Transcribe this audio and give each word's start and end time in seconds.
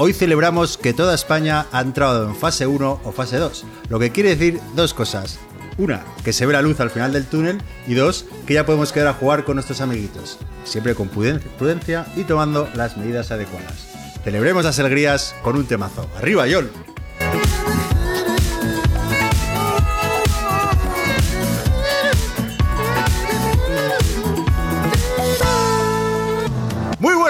Hoy 0.00 0.12
celebramos 0.12 0.78
que 0.78 0.94
toda 0.94 1.12
España 1.12 1.66
ha 1.72 1.80
entrado 1.80 2.28
en 2.28 2.36
fase 2.36 2.68
1 2.68 3.00
o 3.02 3.10
fase 3.10 3.38
2, 3.38 3.64
lo 3.88 3.98
que 3.98 4.12
quiere 4.12 4.36
decir 4.36 4.60
dos 4.76 4.94
cosas. 4.94 5.40
Una, 5.76 6.04
que 6.22 6.32
se 6.32 6.46
ve 6.46 6.52
la 6.52 6.62
luz 6.62 6.78
al 6.78 6.90
final 6.90 7.12
del 7.12 7.26
túnel 7.26 7.60
y 7.84 7.94
dos, 7.94 8.24
que 8.46 8.54
ya 8.54 8.64
podemos 8.64 8.92
quedar 8.92 9.08
a 9.08 9.14
jugar 9.14 9.42
con 9.42 9.56
nuestros 9.56 9.80
amiguitos, 9.80 10.38
siempre 10.62 10.94
con 10.94 11.08
prudencia 11.08 12.06
y 12.14 12.22
tomando 12.22 12.68
las 12.76 12.96
medidas 12.96 13.32
adecuadas. 13.32 13.88
Celebremos 14.22 14.64
las 14.64 14.78
alegrías 14.78 15.34
con 15.42 15.56
un 15.56 15.66
temazo. 15.66 16.08
¡Arriba, 16.16 16.46
Yol! 16.46 16.70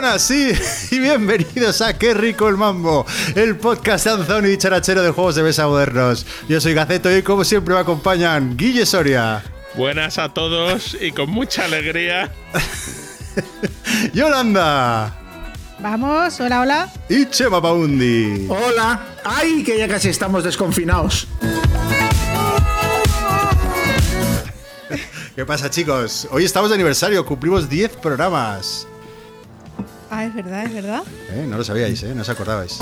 Buenas, 0.09 0.23
sí, 0.23 0.53
y 0.91 1.01
bienvenidos 1.01 1.83
a 1.83 1.99
Qué 1.99 2.15
rico 2.15 2.49
el 2.49 2.57
mambo, 2.57 3.05
el 3.35 3.57
podcast 3.57 4.07
danzón 4.07 4.51
y 4.51 4.57
charachero 4.57 5.03
de 5.03 5.11
juegos 5.11 5.35
de 5.35 5.43
mesa 5.43 5.67
modernos. 5.67 6.25
Yo 6.49 6.61
soy 6.63 6.73
Gaceto 6.73 7.15
y 7.15 7.23
como 7.23 7.45
siempre 7.45 7.75
me 7.75 7.81
acompañan 7.81 8.57
Guille 8.57 8.87
Soria. 8.87 9.45
Buenas 9.75 10.17
a 10.17 10.33
todos 10.33 10.97
y 10.99 11.13
con 11.13 11.29
mucha 11.29 11.67
alegría. 11.67 12.33
Yolanda. 14.15 15.15
Vamos, 15.79 16.41
hola, 16.41 16.61
hola. 16.61 16.93
Y 17.11 17.27
Chema 17.27 17.61
Paundi. 17.61 18.47
Hola. 18.49 19.05
¡Ay, 19.25 19.63
que 19.63 19.77
ya 19.77 19.89
casi 19.89 20.09
estamos 20.09 20.43
desconfinados! 20.43 21.29
¿Qué 25.37 25.45
pasa, 25.45 25.69
chicos? 25.69 26.27
Hoy 26.31 26.45
estamos 26.45 26.71
de 26.71 26.77
aniversario, 26.77 27.27
cumplimos 27.27 27.69
10 27.69 27.97
programas. 27.97 28.87
Ah, 30.11 30.25
es 30.25 30.35
verdad, 30.35 30.65
es 30.65 30.73
verdad. 30.75 31.03
Eh, 31.31 31.47
no 31.49 31.59
lo 31.59 31.65
sabíais, 31.65 32.03
¿eh? 32.03 32.15
No 32.15 32.23
os 32.23 32.29
acordabais. 32.29 32.79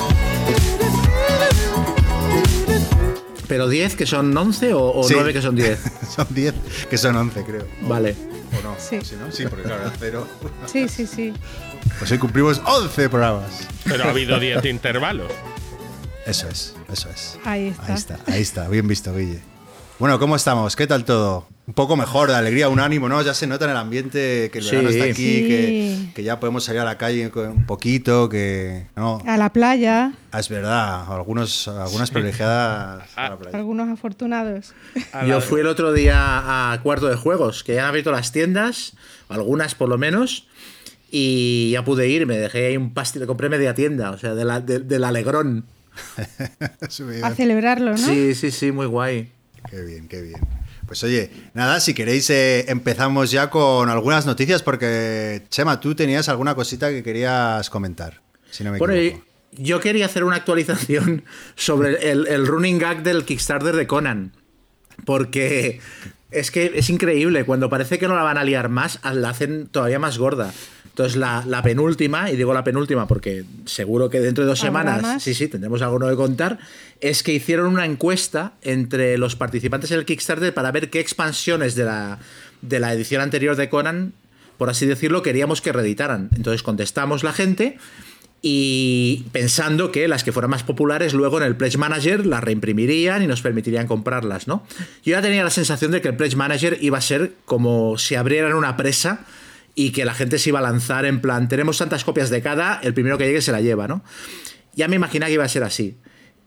¿Pero 3.48 3.68
10 3.68 3.94
que 3.96 4.06
son 4.06 4.36
11 4.36 4.74
o, 4.74 4.92
o 4.92 5.04
Sí. 5.04 5.14
9 5.14 5.32
que 5.32 5.42
son 5.42 5.54
10? 5.54 5.78
son 6.16 6.26
10, 6.30 6.54
que 6.90 6.98
son 6.98 7.16
11, 7.16 7.44
creo. 7.44 7.66
Vale. 7.82 8.16
¿O 8.58 8.62
no? 8.62 8.74
Sí. 8.78 8.98
¿no? 9.18 9.30
Sí, 9.30 9.44
porque 9.48 9.64
claro, 9.64 9.82
era 9.82 9.92
cero. 9.98 10.26
Sí, 10.66 10.88
sí, 10.88 11.06
sí. 11.06 11.32
Pues 11.98 12.10
hoy 12.10 12.18
cumplimos 12.18 12.60
11 12.64 13.08
programas. 13.08 13.66
Pero 13.84 14.04
ha 14.04 14.10
habido 14.10 14.38
10 14.38 14.64
intervalos. 14.66 15.30
Eso 16.26 16.48
es, 16.48 16.74
eso 16.92 17.08
es. 17.10 17.38
Ahí 17.44 17.68
está. 17.68 17.84
Ahí 17.86 17.94
está, 17.94 18.18
ahí 18.26 18.42
está. 18.42 18.68
Bien 18.68 18.88
visto, 18.88 19.14
Guille. 19.14 19.40
Bueno, 19.98 20.18
¿cómo 20.18 20.36
estamos? 20.36 20.76
¿Qué 20.76 20.86
tal 20.86 21.04
todo? 21.06 21.46
Un 21.66 21.72
poco 21.74 21.96
mejor, 21.96 22.28
de 22.28 22.34
alegría, 22.36 22.68
un 22.68 22.80
ánimo, 22.80 23.08
¿no? 23.08 23.22
Ya 23.22 23.32
se 23.32 23.46
nota 23.46 23.64
en 23.64 23.70
el 23.72 23.76
ambiente 23.78 24.50
que 24.52 24.58
el 24.58 24.64
Sí. 24.64 24.70
verano 24.72 24.90
está 24.90 25.04
aquí, 25.04 25.14
Sí. 25.14 25.48
que, 25.48 25.96
que 26.14 26.22
ya 26.22 26.38
podemos 26.38 26.64
salir 26.64 26.82
a 26.82 26.84
la 26.84 26.98
calle 26.98 27.30
un 27.34 27.64
poquito, 27.66 28.28
que... 28.28 28.86
No, 28.94 29.22
A 29.26 29.36
la 29.38 29.52
playa, 29.52 30.12
Ah, 30.32 30.38
es 30.40 30.48
verdad, 30.50 31.10
algunos, 31.12 31.66
algunas 31.66 32.10
privilegiadas 32.10 33.08
a 33.16 33.30
la 33.30 33.38
playa. 33.38 33.56
algunos 33.56 33.88
afortunados. 33.88 34.74
A 35.12 35.24
Yo 35.26 35.40
fui 35.40 35.60
el 35.60 35.66
otro 35.66 35.92
día 35.94 36.72
a 36.72 36.80
Cuarto 36.82 37.06
de 37.08 37.16
Juegos, 37.16 37.64
que 37.64 37.74
ya 37.74 37.82
han 37.84 37.88
abierto 37.88 38.12
las 38.12 38.30
tiendas, 38.32 38.92
algunas 39.30 39.74
por 39.74 39.88
lo 39.88 39.96
menos, 39.98 40.46
y 41.10 41.70
ya 41.72 41.84
pude 41.84 42.06
ir, 42.08 42.26
me 42.26 42.36
dejé 42.38 42.66
ahí 42.66 42.76
un 42.76 42.92
pastel, 42.92 43.26
compré 43.26 43.48
media 43.48 43.74
tienda, 43.74 44.10
o 44.10 44.18
sea, 44.18 44.34
de 44.34 44.44
la- 44.44 44.60
de- 44.60 44.80
del 44.80 45.02
alegrón. 45.04 45.64
A 47.22 47.30
celebrarlo, 47.30 47.92
¿no? 47.92 47.96
Sí, 47.96 48.34
sí, 48.34 48.50
sí, 48.50 48.70
muy 48.70 48.84
guay. 48.86 49.30
Qué 49.76 49.82
bien, 49.82 50.08
qué 50.08 50.22
bien. 50.22 50.40
Pues 50.86 51.04
oye, 51.04 51.30
nada, 51.52 51.80
si 51.80 51.92
queréis 51.92 52.30
eh, 52.30 52.64
empezamos 52.68 53.30
ya 53.30 53.50
con 53.50 53.90
algunas 53.90 54.24
noticias 54.24 54.62
porque, 54.62 55.42
Chema, 55.50 55.80
tú 55.80 55.94
tenías 55.94 56.30
alguna 56.30 56.54
cosita 56.54 56.88
que 56.88 57.02
querías 57.02 57.68
comentar, 57.68 58.22
si 58.50 58.64
no 58.64 58.72
me 58.72 58.78
Bueno, 58.78 58.94
equivoco. 58.94 59.24
yo 59.52 59.80
quería 59.80 60.06
hacer 60.06 60.24
una 60.24 60.36
actualización 60.36 61.24
sobre 61.56 62.10
el, 62.10 62.26
el 62.26 62.46
running 62.46 62.78
gag 62.78 63.02
del 63.02 63.26
Kickstarter 63.26 63.76
de 63.76 63.86
Conan. 63.86 64.32
Porque 65.04 65.80
es 66.30 66.50
que 66.50 66.72
es 66.74 66.88
increíble, 66.88 67.44
cuando 67.44 67.68
parece 67.68 67.98
que 67.98 68.08
no 68.08 68.16
la 68.16 68.22
van 68.22 68.38
a 68.38 68.44
liar 68.44 68.70
más, 68.70 68.98
la 69.04 69.28
hacen 69.28 69.66
todavía 69.66 69.98
más 69.98 70.16
gorda. 70.16 70.54
Entonces 70.96 71.16
la, 71.16 71.44
la 71.46 71.60
penúltima, 71.60 72.30
y 72.30 72.36
digo 72.36 72.54
la 72.54 72.64
penúltima 72.64 73.06
porque 73.06 73.44
seguro 73.66 74.08
que 74.08 74.18
dentro 74.18 74.44
de 74.44 74.48
dos 74.48 74.64
¿Habrá 74.64 74.80
semanas, 74.80 75.02
más? 75.02 75.22
sí, 75.22 75.34
sí, 75.34 75.46
tendremos 75.46 75.82
algo 75.82 75.98
nuevo 75.98 76.16
que 76.16 76.22
contar, 76.22 76.58
es 77.02 77.22
que 77.22 77.34
hicieron 77.34 77.66
una 77.66 77.84
encuesta 77.84 78.54
entre 78.62 79.18
los 79.18 79.36
participantes 79.36 79.90
en 79.90 79.98
el 79.98 80.06
Kickstarter 80.06 80.54
para 80.54 80.72
ver 80.72 80.88
qué 80.88 81.00
expansiones 81.00 81.74
de 81.74 81.84
la, 81.84 82.18
de 82.62 82.80
la 82.80 82.94
edición 82.94 83.20
anterior 83.20 83.56
de 83.56 83.68
Conan, 83.68 84.14
por 84.56 84.70
así 84.70 84.86
decirlo, 84.86 85.20
queríamos 85.20 85.60
que 85.60 85.70
reeditaran. 85.70 86.30
Entonces 86.34 86.62
contestamos 86.62 87.24
la 87.24 87.34
gente 87.34 87.76
y 88.40 89.26
pensando 89.32 89.92
que 89.92 90.08
las 90.08 90.24
que 90.24 90.32
fueran 90.32 90.50
más 90.50 90.62
populares 90.62 91.12
luego 91.12 91.36
en 91.36 91.44
el 91.44 91.56
Pledge 91.56 91.76
Manager 91.76 92.24
las 92.24 92.42
reimprimirían 92.42 93.22
y 93.22 93.26
nos 93.26 93.42
permitirían 93.42 93.86
comprarlas, 93.86 94.48
¿no? 94.48 94.64
Yo 95.04 95.12
ya 95.12 95.20
tenía 95.20 95.44
la 95.44 95.50
sensación 95.50 95.90
de 95.90 96.00
que 96.00 96.08
el 96.08 96.16
Pledge 96.16 96.36
Manager 96.36 96.78
iba 96.80 96.96
a 96.96 97.02
ser 97.02 97.34
como 97.44 97.98
si 97.98 98.14
abrieran 98.14 98.54
una 98.54 98.78
presa 98.78 99.26
y 99.78 99.90
que 99.90 100.04
la 100.06 100.14
gente 100.14 100.38
se 100.38 100.48
iba 100.48 100.58
a 100.58 100.62
lanzar 100.62 101.04
en 101.04 101.20
plan, 101.20 101.48
tenemos 101.48 101.78
tantas 101.78 102.02
copias 102.02 102.30
de 102.30 102.42
cada, 102.42 102.80
el 102.82 102.94
primero 102.94 103.18
que 103.18 103.26
llegue 103.26 103.42
se 103.42 103.52
la 103.52 103.60
lleva, 103.60 103.86
¿no? 103.86 104.02
Ya 104.74 104.88
me 104.88 104.96
imaginaba 104.96 105.28
que 105.28 105.34
iba 105.34 105.44
a 105.44 105.48
ser 105.48 105.62
así. 105.62 105.98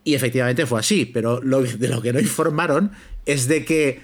Y 0.03 0.15
efectivamente 0.15 0.65
fue 0.65 0.79
así, 0.79 1.05
pero 1.05 1.39
lo, 1.41 1.61
de 1.61 1.87
lo 1.87 2.01
que 2.01 2.11
no 2.11 2.19
informaron 2.19 2.91
es 3.27 3.47
de 3.47 3.63
que 3.63 4.01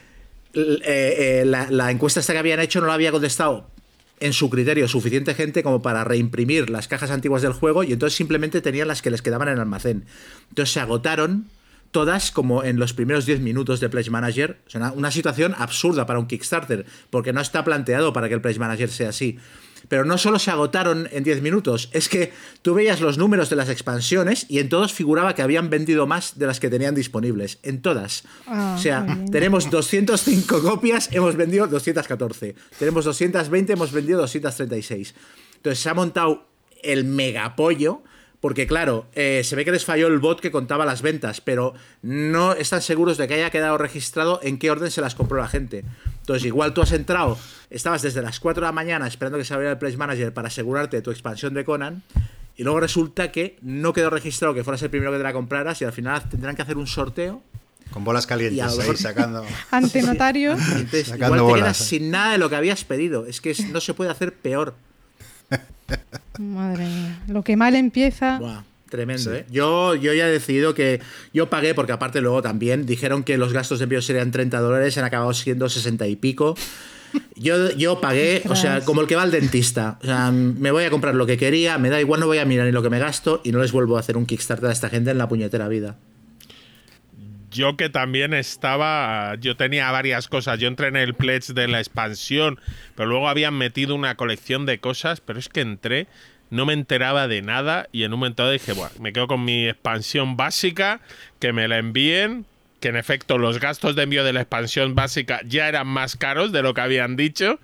eh, 0.53 0.79
eh, 0.83 1.43
la, 1.45 1.69
la 1.71 1.89
encuesta 1.89 2.19
esta 2.19 2.33
que 2.33 2.39
habían 2.39 2.59
hecho 2.59 2.79
no 2.79 2.87
la 2.87 2.93
había 2.93 3.11
contestado 3.11 3.71
en 4.19 4.31
su 4.31 4.49
criterio 4.49 4.87
suficiente 4.87 5.33
gente 5.33 5.63
como 5.63 5.81
para 5.81 6.03
reimprimir 6.03 6.69
las 6.69 6.87
cajas 6.87 7.09
antiguas 7.09 7.41
del 7.41 7.53
juego 7.53 7.83
y 7.83 7.93
entonces 7.93 8.15
simplemente 8.15 8.61
tenían 8.61 8.87
las 8.87 9.01
que 9.01 9.09
les 9.09 9.23
quedaban 9.23 9.47
en 9.47 9.55
el 9.55 9.61
almacén. 9.61 10.05
Entonces 10.49 10.71
se 10.71 10.79
agotaron 10.79 11.47
todas 11.95 12.29
como 12.29 12.61
en 12.65 12.77
los 12.77 12.91
primeros 12.91 13.25
10 13.25 13.39
minutos 13.39 13.79
de 13.79 13.87
Pledge 13.87 14.09
Manager. 14.09 14.59
Una, 14.73 14.91
una 14.91 15.11
situación 15.11 15.55
absurda 15.57 16.05
para 16.05 16.19
un 16.19 16.27
Kickstarter, 16.27 16.85
porque 17.09 17.31
no 17.31 17.39
está 17.39 17.63
planteado 17.63 18.11
para 18.11 18.27
que 18.27 18.33
el 18.33 18.41
Pledge 18.41 18.59
Manager 18.59 18.89
sea 18.89 19.07
así. 19.07 19.39
Pero 19.87 20.03
no 20.03 20.17
solo 20.17 20.37
se 20.37 20.51
agotaron 20.51 21.07
en 21.13 21.23
10 21.23 21.41
minutos, 21.41 21.87
es 21.93 22.09
que 22.09 22.33
tú 22.63 22.73
veías 22.73 22.99
los 22.99 23.17
números 23.17 23.49
de 23.49 23.55
las 23.55 23.69
expansiones 23.69 24.45
y 24.49 24.59
en 24.59 24.67
todos 24.67 24.91
figuraba 24.91 25.35
que 25.35 25.41
habían 25.41 25.69
vendido 25.69 26.05
más 26.05 26.37
de 26.37 26.47
las 26.47 26.59
que 26.59 26.69
tenían 26.69 26.95
disponibles. 26.95 27.59
En 27.63 27.81
todas. 27.81 28.25
Ah, 28.45 28.75
o 28.77 28.81
sea, 28.81 29.05
tenemos 29.31 29.71
205 29.71 30.63
copias, 30.63 31.07
hemos 31.13 31.37
vendido 31.37 31.65
214. 31.65 32.55
Tenemos 32.77 33.05
220, 33.05 33.71
hemos 33.71 33.93
vendido 33.93 34.19
236. 34.19 35.15
Entonces 35.55 35.81
se 35.81 35.89
ha 35.89 35.93
montado 35.93 36.45
el 36.83 37.05
megapollo. 37.05 38.03
Porque 38.39 38.67
claro, 38.67 39.07
eh, 39.13 39.41
se 39.43 39.55
ve 39.55 39.65
que 39.65 39.71
les 39.71 39.85
falló 39.85 40.07
el 40.07 40.19
bot 40.19 40.39
que 40.39 40.51
contaba 40.51 40.85
las 40.85 41.01
ventas, 41.01 41.41
pero 41.41 41.73
no 42.01 42.53
están 42.53 42.81
seguros 42.81 43.17
de 43.17 43.27
que 43.27 43.35
haya 43.35 43.49
quedado 43.49 43.77
registrado 43.77 44.39
en 44.43 44.59
qué 44.59 44.69
orden 44.69 44.91
se 44.91 45.01
las 45.01 45.15
compró 45.15 45.37
la 45.37 45.47
gente. 45.47 45.83
Entonces, 46.19 46.45
igual 46.45 46.73
tú 46.73 46.81
has 46.81 46.91
entrado, 46.91 47.37
estabas 47.69 48.01
desde 48.01 48.21
las 48.21 48.39
4 48.39 48.61
de 48.61 48.67
la 48.67 48.71
mañana 48.71 49.07
esperando 49.07 49.37
que 49.37 49.45
se 49.45 49.53
abriera 49.53 49.73
el 49.73 49.77
Place 49.77 49.97
Manager 49.97 50.33
para 50.33 50.47
asegurarte 50.49 50.97
de 50.97 51.01
tu 51.01 51.11
expansión 51.11 51.53
de 51.53 51.63
Conan, 51.63 52.03
y 52.57 52.63
luego 52.63 52.79
resulta 52.79 53.31
que 53.31 53.57
no 53.61 53.93
quedó 53.93 54.09
registrado 54.09 54.53
que 54.53 54.63
fueras 54.63 54.81
el 54.83 54.89
primero 54.89 55.11
que 55.11 55.17
te 55.17 55.23
la 55.23 55.33
compraras, 55.33 55.81
y 55.81 55.85
al 55.85 55.93
final 55.93 56.27
tendrán 56.29 56.55
que 56.55 56.61
hacer 56.61 56.77
un 56.77 56.87
sorteo. 56.87 57.41
Con 57.91 58.03
bolas 58.03 58.23
Y 58.23 58.25
a 58.25 58.29
calientes 58.29 58.79
ahí 58.79 58.97
sacando. 58.97 59.45
Ante 59.71 60.01
notario. 60.01 60.55
Y 60.55 60.79
entonces, 60.79 61.07
Sacando 61.07 61.35
igual 61.35 61.39
te 61.39 61.43
bolas, 61.43 61.63
quedas 61.63 61.81
eh. 61.81 61.83
sin 61.83 62.11
nada 62.11 62.31
de 62.31 62.37
lo 62.39 62.49
que 62.49 62.55
habías 62.55 62.83
pedido. 62.83 63.25
Es 63.27 63.41
que 63.41 63.55
no 63.71 63.79
se 63.79 63.93
puede 63.93 64.09
hacer 64.09 64.33
peor. 64.33 64.75
Madre 66.39 66.85
mía. 66.85 67.19
Lo 67.27 67.43
que 67.43 67.55
mal 67.57 67.75
empieza. 67.75 68.39
Buah, 68.39 68.63
tremendo, 68.89 69.33
¿eh? 69.33 69.45
Yo, 69.51 69.95
yo 69.95 70.13
ya 70.13 70.27
he 70.27 70.31
decidido 70.31 70.73
que 70.73 71.01
yo 71.33 71.49
pagué, 71.49 71.73
porque 71.73 71.91
aparte 71.91 72.21
luego 72.21 72.41
también 72.41 72.85
dijeron 72.85 73.23
que 73.23 73.37
los 73.37 73.53
gastos 73.53 73.79
de 73.79 73.83
envío 73.83 74.01
serían 74.01 74.31
30 74.31 74.59
dólares, 74.59 74.97
han 74.97 75.05
acabado 75.05 75.33
siendo 75.33 75.69
60 75.69 76.07
y 76.07 76.15
pico. 76.15 76.55
Yo, 77.35 77.71
yo 77.71 78.01
pagué, 78.01 78.43
o 78.49 78.55
sea, 78.55 78.81
como 78.81 78.99
el 79.01 79.07
que 79.07 79.15
va 79.15 79.21
al 79.21 79.31
dentista. 79.31 79.99
O 80.01 80.05
sea, 80.05 80.31
me 80.31 80.71
voy 80.71 80.83
a 80.83 80.89
comprar 80.89 81.15
lo 81.15 81.25
que 81.25 81.37
quería, 81.37 81.77
me 81.77 81.89
da 81.89 82.01
igual, 82.01 82.19
no 82.19 82.27
voy 82.27 82.39
a 82.39 82.45
mirar 82.45 82.65
ni 82.65 82.73
lo 82.73 82.83
que 82.83 82.89
me 82.89 82.99
gasto 82.99 83.41
y 83.43 83.51
no 83.51 83.59
les 83.59 83.71
vuelvo 83.71 83.95
a 83.95 84.01
hacer 84.01 84.17
un 84.17 84.25
Kickstarter 84.25 84.69
a 84.69 84.73
esta 84.73 84.89
gente 84.89 85.11
en 85.11 85.17
la 85.17 85.29
puñetera 85.29 85.67
vida. 85.69 85.97
Yo 87.55 87.77
que 87.77 87.89
también 87.89 88.33
estaba, 88.33 89.35
yo 89.39 89.55
tenía 89.55 89.89
varias 89.89 90.27
cosas. 90.27 90.59
Yo 90.59 90.67
entré 90.67 90.89
en 90.89 90.97
el 90.97 91.13
pledge 91.13 91.53
de 91.53 91.69
la 91.69 91.79
expansión, 91.79 92.59
pero 92.95 93.07
luego 93.07 93.29
habían 93.29 93.53
metido 93.53 93.95
una 93.95 94.15
colección 94.15 94.65
de 94.65 94.79
cosas, 94.79 95.21
pero 95.21 95.39
es 95.39 95.47
que 95.47 95.61
entré, 95.61 96.07
no 96.49 96.65
me 96.65 96.73
enteraba 96.73 97.29
de 97.29 97.41
nada 97.41 97.87
y 97.93 98.03
en 98.03 98.13
un 98.13 98.19
momento 98.19 98.49
dije, 98.51 98.73
bueno, 98.73 98.91
me 98.99 99.13
quedo 99.13 99.27
con 99.27 99.45
mi 99.45 99.69
expansión 99.69 100.35
básica, 100.35 100.99
que 101.39 101.53
me 101.53 101.69
la 101.69 101.77
envíen, 101.77 102.45
que 102.81 102.89
en 102.89 102.97
efecto 102.97 103.37
los 103.37 103.61
gastos 103.61 103.95
de 103.95 104.03
envío 104.03 104.25
de 104.25 104.33
la 104.33 104.41
expansión 104.41 104.93
básica 104.93 105.39
ya 105.45 105.69
eran 105.69 105.87
más 105.87 106.17
caros 106.17 106.51
de 106.51 106.61
lo 106.61 106.73
que 106.73 106.81
habían 106.81 107.15
dicho. 107.15 107.59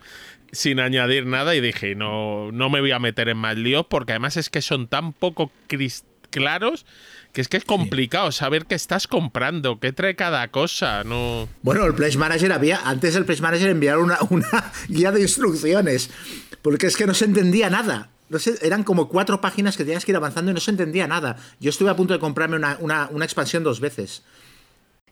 sin 0.54 0.80
añadir 0.80 1.26
nada 1.26 1.56
y 1.56 1.62
dije, 1.62 1.96
no, 1.96 2.52
no 2.52 2.70
me 2.70 2.82
voy 2.82 2.92
a 2.92 3.00
meter 3.00 3.30
en 3.30 3.38
más 3.38 3.58
líos 3.58 3.86
porque 3.90 4.14
además 4.14 4.38
es 4.38 4.50
que 4.50 4.62
son 4.62 4.88
tan 4.88 5.14
poco 5.14 5.52
claros 6.30 6.86
que 7.34 7.42
es 7.42 7.48
que 7.48 7.58
es 7.58 7.64
complicado 7.66 8.32
saber 8.32 8.66
qué 8.66 8.76
estás 8.76 9.08
comprando, 9.08 9.80
qué 9.80 9.94
trae 9.94 10.16
cada 10.16 10.48
cosa, 10.50 11.04
no... 11.04 11.48
Bueno, 11.62 11.86
el 11.86 11.94
Place 11.94 12.18
Manager 12.18 12.52
había, 12.52 12.82
antes 12.84 13.16
el 13.16 13.26
Place 13.26 13.42
Manager 13.42 13.70
enviaron 13.70 14.04
una, 14.06 14.18
una 14.30 14.72
guía 14.90 15.12
de 15.12 15.22
instrucciones, 15.22 16.10
porque 16.62 16.88
es 16.88 16.98
que 16.98 17.08
no 17.08 17.14
se 17.14 17.26
entendía 17.26 17.70
nada. 17.70 18.10
No 18.30 18.40
sé, 18.40 18.56
eran 18.62 18.84
como 18.84 19.10
cuatro 19.10 19.42
páginas 19.42 19.76
que 19.76 19.84
tenías 19.84 20.06
que 20.06 20.12
ir 20.12 20.16
avanzando 20.16 20.52
y 20.52 20.54
no 20.54 20.60
se 20.62 20.72
entendía 20.72 21.06
nada. 21.08 21.36
Yo 21.60 21.70
estuve 21.70 21.90
a 21.90 21.96
punto 21.96 22.14
de 22.14 22.20
comprarme 22.20 22.56
una, 22.56 22.78
una- 22.80 23.08
una 23.12 23.26
expansión 23.26 23.64
dos 23.64 23.80
veces. 23.82 24.24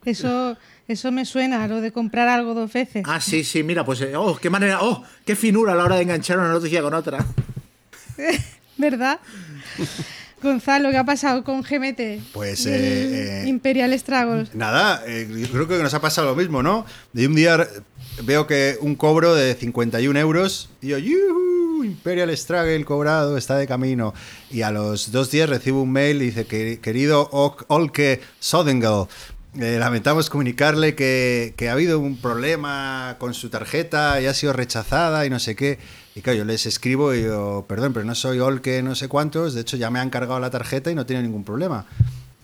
Eso, 0.06 0.56
eso 0.88 1.12
me 1.12 1.26
suena, 1.26 1.68
lo 1.68 1.82
de 1.82 1.92
comprar 1.92 2.30
algo 2.30 2.54
dos 2.54 2.72
veces. 2.72 3.04
Ah, 3.06 3.20
sí, 3.20 3.44
sí, 3.44 3.64
mira, 3.64 3.84
pues, 3.84 4.00
eh, 4.02 4.16
oh, 4.16 4.38
qué 4.38 4.50
manera, 4.50 4.80
oh, 4.82 5.04
qué 5.26 5.36
finura 5.36 5.74
a 5.74 5.76
la 5.76 5.84
hora 5.84 5.96
de 5.98 6.04
enganchar 6.04 6.38
una 6.40 6.48
noticia 6.48 6.82
con 6.82 6.94
otra. 6.94 7.26
¿Verdad? 8.78 9.20
Gonzalo, 10.42 10.90
¿qué 10.92 10.98
ha 10.98 11.06
pasado 11.06 11.44
con 11.44 11.62
GMT? 11.62 12.32
Pues, 12.34 12.66
eh, 12.66 13.44
eh, 13.44 13.48
Imperial 13.48 13.98
Struggles. 13.98 14.56
Nada, 14.56 15.04
eh, 15.06 15.28
yo 15.30 15.48
creo 15.50 15.68
que 15.68 15.84
nos 15.84 15.94
ha 15.94 16.02
pasado 16.02 16.28
lo 16.28 16.36
mismo, 16.36 16.64
¿no? 16.64 16.86
De 17.14 17.28
un 17.28 17.36
día 17.36 17.68
veo 18.24 18.48
que 18.48 18.78
un 18.82 18.96
cobro 18.96 19.36
de 19.36 19.56
51 19.56 20.18
euros 20.20 20.70
y 20.82 20.88
yo, 20.90 20.98
¡yuhu! 20.98 21.84
Imperial 21.84 22.36
Struggle 22.36 22.84
cobrado, 22.86 23.38
está 23.38 23.58
de 23.58 23.68
camino. 23.68 24.14
Y 24.52 24.62
a 24.62 24.72
los 24.72 25.12
dos 25.12 25.32
días 25.32 25.50
recibo 25.50 25.82
un 25.82 25.92
mail 25.92 26.22
y 26.22 26.26
dice 26.26 26.46
que, 26.46 26.80
querido 26.82 27.30
Olke 27.32 28.22
Sodengel, 28.40 29.06
eh, 29.60 29.78
lamentamos 29.80 30.30
comunicarle 30.30 30.96
que, 30.96 31.54
que 31.58 31.70
ha 31.70 31.74
habido 31.74 32.00
un 32.00 32.18
problema 32.18 33.16
con 33.20 33.34
su 33.34 33.50
tarjeta 33.50 34.20
y 34.22 34.26
ha 34.26 34.34
sido 34.34 34.54
rechazada 34.54 35.26
y 35.26 35.30
no 35.30 35.40
sé 35.40 35.56
qué. 35.56 35.80
Y 36.16 36.22
claro, 36.22 36.40
yo 36.40 36.46
les 36.46 36.66
escribo 36.66 37.14
y 37.14 37.24
yo, 37.24 37.66
perdón, 37.68 37.94
pero 37.94 38.06
no 38.06 38.16
soy 38.16 38.40
Olke 38.40 38.82
no 38.82 38.96
sé 38.96 39.08
cuántos, 39.08 39.54
de 39.54 39.62
hecho 39.62 39.78
ya 39.78 39.90
me 39.90 40.00
han 40.00 40.10
cargado 40.10 40.40
la 40.40 40.50
tarjeta 40.50 40.92
y 40.92 40.96
no 40.96 41.06
tiene 41.06 41.24
ningún 41.24 41.44
problema. 41.44 41.86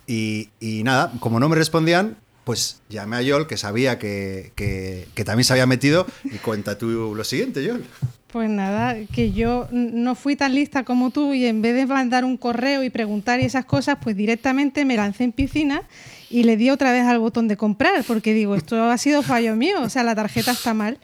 Y, 0.07 0.49
y 0.59 0.83
nada, 0.83 1.11
como 1.19 1.39
no 1.39 1.49
me 1.49 1.55
respondían, 1.55 2.17
pues 2.43 2.81
llamé 2.89 3.15
a 3.17 3.21
Yol, 3.23 3.47
que 3.47 3.57
sabía 3.57 3.97
que, 3.97 4.51
que- 4.55 5.07
que 5.15 5.25
también 5.25 5.45
se 5.45 5.53
había 5.53 5.65
metido, 5.65 6.05
y 6.25 6.37
cuenta 6.37 6.77
tú 6.77 7.15
lo 7.15 7.23
siguiente, 7.23 7.63
Yol. 7.63 7.83
Pues 8.31 8.49
nada, 8.49 8.95
que 9.13 9.31
yo 9.31 9.67
no 9.71 10.13
fui 10.13 10.35
tan 10.35 10.53
lista 10.53 10.83
como 10.83 11.09
tú 11.09 11.33
y 11.33 11.45
en 11.45 11.61
vez 11.61 11.73
de 11.73 11.85
mandar 11.85 12.23
un 12.25 12.35
correo 12.37 12.83
y 12.83 12.89
preguntar 12.89 13.39
y 13.39 13.45
esas 13.45 13.63
cosas, 13.65 13.97
pues 14.03 14.15
directamente 14.15 14.83
me 14.85 14.95
lancé 14.97 15.23
en 15.23 15.31
piscina 15.31 15.81
y 16.29 16.43
le 16.43 16.57
di 16.57 16.69
otra 16.69 16.91
vez 16.91 17.03
al 17.05 17.19
botón 17.19 17.47
de 17.47 17.57
comprar, 17.57 18.03
porque 18.05 18.33
digo, 18.33 18.55
esto 18.55 18.83
ha 18.83 18.97
sido 18.97 19.21
fallo 19.23 19.55
mío, 19.55 19.81
o 19.81 19.89
sea, 19.89 20.03
la 20.03 20.15
tarjeta 20.15 20.51
está 20.51 20.73
mal. 20.73 20.99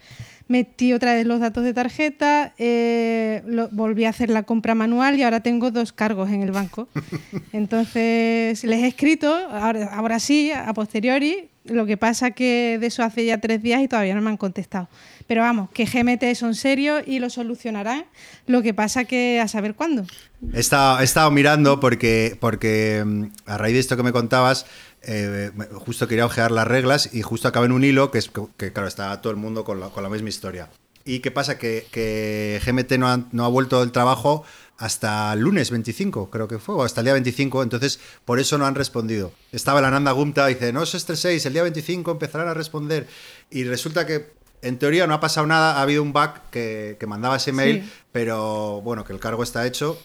Metí 0.48 0.92
otra 0.92 1.14
vez 1.14 1.26
los 1.26 1.40
datos 1.40 1.64
de 1.64 1.74
tarjeta, 1.74 2.54
eh, 2.58 3.42
lo- 3.46 3.70
volví 3.70 4.04
a 4.04 4.10
hacer 4.10 4.30
la 4.30 4.44
compra 4.44 4.76
manual 4.76 5.18
y 5.18 5.24
ahora 5.24 5.40
tengo 5.40 5.72
dos 5.72 5.94
cargos 5.94 6.30
en 6.30 6.42
el 6.42 6.52
banco. 6.52 6.90
Entonces 7.54 8.64
les 8.64 8.80
he 8.84 8.88
escrito, 8.88 9.34
ahora, 9.52 9.86
ahora 9.94 10.20
sí, 10.20 10.52
a 10.52 10.74
posteriori, 10.74 11.50
lo 11.66 11.86
que 11.86 11.96
pasa 11.96 12.32
que 12.32 12.78
de 12.80 12.88
eso 12.88 13.04
hace 13.04 13.24
ya 13.26 13.38
tres 13.40 13.62
días 13.62 13.82
y 13.82 13.88
todavía 13.88 14.16
no 14.16 14.22
me 14.22 14.30
han 14.30 14.38
contestado. 14.38 14.90
Pero 15.28 15.42
vamos, 15.42 15.70
que 15.72 15.86
GMT 15.86 16.34
son 16.36 16.56
serios 16.56 17.04
y 17.06 17.20
lo 17.20 17.30
solucionarán. 17.30 18.06
Lo 18.48 18.62
que 18.62 18.74
pasa 18.74 19.06
que 19.06 19.40
a 19.40 19.48
saber 19.48 19.76
cuándo. 19.76 20.06
He 20.54 20.60
estado, 20.60 21.00
he 21.00 21.04
estado 21.04 21.30
mirando 21.32 21.80
porque, 21.80 22.36
porque 22.40 23.04
mm, 23.06 23.24
a 23.46 23.58
raíz 23.58 23.76
de 23.76 23.80
esto 23.80 23.96
que 23.96 24.04
me 24.04 24.12
contabas, 24.12 24.66
eh, 25.04 25.52
justo 25.74 26.08
quería 26.08 26.26
ojear 26.26 26.52
las 26.52 26.68
reglas 26.68 27.10
y 27.14 27.22
justo 27.22 27.48
acabé 27.48 27.66
en 27.68 27.72
un 27.72 27.84
hilo 27.84 28.12
que, 28.12 28.20
es, 28.20 28.32
que 28.58 28.72
claro, 28.74 28.88
está 28.88 29.20
todo 29.22 29.32
el 29.32 29.38
mundo 29.38 29.64
con 29.64 29.80
la, 29.80 29.90
con 29.90 30.04
la 30.04 30.10
misma 30.10 30.30
historia. 30.30 30.70
¿Y 31.04 31.20
qué 31.20 31.32
pasa? 31.32 31.58
Que, 31.58 31.88
que 31.92 32.62
GMT 32.66 32.92
no 33.00 33.08
ha, 33.08 33.20
no 33.32 33.46
ha 33.46 33.48
vuelto 33.48 33.80
del 33.80 33.92
trabajo 33.92 34.44
hasta 34.78 35.34
el 35.34 35.40
lunes 35.42 35.70
25, 35.72 36.30
creo 36.30 36.48
que 36.48 36.60
fue, 36.60 36.76
o 36.76 36.84
hasta 36.84 37.02
el 37.02 37.06
día 37.06 37.14
25, 37.14 37.64
entonces 37.64 38.00
por 38.26 38.40
eso 38.40 38.58
no 38.58 38.66
han 38.66 38.76
respondido. 38.76 39.32
Estaba 39.52 39.82
la 39.82 39.90
Nanda 39.92 40.12
Gumta 40.12 40.50
y 40.50 40.56
dice, 40.56 40.74
no 40.74 40.82
os 40.82 40.94
estreséis, 40.96 41.46
el 41.46 41.54
día 41.54 41.64
25 41.64 42.12
empezarán 42.12 42.48
a 42.48 42.54
responder. 42.54 43.08
Y 43.50 43.64
resulta 43.64 44.06
que 44.06 44.34
en 44.64 44.78
teoría 44.78 45.08
no 45.08 45.14
ha 45.16 45.20
pasado 45.20 45.48
nada, 45.48 45.78
ha 45.78 45.82
habido 45.82 46.04
un 46.04 46.14
bug 46.14 46.32
que, 46.52 46.98
que 47.00 47.08
mandaba 47.08 47.38
ese 47.38 47.52
mail, 47.52 47.84
Sí. 47.84 47.92
pero 48.12 48.82
bueno, 48.82 49.04
que 49.04 49.14
el 49.14 49.20
cargo 49.20 49.42
está 49.44 49.66
hecho 49.66 50.00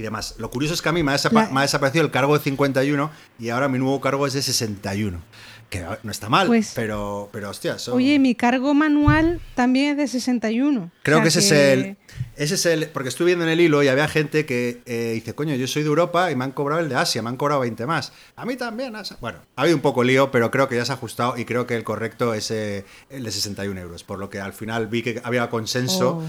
y 0.00 0.02
demás. 0.02 0.34
Lo 0.38 0.50
curioso 0.50 0.74
es 0.74 0.82
que 0.82 0.88
a 0.88 0.92
mí 0.92 1.02
me 1.02 1.12
ha, 1.12 1.14
desapa- 1.16 1.46
La- 1.46 1.50
me 1.50 1.60
ha 1.60 1.62
desaparecido 1.62 2.04
el 2.04 2.10
cargo 2.10 2.36
de 2.36 2.42
51 2.42 3.10
y 3.38 3.50
ahora 3.50 3.68
mi 3.68 3.78
nuevo 3.78 4.00
cargo 4.00 4.26
es 4.26 4.32
de 4.32 4.42
61. 4.42 5.20
Que 5.68 5.84
no 6.02 6.10
está 6.10 6.28
mal, 6.28 6.48
Pues- 6.48 6.72
pero, 6.74 7.28
pero 7.32 7.48
hostia, 7.48 7.78
son- 7.78 7.94
Oye, 7.94 8.18
mi 8.18 8.34
cargo 8.34 8.74
manual 8.74 9.40
también 9.54 9.92
es 9.92 9.96
de 9.98 10.08
61. 10.08 10.90
Creo 11.04 11.18
O 11.18 11.20
sea 11.20 11.22
que 11.22 11.28
ese 11.28 11.38
es 11.40 11.52
el. 11.52 11.96
Ese 12.40 12.54
es 12.54 12.64
el. 12.64 12.88
Porque 12.88 13.10
estuve 13.10 13.26
viendo 13.26 13.44
en 13.44 13.50
el 13.50 13.60
hilo 13.60 13.82
y 13.82 13.88
había 13.88 14.08
gente 14.08 14.46
que 14.46 14.80
eh, 14.86 15.12
dice, 15.12 15.34
coño, 15.34 15.54
yo 15.56 15.66
soy 15.66 15.82
de 15.82 15.88
Europa 15.90 16.30
y 16.30 16.36
me 16.36 16.44
han 16.44 16.52
cobrado 16.52 16.80
el 16.80 16.88
de 16.88 16.94
Asia, 16.94 17.20
me 17.20 17.28
han 17.28 17.36
cobrado 17.36 17.60
20 17.60 17.84
más. 17.84 18.14
A 18.34 18.46
mí 18.46 18.56
también. 18.56 18.96
Asia". 18.96 19.18
Bueno, 19.20 19.40
ha 19.56 19.60
habido 19.60 19.76
un 19.76 19.82
poco 19.82 20.02
lío, 20.02 20.30
pero 20.30 20.50
creo 20.50 20.66
que 20.66 20.74
ya 20.74 20.86
se 20.86 20.92
ha 20.92 20.94
ajustado 20.94 21.36
y 21.36 21.44
creo 21.44 21.66
que 21.66 21.76
el 21.76 21.84
correcto 21.84 22.32
es 22.32 22.50
eh, 22.50 22.86
el 23.10 23.24
de 23.24 23.30
61 23.30 23.78
euros. 23.78 24.04
Por 24.04 24.18
lo 24.18 24.30
que 24.30 24.40
al 24.40 24.54
final 24.54 24.86
vi 24.86 25.02
que 25.02 25.20
había 25.22 25.50
consenso. 25.50 26.16
Oh. 26.16 26.22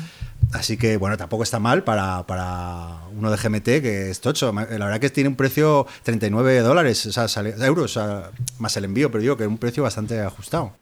Así 0.51 0.75
que, 0.75 0.97
bueno, 0.97 1.15
tampoco 1.15 1.43
está 1.43 1.59
mal 1.59 1.85
para, 1.85 2.27
para 2.27 3.05
uno 3.15 3.31
de 3.31 3.37
GMT, 3.37 3.63
que 3.81 4.09
es 4.09 4.19
tocho. 4.19 4.51
La 4.51 4.65
verdad 4.65 4.99
que 4.99 5.09
tiene 5.09 5.29
un 5.29 5.37
precio 5.37 5.87
39 6.03 6.59
dólares, 6.59 7.05
o 7.05 7.13
sea, 7.13 7.29
sale- 7.29 7.55
euros, 7.65 7.95
o 7.95 8.01
sea, 8.01 8.31
más 8.59 8.75
el 8.75 8.83
envío, 8.83 9.09
pero 9.09 9.21
digo 9.21 9.37
que 9.37 9.43
es 9.43 9.49
un 9.49 9.57
precio 9.57 9.81
bastante 9.83 10.19
ajustado. 10.19 10.73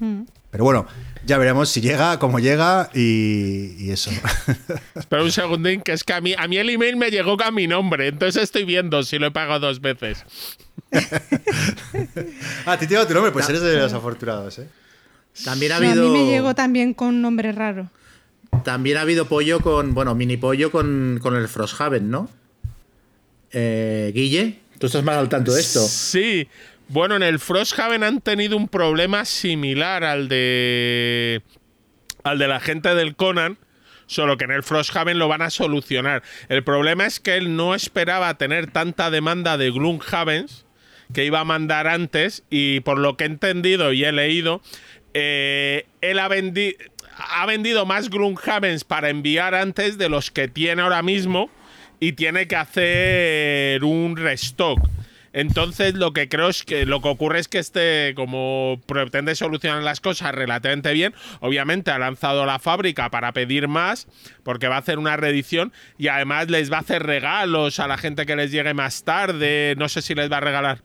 Mm. 0.00 0.22
Pero 0.50 0.64
bueno, 0.64 0.86
ya 1.26 1.38
veremos 1.38 1.68
si 1.68 1.80
llega, 1.80 2.18
cómo 2.18 2.38
llega 2.38 2.90
y, 2.94 3.74
y 3.78 3.90
eso. 3.90 4.10
Espera 4.94 5.22
un 5.22 5.32
segundín, 5.32 5.80
que 5.80 5.92
es 5.92 6.04
que 6.04 6.12
a 6.12 6.20
mí, 6.20 6.34
a 6.36 6.46
mí 6.48 6.56
el 6.58 6.70
email 6.70 6.96
me 6.96 7.10
llegó 7.10 7.36
con 7.36 7.54
mi 7.54 7.66
nombre, 7.66 8.08
entonces 8.08 8.42
estoy 8.42 8.64
viendo 8.64 9.02
si 9.02 9.18
lo 9.18 9.26
he 9.26 9.30
pagado 9.30 9.66
dos 9.66 9.80
veces. 9.80 10.24
ah, 12.66 12.76
te 12.78 12.86
llega 12.86 13.06
tu 13.06 13.14
nombre, 13.14 13.32
pues 13.32 13.48
eres 13.48 13.62
de 13.62 13.76
los 13.78 13.92
afortunados, 13.92 14.58
¿eh? 14.58 14.68
También 15.44 15.72
ha 15.72 15.80
No, 15.80 15.88
habido. 15.88 16.02
a 16.02 16.06
mí 16.06 16.12
me 16.12 16.26
llegó 16.30 16.54
también 16.54 16.94
con 16.94 17.20
nombre 17.20 17.52
raro. 17.52 17.90
También 18.62 18.98
ha 18.98 19.00
habido 19.00 19.26
pollo 19.26 19.60
con. 19.60 19.94
Bueno, 19.94 20.14
mini 20.14 20.36
pollo 20.36 20.70
con, 20.70 21.18
con 21.20 21.34
el 21.34 21.48
Frosthaven, 21.48 22.08
¿no? 22.08 22.30
Eh, 23.50 24.12
Guille, 24.14 24.60
tú 24.78 24.86
estás 24.86 25.02
más 25.02 25.16
al 25.16 25.28
tanto 25.28 25.52
de 25.52 25.60
esto. 25.60 25.80
Sí. 25.80 26.46
Bueno, 26.88 27.16
en 27.16 27.22
el 27.22 27.38
Frosthaven 27.38 28.02
han 28.04 28.20
tenido 28.20 28.56
un 28.56 28.68
problema 28.68 29.24
similar 29.24 30.04
al 30.04 30.28
de. 30.28 31.42
al 32.22 32.38
de 32.38 32.48
la 32.48 32.60
gente 32.60 32.94
del 32.94 33.16
Conan. 33.16 33.58
Solo 34.06 34.36
que 34.36 34.44
en 34.44 34.50
el 34.50 34.62
Frosthaven 34.62 35.18
lo 35.18 35.28
van 35.28 35.40
a 35.40 35.48
solucionar. 35.48 36.22
El 36.50 36.62
problema 36.62 37.06
es 37.06 37.20
que 37.20 37.36
él 37.36 37.56
no 37.56 37.74
esperaba 37.74 38.36
tener 38.36 38.70
tanta 38.70 39.10
demanda 39.10 39.56
de 39.56 39.70
Gloomhavens 39.70 40.66
que 41.14 41.24
iba 41.24 41.40
a 41.40 41.44
mandar 41.44 41.86
antes. 41.86 42.44
Y 42.50 42.80
por 42.80 42.98
lo 42.98 43.16
que 43.16 43.24
he 43.24 43.28
entendido 43.28 43.94
y 43.94 44.04
he 44.04 44.12
leído, 44.12 44.60
eh, 45.14 45.86
él 46.02 46.18
ha, 46.18 46.28
vendi- 46.28 46.76
ha 47.16 47.46
vendido 47.46 47.86
más 47.86 48.10
Gloomhavens 48.10 48.84
para 48.84 49.08
enviar 49.08 49.54
antes 49.54 49.96
de 49.96 50.10
los 50.10 50.30
que 50.30 50.48
tiene 50.48 50.82
ahora 50.82 51.02
mismo. 51.02 51.50
Y 51.98 52.12
tiene 52.12 52.46
que 52.46 52.56
hacer 52.56 53.84
un 53.84 54.18
restock. 54.18 54.80
Entonces 55.34 55.94
lo 55.94 56.12
que 56.12 56.28
creo 56.28 56.48
es 56.48 56.62
que 56.62 56.86
lo 56.86 57.02
que 57.02 57.08
ocurre 57.08 57.40
es 57.40 57.48
que 57.48 57.58
este, 57.58 58.14
como 58.14 58.80
pretende 58.86 59.34
solucionar 59.34 59.82
las 59.82 60.00
cosas 60.00 60.32
relativamente 60.32 60.92
bien, 60.92 61.12
obviamente 61.40 61.90
ha 61.90 61.98
lanzado 61.98 62.46
la 62.46 62.60
fábrica 62.60 63.10
para 63.10 63.32
pedir 63.32 63.66
más, 63.66 64.06
porque 64.44 64.68
va 64.68 64.76
a 64.76 64.78
hacer 64.78 64.96
una 64.96 65.16
reedición 65.16 65.72
y 65.98 66.06
además 66.06 66.48
les 66.50 66.72
va 66.72 66.76
a 66.76 66.80
hacer 66.80 67.02
regalos 67.02 67.80
a 67.80 67.88
la 67.88 67.98
gente 67.98 68.26
que 68.26 68.36
les 68.36 68.52
llegue 68.52 68.74
más 68.74 69.02
tarde. 69.02 69.74
No 69.76 69.88
sé 69.88 70.02
si 70.02 70.14
les 70.14 70.30
va 70.30 70.36
a 70.36 70.40
regalar 70.40 70.82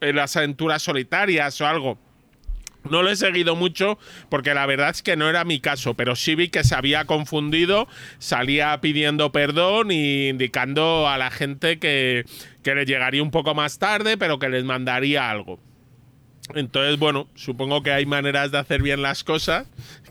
las 0.00 0.36
aventuras 0.36 0.82
solitarias 0.82 1.60
o 1.60 1.66
algo. 1.66 2.11
No 2.90 3.02
lo 3.02 3.10
he 3.10 3.16
seguido 3.16 3.56
mucho 3.56 3.98
porque 4.28 4.54
la 4.54 4.66
verdad 4.66 4.90
es 4.90 5.02
que 5.02 5.16
no 5.16 5.28
era 5.28 5.44
mi 5.44 5.60
caso, 5.60 5.94
pero 5.94 6.16
sí 6.16 6.34
vi 6.34 6.48
que 6.48 6.64
se 6.64 6.74
había 6.74 7.04
confundido, 7.04 7.88
salía 8.18 8.80
pidiendo 8.80 9.32
perdón 9.32 9.90
y 9.90 10.28
indicando 10.28 11.08
a 11.08 11.18
la 11.18 11.30
gente 11.30 11.78
que, 11.78 12.24
que 12.62 12.74
le 12.74 12.84
llegaría 12.84 13.22
un 13.22 13.30
poco 13.30 13.54
más 13.54 13.78
tarde, 13.78 14.16
pero 14.16 14.38
que 14.38 14.48
les 14.48 14.64
mandaría 14.64 15.30
algo. 15.30 15.60
Entonces, 16.54 16.98
bueno, 16.98 17.28
supongo 17.34 17.82
que 17.82 17.92
hay 17.92 18.04
maneras 18.04 18.50
de 18.50 18.58
hacer 18.58 18.82
bien 18.82 19.00
las 19.00 19.22
cosas, 19.24 19.66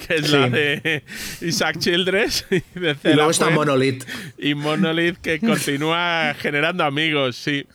que 0.08 0.16
es 0.16 0.32
la 0.32 0.50
de 0.50 1.04
Isaac 1.42 1.78
Childress 1.78 2.46
y 2.50 2.80
de 2.80 2.96
Y 3.04 3.14
luego 3.14 3.32
está 3.32 3.50
Monolith. 3.50 4.06
y 4.38 4.56
Monolith 4.56 5.18
que 5.18 5.40
continúa 5.40 6.34
generando 6.40 6.84
amigos, 6.84 7.36
sí. 7.36 7.68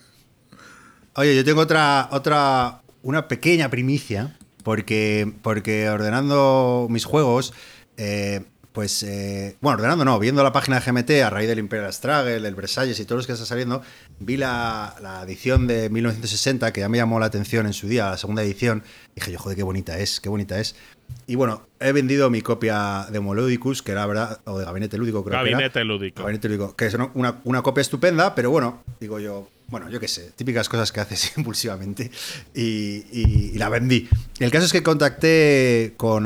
Oye, 1.13 1.35
yo 1.35 1.45
tengo 1.45 1.61
otra, 1.61 2.09
otra, 2.11 2.81
una 3.03 3.27
pequeña 3.27 3.69
primicia, 3.69 4.35
porque, 4.67 5.31
porque 5.43 5.89
ordenando 5.89 6.87
mis 6.89 7.05
juegos, 7.05 7.53
eh, 7.95 8.41
pues, 8.73 9.01
eh, 9.01 9.55
bueno, 9.61 9.77
ordenando 9.77 10.03
no, 10.03 10.19
viendo 10.19 10.43
la 10.43 10.51
página 10.51 10.77
de 10.81 10.85
GMT 10.91 11.09
a 11.23 11.29
raíz 11.29 11.47
del 11.47 11.59
Imperial 11.59 11.93
Struggle, 11.93 12.45
el 12.45 12.53
Versalles 12.53 12.99
y 12.99 13.05
todos 13.05 13.19
los 13.19 13.27
que 13.27 13.31
están 13.31 13.47
saliendo, 13.47 13.81
vi 14.19 14.35
la, 14.35 14.93
la 15.01 15.23
edición 15.23 15.67
de 15.67 15.89
1960, 15.89 16.73
que 16.73 16.81
ya 16.81 16.89
me 16.89 16.97
llamó 16.97 17.17
la 17.17 17.27
atención 17.27 17.65
en 17.65 17.71
su 17.71 17.87
día, 17.87 18.09
la 18.09 18.17
segunda 18.17 18.43
edición, 18.43 18.83
dije 19.15 19.31
yo, 19.31 19.39
joder, 19.39 19.55
qué 19.55 19.63
bonita 19.63 19.97
es, 19.99 20.19
qué 20.19 20.27
bonita 20.27 20.59
es. 20.59 20.75
Y 21.27 21.35
bueno, 21.35 21.65
he 21.79 21.93
vendido 21.93 22.29
mi 22.29 22.41
copia 22.41 23.07
de 23.09 23.19
Homoludicus, 23.19 23.81
que 23.81 23.93
era 23.93 24.05
verdad, 24.05 24.41
o 24.43 24.59
de 24.59 24.65
Gabinete 24.65 24.97
Lúdico, 24.97 25.23
creo 25.23 25.31
que 25.41 25.49
era. 25.49 25.57
Gabinete 25.59 25.83
lúdico. 25.85 26.21
Gabinete 26.23 26.49
Lúdico, 26.49 26.75
que 26.75 26.87
es 26.87 26.93
una- 26.93 27.39
una 27.45 27.61
copia 27.61 27.79
estupenda, 27.81 28.35
pero 28.35 28.51
bueno, 28.51 28.83
digo 28.99 29.17
yo, 29.19 29.47
bueno, 29.69 29.89
yo 29.89 29.99
qué 29.99 30.07
sé, 30.07 30.31
típicas 30.35 30.69
cosas 30.69 30.91
que 30.91 30.99
haces 30.99 31.33
impulsivamente 31.37 32.11
y, 32.53 33.57
la 33.57 33.69
vendí. 33.69 34.07
El 34.39 34.51
caso 34.51 34.65
es 34.65 34.71
que 34.71 34.83
contacté 34.83 35.93
con, 35.97 36.25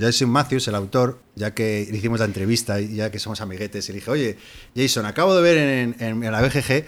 Jason 0.00 0.30
Matthews, 0.30 0.68
el 0.68 0.74
autor, 0.74 1.20
ya 1.34 1.52
que 1.52 1.88
le 1.90 1.98
hicimos 1.98 2.20
la 2.20 2.26
entrevista 2.26 2.80
y 2.80 2.96
ya 2.96 3.10
que 3.10 3.18
somos 3.18 3.40
amiguetes, 3.40 3.88
y 3.88 3.92
le 3.92 3.98
dije, 3.98 4.10
oye, 4.10 4.38
Jason, 4.76 5.06
acabo 5.06 5.34
de 5.34 5.42
ver 5.42 5.96
en 5.98 6.20
la 6.20 6.40
BGG 6.40 6.84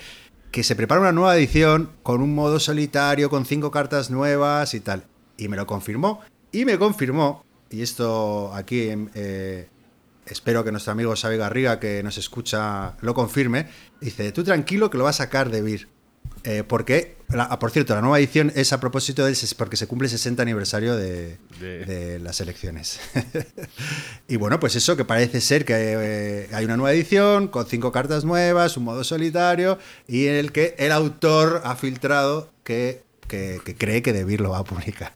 que 0.53 0.63
se 0.63 0.77
prepara 0.77 1.01
una 1.01 1.13
nueva 1.13 1.37
edición 1.37 1.91
con 2.03 2.21
un 2.21 2.35
modo 2.35 2.61
solitario, 2.61 3.31
con 3.31 3.47
cinco 3.47 3.71
cartas 3.71 4.11
nuevas 4.11 4.75
y 4.75 4.81
tal. 4.81 5.05
Y 5.39 5.49
me 5.49 5.57
lo 5.57 5.67
confirmó. 5.67 6.21
Y 6.53 6.67
me 6.67 6.79
confirmó, 6.79 7.43
y 7.71 7.81
esto 7.81 8.53
aquí 8.55 8.91
eh, 9.15 9.69
espero 10.33 10.65
que 10.65 10.73
nuestro 10.73 10.93
amigo 10.93 11.15
Xavi 11.15 11.37
Garriga, 11.37 11.79
que 11.79 12.03
nos 12.03 12.19
escucha, 12.19 12.97
lo 13.01 13.15
confirme. 13.15 13.69
Dice, 14.01 14.33
tú 14.33 14.43
tranquilo 14.43 14.91
que 14.91 14.99
lo 14.99 15.05
va 15.05 15.11
a 15.11 15.15
sacar 15.15 15.51
de 15.51 15.63
Vir. 15.63 15.89
Eh, 16.45 16.65
porque, 16.67 17.17
la- 17.29 17.45
ah, 17.45 17.59
por 17.61 17.71
cierto, 17.71 17.95
la 17.95 18.01
nueva 18.01 18.19
edición 18.19 18.51
es 18.57 18.73
a 18.73 18.81
propósito 18.81 19.25
del 19.25 19.37
porque 19.57 19.77
se 19.77 19.87
cumple 19.87 20.07
el 20.07 20.11
60 20.11 20.43
aniversario 20.43 20.97
de, 20.97 21.39
De- 21.61 21.85
de 21.85 22.19
las 22.19 22.41
elecciones. 22.41 22.99
y 24.29 24.37
bueno, 24.37 24.59
pues 24.59 24.75
eso, 24.77 24.97
que 24.97 25.05
parece 25.05 25.41
ser 25.41 25.65
que 25.65 25.75
eh, 25.77 26.49
hay 26.53 26.65
una 26.65 26.77
nueva 26.77 26.93
edición 26.93 27.49
con 27.49 27.67
cinco 27.67 27.93
cartas 27.93 28.25
nuevas, 28.25 28.77
un 28.77 28.85
modo 28.85 29.05
solitario, 29.05 29.79
y 30.09 30.27
en 30.27 30.35
el 30.35 30.53
que 30.53 30.75
el 30.79 30.91
autor 30.93 31.61
ha 31.65 31.77
filtrado 31.77 32.51
que, 32.65 33.05
que- 33.33 33.61
que 33.65 33.75
cree 33.75 34.03
que 34.03 34.13
De 34.13 34.25
Vir 34.25 34.41
lo 34.43 34.51
va 34.51 34.59
a 34.59 34.65
publicar. 34.65 35.13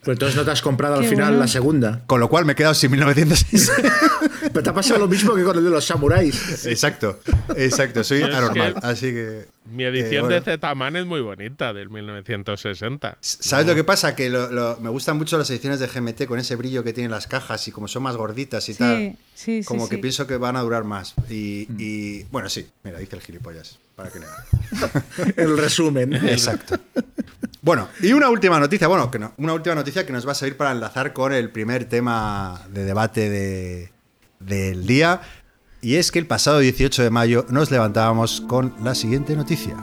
Pero 0.00 0.12
entonces 0.14 0.36
no 0.36 0.44
te 0.44 0.50
has 0.50 0.60
comprado 0.62 0.96
al 0.96 1.04
final 1.04 1.28
bueno. 1.28 1.38
la 1.40 1.46
segunda. 1.48 2.02
Con 2.08 2.18
lo 2.18 2.28
cual 2.28 2.44
me 2.44 2.52
he 2.54 2.56
quedado 2.56 2.74
sin 2.74 2.90
1906. 2.90 3.70
Pero 4.52 4.62
te 4.64 4.70
ha 4.70 4.74
pasado 4.74 4.98
lo 4.98 5.06
mismo 5.08 5.34
que 5.36 5.44
con 5.44 5.56
el 5.56 5.62
de 5.64 5.70
los 5.70 5.84
samuráis. 5.84 6.66
exacto, 6.66 7.20
exacto, 7.56 8.02
soy 8.02 8.22
anormal. 8.22 8.74
que- 8.74 8.80
Así 8.86 9.06
que. 9.12 9.46
Mi 9.72 9.84
edición 9.84 10.12
eh, 10.12 10.20
bueno. 10.22 10.34
de 10.34 10.40
Z-Man 10.58 10.96
es 10.96 11.06
muy 11.06 11.20
bonita, 11.20 11.72
del 11.72 11.88
1960. 11.88 13.16
¿Sabes 13.20 13.64
lo 13.66 13.74
que 13.76 13.84
pasa? 13.84 14.14
Que 14.16 14.28
lo- 14.28 14.50
lo- 14.50 14.76
me 14.80 14.90
gustan 14.90 15.16
mucho 15.16 15.38
las 15.38 15.48
ediciones 15.50 15.78
de 15.78 15.86
GMT 15.86 16.26
con 16.26 16.38
ese 16.40 16.56
brillo 16.56 16.82
que 16.82 16.92
tienen 16.92 17.12
las 17.12 17.28
cajas 17.28 17.66
y 17.68 17.70
como 17.72 17.86
son 17.86 18.02
más 18.02 18.16
gorditas 18.16 18.68
y 18.68 18.72
Sí, 18.74 18.78
tal. 18.80 18.96
sí, 19.34 19.62
sí, 19.62 19.64
como 19.64 19.88
que 19.88 19.96
sí. 19.96 20.02
pienso 20.02 20.26
que 20.26 20.36
van 20.36 20.56
a 20.56 20.60
durar 20.62 20.82
más. 20.84 21.14
Y, 21.30 21.66
Mm. 21.70 21.76
y, 21.78 22.22
bueno, 22.24 22.48
sí, 22.50 22.66
mira, 22.82 22.98
dice 22.98 23.14
el 23.16 23.22
gilipollas. 23.22 23.78
Para 23.94 24.10
que 24.10 24.18
negar. 24.20 24.44
El 25.36 25.56
resumen. 25.58 26.14
Exacto. 26.14 26.78
Bueno, 27.64 27.86
y 28.02 28.12
una 28.12 28.28
última 28.28 28.58
noticia, 28.58 28.88
bueno, 28.88 29.08
que 29.10 29.20
no, 29.20 29.32
una 29.38 29.52
última 29.54 29.76
noticia 29.76 30.04
que 30.04 30.12
nos 30.12 30.26
va 30.26 30.32
a 30.32 30.34
servir 30.34 30.56
para 30.56 30.72
enlazar 30.72 31.12
con 31.12 31.32
el 31.32 31.50
primer 31.50 31.84
tema 31.84 32.60
de 32.70 32.84
debate 32.84 33.30
de- 33.30 33.92
del 34.40 34.84
día. 34.86 35.20
Y 35.80 35.94
es 35.96 36.10
que 36.10 36.18
el 36.18 36.26
pasado 36.26 36.58
18 36.58 37.02
de 37.04 37.10
mayo 37.10 37.46
nos 37.50 37.70
levantábamos 37.70 38.40
con 38.40 38.74
la 38.82 38.94
siguiente 38.96 39.36
noticia. 39.36 39.76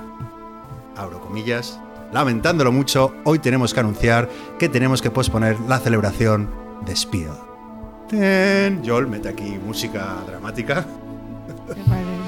Abro 0.97 1.21
comillas. 1.21 1.79
Lamentándolo 2.11 2.71
mucho, 2.73 3.13
hoy 3.23 3.39
tenemos 3.39 3.73
que 3.73 3.79
anunciar 3.79 4.29
que 4.57 4.67
tenemos 4.67 5.01
que 5.01 5.11
posponer 5.11 5.57
la 5.61 5.79
celebración 5.79 6.49
de 6.85 6.95
Spiel. 6.95 7.29
Ten. 8.09 8.81
Joel, 8.85 9.07
mete 9.07 9.29
aquí 9.29 9.57
música 9.65 10.17
dramática. 10.27 10.85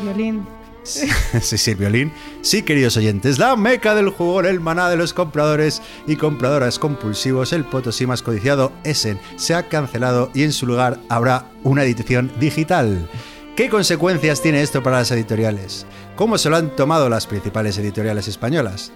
Violín. 0.04 0.46
Sí, 1.42 1.58
sí, 1.58 1.76
violín. 1.76 2.12
Sí, 2.42 2.64
queridos 2.64 2.98
oyentes, 2.98 3.38
la 3.40 3.56
meca 3.56 3.96
del 3.96 4.10
juego, 4.10 4.42
el 4.42 4.60
maná 4.60 4.90
de 4.90 4.98
los 4.98 5.14
compradores 5.14 5.82
y 6.08 6.16
compradoras 6.16 6.80
compulsivos, 6.80 7.54
el 7.54 7.66
potosí 7.66 8.08
más 8.08 8.22
codiciado 8.22 8.72
Essen, 8.84 9.20
se 9.36 9.54
ha 9.54 9.70
cancelado 9.70 10.32
y 10.34 10.44
en 10.44 10.52
su 10.54 10.66
lugar 10.66 10.98
habrá 11.10 11.46
una 11.64 11.84
edición 11.84 12.32
digital. 12.40 13.08
¿Qué 13.56 13.70
consecuencias 13.70 14.42
tiene 14.42 14.62
esto 14.62 14.82
para 14.82 14.98
las 14.98 15.12
editoriales? 15.12 15.86
¿Cómo 16.16 16.38
se 16.38 16.50
lo 16.50 16.58
han 16.58 16.76
tomado 16.76 17.10
las 17.10 17.28
principales 17.28 17.78
editoriales 17.78 18.28
españolas? 18.28 18.92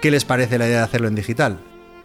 ¿Qué 0.00 0.10
les 0.10 0.24
parece 0.24 0.58
la 0.58 0.66
idea 0.66 0.78
de 0.78 0.84
hacerlo 0.84 1.08
en 1.08 1.14
digital? 1.14 1.58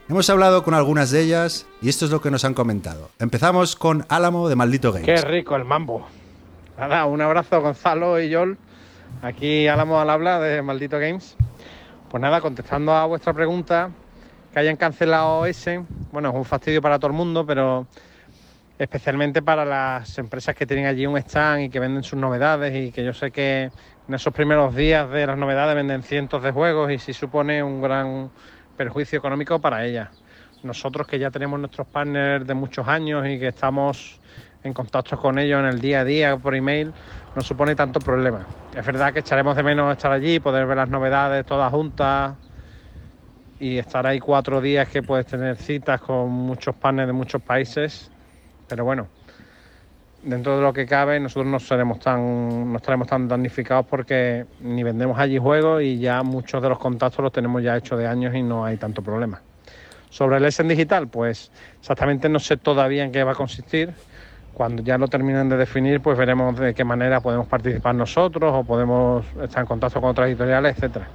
Hemos 0.08 0.30
hablado 0.30 0.64
con 0.64 0.74
algunas 0.74 1.12
de 1.12 1.22
ellas 1.22 1.66
y 1.82 1.90
esto 1.90 2.06
es 2.06 2.12
lo 2.12 2.22
que 2.22 2.32
nos 2.32 2.46
han 2.46 2.54
comentado. 2.54 3.10
Empezamos 3.20 3.76
con 3.76 4.06
Álamo 4.08 4.48
de 4.48 4.56
Maldito 4.56 4.94
Games. 4.94 5.06
Qué 5.06 5.28
rico 5.28 5.56
el 5.56 5.66
mambo. 5.66 6.08
Nada, 6.78 7.06
un 7.06 7.20
abrazo 7.20 7.60
Gonzalo 7.60 8.22
y 8.22 8.30
Yol. 8.30 8.58
Aquí 9.22 9.68
Álamo 9.68 10.00
al 10.00 10.10
habla 10.10 10.40
de 10.40 10.62
Maldito 10.62 11.00
Games. 11.00 11.36
Pues 12.10 12.22
nada, 12.22 12.40
contestando 12.40 12.94
a 12.94 13.06
vuestra 13.06 13.34
pregunta, 13.34 13.90
que 14.54 14.60
hayan 14.60 14.78
cancelado 14.78 15.46
ese, 15.46 15.84
bueno, 16.12 16.30
es 16.30 16.36
un 16.36 16.46
fastidio 16.46 16.82
para 16.82 17.00
todo 17.00 17.12
el 17.12 17.18
mundo, 17.18 17.46
pero 17.46 17.88
especialmente 18.80 19.42
para 19.42 19.66
las 19.66 20.18
empresas 20.18 20.56
que 20.56 20.66
tienen 20.66 20.86
allí 20.86 21.06
un 21.06 21.18
stand 21.18 21.64
y 21.64 21.70
que 21.70 21.80
venden 21.80 22.04
sus 22.04 22.20
novedades 22.20 22.76
y 22.76 22.92
que 22.92 23.04
yo 23.04 23.14
sé 23.14 23.32
que 23.32 23.72
en 24.08 24.14
esos 24.14 24.34
primeros 24.34 24.76
días 24.76 25.10
de 25.10 25.26
las 25.26 25.38
novedades 25.38 25.76
venden 25.76 26.04
cientos 26.04 26.44
de 26.44 26.52
juegos 26.52 26.92
y 26.92 27.00
sí 27.00 27.14
supone 27.14 27.62
un 27.64 27.82
gran 27.82 28.30
perjuicio 28.78 29.18
económico 29.18 29.60
para 29.60 29.84
ellas. 29.86 30.10
Nosotros 30.64 31.08
que 31.08 31.20
ya 31.20 31.32
tenemos 31.32 31.60
nuestros 31.60 31.88
partners 31.88 32.46
de 32.46 32.54
muchos 32.54 32.88
años 32.88 33.28
y 33.28 33.40
que 33.40 33.48
estamos 33.48 34.20
en 34.64 34.74
contacto 34.74 35.18
con 35.18 35.40
ellos 35.40 35.60
en 35.60 35.66
el 35.66 35.82
día 35.82 36.02
a 36.02 36.04
día 36.04 36.38
por 36.38 36.56
email, 36.56 36.94
no 37.38 37.44
supone 37.44 37.75
tanto 37.75 38.00
problema. 38.00 38.48
Es 38.75 38.84
verdad 38.84 39.13
que 39.13 39.20
echaremos 39.20 39.56
de 39.56 39.62
menos 39.62 39.96
estar 39.96 40.12
allí, 40.12 40.39
poder 40.39 40.65
ver 40.65 40.75
las 40.75 40.89
novedades 40.89 41.46
todas 41.46 41.72
juntas 41.72 42.34
y 43.60 43.77
estar 43.77 44.08
ahí 44.08 44.20
cuatro 44.20 44.60
días 44.60 44.89
que 44.89 45.03
puedes 45.03 45.27
tener 45.27 45.56
citas 45.56 46.01
con 46.01 46.32
muchos 46.32 46.75
partners 46.75 47.06
de 47.06 47.13
muchos 47.13 47.39
países, 47.44 48.10
pero 48.67 48.86
bueno, 48.86 49.08
dentro 50.24 50.56
de 50.56 50.63
lo 50.63 50.74
que 50.74 50.88
cabe 50.88 51.20
nosotros 51.20 51.46
no 51.46 51.60
seremos 51.60 52.00
tan 52.00 52.72
no 52.72 52.77
estaremos 52.77 53.08
tan 53.08 53.27
damnificados 53.27 53.86
porque 53.86 54.48
ni 54.62 54.82
vendemos 54.82 55.20
allí 55.20 55.38
juegos 55.38 55.84
y 55.84 56.00
ya 56.00 56.24
muchos 56.24 56.60
de 56.60 56.70
los 56.70 56.79
contactos 56.79 57.22
los 57.22 57.32
tenemos 57.32 57.62
ya 57.62 57.77
hechos 57.77 58.00
de 58.00 58.08
años 58.08 58.34
y 58.34 58.41
no 58.41 58.65
hay 58.65 58.77
tanto 58.77 59.03
problema. 59.03 59.39
Sobre 60.10 60.38
el 60.38 60.46
Essen 60.46 60.70
digital, 60.70 61.08
pues 61.08 61.51
exactamente 61.79 62.29
no 62.29 62.39
sé 62.39 62.58
todavía 62.58 63.03
en 63.03 63.12
qué 63.12 63.24
va 63.24 63.34
a 63.34 63.36
consistir. 63.36 63.94
Cuando 64.58 64.82
ya 64.82 64.98
lo 64.98 65.08
terminen 65.08 65.48
de 65.50 65.56
definir, 65.56 66.02
pues 66.02 66.18
veremos 66.18 66.60
de 66.60 66.74
qué 66.74 66.84
manera 66.84 67.22
podemos 67.22 67.46
participar 67.46 67.94
nosotros 67.94 68.52
o 68.56 68.64
podemos 68.64 69.24
estar 69.40 69.62
en 69.62 69.68
contacto 69.68 70.02
con 70.02 70.10
otras 70.10 70.30
editoriales, 70.30 70.76
etcétera. 70.76 71.08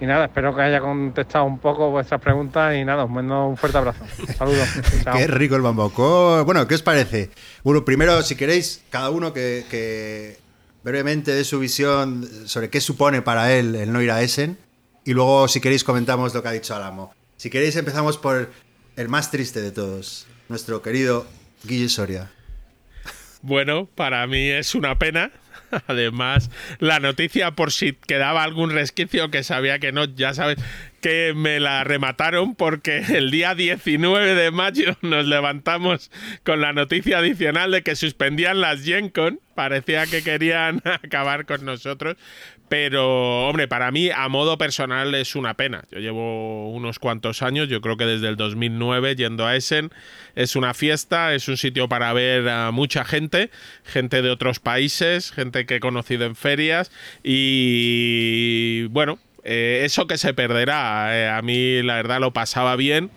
Y 0.00 0.06
nada, 0.06 0.24
espero 0.24 0.56
que 0.56 0.62
haya 0.62 0.80
contestado 0.80 1.44
un 1.44 1.58
poco 1.58 1.90
vuestras 1.90 2.18
preguntas 2.18 2.74
y 2.74 2.82
nada, 2.82 3.04
os 3.04 3.10
mando 3.10 3.48
un 3.48 3.58
fuerte 3.58 3.76
abrazo. 3.76 4.02
Saludos. 4.38 4.66
Qué 5.12 5.26
rico 5.26 5.54
el 5.54 5.60
bamboco. 5.60 6.46
Bueno, 6.46 6.66
¿qué 6.66 6.76
os 6.76 6.80
parece? 6.80 7.28
Bueno, 7.62 7.84
primero, 7.84 8.22
si 8.22 8.36
queréis, 8.36 8.82
cada 8.88 9.10
uno 9.10 9.34
que, 9.34 9.66
que 9.70 10.38
brevemente 10.82 11.32
dé 11.32 11.44
su 11.44 11.58
visión 11.58 12.26
sobre 12.46 12.70
qué 12.70 12.80
supone 12.80 13.20
para 13.20 13.52
él 13.52 13.74
el 13.74 13.92
no 13.92 14.00
ir 14.00 14.10
a 14.10 14.22
Essen. 14.22 14.56
Y 15.04 15.12
luego, 15.12 15.46
si 15.48 15.60
queréis, 15.60 15.84
comentamos 15.84 16.32
lo 16.32 16.42
que 16.42 16.48
ha 16.48 16.52
dicho 16.52 16.74
Álamo. 16.74 17.12
Si 17.36 17.50
queréis, 17.50 17.76
empezamos 17.76 18.16
por 18.16 18.50
el 18.96 19.08
más 19.10 19.30
triste 19.30 19.60
de 19.60 19.72
todos, 19.72 20.26
nuestro 20.48 20.80
querido 20.80 21.26
Guille 21.62 21.90
Soria. 21.90 22.30
Bueno, 23.42 23.88
para 23.94 24.26
mí 24.26 24.48
es 24.48 24.74
una 24.74 24.98
pena. 24.98 25.30
Además, 25.86 26.50
la 26.78 27.00
noticia, 27.00 27.52
por 27.52 27.72
si 27.72 27.92
quedaba 27.92 28.42
algún 28.42 28.70
resquicio 28.70 29.30
que 29.30 29.42
sabía 29.42 29.78
que 29.78 29.92
no, 29.92 30.04
ya 30.04 30.34
sabes 30.34 30.58
que 31.00 31.34
me 31.34 31.60
la 31.60 31.84
remataron 31.84 32.54
porque 32.54 32.98
el 33.16 33.30
día 33.30 33.54
19 33.54 34.34
de 34.34 34.50
mayo 34.50 34.96
nos 35.02 35.26
levantamos 35.26 36.10
con 36.44 36.60
la 36.60 36.72
noticia 36.72 37.18
adicional 37.18 37.70
de 37.70 37.82
que 37.82 37.96
suspendían 37.96 38.60
las 38.60 38.82
Gen 38.82 39.10
Con. 39.10 39.40
Parecía 39.54 40.06
que 40.06 40.22
querían 40.22 40.82
acabar 40.84 41.46
con 41.46 41.64
nosotros. 41.64 42.16
Pero, 42.68 43.46
hombre, 43.48 43.68
para 43.68 43.92
mí, 43.92 44.10
a 44.10 44.28
modo 44.28 44.58
personal, 44.58 45.14
es 45.14 45.36
una 45.36 45.54
pena. 45.54 45.84
Yo 45.92 46.00
llevo 46.00 46.70
unos 46.70 46.98
cuantos 46.98 47.42
años, 47.42 47.68
yo 47.68 47.80
creo 47.80 47.96
que 47.96 48.06
desde 48.06 48.28
el 48.28 48.36
2009, 48.36 49.14
yendo 49.14 49.46
a 49.46 49.54
Essen. 49.54 49.90
Es 50.34 50.56
una 50.56 50.74
fiesta, 50.74 51.32
es 51.34 51.46
un 51.48 51.56
sitio 51.56 51.88
para 51.88 52.12
ver 52.12 52.48
a 52.48 52.72
mucha 52.72 53.04
gente, 53.04 53.50
gente 53.84 54.20
de 54.20 54.30
otros 54.30 54.58
países, 54.58 55.30
gente 55.30 55.64
que 55.64 55.76
he 55.76 55.80
conocido 55.80 56.24
en 56.24 56.34
ferias. 56.34 56.90
Y, 57.22 58.86
bueno, 58.86 59.20
eh, 59.44 59.82
eso 59.84 60.08
que 60.08 60.18
se 60.18 60.34
perderá. 60.34 61.16
Eh, 61.16 61.28
a 61.28 61.40
mí, 61.42 61.82
la 61.82 61.94
verdad, 61.94 62.18
lo 62.18 62.32
pasaba 62.32 62.74
bien. 62.74 63.10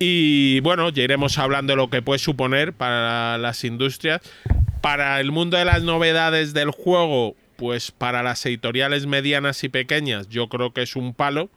Y 0.00 0.58
bueno, 0.60 0.88
ya 0.90 1.04
iremos 1.04 1.38
hablando 1.38 1.72
de 1.72 1.76
lo 1.76 1.88
que 1.88 2.02
puede 2.02 2.18
suponer 2.18 2.72
para 2.72 3.38
las 3.38 3.62
industrias. 3.62 4.20
Para 4.80 5.20
el 5.20 5.30
mundo 5.30 5.56
de 5.56 5.64
las 5.64 5.82
novedades 5.82 6.52
del 6.52 6.70
juego, 6.70 7.36
pues 7.58 7.90
para 7.90 8.22
las 8.22 8.46
editoriales 8.46 9.06
medianas 9.06 9.64
y 9.64 9.68
pequeñas, 9.68 10.28
yo 10.28 10.48
creo 10.48 10.72
que 10.72 10.82
es 10.82 10.94
un 10.94 11.12
palo. 11.12 11.50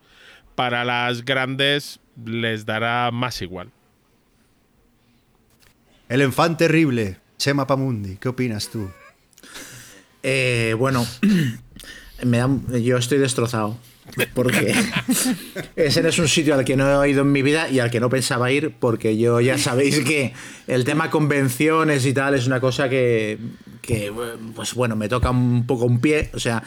Para 0.56 0.84
las 0.84 1.24
grandes 1.24 2.00
les 2.26 2.66
dará 2.66 3.10
más 3.12 3.40
igual. 3.40 3.70
El 6.08 6.20
enfant 6.20 6.58
terrible, 6.58 7.18
Chema 7.38 7.66
Pamundi. 7.66 8.16
¿Qué 8.16 8.28
opinas 8.28 8.68
tú? 8.68 8.90
Eh, 10.24 10.74
bueno, 10.76 11.06
me 12.24 12.38
da- 12.38 12.78
yo 12.80 12.98
estoy 12.98 13.18
destrozado. 13.18 13.78
Porque 14.34 14.74
ese 15.76 16.06
es 16.06 16.18
un 16.18 16.28
sitio 16.28 16.54
al 16.54 16.64
que 16.64 16.76
no 16.76 17.02
he 17.02 17.10
ido 17.10 17.22
en 17.22 17.32
mi 17.32 17.42
vida 17.42 17.68
y 17.70 17.78
al 17.78 17.90
que 17.90 18.00
no 18.00 18.10
pensaba 18.10 18.50
ir, 18.50 18.74
porque 18.78 19.16
yo 19.16 19.40
ya 19.40 19.58
sabéis 19.58 20.00
que 20.00 20.34
el 20.66 20.84
tema 20.84 21.08
convenciones 21.08 22.04
y 22.04 22.12
tal 22.12 22.34
es 22.34 22.46
una 22.46 22.60
cosa 22.60 22.88
que, 22.88 23.38
pues 24.54 24.74
bueno, 24.74 24.96
me 24.96 25.08
toca 25.08 25.30
un 25.30 25.66
poco 25.66 25.84
un 25.84 26.00
pie. 26.00 26.30
O 26.34 26.40
sea, 26.40 26.62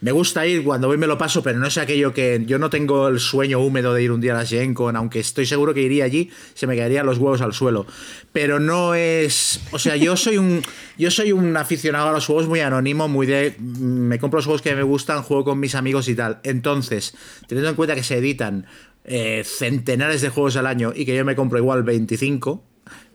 me 0.00 0.10
gusta 0.10 0.46
ir 0.46 0.64
cuando 0.64 0.88
voy 0.88 0.98
me 0.98 1.06
lo 1.06 1.16
paso, 1.16 1.42
pero 1.42 1.58
no 1.58 1.66
es 1.66 1.78
aquello 1.78 2.12
que 2.12 2.42
yo 2.46 2.58
no 2.58 2.70
tengo 2.70 3.08
el 3.08 3.20
sueño 3.20 3.60
húmedo 3.60 3.94
de 3.94 4.02
ir 4.02 4.10
un 4.10 4.20
día 4.20 4.34
a 4.34 4.38
la 4.38 4.46
Gen 4.46 4.74
Con, 4.74 4.96
aunque 4.96 5.20
estoy 5.20 5.46
seguro 5.46 5.72
que 5.72 5.82
iría 5.82 6.04
allí, 6.04 6.30
se 6.54 6.66
me 6.66 6.76
caerían 6.76 7.06
los 7.06 7.18
huevos 7.18 7.40
al 7.40 7.54
suelo. 7.54 7.86
Pero 8.32 8.58
no 8.60 8.94
es, 8.94 9.60
o 9.70 9.78
sea, 9.78 9.96
yo 9.96 10.16
soy 10.16 10.38
un, 10.38 10.62
yo 10.98 11.10
soy 11.10 11.32
un 11.32 11.56
aficionado 11.56 12.08
a 12.08 12.12
los 12.12 12.26
juegos 12.26 12.46
muy 12.46 12.60
anónimo, 12.60 13.08
muy 13.08 13.26
de, 13.26 13.56
me 13.58 14.18
compro 14.18 14.38
los 14.38 14.44
juegos 14.44 14.62
que 14.62 14.74
me 14.74 14.82
gustan, 14.82 15.22
juego 15.22 15.44
con 15.44 15.60
mis 15.60 15.74
amigos 15.74 16.08
y 16.08 16.14
tal. 16.14 16.40
Entonces, 16.44 16.79
teniendo 16.88 17.70
en 17.70 17.76
cuenta 17.76 17.94
que 17.94 18.02
se 18.02 18.16
editan 18.16 18.66
eh, 19.04 19.42
centenares 19.44 20.20
de 20.20 20.28
juegos 20.28 20.56
al 20.56 20.66
año 20.66 20.92
y 20.94 21.04
que 21.04 21.16
yo 21.16 21.24
me 21.24 21.36
compro 21.36 21.58
igual 21.58 21.82
25, 21.82 22.62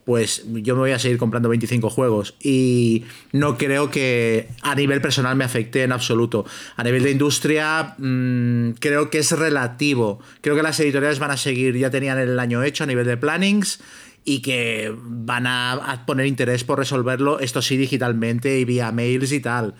pues 0.04 0.44
yo 0.46 0.74
me 0.74 0.80
voy 0.80 0.92
a 0.92 0.98
seguir 1.00 1.18
comprando 1.18 1.48
25 1.48 1.90
juegos 1.90 2.36
y 2.40 3.04
no 3.32 3.58
creo 3.58 3.90
que 3.90 4.48
a 4.62 4.74
nivel 4.76 5.00
personal 5.00 5.36
me 5.36 5.44
afecte 5.44 5.82
en 5.82 5.90
absoluto. 5.90 6.46
A 6.76 6.84
nivel 6.84 7.02
de 7.02 7.10
industria 7.10 7.96
mmm, 7.98 8.70
creo 8.78 9.10
que 9.10 9.18
es 9.18 9.32
relativo. 9.32 10.20
Creo 10.42 10.54
que 10.54 10.62
las 10.62 10.78
editoriales 10.78 11.18
van 11.18 11.32
a 11.32 11.36
seguir, 11.36 11.76
ya 11.76 11.90
tenían 11.90 12.18
el 12.18 12.38
año 12.38 12.62
hecho 12.62 12.84
a 12.84 12.86
nivel 12.86 13.06
de 13.06 13.16
plannings 13.16 13.80
y 14.24 14.42
que 14.42 14.92
van 14.96 15.46
a 15.46 16.04
poner 16.06 16.26
interés 16.26 16.64
por 16.64 16.78
resolverlo, 16.78 17.38
esto 17.40 17.62
sí 17.62 17.76
digitalmente 17.76 18.58
y 18.58 18.64
vía 18.64 18.92
mails 18.92 19.32
y 19.32 19.40
tal. 19.40 19.74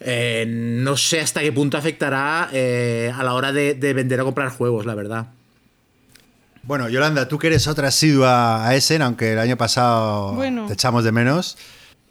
Eh, 0.00 0.44
no 0.48 0.96
sé 0.96 1.20
hasta 1.20 1.40
qué 1.40 1.52
punto 1.52 1.76
afectará 1.78 2.48
eh, 2.52 3.10
a 3.16 3.22
la 3.24 3.32
hora 3.34 3.52
de, 3.52 3.74
de, 3.74 3.94
vender 3.94 4.20
o 4.20 4.24
comprar 4.24 4.50
juegos, 4.50 4.84
la 4.86 4.94
verdad. 4.94 5.26
Bueno, 6.62 6.88
Yolanda, 6.88 7.28
tú 7.28 7.38
que 7.38 7.46
eres 7.46 7.66
otra 7.66 7.88
asidua 7.88 8.66
a 8.66 8.74
Essen, 8.74 9.00
aunque 9.02 9.32
el 9.32 9.38
año 9.38 9.56
pasado 9.56 10.34
Bueno. 10.34 10.66
te 10.66 10.74
echamos 10.74 11.04
de 11.04 11.12
menos. 11.12 11.56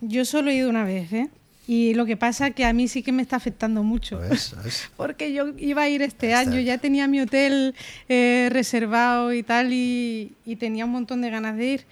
Yo 0.01 0.23
solo 0.25 0.49
he 0.49 0.55
ido 0.55 0.69
una 0.69 0.85
vez, 0.85 1.11
¿eh? 1.13 1.29
Y 1.67 1.93
lo 1.95 2.05
que 2.05 2.15
pasa 2.15 2.51
que 2.51 2.63
a 2.63 2.73
mí 2.73 2.87
sí 2.87 3.01
que 3.01 3.11
me 3.11 3.21
está 3.23 3.35
afectando 3.37 3.81
mucho. 3.83 4.19
¿Ves? 4.19 4.55
¿Ves? 4.63 4.89
Porque 4.97 5.33
yo 5.33 5.47
iba 5.57 5.81
a 5.81 5.89
ir 5.89 6.01
este 6.03 6.27
Está. 6.31 6.39
año, 6.41 6.59
ya 6.59 6.77
tenía 6.77 7.07
mi 7.07 7.19
hotel 7.21 7.73
eh, 8.07 8.49
reservado 8.51 9.33
y 9.33 9.41
tal, 9.43 9.73
y, 9.73 10.33
y 10.45 10.55
tenía 10.57 10.85
un 10.85 10.91
montón 10.91 11.21
de 11.21 11.29
ganas 11.31 11.57
de 11.57 11.65
ir. 11.65 11.85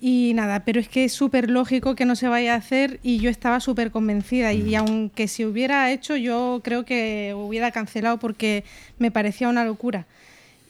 Y 0.00 0.32
nada, 0.34 0.64
pero 0.64 0.78
es 0.78 0.88
que 0.88 1.04
es 1.04 1.12
súper 1.12 1.50
lógico 1.50 1.96
que 1.96 2.04
no 2.04 2.14
se 2.14 2.28
vaya 2.28 2.54
a 2.54 2.58
hacer 2.58 3.00
y 3.02 3.18
yo 3.18 3.30
estaba 3.30 3.58
súper 3.58 3.90
convencida. 3.90 4.52
Y 4.52 4.74
aunque 4.76 5.26
se 5.26 5.44
hubiera 5.44 5.90
hecho, 5.90 6.16
yo 6.16 6.60
creo 6.62 6.84
que 6.84 7.34
hubiera 7.36 7.72
cancelado 7.72 8.18
porque 8.18 8.62
me 8.98 9.10
parecía 9.10 9.48
una 9.48 9.64
locura. 9.64 10.06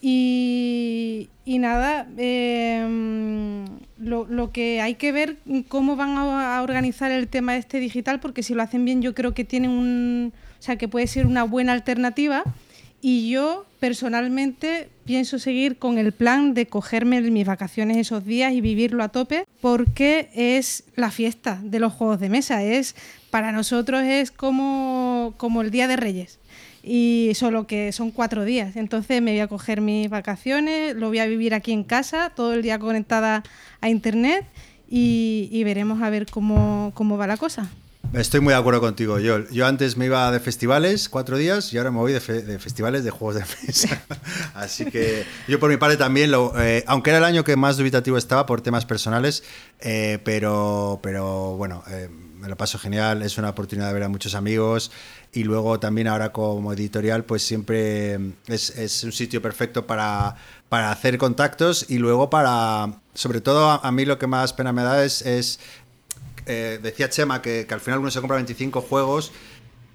Y, 0.01 1.29
y 1.45 1.59
nada, 1.59 2.07
eh, 2.17 3.65
lo, 3.99 4.27
lo 4.27 4.53
que 4.53 4.81
hay 4.81 4.95
que 4.95 5.13
ver 5.13 5.37
cómo 5.67 5.97
van 5.97 6.17
a, 6.17 6.57
a 6.57 6.63
organizar 6.63 7.11
el 7.11 7.27
tema 7.29 7.57
este 7.57 7.81
digital, 7.81 8.21
porque 8.21 8.43
si 8.43 8.55
lo 8.55 8.63
hacen 8.63 8.85
bien 8.85 9.03
yo 9.03 9.13
creo 9.15 9.35
que 9.35 9.45
tienen 9.45 9.73
un, 9.73 10.33
o 10.59 10.63
sea, 10.63 10.77
que 10.77 10.89
puede 10.89 11.07
ser 11.07 11.27
una 11.27 11.43
buena 11.43 11.73
alternativa. 11.73 12.45
Y 13.01 13.31
yo 13.31 13.65
personalmente 13.79 14.89
pienso 15.05 15.39
seguir 15.39 15.79
con 15.79 15.99
el 15.99 16.13
plan 16.13 16.53
de 16.55 16.67
cogerme 16.67 17.21
mis 17.21 17.47
vacaciones 17.47 17.97
esos 17.97 18.25
días 18.25 18.53
y 18.53 18.61
vivirlo 18.61 19.05
a 19.05 19.09
tope, 19.09 19.45
porque 19.61 20.31
es 20.35 20.85
la 20.97 21.11
fiesta 21.11 21.61
de 21.63 21.79
los 21.79 21.93
juegos 21.93 22.19
de 22.19 22.29
mesa. 22.29 22.63
Es 22.63 22.97
para 23.31 23.53
nosotros 23.53 24.03
es 24.03 24.31
como, 24.31 25.35
como 25.37 25.63
el 25.63 25.71
Día 25.71 25.87
de 25.87 25.97
Reyes 25.97 26.39
y 26.83 27.33
solo 27.35 27.67
que 27.67 27.93
son 27.93 28.11
cuatro 28.11 28.45
días. 28.45 28.77
Entonces 28.77 29.23
me 29.23 29.33
voy 29.33 29.41
a 29.41 29.49
coger 29.49 29.81
mis 29.81 30.09
vacaciones, 30.09 30.97
lo 30.97 31.09
voy 31.09 31.19
a 31.19 31.27
vivir 31.27 31.55
aquí 31.55 31.73
en 31.73 31.85
casa, 31.85 32.31
todo 32.35 32.55
el 32.55 32.63
día 32.63 32.79
conectada 32.79 33.43
a 33.81 33.89
internet 33.89 34.47
y, 34.89 35.63
veremos 35.65 36.03
a 36.03 36.11
ver 36.11 36.27
cómo, 36.27 36.93
cómo 36.95 37.19
va 37.19 37.27
la 37.27 37.37
cosa. 37.37 37.69
Estoy 38.15 38.41
muy 38.41 38.55
de 38.55 38.59
acuerdo 38.59 38.81
contigo, 38.81 39.15
Joel. 39.23 39.49
Yo 39.51 39.67
antes 39.67 39.99
me 39.99 40.07
iba 40.07 40.31
de 40.31 40.41
festivales 40.41 41.11
cuatro 41.11 41.37
días 41.37 41.71
y 41.75 41.79
ahora 41.79 41.91
me 41.91 41.99
voy 41.99 42.15
de, 42.15 42.21
fe- 42.21 42.41
de 42.41 42.59
festivales 42.59 43.05
de 43.05 43.11
juegos 43.11 43.35
de 43.35 43.45
mesa. 43.67 44.03
Así 44.55 44.87
que 44.87 45.27
yo 45.47 45.61
por 45.61 45.69
mi 45.69 45.77
parte 45.77 45.99
también, 45.99 46.31
lo, 46.31 46.59
eh, 46.59 46.85
aunque 46.87 47.11
era 47.11 47.19
el 47.19 47.25
año 47.25 47.45
que 47.45 47.55
más 47.57 47.77
dubitativo 47.77 48.17
estaba 48.17 48.47
por 48.47 48.63
temas 48.63 48.87
personales, 48.87 49.43
eh, 49.81 50.21
pero, 50.25 51.01
pero 51.03 51.57
bueno, 51.59 51.85
eh, 51.91 52.09
me 52.09 52.49
lo 52.49 52.57
paso 52.57 52.79
genial, 52.79 53.21
es 53.21 53.37
una 53.37 53.51
oportunidad 53.51 53.89
de 53.89 53.93
ver 53.95 54.05
a 54.05 54.09
muchos 54.09 54.35
amigos 54.35 54.91
y 55.31 55.45
luego 55.45 55.79
también 55.79 56.09
ahora 56.09 56.33
como 56.33 56.73
editorial 56.73 57.25
pues 57.25 57.43
siempre 57.43 58.15
es, 58.47 58.71
es 58.71 59.05
un 59.05 59.13
sitio 59.13 59.43
perfecto 59.43 59.87
para, 59.87 60.35
para 60.71 60.91
hacer 60.93 61.19
contactos 61.19 61.85
y 61.91 61.99
luego 61.99 62.31
para, 62.31 63.01
sobre 63.13 63.43
todo 63.43 63.69
a, 63.71 63.93
mí 63.93 64.07
lo 64.07 64.19
que 64.19 64.27
más 64.29 64.55
pena 64.55 64.73
me 64.73 64.83
da 64.83 65.05
es 65.05 65.59
eh, 66.49 66.81
decía 66.83 67.09
Chema 67.09 67.43
que, 67.43 67.67
que, 67.67 67.75
al 67.75 67.81
final 67.81 68.01
uno 68.01 68.11
se 68.11 68.21
compra 68.21 68.37
25 68.37 68.81
juegos, 68.81 69.33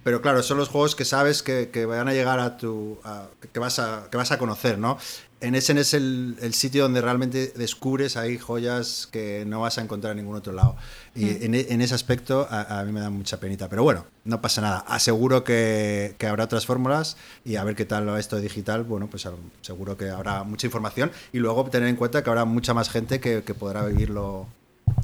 pero 0.04 0.22
claro, 0.22 0.44
son 0.44 0.58
los 0.58 0.70
juegos 0.70 0.96
que 0.96 1.06
sabes 1.06 1.42
que, 1.44 1.70
que 1.70 1.86
van 1.86 2.08
a 2.08 2.14
llegar 2.14 2.40
a 2.40 2.58
tu. 2.58 3.00
A, 3.04 3.28
que, 3.52 3.60
vas 3.60 3.80
a, 3.80 4.08
que 4.12 4.18
vas 4.18 4.32
a 4.32 4.38
conocer, 4.38 4.78
¿no? 4.78 4.98
En 5.40 5.56
ese 5.56 5.78
es 5.80 5.94
el, 5.94 6.38
el, 6.42 6.54
sitio 6.54 6.84
donde 6.84 7.02
realmente 7.02 7.52
descubres 7.58 8.16
ahí 8.16 8.38
joyas 8.38 9.10
que 9.12 9.44
no 9.46 9.60
vas 9.60 9.78
a 9.78 9.82
encontrar 9.82 10.12
en 10.12 10.18
ningún 10.18 10.38
otro 10.38 10.54
lado. 10.54 10.78
Y 11.16 11.26
mm. 11.26 11.38
en, 11.42 11.56
en, 11.56 11.82
ese 11.82 11.96
aspecto 11.96 12.48
a, 12.50 12.80
a, 12.80 12.84
mí 12.86 12.94
me 12.94 13.02
da 13.02 13.10
mucha 13.10 13.42
penita. 13.42 13.68
Pero 13.68 13.84
bueno, 13.84 14.06
no 14.24 14.42
pasa 14.42 14.62
nada. 14.62 14.86
Aseguro 14.88 15.44
que, 15.44 16.16
que 16.18 16.28
habrá 16.28 16.46
otras 16.46 16.66
fórmulas 16.66 17.18
y 17.44 17.58
a 17.58 17.64
ver 17.66 17.76
qué 17.76 17.84
tal 17.84 18.08
esto 18.18 18.38
digital. 18.38 18.84
Bueno, 18.84 19.08
pues 19.08 19.28
seguro 19.62 19.98
que 19.98 20.10
habrá 20.10 20.44
mucha 20.44 20.68
información 20.68 21.12
y 21.34 21.40
luego 21.40 21.70
tener 21.70 21.90
en 21.90 21.98
cuenta 21.98 22.24
que 22.24 22.30
habrá 22.30 22.46
mucha 22.46 22.74
más 22.74 22.90
gente 22.90 23.20
que, 23.20 23.44
que 23.44 23.54
podrá 23.54 23.86
vivirlo 23.86 24.48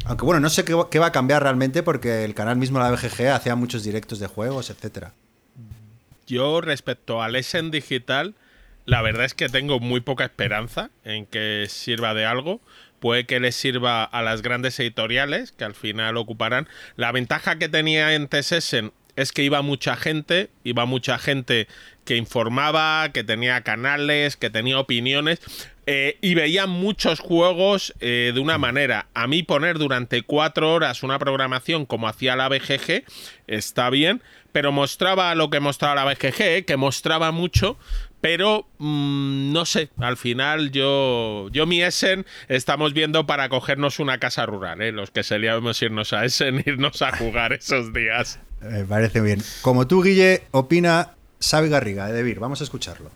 aunque 0.06 0.25
bueno, 0.25 0.39
no 0.39 0.49
sé 0.49 0.65
qué, 0.65 0.99
va 0.99 1.06
a 1.06 1.12
cambiar 1.12 1.43
realmente 1.43 1.84
porque 1.84 2.23
el 2.25 2.34
canal 2.34 2.58
mismo, 2.58 2.80
la 2.80 2.91
BGG, 2.91 3.28
hacía 3.28 3.56
muchos 3.56 3.84
directos 3.84 4.19
de 4.19 4.28
juegos, 4.28 4.69
etcétera. 4.69 5.13
Yo 6.28 6.62
respecto 6.62 7.21
al 7.21 7.36
Essen 7.36 7.71
Digital, 7.71 8.36
la 8.86 9.02
verdad 9.02 9.25
es 9.25 9.34
que 9.34 9.49
tengo 9.49 9.80
muy 9.80 10.02
poca 10.02 10.25
esperanza 10.25 10.89
en 11.04 11.25
que 11.25 11.65
sirva 11.69 12.13
de 12.13 12.25
algo. 12.25 12.62
Puede 12.99 13.25
que 13.25 13.39
les 13.39 13.56
sirva 13.56 14.04
a 14.04 14.21
las 14.21 14.41
grandes 14.41 14.80
editoriales, 14.80 15.52
que 15.52 15.63
al 15.63 15.73
final 15.73 16.17
ocuparán. 16.17 16.67
La 16.95 17.12
ventaja 17.12 17.58
que 17.58 17.69
tenía 17.69 18.10
antes 18.10 18.52
Essen 18.52 18.91
es 19.15 19.32
que 19.32 19.43
iba 19.43 19.62
mucha 19.62 19.95
gente, 19.95 20.49
iba 20.63 20.86
mucha 20.86 21.17
gente 21.17 21.67
que 22.06 22.17
informaba, 22.17 23.10
que 23.10 23.23
tenía 23.23 23.62
canales, 23.62 24.38
que 24.38 24.49
tenía 24.49 24.80
opiniones 24.80 25.39
eh, 25.91 26.19
y 26.21 26.36
veía 26.36 26.67
muchos 26.67 27.19
juegos 27.19 27.95
eh, 27.99 28.30
de 28.32 28.39
una 28.39 28.60
manera. 28.60 29.08
A 29.15 29.25
mí 29.25 29.41
poner 29.41 29.80
durante 29.80 30.21
cuatro 30.21 30.71
horas 30.71 31.02
una 31.02 31.17
programación 31.17 31.88
como 31.88 32.08
hacía 32.08 32.36
la 32.36 32.47
BGG 32.47 33.06
está 33.47 33.89
bien, 33.89 34.21
pero 34.52 34.71
mostraba 34.71 35.34
lo 35.34 35.49
que 35.49 35.60
mostraba 35.60 35.95
la 35.95 36.06
BGG, 36.06 36.65
que 36.65 36.78
mostraba 36.78 37.32
mucho, 37.32 37.75
pero 38.21 38.67
mmm, 38.78 39.52
no 39.52 39.65
sé, 39.65 39.89
al 39.97 40.15
final 40.15 40.69
yo, 40.69 41.49
yo 41.52 41.65
mi 41.65 41.82
Essen 41.82 42.23
estamos 42.49 42.93
viendo 42.93 43.25
para 43.25 43.49
cogernos 43.49 43.97
una 43.97 44.19
casa 44.19 44.45
rural, 44.45 44.84
¿eh? 44.84 44.91
los 44.91 45.10
que 45.10 45.23
solíamos 45.23 45.82
irnos 45.82 46.13
a 46.13 46.23
Essen, 46.23 46.63
irnos 46.67 47.02
a 47.02 47.17
jugar 47.17 47.52
esos 47.54 47.93
días. 47.93 48.39
Me 48.62 48.84
parece 48.84 49.21
bien. 49.21 49.41
Como 49.63 49.88
tú, 49.88 50.04
Guille, 50.04 50.43
opina 50.52 51.15
Xavi 51.41 51.69
Garriga 51.69 52.06
de 52.06 52.13
Debir. 52.13 52.39
Vamos 52.39 52.62
a 52.62 52.65
escucharlo. 52.65 53.10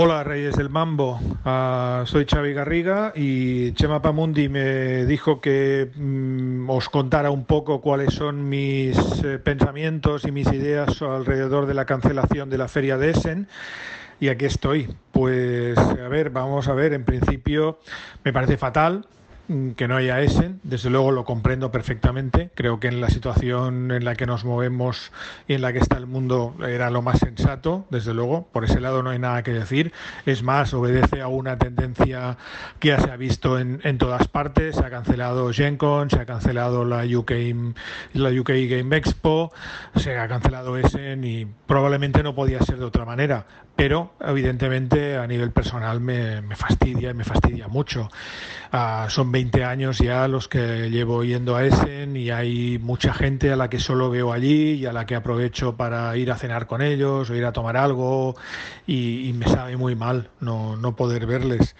Hola 0.00 0.22
Reyes 0.22 0.54
del 0.54 0.70
Mambo, 0.70 1.18
uh, 1.44 2.06
soy 2.06 2.24
Xavi 2.24 2.52
Garriga 2.52 3.12
y 3.16 3.72
Chema 3.72 4.00
Pamundi 4.00 4.48
me 4.48 5.04
dijo 5.06 5.40
que 5.40 5.90
mm, 5.92 6.70
os 6.70 6.88
contara 6.88 7.32
un 7.32 7.44
poco 7.44 7.80
cuáles 7.80 8.14
son 8.14 8.48
mis 8.48 8.96
eh, 9.24 9.40
pensamientos 9.40 10.24
y 10.24 10.30
mis 10.30 10.46
ideas 10.52 11.02
alrededor 11.02 11.66
de 11.66 11.74
la 11.74 11.84
cancelación 11.84 12.48
de 12.48 12.58
la 12.58 12.68
feria 12.68 12.96
de 12.96 13.10
Essen. 13.10 13.48
Y 14.20 14.28
aquí 14.28 14.44
estoy. 14.44 14.88
Pues 15.10 15.76
a 15.76 16.06
ver, 16.06 16.30
vamos 16.30 16.68
a 16.68 16.74
ver, 16.74 16.92
en 16.92 17.04
principio 17.04 17.80
me 18.22 18.32
parece 18.32 18.56
fatal, 18.56 19.04
que 19.76 19.88
no 19.88 19.96
haya 19.96 20.20
Essen, 20.20 20.60
desde 20.62 20.90
luego 20.90 21.10
lo 21.10 21.24
comprendo 21.24 21.70
perfectamente. 21.70 22.50
Creo 22.54 22.80
que 22.80 22.88
en 22.88 23.00
la 23.00 23.08
situación 23.08 23.90
en 23.90 24.04
la 24.04 24.14
que 24.14 24.26
nos 24.26 24.44
movemos 24.44 25.10
y 25.46 25.54
en 25.54 25.62
la 25.62 25.72
que 25.72 25.78
está 25.78 25.96
el 25.96 26.06
mundo 26.06 26.54
era 26.66 26.90
lo 26.90 27.00
más 27.00 27.18
sensato, 27.18 27.86
desde 27.90 28.12
luego. 28.12 28.48
Por 28.52 28.64
ese 28.64 28.80
lado 28.80 29.02
no 29.02 29.10
hay 29.10 29.18
nada 29.18 29.42
que 29.42 29.52
decir. 29.52 29.92
Es 30.26 30.42
más, 30.42 30.74
obedece 30.74 31.22
a 31.22 31.28
una 31.28 31.56
tendencia 31.58 32.36
que 32.78 32.88
ya 32.88 33.00
se 33.00 33.10
ha 33.10 33.16
visto 33.16 33.58
en, 33.58 33.80
en 33.84 33.96
todas 33.96 34.28
partes. 34.28 34.76
Se 34.76 34.84
ha 34.84 34.90
cancelado 34.90 35.50
GenCon, 35.52 36.10
se 36.10 36.20
ha 36.20 36.26
cancelado 36.26 36.84
la 36.84 37.04
UK, 37.04 37.32
la 38.12 38.30
UK 38.30 38.50
Game 38.68 38.96
Expo, 38.96 39.52
se 39.96 40.18
ha 40.18 40.28
cancelado 40.28 40.76
Essen 40.76 41.24
y 41.24 41.46
probablemente 41.66 42.22
no 42.22 42.34
podía 42.34 42.60
ser 42.60 42.78
de 42.78 42.84
otra 42.84 43.04
manera. 43.04 43.46
Pero 43.78 44.10
evidentemente 44.18 45.16
a 45.16 45.28
nivel 45.28 45.52
personal 45.52 46.00
me, 46.00 46.42
me 46.42 46.56
fastidia 46.56 47.10
y 47.10 47.14
me 47.14 47.22
fastidia 47.22 47.68
mucho. 47.68 48.08
Uh, 48.72 49.08
son 49.08 49.30
20 49.30 49.62
años 49.62 49.98
ya 49.98 50.26
los 50.26 50.48
que 50.48 50.90
llevo 50.90 51.22
yendo 51.22 51.54
a 51.54 51.64
Essen 51.64 52.16
y 52.16 52.30
hay 52.30 52.80
mucha 52.80 53.14
gente 53.14 53.52
a 53.52 53.56
la 53.56 53.70
que 53.70 53.78
solo 53.78 54.10
veo 54.10 54.32
allí 54.32 54.72
y 54.72 54.86
a 54.86 54.92
la 54.92 55.06
que 55.06 55.14
aprovecho 55.14 55.76
para 55.76 56.16
ir 56.16 56.32
a 56.32 56.36
cenar 56.36 56.66
con 56.66 56.82
ellos 56.82 57.30
o 57.30 57.36
ir 57.36 57.44
a 57.44 57.52
tomar 57.52 57.76
algo 57.76 58.34
y, 58.84 59.28
y 59.28 59.32
me 59.32 59.46
sabe 59.46 59.76
muy 59.76 59.94
mal 59.94 60.28
no, 60.40 60.74
no, 60.74 60.96
poder 60.96 61.26
verles. 61.26 61.76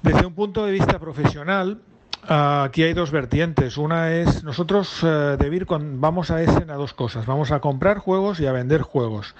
Desde 0.00 0.24
un 0.24 0.32
punto 0.32 0.64
de 0.64 0.72
vista 0.72 0.98
profesional, 0.98 1.82
Aquí 2.24 2.84
hay 2.84 2.94
dos 2.94 3.10
vertientes. 3.10 3.76
Una 3.76 4.12
es, 4.12 4.44
nosotros 4.44 5.00
eh, 5.02 5.36
de 5.36 5.50
Vircon 5.50 6.00
vamos 6.00 6.30
a 6.30 6.40
Essen 6.40 6.70
a 6.70 6.74
dos 6.74 6.94
cosas. 6.94 7.26
Vamos 7.26 7.50
a 7.50 7.58
comprar 7.58 7.98
juegos 7.98 8.38
y 8.38 8.46
a 8.46 8.52
vender 8.52 8.82
juegos. 8.82 9.34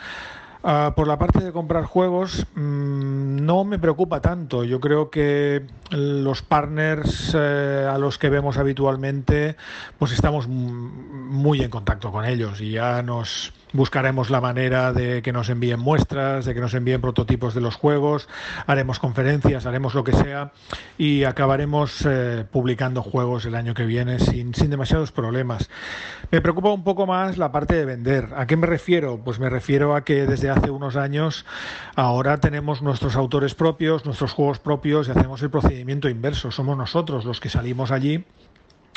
Ah, 0.65 0.93
por 0.95 1.09
la 1.09 1.19
parte 1.19 1.43
de 1.43 1.51
comprar 1.51 1.85
juegos, 1.85 2.47
mm, 2.55 3.45
no 3.45 3.65
me 3.65 3.81
preocupa 3.81 4.21
tanto. 4.21 4.63
Yo 4.63 4.79
creo 4.79 5.11
que 5.11 5.67
los 5.91 6.43
partners 6.43 7.35
eh, 7.35 7.89
a 7.91 7.99
los 7.99 8.17
que 8.17 8.29
vemos 8.29 8.59
habitualmente, 8.59 9.57
pues 9.99 10.13
estamos 10.13 10.47
muy 10.47 11.63
en 11.63 11.71
contacto 11.71 12.13
con 12.13 12.25
ellos 12.25 12.61
y 12.61 12.71
ya 12.73 13.03
nos 13.03 13.53
buscaremos 13.73 14.31
la 14.31 14.41
manera 14.41 14.93
de 14.93 15.23
que 15.23 15.33
nos 15.33 15.49
envíen 15.49 15.81
muestras, 15.81 16.45
de 16.45 16.55
que 16.55 16.61
nos 16.61 16.75
envíen 16.75 17.01
prototipos 17.01 17.55
de 17.55 17.61
los 17.61 17.77
juegos, 17.77 18.29
haremos 18.67 18.99
conferencias, 18.99 19.67
haremos 19.67 19.95
lo 19.95 20.05
que 20.05 20.13
sea 20.13 20.53
y 20.99 21.25
acabaremos 21.25 22.07
eh, 22.07 22.45
publicando 22.51 23.03
juegos 23.03 23.45
el 23.45 23.55
año 23.55 23.75
que 23.75 23.85
viene 23.85 24.19
sin, 24.19 24.55
sin 24.55 24.71
demasiados 24.71 25.13
problemas. 25.13 25.71
Me 26.31 26.41
preocupa 26.41 26.71
un 26.71 26.85
poco 26.85 27.07
más 27.07 27.39
la 27.39 27.53
parte 27.53 27.75
de 27.75 27.85
vender. 27.85 28.29
¿A 28.37 28.47
qué 28.47 28.57
me 28.57 28.67
refiero? 28.67 29.21
Pues 29.23 29.39
me 29.39 29.51
refiero 29.51 29.95
a 29.95 30.05
que 30.05 30.27
desde 30.27 30.51
hace 30.51 30.71
unos 30.71 30.97
años 30.97 31.45
ahora 31.97 32.39
tenemos 32.39 32.83
nuestros 32.83 33.17
autores 33.17 33.55
propios, 33.55 34.05
nuestros 34.05 34.33
juegos 34.33 34.59
propios 34.59 35.09
y 35.09 35.11
hacemos 35.11 35.43
el 35.43 35.51
procedimiento 35.51 36.09
inverso. 36.09 36.51
Somos 36.51 36.77
nosotros 36.77 37.25
los 37.25 37.41
que 37.41 37.49
salimos 37.49 37.91
allí 37.91 38.25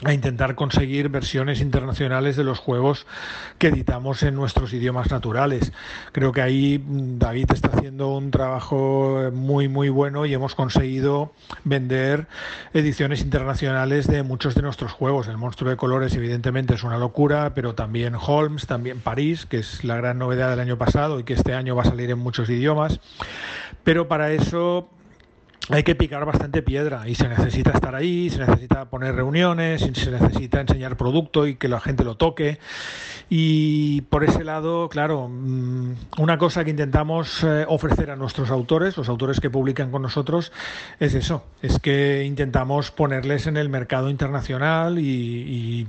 a 0.03 0.13
intentar 0.13 0.55
conseguir 0.55 1.08
versiones 1.08 1.62
internacionales 1.62 2.36
de 2.36 2.43
los 2.43 2.60
juegos 2.60 3.08
que 3.58 3.67
editamos 3.67 4.23
en 4.23 4.36
nuestros 4.36 4.73
idiomas 4.73 5.10
naturales. 5.10 5.71
Creo 6.12 6.34
que 6.34 6.41
ahí 6.41 6.79
mm, 6.79 7.17
David 7.17 7.51
está 7.53 7.69
haciendo 7.69 8.10
un 8.10 8.29
trabajo 8.29 9.31
muy 9.34 9.69
muy 9.69 9.88
bueno 9.88 10.25
y 10.25 10.34
hemos 10.34 10.53
conseguido 10.53 11.31
vender 11.63 12.27
ediciones 12.73 13.21
internacionales 13.21 14.08
de 14.08 14.23
muchos 14.23 14.53
de 14.55 14.63
nuestros 14.63 14.91
juegos. 14.91 15.27
El 15.27 15.38
monstruo 15.38 15.69
de 15.69 15.77
colores 15.77 16.13
evidentemente 16.15 16.73
es 16.73 16.84
una 16.84 16.97
locura, 16.97 17.53
pero 17.55 17.73
también 17.73 18.15
Holmes, 18.15 18.67
también 18.67 18.99
París, 18.99 19.45
que 19.45 19.60
es 19.60 19.86
la 19.86 19.95
gran 19.95 20.17
novedad 20.17 20.49
del 20.49 20.60
año 20.60 20.77
pasado 20.77 21.19
y 21.19 21.23
que 21.23 21.34
este 21.34 21.53
año 21.53 21.75
va 21.75 21.84
a 21.84 21.86
salir 21.86 22.12
en 22.12 22.19
muchos 22.19 22.49
idiomas. 22.49 22.99
Pero 23.86 24.08
para 24.10 24.31
eso 24.31 24.89
hay 25.69 25.84
que 25.84 25.95
picar 25.95 26.25
bastante 26.25 26.62
piedra 26.62 27.08
y 27.08 27.15
se 27.15 27.28
necesita 27.28 27.71
estar 27.71 27.95
ahí, 27.95 28.30
se 28.30 28.39
necesita 28.39 28.86
poner 28.86 29.15
reuniones, 29.15 29.82
se 29.82 30.12
necesita 30.12 30.62
enseñar 30.62 30.95
producto 30.95 31.47
y 31.47 31.56
que 31.56 31.67
la 31.67 31.80
gente 31.80 32.04
lo 32.04 32.15
toque. 32.15 32.60
Y 33.28 34.01
por 34.01 34.23
ese 34.23 34.43
lado, 34.43 34.88
claro, 34.88 35.28
mm, 35.28 35.93
una 36.19 36.38
cosa 36.38 36.63
que 36.63 36.69
intentamos 36.69 37.43
eh, 37.43 37.65
ofrecer 37.67 38.12
a 38.12 38.15
nuestros 38.15 38.51
autores, 38.51 38.95
los 38.97 39.10
autores 39.10 39.39
que 39.39 39.49
publican 39.49 39.89
con 39.89 40.04
nosotros, 40.04 40.51
es 40.99 41.15
eso, 41.15 41.43
es 41.63 41.80
que 41.80 42.23
intentamos 42.23 42.91
ponerles 42.91 43.47
en 43.47 43.58
el 43.58 43.69
mercado 43.69 44.12
internacional 44.12 44.99
y, 44.99 45.88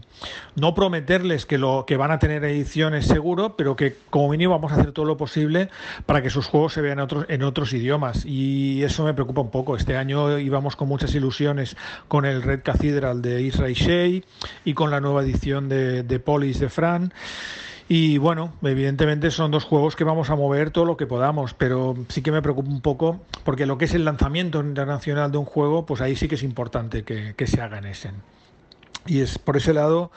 no 0.57 0.75
prometerles 0.75 1.45
que, 1.45 1.59
lo, 1.59 1.85
que 1.87 1.99
van 1.99 2.11
a 2.11 2.19
tener 2.19 2.43
ediciones 2.45 3.07
seguro, 3.07 3.57
pero 3.57 3.77
que 3.77 3.95
como 4.09 4.31
mínimo 4.31 4.53
vamos 4.53 4.73
a 4.73 4.77
hacer 4.77 4.93
todo 4.93 5.05
lo 5.05 5.19
posible 5.19 5.69
para 6.07 6.23
que 6.23 6.31
sus 6.31 6.47
juegos 6.47 6.73
se 6.73 6.81
vean 6.81 6.99
en 6.99 7.05
otros, 7.05 7.27
en 7.29 7.43
otros 7.43 7.75
idiomas. 7.75 8.25
Y 8.25 8.83
eso 8.83 9.05
me 9.05 9.13
preocupa 9.13 9.43
un 9.43 9.51
poco. 9.51 9.66
Este 9.75 9.97
año 9.97 10.39
íbamos 10.39 10.77
con 10.77 10.87
muchas 10.87 11.15
ilusiones 11.15 11.77
con 12.07 12.25
el 12.25 12.43
Red 12.43 12.61
Cathedral 12.63 13.23
de 13.23 13.43
Israel 13.43 13.75
Shea 13.75 14.23
y 14.65 14.75
con 14.75 14.91
la 14.91 15.01
nueva 15.01 15.23
edición 15.23 15.69
de, 15.69 16.21
Polis 16.25 16.61
de 16.61 16.69
Fran. 16.69 17.13
Y 17.89 18.19
bueno, 18.19 18.53
evidentemente 18.63 19.31
son 19.31 19.51
dos 19.51 19.65
juegos 19.65 19.97
que 19.97 20.05
vamos 20.05 20.31
a 20.31 20.37
mover 20.37 20.71
todo 20.71 20.85
lo 20.85 20.97
que 20.97 21.07
podamos, 21.07 21.55
pero 21.55 21.97
sí 22.09 22.21
que 22.21 22.33
me 22.33 22.43
preocupa 22.43 22.69
un 22.69 22.81
poco 22.81 23.21
porque 23.45 23.67
lo 23.67 23.79
que 23.79 23.87
es 23.87 23.95
el 23.95 24.05
lanzamiento 24.05 24.61
internacional 24.61 25.33
de 25.33 25.39
un 25.39 25.45
juego, 25.45 25.87
pues 25.87 26.01
ahí 26.01 26.17
sí 26.17 26.29
que 26.29 26.35
es 26.35 26.43
importante 26.43 27.05
que, 27.05 27.47
se 27.47 27.61
haga 27.61 27.79
en 27.79 27.87
Essen. 27.87 28.15
Y 29.07 29.21
es 29.21 29.39
por 29.39 29.57
ese 29.57 29.73
lado 29.73 30.11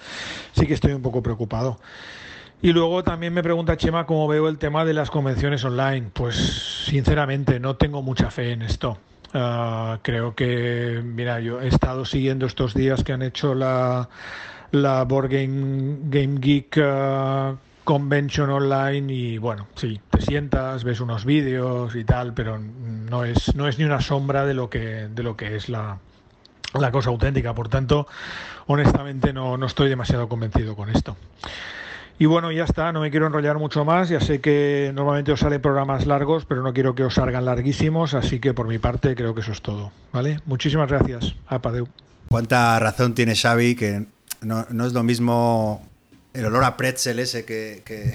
sí 0.53 0.65
que 0.65 0.73
estoy 0.73 0.93
un 0.93 1.01
poco 1.01 1.21
preocupado. 1.21 1.79
Y 2.61 2.73
luego 2.73 3.03
también 3.03 3.33
me 3.33 3.41
pregunta 3.41 3.77
Chema 3.77 4.05
cómo 4.05 4.27
veo 4.27 4.49
el 4.49 4.57
tema 4.57 4.83
de 4.83 4.93
las 4.93 5.09
convenciones 5.09 5.63
online. 5.63 6.09
Pues 6.11 6.35
sinceramente 6.85 7.59
no 7.59 7.77
tengo 7.77 8.01
mucha 8.01 8.31
fe 8.31 8.51
en 8.51 8.63
esto. 8.63 8.97
Ah, 9.33 9.99
creo 10.01 10.33
que, 10.33 11.01
mira, 11.03 11.39
yo 11.39 11.61
he 11.61 11.67
estado 11.67 12.03
siguiendo 12.05 12.47
estos 12.47 12.73
días 12.73 13.03
que 13.03 13.13
han 13.13 13.21
hecho 13.21 13.53
la, 13.53 14.09
la 14.71 15.03
Board 15.03 15.29
Game, 15.29 16.39
Geek 16.39 16.77
uh, 16.77 17.55
Convention 17.83 18.49
Online 18.49 19.13
y 19.13 19.37
bueno, 19.37 19.67
sí, 19.75 20.01
te 20.09 20.21
sientas, 20.21 20.83
ves 20.83 20.99
unos 20.99 21.25
vídeos 21.25 21.95
y 21.95 22.03
tal, 22.03 22.33
pero 22.33 22.57
no 22.57 23.23
es, 23.23 23.55
no 23.55 23.67
es 23.67 23.77
ni 23.77 23.85
una 23.85 24.01
sombra 24.01 24.45
de 24.45 24.55
lo 24.55 24.69
que, 24.69 25.07
de 25.09 25.23
lo 25.23 25.37
que 25.37 25.55
es 25.55 25.69
la, 25.69 25.99
la 26.73 26.91
cosa 26.91 27.11
auténtica. 27.11 27.53
Por 27.53 27.69
tanto, 27.69 28.07
honestamente 28.65 29.31
no, 29.31 29.57
no 29.57 29.65
estoy 29.67 29.89
demasiado 29.89 30.27
convencido 30.27 30.75
con 30.75 30.89
esto. 30.89 31.17
Y 32.19 32.25
bueno, 32.25 32.51
ya 32.51 32.65
está, 32.65 32.91
no 32.91 32.99
me 32.99 33.11
quiero 33.11 33.27
enrollar 33.27 33.57
mucho 33.57 33.85
más. 33.85 34.09
Ya 34.09 34.19
sé 34.19 34.41
que 34.41 34.91
normalmente 34.93 35.31
os 35.31 35.39
salen 35.39 35.61
programas 35.61 36.05
largos, 36.05 36.43
pero 36.43 36.61
no 36.61 36.73
quiero 36.73 36.93
que 36.93 37.05
os 37.05 37.13
salgan 37.13 37.45
larguísimos, 37.45 38.13
así 38.13 38.39
que 38.41 38.53
por 38.53 38.67
mi 38.67 38.77
parte 38.77 39.15
creo 39.15 39.33
que 39.33 39.39
eso 39.39 39.53
es 39.53 39.61
todo. 39.61 39.93
¿Vale? 40.11 40.41
Muchísimas 40.45 40.89
gracias. 40.89 41.33
Apadeu. 41.47 41.87
¿Cuánta 42.27 42.77
razón 42.77 43.15
tiene 43.15 43.35
Xavi 43.35 43.73
que 43.73 44.05
no, 44.41 44.67
no 44.69 44.85
es 44.85 44.91
lo 44.91 45.01
mismo 45.01 45.87
el 46.33 46.45
olor 46.45 46.65
a 46.65 46.75
pretzel 46.75 47.19
ese 47.19 47.45
que, 47.45 47.83
que, 47.85 48.13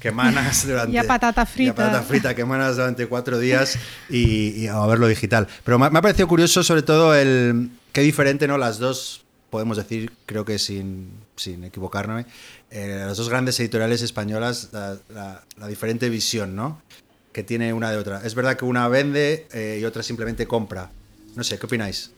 que 0.00 0.12
manas 0.12 0.66
durante... 0.66 0.92
y 0.94 0.98
a 0.98 1.04
patata 1.04 1.44
frita. 1.44 1.74
patata 1.74 2.02
frita 2.02 2.34
que 2.36 2.44
manas 2.44 2.76
durante 2.76 3.06
cuatro 3.06 3.40
días 3.40 3.76
y, 4.08 4.68
a 4.68 4.86
verlo 4.86 5.08
digital. 5.08 5.48
Pero 5.64 5.80
me, 5.80 5.86
ha 5.86 6.02
parecido 6.02 6.28
curioso 6.28 6.62
sobre 6.62 6.82
todo 6.82 7.12
el... 7.14 7.70
Qué 7.92 8.02
diferente, 8.02 8.46
¿no? 8.46 8.56
Las 8.56 8.78
dos, 8.78 9.24
podemos 9.50 9.76
decir, 9.76 10.12
creo 10.26 10.44
que 10.44 10.58
sin, 10.58 11.10
sin 11.42 11.64
equivocarme, 11.64 12.26
eh, 12.70 13.04
las 13.06 13.16
dos 13.16 13.28
grandes 13.28 13.58
editoriales 13.60 14.02
españolas, 14.02 14.70
la, 14.72 15.42
diferente 15.68 16.08
visión, 16.08 16.56
¿no? 16.56 16.80
Que 17.32 17.42
tiene 17.42 17.72
una 17.72 17.90
de 17.90 17.98
otra. 17.98 18.22
Es 18.24 18.34
verdad 18.34 18.56
que 18.56 18.64
una 18.64 18.88
vende 18.88 19.46
eh, 19.52 19.78
y 19.80 19.84
otra 19.84 20.02
simplemente 20.02 20.46
compra. 20.46 20.90
No 21.34 21.44
sé, 21.44 21.58
¿qué 21.58 21.66
opináis? 21.66 22.10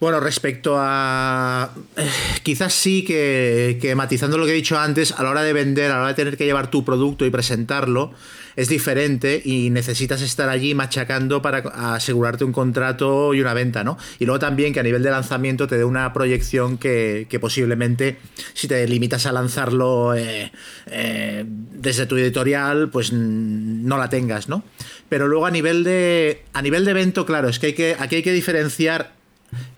Bueno, 0.00 0.20
respecto 0.20 0.76
a. 0.78 1.70
Eh, 1.96 2.08
quizás 2.42 2.74
sí 2.74 3.04
que, 3.04 3.92
matizando 3.96 4.36
lo 4.38 4.44
que 4.44 4.52
he 4.52 4.54
dicho 4.54 4.78
antes, 4.78 5.12
a 5.12 5.22
la 5.22 5.30
hora 5.30 5.42
de 5.42 5.52
vender, 5.52 5.90
a 5.90 5.94
la 5.94 6.00
hora 6.00 6.08
de 6.08 6.14
tener 6.14 6.36
que 6.36 6.44
llevar 6.44 6.70
tu 6.70 6.84
producto 6.84 7.24
y 7.24 7.30
presentarlo, 7.30 8.12
es 8.56 8.68
diferente 8.68 9.40
y 9.44 9.70
necesitas 9.70 10.22
estar 10.22 10.48
allí 10.48 10.74
machacando 10.74 11.42
para 11.42 11.58
asegurarte 11.94 12.44
un 12.44 12.52
contrato 12.52 13.34
y 13.34 13.40
una 13.40 13.54
venta, 13.54 13.84
¿no? 13.84 13.98
Y 14.18 14.26
luego 14.26 14.38
también 14.38 14.72
que 14.72 14.80
a 14.80 14.82
nivel 14.82 15.02
de 15.02 15.10
lanzamiento 15.10 15.66
te 15.66 15.76
dé 15.76 15.84
una 15.84 16.12
proyección 16.12 16.78
que, 16.78 17.38
posiblemente, 17.40 18.18
si 18.54 18.68
te 18.68 18.86
limitas 18.86 19.26
a 19.26 19.32
lanzarlo 19.32 20.14
eh, 20.14 20.52
eh, 20.86 21.44
desde 21.46 22.06
tu 22.06 22.16
editorial, 22.16 22.90
pues 22.90 23.12
no 23.12 23.98
la 23.98 24.08
tengas, 24.08 24.48
¿no? 24.48 24.64
Pero 25.08 25.28
luego 25.28 25.46
a 25.46 25.50
nivel 25.50 25.84
de. 25.84 26.42
A 26.52 26.62
nivel 26.62 26.84
de 26.84 26.92
evento, 26.92 27.26
claro, 27.26 27.48
es 27.48 27.58
que, 27.58 27.66
hay 27.66 27.72
que 27.74 27.96
aquí 27.98 28.16
hay 28.16 28.22
que 28.22 28.32
diferenciar 28.32 29.14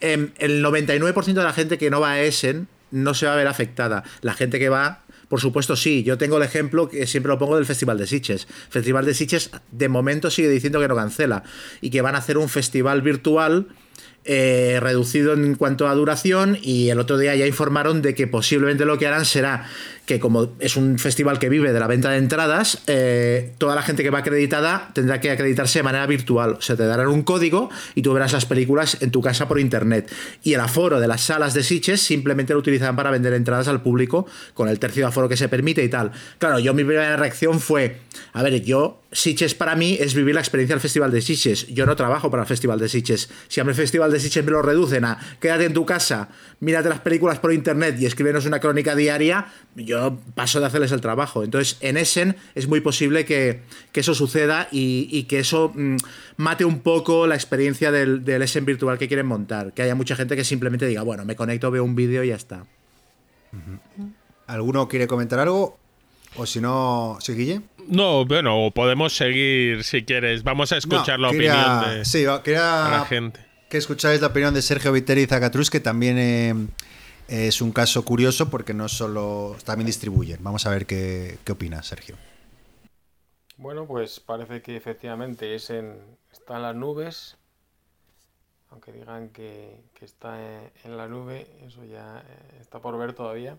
Em, 0.01 0.31
el 0.39 0.65
99% 0.65 1.35
de 1.35 1.43
la 1.43 1.53
gente 1.53 1.79
que 1.79 1.91
no 1.91 2.01
va 2.01 2.12
a 2.12 2.21
Essen 2.21 2.69
no 2.91 3.15
se 3.15 3.27
va 3.27 3.33
a 3.33 3.37
ver 3.37 3.49
afectada. 3.49 4.05
La 4.23 4.35
gente 4.35 4.59
que 4.59 4.69
va, 4.69 5.03
por 5.29 5.41
supuesto, 5.41 5.77
sí. 5.77 6.03
Yo 6.03 6.19
tengo 6.19 6.37
el 6.37 6.43
ejemplo 6.43 6.89
que 6.89 7.07
siempre 7.07 7.31
lo 7.31 7.39
pongo 7.39 7.57
del 7.57 7.67
Festival 7.67 7.99
de 7.99 8.07
Sitges. 8.07 8.47
Festival 8.71 9.05
de 9.05 9.15
Sitges, 9.15 9.51
de 9.73 9.89
momento, 9.89 10.31
sigue 10.31 10.49
diciendo 10.49 10.81
que 10.81 10.89
no 10.89 10.95
cancela 10.95 11.43
y 11.81 11.91
que 11.91 12.01
van 12.01 12.15
a 12.15 12.19
hacer 12.19 12.39
un 12.39 12.49
festival 12.49 13.03
virtual. 13.03 13.69
Eh, 14.29 14.81
reducido 14.81 15.35
en 15.35 15.55
cuanto 15.55 15.87
a 15.87 15.95
duración 15.95 16.59
y 16.61 16.89
el 16.89 16.99
otro 16.99 17.17
día 17.17 17.37
ya 17.37 17.47
informaron 17.47 18.03
de 18.03 18.17
que 18.17 18.27
posiblemente 18.27 18.85
lo 18.85 18.99
que 18.99 19.07
harán 19.07 19.25
será 19.25 19.69
que 20.07 20.21
como 20.21 20.53
es 20.61 20.77
un 20.77 20.99
festival 20.99 21.40
que 21.40 21.49
vive 21.49 21.73
de 21.73 21.81
la 21.81 21.88
venta 21.88 22.11
de 22.11 22.19
entradas, 22.19 22.83
eh, 22.87 23.53
toda 23.59 23.75
la 23.75 23.83
gente 23.83 24.05
que 24.05 24.11
va 24.11 24.21
acreditada 24.21 24.90
tendrá 24.95 25.21
que 25.21 25.33
acreditarse 25.33 25.81
de 25.81 25.83
manera 25.83 26.07
virtual. 26.07 26.53
O 26.53 26.62
sea, 26.62 26.77
te 26.77 26.87
darán 26.87 27.09
un 27.09 27.23
código 27.23 27.71
y 27.97 28.03
tú 28.03 28.12
verás 28.12 28.33
las 28.33 28.47
películas 28.47 28.99
en 29.01 29.11
tu 29.11 29.21
casa 29.21 29.49
por 29.49 29.59
internet. 29.59 30.11
Y 30.45 30.55
el 30.55 30.61
aforo 30.61 31.01
de 31.01 31.09
las 31.09 31.23
salas 31.23 31.55
de 31.55 31.64
Sitges 31.64 32.01
simplemente 32.01 32.53
lo 32.53 32.61
utilizarán 32.61 32.95
para 32.95 33.11
vender 33.11 33.33
entradas 33.35 33.66
al 33.66 33.83
público 33.83 34.27
con 34.55 34.69
el 34.69 34.79
tercio 34.79 35.07
aforo 35.07 35.29
que 35.29 35.37
se 35.37 35.49
permite 35.49 35.83
y 35.83 35.88
tal. 35.88 36.12
Claro, 36.38 36.61
yo 36.61 36.73
mi 36.73 36.85
primera 36.85 37.16
reacción 37.16 37.59
fue, 37.59 37.99
a 38.33 38.45
ver, 38.45 38.62
yo, 38.62 39.03
Sitges 39.11 39.55
para 39.55 39.75
mí 39.75 39.97
es 39.99 40.14
vivir 40.14 40.35
la 40.35 40.40
experiencia 40.40 40.75
del 40.75 40.81
Festival 40.81 41.11
de 41.11 41.21
Sitges. 41.21 41.66
Yo 41.69 41.85
no 41.85 41.97
trabajo 41.97 42.31
para 42.31 42.45
el 42.45 42.49
Festival 42.49 42.79
de 42.79 42.88
Sitges. 42.88 43.29
Si 43.49 43.61
a 43.61 43.64
mí 43.64 43.71
el 43.71 43.77
Festival 43.77 44.12
de 44.12 44.21
Sitges 44.21 44.45
me 44.45 44.53
lo 44.53 44.62
reducen 44.62 45.05
a 45.05 45.19
quédate 45.40 45.64
en 45.64 45.73
tu 45.73 45.85
casa, 45.85 46.29
mírate 46.61 46.88
las 46.88 47.01
películas 47.01 47.38
por 47.38 47.53
internet 47.53 47.97
y 47.99 48.07
escríbenos 48.07 48.47
una 48.47 48.61
crónica 48.61 48.95
diaria, 48.95 49.47
yo 49.75 49.96
paso 50.35 50.61
de 50.61 50.67
hacerles 50.67 50.93
el 50.93 51.01
trabajo. 51.01 51.45
Entonces, 51.45 51.77
en 51.81 51.97
Essen 51.97 52.37
es 52.55 52.69
muy 52.69 52.81
posible 52.81 53.25
que, 53.25 53.61
eso 53.95 54.15
suceda 54.15 54.69
y, 54.71 55.25
que 55.25 55.39
eso 55.39 55.73
mm, 55.75 55.97
mate 56.37 56.65
un 56.65 56.81
poco 56.81 57.27
la 57.27 57.35
experiencia 57.35 57.91
del, 57.91 58.25
del, 58.25 58.43
Essen 58.43 58.65
virtual 58.65 58.99
que 58.99 59.09
quieren 59.09 59.27
montar. 59.27 59.73
Que 59.73 59.83
haya 59.83 59.95
mucha 59.95 60.17
gente 60.17 60.37
que 60.37 60.45
simplemente 60.45 60.87
diga, 60.87 61.03
bueno, 61.03 61.25
me 61.25 61.37
conecto, 61.37 61.71
veo 61.71 61.85
un 61.85 61.95
vídeo 61.95 62.23
y 62.25 62.29
ya 62.29 62.37
está. 62.37 62.65
¿Alguno 64.47 64.89
quiere 64.89 65.07
comentar 65.07 65.39
algo? 65.39 65.79
O 66.37 66.47
si 66.47 66.61
no, 66.61 67.19
¿sí, 67.21 67.35
Guille? 67.35 67.63
No, 67.89 68.27
bueno, 68.27 68.71
podemos 68.75 69.17
seguir 69.17 69.85
si 69.85 70.05
quieres. 70.05 70.43
Vamos 70.43 70.73
a 70.73 70.77
escuchar 70.77 71.19
la 71.19 71.29
opinión 71.29 71.55
de, 71.55 72.25
la 72.53 73.07
gente. 73.09 73.41
que 73.71 73.79
escucháis 73.79 74.21
la 74.21 74.29
opinión 74.29 74.53
de 74.53 74.61
Sergio 74.61 74.93
Viteri 74.93 75.23
y 75.23 75.27
Zacatrus, 75.27 75.71
que 75.71 75.81
también 75.81 76.19
eh, 76.19 76.55
es 77.29 77.61
un 77.61 77.73
caso 77.73 78.05
curioso 78.05 78.51
porque 78.51 78.75
no 78.75 78.89
solo 78.89 79.57
también 79.65 79.87
distribuyen. 79.87 80.43
Vamos 80.43 80.67
a 80.67 80.71
ver 80.71 80.87
qué, 80.87 81.39
qué 81.45 81.53
opina 81.53 81.83
Sergio. 81.83 82.17
Bueno, 83.57 83.87
pues 83.87 84.21
parece 84.21 84.61
que 84.61 84.77
efectivamente 84.77 85.55
es 85.55 85.71
en, 85.71 85.99
está 86.31 86.57
en 86.57 86.62
las 86.62 86.77
nubes, 86.77 87.37
aunque 88.71 88.93
digan 88.93 89.31
que, 89.31 89.81
que 89.95 90.05
está 90.05 90.39
en, 90.85 90.97
la 90.97 91.09
nube, 91.09 91.47
eso 91.67 91.85
ya 91.85 92.19
eh, 92.19 92.59
está 92.61 92.81
por 92.81 92.99
ver 92.99 93.15
todavía. 93.15 93.57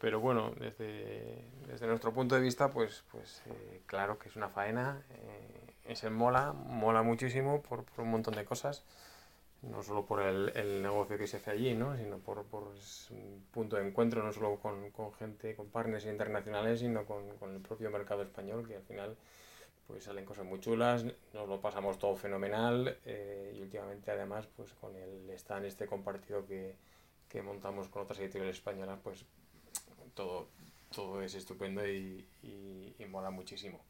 Pero 0.00 0.20
bueno, 0.20 0.52
desde, 0.58 1.44
desde 1.68 1.86
nuestro 1.86 2.12
punto 2.12 2.34
de 2.34 2.40
vista, 2.40 2.72
pues, 2.72 3.04
pues 3.10 3.42
eh, 3.46 3.80
claro 3.86 4.18
que 4.18 4.28
es 4.28 4.36
una 4.36 4.48
faena, 4.48 5.00
eh, 5.10 5.74
es 5.86 6.04
en 6.04 6.12
mola, 6.12 6.52
mola 6.52 7.02
muchísimo 7.02 7.62
por 7.62 7.84
un 7.96 8.10
montón 8.10 8.34
de 8.34 8.44
cosas, 8.44 8.82
no 9.62 9.82
solo 9.82 10.04
por 10.04 10.20
el, 10.22 10.52
el 10.56 10.82
negocio 10.82 11.16
que 11.16 11.26
se 11.26 11.36
hace 11.36 11.50
allí, 11.52 11.74
¿no? 11.74 11.96
sino 11.96 12.18
por, 12.18 12.44
por 12.44 12.74
un 13.10 13.46
punto 13.50 13.76
de 13.76 13.86
encuentro, 13.86 14.22
no 14.22 14.32
solo 14.32 14.56
con, 14.56 14.90
con 14.90 15.12
gente, 15.14 15.54
con 15.54 15.68
partners 15.68 16.06
internacionales, 16.06 16.80
sino 16.80 17.06
con, 17.06 17.36
con 17.38 17.54
el 17.54 17.60
propio 17.60 17.90
mercado 17.90 18.22
español, 18.22 18.66
que 18.66 18.76
al 18.76 18.82
final 18.82 19.16
pues 19.86 20.04
salen 20.04 20.24
cosas 20.24 20.44
muy 20.44 20.60
chulas, 20.60 21.04
nos 21.32 21.48
lo 21.48 21.60
pasamos 21.60 21.98
todo 21.98 22.16
fenomenal 22.16 22.98
eh, 23.04 23.54
y 23.56 23.60
últimamente 23.60 24.10
además 24.10 24.48
pues 24.56 24.72
con 24.74 24.96
el 24.96 25.30
stand 25.30 25.66
este 25.66 25.86
compartido 25.86 26.44
que, 26.46 26.76
que 27.28 27.42
montamos 27.42 27.88
con 27.88 28.02
otras 28.02 28.18
editoriales 28.20 28.56
españolas, 28.56 28.98
pues 29.02 29.24
todo, 30.14 30.48
todo 30.92 31.22
es 31.22 31.34
estupendo 31.34 31.86
y, 31.86 32.26
y, 32.42 32.94
y 32.98 33.04
mola 33.06 33.30
muchísimo. 33.30 33.80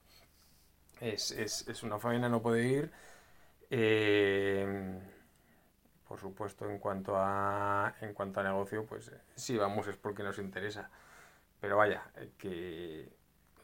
Es, 1.00 1.32
es, 1.32 1.66
es, 1.66 1.82
una 1.82 1.98
faena 1.98 2.28
no 2.28 2.40
poder 2.40 2.64
ir. 2.64 2.92
Eh, 3.70 5.00
por 6.12 6.20
supuesto, 6.20 6.68
en 6.68 6.79
cuanto 6.79 7.14
a 7.16 7.94
en 8.03 8.12
cuanto 8.12 8.40
a 8.40 8.42
negocio, 8.42 8.85
pues 8.85 9.11
si 9.35 9.57
vamos 9.57 9.88
es 9.88 9.96
porque 9.96 10.22
nos 10.22 10.38
interesa. 10.38 10.90
Pero 11.59 11.79
vaya, 11.79 12.03
que 12.37 13.11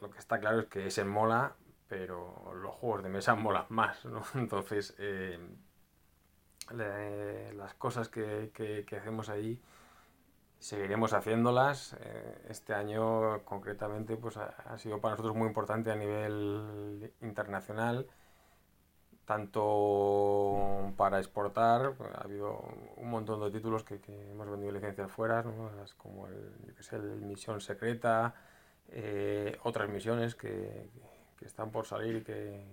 lo 0.01 0.09
que 0.09 0.17
está 0.17 0.39
claro 0.39 0.61
es 0.61 0.65
que 0.65 0.87
es 0.87 0.97
en 0.97 1.09
mola, 1.09 1.53
pero 1.87 2.51
los 2.55 2.73
juegos 2.73 3.03
de 3.03 3.09
mesa 3.09 3.35
molan 3.45 3.67
más, 3.69 4.03
¿no? 4.05 4.23
Entonces, 4.33 4.95
eh, 4.97 5.37
las 7.55 7.75
cosas 7.75 8.09
que, 8.09 8.49
que, 8.51 8.97
hacemos 8.97 9.29
ahí 9.29 9.61
seguiremos 10.57 11.13
haciéndolas. 11.13 11.97
Eh, 11.99 12.45
este 12.49 12.73
año 12.73 13.43
concretamente 13.45 14.17
pues 14.17 14.37
ha, 14.37 14.75
sido 14.79 14.99
para 14.99 15.11
nosotros 15.11 15.35
muy 15.35 15.47
importante 15.49 15.91
a 15.91 15.95
nivel 15.95 17.13
internacional, 17.21 18.07
tanto 19.29 20.91
para 20.97 21.19
exportar, 21.19 21.93
ha 22.15 22.23
habido 22.23 22.65
un 22.97 23.11
montón 23.11 23.39
de 23.41 23.51
títulos 23.51 23.83
que, 23.83 24.01
hemos 24.31 24.49
vendido 24.49 24.71
licencias 24.71 25.11
fuera, 25.11 25.43
como 25.97 26.25
el, 26.25 26.51
yo 26.65 26.73
que 26.75 26.97
Misión 26.97 27.61
Secreta, 27.61 28.33
eh, 28.87 29.55
otras 29.61 29.87
misiones 29.87 30.33
que, 30.33 30.89
que, 31.37 31.45
están 31.45 31.69
por 31.69 31.85
salir 31.85 32.23
que 32.23 32.65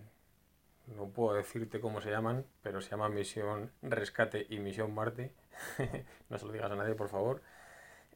no 0.97 1.09
puedo 1.09 1.37
decirte 1.37 1.79
cómo 1.79 2.01
se 2.01 2.11
llaman, 2.11 2.47
pero 2.63 2.81
se 2.81 2.89
llaman 2.89 3.13
Misión 3.13 3.71
Rescate 3.83 4.47
y 4.49 4.59
Misión 4.59 4.95
Marte. 4.95 5.35
no 6.31 6.39
se 6.39 6.47
lo 6.47 6.53
digas 6.53 6.73
a 6.73 6.75
nadie, 6.75 6.95
por 6.95 7.11
favor. 7.11 7.43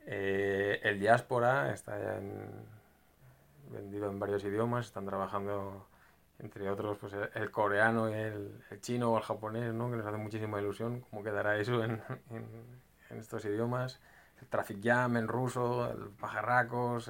Eh, 0.07 0.81
el 0.83 0.99
Diáspora 0.99 1.75
está 1.75 1.99
vendido 3.69 4.09
en 4.09 4.19
varios 4.19 4.43
idiomas, 4.45 4.87
están 4.87 5.05
trabajando 5.05 5.90
entre 6.43 6.69
otros 6.71 6.99
pues 6.99 7.13
el 7.35 7.51
coreano, 7.51 8.09
el, 8.09 8.63
el, 8.71 8.81
chino 8.81 9.13
o 9.13 9.19
el 9.19 9.23
japonés, 9.23 9.73
¿no? 9.75 9.91
que 9.91 9.97
nos 9.97 10.07
hace 10.07 10.17
muchísima 10.17 10.61
ilusión 10.61 11.01
cómo 11.11 11.23
quedará 11.23 11.57
eso 11.59 11.85
en, 11.85 12.03
en, 12.31 12.47
en 13.11 13.19
estos 13.19 13.45
idiomas. 13.45 14.01
El 14.41 14.49
Traffic 14.49 14.79
Jam 14.83 15.17
en 15.17 15.29
ruso, 15.29 15.91
el 15.91 16.09
Pajarracos, 16.11 17.09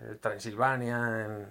el, 0.00 0.18
Transilvania, 0.18 1.24
en, 1.24 1.46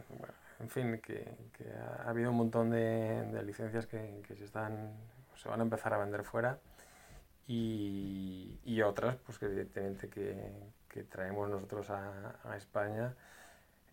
en 0.60 0.70
fin, 0.70 1.00
que, 1.00 1.24
que, 1.54 1.66
ha 1.74 2.10
habido 2.10 2.32
un 2.32 2.38
montón 2.38 2.70
de, 2.70 3.26
de 3.32 3.44
licencias 3.44 3.88
que, 3.88 4.22
que, 4.28 4.36
se, 4.36 4.44
están, 4.44 4.92
se 5.36 5.48
van 5.48 5.62
a 5.62 5.64
empezar 5.64 5.94
a 5.94 5.98
vender 5.98 6.24
fuera 6.26 6.60
y, 7.48 8.60
y 8.66 8.82
otras 8.82 9.16
pues 9.26 9.40
que 9.40 9.46
evidentemente 9.46 10.10
que, 10.10 10.52
que 10.90 11.04
traemos 11.04 11.50
nosotros 11.50 11.90
a, 11.90 12.36
a 12.44 12.58
España 12.58 13.14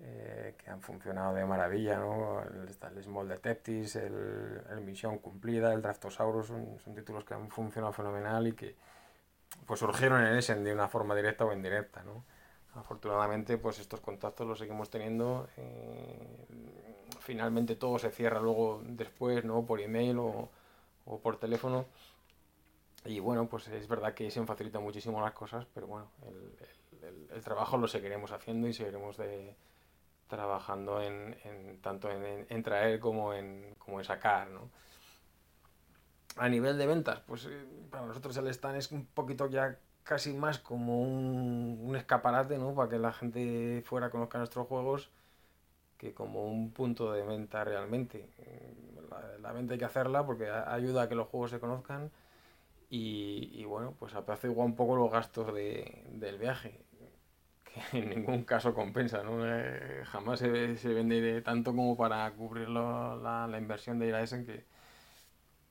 eh, 0.02 0.54
que 0.56 0.70
han 0.70 0.80
funcionado 0.80 1.34
de 1.34 1.44
maravilla, 1.44 1.98
¿no? 1.98 2.40
El, 2.42 2.68
el 2.68 3.02
Small 3.04 3.28
Detectives, 3.28 3.96
el, 3.96 4.62
el 4.70 4.80
Misión 4.80 5.18
Cumplida, 5.18 5.74
el 5.74 5.82
Draftosaurus, 5.82 6.46
son, 6.46 6.78
son, 6.78 6.94
títulos 6.94 7.24
que 7.24 7.34
han 7.34 7.50
funcionado 7.50 7.92
fenomenal 7.92 8.46
y 8.46 8.52
que 8.52 8.76
pues 9.66 9.80
surgieron 9.80 10.24
en 10.24 10.36
Essen 10.36 10.64
de 10.64 10.72
una 10.72 10.88
forma 10.88 11.14
directa 11.14 11.44
o 11.44 11.52
indirecta, 11.52 12.02
¿no? 12.02 12.24
Afortunadamente, 12.74 13.58
pues 13.58 13.78
estos 13.78 14.00
contactos 14.00 14.46
los 14.46 14.58
seguimos 14.58 14.88
teniendo. 14.88 15.48
Eh, 15.58 16.46
finalmente 17.20 17.76
todo 17.76 17.98
se 17.98 18.10
cierra 18.10 18.40
luego 18.40 18.80
después, 18.86 19.44
¿no? 19.44 19.66
Por 19.66 19.80
email 19.80 20.18
o, 20.18 20.48
o 21.04 21.18
por 21.20 21.38
teléfono. 21.38 21.84
Y 23.04 23.20
bueno, 23.20 23.48
pues 23.48 23.68
es 23.68 23.86
verdad 23.86 24.14
que 24.14 24.30
se 24.30 24.44
facilita 24.46 24.80
muchísimo 24.80 25.20
las 25.20 25.32
cosas, 25.32 25.66
pero 25.74 25.86
bueno, 25.86 26.10
el, 26.26 27.06
el, 27.06 27.30
el 27.32 27.44
trabajo 27.44 27.76
lo 27.76 27.86
seguiremos 27.88 28.32
haciendo 28.32 28.66
y 28.66 28.72
seguiremos 28.72 29.16
de, 29.18 29.56
trabajando 30.30 31.02
en, 31.02 31.36
en 31.44 31.80
tanto 31.82 32.10
en, 32.10 32.46
en, 32.48 32.62
traer 32.62 33.00
como 33.00 33.34
en, 33.34 33.74
como 33.78 33.98
en 33.98 34.04
sacar, 34.04 34.48
¿no? 34.48 34.70
A 36.36 36.48
nivel 36.48 36.78
de 36.78 36.86
ventas, 36.86 37.20
pues 37.26 37.46
eh, 37.46 37.66
para 37.90 38.06
nosotros 38.06 38.36
el 38.38 38.46
stand 38.48 38.76
es 38.76 38.90
un 38.92 39.04
poquito 39.04 39.46
ya 39.48 39.78
casi 40.04 40.32
más 40.32 40.58
como 40.58 41.02
un, 41.02 41.80
un, 41.82 41.96
escaparate, 41.96 42.56
¿no? 42.56 42.74
Para 42.74 42.88
que 42.88 42.98
la 42.98 43.12
gente 43.12 43.82
fuera 43.84 44.10
conozca 44.10 44.38
nuestros 44.38 44.66
juegos 44.66 45.10
que 46.00 46.14
como 46.14 46.46
un 46.50 46.72
punto 46.72 47.12
de 47.12 47.22
venta 47.22 47.62
realmente. 47.62 48.30
La, 49.42 49.52
venta 49.52 49.74
hay 49.74 49.78
que 49.78 49.84
hacerla 49.84 50.24
porque 50.24 50.48
ayuda 50.50 51.02
a 51.02 51.08
que 51.08 51.14
los 51.14 51.28
juegos 51.28 51.50
se 51.50 51.60
conozcan 51.60 52.10
y, 52.88 53.50
y 53.52 53.64
bueno, 53.66 53.94
pues 53.98 54.14
apacigua 54.14 54.64
un 54.64 54.76
poco 54.76 54.96
los 54.96 55.10
gastos 55.10 55.52
de, 55.54 56.04
del 56.12 56.38
viaje, 56.38 56.80
que 57.74 57.98
en 57.98 58.10
ningún 58.10 58.44
caso 58.44 58.74
compensa, 58.74 59.22
¿no? 59.22 59.40
Eh, 59.46 60.02
jamás 60.06 60.38
se, 60.40 60.76
se, 60.76 60.88
vende 60.88 61.40
tanto 61.42 61.70
como 61.70 61.96
para 61.96 62.30
cubrir 62.32 62.68
lo, 62.68 63.20
la, 63.20 63.46
la, 63.46 63.58
inversión 63.58 63.98
de 63.98 64.08
ir 64.08 64.14
a 64.14 64.22
Essen, 64.22 64.46
que 64.46 64.64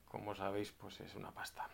como 0.06 0.34
sabéis, 0.34 0.72
pues 0.72 1.00
es 1.00 1.14
una 1.14 1.30
pasta. 1.30 1.68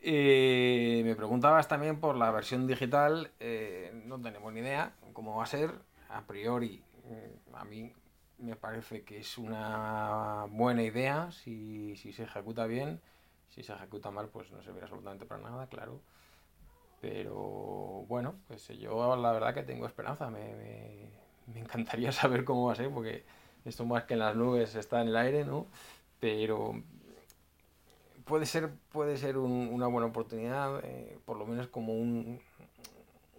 Eh, 0.00 1.02
me 1.04 1.14
preguntabas 1.14 1.68
también 1.68 2.00
por 2.00 2.16
la 2.16 2.30
versión 2.32 2.66
digital, 2.66 3.30
eh, 3.38 3.92
no 4.04 4.20
tenemos 4.20 4.52
ni 4.52 4.60
idea 4.60 4.94
cómo 5.12 5.36
va 5.36 5.44
a 5.44 5.46
ser, 5.46 5.70
a 6.08 6.22
priori 6.22 6.82
mm, 7.04 7.54
a 7.54 7.64
mí 7.64 7.92
me 8.38 8.56
parece 8.56 9.04
que 9.04 9.18
es 9.18 9.38
una 9.38 10.46
buena 10.50 10.82
idea 10.82 11.30
si, 11.30 11.94
si 11.96 12.12
se 12.12 12.24
ejecuta 12.24 12.66
bien 12.66 13.00
si 13.54 13.62
se 13.62 13.72
ejecuta 13.72 14.10
mal, 14.10 14.28
pues 14.28 14.50
no 14.50 14.62
servirá 14.62 14.86
absolutamente 14.86 15.26
para 15.26 15.42
nada, 15.42 15.66
claro. 15.66 16.00
Pero 17.02 18.04
bueno, 18.06 18.36
pues 18.46 18.68
yo 18.68 19.16
la 19.16 19.32
verdad 19.32 19.52
que 19.52 19.64
tengo 19.64 19.86
esperanza. 19.86 20.30
Me, 20.30 20.54
me, 20.54 21.10
me, 21.52 21.60
encantaría 21.60 22.12
saber 22.12 22.44
cómo 22.44 22.66
va 22.66 22.72
a 22.74 22.76
ser, 22.76 22.90
porque 22.90 23.24
esto 23.64 23.84
más 23.84 24.04
que 24.04 24.14
en 24.14 24.20
las 24.20 24.36
nubes 24.36 24.76
está 24.76 25.02
en 25.02 25.08
el 25.08 25.16
aire, 25.16 25.44
¿no? 25.44 25.66
Pero 26.20 26.80
puede 28.24 28.46
ser, 28.46 28.70
puede 28.92 29.16
ser 29.16 29.36
un, 29.36 29.68
una 29.72 29.88
buena 29.88 30.06
oportunidad, 30.06 30.80
eh, 30.84 31.18
por 31.24 31.36
lo 31.38 31.44
menos 31.46 31.66
como 31.66 31.92
un, 31.94 32.38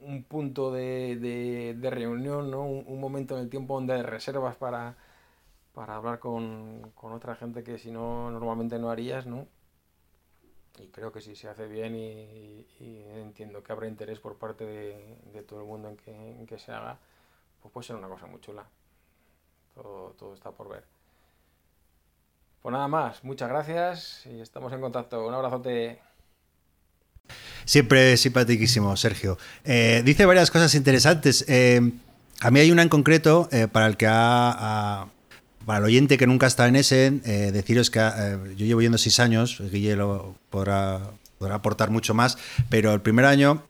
un 0.01 0.23
punto 0.23 0.73
de, 0.73 1.15
de, 1.15 1.75
de 1.75 1.89
reunión, 1.89 2.51
¿no? 2.51 2.65
Un, 2.65 2.83
un, 2.85 2.99
momento 2.99 3.37
en 3.37 3.43
el 3.43 3.49
tiempo 3.49 3.75
donde 3.75 4.03
reservas 4.03 4.57
para, 4.57 4.97
para 5.73 5.95
hablar 5.95 6.19
con, 6.19 6.91
con 6.95 7.13
otra 7.13 7.35
gente 7.35 7.63
que 7.63 7.77
si 7.77 7.91
no 7.91 8.29
normalmente 8.29 8.77
no 8.77 8.89
harías, 8.89 9.25
¿no? 9.25 9.47
Y 10.79 10.87
creo 10.87 11.11
que 11.11 11.21
si 11.21 11.35
se 11.35 11.47
hace 11.47 11.67
bien 11.67 11.95
y, 11.95 12.65
entiendo 13.15 13.63
que 13.63 13.71
habrá 13.71 13.87
interés 13.87 14.19
por 14.19 14.37
parte 14.37 14.65
de, 14.65 15.43
todo 15.47 15.61
el 15.61 15.65
mundo 15.65 15.95
en 16.05 16.45
que, 16.45 16.59
se 16.59 16.71
haga, 16.71 16.97
pues 17.61 17.71
puede 17.71 17.87
ser 17.87 17.95
una 17.95 18.07
cosa 18.07 18.25
muy 18.25 18.41
chula. 18.41 18.65
Todo, 19.75 20.33
está 20.33 20.51
por 20.51 20.69
ver. 20.69 20.83
Pues 22.61 22.71
nada 22.71 22.87
más, 22.87 23.23
muchas 23.23 23.49
gracias 23.49 24.25
y 24.25 24.39
estamos 24.39 24.71
en 24.73 24.81
contacto. 24.81 25.27
Un 25.27 25.33
abrazote. 25.33 25.99
Siempre 27.65 28.17
simpaticísimo, 28.17 28.95
Sergio. 28.97 29.37
Eh, 29.63 30.01
dice 30.05 30.25
varias 30.25 30.51
cosas 30.51 30.73
interesantes. 30.75 31.45
Eh, 31.47 31.81
a 32.41 32.51
mí 32.51 32.59
hay 32.59 32.71
una 32.71 32.81
en 32.81 32.89
concreto 32.89 33.47
eh, 33.51 33.67
para 33.67 33.87
el 33.87 33.97
que 33.97 34.07
ha 34.09 35.12
para 35.65 35.79
el 35.79 35.85
oyente 35.85 36.17
que 36.17 36.27
nunca 36.27 36.47
está 36.47 36.67
en 36.67 36.75
ese, 36.75 37.21
eh, 37.25 37.51
deciros 37.53 37.89
que 37.89 37.99
eh, 37.99 38.37
yo 38.55 38.65
llevo 38.65 38.81
yendo 38.81 38.97
seis 38.97 39.19
años, 39.19 39.61
Guille 39.71 39.95
lo 39.95 40.35
podrá, 40.49 40.99
podrá 41.37 41.55
aportar 41.55 41.89
mucho 41.89 42.13
más, 42.13 42.37
pero 42.69 42.93
el 42.93 43.01
primer 43.01 43.25
año 43.25 43.63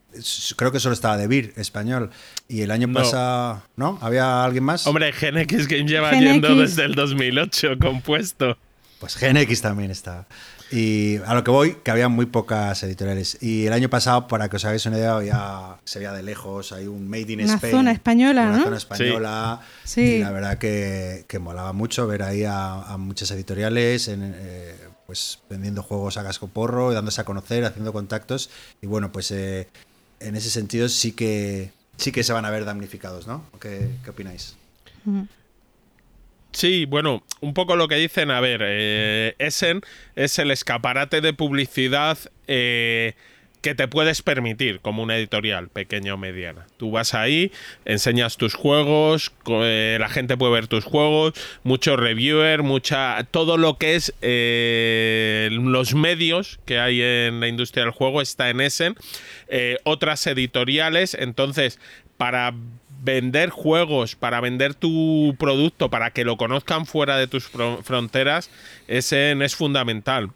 creo 0.55 0.71
que 0.71 0.79
solo 0.79 0.93
estaba 0.93 1.17
De 1.17 1.27
Beer, 1.27 1.53
español. 1.55 2.11
Y 2.47 2.61
el 2.61 2.71
año 2.71 2.87
no. 2.87 2.93
pasado, 2.93 3.63
¿no? 3.75 3.97
¿Había 4.01 4.43
alguien 4.43 4.63
más? 4.63 4.85
Hombre, 4.87 5.11
Genex 5.11 5.67
Game 5.67 5.85
lleva 5.85 6.11
yendo 6.11 6.55
desde 6.55 6.85
el 6.85 6.95
2008 6.95 7.79
compuesto. 7.79 8.57
Pues 8.99 9.19
GNX 9.19 9.61
también 9.61 9.91
está. 9.91 10.27
Y 10.71 11.17
a 11.25 11.35
lo 11.35 11.43
que 11.43 11.51
voy, 11.51 11.75
que 11.83 11.91
había 11.91 12.09
muy 12.09 12.25
pocas 12.25 12.81
editoriales. 12.83 13.37
Y 13.41 13.67
el 13.67 13.73
año 13.73 13.89
pasado, 13.89 14.27
para 14.27 14.49
que 14.49 14.55
os 14.55 14.65
hagáis 14.65 14.85
una 14.87 14.97
idea, 14.97 15.15
había, 15.15 15.75
se 15.83 15.99
veía 15.99 16.11
de 16.13 16.23
lejos, 16.23 16.71
hay 16.71 16.87
un 16.87 17.07
Made 17.07 17.31
in 17.33 17.43
Una 17.43 17.55
Spain. 17.55 17.71
zona 17.73 17.91
española, 17.91 18.43
una 18.47 18.57
¿no? 18.57 18.63
zona 18.63 18.77
española. 18.77 19.61
Sí. 19.83 20.01
Y 20.01 20.19
la 20.19 20.31
verdad 20.31 20.57
que, 20.57 21.25
que 21.27 21.37
molaba 21.39 21.73
mucho 21.73 22.07
ver 22.07 22.23
ahí 22.23 22.43
a, 22.43 22.81
a 22.81 22.97
muchas 22.97 23.29
editoriales 23.31 24.07
en, 24.07 24.33
eh, 24.35 24.75
pues 25.05 25.39
vendiendo 25.49 25.83
juegos 25.83 26.17
a 26.17 26.23
casco 26.23 26.47
porro, 26.47 26.91
y 26.91 26.95
dándose 26.95 27.21
a 27.21 27.23
conocer, 27.23 27.65
haciendo 27.65 27.93
contactos. 27.93 28.49
Y 28.81 28.87
bueno, 28.87 29.11
pues 29.11 29.29
eh, 29.31 29.67
en 30.19 30.35
ese 30.35 30.49
sentido 30.49 30.89
sí 30.89 31.11
que 31.11 31.71
sí 31.97 32.11
que 32.11 32.23
se 32.23 32.33
van 32.33 32.45
a 32.45 32.49
ver 32.49 32.65
damnificados, 32.65 33.27
¿no? 33.27 33.43
¿Qué, 33.59 33.91
qué 34.03 34.09
opináis? 34.09 34.55
Sí, 36.53 36.85
bueno, 36.85 37.23
un 37.41 37.53
poco 37.55 37.75
lo 37.75 37.87
que 37.87 37.95
dicen, 37.95 38.29
a 38.29 38.39
ver, 38.39 38.61
eh, 38.63 39.35
Essen 39.39 39.81
es 40.15 40.37
el 40.37 40.51
escaparate 40.51 41.19
de 41.19 41.33
publicidad 41.33 42.17
eh, 42.47 43.13
que 43.61 43.73
te 43.73 43.87
puedes 43.87 44.21
permitir 44.21 44.79
como 44.79 45.01
una 45.01 45.17
editorial 45.17 45.69
pequeña 45.69 46.13
o 46.13 46.17
mediana. 46.17 46.67
Tú 46.77 46.91
vas 46.91 47.15
ahí, 47.15 47.51
enseñas 47.85 48.37
tus 48.37 48.53
juegos, 48.53 49.31
eh, 49.47 49.97
la 49.99 50.09
gente 50.09 50.37
puede 50.37 50.53
ver 50.53 50.67
tus 50.67 50.83
juegos, 50.83 51.33
mucho 51.63 51.97
reviewer, 51.97 52.61
mucha 52.61 53.25
todo 53.31 53.57
lo 53.57 53.79
que 53.79 53.95
es 53.95 54.13
los 54.21 55.95
medios 55.95 56.59
que 56.65 56.77
hay 56.77 57.01
en 57.01 57.39
la 57.39 57.47
industria 57.47 57.85
del 57.85 57.93
juego 57.93 58.21
está 58.21 58.51
en 58.51 58.61
Essen. 58.61 58.95
Otras 59.85 60.27
editoriales, 60.27 61.15
entonces 61.19 61.79
para 62.17 62.53
vender 63.03 63.49
juegos, 63.49 64.15
para 64.15 64.39
vender 64.39 64.73
tu 64.75 65.35
producto, 65.37 65.89
para 65.89 66.11
que 66.11 66.23
lo 66.23 66.37
conozcan 66.37 66.85
fuera 66.85 67.17
de 67.17 67.27
tus 67.27 67.51
fro- 67.51 67.83
fronteras, 67.83 68.49
ese 68.87 69.31
es 69.33 69.55
fundamental. 69.55 70.29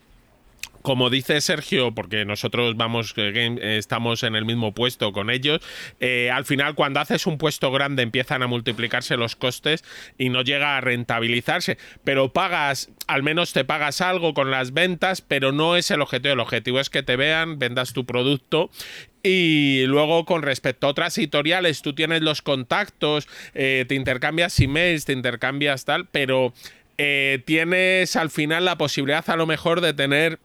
Como 0.81 1.09
dice 1.09 1.41
Sergio, 1.41 1.93
porque 1.93 2.23
nosotros 2.23 2.77
vamos, 2.77 3.13
eh, 3.17 3.33
eh, 3.35 3.77
estamos 3.77 4.23
en 4.23 4.35
el 4.35 4.45
mismo 4.45 4.73
puesto 4.73 5.11
con 5.11 5.29
ellos, 5.29 5.59
eh, 5.99 6.29
al 6.31 6.45
final 6.45 6.75
cuando 6.75 7.01
haces 7.01 7.25
un 7.25 7.37
puesto 7.37 7.71
grande 7.71 8.03
empiezan 8.03 8.41
a 8.41 8.47
multiplicarse 8.47 9.17
los 9.17 9.35
costes 9.35 9.83
y 10.17 10.29
no 10.29 10.43
llega 10.43 10.77
a 10.77 10.81
rentabilizarse, 10.81 11.77
pero 12.05 12.31
pagas, 12.31 12.89
al 13.07 13.21
menos 13.21 13.51
te 13.51 13.65
pagas 13.65 13.99
algo 13.99 14.33
con 14.33 14.49
las 14.49 14.71
ventas, 14.71 15.19
pero 15.19 15.51
no 15.51 15.75
es 15.75 15.91
el 15.91 15.99
objetivo, 15.99 16.33
el 16.33 16.39
objetivo 16.39 16.79
es 16.79 16.89
que 16.89 17.03
te 17.03 17.17
vean, 17.17 17.59
vendas 17.59 17.91
tu 17.91 18.05
producto 18.05 18.69
y 19.27 19.85
luego 19.87 20.23
con 20.23 20.41
respecto 20.41 20.87
a 20.87 20.91
otras 20.91 21.17
editoriales, 21.17 21.81
tú 21.81 21.93
tienes 21.93 22.21
los 22.21 22.41
contactos, 22.41 23.27
eh, 23.53 23.83
te 23.87 23.95
intercambias 23.95 24.57
emails, 24.61 25.03
te 25.03 25.11
intercambias 25.11 25.83
tal, 25.83 26.07
pero 26.07 26.53
eh, 26.97 27.43
tienes 27.45 28.15
al 28.15 28.29
final 28.29 28.63
la 28.63 28.77
posibilidad 28.77 29.29
a 29.29 29.35
lo 29.35 29.45
mejor 29.45 29.81
de 29.81 29.93
tener 29.93 30.39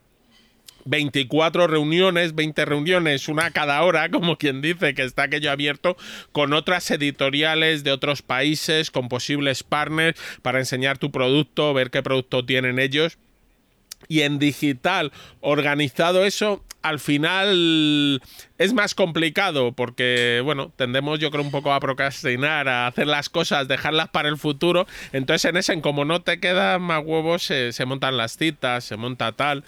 24 0.84 1.68
reuniones, 1.68 2.34
20 2.34 2.64
reuniones, 2.64 3.28
una 3.28 3.52
cada 3.52 3.80
hora, 3.82 4.10
como 4.10 4.36
quien 4.36 4.60
dice 4.60 4.94
que 4.94 5.04
está 5.04 5.24
aquello 5.24 5.52
abierto, 5.52 5.96
con 6.32 6.52
otras 6.52 6.90
editoriales 6.90 7.84
de 7.84 7.92
otros 7.92 8.22
países, 8.22 8.90
con 8.90 9.08
posibles 9.08 9.62
partners, 9.62 10.20
para 10.42 10.58
enseñar 10.58 10.98
tu 10.98 11.12
producto, 11.12 11.72
ver 11.72 11.92
qué 11.92 12.02
producto 12.02 12.44
tienen 12.44 12.80
ellos. 12.80 13.16
Y 14.08 14.22
en 14.22 14.40
digital, 14.40 15.12
organizado 15.40 16.24
eso, 16.24 16.64
al 16.82 16.98
final 16.98 18.20
es 18.58 18.72
más 18.72 18.94
complicado 18.94 19.72
porque, 19.72 20.40
bueno, 20.44 20.72
tendemos 20.76 21.18
yo 21.18 21.30
creo 21.30 21.42
un 21.42 21.50
poco 21.50 21.72
a 21.72 21.80
procrastinar, 21.80 22.68
a 22.68 22.86
hacer 22.86 23.06
las 23.06 23.28
cosas, 23.28 23.68
dejarlas 23.68 24.08
para 24.08 24.28
el 24.28 24.36
futuro. 24.36 24.86
Entonces 25.12 25.48
en 25.48 25.56
ese, 25.56 25.80
como 25.80 26.04
no 26.04 26.22
te 26.22 26.40
quedan 26.40 26.82
más 26.82 27.02
huevos, 27.04 27.42
se, 27.42 27.72
se 27.72 27.86
montan 27.86 28.16
las 28.16 28.36
citas, 28.36 28.84
se 28.84 28.96
monta 28.96 29.32
tal. 29.32 29.64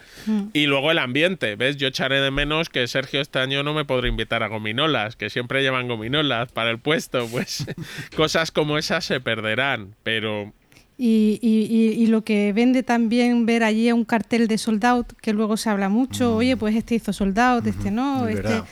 Y 0.52 0.66
luego 0.66 0.90
el 0.90 0.98
ambiente, 0.98 1.56
¿ves? 1.56 1.76
Yo 1.76 1.88
echaré 1.88 2.20
de 2.20 2.30
menos 2.30 2.68
que 2.68 2.86
Sergio 2.86 3.20
este 3.20 3.38
año 3.38 3.62
no 3.62 3.74
me 3.74 3.84
podrá 3.84 4.08
invitar 4.08 4.42
a 4.42 4.48
gominolas, 4.48 5.16
que 5.16 5.30
siempre 5.30 5.62
llevan 5.62 5.88
gominolas 5.88 6.52
para 6.52 6.70
el 6.70 6.78
puesto. 6.78 7.26
Pues 7.28 7.66
cosas 8.16 8.50
como 8.50 8.78
esas 8.78 9.04
se 9.04 9.20
perderán, 9.20 9.96
pero... 10.02 10.52
Y, 10.96 11.40
y- 11.42 11.66
y- 11.76 12.02
y 12.02 12.06
lo 12.06 12.22
que 12.22 12.52
vende 12.52 12.82
también 12.84 13.46
ver 13.46 13.64
allí 13.64 13.90
un 13.90 14.04
cartel 14.04 14.46
de 14.46 14.58
sold 14.58 14.84
out, 14.84 15.12
que 15.20 15.32
luego 15.32 15.56
se 15.56 15.68
habla 15.70 15.88
mucho, 15.88 16.36
oye, 16.36 16.56
pues 16.56 16.76
este 16.76 16.94
hizo 16.94 17.12
sold 17.12 17.38
out, 17.38 17.66
este 17.66 17.90
no, 17.90 18.28
es 18.28 18.36
este... 18.36 18.62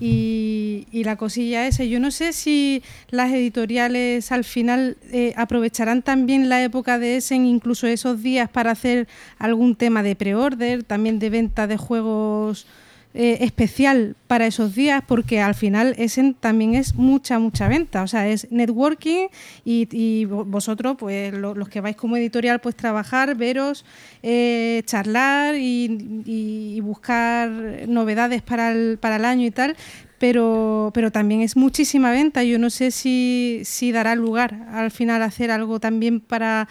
Y, 0.00 0.86
y 0.90 1.04
la 1.04 1.14
cosilla 1.16 1.66
esa, 1.68 1.84
yo 1.84 2.00
no 2.00 2.10
sé 2.10 2.32
si 2.32 2.82
las 3.10 3.30
editoriales 3.32 4.32
al 4.32 4.42
final 4.42 4.96
eh, 5.12 5.32
aprovecharán 5.36 6.02
también 6.02 6.48
la 6.48 6.60
época 6.64 6.98
de 6.98 7.18
Essen, 7.18 7.46
incluso 7.46 7.86
esos 7.86 8.20
días, 8.20 8.48
para 8.48 8.72
hacer 8.72 9.06
algún 9.38 9.76
tema 9.76 10.02
de 10.02 10.16
pre-order, 10.16 10.82
también 10.82 11.20
de 11.20 11.30
venta 11.30 11.68
de 11.68 11.76
juegos 11.76 12.66
eh, 13.14 13.38
especial 13.40 14.16
para 14.26 14.46
esos 14.46 14.74
días, 14.74 15.02
porque 15.06 15.40
al 15.40 15.54
final 15.54 15.94
Essen 15.98 16.34
también 16.34 16.74
es 16.74 16.94
mucha, 16.94 17.38
mucha 17.38 17.68
venta, 17.68 18.02
o 18.02 18.06
sea, 18.06 18.26
es 18.28 18.50
networking 18.50 19.28
y, 19.64 19.86
y 19.90 20.24
vo- 20.24 20.44
vosotros, 20.46 20.96
pues 20.98 21.32
lo- 21.34 21.54
los 21.54 21.68
que 21.68 21.80
vais 21.82 21.94
como 21.96 22.16
editorial, 22.16 22.60
pues 22.60 22.74
trabajar, 22.74 23.36
veros, 23.36 23.84
eh, 24.22 24.82
charlar 24.86 25.56
y, 25.56 26.22
y- 26.24 26.74
y 26.76 26.80
buscar 26.80 27.50
novedades 27.88 28.40
para 28.42 28.72
el, 28.72 28.98
para 28.98 29.16
el 29.16 29.24
año 29.26 29.46
y 29.46 29.50
tal, 29.50 29.76
pero, 30.18 30.90
pero 30.94 31.10
también 31.10 31.40
es 31.42 31.56
muchísima 31.56 32.10
venta. 32.12 32.44
Yo 32.44 32.58
no 32.58 32.70
sé 32.70 32.90
si, 32.92 33.60
si 33.64 33.92
dará 33.92 34.14
lugar 34.14 34.68
al 34.72 34.90
final 34.90 35.20
a 35.22 35.26
hacer 35.26 35.50
algo 35.50 35.80
también 35.80 36.20
para... 36.20 36.68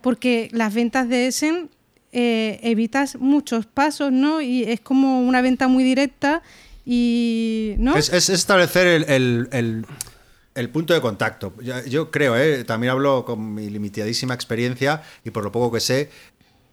Porque 0.00 0.48
las 0.52 0.74
ventas 0.74 1.08
de 1.08 1.28
Essen 1.28 1.70
eh, 2.14 2.60
evitas 2.62 3.16
muchos 3.16 3.66
pasos, 3.66 4.12
¿no? 4.12 4.40
Y 4.40 4.62
es 4.62 4.80
como 4.80 5.20
una 5.20 5.42
venta 5.42 5.68
muy 5.68 5.84
directa 5.84 6.42
y... 6.86 7.74
¿no? 7.78 7.96
Es, 7.96 8.12
es 8.12 8.28
establecer 8.28 8.86
el, 8.86 9.48
el- 9.52 10.68
punto 10.70 10.94
de 10.94 11.00
contacto. 11.00 11.52
Yo 11.88 12.10
creo, 12.10 12.36
¿eh? 12.36 12.64
también 12.64 12.92
hablo 12.92 13.24
con 13.24 13.54
mi 13.54 13.68
limitadísima 13.68 14.34
experiencia 14.34 15.02
y 15.24 15.30
por 15.30 15.42
lo 15.44 15.50
poco 15.52 15.72
que 15.72 15.80
sé, 15.80 16.10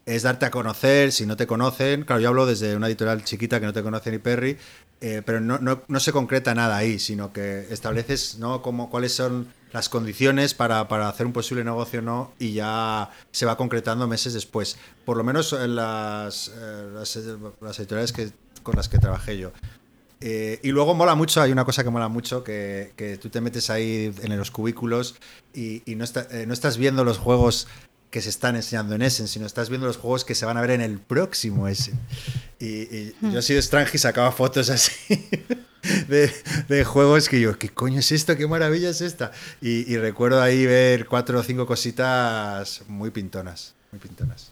es 0.05 0.23
darte 0.23 0.45
a 0.45 0.51
conocer, 0.51 1.11
si 1.11 1.25
no 1.25 1.35
te 1.35 1.47
conocen. 1.47 2.03
Claro, 2.03 2.21
yo 2.21 2.29
hablo 2.29 2.45
desde 2.45 2.75
una 2.75 2.87
editorial 2.87 3.23
chiquita 3.23 3.59
que 3.59 3.65
no 3.65 3.73
te 3.73 3.81
conoce 3.83 4.11
ni 4.11 4.19
Perry, 4.19 4.57
eh, 4.99 5.21
pero 5.25 5.39
no, 5.39 5.57
no- 5.59 5.81
no 5.87 5.99
se 5.99 6.11
concreta 6.11 6.53
nada 6.53 6.77
ahí, 6.77 6.99
sino 6.99 7.33
que 7.33 7.67
estableces 7.71 8.37
¿no? 8.39 8.61
Cómo, 8.61 8.89
cuáles 8.89 9.13
son 9.13 9.47
las 9.73 9.89
condiciones 9.89 10.53
para, 10.53 10.87
para 10.87 11.07
hacer 11.07 11.25
un 11.25 11.33
posible 11.33 11.63
negocio 11.63 11.99
o 11.99 12.01
no 12.03 12.33
y 12.39 12.53
ya 12.53 13.09
se 13.31 13.45
va 13.45 13.57
concretando 13.57 14.07
meses 14.07 14.33
después. 14.33 14.77
Por 15.05 15.17
lo 15.17 15.23
menos 15.23 15.53
en 15.53 15.75
las, 15.75 16.49
eh, 16.55 16.89
las, 16.93 17.17
las 17.61 17.79
editoriales 17.79 18.11
que, 18.11 18.31
con 18.63 18.75
las 18.75 18.89
que 18.89 18.97
trabajé 18.99 19.37
yo. 19.37 19.51
Eh, 20.23 20.59
y 20.61 20.69
luego 20.69 20.93
mola 20.93 21.15
mucho, 21.15 21.41
hay 21.41 21.51
una 21.51 21.65
cosa 21.65 21.83
que 21.83 21.89
mola 21.89 22.07
mucho, 22.07 22.43
que, 22.43 22.93
que 22.95 23.17
tú 23.17 23.29
te 23.29 23.41
metes 23.41 23.71
ahí 23.71 24.13
en 24.21 24.37
los 24.37 24.51
cubículos 24.51 25.15
y, 25.53 25.81
y 25.91 25.95
no, 25.95 26.03
está- 26.03 26.27
eh, 26.29 26.45
no 26.45 26.53
estás 26.53 26.77
viendo 26.77 27.03
los 27.03 27.17
juegos 27.17 27.67
que 28.11 28.21
se 28.21 28.29
están 28.29 28.55
enseñando 28.55 28.93
en 28.93 29.01
Essen, 29.01 29.27
sino 29.27 29.45
estás 29.45 29.69
viendo 29.69 29.87
los 29.87 29.97
juegos 29.97 30.23
que 30.25 30.35
se 30.35 30.45
van 30.45 30.57
a 30.57 30.61
ver 30.61 30.71
en 30.71 30.81
el 30.81 30.99
próximo 30.99 31.67
Essen. 31.67 31.97
Y, 32.59 32.65
y 32.83 33.15
yo 33.21 33.39
así 33.39 33.53
de 33.53 33.59
Strange 33.61 33.91
y 33.95 33.97
sacaba 33.99 34.31
fotos 34.31 34.69
así 34.69 34.91
de, 36.07 36.31
de 36.67 36.83
juegos 36.83 37.27
que 37.29 37.39
yo, 37.39 37.57
¿qué 37.57 37.69
coño 37.69 37.99
es 37.99 38.11
esto? 38.11 38.35
¿Qué 38.37 38.45
maravilla 38.47 38.89
es 38.89 39.01
esta? 39.01 39.31
Y, 39.61 39.91
y 39.91 39.97
recuerdo 39.97 40.41
ahí 40.41 40.65
ver 40.65 41.05
cuatro 41.07 41.39
o 41.39 41.43
cinco 41.43 41.65
cositas 41.65 42.81
muy 42.87 43.09
pintonas, 43.11 43.73
muy 43.91 43.99
pintonas. 43.99 44.51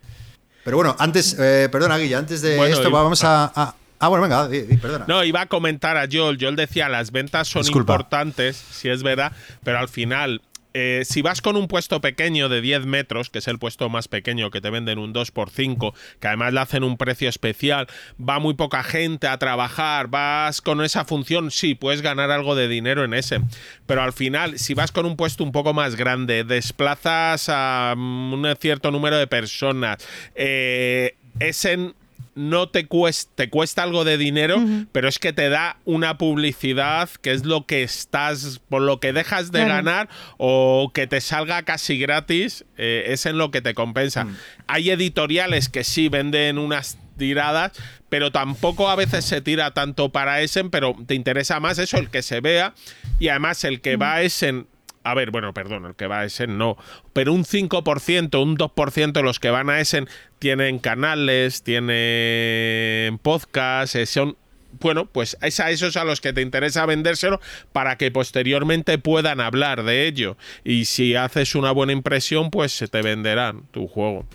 Pero 0.64 0.78
bueno, 0.78 0.96
antes, 1.00 1.36
eh, 1.40 1.68
perdona 1.72 1.98
Guilla, 1.98 2.18
antes 2.18 2.42
de 2.42 2.58
Bueno, 2.58 2.76
esto 2.76 2.90
y- 2.90 2.92
vamos 2.92 3.24
a... 3.24 3.46
a- 3.56 3.76
ah, 4.00 4.08
bueno, 4.08 4.24
venga, 4.24 4.48
di, 4.48 4.62
di, 4.62 4.78
perdona. 4.78 5.06
No, 5.08 5.24
iba 5.24 5.42
a 5.42 5.46
comentar 5.48 5.98
a 5.98 6.08
Joel. 6.12 6.38
Joel 6.40 6.56
decía, 6.56 6.90
las 6.90 7.12
ventas 7.12 7.48
son 7.48 7.62
Disculpa. 7.64 7.94
importantes, 7.94 8.56
si 8.72 8.90
es 8.90 9.04
verdad, 9.04 9.32
pero 9.64 9.80
al 9.80 9.90
final, 9.90 10.42
eh, 10.74 11.02
si 11.06 11.22
vas 11.22 11.42
con 11.42 11.56
un 11.56 11.68
puesto 11.68 12.00
pequeño 12.00 12.48
de 12.50 12.62
10 12.62 12.86
metros, 12.86 13.30
que 13.30 13.40
es 13.40 13.48
el 13.48 13.58
puesto 13.58 13.90
más 13.90 14.08
pequeño 14.08 14.52
que 14.52 14.62
te 14.62 14.70
venden 14.70 15.00
un 15.00 15.14
2x5, 15.14 15.94
que 16.20 16.28
además 16.28 16.54
le 16.54 16.60
hacen 16.60 16.84
un 16.84 16.98
precio 16.98 17.28
especial, 17.28 17.88
va 18.20 18.40
muy 18.40 18.54
poca 18.54 18.84
gente 18.84 19.28
a 19.28 19.38
trabajar, 19.38 20.08
vas 20.08 20.62
con 20.62 20.84
esa 20.84 21.06
función, 21.06 21.52
sí, 21.52 21.76
puedes 21.76 22.02
ganar 22.02 22.30
algo 22.32 22.56
de 22.56 22.68
dinero 22.68 23.04
en 23.04 23.14
ese. 23.14 23.42
Pero 23.86 24.04
al 24.04 24.14
final, 24.14 24.60
si 24.60 24.74
vas 24.74 24.92
con 24.92 25.06
un 25.06 25.16
puesto 25.16 25.44
un 25.44 25.52
poco 25.52 25.74
más 25.74 25.96
grande, 25.96 26.44
desplazas 26.44 27.48
a 27.50 27.96
mm, 27.98 28.34
un 28.34 28.56
cierto 28.60 28.92
número 28.92 29.18
de 29.18 29.28
personas, 29.28 29.98
eh, 30.36 31.16
ese 31.40 31.94
no 32.36 32.70
te 32.70 32.86
cuesta, 32.88 33.32
te 33.36 33.50
cuesta 33.50 33.84
algo 33.84 34.04
de 34.06 34.18
dinero, 34.18 34.58
pero 34.92 35.08
es 35.08 35.20
que 35.20 35.34
te 35.34 35.50
da 35.50 35.78
una 35.86 36.18
publicidad 36.18 37.10
que 37.22 37.32
es 37.32 37.46
lo 37.46 37.66
que 37.66 37.84
estás, 37.84 38.62
por 38.70 38.82
lo 38.82 39.00
que 39.00 39.14
dejas 39.14 39.52
de 39.52 39.60
Claro. 39.60 39.74
ganar 39.74 40.10
o 40.38 40.92
que 40.94 41.08
te 41.08 41.22
salga 41.22 41.64
casi 41.64 41.98
gratis, 42.00 42.66
eh, 42.78 43.06
es 43.08 43.26
en 43.26 43.38
lo 43.38 43.52
que 43.52 43.62
te 43.62 43.74
compensa. 43.74 44.28
Hay 44.68 44.90
editoriales 44.90 45.70
que 45.70 45.84
sí 45.84 46.10
venden 46.10 46.58
unas 46.58 46.98
tiradas, 47.18 47.74
pero 48.08 48.32
tampoco 48.32 48.90
a 48.90 48.96
veces 48.96 49.26
se 49.26 49.42
tira 49.42 49.72
tanto 49.74 50.10
para 50.10 50.42
Essen, 50.42 50.70
pero 50.70 50.96
te 51.06 51.16
interesa 51.16 51.60
más 51.60 51.78
eso, 51.78 51.98
el 51.98 52.10
que 52.10 52.22
se 52.22 52.40
vea 52.40 52.74
y 53.20 53.28
además 53.28 53.64
el 53.66 53.82
que 53.82 53.98
va 53.98 54.14
a 54.16 54.22
Essen 54.22 54.68
a 55.12 55.14
ver, 55.14 55.32
bueno, 55.32 55.54
perdón, 55.54 55.86
el 55.86 55.96
que 55.96 56.08
va 56.08 56.20
a 56.20 56.26
Essen 56.26 56.58
no, 56.58 56.78
pero 57.14 57.34
un 57.34 57.44
5%, 57.44 58.42
un 58.42 58.58
2% 58.58 59.12
de 59.12 59.24
los 59.24 59.40
que 59.40 59.50
van 59.50 59.70
a 59.70 59.80
Essen 59.80 60.08
tienen 60.40 60.80
canales, 60.80 61.64
tienen 61.64 63.18
podcasts, 63.20 63.96
eh, 63.96 64.06
son 64.06 64.38
bueno, 64.80 65.08
pues 65.08 65.38
es 65.42 65.60
a 65.60 65.72
esos 65.72 65.98
a 65.98 66.04
los 66.04 66.22
que 66.22 66.34
te 66.34 66.42
interesa 66.42 66.86
vendérselo 66.86 67.40
para 67.72 67.98
que 67.98 68.12
posteriormente 68.12 68.98
puedan 68.98 69.42
hablar 69.42 69.84
de 69.84 70.08
ello. 70.08 70.38
Y 70.64 70.86
si 70.86 71.16
haces 71.16 71.56
una 71.56 71.72
buena 71.72 71.92
impresión, 71.92 72.52
pues 72.52 72.72
se 72.72 72.88
te 72.88 73.02
venderán 73.02 73.64
tu 73.72 73.88
juego. 73.88 74.26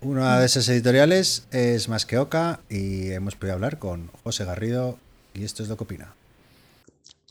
Una 0.00 0.40
de 0.40 0.46
esas 0.46 0.68
editoriales 0.68 1.46
es 1.52 1.88
Más 1.88 2.06
que 2.06 2.18
Oca 2.18 2.58
y 2.68 3.12
hemos 3.12 3.36
podido 3.36 3.54
hablar 3.54 3.78
con 3.78 4.08
José 4.24 4.44
Garrido 4.44 4.98
y 5.32 5.44
esto 5.44 5.62
es 5.62 5.68
lo 5.68 5.76
que 5.76 5.84
opina. 5.84 6.14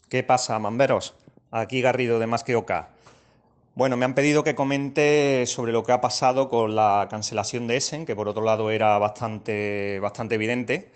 ¿Qué 0.07 0.24
pasa, 0.24 0.57
mamberos? 0.57 1.13
Aquí 1.54 1.82
Garrido 1.82 2.18
de 2.18 2.28
Más 2.28 2.45
que 2.45 2.56
Oca. 2.56 2.91
Bueno, 3.76 3.97
me 3.97 4.06
han 4.06 4.16
pedido 4.16 4.41
que 4.41 4.56
comente 4.56 5.45
sobre 5.47 5.74
lo 5.74 5.84
que 5.84 5.91
ha 5.91 5.99
pasado 5.99 6.47
con 6.49 6.76
la 6.76 7.08
cancelación 7.10 7.68
de 7.68 7.76
Essen, 7.76 8.06
que 8.06 8.16
por 8.16 8.30
otro 8.30 8.41
lado 8.41 8.72
era 8.72 8.97
bastante, 8.97 9.99
bastante 9.99 10.36
evidente, 10.36 10.91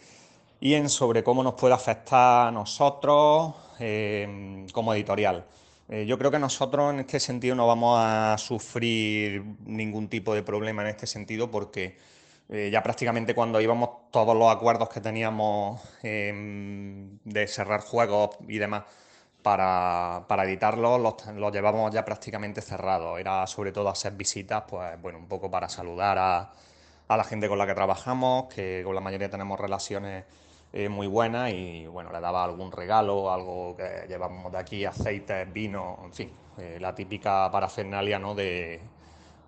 y 0.61 0.75
en 0.75 0.87
sobre 0.87 1.23
cómo 1.23 1.43
nos 1.43 1.55
puede 1.55 1.73
afectar 1.73 2.47
a 2.47 2.51
nosotros 2.51 3.53
eh, 3.79 4.65
como 4.71 4.93
editorial. 4.93 5.45
Eh, 5.89 6.05
yo 6.05 6.17
creo 6.17 6.31
que 6.31 6.39
nosotros 6.39 6.93
en 6.93 7.01
este 7.01 7.19
sentido 7.19 7.53
no 7.53 7.67
vamos 7.67 7.99
a 8.01 8.37
sufrir 8.37 9.43
ningún 9.65 10.07
tipo 10.07 10.33
de 10.33 10.41
problema 10.41 10.83
en 10.83 10.87
este 10.87 11.05
sentido 11.05 11.51
porque 11.51 11.97
eh, 12.47 12.69
ya 12.71 12.81
prácticamente 12.81 13.35
cuando 13.35 13.59
íbamos 13.59 14.09
todos 14.09 14.35
los 14.35 14.49
acuerdos 14.49 14.87
que 14.87 15.01
teníamos 15.01 15.81
em, 16.01 17.19
de 17.25 17.45
cerrar 17.47 17.81
juegos 17.81 18.37
y 18.47 18.57
demás 18.57 18.83
para, 19.45 20.43
editarlos 20.43 20.99
los, 20.99 21.53
llevamos 21.53 21.93
ya 21.93 22.03
prácticamente 22.03 22.61
cerrados. 22.61 23.19
Era 23.19 23.45
sobre 23.45 23.71
todo 23.71 23.89
hacer 23.89 24.13
visitas, 24.13 24.63
pues 24.67 24.99
bueno, 24.99 25.19
un 25.19 25.27
poco 25.27 25.51
para 25.51 25.69
saludar 25.69 26.17
a, 26.17 26.51
a 27.07 27.17
la 27.17 27.23
gente 27.23 27.47
con 27.47 27.59
la 27.59 27.67
que 27.67 27.75
trabajamos, 27.75 28.51
que 28.51 28.81
con 28.83 28.95
la 28.95 29.01
mayoría 29.01 29.29
tenemos 29.29 29.59
relaciones 29.59 30.25
eh, 30.73 30.89
muy 30.89 31.05
buena 31.05 31.51
y 31.51 31.85
bueno, 31.85 32.11
le 32.11 32.19
daba 32.21 32.43
algún 32.43 32.71
regalo, 32.71 33.31
algo 33.31 33.75
que 33.77 34.07
llevamos 34.07 34.51
de 34.51 34.57
aquí, 34.57 34.83
aceite, 34.83 35.45
vino, 35.45 35.99
en 36.03 36.13
fin, 36.13 36.31
eh, 36.57 36.79
la 36.81 36.95
típica 36.95 37.51
parafernalia 37.51 38.17
¿no? 38.17 38.33
de, 38.33 38.81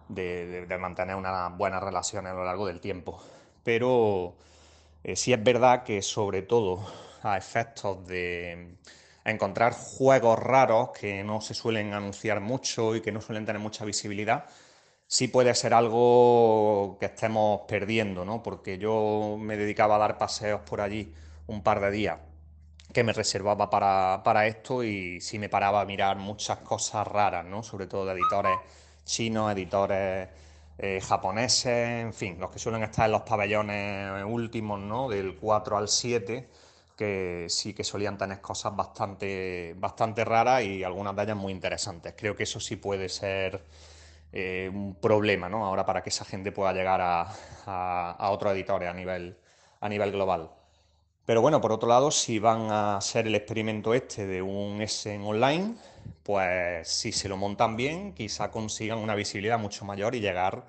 de, 0.09 0.77
mantener 0.79 1.15
una 1.15 1.49
buena 1.49 1.79
relación 1.79 2.27
a 2.27 2.33
lo 2.33 2.45
largo 2.45 2.67
del 2.67 2.79
tiempo. 2.79 3.19
Pero 3.63 4.35
eh, 5.03 5.15
sí 5.15 5.33
es 5.33 5.43
verdad 5.43 5.83
que 5.83 6.03
sobre 6.03 6.43
todo 6.43 6.85
a 7.23 7.35
efectos 7.35 8.07
de 8.07 8.75
encontrar 9.31 9.73
juegos 9.73 10.39
raros 10.39 10.91
que 10.91 11.23
no 11.23 11.41
se 11.41 11.53
suelen 11.53 11.93
anunciar 11.93 12.39
mucho 12.39 12.95
y 12.95 13.01
que 13.01 13.11
no 13.11 13.21
suelen 13.21 13.45
tener 13.45 13.61
mucha 13.61 13.85
visibilidad, 13.85 14.45
sí 15.07 15.27
puede 15.27 15.53
ser 15.55 15.73
algo 15.73 16.97
que 16.99 17.07
estemos 17.07 17.61
perdiendo, 17.67 18.25
¿no? 18.25 18.41
Porque 18.43 18.77
yo 18.77 19.37
me 19.39 19.57
dedicaba 19.57 19.95
a 19.95 19.99
dar 19.99 20.17
paseos 20.17 20.61
por 20.61 20.81
allí 20.81 21.13
un 21.47 21.61
par 21.63 21.79
de 21.81 21.91
días 21.91 22.19
que 22.93 23.03
me 23.03 23.13
reservaba 23.13 23.69
para, 23.69 24.47
esto 24.47 24.83
y 24.83 25.19
sí 25.21 25.39
me 25.39 25.49
paraba 25.49 25.81
a 25.81 25.85
mirar 25.85 26.17
muchas 26.17 26.59
cosas 26.59 27.05
raras, 27.07 27.45
¿no? 27.45 27.63
Sobre 27.63 27.87
todo 27.87 28.05
de 28.05 28.13
editores 28.13 28.57
chinos, 29.03 29.51
editores 29.51 30.29
eh, 30.77 31.01
japoneses, 31.01 32.01
en 32.01 32.13
fin, 32.13 32.39
los 32.39 32.49
que 32.51 32.59
suelen 32.59 32.83
estar 32.83 33.05
en 33.05 33.11
los 33.11 33.23
pabellones 33.23 34.23
últimos, 34.25 34.79
¿no? 34.79 35.09
Del 35.09 35.35
4 35.35 35.77
al 35.77 35.89
7, 35.89 36.49
que 36.97 37.45
sí 37.47 37.73
que 37.73 37.83
solían 37.83 38.17
tener 38.17 38.41
cosas 38.41 38.75
bastante, 38.75 39.75
bastante 39.77 40.25
raras 40.25 40.63
y 40.63 40.83
algunas 40.83 41.15
de 41.15 41.23
ellas 41.23 41.37
muy 41.37 41.53
interesantes. 41.53 42.15
Creo 42.17 42.35
que 42.35 42.43
eso 42.43 42.59
sí 42.59 42.75
puede 42.75 43.07
ser 43.07 43.63
eh, 44.33 44.69
un 44.73 44.95
problema 44.95 45.47
¿no? 45.47 45.65
ahora 45.65 45.85
para 45.85 46.01
que 46.01 46.09
esa 46.09 46.25
gente 46.25 46.51
pueda 46.51 46.73
llegar 46.73 46.99
a, 46.99 47.31
a, 47.67 48.31
otros 48.31 48.53
editores 48.53 48.89
a 48.89 48.93
nivel, 48.93 49.37
a 49.79 49.87
nivel 49.87 50.11
global. 50.11 50.49
Pero 51.25 51.41
bueno, 51.41 51.61
por 51.61 51.71
otro 51.71 51.87
lado, 51.87 52.09
si 52.09 52.39
van 52.39 52.71
a 52.71 52.97
hacer 52.97 53.27
el 53.27 53.35
experimento 53.35 53.93
este 53.93 54.25
de 54.25 54.41
un 54.41 54.81
Essen 54.81 55.21
online, 55.23 55.75
pues 56.23 56.87
si 56.87 57.11
se 57.11 57.29
lo 57.29 57.37
montan 57.37 57.75
bien, 57.75 58.13
quizá 58.13 58.49
consigan 58.49 58.97
una 58.97 59.13
visibilidad 59.13 59.59
mucho 59.59 59.85
mayor 59.85 60.15
y 60.15 60.19
llegar 60.19 60.65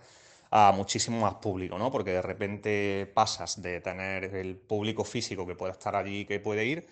a 0.50 0.72
muchísimo 0.72 1.20
más 1.20 1.34
público, 1.34 1.78
¿no? 1.78 1.90
Porque 1.90 2.12
de 2.12 2.22
repente 2.22 3.10
pasas 3.14 3.60
de 3.62 3.80
tener 3.80 4.24
el 4.34 4.56
público 4.56 5.04
físico 5.04 5.46
que 5.46 5.54
puede 5.54 5.72
estar 5.72 5.94
allí, 5.96 6.24
que 6.24 6.40
puede 6.40 6.64
ir, 6.64 6.88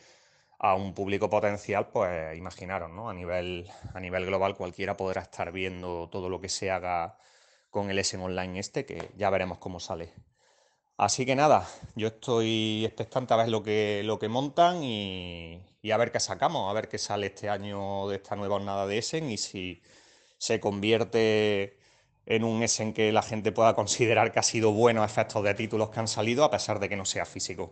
a 0.58 0.74
un 0.74 0.94
público 0.94 1.28
potencial, 1.28 1.88
pues 1.88 2.36
imaginaros, 2.36 2.90
¿no? 2.90 3.10
A 3.10 3.14
nivel, 3.14 3.68
a 3.94 4.00
nivel 4.00 4.26
global 4.26 4.56
cualquiera 4.56 4.96
podrá 4.96 5.22
estar 5.22 5.52
viendo 5.52 6.08
todo 6.10 6.28
lo 6.28 6.40
que 6.40 6.48
se 6.48 6.70
haga 6.70 7.18
con 7.70 7.90
el 7.90 7.98
Essen 7.98 8.20
Online 8.20 8.58
este, 8.58 8.86
que 8.86 9.10
ya 9.16 9.30
veremos 9.30 9.58
cómo 9.58 9.80
sale. 9.80 10.12
Así 10.98 11.26
que 11.26 11.36
nada, 11.36 11.68
yo 11.94 12.08
estoy 12.08 12.86
expectante 12.86 13.34
a 13.34 13.36
ver 13.36 13.48
lo 13.48 13.62
que, 13.62 14.00
lo 14.04 14.18
que 14.18 14.28
montan 14.28 14.82
y, 14.82 15.60
a 15.92 15.96
ver 15.98 16.10
qué 16.10 16.20
sacamos, 16.20 16.70
a 16.70 16.72
ver 16.72 16.88
qué 16.88 16.96
sale 16.98 17.26
este 17.26 17.50
año 17.50 18.08
de 18.08 18.16
esta 18.16 18.34
nueva 18.34 18.54
jornada 18.54 18.86
de 18.86 18.98
Essen 18.98 19.30
y 19.30 19.36
si 19.36 19.82
se 20.38 20.58
convierte 20.58 21.76
en 22.26 22.44
un 22.44 22.62
Essen 22.62 22.92
que 22.92 23.12
la 23.12 23.22
gente 23.22 23.52
pueda 23.52 23.74
considerar 23.74 24.32
que 24.32 24.40
ha 24.40 24.42
sido 24.42 24.72
bueno 24.72 25.02
a 25.02 25.06
efectos 25.06 25.42
de 25.44 25.54
títulos 25.54 25.90
que 25.90 26.00
han 26.00 26.08
salido, 26.08 26.44
a 26.44 26.50
pesar 26.50 26.80
de 26.80 26.88
que 26.88 26.96
no 26.96 27.04
sea 27.04 27.24
físico. 27.24 27.70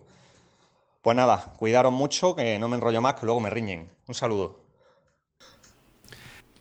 Pues 1.03 1.17
nada, 1.17 1.53
cuidaros 1.59 1.93
mucho, 1.93 2.35
que 2.35 2.59
no 2.59 2.69
me 2.69 2.77
enrollo 2.77 3.03
más, 3.03 3.15
que 3.15 3.27
luego 3.27 3.41
me 3.41 3.51
riñen. 3.51 3.91
Un 4.07 4.15
saludo. 4.15 4.65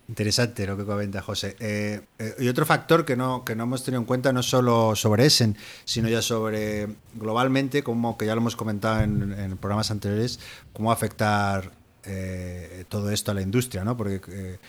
Interesante 0.10 0.68
lo 0.68 0.76
que 0.76 0.84
comenta 0.84 1.22
José. 1.22 1.56
Eh, 1.60 2.02
eh, 2.20 2.36
y 2.40 2.48
otro 2.50 2.66
factor 2.66 3.06
que 3.06 3.16
no, 3.16 3.46
que 3.46 3.56
no 3.56 3.64
hemos 3.64 3.86
tenido 3.86 4.02
en 4.02 4.06
cuenta 4.06 4.34
no 4.34 4.44
solo 4.44 4.96
sobre 4.96 5.26
Essen, 5.26 5.56
sino 5.86 6.10
ya 6.10 6.22
sobre 6.22 6.90
globalmente, 7.14 7.84
como 7.84 8.18
que 8.18 8.26
ya 8.26 8.36
lo 8.36 8.42
hemos 8.42 8.58
comentado 8.58 9.02
en, 9.02 9.58
programas 9.58 9.92
anteriores, 9.92 10.40
cómo 10.74 10.92
afectar 10.92 11.72
eh, 12.04 12.84
todo 12.90 13.12
esto 13.12 13.32
a 13.32 13.34
la 13.34 13.42
industria, 13.42 13.86
¿no? 13.86 13.96
Porque, 13.96 14.60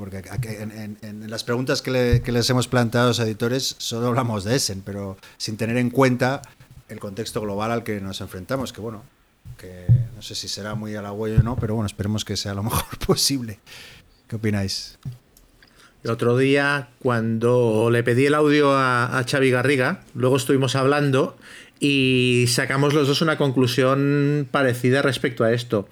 porque 0.00 0.22
en, 1.02 1.30
las 1.30 1.44
preguntas 1.44 1.82
que, 1.82 2.22
les 2.24 2.50
hemos 2.50 2.68
planteado 2.68 3.06
a 3.06 3.10
los 3.10 3.20
editores 3.20 3.76
solo 3.76 4.08
hablamos 4.08 4.44
de 4.44 4.56
Essen, 4.56 4.80
pero 4.80 5.18
sin 5.36 5.58
tener 5.58 5.76
en 5.76 5.90
cuenta 5.90 6.40
el 6.88 6.98
contexto 6.98 7.42
global 7.42 7.70
al 7.70 7.84
que 7.84 8.00
nos 8.00 8.22
enfrentamos, 8.22 8.72
que 8.72 8.80
bueno, 8.80 9.04
que 9.58 9.84
no 10.16 10.22
sé 10.22 10.34
si 10.34 10.48
será 10.48 10.74
muy 10.74 10.94
halagüeño 10.94 11.40
o 11.40 11.42
no, 11.42 11.56
pero 11.56 11.74
bueno, 11.74 11.86
esperemos 11.86 12.24
que 12.24 12.38
sea 12.38 12.54
lo 12.54 12.62
mejor 12.64 12.98
posible. 13.06 13.60
¿Qué 14.26 14.36
opináis? 14.36 14.98
El 16.02 16.10
otro 16.10 16.38
día, 16.38 16.88
cuando 17.00 17.90
le 17.90 18.02
pedí 18.02 18.24
el 18.24 18.34
audio 18.34 18.72
a, 18.72 19.18
a 19.18 19.24
Xavi 19.24 19.50
Garriga, 19.50 20.02
luego 20.14 20.38
estuvimos 20.38 20.76
hablando 20.76 21.36
y 21.78 22.46
sacamos 22.48 22.94
los 22.94 23.06
dos 23.06 23.20
una 23.20 23.36
conclusión 23.36 24.48
parecida 24.50 25.02
respecto 25.02 25.44
a 25.44 25.52
esto. 25.52 25.86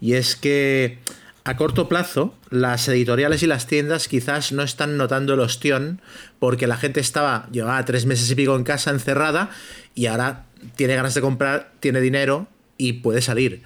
Y 0.00 0.14
es 0.14 0.34
que 0.34 0.98
a 1.44 1.56
corto 1.56 1.88
plazo, 1.88 2.34
las 2.50 2.86
editoriales 2.88 3.42
y 3.42 3.46
las 3.46 3.66
tiendas 3.66 4.06
quizás 4.08 4.52
no 4.52 4.62
están 4.62 4.96
notando 4.96 5.34
el 5.34 5.40
ostión 5.40 6.00
porque 6.38 6.66
la 6.66 6.76
gente 6.76 7.00
estaba, 7.00 7.48
llevaba 7.50 7.84
tres 7.84 8.06
meses 8.06 8.30
y 8.30 8.34
pico 8.34 8.54
en 8.54 8.64
casa 8.64 8.90
encerrada 8.90 9.50
y 9.94 10.06
ahora 10.06 10.44
tiene 10.76 10.94
ganas 10.94 11.14
de 11.14 11.20
comprar, 11.20 11.72
tiene 11.80 12.00
dinero 12.00 12.46
y 12.78 12.94
puede 12.94 13.22
salir. 13.22 13.62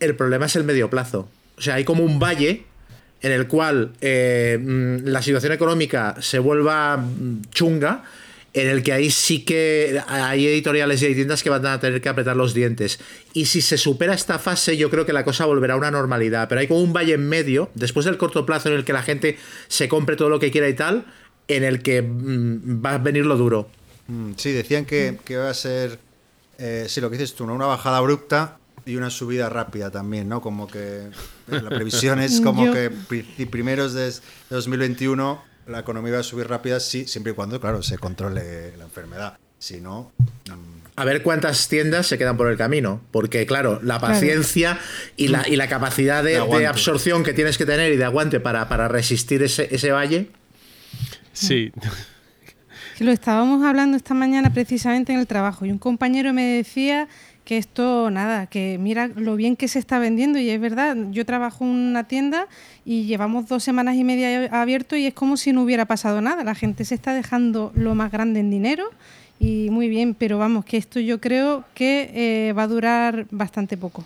El 0.00 0.16
problema 0.16 0.46
es 0.46 0.56
el 0.56 0.64
medio 0.64 0.90
plazo. 0.90 1.28
O 1.56 1.62
sea, 1.62 1.74
hay 1.74 1.84
como 1.84 2.02
un 2.02 2.18
valle 2.18 2.64
en 3.22 3.32
el 3.32 3.46
cual 3.46 3.92
eh, 4.00 4.58
mm, 4.60 5.06
la 5.06 5.22
situación 5.22 5.52
económica 5.52 6.16
se 6.20 6.38
vuelva 6.38 6.96
mm, 6.96 7.42
chunga, 7.50 8.04
en 8.54 8.68
el 8.68 8.84
que 8.84 8.92
ahí 8.92 9.10
sí 9.10 9.44
que 9.44 10.00
hay 10.06 10.46
editoriales 10.46 11.02
y 11.02 11.06
hay 11.06 11.14
tiendas 11.16 11.42
que 11.42 11.50
van 11.50 11.66
a 11.66 11.80
tener 11.80 12.00
que 12.00 12.08
apretar 12.08 12.36
los 12.36 12.54
dientes. 12.54 13.00
Y 13.32 13.46
si 13.46 13.60
se 13.60 13.76
supera 13.76 14.14
esta 14.14 14.38
fase, 14.38 14.76
yo 14.76 14.90
creo 14.90 15.04
que 15.04 15.12
la 15.12 15.24
cosa 15.24 15.44
volverá 15.44 15.74
a 15.74 15.76
una 15.76 15.90
normalidad. 15.90 16.48
Pero 16.48 16.60
hay 16.60 16.68
como 16.68 16.80
un 16.80 16.92
valle 16.92 17.14
en 17.14 17.28
medio, 17.28 17.70
después 17.74 18.06
del 18.06 18.16
corto 18.16 18.46
plazo 18.46 18.68
en 18.68 18.76
el 18.76 18.84
que 18.84 18.92
la 18.92 19.02
gente 19.02 19.38
se 19.66 19.88
compre 19.88 20.14
todo 20.14 20.28
lo 20.28 20.38
que 20.38 20.52
quiera 20.52 20.68
y 20.68 20.74
tal, 20.74 21.04
en 21.48 21.64
el 21.64 21.82
que 21.82 22.00
mm, 22.00 22.80
va 22.84 22.94
a 22.94 22.98
venir 22.98 23.26
lo 23.26 23.36
duro. 23.36 23.68
Sí, 24.36 24.52
decían 24.52 24.84
que, 24.84 25.18
que 25.24 25.36
va 25.36 25.50
a 25.50 25.54
ser, 25.54 25.98
eh, 26.58 26.86
sí, 26.88 27.00
lo 27.00 27.10
que 27.10 27.16
dices 27.16 27.34
tú, 27.34 27.44
una 27.44 27.66
bajada 27.66 27.96
abrupta 27.96 28.58
y 28.86 28.94
una 28.94 29.10
subida 29.10 29.48
rápida 29.48 29.90
también, 29.90 30.28
¿no? 30.28 30.40
Como 30.40 30.68
que 30.68 31.08
la 31.48 31.70
previsión 31.70 32.20
es 32.20 32.40
como 32.44 32.70
que 32.70 32.92
primeros 33.50 33.94
de 33.94 34.12
2021 34.50 35.53
la 35.66 35.80
economía 35.80 36.14
va 36.14 36.20
a 36.20 36.22
subir 36.22 36.48
rápida, 36.48 36.80
sí, 36.80 37.06
siempre 37.06 37.32
y 37.32 37.34
cuando, 37.34 37.60
claro, 37.60 37.82
se 37.82 37.98
controle 37.98 38.76
la 38.76 38.84
enfermedad. 38.84 39.38
Si 39.58 39.80
no... 39.80 40.12
Mm. 40.50 40.84
A 40.96 41.04
ver 41.04 41.24
cuántas 41.24 41.66
tiendas 41.66 42.06
se 42.06 42.18
quedan 42.18 42.36
por 42.36 42.48
el 42.48 42.56
camino, 42.56 43.00
porque 43.10 43.46
claro, 43.46 43.80
la 43.82 43.98
paciencia 43.98 44.78
Y, 45.16 45.26
la, 45.26 45.42
y 45.48 45.56
la 45.56 45.66
capacidad 45.66 46.22
de, 46.22 46.36
absorción 46.68 47.24
que 47.24 47.32
tienes 47.32 47.58
que 47.58 47.66
tener 47.66 47.92
y 47.92 47.96
de 47.96 48.04
aguante 48.04 48.38
para, 48.38 48.68
para 48.68 48.86
resistir 48.86 49.42
ese, 49.42 49.74
ese 49.74 49.90
valle. 49.90 50.28
Sí. 51.32 51.72
Lo 53.00 53.10
estábamos 53.10 53.64
hablando 53.64 53.96
esta 53.96 54.14
mañana 54.14 54.52
precisamente 54.52 55.12
en 55.12 55.18
el 55.18 55.26
trabajo 55.26 55.66
y 55.66 55.72
un 55.72 55.78
compañero 55.78 56.32
me 56.32 56.44
decía 56.44 57.08
que 57.44 57.58
esto, 57.58 58.10
nada, 58.10 58.46
que 58.46 58.78
mira 58.80 59.08
lo 59.08 59.36
bien 59.36 59.56
que 59.56 59.68
se 59.68 59.78
está 59.78 59.98
vendiendo 59.98 60.38
y 60.38 60.48
es 60.48 60.60
verdad, 60.60 60.96
yo 61.10 61.26
trabajo 61.26 61.64
en 61.64 61.70
una 61.70 62.04
tienda 62.04 62.48
y 62.84 63.04
llevamos 63.04 63.48
dos 63.48 63.62
semanas 63.62 63.96
y 63.96 64.04
media 64.04 64.46
abierto 64.60 64.96
y 64.96 65.06
es 65.06 65.14
como 65.14 65.36
si 65.36 65.52
no 65.52 65.62
hubiera 65.62 65.84
pasado 65.84 66.20
nada, 66.20 66.42
la 66.42 66.54
gente 66.54 66.84
se 66.84 66.94
está 66.94 67.12
dejando 67.12 67.70
lo 67.74 67.94
más 67.94 68.10
grande 68.10 68.40
en 68.40 68.50
dinero 68.50 68.90
y 69.38 69.68
muy 69.70 69.88
bien, 69.88 70.14
pero 70.14 70.38
vamos, 70.38 70.64
que 70.64 70.78
esto 70.78 71.00
yo 71.00 71.20
creo 71.20 71.64
que 71.74 72.10
eh, 72.48 72.52
va 72.54 72.62
a 72.62 72.68
durar 72.68 73.26
bastante 73.30 73.76
poco. 73.76 74.04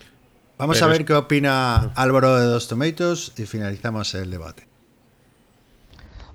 Vamos 0.56 0.82
a 0.82 0.88
ver 0.88 1.04
qué 1.04 1.14
opina 1.14 1.92
Álvaro 1.94 2.36
de 2.36 2.46
Dos 2.46 2.66
Tomatoes 2.66 3.32
y 3.36 3.46
finalizamos 3.46 4.12
el 4.14 4.30
debate. 4.30 4.66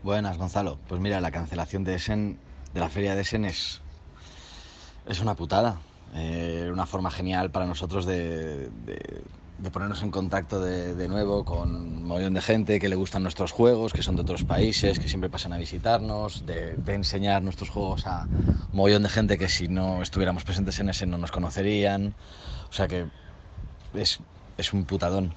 Buenas, 0.02 0.38
Gonzalo. 0.38 0.80
Pues 0.88 1.02
mira, 1.02 1.20
la 1.20 1.32
cancelación 1.32 1.84
de 1.84 1.96
Essen, 1.96 2.38
de 2.74 2.80
la 2.80 2.90
feria 2.90 3.16
de 3.16 3.22
Essen 3.22 3.44
es, 3.44 3.82
es 5.08 5.20
una 5.20 5.36
putada. 5.36 5.78
Eh, 6.16 6.70
una 6.72 6.86
forma 6.86 7.10
genial 7.10 7.50
para 7.50 7.66
nosotros 7.66 8.06
de, 8.06 8.70
ponernos 9.72 10.04
en 10.04 10.12
contacto 10.12 10.60
de, 10.60 11.08
nuevo 11.08 11.44
con 11.44 11.76
un 11.76 12.06
montón 12.06 12.36
de 12.36 12.42
gente 12.42 12.80
que 12.80 12.88
le 12.88 12.96
gustan 12.96 13.24
nuestros 13.24 13.52
juegos, 13.52 13.94
que 13.94 14.04
son 14.04 14.16
de 14.16 14.22
otros 14.22 14.44
países, 14.44 15.00
que 15.00 15.08
siempre 15.08 15.30
pasan 15.30 15.54
a 15.54 15.58
visitarnos, 15.58 16.46
de, 16.46 16.76
enseñar 16.88 17.42
nuestros 17.42 17.70
juegos 17.70 18.06
a 18.06 18.28
un 18.28 18.78
montón 18.78 19.04
de 19.04 19.10
gente 19.10 19.38
que 19.40 19.50
si 19.50 19.68
no 19.68 20.04
estuviéramos 20.04 20.44
presentes 20.44 20.80
en 20.80 20.90
ese 20.90 21.08
no 21.08 21.18
nos 21.18 21.32
conocerían. 21.32 22.14
O 22.70 22.74
sea 22.74 22.88
que 22.88 23.08
es, 23.96 24.20
es 24.58 24.74
un 24.74 24.86
putadón. 24.86 25.34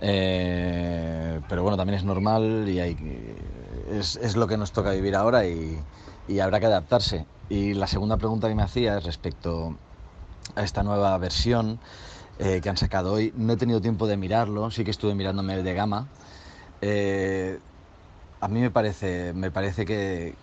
Eh, 0.00 1.40
pero 1.48 1.62
bueno, 1.62 1.76
también 1.76 1.98
es 1.98 2.04
normal 2.04 2.68
y 2.68 2.78
es, 2.78 4.16
es, 4.16 4.36
lo 4.36 4.48
que 4.48 4.56
nos 4.56 4.72
toca 4.72 4.90
vivir 4.90 5.14
ahora 5.14 5.46
y, 5.46 5.78
y 6.28 6.38
habrá 6.38 6.60
que 6.60 6.66
adaptarse. 6.66 7.26
Y 7.48 7.74
la 7.74 7.86
segunda 7.86 8.16
pregunta 8.16 8.48
que 8.48 8.54
me 8.54 8.62
hacía 8.62 8.98
es 8.98 9.04
respecto 9.04 9.76
a 10.54 10.62
esta 10.62 10.82
nueva 10.82 11.16
versión 11.18 11.78
eh, 12.38 12.60
que 12.62 12.68
han 12.68 12.76
sacado 12.76 13.12
hoy. 13.12 13.32
No 13.36 13.52
he 13.52 13.56
tenido 13.56 13.80
tiempo 13.80 14.06
de 14.06 14.16
mirarlo, 14.16 14.70
sí 14.70 14.84
que 14.84 14.90
estuve 14.90 15.14
mirándome 15.14 15.54
el 15.54 15.64
de 15.64 15.74
gama. 15.74 16.08
Eh, 16.80 17.58
a 18.40 18.48
mí 18.48 18.60
me 18.60 18.70
parece, 18.70 19.32
me 19.34 19.50
parece 19.50 19.84
que, 19.84 20.34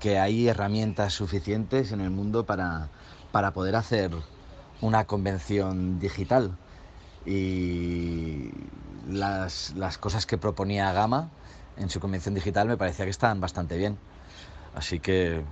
que, 0.00 0.18
hay 0.18 0.48
herramientas 0.48 1.14
suficientes 1.14 1.92
en 1.92 2.00
el 2.00 2.10
mundo 2.10 2.44
para, 2.44 2.88
para 3.30 3.52
poder 3.52 3.76
hacer 3.76 4.10
una 4.80 5.04
convención 5.04 6.00
digital. 6.00 6.56
Y 7.24 8.50
las, 9.08 9.74
las 9.76 9.98
cosas 9.98 10.26
que 10.26 10.38
proponía 10.38 10.92
Gama 10.92 11.28
en 11.76 11.90
su 11.90 12.00
convención 12.00 12.34
digital 12.34 12.68
me 12.68 12.76
parecía 12.76 13.04
que 13.04 13.10
estaban 13.10 13.40
bastante 13.40 13.76
bien. 13.76 13.98
Así 14.74 15.00
que 15.00 15.42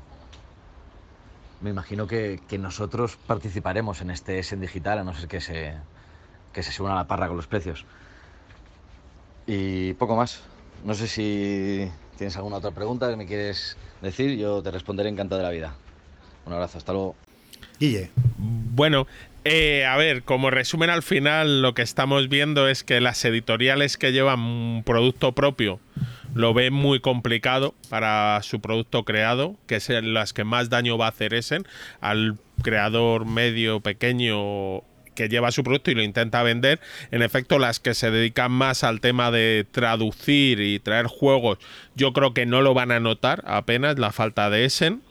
me 1.64 1.70
imagino 1.70 2.06
que, 2.06 2.38
nosotros 2.58 3.16
participaremos 3.26 4.02
en 4.02 4.10
este 4.10 4.38
Essen 4.38 4.60
digital, 4.60 4.98
a 4.98 5.04
no 5.04 5.14
ser 5.14 5.28
que 5.28 5.40
se, 5.40 5.72
que 6.52 6.62
se 6.62 6.70
suban 6.70 6.92
a 6.92 6.96
la 6.96 7.06
parra 7.06 7.26
con 7.26 7.38
los 7.38 7.46
precios. 7.46 7.86
Y 9.46 9.94
poco 9.94 10.14
más. 10.14 10.42
No 10.84 10.92
sé 10.92 11.08
si 11.08 11.90
tienes 12.18 12.36
alguna 12.36 12.58
otra 12.58 12.70
pregunta 12.70 13.08
que 13.08 13.16
me 13.16 13.24
quieres 13.24 13.78
decir, 14.02 14.36
yo 14.36 14.62
te 14.62 14.70
responderé 14.70 15.08
encantado 15.08 15.38
de 15.38 15.46
la 15.46 15.52
vida. 15.52 15.74
Un 16.44 16.52
abrazo, 16.52 16.76
hasta 16.76 16.92
luego. 16.92 17.14
Guille. 17.80 18.10
Bueno, 18.36 19.06
eh, 19.44 19.84
a 19.84 19.96
ver, 19.96 20.22
como 20.22 20.50
resumen 20.50 20.90
al 20.90 21.02
final, 21.02 21.62
lo 21.62 21.74
que 21.74 21.82
estamos 21.82 22.28
viendo 22.28 22.68
es 22.68 22.82
que 22.82 23.00
las 23.00 23.24
editoriales 23.24 23.96
que 23.96 24.12
llevan 24.12 24.40
un 24.40 24.82
producto 24.84 25.32
propio 25.32 25.80
lo 26.34 26.52
ve 26.52 26.70
muy 26.70 27.00
complicado 27.00 27.74
para 27.88 28.40
su 28.42 28.60
producto 28.60 29.04
creado, 29.04 29.56
que 29.66 29.76
es 29.76 29.88
las 29.88 30.32
que 30.32 30.44
más 30.44 30.70
daño 30.70 30.98
va 30.98 31.06
a 31.06 31.10
hacer 31.10 31.34
Essen 31.34 31.64
al 32.00 32.38
creador 32.62 33.24
medio, 33.24 33.80
pequeño 33.80 34.82
que 35.14 35.28
lleva 35.28 35.52
su 35.52 35.62
producto 35.62 35.90
y 35.90 35.94
lo 35.94 36.02
intenta 36.02 36.42
vender. 36.42 36.80
En 37.10 37.22
efecto, 37.22 37.58
las 37.58 37.80
que 37.80 37.94
se 37.94 38.10
dedican 38.10 38.50
más 38.50 38.82
al 38.82 39.00
tema 39.00 39.30
de 39.30 39.66
traducir 39.70 40.60
y 40.60 40.80
traer 40.80 41.06
juegos, 41.06 41.58
yo 41.94 42.12
creo 42.12 42.34
que 42.34 42.46
no 42.46 42.62
lo 42.62 42.74
van 42.74 42.90
a 42.90 43.00
notar 43.00 43.44
apenas 43.46 43.98
la 43.98 44.10
falta 44.10 44.50
de 44.50 44.64
Essen. 44.64 45.02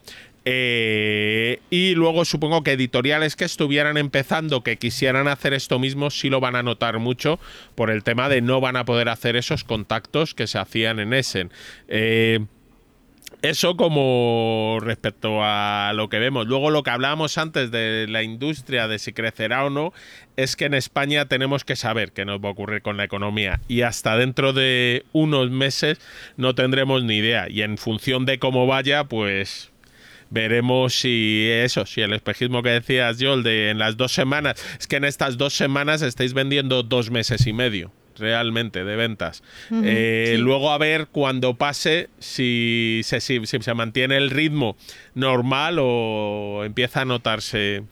Eh, 0.45 1.59
y 1.69 1.95
luego 1.95 2.25
supongo 2.25 2.63
que 2.63 2.73
editoriales 2.73 3.35
que 3.35 3.45
estuvieran 3.45 3.97
empezando, 3.97 4.61
que 4.61 4.77
quisieran 4.77 5.27
hacer 5.27 5.53
esto 5.53 5.79
mismo, 5.79 6.09
sí 6.09 6.29
lo 6.29 6.39
van 6.39 6.55
a 6.55 6.63
notar 6.63 6.99
mucho 6.99 7.39
por 7.75 7.89
el 7.89 8.03
tema 8.03 8.27
de 8.29 8.41
no 8.41 8.59
van 8.59 8.75
a 8.75 8.85
poder 8.85 9.09
hacer 9.09 9.35
esos 9.35 9.63
contactos 9.63 10.33
que 10.33 10.47
se 10.47 10.59
hacían 10.59 10.99
en 10.99 11.13
Essen. 11.13 11.51
Eh, 11.87 12.39
eso 13.43 13.75
como 13.75 14.77
respecto 14.81 15.39
a 15.43 15.91
lo 15.95 16.07
que 16.07 16.17
vemos. 16.17 16.47
Luego 16.47 16.71
lo 16.71 16.81
que 16.81 16.91
hablábamos 16.91 17.37
antes 17.37 17.71
de 17.71 18.05
la 18.07 18.23
industria, 18.23 18.87
de 18.87 18.99
si 18.99 19.11
crecerá 19.11 19.65
o 19.65 19.69
no, 19.69 19.91
es 20.37 20.55
que 20.55 20.63
en 20.63 20.73
España 20.73 21.25
tenemos 21.25 21.65
que 21.65 21.75
saber 21.75 22.13
qué 22.13 22.23
nos 22.23 22.39
va 22.39 22.47
a 22.47 22.51
ocurrir 22.53 22.81
con 22.81 22.95
la 22.95 23.03
economía 23.03 23.59
y 23.67 23.81
hasta 23.81 24.15
dentro 24.15 24.53
de 24.53 25.03
unos 25.11 25.51
meses 25.51 25.99
no 26.37 26.55
tendremos 26.55 27.03
ni 27.03 27.17
idea. 27.17 27.49
Y 27.49 27.63
en 27.63 27.77
función 27.77 28.25
de 28.25 28.39
cómo 28.39 28.65
vaya, 28.65 29.03
pues 29.03 29.72
veremos 30.33 30.95
si 30.95 31.47
eso, 31.49 31.85
si 31.85 32.01
el 32.01 32.11
espejismo 32.13 32.63
que 32.63 32.69
decías, 32.69 33.19
yo, 33.19 33.35
el 33.35 33.43
de 33.43 33.69
en 33.69 33.77
las 33.77 33.95
dos 33.95 34.11
semanas, 34.11 34.63
es 34.79 34.87
que 34.87 34.95
en 34.95 35.05
estas 35.05 35.37
dos 35.37 35.53
semanas 35.53 36.01
estáis 36.01 36.33
vendiendo 36.33 36.83
dos 36.83 37.11
meses 37.11 37.45
y 37.45 37.53
medio 37.53 37.91
realmente 38.17 38.83
de 38.83 38.95
ventas. 38.95 39.43
Eh, 39.71 40.37
luego 40.39 40.71
a 40.71 40.77
ver 40.77 41.07
cuando 41.07 41.55
pase 41.55 42.09
si 42.19 43.01
se, 43.03 43.19
si, 43.21 43.41
se 43.45 43.73
mantiene 43.73 44.17
el 44.17 44.29
ritmo 44.29 44.75
normal 45.15 45.77
o 45.79 46.63
empieza 46.63 47.01
a 47.01 47.05
notarse. 47.05 47.83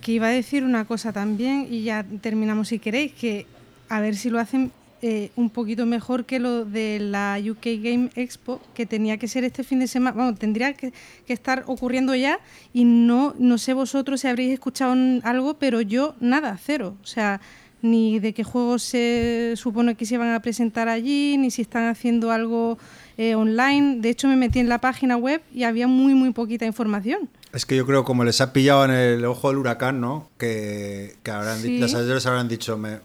Que 0.00 0.12
iba 0.12 0.28
a 0.28 0.30
decir 0.30 0.64
una 0.64 0.86
cosa 0.86 1.12
también 1.12 1.68
y 1.70 1.84
ya 1.84 2.04
terminamos 2.22 2.68
si 2.68 2.78
queréis, 2.78 3.12
que 3.12 3.46
a 3.88 4.00
ver 4.00 4.16
si 4.16 4.30
lo 4.30 4.40
hacen 4.40 4.72
eh, 5.04 5.32
un 5.34 5.50
poquito 5.50 5.84
mejor 5.84 6.26
que 6.26 6.38
lo 6.38 6.64
de 6.64 7.00
la 7.00 7.36
UK 7.44 7.82
Game 7.82 8.10
Expo, 8.14 8.60
que 8.72 8.86
tenía 8.86 9.16
que 9.16 9.26
ser 9.26 9.42
este 9.42 9.64
fin 9.64 9.80
de 9.80 9.88
semana, 9.88 10.14
bueno, 10.14 10.34
tendría 10.36 10.74
que, 10.74 10.92
estar 11.26 11.64
ocurriendo 11.66 12.14
ya 12.14 12.38
y 12.72 12.84
no, 12.84 13.34
no 13.38 13.58
sé 13.58 13.72
vosotros 13.72 14.20
si 14.20 14.28
habréis 14.28 14.52
escuchado 14.52 14.94
algo, 15.24 15.54
pero 15.54 15.80
yo 15.80 16.14
nada, 16.20 16.56
cero. 16.62 16.94
O 17.02 17.06
sea, 17.06 17.40
ni 17.80 18.20
de 18.20 18.32
qué 18.32 18.44
juegos 18.44 18.84
se 18.84 19.54
supone 19.56 19.96
que 19.96 20.06
se 20.06 20.18
van 20.18 20.34
a 20.34 20.40
presentar 20.40 20.88
allí, 20.88 21.36
ni 21.36 21.50
si 21.50 21.62
están 21.62 21.88
haciendo 21.88 22.30
algo 22.30 22.78
eh, 23.16 23.34
online. 23.34 23.96
De 24.00 24.08
hecho, 24.08 24.28
me 24.28 24.36
metí 24.36 24.60
en 24.60 24.68
la 24.68 24.80
página 24.80 25.16
web 25.16 25.42
y 25.52 25.64
había 25.64 25.88
muy, 25.88 26.14
muy 26.14 26.32
poquita 26.32 26.64
información. 26.64 27.28
Es 27.52 27.66
que 27.66 27.74
yo 27.74 27.84
creo 27.86 28.04
como 28.04 28.22
les 28.22 28.40
ha 28.40 28.52
pillado 28.52 28.84
en 28.84 28.92
el 28.92 29.24
ojo 29.24 29.48
del 29.48 29.58
huracán, 29.58 30.00
¿no? 30.00 30.30
Que, 30.38 31.16
que 31.24 31.30
habrán, 31.32 31.58
las 31.80 31.92
editores 31.92 32.24
habrán 32.26 32.46
dicho, 32.46 32.78
me, 32.78 33.00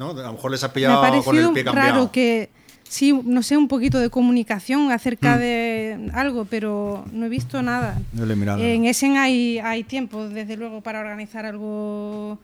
¿no? 0.00 0.10
A 0.10 0.14
lo 0.14 0.32
mejor 0.32 0.50
les 0.50 0.64
ha 0.64 0.72
pillado 0.72 1.22
con 1.22 1.36
el 1.36 1.52
pie 1.52 1.62
cambiado. 1.62 1.90
raro 1.90 2.10
que 2.10 2.48
sí, 2.88 3.12
no 3.12 3.42
sé, 3.42 3.58
un 3.58 3.68
poquito 3.68 3.98
de 3.98 4.08
comunicación 4.08 4.90
acerca 4.90 5.36
mm. 5.36 5.38
de 5.38 6.10
algo, 6.14 6.46
pero 6.46 7.04
no 7.12 7.26
he 7.26 7.28
visto 7.28 7.62
nada. 7.62 8.00
En 8.16 8.86
Essen 8.86 9.18
hay, 9.18 9.58
hay 9.58 9.84
tiempo, 9.84 10.26
desde 10.26 10.56
luego, 10.56 10.80
para 10.80 11.00
organizar 11.00 11.44
algo 11.44 12.38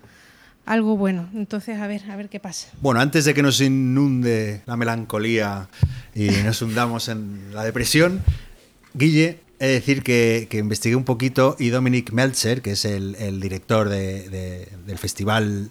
algo 0.66 0.96
bueno. 0.96 1.30
Entonces, 1.32 1.80
a 1.80 1.86
ver, 1.86 2.02
a 2.10 2.16
ver 2.16 2.28
qué 2.28 2.40
pasa. 2.40 2.68
Bueno, 2.82 3.00
antes 3.00 3.24
de 3.24 3.32
que 3.32 3.42
nos 3.42 3.60
inunde 3.60 4.62
la 4.66 4.76
melancolía 4.76 5.68
y 6.14 6.28
nos 6.44 6.60
hundamos 6.60 7.08
en 7.08 7.54
la 7.54 7.64
depresión, 7.64 8.20
Guille, 8.92 9.40
he 9.60 9.66
de 9.66 9.72
decir 9.72 10.02
que, 10.02 10.46
investigué 10.52 10.96
un 10.96 11.04
poquito 11.04 11.56
y 11.58 11.70
Dominic 11.70 12.12
Meltzer, 12.12 12.60
que 12.60 12.72
es 12.72 12.84
el, 12.84 13.40
director 13.40 13.88
del 13.88 14.98
festival 14.98 15.70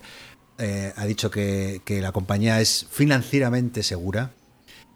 eh, 0.58 0.94
ha 0.96 1.06
dicho 1.06 1.30
que, 1.30 1.82
la 1.88 2.12
compañía 2.12 2.62
es 2.62 2.88
financieramente 2.90 3.84
segura 3.84 4.32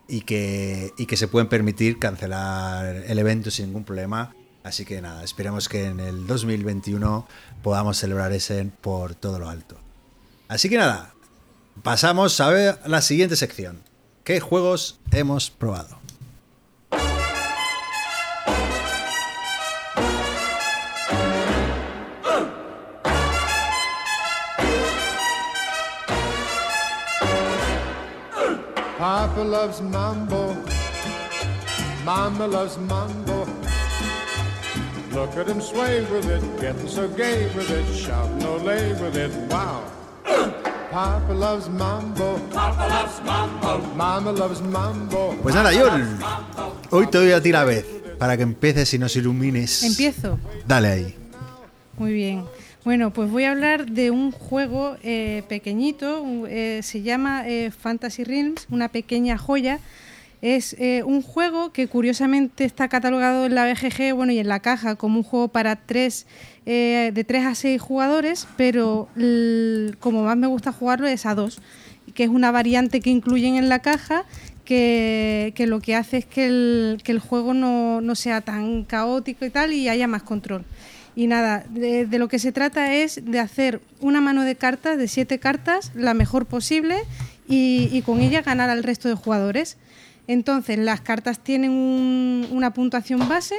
y 0.07 0.21
que, 0.21 0.93
y 0.97 1.05
que 1.05 1.17
se 1.17 1.27
pueden 1.27 1.49
permitir 1.49 1.99
cancelar 1.99 2.85
el 3.07 3.19
evento 3.19 3.51
sin 3.51 3.67
ningún 3.67 3.83
problema. 3.83 4.33
Así 4.63 4.85
que 4.85 5.01
nada, 5.01 5.23
esperemos 5.23 5.69
que 5.69 5.85
en 5.85 5.99
el 5.99 6.27
2021 6.27 7.27
podamos 7.61 7.97
celebrar 7.97 8.31
ese 8.31 8.65
por 8.81 9.15
todo 9.15 9.39
lo 9.39 9.49
alto. 9.49 9.77
Así 10.47 10.69
que 10.69 10.77
nada, 10.77 11.13
pasamos 11.83 12.39
a 12.39 12.49
ver 12.49 12.79
la 12.85 13.01
siguiente 13.01 13.35
sección. 13.35 13.81
¿Qué 14.23 14.39
juegos 14.39 14.99
hemos 15.11 15.49
probado? 15.49 15.98
Papa 29.39 29.51
loves 29.51 29.81
mambo. 29.81 30.53
Mama 32.03 32.45
loves 32.45 32.77
mambo. 32.77 33.47
Look 35.13 35.37
at 35.37 35.47
him 35.47 35.61
sway 35.61 36.01
with 36.11 36.29
it, 36.29 36.43
getting 36.59 36.89
so 36.89 37.07
gay 37.07 37.47
with 37.55 37.71
it, 37.71 37.87
shout 37.95 38.29
no 38.41 38.57
lay 38.57 38.91
with 38.99 39.15
it, 39.15 39.31
wow. 39.49 39.81
Papa 40.91 41.31
loves 41.31 41.69
mambo. 41.69 42.37
Papa 42.51 42.85
loves 42.89 43.21
mambo. 43.23 43.95
Mama 43.95 44.31
loves 44.33 44.61
mambo. 44.61 45.33
Pues 45.41 45.55
nada, 45.55 45.71
Yul. 45.71 46.19
Hoy 46.89 47.07
te 47.07 47.19
doy 47.19 47.31
a 47.31 47.41
ti 47.41 47.53
la 47.53 47.63
vez 47.63 47.85
para 48.17 48.35
que 48.35 48.43
empieces 48.43 48.93
y 48.93 48.99
nos 48.99 49.15
ilumines. 49.15 49.83
Empiezo. 49.83 50.37
Dale 50.67 50.87
ahí. 50.89 51.15
Muy 51.97 52.11
bien. 52.11 52.43
Bueno, 52.85 53.11
pues 53.11 53.29
voy 53.29 53.43
a 53.43 53.51
hablar 53.51 53.91
de 53.91 54.09
un 54.09 54.31
juego 54.31 54.95
eh, 55.03 55.43
pequeñito, 55.49 56.25
eh, 56.47 56.79
se 56.81 57.01
llama 57.01 57.43
eh, 57.45 57.71
Fantasy 57.71 58.23
Realms, 58.23 58.67
una 58.69 58.87
pequeña 58.87 59.37
joya. 59.37 59.81
Es 60.41 60.77
eh, 60.79 61.03
un 61.03 61.21
juego 61.21 61.73
que 61.73 61.87
curiosamente 61.87 62.63
está 62.63 62.87
catalogado 62.87 63.45
en 63.45 63.55
la 63.55 63.65
BGG 63.65 64.15
bueno, 64.15 64.31
y 64.31 64.39
en 64.39 64.47
la 64.47 64.61
caja 64.61 64.95
como 64.95 65.17
un 65.17 65.23
juego 65.23 65.49
para 65.49 65.75
tres, 65.75 66.25
de 66.65 67.25
3 67.27 67.45
a 67.47 67.55
6 67.55 67.81
jugadores, 67.81 68.47
pero 68.55 69.09
como 69.99 70.23
más 70.23 70.37
me 70.37 70.47
gusta 70.47 70.71
jugarlo 70.71 71.07
es 71.07 71.25
a 71.25 71.35
2, 71.35 71.59
que 72.13 72.23
es 72.23 72.29
una 72.29 72.51
variante 72.51 73.01
que 73.01 73.09
incluyen 73.09 73.55
en 73.55 73.67
la 73.67 73.79
caja 73.79 74.23
que, 74.63 75.51
que 75.55 75.67
lo 75.67 75.81
que 75.81 75.95
hace 75.95 76.17
es 76.17 76.25
que 76.25 76.45
el, 76.45 77.01
que 77.03 77.11
el 77.11 77.19
juego 77.19 77.53
no, 77.53 77.99
no 78.01 78.15
sea 78.15 78.39
tan 78.39 78.83
caótico 78.85 79.45
y 79.45 79.49
tal 79.49 79.73
y 79.73 79.89
haya 79.89 80.07
más 80.07 80.23
control. 80.23 80.63
Y 81.15 81.27
nada, 81.27 81.65
de, 81.69 82.07
lo 82.17 82.27
que 82.27 82.39
se 82.39 82.51
trata 82.51 82.93
es 82.93 83.21
de 83.25 83.39
hacer 83.39 83.81
una 83.99 84.21
mano 84.21 84.43
de 84.43 84.55
cartas, 84.55 84.97
de 84.97 85.07
siete 85.07 85.39
cartas, 85.39 85.91
la 85.95 86.13
mejor 86.13 86.45
posible 86.45 86.97
y, 87.47 88.01
con 88.05 88.21
ella 88.21 88.41
ganar 88.41 88.69
al 88.69 88.83
resto 88.83 89.09
de 89.09 89.15
jugadores. 89.15 89.77
Entonces, 90.27 90.77
las 90.77 91.01
cartas 91.01 91.39
tienen 91.39 91.71
un- 91.71 92.47
una 92.51 92.71
puntuación 92.73 93.27
base. 93.27 93.55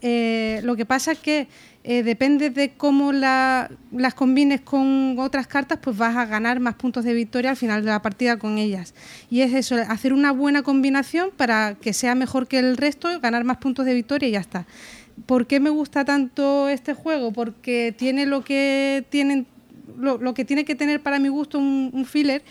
eh, 0.00 0.60
lo 0.62 0.76
que 0.76 0.86
pasa 0.86 1.10
es 1.12 1.18
que 1.18 1.48
eh, 1.82 2.02
depende 2.04 2.50
de 2.50 2.70
cómo 2.76 3.12
la- 3.12 3.68
las 3.90 4.14
combines 4.14 4.60
con 4.60 5.16
otras 5.18 5.46
cartas, 5.48 5.78
pues 5.82 5.96
vas 5.96 6.14
a 6.16 6.24
ganar 6.26 6.60
más 6.60 6.74
puntos 6.74 7.02
de 7.04 7.14
victoria 7.14 7.50
al 7.50 7.56
final 7.56 7.82
de 7.82 7.90
la 7.90 8.00
partida 8.02 8.36
con 8.36 8.58
ellas. 8.58 8.94
Y 9.30 9.40
es 9.40 9.52
eso, 9.54 9.74
hacer 9.88 10.12
una 10.12 10.30
buena 10.32 10.62
combinación 10.62 11.30
para 11.36 11.74
que 11.80 11.92
sea 11.92 12.14
mejor 12.14 12.46
que 12.46 12.58
el 12.60 12.76
resto, 12.76 13.18
ganar 13.20 13.42
más 13.44 13.56
puntos 13.56 13.86
de 13.86 13.94
victoria 13.94 14.28
y 14.28 14.32
ya 14.32 14.40
está. 14.40 14.66
¿Por 15.26 15.46
qué 15.46 15.60
me 15.60 15.70
gusta 15.70 16.04
tanto 16.04 16.68
este 16.68 16.94
juego? 16.94 17.32
Porque 17.32 17.94
tiene 17.96 18.26
lo 18.26 18.44
que 18.44 19.04
tienen 19.10 19.46
lo, 19.98 20.34
que 20.34 20.44
tiene 20.44 20.64
que 20.64 20.74
tener 20.74 21.02
para 21.02 21.18
mi 21.18 21.28
gusto 21.28 21.58
un, 21.58 22.04
filler 22.06 22.42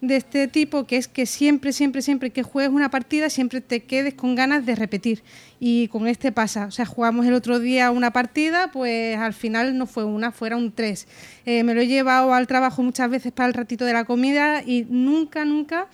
de 0.00 0.16
este 0.16 0.46
tipo, 0.46 0.86
que 0.86 0.98
es 0.98 1.08
que 1.08 1.24
siempre, 1.24 1.72
siempre, 1.72 2.02
siempre 2.02 2.30
que 2.30 2.42
juegues 2.42 2.70
una 2.70 2.90
partida, 2.90 3.30
siempre 3.30 3.60
te 3.62 3.84
quedes 3.84 4.14
con 4.14 4.34
ganas 4.34 4.66
de 4.66 4.74
repetir. 4.74 5.22
Y 5.58 5.88
con 5.88 6.06
este 6.06 6.32
pasa. 6.32 6.66
O 6.66 6.70
sea, 6.70 6.84
jugamos 6.84 7.24
el 7.26 7.32
otro 7.32 7.58
día 7.58 7.90
una 7.90 8.12
partida, 8.12 8.70
pues 8.72 9.16
al 9.16 9.32
final 9.32 9.78
no 9.78 9.86
fue 9.86 10.04
una, 10.04 10.32
fuera 10.32 10.56
un 10.56 10.72
tres. 10.72 11.08
Eh, 11.46 11.62
me 11.62 11.74
lo 11.74 11.80
he 11.80 11.86
llevado 11.86 12.34
al 12.34 12.46
trabajo 12.46 12.82
muchas 12.82 13.08
veces 13.08 13.32
para 13.32 13.48
el 13.48 13.54
ratito 13.54 13.84
de 13.84 13.94
la 13.94 14.04
comida 14.04 14.62
y 14.62 14.86
nunca, 14.88 15.44
nunca 15.44 15.88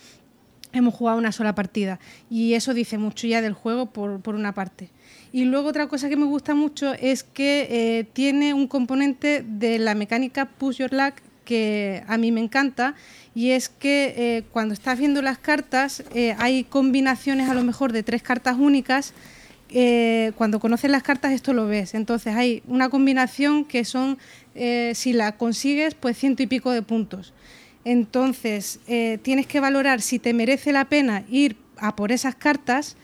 hemos 0.73 0.93
jugado 0.93 1.17
una 1.17 1.31
sola 1.31 1.55
partida. 1.55 1.99
Y 2.29 2.55
eso 2.55 2.73
dice 2.73 2.97
mucho 2.97 3.27
ya 3.27 3.41
del 3.41 3.53
juego 3.53 3.85
por, 3.85 4.19
por 4.19 4.35
una 4.35 4.53
parte. 4.53 4.89
Y 5.33 5.45
luego 5.45 5.69
otra 5.69 5.87
cosa 5.87 6.09
que 6.09 6.15
me 6.15 6.25
gusta 6.25 6.53
mucho 6.53 6.93
es 6.93 7.23
que 7.23 7.67
eh, 7.71 8.03
tiene 8.13 8.53
un 8.53 8.67
componente 8.67 9.43
de 9.43 9.79
la 9.79 9.95
mecánica 9.95 10.45
Push 10.45 10.77
Your 10.77 10.93
Luck 10.93 11.15
que 11.43 12.03
a 12.07 12.17
mí 12.17 12.31
me 12.31 12.39
encanta 12.39 12.93
y 13.33 13.49
es 13.49 13.67
que 13.67 14.13
eh, 14.15 14.43
cuando 14.51 14.75
estás 14.75 14.99
viendo 14.99 15.23
las 15.23 15.39
cartas 15.39 16.03
eh, 16.13 16.35
hay 16.37 16.63
combinaciones 16.65 17.49
a 17.49 17.55
lo 17.55 17.63
mejor 17.63 17.91
de 17.93 18.03
tres 18.03 18.21
cartas 18.21 18.57
únicas 18.59 19.13
cuando 20.35 20.59
conoces 20.59 20.91
las 20.91 21.01
cartas 21.01 21.31
esto 21.31 21.51
lo 21.51 21.65
ves. 21.65 21.95
Entonces 21.95 22.35
hay 22.35 22.61
una 22.67 22.89
combinación 22.89 23.65
que 23.65 23.85
son, 23.85 24.19
si 24.53 25.13
la 25.13 25.35
consigues, 25.35 25.95
pues 25.95 26.15
ciento 26.15 26.43
y 26.43 26.45
pico 26.45 26.69
de 26.69 26.83
puntos. 26.83 27.33
Entonces 27.83 28.81
tienes 29.23 29.47
que 29.47 29.59
valorar 29.59 30.01
si 30.01 30.19
te 30.19 30.31
merece 30.31 30.73
la 30.73 30.85
pena 30.85 31.23
ir 31.27 31.55
a 31.77 31.95
por 31.95 32.11
esas 32.11 32.35
cartas, 32.35 32.97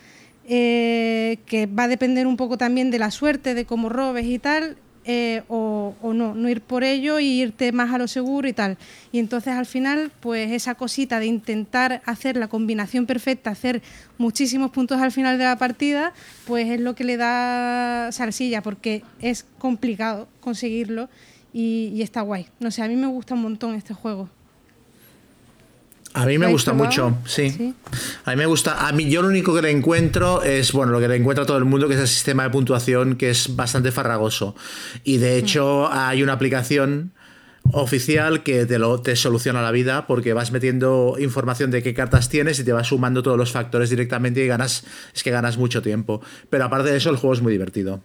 eh, 0.52 1.38
que 1.46 1.68
va 1.68 1.84
a 1.84 1.88
depender 1.88 2.26
un 2.26 2.36
poco 2.36 2.58
también 2.58 2.90
de 2.90 2.98
la 2.98 3.12
suerte, 3.12 3.54
de 3.54 3.66
cómo 3.66 3.88
robes 3.88 4.26
y 4.26 4.40
tal, 4.40 4.78
eh, 5.06 5.44
o, 5.48 5.94
no, 6.02 6.34
no 6.34 6.50
ir 6.50 6.62
por 6.62 6.84
ello 6.84 7.20
y 7.20 7.42
irte 7.42 7.72
más 7.72 7.94
a 7.94 8.00
lo 8.00 8.08
seguro 8.08 8.48
y 8.48 8.54
tal. 8.54 8.78
Y 9.12 9.20
entonces 9.20 9.54
al 9.54 9.68
final, 9.68 10.12
pues 10.20 10.52
esa 10.52 10.74
cosita 10.74 11.20
de 11.20 11.28
intentar 11.28 12.02
hacer 12.06 12.36
la 12.36 12.48
combinación 12.48 13.06
perfecta, 13.06 13.52
hacer 13.52 13.84
muchísimos 14.18 14.72
puntos 14.72 15.00
al 15.00 15.12
final 15.12 15.38
de 15.38 15.44
la 15.44 15.58
partida, 15.60 16.14
pues 16.48 16.68
es 16.68 16.80
lo 16.80 16.96
que 16.96 17.04
le 17.04 17.18
da 17.18 18.12
salsilla, 18.12 18.64
porque 18.64 19.04
es 19.22 19.46
complicado 19.60 20.28
conseguirlo 20.42 21.10
y, 21.54 21.92
y 21.94 22.02
está 22.02 22.22
guay. 22.22 22.48
No 22.60 22.72
sé, 22.72 22.82
a 22.82 22.88
mí 22.88 22.96
me 22.96 23.08
gusta 23.08 23.36
un 23.36 23.44
montón 23.44 23.76
este 23.76 23.94
juego. 23.94 24.30
A 26.14 26.26
mí 26.26 26.38
me 26.38 26.48
¿Lo 26.48 26.52
gusta 26.54 26.74
mucho, 26.74 27.18
sí. 27.26 27.52
Sí. 27.52 27.74
A 28.26 28.32
mí 28.32 28.38
me 28.38 28.46
gusta. 28.46 28.88
A 28.88 28.92
mí, 28.92 29.10
yo 29.10 29.22
lo 29.22 29.28
único 29.28 29.54
que 29.54 29.62
le 29.62 29.70
encuentro 29.70 30.42
es, 30.42 30.72
bueno, 30.72 30.92
lo 30.92 31.00
que 31.00 31.08
le 31.08 31.16
encuentra 31.16 31.44
a 31.44 31.48
todo 31.48 31.58
el 31.58 31.66
mundo, 31.66 31.88
que 31.88 31.94
es 31.94 32.00
el 32.00 32.08
sistema 32.08 32.44
de 32.44 32.50
puntuación, 32.50 33.16
que 33.16 33.30
es 33.30 33.56
bastante 33.56 33.92
farragoso. 33.92 34.56
Y 35.04 35.18
de 35.18 35.38
hecho, 35.38 35.92
hay 35.92 36.24
una 36.24 36.34
aplicación 36.34 37.12
oficial 37.72 38.42
que 38.42 38.66
te 38.66 38.80
lo 38.80 39.02
te 39.02 39.16
soluciona 39.16 39.62
la 39.62 39.72
vida 39.72 40.08
porque 40.08 40.34
vas 40.34 40.52
metiendo 40.52 41.18
información 41.20 41.70
de 41.72 41.84
qué 41.84 41.94
cartas 41.94 42.30
tienes 42.30 42.60
y 42.60 42.64
te 42.64 42.74
vas 42.74 42.88
sumando 42.88 43.22
todos 43.22 43.38
los 43.38 43.52
factores 43.52 43.90
directamente 43.90 44.44
y 44.44 44.48
ganas 44.48 44.86
es 45.14 45.24
que 45.24 45.30
ganas 45.30 45.58
mucho 45.58 45.82
tiempo 45.82 46.22
pero 46.50 46.66
aparte 46.66 46.90
de 46.90 46.98
eso 46.98 47.10
el 47.12 47.18
juego 47.18 47.34
es 47.34 47.42
muy 47.42 47.52
divertido 47.52 48.02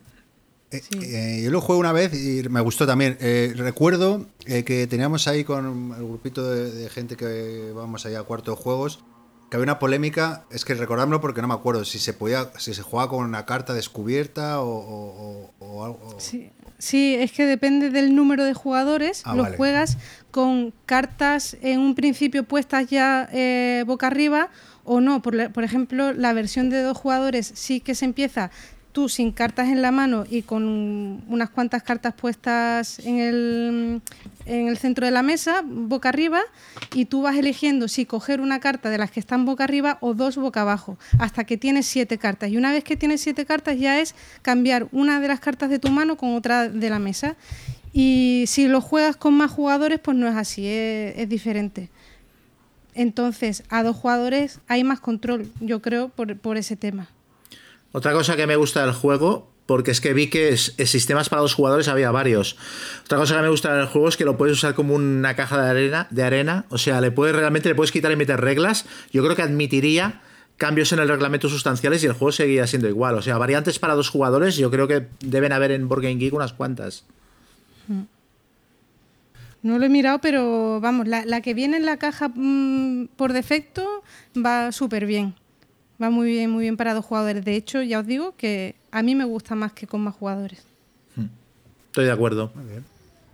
Eh, 0.76 1.38
eh, 1.38 1.42
yo 1.44 1.50
lo 1.50 1.60
jugué 1.60 1.78
una 1.78 1.92
vez 1.92 2.12
y 2.14 2.42
me 2.48 2.60
gustó 2.60 2.86
también. 2.86 3.16
Eh, 3.20 3.52
recuerdo 3.56 4.26
eh, 4.46 4.64
que 4.64 4.86
teníamos 4.86 5.28
ahí 5.28 5.44
con 5.44 5.94
el 5.96 6.04
grupito 6.06 6.50
de, 6.50 6.70
de 6.70 6.88
gente 6.90 7.16
que 7.16 7.72
vamos 7.74 8.06
ahí 8.06 8.14
a 8.14 8.22
cuarto 8.22 8.52
de 8.52 8.56
juegos, 8.56 9.04
que 9.50 9.56
había 9.56 9.64
una 9.64 9.78
polémica, 9.78 10.44
es 10.50 10.64
que 10.64 10.74
recordármelo 10.74 11.20
porque 11.20 11.40
no 11.42 11.48
me 11.48 11.54
acuerdo 11.54 11.84
si 11.84 11.98
se 11.98 12.12
podía, 12.12 12.50
si 12.58 12.74
se 12.74 12.82
jugaba 12.82 13.10
con 13.10 13.24
una 13.24 13.46
carta 13.46 13.74
descubierta 13.74 14.60
o, 14.60 14.68
o- 14.68 15.50
o- 15.60 15.64
o 15.66 15.84
algo. 15.84 16.16
Sí. 16.18 16.50
Sí, 16.76 17.14
es 17.14 17.30
que 17.32 17.46
depende 17.46 17.88
del 17.90 18.14
número 18.16 18.44
de 18.44 18.52
jugadores. 18.52 19.22
Ah, 19.24 19.34
lo 19.36 19.44
vale. 19.44 19.56
juegas 19.56 19.96
con 20.32 20.74
cartas 20.86 21.56
en 21.62 21.78
un 21.78 21.94
principio 21.94 22.42
puestas 22.44 22.88
ya 22.90 23.28
eh, 23.32 23.84
boca 23.86 24.08
arriba 24.08 24.50
o 24.82 25.00
no. 25.00 25.22
Por 25.22 25.62
ejemplo, 25.64 26.12
la 26.12 26.32
versión 26.32 26.68
de 26.70 26.82
dos 26.82 26.98
jugadores 26.98 27.52
sí 27.54 27.80
que 27.80 27.94
se 27.94 28.04
empieza 28.04 28.50
tú 28.95 29.09
sin 29.09 29.32
cartas 29.32 29.68
en 29.70 29.82
la 29.82 29.90
mano 29.90 30.24
y 30.30 30.42
con 30.42 31.24
unas 31.26 31.51
cuantas 31.51 31.82
cartas 31.82 32.14
puestas 32.14 33.01
en 33.01 33.18
el, 33.18 34.01
en 34.47 34.68
el 34.68 34.78
centro 34.78 35.05
de 35.05 35.11
la 35.11 35.24
mesa, 35.24 35.64
boca 35.66 36.11
arriba, 36.11 36.40
y 36.95 37.07
tú 37.07 37.22
vas 37.22 37.36
eligiendo 37.36 37.88
si 37.88 38.07
coger 38.07 38.40
una 38.40 38.61
carta 38.61 38.90
de 38.90 38.99
las 38.99 39.11
que 39.11 39.18
están 39.18 39.45
boca 39.47 39.64
arriba 39.64 39.99
o 40.01 40.14
dos 40.14 40.36
boca 40.36 40.61
abajo, 40.61 40.97
hasta 41.18 41.42
que 41.42 41.57
tienes 41.57 41.86
siete 41.86 42.18
cartas. 42.18 42.51
Y 42.51 42.57
una 42.57 42.70
vez 42.70 42.84
que 42.84 42.97
tienes 42.97 43.20
siete 43.20 43.45
cartas 43.45 43.80
ya 43.80 43.99
es 43.99 44.14
cambiar 44.42 44.86
una 44.92 45.18
de 45.18 45.26
las 45.26 45.40
cartas 45.40 45.70
de 45.70 45.80
tu 45.80 45.90
mano 45.90 46.16
con 46.16 46.36
otra 46.36 46.68
de 46.68 46.88
la 46.88 47.01
mesa. 47.01 47.34
Y 47.92 48.45
si 48.47 48.68
lo 48.68 48.80
juegas 48.80 49.16
con 49.16 49.34
más 49.34 49.51
jugadores, 49.51 49.99
pues 49.99 50.16
no 50.16 50.28
es 50.28 50.36
así, 50.36 50.68
es, 50.68 51.18
es 51.18 51.28
diferente. 51.28 51.90
Entonces, 52.95 53.64
a 53.70 53.82
dos 53.82 53.97
jugadores 53.97 54.61
hay 54.68 54.84
más 54.84 55.01
control, 55.01 55.51
yo 55.61 55.82
creo, 55.82 56.11
por, 56.11 56.38
por 56.38 56.57
ese 56.57 56.76
tema. 56.76 57.09
Otra 57.97 58.12
cosa 58.12 58.34
que 58.34 58.49
me 58.49 58.57
gusta 58.57 58.84
del 58.84 58.92
juego, 58.92 59.49
porque 59.66 59.92
es 59.92 60.01
que 60.01 60.14
vi 60.14 60.26
que 60.26 60.57
sistemas 60.57 61.28
para 61.28 61.42
dos 61.42 61.55
jugadores 61.55 61.86
había 61.86 62.11
varios. 62.11 62.57
Otra 63.05 63.18
cosa 63.18 63.36
que 63.36 63.42
me 63.42 63.49
gusta 63.49 63.72
del 63.72 63.86
juego 63.86 64.09
es 64.09 64.16
que 64.16 64.24
lo 64.24 64.36
puedes 64.36 64.57
usar 64.57 64.74
como 64.74 64.97
una 64.97 65.36
caja 65.36 65.62
de 65.62 65.70
arena, 65.70 66.09
de 66.11 66.24
arena. 66.24 66.64
O 66.70 66.78
sea, 66.78 67.01
le 67.01 67.12
puedes 67.12 67.36
realmente 67.36 67.68
le 67.68 67.76
puedes 67.76 67.92
quitar 67.92 68.11
y 68.11 68.16
meter 68.16 68.40
reglas. 68.40 68.84
Yo 69.12 69.22
creo 69.22 69.36
que 69.36 69.42
admitiría 69.42 70.22
cambios 70.57 70.92
en 70.92 70.99
el 70.99 71.09
reglamento 71.09 71.49
sustanciales 71.49 72.03
y 72.03 72.07
el 72.07 72.14
juego 72.14 72.32
seguiría 72.32 72.66
siendo 72.66 72.88
igual. 72.88 73.14
O 73.14 73.22
sea, 73.22 73.38
variantes 73.38 73.78
para 73.78 73.95
dos 73.95 74.09
jugadores, 74.09 74.57
yo 74.57 74.72
creo 74.72 74.88
que 74.88 75.07
deben 75.20 75.53
haber 75.53 75.70
en 75.70 75.88
Board 75.88 76.03
Game 76.03 76.16
Geek 76.16 76.34
unas 76.34 76.53
cuantas. 76.53 77.05
No 79.62 79.78
lo 79.78 79.84
he 79.84 79.88
mirado, 79.88 80.18
pero 80.20 80.80
vamos, 80.80 81.07
la, 81.07 81.24
la 81.24 81.42
que 81.42 81.55
viene 81.55 81.76
en 81.76 81.86
la 81.86 81.99
caja 81.99 82.28
mm, 82.34 83.07
por 83.14 83.32
defecto 83.32 84.03
va 84.36 84.72
súper 84.72 85.07
bien. 85.07 85.36
Va 86.03 86.11
muy 86.11 86.26
bien, 86.28 86.51
muy 86.51 86.62
bien 86.62 86.76
para 86.76 86.95
dos 86.95 87.05
jugadores. 87.05 87.45
De 87.45 87.55
hecho, 87.55 87.82
ya 87.82 88.01
os 88.01 88.07
digo 88.07 88.34
que 88.36 88.74
a 88.90 89.03
mí 89.03 89.14
me 89.14 89.24
gusta 89.24 89.55
más 89.55 89.72
que 89.72 89.86
con 89.86 90.01
más 90.01 90.14
jugadores. 90.14 90.62
Estoy 91.86 92.07
de 92.07 92.12
acuerdo. 92.12 92.51
Muy 92.55 92.64
bien. 92.64 92.84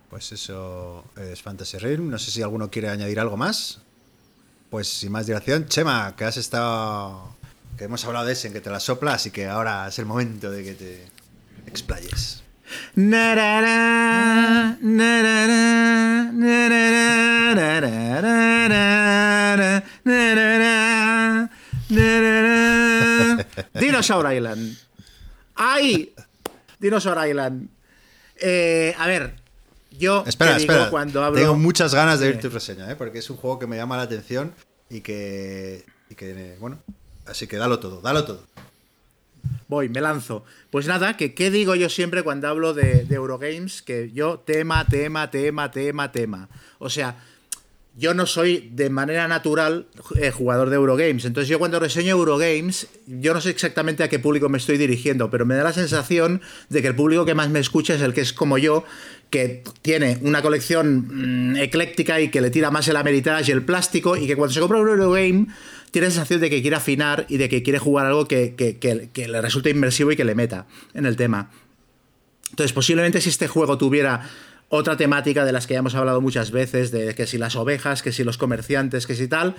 Pues 0.09 0.31
eso 0.31 1.03
es 1.15 1.41
Fantasy 1.41 1.77
Realm. 1.79 2.09
No 2.09 2.19
sé 2.19 2.29
si 2.29 2.41
alguno 2.43 2.69
quiere 2.69 2.89
añadir 2.89 3.19
algo 3.19 3.35
más. 3.37 3.79
Pues 4.69 4.87
sin 4.87 5.11
más 5.11 5.25
dilación, 5.25 5.67
Chema, 5.67 6.15
que 6.15 6.25
has 6.25 6.37
estado. 6.37 7.35
que 7.77 7.85
hemos 7.85 8.05
hablado 8.05 8.25
de 8.25 8.33
ese, 8.33 8.47
en 8.47 8.53
que 8.53 8.61
te 8.61 8.69
la 8.69 8.79
sopla, 8.79 9.13
así 9.13 9.31
que 9.31 9.47
ahora 9.47 9.87
es 9.87 9.97
el 9.97 10.05
momento 10.05 10.51
de 10.51 10.63
que 10.63 10.73
te 10.75 11.05
explayes. 11.65 12.43
Dinosaur 23.85 24.31
Island. 24.33 24.77
¡Ay! 25.55 26.13
Dinosaur 26.79 27.27
Island. 27.27 27.69
Eh, 28.37 28.95
a 28.97 29.07
ver, 29.07 29.35
yo 29.91 30.23
Espera, 30.25 30.53
te 30.53 30.61
digo 30.61 30.73
espera. 30.73 30.89
cuando 30.89 31.23
hablo. 31.23 31.39
Tengo 31.39 31.55
muchas 31.55 31.93
ganas 31.93 32.19
de 32.19 32.27
ver 32.27 32.39
tu 32.39 32.49
reseña, 32.49 32.89
¿eh? 32.91 32.95
porque 32.95 33.19
es 33.19 33.29
un 33.29 33.37
juego 33.37 33.59
que 33.59 33.67
me 33.67 33.77
llama 33.77 33.97
la 33.97 34.03
atención 34.03 34.53
y 34.89 35.01
que, 35.01 35.85
y 36.09 36.15
que, 36.15 36.55
bueno, 36.59 36.79
así 37.25 37.47
que 37.47 37.57
dalo 37.57 37.79
todo, 37.79 38.01
dalo 38.01 38.23
todo. 38.25 38.45
voy, 39.67 39.89
me 39.89 40.01
lanzo. 40.01 40.43
Pues 40.69 40.87
nada, 40.87 41.17
que 41.17 41.33
qué 41.33 41.51
digo 41.51 41.75
yo 41.75 41.89
siempre 41.89 42.23
cuando 42.23 42.47
hablo 42.47 42.73
de, 42.73 43.05
de 43.05 43.15
Eurogames, 43.15 43.81
que 43.81 44.11
yo 44.11 44.39
tema, 44.39 44.85
tema, 44.85 45.29
tema, 45.29 45.71
tema, 45.71 46.11
tema. 46.11 46.49
O 46.79 46.89
sea, 46.89 47.15
yo 47.97 48.13
no 48.13 48.25
soy 48.25 48.69
de 48.73 48.89
manera 48.89 49.27
natural 49.27 49.87
eh, 50.15 50.31
jugador 50.31 50.69
de 50.69 50.77
Eurogames. 50.77 51.25
Entonces 51.25 51.49
yo 51.49 51.59
cuando 51.59 51.79
reseño 51.79 52.11
Eurogames, 52.11 52.87
yo 53.05 53.33
no 53.33 53.41
sé 53.41 53.49
exactamente 53.49 54.03
a 54.03 54.09
qué 54.09 54.17
público 54.17 54.47
me 54.49 54.57
estoy 54.57 54.77
dirigiendo, 54.77 55.29
pero 55.29 55.45
me 55.45 55.55
da 55.55 55.63
la 55.63 55.73
sensación 55.73 56.41
de 56.69 56.81
que 56.81 56.87
el 56.87 56.95
público 56.95 57.25
que 57.25 57.35
más 57.35 57.49
me 57.49 57.59
escucha 57.59 57.93
es 57.95 58.01
el 58.01 58.13
que 58.13 58.21
es 58.21 58.31
como 58.33 58.57
yo, 58.57 58.85
que 59.29 59.63
tiene 59.81 60.19
una 60.21 60.41
colección 60.41 61.51
mm, 61.53 61.57
ecléctica 61.57 62.19
y 62.21 62.29
que 62.29 62.41
le 62.41 62.49
tira 62.49 62.71
más 62.71 62.87
el 62.87 62.95
Ameritage 62.95 63.49
y 63.49 63.51
el 63.53 63.63
plástico, 63.63 64.15
y 64.15 64.25
que 64.25 64.35
cuando 64.35 64.53
se 64.53 64.59
compra 64.61 64.79
un 64.79 64.87
Eurogame 64.89 65.47
tiene 65.91 66.07
la 66.07 66.11
sensación 66.11 66.39
de 66.39 66.49
que 66.49 66.61
quiere 66.61 66.77
afinar 66.77 67.25
y 67.27 67.35
de 67.37 67.49
que 67.49 67.61
quiere 67.61 67.77
jugar 67.79 68.05
algo 68.05 68.25
que, 68.25 68.55
que- 68.55 69.27
le 69.27 69.41
resulte 69.41 69.69
inmersivo 69.69 70.11
y 70.13 70.15
que 70.15 70.23
le 70.23 70.35
meta 70.35 70.65
en 70.93 71.05
el 71.05 71.17
tema. 71.17 71.51
Entonces, 72.51 72.71
posiblemente 72.73 73.19
si 73.21 73.29
este 73.29 73.47
juego 73.49 73.77
tuviera 73.77 74.29
otra 74.71 74.95
temática 74.95 75.43
de 75.45 75.51
las 75.51 75.67
que 75.67 75.73
ya 75.73 75.79
hemos 75.79 75.95
hablado 75.95 76.21
muchas 76.21 76.51
veces, 76.51 76.91
de 76.91 77.13
que 77.13 77.27
si 77.27 77.37
las 77.37 77.57
ovejas, 77.57 78.01
que 78.01 78.13
si 78.13 78.23
los 78.23 78.37
comerciantes, 78.37 79.05
que 79.05 79.15
si 79.15 79.27
tal, 79.27 79.55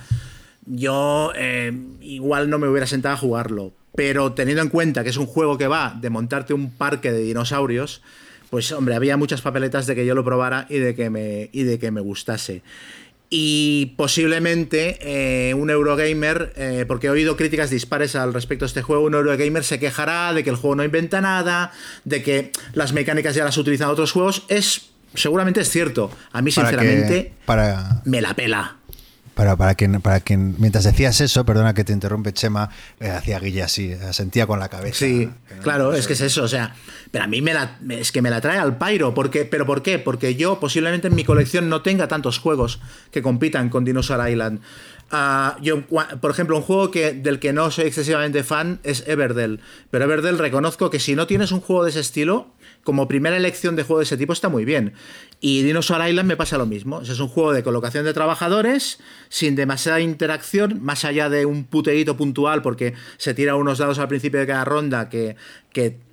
yo 0.65 1.31
eh, 1.35 1.71
igual 2.01 2.49
no 2.49 2.57
me 2.57 2.67
hubiera 2.67 2.87
sentado 2.87 3.13
a 3.13 3.17
jugarlo. 3.17 3.73
Pero 3.95 4.33
teniendo 4.33 4.63
en 4.63 4.69
cuenta 4.69 5.03
que 5.03 5.11
es 5.11 5.17
un 5.17 5.27
juego 5.27 5.57
que 5.57 5.67
va 5.67 5.95
de 6.01 6.09
montarte 6.09 6.55
un 6.55 6.71
parque 6.71 7.11
de 7.11 7.19
dinosaurios, 7.19 8.01
pues 8.49 8.71
hombre, 8.71 8.95
había 8.95 9.15
muchas 9.15 9.41
papeletas 9.41 9.85
de 9.85 9.93
que 9.93 10.05
yo 10.05 10.15
lo 10.15 10.25
probara 10.25 10.65
y 10.67 10.79
de 10.79 10.95
que 10.95 11.11
me, 11.11 11.49
y 11.53 11.61
de 11.61 11.77
que 11.77 11.91
me 11.91 12.01
gustase. 12.01 12.63
Y 13.29 13.93
posiblemente 13.97 14.97
eh, 15.01 15.53
un 15.53 15.69
Eurogamer, 15.69 16.53
eh, 16.55 16.85
porque 16.87 17.07
he 17.07 17.09
oído 17.11 17.35
críticas 17.35 17.69
dispares 17.69 18.15
al 18.15 18.33
respecto 18.33 18.65
de 18.65 18.67
este 18.67 18.81
juego, 18.81 19.05
un 19.05 19.13
Eurogamer 19.13 19.63
se 19.63 19.79
quejará 19.79 20.33
de 20.33 20.43
que 20.43 20.49
el 20.49 20.55
juego 20.55 20.75
no 20.75 20.83
inventa 20.83 21.21
nada, 21.21 21.71
de 22.03 22.21
que 22.23 22.51
las 22.73 22.93
mecánicas 22.93 23.35
ya 23.35 23.43
las 23.43 23.57
utilizan 23.57 23.89
otros 23.89 24.11
juegos. 24.11 24.43
Es, 24.49 24.92
seguramente 25.15 25.61
es 25.61 25.69
cierto. 25.69 26.11
A 26.31 26.41
mí, 26.41 26.51
Para 26.51 26.69
que- 26.71 26.75
sinceramente, 26.77 27.33
para, 27.45 28.01
me 28.05 28.21
la 28.21 28.33
pela. 28.33 28.77
Para, 29.33 29.55
para, 29.55 29.73
quien, 29.73 29.99
para 29.99 30.19
quien, 30.19 30.53
mientras 30.59 30.83
decías 30.83 31.19
eso, 31.19 31.43
perdona 31.43 31.73
que 31.73 31.83
te 31.83 31.91
interrumpe, 31.91 32.33
Chema, 32.33 32.69
eh, 32.99 33.09
hacía 33.09 33.39
Guille 33.39 33.63
así, 33.63 33.91
sentía 34.11 34.45
con 34.45 34.59
la 34.59 34.69
cabeza. 34.69 34.93
Sí, 34.99 35.25
no- 35.55 35.63
claro, 35.63 35.85
no 35.89 35.93
es 35.97 36.05
que 36.05 36.13
es 36.13 36.21
eso, 36.21 36.43
o 36.43 36.47
sea, 36.47 36.75
pero 37.09 37.23
a 37.23 37.27
mí 37.27 37.41
me 37.41 37.51
la, 37.55 37.79
es 37.89 38.11
que 38.11 38.21
me 38.21 38.29
la 38.29 38.41
trae 38.41 38.59
al 38.59 38.77
pairo, 38.77 39.15
porque, 39.15 39.45
pero 39.45 39.65
¿por 39.65 39.81
qué? 39.81 39.97
Porque 39.97 40.35
yo 40.35 40.59
posiblemente 40.59 41.07
en 41.07 41.15
mi 41.15 41.23
colección 41.23 41.67
no 41.67 41.81
tenga 41.81 42.07
tantos 42.07 42.37
juegos 42.37 42.79
que 43.09 43.23
compitan 43.23 43.69
con 43.69 43.83
Dinosaur 43.83 44.29
Island. 44.29 44.59
Ah, 45.09 45.57
yo, 45.63 45.81
por 45.87 46.29
ejemplo, 46.29 46.55
un 46.57 46.63
juego 46.63 46.91
que, 46.91 47.13
del 47.13 47.39
que 47.39 47.53
no 47.53 47.71
soy 47.71 47.85
excesivamente 47.85 48.43
fan 48.43 48.79
es 48.83 49.03
Everdell, 49.07 49.61
pero 49.89 50.05
Everdell 50.05 50.37
reconozco 50.37 50.91
que 50.91 50.99
si 50.99 51.15
no 51.15 51.25
tienes 51.25 51.51
un 51.51 51.59
juego 51.59 51.83
de 51.83 51.89
ese 51.89 52.01
estilo, 52.01 52.49
como 52.83 53.07
primera 53.07 53.37
elección 53.37 53.75
de 53.75 53.83
juego 53.83 53.99
de 53.99 54.03
ese 54.03 54.17
tipo 54.17 54.33
está 54.33 54.49
muy 54.49 54.65
bien. 54.65 54.93
Y 55.39 55.63
Dinosaur 55.63 56.07
Island 56.07 56.27
me 56.27 56.37
pasa 56.37 56.57
lo 56.57 56.65
mismo. 56.65 57.01
Es 57.01 57.19
un 57.19 57.27
juego 57.27 57.53
de 57.53 57.63
colocación 57.63 58.05
de 58.05 58.13
trabajadores, 58.13 58.99
sin 59.29 59.55
demasiada 59.55 60.01
interacción, 60.01 60.79
más 60.81 61.05
allá 61.05 61.29
de 61.29 61.45
un 61.45 61.63
puteíto 61.63 62.17
puntual, 62.17 62.61
porque 62.61 62.93
se 63.17 63.33
tira 63.33 63.55
unos 63.55 63.77
dados 63.77 63.99
al 63.99 64.07
principio 64.07 64.39
de 64.39 64.47
cada 64.47 64.65
ronda 64.65 65.09
que, 65.09 65.35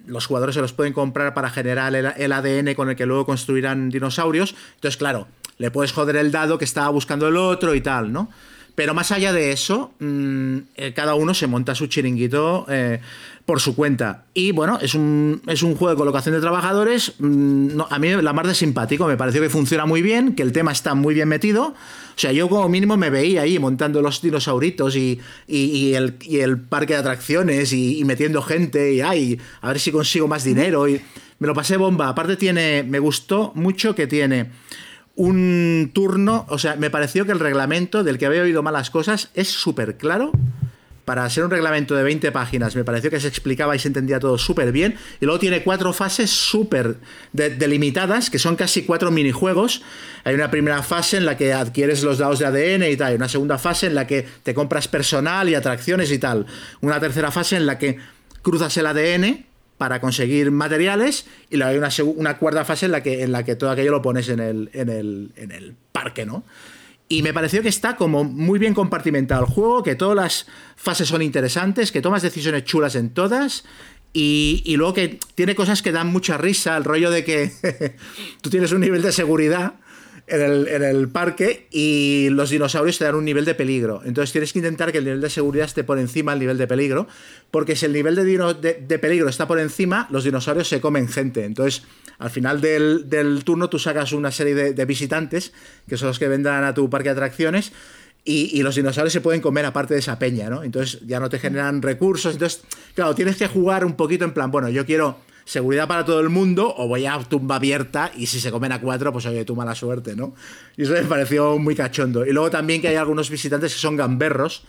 los 0.07 0.27
jugadores 0.27 0.55
se 0.55 0.61
los 0.61 0.73
pueden 0.73 0.93
comprar 0.93 1.35
para 1.35 1.51
generar 1.51 1.95
el, 1.95 2.07
el 2.17 2.33
ADN 2.33 2.75
con 2.75 2.89
el 2.89 2.97
que 2.97 3.07
luego 3.07 3.27
construirán 3.27 3.91
dinosaurios. 3.91 4.57
Entonces, 4.75 4.97
claro, 4.97 5.29
le 5.59 5.71
puedes 5.71 5.93
joder 5.93 6.17
el 6.17 6.33
dado 6.33 6.59
que 6.59 6.65
estaba 6.65 6.89
buscando 6.89 7.29
el 7.29 7.37
otro 7.37 7.75
y 7.75 7.81
tal, 7.81 8.13
¿no? 8.13 8.31
Pero 8.75 8.95
más 8.95 9.13
allá 9.13 9.35
de 9.35 9.53
eso, 9.53 9.93
mm, 9.99 10.57
eh, 10.75 10.93
cada 10.95 11.15
uno 11.15 11.35
se 11.35 11.47
monta 11.47 11.75
su 11.75 11.87
chiringuito 11.87 12.65
eh, 12.69 13.01
por 13.47 13.61
su 13.61 13.75
cuenta. 13.75 14.25
Y 14.35 14.53
bueno, 14.53 14.79
es 14.81 14.95
un, 14.95 15.43
es 15.47 15.63
un 15.63 15.75
juego 15.75 15.91
de 15.91 15.97
colocación 15.97 16.35
de 16.35 16.41
trabajadores. 16.41 17.15
mm, 17.19 17.77
no, 17.77 17.87
a 17.91 17.99
mí 17.99 18.09
la 18.11 18.33
mar 18.33 18.47
de 18.47 18.55
simpático, 18.55 19.07
me 19.07 19.17
pareció 19.17 19.41
que 19.43 19.51
funciona 19.51 19.87
muy 19.87 20.03
bien, 20.03 20.35
que 20.35 20.43
el 20.43 20.53
tema 20.53 20.71
está 20.73 20.95
muy 20.95 21.15
bien 21.15 21.29
metido. 21.29 21.69
O 21.69 21.75
sea, 22.21 22.33
yo 22.33 22.49
como 22.49 22.69
mínimo 22.69 22.97
me 22.97 23.11
veía 23.11 23.43
ahí 23.43 23.59
montando 23.59 24.03
los 24.03 24.21
dinosauritos 24.23 24.95
y, 24.95 25.19
y- 25.49 25.57
y 25.65 25.95
el, 25.95 26.17
y 26.21 26.41
el 26.41 26.59
parque 26.59 26.93
de 26.93 27.01
atracciones 27.01 27.73
y, 27.73 27.99
y 27.99 28.05
metiendo 28.05 28.43
gente 28.43 28.93
y 28.93 29.01
ay, 29.01 29.41
a 29.63 29.69
ver 29.69 29.81
si 29.81 29.91
consigo 29.91 30.29
más 30.29 30.45
dinero. 30.45 30.87
Y 30.87 31.01
me 31.39 31.47
lo 31.47 31.55
pasé 31.55 31.77
bomba. 31.77 32.09
Aparte 32.09 32.37
tiene, 32.37 32.83
me 32.83 32.99
gustó 32.99 33.53
mucho 33.55 33.95
que 33.95 34.07
tiene 34.07 34.51
un 35.17 35.91
turno, 35.93 36.47
o 36.49 36.59
sea, 36.59 36.77
me 36.77 36.89
pareció 36.89 37.27
que 37.27 37.33
el 37.33 37.41
reglamento 37.41 38.05
del 38.05 38.17
que 38.17 38.27
había 38.27 38.43
oído 38.43 38.63
malas 38.63 38.91
cosas 38.91 39.31
es 39.35 39.49
súper 39.49 39.97
claro. 39.97 40.31
Para 41.11 41.29
ser 41.29 41.43
un 41.43 41.51
reglamento 41.51 41.97
de 41.97 42.05
20 42.05 42.31
páginas, 42.31 42.77
me 42.77 42.85
pareció 42.85 43.11
que 43.11 43.19
se 43.19 43.27
explicaba 43.27 43.75
y 43.75 43.81
se 43.81 43.89
entendía 43.89 44.21
todo 44.21 44.39
súper 44.39 44.71
bien. 44.71 44.95
Y 45.21 45.25
luego 45.25 45.41
tiene 45.41 45.65
cuatro 45.65 45.93
fases 45.93 46.31
súper 46.31 46.99
de- 47.33 47.51
delimitadas, 47.51 48.31
que 48.31 48.39
son 48.39 48.55
casi 48.55 48.83
cuatro 48.85 49.11
minijuegos. 49.11 49.83
Hay 50.23 50.37
una 50.37 50.53
primera 50.53 50.85
fase 50.85 51.17
en 51.17 51.27
la 51.27 51.37
que 51.37 51.53
adquieres 51.53 52.05
los 52.05 52.19
dados 52.19 52.39
de 52.39 52.47
ADN 52.47 52.85
y 52.93 52.97
tal. 52.97 53.17
Una 53.17 53.29
segunda 53.29 53.59
fase 53.59 53.89
en 53.89 53.97
la 53.97 54.07
que 54.07 54.25
te 54.45 54.55
compras 54.55 54.87
personal 54.87 55.49
y 55.49 55.57
atracciones 55.57 56.13
y 56.13 56.21
tal. 56.21 56.47
Una 56.81 57.01
tercera 57.01 57.33
fase 57.33 57.57
en 57.57 57.67
la 57.67 57.77
que 57.77 57.99
cruzas 58.43 58.77
el 58.77 58.87
ADN 58.87 59.47
para 59.79 60.01
conseguir 60.01 60.53
materiales 60.53 61.27
y 61.51 61.57
luego 61.57 61.73
hay 61.73 61.79
una, 61.79 61.89
una 62.15 62.39
cuarta 62.39 62.65
fase 62.65 62.87
en 62.87 62.93
la 62.93 63.03
que, 63.03 63.25
en 63.25 63.33
la 63.33 63.43
que 63.43 63.57
todo 63.57 63.71
aquello 63.71 63.91
lo 63.91 64.01
pones 64.01 64.29
en 64.29 64.39
el, 64.39 64.71
en 64.75 64.89
el, 64.89 65.33
en 65.35 65.51
el 65.51 65.75
parque, 65.91 66.25
¿no? 66.25 66.45
Y 67.13 67.23
me 67.23 67.35
pareció 67.35 67.61
que 67.61 67.69
está 67.69 67.97
como 67.97 68.23
muy 68.23 68.61
bien 68.61 68.73
compartimentado 68.73 69.45
el 69.45 69.51
juego, 69.51 69.83
que 69.83 69.97
todas 69.97 70.15
las 70.15 70.47
fases 70.77 71.09
son 71.09 71.23
interesantes, 71.23 71.91
que 71.91 72.01
tomas 72.01 72.23
decisiones 72.23 72.65
chulas 72.65 72.95
en 72.95 73.11
todas. 73.11 73.65
Y, 74.13 74.63
y 74.65 74.77
luego 74.77 74.95
que 74.95 75.19
tiene 75.35 75.57
cosas 75.57 75.83
que 75.83 75.91
dan 75.91 76.07
mucha 76.07 76.39
risa, 76.39 76.77
el 76.77 76.85
rollo 76.85 77.11
de 77.11 77.25
que 77.25 77.51
tú 78.43 78.49
tienes 78.49 78.71
un 78.71 78.81
nivel 78.81 79.03
de 79.03 79.11
seguridad 79.11 79.75
en 80.31 80.83
el, 80.83 81.09
parque 81.09 81.67
y 81.71 82.29
los 82.31 82.51
dinosaurios 82.51 82.99
te 82.99 83.05
dan 83.05 83.15
un 83.15 83.25
nivel 83.25 83.45
de 83.45 83.55
peligro. 83.55 84.03
Entonces 84.05 84.33
tienes 84.33 84.53
que 84.53 84.59
intentar 84.61 84.93
que 84.93 84.99
el 84.99 85.05
nivel 85.05 85.21
de 85.21 85.31
seguridad 85.31 85.67
esté 85.67 85.85
por 85.85 85.99
encima 85.99 86.33
del 86.33 86.41
nivel 86.41 86.59
de 86.59 86.67
peligro, 86.67 87.09
porque 87.51 87.77
si 87.77 87.87
el 87.87 87.93
nivel 87.93 88.15
de, 88.15 88.99
peligro 88.99 89.29
está 89.29 89.47
por 89.49 89.59
encima, 89.59 90.07
los 90.11 90.25
dinosaurios 90.25 90.69
se 90.69 90.81
comen 90.81 91.09
gente. 91.09 91.45
Entonces, 91.45 91.83
al 92.19 92.31
final 92.31 92.61
del, 92.61 93.43
turno 93.45 93.69
tú 93.69 93.79
sacas 93.79 94.13
una 94.13 94.31
serie 94.31 94.55
de, 94.55 94.73
de 94.73 94.85
visitantes, 94.85 95.53
que 95.89 95.97
son 95.97 96.09
los 96.09 96.19
que 96.19 96.29
vendrán 96.29 96.65
a 96.65 96.75
tu 96.75 96.89
parque 96.89 97.09
de 97.09 97.13
atracciones, 97.13 97.73
y, 98.25 98.59
y 98.59 98.63
los 98.63 98.75
dinosaurios 98.77 99.13
se 99.13 99.21
pueden 99.21 99.41
comer 99.41 99.65
aparte 99.65 99.95
de 99.95 100.01
esa 100.01 100.19
peña, 100.19 100.51
¿no? 100.51 100.63
Entonces 100.63 101.01
ya 101.07 101.21
no 101.21 101.29
te 101.29 101.39
generan 101.39 101.83
recursos. 101.83 102.35
Entonces, 102.35 102.63
claro, 102.95 103.15
tienes 103.15 103.37
que 103.37 103.49
jugar 103.49 103.85
un 103.85 103.95
poquito 103.97 104.25
en 104.25 104.33
plan, 104.33 104.51
bueno, 104.51 104.69
yo 104.69 104.85
quiero 104.85 105.19
seguridad 105.45 105.89
para 105.89 106.05
todo 106.05 106.21
el 106.21 106.29
mundo 106.29 106.73
o 106.77 106.87
voy 106.89 107.07
a 107.07 107.19
tumba 107.21 107.57
abierta 107.57 108.13
y 108.17 108.27
si 108.27 108.41
se 108.41 108.51
comen 108.51 108.73
a 108.73 108.81
cuatro, 108.81 109.13
pues 109.13 109.27
oye, 109.27 109.45
tu 109.45 109.57
mala 109.57 109.75
suerte, 109.75 110.15
¿no? 110.17 110.35
Y 110.77 110.83
eso 110.85 110.93
me 110.93 111.03
pareció 111.03 111.59
muy 111.59 111.75
cachondo. 111.75 112.25
Y 112.25 112.33
luego 112.33 112.51
también 112.51 112.81
que 112.81 112.89
hay 112.89 112.97
algunos 112.97 113.31
visitantes 113.31 113.73
que 113.75 113.81
son 113.81 113.97
gamberros, 113.97 114.63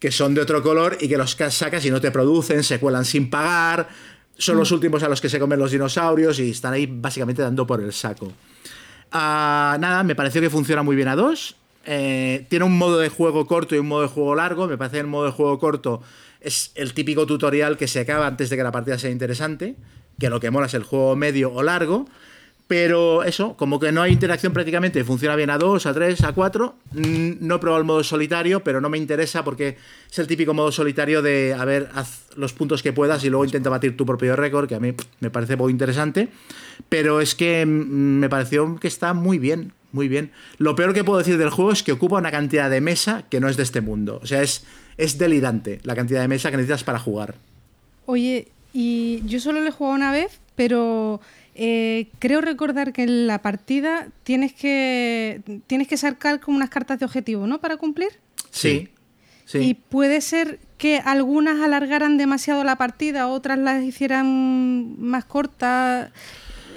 que 0.00 0.10
son 0.10 0.34
de 0.34 0.40
otro 0.40 0.62
color 0.62 0.96
y 1.00 1.08
que 1.08 1.16
los 1.18 1.34
ca- 1.34 1.50
sacas 1.50 1.84
y 1.84 1.90
no 1.90 2.00
te 2.00 2.10
producen, 2.10 2.62
se 2.64 2.78
cuelan 2.80 3.04
sin 3.04 3.30
pagar, 3.30 3.88
son 4.36 4.56
los 4.56 4.72
últimos 4.72 5.02
a 5.02 5.08
los 5.08 5.20
que 5.20 5.28
se 5.28 5.38
comen 5.38 5.58
los 5.58 5.70
dinosaurios 5.70 6.38
y 6.40 6.50
están 6.50 6.72
ahí 6.72 6.86
básicamente 6.90 7.40
dando 7.42 7.66
por 7.66 7.80
el 7.80 7.92
saco. 7.92 8.32
Ah, 9.12 9.76
nada, 9.80 10.02
me 10.02 10.14
pareció 10.14 10.40
que 10.40 10.50
funciona 10.50 10.82
muy 10.82 10.96
bien 10.96 11.08
a 11.08 11.16
dos. 11.16 11.56
Eh, 11.86 12.46
tiene 12.48 12.64
un 12.64 12.76
modo 12.76 12.98
de 12.98 13.08
juego 13.10 13.46
corto 13.46 13.74
y 13.74 13.78
un 13.78 13.86
modo 13.86 14.02
de 14.02 14.08
juego 14.08 14.34
largo. 14.34 14.66
Me 14.66 14.76
parece 14.76 14.96
que 14.96 15.00
el 15.00 15.06
modo 15.06 15.26
de 15.26 15.30
juego 15.32 15.58
corto 15.58 16.02
es 16.40 16.72
el 16.74 16.94
típico 16.94 17.26
tutorial 17.26 17.76
que 17.76 17.86
se 17.86 18.00
acaba 18.00 18.26
antes 18.26 18.50
de 18.50 18.56
que 18.56 18.62
la 18.62 18.72
partida 18.72 18.98
sea 18.98 19.10
interesante. 19.10 19.76
Que 20.18 20.30
lo 20.30 20.40
que 20.40 20.50
mola 20.50 20.66
es 20.66 20.74
el 20.74 20.82
juego 20.84 21.16
medio 21.16 21.52
o 21.52 21.62
largo. 21.62 22.06
Pero 22.66 23.24
eso, 23.24 23.58
como 23.58 23.78
que 23.78 23.92
no 23.92 24.00
hay 24.00 24.12
interacción 24.12 24.54
prácticamente, 24.54 25.04
funciona 25.04 25.36
bien 25.36 25.50
a 25.50 25.58
dos, 25.58 25.84
a 25.84 25.92
tres, 25.92 26.24
a 26.24 26.32
cuatro. 26.32 26.76
Mm, 26.92 27.32
No 27.46 27.56
he 27.56 27.58
probado 27.58 27.80
el 27.80 27.86
modo 27.86 28.02
solitario, 28.02 28.64
pero 28.64 28.80
no 28.80 28.88
me 28.88 28.96
interesa 28.96 29.44
porque 29.44 29.76
es 30.10 30.18
el 30.18 30.26
típico 30.26 30.54
modo 30.54 30.72
solitario 30.72 31.20
de, 31.20 31.54
a 31.58 31.62
ver, 31.66 31.90
haz 31.94 32.22
los 32.36 32.54
puntos 32.54 32.82
que 32.82 32.94
puedas 32.94 33.22
y 33.22 33.28
luego 33.28 33.44
intenta 33.44 33.68
batir 33.68 33.98
tu 33.98 34.06
propio 34.06 34.34
récord, 34.34 34.66
que 34.66 34.76
a 34.76 34.80
mí 34.80 34.94
me 35.20 35.30
parece 35.30 35.56
muy 35.56 35.72
interesante. 35.72 36.28
Pero 36.88 37.20
es 37.20 37.34
que 37.34 37.66
mm, 37.66 37.68
me 37.70 38.30
pareció 38.30 38.76
que 38.80 38.88
está 38.88 39.12
muy 39.12 39.38
bien, 39.38 39.74
muy 39.92 40.08
bien. 40.08 40.32
Lo 40.56 40.74
peor 40.74 40.94
que 40.94 41.04
puedo 41.04 41.18
decir 41.18 41.36
del 41.36 41.50
juego 41.50 41.70
es 41.70 41.82
que 41.82 41.92
ocupa 41.92 42.16
una 42.16 42.30
cantidad 42.30 42.70
de 42.70 42.80
mesa 42.80 43.24
que 43.28 43.40
no 43.40 43.48
es 43.50 43.58
de 43.58 43.62
este 43.64 43.82
mundo. 43.82 44.20
O 44.22 44.26
sea, 44.26 44.40
es, 44.40 44.64
es 44.96 45.18
delirante 45.18 45.80
la 45.82 45.94
cantidad 45.94 46.22
de 46.22 46.28
mesa 46.28 46.50
que 46.50 46.56
necesitas 46.56 46.82
para 46.82 46.98
jugar. 46.98 47.34
Oye, 48.06 48.48
y 48.74 49.22
yo 49.24 49.40
solo 49.40 49.60
lo 49.62 49.68
he 49.68 49.70
jugado 49.70 49.94
una 49.96 50.10
vez, 50.12 50.40
pero 50.56 51.20
eh, 51.54 52.08
creo 52.18 52.40
recordar 52.42 52.92
que 52.92 53.04
en 53.04 53.26
la 53.26 53.40
partida 53.40 54.08
tienes 54.24 54.52
que 54.52 55.40
tienes 55.66 55.88
que 55.88 55.96
sacar 55.96 56.40
como 56.40 56.56
unas 56.58 56.68
cartas 56.68 56.98
de 56.98 57.06
objetivo, 57.06 57.46
¿no? 57.46 57.60
Para 57.60 57.76
cumplir. 57.78 58.08
Sí. 58.50 58.88
Sí. 59.46 59.58
Y 59.58 59.74
puede 59.74 60.20
ser 60.20 60.58
que 60.78 60.98
algunas 60.98 61.60
alargaran 61.62 62.16
demasiado 62.18 62.64
la 62.64 62.76
partida, 62.76 63.28
otras 63.28 63.58
las 63.58 63.82
hicieran 63.84 64.96
más 65.00 65.24
cortas. 65.24 66.10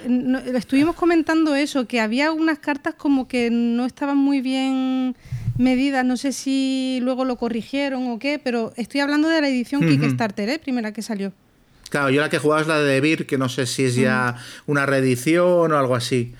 No- 0.06 0.38
estuvimos 0.38 0.94
comentando 0.94 1.54
eso, 1.56 1.86
que 1.88 1.98
había 2.00 2.30
unas 2.30 2.58
cartas 2.60 2.94
como 2.94 3.26
que 3.26 3.50
no 3.50 3.84
estaban 3.86 4.16
muy 4.18 4.40
bien 4.40 5.16
medidas, 5.56 6.04
no 6.04 6.16
sé 6.16 6.32
si 6.32 7.00
luego 7.02 7.24
lo 7.24 7.36
corrigieron 7.36 8.06
o 8.08 8.18
qué, 8.20 8.38
pero 8.38 8.72
estoy 8.76 9.00
hablando 9.00 9.28
de 9.28 9.40
la 9.40 9.48
edición. 9.48 9.80
Kickstarter, 9.88 10.48
¿eh? 10.50 10.58
primera 10.60 10.92
que 10.92 11.02
salió. 11.02 11.32
Claro, 11.90 12.10
yo 12.10 12.20
la 12.20 12.28
que 12.28 12.38
jugaba 12.38 12.60
es 12.60 12.66
la 12.66 12.78
de 12.78 12.92
Debir, 12.92 13.26
que 13.26 13.38
no 13.38 13.48
sé 13.48 13.66
si 13.66 13.84
es 13.84 13.94
ya 13.94 14.36
una 14.66 14.84
reedición 14.84 15.72
o 15.72 15.78
algo 15.78 15.94
así. 15.94 16.34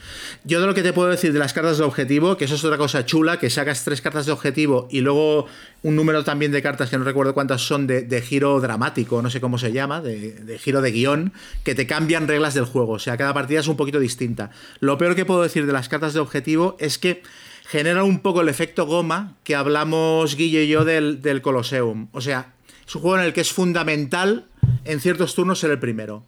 Yo 0.45 0.61
de 0.61 0.67
lo 0.67 0.75
que 0.75 0.83
te 0.83 0.93
puedo 0.93 1.09
decir 1.09 1.33
de 1.33 1.39
las 1.39 1.53
cartas 1.55 1.79
de 1.79 1.85
objetivo, 1.85 2.37
que 2.37 2.45
eso 2.45 2.57
es 2.57 2.65
otra 2.65 2.77
cosa 2.77 3.07
chula, 3.07 3.39
que 3.39 3.49
sacas 3.49 3.83
tres 3.85 4.03
cartas 4.03 4.27
de 4.27 4.33
objetivo 4.33 4.89
y 4.91 5.01
luego 5.01 5.47
un 5.83 5.97
número 5.97 6.25
también 6.25 6.53
de 6.53 6.61
cartas 6.61 6.91
que 6.91 6.99
no 6.99 7.05
recuerdo 7.05 7.33
cuántas 7.33 7.63
son 7.63 7.87
de, 7.87 8.03
de 8.03 8.21
giro 8.21 8.61
dramático, 8.61 9.23
no 9.23 9.31
sé 9.31 9.41
cómo 9.41 9.59
se 9.59 9.73
llama, 9.73 10.03
de, 10.03 10.33
de 10.33 10.59
giro 10.59 10.83
de 10.83 10.91
guion, 10.91 11.33
que 11.65 11.75
te 11.75 11.87
cambian 11.87 12.29
reglas 12.29 12.53
del 12.55 12.65
juego. 12.65 12.93
O 12.93 12.99
sea, 12.99 13.17
cada 13.17 13.33
partida 13.33 13.61
es 13.61 13.69
un 13.69 13.77
poquito 13.77 14.01
distinta. 14.01 14.51
Lo 14.81 14.99
peor 14.99 15.15
que 15.15 15.25
puedo 15.25 15.43
decir 15.43 15.67
de 15.67 15.73
las 15.73 15.89
cartas 15.89 16.13
de 16.13 16.21
objetivo 16.21 16.77
es 16.79 16.99
que 16.99 17.23
genera 17.69 18.05
un 18.05 18.21
poco 18.21 18.41
el 18.41 18.49
efecto 18.49 18.87
goma 18.87 19.35
que 19.45 19.55
hablamos 19.55 20.37
Guille 20.37 20.65
y 20.65 20.69
yo 20.69 20.85
del, 20.85 21.23
del 21.23 21.41
Colosseum. 21.41 22.09
O 22.13 22.21
sea, 22.21 22.53
es 22.87 22.95
un 22.95 23.03
juego 23.03 23.19
en 23.19 23.25
el 23.25 23.33
que 23.33 23.43
es 23.43 23.53
fundamental 23.53 24.48
en 24.85 25.01
ciertos 25.01 25.35
turnos 25.35 25.59
ser 25.61 25.71
el 25.71 25.79
primero. 25.79 26.25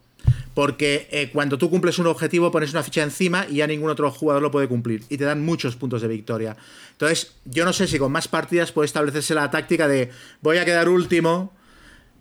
Porque 0.53 1.07
eh, 1.11 1.29
cuando 1.31 1.57
tú 1.57 1.69
cumples 1.69 1.97
un 1.97 2.07
objetivo 2.07 2.51
pones 2.51 2.71
una 2.71 2.83
ficha 2.83 3.03
encima 3.03 3.45
y 3.49 3.55
ya 3.55 3.67
ningún 3.67 3.89
otro 3.89 4.11
jugador 4.11 4.41
lo 4.41 4.51
puede 4.51 4.67
cumplir. 4.67 5.03
Y 5.09 5.17
te 5.17 5.23
dan 5.23 5.43
muchos 5.43 5.75
puntos 5.75 6.01
de 6.01 6.07
victoria. 6.07 6.57
Entonces, 6.91 7.33
yo 7.45 7.63
no 7.65 7.73
sé 7.73 7.87
si 7.87 7.97
con 7.97 8.11
más 8.11 8.27
partidas 8.27 8.71
puede 8.71 8.85
establecerse 8.85 9.33
la 9.33 9.49
táctica 9.49 9.87
de 9.87 10.09
voy 10.41 10.57
a 10.57 10.65
quedar 10.65 10.89
último. 10.89 11.53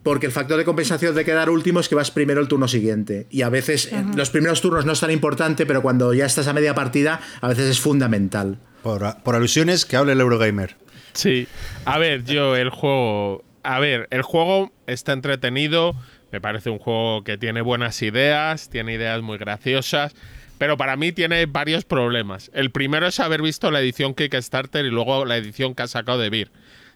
Porque 0.02 0.24
el 0.24 0.32
factor 0.32 0.56
de 0.56 0.64
compensación 0.64 1.14
de 1.14 1.26
quedar 1.26 1.50
último 1.50 1.78
es 1.78 1.88
que 1.90 1.94
vas 1.94 2.10
primero 2.10 2.40
el 2.40 2.48
turno 2.48 2.68
siguiente. 2.68 3.26
Y 3.30 3.42
a 3.42 3.50
veces 3.50 3.92
eh, 3.92 4.02
los 4.16 4.30
primeros 4.30 4.62
turnos 4.62 4.86
no 4.86 4.92
es 4.92 5.00
tan 5.00 5.10
importante, 5.10 5.66
pero 5.66 5.82
cuando 5.82 6.14
ya 6.14 6.24
estás 6.24 6.48
a 6.48 6.54
media 6.54 6.74
partida, 6.74 7.20
a 7.42 7.48
veces 7.48 7.68
es 7.70 7.80
fundamental. 7.80 8.58
Por, 8.82 9.22
por 9.22 9.34
alusiones, 9.34 9.84
que 9.84 9.96
hable 9.96 10.12
el 10.12 10.20
Eurogamer. 10.20 10.76
Sí. 11.12 11.46
A 11.84 11.98
ver, 11.98 12.24
yo 12.24 12.56
el 12.56 12.70
juego. 12.70 13.44
A 13.62 13.78
ver, 13.78 14.08
el 14.10 14.22
juego 14.22 14.72
está 14.86 15.12
entretenido. 15.12 15.94
Me 16.32 16.40
parece 16.40 16.70
un 16.70 16.78
juego 16.78 17.24
que 17.24 17.36
tiene 17.36 17.60
buenas 17.60 18.00
ideas, 18.02 18.70
tiene 18.70 18.94
ideas 18.94 19.20
muy 19.22 19.38
graciosas. 19.38 20.14
Pero 20.58 20.76
para 20.76 20.96
mí 20.96 21.12
tiene 21.12 21.46
varios 21.46 21.84
problemas. 21.84 22.50
El 22.52 22.70
primero 22.70 23.06
es 23.06 23.18
haber 23.18 23.40
visto 23.40 23.70
la 23.70 23.80
edición 23.80 24.14
Kickstarter 24.14 24.84
y 24.84 24.90
luego 24.90 25.24
la 25.24 25.36
edición 25.36 25.74
que 25.74 25.82
ha 25.82 25.88
sacado 25.88 26.18
de 26.18 26.28
Beer. 26.28 26.50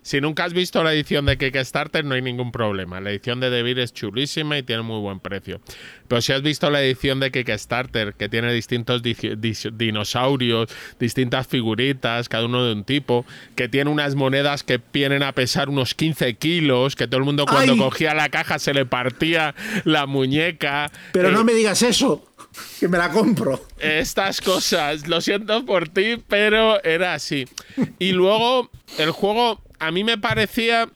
Si 0.04 0.20
nunca 0.20 0.44
has 0.44 0.52
visto 0.52 0.84
la 0.84 0.92
edición 0.92 1.24
de 1.24 1.38
Kickstarter, 1.38 2.04
no 2.04 2.14
hay 2.14 2.20
ningún 2.20 2.52
problema. 2.52 3.00
La 3.00 3.10
edición 3.10 3.40
de 3.40 3.48
Devir 3.48 3.78
es 3.78 3.94
chulísima 3.94 4.58
y 4.58 4.62
tiene 4.62 4.82
muy 4.82 5.00
buen 5.00 5.18
precio. 5.18 5.62
Pero 6.08 6.20
si 6.20 6.34
has 6.34 6.42
visto 6.42 6.68
la 6.70 6.82
edición 6.82 7.20
de 7.20 7.30
Kickstarter, 7.30 8.12
que 8.12 8.28
tiene 8.28 8.52
distintos 8.52 9.02
di 9.02 9.14
di 9.14 9.54
dinosaurios, 9.72 10.68
distintas 11.00 11.46
figuritas, 11.46 12.28
cada 12.28 12.44
uno 12.44 12.66
de 12.66 12.74
un 12.74 12.84
tipo, 12.84 13.24
que 13.56 13.66
tiene 13.68 13.88
unas 13.90 14.14
monedas 14.14 14.62
que 14.62 14.78
vienen 14.92 15.22
a 15.22 15.32
pesar 15.32 15.70
unos 15.70 15.94
15 15.94 16.34
kilos, 16.34 16.96
que 16.96 17.06
todo 17.06 17.18
el 17.18 17.24
mundo 17.24 17.46
cuando 17.46 17.72
¡Ay! 17.72 17.78
cogía 17.78 18.12
la 18.12 18.28
caja 18.28 18.58
se 18.58 18.74
le 18.74 18.84
partía 18.84 19.54
la 19.84 20.04
muñeca. 20.04 20.92
Pero 21.12 21.30
Eh, 21.30 21.32
no 21.32 21.44
me 21.44 21.54
digas 21.54 21.80
eso, 21.82 22.26
que 22.80 22.88
me 22.88 22.98
la 22.98 23.10
compro. 23.10 23.66
estas 23.78 24.40
cosas. 24.40 25.06
Lo 25.08 25.20
siento 25.20 25.64
por 25.64 25.88
ti, 25.88 26.22
pero 26.28 26.82
era 26.84 27.14
así. 27.14 27.46
Y 27.98 28.12
luego, 28.12 28.70
el 28.98 29.10
juego, 29.10 29.62
a 29.78 29.90
mí 29.90 30.04
me 30.04 30.18
parecía. 30.18 30.88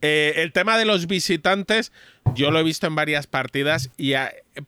eh, 0.00 0.34
el 0.42 0.52
tema 0.52 0.76
de 0.76 0.84
los 0.84 1.06
visitantes, 1.06 1.90
yo 2.34 2.50
lo 2.50 2.58
he 2.58 2.62
visto 2.62 2.86
en 2.86 2.94
varias 2.94 3.26
partidas 3.26 3.90
y 3.96 4.12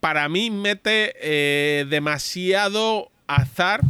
para 0.00 0.28
mí 0.28 0.50
mete 0.50 1.14
eh, 1.20 1.84
demasiado 1.88 3.10
azar 3.26 3.80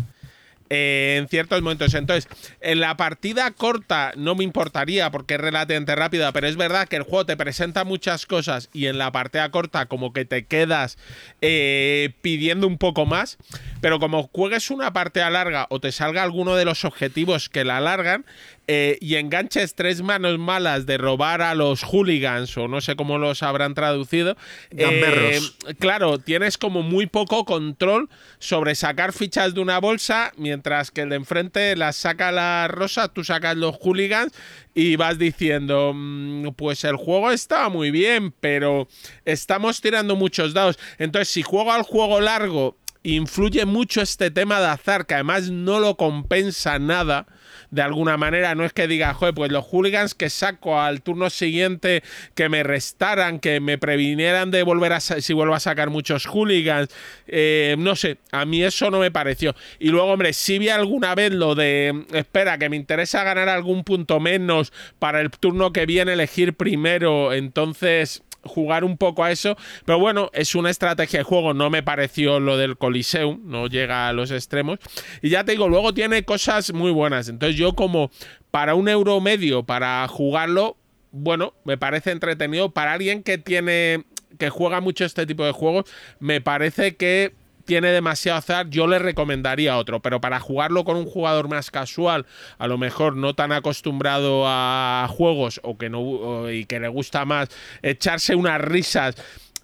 eh, 0.71 1.17
en 1.19 1.29
ciertos 1.29 1.63
momentos. 1.63 1.95
Entonces, 1.95 2.29
en 2.61 2.81
la 2.81 2.97
partida 2.97 3.51
corta 3.51 4.13
no 4.17 4.35
me 4.35 4.45
importaría 4.45 5.11
porque 5.11 5.35
es 5.35 5.41
relativamente 5.41 5.95
rápida, 5.95 6.33
pero 6.33 6.49
es 6.49 6.57
verdad 6.57 6.89
que 6.89 6.97
el 6.97 7.03
juego 7.03 7.27
te 7.27 7.37
presenta 7.37 7.85
muchas 7.85 8.27
cosas 8.27 8.69
y 8.73 8.87
en 8.87 8.99
la 8.99 9.13
partida 9.13 9.51
corta 9.51 9.87
como 9.87 10.13
que 10.13 10.25
te 10.25 10.45
quedas 10.45 10.99
eh, 11.41 12.11
pidiendo 12.23 12.67
un 12.67 12.79
poco 12.79 13.07
más, 13.07 13.39
pero 13.87 14.01
como 14.01 14.29
juegues 14.33 14.73
una 14.73 14.93
partida 14.93 15.31
larga 15.31 15.69
o 15.71 15.79
te 15.79 15.93
salga 15.93 16.25
alguno 16.25 16.57
de 16.57 16.65
los 16.65 16.85
objetivos 16.85 17.49
que 17.49 17.63
la 17.65 17.77
alargan 17.77 18.27
eh, 18.67 18.99
y 19.01 19.15
enganches 19.15 19.77
tres 19.77 20.03
manos 20.03 20.41
malas 20.41 20.87
de 20.87 20.99
robar 20.99 21.41
a 21.41 21.55
los 21.55 21.85
hooligans 21.85 22.57
o 22.59 22.67
no 22.67 22.81
sé 22.81 22.97
cómo 22.97 23.17
los 23.19 23.45
habrán 23.45 23.75
traducido, 23.75 24.37
eh, 24.73 25.39
claro, 25.79 26.19
tienes 26.19 26.59
como 26.59 26.83
muy 26.83 27.07
poco 27.07 27.45
control 27.45 28.11
sobre 28.41 28.75
sacar 28.75 29.13
fichas 29.13 29.55
de 29.55 29.61
una 29.61 29.79
bolsa, 29.79 30.33
mientras 30.37 30.91
que 30.91 31.03
el 31.03 31.11
de 31.11 31.17
enfrente 31.17 31.77
las 31.77 31.95
saca 31.95 32.33
la 32.33 32.67
rosa, 32.67 33.07
tú 33.07 33.23
sacas 33.23 33.57
los 33.57 33.77
hooligans 33.77 34.33
y 34.75 34.97
vas 34.97 35.17
diciendo, 35.17 35.93
"Mm, 35.95 36.49
pues 36.57 36.83
el 36.83 36.97
juego 36.97 37.31
está 37.31 37.69
muy 37.69 37.93
bien, 37.93 38.35
pero 38.41 38.89
estamos 39.25 39.81
tirando 39.81 40.17
muchos 40.17 40.55
dados. 40.55 40.77
Entonces, 40.99 41.29
si 41.29 41.43
juego 41.43 41.71
al 41.71 41.83
juego 41.83 42.21
largo, 42.21 42.77
influye 43.15 43.65
mucho 43.67 44.03
este 44.03 44.31
tema 44.31 44.61
de 44.61 44.67
azar, 44.67 45.07
que 45.07 45.15
además 45.15 45.51
no 45.51 45.79
lo 45.79 45.97
compensa 45.97 46.79
nada 46.79 47.27
de 47.71 47.83
alguna 47.83 48.17
manera. 48.17 48.55
No 48.55 48.65
es 48.65 48.73
que 48.73 48.89
diga, 48.89 49.15
joder, 49.15 49.35
pues 49.35 49.53
los 49.53 49.65
hooligans 49.65 50.15
que 50.15 50.29
saco 50.29 50.81
al 50.81 51.03
turno 51.03 51.31
siguiente 51.31 52.03
que 52.35 52.49
me 52.49 52.63
restaran, 52.63 53.39
que 53.39 53.61
me 53.61 53.79
previnieran 53.79 54.51
de 54.51 54.63
volver 54.63 54.93
a 54.93 55.01
si 55.01 55.33
vuelvo 55.33 55.55
a 55.55 55.61
sacar 55.61 55.91
muchos 55.91 56.27
hooligans. 56.27 56.89
Eh, 57.29 57.77
no 57.79 57.95
sé, 57.95 58.19
a 58.33 58.45
mí 58.45 58.63
eso 58.63 58.91
no 58.91 58.99
me 58.99 59.11
pareció. 59.11 59.55
Y 59.79 59.91
luego, 59.91 60.09
hombre, 60.09 60.33
sí 60.33 60.59
vi 60.59 60.69
alguna 60.69 61.15
vez 61.15 61.33
lo 61.33 61.55
de, 61.55 62.07
espera, 62.13 62.59
que 62.59 62.69
me 62.69 62.77
interesa 62.77 63.23
ganar 63.23 63.49
algún 63.49 63.85
punto 63.85 64.19
menos 64.19 64.73
para 64.99 65.21
el 65.21 65.31
turno 65.31 65.73
que 65.73 65.87
viene 65.87 66.15
elegir 66.15 66.55
primero. 66.55 67.33
Entonces 67.33 68.23
jugar 68.47 68.85
un 68.85 68.97
poco 68.97 69.25
a 69.25 69.31
eso, 69.31 69.57
pero 69.85 69.99
bueno, 69.99 70.31
es 70.33 70.55
una 70.55 70.71
estrategia 70.71 71.21
de 71.21 71.25
juego, 71.25 71.55
no 71.55 71.71
me 71.71 71.83
pareció 71.83 72.41
lo 72.41 72.57
del 72.57 72.77
Coliseum, 72.77 73.41
no 73.45 73.67
llega 73.67 74.09
a 74.09 74.13
los 74.13 74.31
extremos. 74.31 74.79
Y 75.23 75.31
ya 75.31 75.45
te 75.45 75.53
digo, 75.53 75.69
luego 75.69 75.95
tiene 75.95 76.25
cosas 76.25 76.73
muy 76.73 76.91
buenas, 76.91 77.29
entonces 77.29 77.57
yo 77.57 77.75
como 77.75 78.11
para 78.51 78.75
un 78.75 78.89
euro 78.89 79.21
medio 79.21 79.65
para 79.65 80.07
jugarlo, 80.09 80.77
bueno, 81.13 81.55
me 81.65 81.79
parece 81.79 82.11
entretenido. 82.11 82.71
Para 82.71 82.93
alguien 82.93 83.23
que 83.23 83.39
tiene 83.39 84.05
que 84.39 84.51
juega 84.51 84.81
mucho 84.81 85.05
este 85.05 85.27
tipo 85.27 85.45
de 85.45 85.53
juegos, 85.53 85.85
me 86.21 86.41
parece 86.41 86.97
que 86.97 87.35
tiene 87.67 87.89
demasiado 87.89 88.39
azar, 88.39 88.71
yo 88.71 88.87
le 88.87 88.99
recomendaría 88.99 89.77
otro, 89.77 90.01
pero 90.01 90.21
para 90.21 90.41
jugarlo 90.41 90.85
con 90.85 90.97
un 90.97 91.05
jugador 91.07 91.49
más 91.49 91.71
casual, 91.71 92.25
a 92.59 92.67
lo 92.67 92.79
mejor 92.79 93.17
no 93.17 93.35
tan 93.35 93.53
acostumbrado 93.53 94.45
a 94.47 95.07
juegos 95.11 95.61
o 95.63 95.77
que 95.77 95.91
no 95.91 96.01
o- 96.01 96.51
y 96.51 96.65
que 96.65 96.81
le 96.81 96.89
gusta 96.89 97.25
más 97.25 97.49
echarse 97.83 98.35
unas 98.35 98.61
risas 98.61 99.17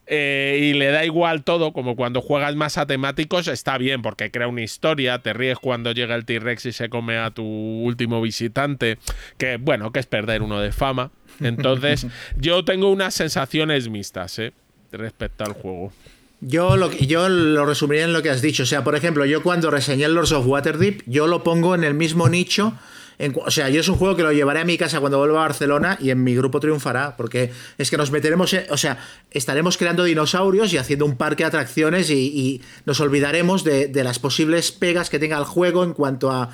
eh, 0.08 0.58
y 0.60 0.72
le 0.74 0.86
da 0.88 1.04
igual 1.04 1.44
todo, 1.44 1.72
como 1.72 1.94
cuando 1.94 2.20
juegas 2.20 2.56
más 2.56 2.76
a 2.76 2.86
temáticos, 2.86 3.46
está 3.46 3.78
bien, 3.78 4.02
porque 4.02 4.32
crea 4.32 4.48
una 4.48 4.60
historia, 4.62 5.20
te 5.20 5.32
ríes 5.32 5.58
cuando 5.58 5.92
llega 5.92 6.16
el 6.16 6.24
T-Rex 6.24 6.66
y 6.66 6.72
se 6.72 6.88
come 6.88 7.16
a 7.18 7.30
tu 7.30 7.44
último 7.44 8.20
visitante, 8.20 8.98
que 9.38 9.56
bueno, 9.58 9.92
que 9.92 10.00
es 10.00 10.06
perder 10.06 10.42
uno 10.42 10.60
de 10.60 10.72
fama. 10.72 11.12
Entonces, 11.40 12.06
yo 12.36 12.64
tengo 12.64 12.90
unas 12.90 13.14
sensaciones 13.14 13.88
mixtas, 13.88 14.38
¿eh? 14.40 14.52
Respecto 14.90 15.44
al 15.44 15.52
juego. 15.52 15.92
Yo 16.44 16.76
lo, 16.76 16.90
yo 16.90 17.28
lo 17.28 17.64
resumiría 17.64 18.04
en 18.04 18.12
lo 18.12 18.20
que 18.20 18.28
has 18.30 18.42
dicho. 18.42 18.64
O 18.64 18.66
sea, 18.66 18.82
por 18.82 18.96
ejemplo, 18.96 19.24
yo 19.24 19.42
cuando 19.44 19.70
reseñé 19.70 20.08
Lords 20.08 20.32
of 20.32 20.44
Waterdeep, 20.46 21.02
yo 21.06 21.28
lo 21.28 21.44
pongo 21.44 21.74
en 21.76 21.84
el 21.84 21.94
mismo 21.94 22.28
nicho. 22.28 22.74
En 23.18 23.32
o 23.44 23.50
sea, 23.52 23.68
yo 23.68 23.80
es 23.80 23.88
un 23.88 23.94
juego 23.96 24.16
que 24.16 24.24
lo 24.24 24.32
llevaré 24.32 24.58
a 24.60 24.64
mi 24.64 24.76
casa 24.76 24.98
cuando 24.98 25.18
vuelva 25.18 25.38
a 25.38 25.42
Barcelona 25.42 25.96
y 26.00 26.10
en 26.10 26.24
mi 26.24 26.34
grupo 26.34 26.58
triunfará, 26.58 27.16
porque 27.16 27.52
es 27.78 27.90
que 27.90 27.96
nos 27.96 28.10
meteremos, 28.10 28.52
en- 28.54 28.64
o 28.70 28.76
sea, 28.76 28.98
estaremos 29.30 29.76
creando 29.76 30.02
dinosaurios 30.02 30.72
y 30.72 30.78
haciendo 30.78 31.04
un 31.04 31.16
parque 31.16 31.44
de 31.44 31.48
atracciones 31.48 32.10
y, 32.10 32.14
y 32.14 32.60
nos 32.86 32.98
olvidaremos 33.00 33.62
de, 33.62 33.86
de 33.86 34.02
las 34.02 34.18
posibles 34.18 34.72
pegas 34.72 35.10
que 35.10 35.20
tenga 35.20 35.38
el 35.38 35.44
juego 35.44 35.84
en 35.84 35.92
cuanto 35.92 36.32
a 36.32 36.50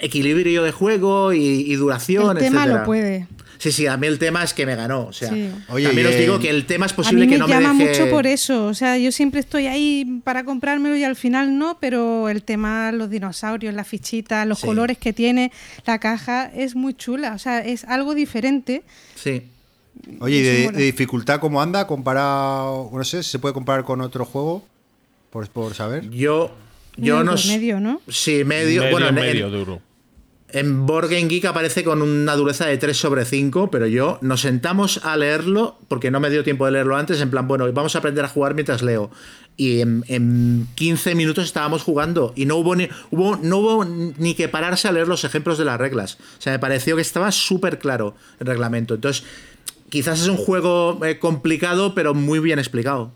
equilibrio 0.00 0.62
de 0.62 0.72
juego 0.72 1.32
y, 1.32 1.38
y 1.40 1.74
duración, 1.76 2.36
El 2.36 2.44
tema 2.44 2.58
etcétera. 2.60 2.80
lo 2.80 2.86
puede. 2.86 3.26
Sí, 3.64 3.72
sí, 3.72 3.86
a 3.86 3.96
mí 3.96 4.06
el 4.06 4.18
tema 4.18 4.44
es 4.44 4.52
que 4.52 4.66
me 4.66 4.76
ganó. 4.76 5.06
O 5.06 5.12
sea, 5.14 5.30
Sí. 5.30 5.50
Oye, 5.70 5.86
también 5.86 6.06
os 6.08 6.16
digo 6.18 6.38
que 6.38 6.50
el 6.50 6.66
tema 6.66 6.84
es 6.84 6.92
A 6.92 6.96
posible 6.96 7.24
mí 7.24 7.28
me 7.28 7.32
que 7.32 7.38
no 7.38 7.48
me 7.48 7.54
llama 7.54 7.72
deje... 7.72 7.98
mucho 8.02 8.10
por 8.10 8.26
eso. 8.26 8.66
O 8.66 8.74
sea, 8.74 8.98
yo 8.98 9.10
siempre 9.10 9.40
estoy 9.40 9.68
ahí 9.68 10.20
para 10.22 10.44
comprármelo 10.44 10.94
y 10.96 11.02
al 11.04 11.16
final 11.16 11.56
no, 11.58 11.78
pero 11.80 12.28
el 12.28 12.42
tema, 12.42 12.92
los 12.92 13.08
dinosaurios, 13.08 13.72
las 13.72 13.88
fichitas, 13.88 14.46
los 14.46 14.58
Sí. 14.58 14.66
colores 14.66 14.98
que 14.98 15.14
tiene, 15.14 15.50
la 15.86 15.98
caja 15.98 16.44
es 16.54 16.74
muy 16.76 16.92
chula. 16.92 17.32
O 17.32 17.38
sea, 17.38 17.60
es 17.64 17.84
algo 17.84 18.14
diferente. 18.14 18.82
Sí. 19.14 19.44
Oye, 20.20 20.36
¿y 20.36 20.42
de, 20.42 20.70
dificultad 20.72 21.40
cómo 21.40 21.62
anda? 21.62 21.86
Comparado, 21.86 22.90
no 22.92 23.02
sé, 23.04 23.22
¿se 23.22 23.38
puede 23.38 23.54
comparar 23.54 23.84
con 23.86 24.02
otro 24.02 24.26
juego? 24.26 24.62
Por, 25.30 25.48
por 25.48 25.72
saber. 25.74 26.10
Yo, 26.10 26.54
yo 26.98 27.16
medio, 27.16 27.24
no 27.24 27.34
medio, 27.48 27.80
¿no? 27.80 28.00
Sí, 28.08 28.44
medio. 28.44 28.82
medio, 28.82 28.90
bueno, 28.92 29.08
en- 29.08 29.14
medio 29.14 29.46
en, 29.46 29.52
duro. 29.52 29.80
En 30.54 30.86
Game 30.86 31.26
Geek 31.26 31.46
aparece 31.46 31.82
con 31.82 32.00
una 32.00 32.36
dureza 32.36 32.66
de 32.66 32.78
3 32.78 32.96
sobre 32.96 33.24
5, 33.24 33.72
pero 33.72 33.88
yo 33.88 34.18
nos 34.20 34.42
sentamos 34.42 35.04
a 35.04 35.16
leerlo 35.16 35.76
porque 35.88 36.12
no 36.12 36.20
me 36.20 36.30
dio 36.30 36.44
tiempo 36.44 36.64
de 36.64 36.70
leerlo 36.70 36.96
antes. 36.96 37.20
En 37.20 37.28
plan, 37.28 37.48
bueno, 37.48 37.70
vamos 37.72 37.96
a 37.96 37.98
aprender 37.98 38.24
a 38.24 38.28
jugar 38.28 38.54
mientras 38.54 38.80
leo. 38.80 39.10
Y 39.56 39.80
en, 39.80 40.04
en 40.06 40.68
15 40.76 41.16
minutos 41.16 41.44
estábamos 41.44 41.82
jugando 41.82 42.32
y 42.36 42.46
no 42.46 42.54
hubo, 42.56 42.76
ni, 42.76 42.88
hubo, 43.10 43.36
no 43.36 43.58
hubo 43.58 43.84
ni 43.84 44.34
que 44.34 44.48
pararse 44.48 44.86
a 44.86 44.92
leer 44.92 45.08
los 45.08 45.24
ejemplos 45.24 45.58
de 45.58 45.64
las 45.64 45.76
reglas. 45.76 46.18
O 46.38 46.42
sea, 46.42 46.52
me 46.52 46.60
pareció 46.60 46.94
que 46.94 47.02
estaba 47.02 47.32
súper 47.32 47.80
claro 47.80 48.14
el 48.38 48.46
reglamento. 48.46 48.94
Entonces, 48.94 49.24
quizás 49.88 50.20
es 50.20 50.28
un 50.28 50.36
juego 50.36 51.04
eh, 51.04 51.18
complicado, 51.18 51.96
pero 51.96 52.14
muy 52.14 52.38
bien 52.38 52.60
explicado. 52.60 53.10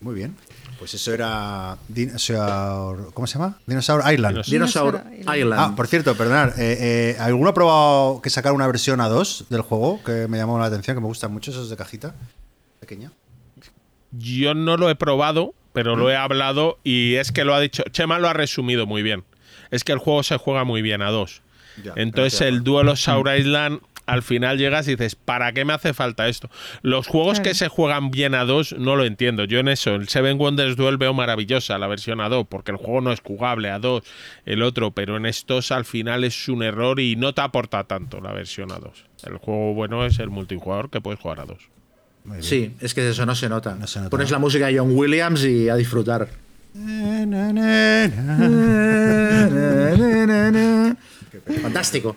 Muy 0.00 0.14
bien. 0.14 0.34
Pues 0.78 0.92
eso 0.94 1.12
era. 1.14 1.78
Dinosaur, 1.88 3.12
¿Cómo 3.14 3.26
se 3.26 3.38
llama? 3.38 3.58
Dinosaur 3.66 4.02
Island. 4.12 4.44
Dinosaur, 4.44 5.02
Island. 5.20 5.54
Ah, 5.56 5.72
por 5.74 5.86
cierto, 5.86 6.14
perdonad. 6.16 6.58
Eh, 6.58 6.76
eh, 7.12 7.16
¿Alguno 7.18 7.50
ha 7.50 7.54
probado 7.54 8.20
que 8.20 8.28
sacar 8.30 8.52
una 8.52 8.66
versión 8.66 9.00
a 9.00 9.08
2 9.08 9.46
del 9.48 9.62
juego? 9.62 10.02
Que 10.04 10.28
me 10.28 10.36
llamó 10.36 10.58
la 10.58 10.66
atención, 10.66 10.96
que 10.96 11.00
me 11.00 11.06
gustan 11.06 11.32
mucho 11.32 11.50
esos 11.50 11.70
de 11.70 11.76
cajita 11.76 12.14
pequeña. 12.80 13.10
Yo 14.12 14.54
no 14.54 14.76
lo 14.76 14.88
he 14.90 14.94
probado, 14.94 15.54
pero 15.72 15.96
lo 15.96 16.10
he 16.10 16.16
hablado 16.16 16.78
y 16.84 17.14
es 17.16 17.32
que 17.32 17.44
lo 17.44 17.54
ha 17.54 17.60
dicho. 17.60 17.82
Chema 17.90 18.18
lo 18.18 18.28
ha 18.28 18.32
resumido 18.32 18.86
muy 18.86 19.02
bien. 19.02 19.24
Es 19.70 19.82
que 19.84 19.92
el 19.92 19.98
juego 19.98 20.22
se 20.22 20.36
juega 20.36 20.64
muy 20.64 20.82
bien 20.82 21.02
a 21.02 21.10
dos. 21.10 21.42
Ya, 21.82 21.92
Entonces 21.96 22.38
gracias. 22.40 22.48
el 22.48 22.64
duelo 22.64 22.96
Sour 22.96 23.28
Island 23.38 23.80
al 24.06 24.22
final 24.22 24.58
llegas 24.58 24.86
y 24.88 24.92
dices, 24.92 25.16
¿para 25.16 25.52
qué 25.52 25.64
me 25.64 25.72
hace 25.72 25.92
falta 25.92 26.28
esto? 26.28 26.48
Los 26.82 27.06
juegos 27.06 27.38
Claro. 27.40 27.50
que 27.50 27.54
se 27.54 27.68
juegan 27.68 28.10
bien 28.10 28.34
a 28.34 28.44
dos 28.44 28.74
no 28.78 28.96
lo 28.96 29.04
entiendo. 29.04 29.44
Yo 29.44 29.58
en 29.58 29.68
eso, 29.68 29.94
el 29.96 30.08
Seven 30.08 30.38
Wonders 30.38 30.76
Duel 30.76 30.96
veo 30.96 31.12
maravillosa 31.12 31.78
la 31.78 31.86
versión 31.86 32.20
a 32.20 32.28
dos, 32.28 32.46
porque 32.48 32.70
el 32.70 32.76
juego 32.76 33.00
no 33.00 33.12
es 33.12 33.20
jugable 33.20 33.70
a 33.70 33.78
dos, 33.78 34.02
el 34.44 34.62
otro, 34.62 34.92
pero 34.92 35.16
en 35.16 35.26
estos 35.26 35.72
al 35.72 35.84
final 35.84 36.24
es 36.24 36.48
un 36.48 36.62
error 36.62 37.00
y 37.00 37.16
no 37.16 37.34
te 37.34 37.40
aporta 37.42 37.84
tanto 37.84 38.20
la 38.20 38.32
versión 38.32 38.72
a 38.72 38.78
dos. 38.78 39.04
El 39.24 39.36
juego 39.38 39.74
bueno 39.74 40.04
es 40.06 40.18
el 40.18 40.30
multijugador 40.30 40.90
que 40.90 41.00
puedes 41.00 41.20
jugar 41.20 41.40
a 41.40 41.44
dos. 41.44 41.58
Sí, 42.40 42.74
es 42.80 42.92
que 42.92 43.08
eso 43.08 43.24
no 43.24 43.34
se 43.36 43.48
nota. 43.48 43.76
No 43.76 43.86
se 43.86 44.00
nota. 44.00 44.10
Pones 44.10 44.30
la 44.30 44.38
música 44.38 44.66
de 44.66 44.78
John 44.78 44.90
Williams 44.96 45.44
y 45.44 45.68
a 45.68 45.76
disfrutar. 45.76 46.28
Fantástico. 51.62 52.16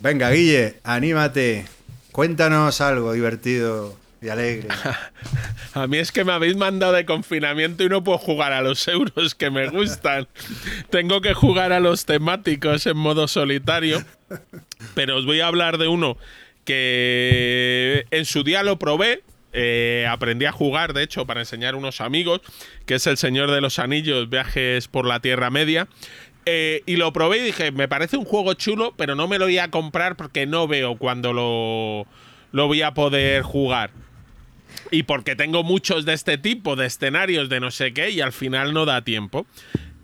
Venga, 0.00 0.30
Guille, 0.30 0.76
anímate. 0.82 1.66
Cuéntanos 2.12 2.80
algo 2.80 3.12
divertido 3.12 3.96
y 4.22 4.28
alegre. 4.28 4.68
A 5.74 5.86
mí 5.86 5.98
es 5.98 6.10
que 6.10 6.24
me 6.24 6.32
habéis 6.32 6.56
mandado 6.56 6.92
de 6.94 7.04
confinamiento 7.04 7.84
y 7.84 7.88
no 7.88 8.02
puedo 8.02 8.18
jugar 8.18 8.52
a 8.52 8.60
los 8.60 8.86
euros 8.88 9.34
que 9.34 9.50
me 9.50 9.68
gustan. 9.68 10.26
Tengo 10.90 11.20
que 11.20 11.32
jugar 11.32 11.72
a 11.72 11.78
los 11.80 12.06
temáticos 12.06 12.86
en 12.86 12.96
modo 12.96 13.28
solitario. 13.28 14.04
Pero 14.94 15.16
os 15.16 15.26
voy 15.26 15.40
a 15.40 15.46
hablar 15.46 15.78
de 15.78 15.86
uno 15.88 16.16
que 16.64 18.06
en 18.10 18.24
su 18.24 18.42
día 18.42 18.62
lo 18.62 18.78
probé. 18.78 19.22
eh, 19.52 20.06
aprendí 20.08 20.44
a 20.46 20.52
jugar, 20.52 20.92
de 20.92 21.02
hecho, 21.02 21.26
para 21.26 21.40
enseñar 21.40 21.74
a 21.74 21.76
unos 21.76 22.00
amigos, 22.00 22.40
que 22.86 22.94
es 22.94 23.06
El 23.06 23.16
Señor 23.16 23.50
de 23.50 23.60
los 23.60 23.78
Anillos, 23.80 24.28
Viajes 24.30 24.86
por 24.88 25.06
la 25.06 25.20
Tierra 25.20 25.50
Media. 25.50 25.88
Eh, 26.46 26.82
y 26.86 26.96
lo 26.96 27.12
probé 27.12 27.38
y 27.38 27.42
dije, 27.42 27.70
me 27.70 27.88
parece 27.88 28.16
un 28.16 28.24
juego 28.24 28.54
chulo, 28.54 28.94
pero 28.96 29.14
no 29.14 29.28
me 29.28 29.38
lo 29.38 29.44
voy 29.44 29.58
a 29.58 29.70
comprar 29.70 30.16
porque 30.16 30.46
no 30.46 30.66
veo 30.66 30.96
cuando 30.96 31.32
lo, 31.32 32.06
lo 32.52 32.66
voy 32.66 32.82
a 32.82 32.94
poder 32.94 33.42
jugar. 33.42 33.90
Y 34.90 35.02
porque 35.02 35.36
tengo 35.36 35.62
muchos 35.62 36.04
de 36.04 36.14
este 36.14 36.38
tipo, 36.38 36.76
de 36.76 36.86
escenarios, 36.86 37.48
de 37.48 37.60
no 37.60 37.70
sé 37.70 37.92
qué, 37.92 38.10
y 38.10 38.20
al 38.20 38.32
final 38.32 38.72
no 38.72 38.86
da 38.86 39.02
tiempo. 39.02 39.46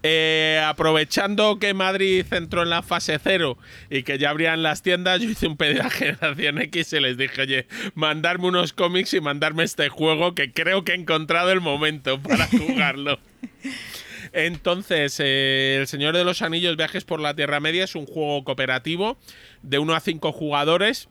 Eh, 0.03 0.63
aprovechando 0.65 1.59
que 1.59 1.75
Madrid 1.75 2.25
entró 2.31 2.63
en 2.63 2.71
la 2.71 2.83
fase 2.83 3.19
cero 3.21 3.59
y 3.91 4.05
que 4.05 4.19
ya 4.19 4.31
abrían 4.31 4.63
las 4.63 4.83
tiendas, 4.83 5.21
yo 5.21 5.29
hice 5.29 5.49
un 5.49 5.57
pedido 5.57 5.83
a 5.83 5.91
Generación 5.91 6.61
X 6.61 6.93
y 6.93 7.01
les 7.01 7.17
dije, 7.17 7.43
oye, 7.43 7.67
mandarme 7.95 8.47
unos 8.47 8.73
cómics 8.73 9.15
y 9.15 9.21
mandarme 9.21 9.65
este 9.65 9.89
juego 9.89 10.35
que 10.35 10.53
creo 10.53 10.85
que 10.85 10.93
he 10.93 10.95
encontrado 10.95 11.51
el 11.51 11.61
momento 11.61 12.21
para 12.21 12.47
jugarlo. 12.47 13.19
Entonces, 14.33 15.21
eh, 15.21 15.79
El 15.81 15.87
Señor 15.87 16.17
de 16.17 16.25
los 16.25 16.43
Anillos, 16.43 16.77
Viajes 16.77 17.05
por 17.05 17.21
la 17.21 17.35
Tierra 17.35 17.61
Media 17.61 17.85
es 17.85 17.95
un 17.95 18.07
juego 18.07 18.45
cooperativo 18.45 19.17
de 19.63 19.79
1 19.79 19.95
a 19.95 20.01
5 20.01 20.33
jugadores 20.33 21.09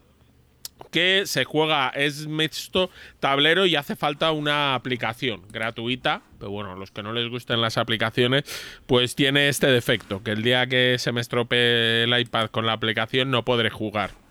que 0.90 1.22
se 1.26 1.44
juega, 1.44 1.88
es 1.88 2.26
mixto 2.26 2.90
tablero 3.18 3.66
y 3.66 3.76
hace 3.76 3.96
falta 3.96 4.32
una 4.32 4.74
aplicación 4.74 5.42
gratuita. 5.50 6.22
Pero 6.38 6.50
bueno, 6.50 6.76
los 6.76 6.90
que 6.90 7.02
no 7.02 7.12
les 7.12 7.30
gusten 7.30 7.60
las 7.60 7.78
aplicaciones, 7.78 8.44
pues 8.86 9.14
tiene 9.14 9.48
este 9.48 9.68
defecto, 9.68 10.22
que 10.22 10.32
el 10.32 10.42
día 10.42 10.66
que 10.66 10.96
se 10.98 11.12
me 11.12 11.20
estropee 11.20 12.04
el 12.04 12.18
iPad 12.18 12.50
con 12.50 12.66
la 12.66 12.72
aplicación 12.72 13.30
no 13.30 13.44
podré 13.44 13.70
jugar 13.70 14.25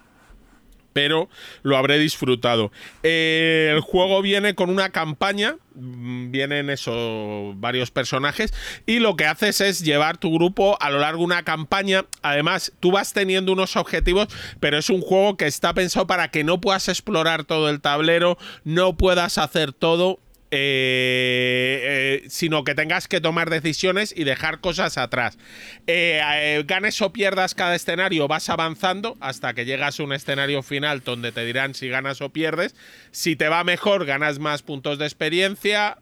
pero 0.96 1.28
lo 1.62 1.76
habré 1.76 2.00
disfrutado. 2.00 2.72
El 3.04 3.82
juego 3.82 4.22
viene 4.22 4.56
con 4.56 4.70
una 4.70 4.92
campaña, 4.92 5.58
mm, 5.74 6.32
vienen 6.32 6.70
eso, 6.70 7.52
varios 7.58 7.92
personajes, 7.92 8.54
y 8.86 9.00
lo 9.00 9.18
que 9.18 9.26
haces 9.26 9.60
es 9.60 9.84
llevar 9.84 10.18
tu 10.18 10.34
grupo 10.34 10.78
a 10.80 10.90
lo 10.90 11.00
largo 11.00 11.20
de 11.20 11.26
una 11.26 11.44
campaña. 11.44 12.06
Además, 12.22 12.72
tú 12.80 12.92
vas 12.92 13.12
teniendo 13.12 13.52
unos 13.52 13.76
objetivos, 13.76 14.30
pero 14.62 14.78
es 14.78 14.90
un 14.90 15.02
juego 15.02 15.36
que 15.36 15.48
está 15.48 15.74
pensado 15.74 16.08
para 16.08 16.32
que 16.32 16.46
no 16.46 16.62
puedas 16.62 16.88
explorar 16.88 17.44
todo 17.44 17.70
el 17.70 17.82
tablero, 17.82 18.38
no 18.64 18.96
puedas 18.96 19.38
hacer 19.38 19.74
todo. 19.74 20.22
Eh, 20.58 22.22
eh, 22.24 22.30
sino 22.30 22.64
que 22.64 22.76
tengas 22.76 23.08
que 23.08 23.20
tomar 23.20 23.50
decisiones 23.50 24.14
y 24.16 24.24
dejar 24.24 24.62
cosas 24.62 24.98
atrás. 24.98 25.38
Eh, 25.86 26.64
ganes 26.66 27.02
o 27.02 27.12
pierdas 27.12 27.56
cada 27.56 27.76
escenario, 27.76 28.28
vas 28.28 28.50
avanzando 28.50 29.18
hasta 29.20 29.54
que 29.54 29.66
llegas 29.66 30.00
a 30.00 30.04
un 30.04 30.14
escenario 30.14 30.64
final 30.64 31.02
donde 31.04 31.32
te 31.34 31.44
dirán 31.44 31.74
si 31.74 31.90
ganas 31.90 32.22
o 32.22 32.30
pierdes. 32.30 32.74
Si 33.12 33.36
te 33.36 33.50
va 33.50 33.64
mejor, 33.64 34.06
ganas 34.06 34.40
más 34.40 34.62
puntos 34.62 34.98
de 34.98 35.06
experiencia, 35.06 35.98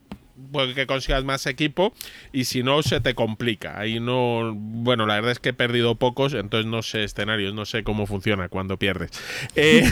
porque 0.52 0.74
que 0.74 0.88
consigas 0.88 1.24
más 1.24 1.46
equipo 1.46 1.94
y 2.32 2.46
si 2.46 2.64
no 2.64 2.82
se 2.84 3.00
te 3.00 3.14
complica. 3.16 3.80
Ahí 3.80 4.00
no, 4.00 4.54
bueno, 4.56 5.06
la 5.06 5.16
verdad 5.16 5.32
es 5.32 5.40
que 5.40 5.50
he 5.50 5.54
perdido 5.54 5.96
pocos, 5.96 6.34
entonces 6.34 6.70
no 6.70 6.82
sé 6.82 7.04
escenarios, 7.04 7.54
no 7.54 7.66
sé 7.66 7.84
cómo 7.84 8.08
funciona 8.08 8.50
cuando 8.50 8.78
pierdes. 8.78 9.12
Eh, 9.56 9.90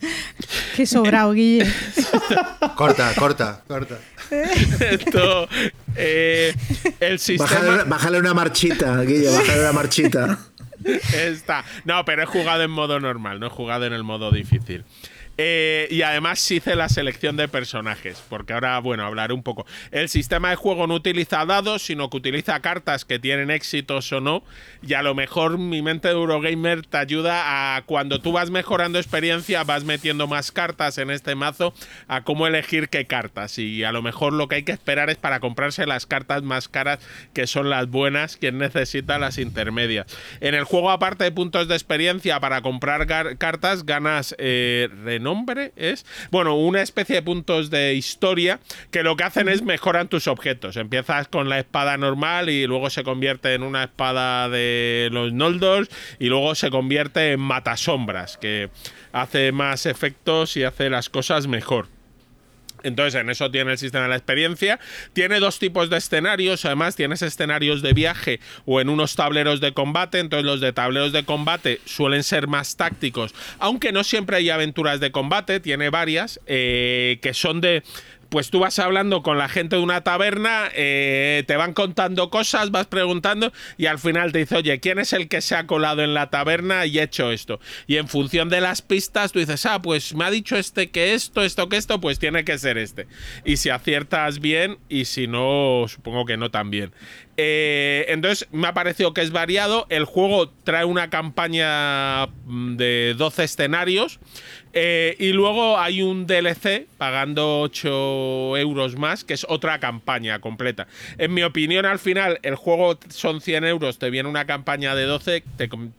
Qué 0.76 0.86
sobrado, 0.86 1.32
Guille. 1.32 1.66
corta, 2.76 3.14
corta, 3.14 3.62
corta. 3.66 3.98
esto, 4.90 5.48
eh, 5.96 6.54
el 7.00 7.18
sistema 7.18 7.50
Bájale, 7.50 7.84
bájale 7.84 8.18
una 8.18 8.34
marchita, 8.34 9.00
Guille, 9.02 9.30
bájale 9.30 9.60
una 9.60 9.72
marchita. 9.72 10.38
Está. 11.14 11.64
No, 11.84 12.04
pero 12.04 12.22
he 12.22 12.26
jugado 12.26 12.62
en 12.62 12.70
modo 12.70 13.00
normal, 13.00 13.38
no 13.38 13.46
he 13.46 13.50
jugado 13.50 13.86
en 13.86 13.92
el 13.92 14.02
modo 14.02 14.30
difícil. 14.30 14.84
Eh, 15.42 15.88
y 15.90 16.02
además 16.02 16.50
hice 16.50 16.76
la 16.76 16.90
selección 16.90 17.34
de 17.38 17.48
personajes, 17.48 18.22
porque 18.28 18.52
ahora, 18.52 18.78
bueno, 18.78 19.06
hablaré 19.06 19.32
un 19.32 19.42
poco. 19.42 19.64
El 19.90 20.10
sistema 20.10 20.50
de 20.50 20.56
juego 20.56 20.86
no 20.86 20.92
utiliza 20.92 21.46
dados, 21.46 21.80
sino 21.80 22.10
que 22.10 22.18
utiliza 22.18 22.60
cartas 22.60 23.06
que 23.06 23.18
tienen 23.18 23.50
éxitos 23.50 24.12
o 24.12 24.20
no. 24.20 24.42
Y 24.82 24.92
a 24.92 25.02
lo 25.02 25.14
mejor 25.14 25.56
mi 25.56 25.80
mente 25.80 26.08
de 26.08 26.14
Eurogamer 26.14 26.84
te 26.84 26.98
ayuda 26.98 27.74
a 27.74 27.82
cuando 27.86 28.20
tú 28.20 28.32
vas 28.32 28.50
mejorando 28.50 28.98
experiencia, 28.98 29.64
vas 29.64 29.84
metiendo 29.84 30.26
más 30.26 30.52
cartas 30.52 30.98
en 30.98 31.10
este 31.10 31.34
mazo, 31.34 31.72
a 32.06 32.20
cómo 32.22 32.46
elegir 32.46 32.90
qué 32.90 33.06
cartas. 33.06 33.58
Y 33.58 33.82
a 33.82 33.92
lo 33.92 34.02
mejor 34.02 34.34
lo 34.34 34.46
que 34.46 34.56
hay 34.56 34.62
que 34.64 34.72
esperar 34.72 35.08
es 35.08 35.16
para 35.16 35.40
comprarse 35.40 35.86
las 35.86 36.04
cartas 36.04 36.42
más 36.42 36.68
caras, 36.68 36.98
que 37.32 37.46
son 37.46 37.70
las 37.70 37.88
buenas, 37.88 38.36
quien 38.36 38.58
necesita 38.58 39.18
las 39.18 39.38
intermedias. 39.38 40.06
En 40.40 40.54
el 40.54 40.64
juego, 40.64 40.90
aparte 40.90 41.24
de 41.24 41.32
puntos 41.32 41.66
de 41.66 41.76
experiencia 41.76 42.40
para 42.40 42.60
comprar 42.60 43.06
cartas, 43.38 43.86
ganas 43.86 44.34
eh, 44.36 44.90
renombre, 45.30 45.72
es 45.76 46.04
bueno, 46.30 46.56
una 46.56 46.82
especie 46.82 47.16
de 47.16 47.22
puntos 47.22 47.70
de 47.70 47.94
historia 47.94 48.60
que 48.90 49.02
lo 49.02 49.16
que 49.16 49.24
hacen 49.24 49.48
es 49.48 49.62
mejoran 49.62 50.08
tus 50.08 50.26
objetos. 50.26 50.76
Empiezas 50.76 51.28
con 51.28 51.48
la 51.48 51.58
espada 51.58 51.96
normal 51.96 52.50
y 52.50 52.66
luego 52.66 52.90
se 52.90 53.04
convierte 53.04 53.54
en 53.54 53.62
una 53.62 53.84
espada 53.84 54.48
de 54.48 55.08
los 55.12 55.32
Noldors 55.32 55.88
y 56.18 56.26
luego 56.26 56.54
se 56.54 56.70
convierte 56.70 57.32
en 57.32 57.40
matasombras, 57.40 58.36
que 58.36 58.70
hace 59.12 59.52
más 59.52 59.86
efectos 59.86 60.56
y 60.56 60.64
hace 60.64 60.90
las 60.90 61.08
cosas 61.08 61.46
mejor. 61.46 61.99
Entonces, 62.82 63.20
en 63.20 63.30
eso 63.30 63.50
tiene 63.50 63.72
el 63.72 63.78
sistema 63.78 64.04
de 64.04 64.10
la 64.10 64.16
experiencia. 64.16 64.78
Tiene 65.12 65.40
dos 65.40 65.58
tipos 65.58 65.90
de 65.90 65.98
escenarios. 65.98 66.64
Además, 66.64 66.96
tienes 66.96 67.22
escenarios 67.22 67.82
de 67.82 67.92
viaje 67.92 68.40
o 68.66 68.80
en 68.80 68.88
unos 68.88 69.16
tableros 69.16 69.60
de 69.60 69.72
combate. 69.72 70.18
Entonces, 70.18 70.44
los 70.44 70.60
de 70.60 70.72
tableros 70.72 71.12
de 71.12 71.24
combate 71.24 71.80
suelen 71.84 72.22
ser 72.22 72.46
más 72.46 72.76
tácticos. 72.76 73.34
Aunque 73.58 73.92
no 73.92 74.04
siempre 74.04 74.36
hay 74.36 74.50
aventuras 74.50 75.00
de 75.00 75.12
combate. 75.12 75.60
Tiene 75.60 75.90
varias 75.90 76.40
eh, 76.46 77.18
que 77.22 77.34
son 77.34 77.60
de 77.60 77.82
pues 78.30 78.50
tú 78.50 78.60
vas 78.60 78.78
hablando 78.78 79.22
con 79.22 79.38
la 79.38 79.48
gente 79.48 79.76
de 79.76 79.82
una 79.82 80.02
taberna, 80.02 80.70
eh, 80.74 81.44
te 81.46 81.56
van 81.56 81.74
contando 81.74 82.30
cosas, 82.30 82.70
vas 82.70 82.86
preguntando 82.86 83.52
y 83.76 83.86
al 83.86 83.98
final 83.98 84.32
te 84.32 84.38
dice, 84.38 84.56
oye, 84.56 84.80
¿quién 84.80 84.98
es 84.98 85.12
el 85.12 85.28
que 85.28 85.40
se 85.40 85.56
ha 85.56 85.66
colado 85.66 86.02
en 86.02 86.14
la 86.14 86.30
taberna 86.30 86.86
y 86.86 87.00
hecho 87.00 87.32
esto? 87.32 87.60
Y 87.86 87.96
en 87.96 88.08
función 88.08 88.48
de 88.48 88.60
las 88.60 88.82
pistas 88.82 89.32
tú 89.32 89.40
dices, 89.40 89.66
ah, 89.66 89.82
pues 89.82 90.14
me 90.14 90.24
ha 90.24 90.30
dicho 90.30 90.56
este 90.56 90.90
que 90.90 91.12
esto, 91.14 91.42
esto, 91.42 91.68
que 91.68 91.76
esto, 91.76 92.00
pues 92.00 92.18
tiene 92.18 92.44
que 92.44 92.56
ser 92.56 92.78
este. 92.78 93.08
Y 93.44 93.56
si 93.56 93.68
aciertas 93.70 94.38
bien 94.38 94.78
y 94.88 95.06
si 95.06 95.26
no, 95.26 95.86
supongo 95.88 96.24
que 96.24 96.36
no 96.36 96.50
tan 96.50 96.70
bien. 96.70 96.92
Eh, 97.42 98.04
entonces 98.08 98.46
me 98.52 98.68
ha 98.68 98.74
parecido 98.74 99.14
que 99.14 99.22
es 99.22 99.30
variado. 99.30 99.86
El 99.88 100.04
juego 100.04 100.50
trae 100.50 100.84
una 100.84 101.08
campaña 101.08 102.26
mm, 102.26 102.76
de 102.76 103.14
12 103.16 103.44
escenarios. 103.44 104.20
Eh, 104.72 105.16
y 105.18 105.32
luego 105.32 105.78
hay 105.78 106.02
un 106.02 106.26
DLC 106.26 106.86
pagando 106.96 107.60
8 107.60 108.56
euros 108.58 108.96
más, 108.96 109.24
que 109.24 109.34
es 109.34 109.44
otra 109.48 109.80
campaña 109.80 110.40
completa. 110.40 110.86
En 111.18 111.34
mi 111.34 111.42
opinión, 111.42 111.86
al 111.86 111.98
final, 111.98 112.38
el 112.42 112.54
juego 112.54 112.98
son 113.08 113.40
100 113.40 113.64
euros, 113.64 113.98
te 113.98 114.10
viene 114.10 114.28
una 114.28 114.46
campaña 114.46 114.94
de 114.94 115.04
12. 115.04 115.42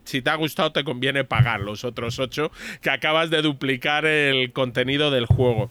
si 0.06 0.22
te 0.22 0.30
ha 0.30 0.36
gustado, 0.36 0.72
te 0.72 0.84
conviene 0.84 1.24
pagar 1.24 1.60
los 1.60 1.84
otros 1.84 2.20
8, 2.20 2.52
que 2.82 2.90
acabas 2.90 3.30
de 3.30 3.42
duplicar 3.42 4.06
el 4.06 4.54
contenido 4.54 5.12
del 5.12 5.26
juego. 5.26 5.70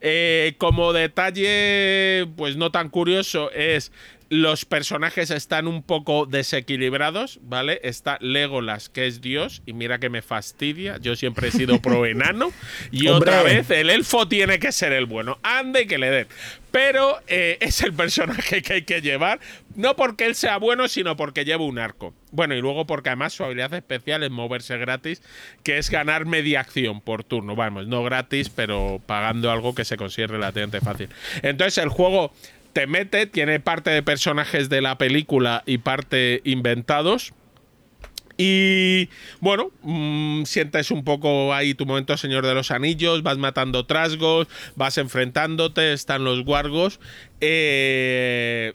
Eh, 0.00 0.54
como 0.58 0.92
detalle, 0.92 2.28
pues 2.36 2.56
no 2.56 2.70
tan 2.70 2.88
curioso, 2.88 3.50
es 3.50 3.90
los 4.30 4.66
personajes 4.66 5.30
están 5.30 5.66
un 5.66 5.82
poco 5.82 6.26
desequilibrados, 6.26 7.40
¿vale? 7.42 7.80
Está 7.82 8.18
Legolas, 8.20 8.88
que 8.90 9.06
es 9.06 9.20
Dios, 9.20 9.62
y 9.64 9.72
mira 9.72 9.98
que 9.98 10.10
me 10.10 10.20
fastidia. 10.20 10.98
Yo 10.98 11.16
siempre 11.16 11.48
he 11.48 11.50
sido 11.50 11.80
pro 11.80 12.04
enano. 12.04 12.52
Y 12.90 13.08
otra 13.08 13.42
vez, 13.42 13.70
el 13.70 13.88
elfo 13.88 14.28
tiene 14.28 14.58
que 14.58 14.72
ser 14.72 14.92
el 14.92 15.06
bueno. 15.06 15.38
Ande 15.42 15.86
que 15.86 15.98
le 15.98 16.10
den. 16.10 16.28
Pero 16.70 17.18
eh, 17.26 17.56
es 17.60 17.80
el 17.80 17.94
personaje 17.94 18.60
que 18.60 18.74
hay 18.74 18.82
que 18.82 19.00
llevar. 19.00 19.40
No 19.74 19.96
porque 19.96 20.26
él 20.26 20.34
sea 20.34 20.58
bueno, 20.58 20.88
sino 20.88 21.16
porque 21.16 21.46
lleva 21.46 21.64
un 21.64 21.78
arco. 21.78 22.12
Bueno, 22.30 22.54
y 22.54 22.60
luego 22.60 22.86
porque 22.86 23.08
además 23.08 23.32
su 23.32 23.44
habilidad 23.44 23.72
especial 23.72 24.22
es 24.22 24.30
moverse 24.30 24.76
gratis, 24.76 25.22
que 25.62 25.78
es 25.78 25.88
ganar 25.88 26.26
media 26.26 26.60
acción 26.60 27.00
por 27.00 27.24
turno. 27.24 27.56
Vamos, 27.56 27.86
no 27.86 28.02
gratis, 28.02 28.50
pero 28.50 29.00
pagando 29.06 29.50
algo 29.50 29.74
que 29.74 29.86
se 29.86 29.96
considere 29.96 30.34
relativamente 30.34 30.80
fácil. 30.80 31.08
Entonces 31.42 31.82
el 31.82 31.88
juego 31.88 32.32
te 32.78 32.86
mete, 32.86 33.26
tiene 33.26 33.58
parte 33.58 33.90
de 33.90 34.04
personajes 34.04 34.68
de 34.68 34.80
la 34.80 34.98
película 34.98 35.64
y 35.66 35.78
parte 35.78 36.42
inventados. 36.44 37.32
Y 38.36 39.08
bueno, 39.40 39.72
mm, 39.82 40.44
sientes 40.44 40.92
un 40.92 41.02
poco 41.02 41.52
ahí 41.52 41.74
tu 41.74 41.86
momento 41.86 42.16
Señor 42.16 42.46
de 42.46 42.54
los 42.54 42.70
Anillos, 42.70 43.24
vas 43.24 43.36
matando 43.36 43.84
trasgos, 43.84 44.46
vas 44.76 44.96
enfrentándote, 44.96 45.92
están 45.92 46.22
los 46.22 46.44
guargos. 46.44 47.00
Eh, 47.40 48.74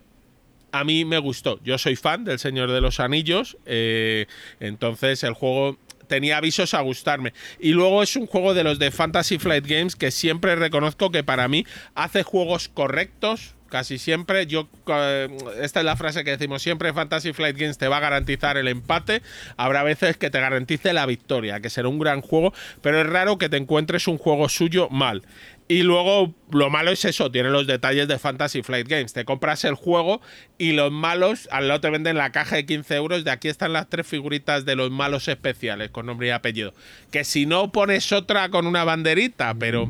a 0.74 0.84
mí 0.84 1.06
me 1.06 1.20
gustó, 1.20 1.62
yo 1.64 1.78
soy 1.78 1.96
fan 1.96 2.26
del 2.26 2.40
Señor 2.40 2.74
de 2.74 2.82
los 2.82 3.00
Anillos, 3.00 3.56
eh, 3.66 4.26
entonces 4.60 5.24
el 5.24 5.32
juego 5.32 5.80
tenía 6.10 6.36
avisos 6.36 6.74
a 6.74 6.82
gustarme. 6.82 7.32
Y 7.58 7.72
luego 7.72 8.04
es 8.04 8.18
un 8.18 8.28
juego 8.28 8.54
de 8.54 8.66
los 8.66 8.80
de 8.80 8.92
Fantasy 8.92 9.40
Flight 9.40 9.66
Games 9.66 9.96
que 9.96 10.12
siempre 10.12 10.58
reconozco 10.58 11.10
que 11.10 11.24
para 11.24 11.48
mí 11.48 11.66
hace 11.96 12.24
juegos 12.24 12.68
correctos, 12.68 13.56
casi 13.74 13.98
siempre. 13.98 14.46
Yo 14.46 14.70
eh, 14.86 15.36
esta 15.60 15.80
es 15.80 15.86
la 15.86 15.96
frase 15.96 16.24
que 16.24 16.30
decimos 16.30 16.62
siempre, 16.62 16.94
Fantasy 16.94 17.34
Flight 17.34 17.58
Games 17.58 17.80
te 17.80 17.88
va 17.88 17.98
a 17.98 18.02
garantizar 18.02 18.56
el 18.56 18.68
empate. 18.68 19.24
Habrá 19.58 19.82
veces 19.82 20.16
que 20.16 20.30
te 20.30 20.40
garantice 20.40 20.94
la 20.94 21.08
victoria, 21.08 21.60
que 21.60 21.72
será 21.72 21.88
un 21.88 21.98
gran 21.98 22.22
juego, 22.22 22.54
pero 22.84 23.02
es 23.02 23.08
raro 23.08 23.40
que 23.40 23.50
te 23.50 23.58
encuentres 23.58 24.08
un 24.08 24.20
juego 24.20 24.48
suyo 24.48 24.90
mal. 24.92 25.24
Y 25.68 25.82
luego 25.82 26.36
lo 26.52 26.70
malo 26.70 26.92
es 26.92 27.04
eso, 27.04 27.32
tiene 27.32 27.50
los 27.50 27.66
detalles 27.66 28.08
de 28.08 28.20
Fantasy 28.20 28.62
Flight 28.62 28.88
Games. 28.88 29.12
Te 29.12 29.26
compras 29.26 29.64
el 29.64 29.74
juego 29.74 30.22
y 30.60 30.74
los 30.74 30.92
malos 30.92 31.50
al 31.52 31.68
lado 31.68 31.82
te 31.82 31.90
venden 31.90 32.16
la 32.16 32.32
caja 32.32 32.58
de 32.58 32.68
15 32.68 32.96
euros. 32.96 33.24
De 33.24 33.32
aquí 33.32 33.48
están 33.48 33.74
las 33.74 33.90
tres 33.90 34.06
figuritas 34.06 34.66
de 34.66 34.76
los 34.76 34.92
malos 34.92 35.28
especiales 35.28 35.90
con 35.90 36.06
nombre 36.06 36.28
y 36.28 36.30
apellido. 36.30 36.76
Que 37.12 37.24
si 37.24 37.48
no 37.48 37.72
pones 37.72 38.12
otra 38.12 38.50
con 38.50 38.68
una 38.68 38.84
banderita, 38.84 39.56
pero 39.56 39.90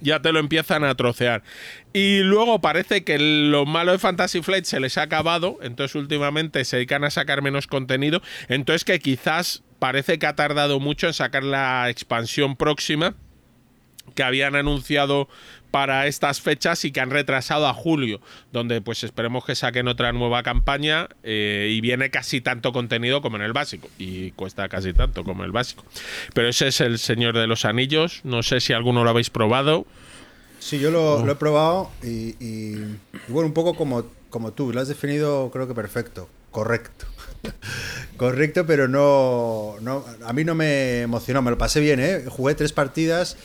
ya 0.00 0.20
te 0.20 0.32
lo 0.32 0.38
empiezan 0.38 0.84
a 0.84 0.94
trocear. 0.94 1.42
Y 1.92 2.20
luego 2.20 2.60
parece 2.60 3.04
que 3.04 3.18
lo 3.18 3.66
malo 3.66 3.92
de 3.92 3.98
Fantasy 3.98 4.42
Flight 4.42 4.64
se 4.64 4.80
les 4.80 4.98
ha 4.98 5.02
acabado, 5.02 5.58
entonces 5.62 5.94
últimamente 5.94 6.64
se 6.64 6.76
dedican 6.76 7.04
a 7.04 7.10
sacar 7.10 7.42
menos 7.42 7.66
contenido, 7.66 8.22
entonces 8.48 8.84
que 8.84 8.98
quizás 9.00 9.62
parece 9.78 10.18
que 10.18 10.26
ha 10.26 10.36
tardado 10.36 10.80
mucho 10.80 11.06
en 11.06 11.14
sacar 11.14 11.44
la 11.44 11.88
expansión 11.88 12.56
próxima 12.56 13.14
que 14.14 14.22
habían 14.22 14.56
anunciado 14.56 15.28
para 15.70 16.06
estas 16.06 16.40
fechas 16.40 16.84
y 16.84 16.92
que 16.92 17.00
han 17.00 17.10
retrasado 17.10 17.66
a 17.66 17.74
julio, 17.74 18.20
donde 18.52 18.80
pues 18.80 19.04
esperemos 19.04 19.44
que 19.44 19.54
saquen 19.54 19.88
otra 19.88 20.12
nueva 20.12 20.42
campaña 20.42 21.08
eh, 21.22 21.68
y 21.70 21.80
viene 21.80 22.10
casi 22.10 22.40
tanto 22.40 22.72
contenido 22.72 23.20
como 23.20 23.36
en 23.36 23.42
el 23.42 23.52
básico 23.52 23.88
y 23.98 24.32
cuesta 24.32 24.68
casi 24.68 24.92
tanto 24.92 25.24
como 25.24 25.44
el 25.44 25.52
básico. 25.52 25.84
Pero 26.34 26.48
ese 26.48 26.68
es 26.68 26.80
el 26.80 26.98
Señor 26.98 27.36
de 27.36 27.46
los 27.46 27.64
Anillos, 27.64 28.20
no 28.24 28.42
sé 28.42 28.60
si 28.60 28.72
alguno 28.72 29.04
lo 29.04 29.10
habéis 29.10 29.30
probado. 29.30 29.86
Sí, 30.58 30.78
yo 30.80 30.90
lo, 30.90 31.30
he 31.30 31.34
probado 31.36 31.90
y, 32.02 32.74
bueno, 33.28 33.46
un 33.46 33.54
poco 33.54 33.74
como, 33.74 34.04
como 34.30 34.52
tú, 34.52 34.72
lo 34.72 34.80
has 34.80 34.88
definido 34.88 35.50
creo 35.52 35.68
que 35.68 35.74
perfecto, 35.74 36.28
correcto. 36.50 37.06
Correcto, 38.16 38.66
pero 38.66 38.88
no, 38.88 39.76
no, 39.80 40.04
A 40.26 40.32
mí 40.32 40.44
no 40.44 40.56
me 40.56 41.02
emocionó, 41.02 41.40
me 41.40 41.52
lo 41.52 41.58
pasé 41.58 41.78
bien, 41.78 42.00
¿eh? 42.00 42.24
Jugué 42.28 42.56
tres 42.56 42.72
partidas, 42.72 43.36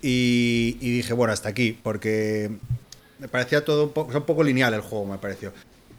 y, 0.00 0.72
dije, 0.78 1.12
bueno, 1.12 1.32
hasta 1.32 1.48
aquí, 1.48 1.78
porque 1.82 2.50
me 3.18 3.28
parecía 3.28 3.64
todo 3.64 3.84
un 3.84 3.90
poco, 3.90 4.16
un 4.16 4.24
poco 4.24 4.42
lineal 4.42 4.74
el 4.74 4.80
juego, 4.80 5.06
me 5.06 5.18
pareció. 5.18 5.52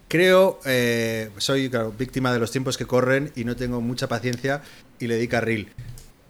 Creo, 0.07 0.59
eh, 0.65 1.29
soy 1.37 1.69
víctima 1.97 2.33
de 2.33 2.39
los 2.39 2.51
tiempos 2.51 2.77
que 2.77 2.85
corren 2.85 3.31
y 3.35 3.43
no 3.43 3.55
tengo 3.55 3.79
mucha 3.81 4.07
paciencia 4.07 4.63
y 4.97 5.05
le 5.05 5.17
di 5.17 5.27
carril, 5.27 5.69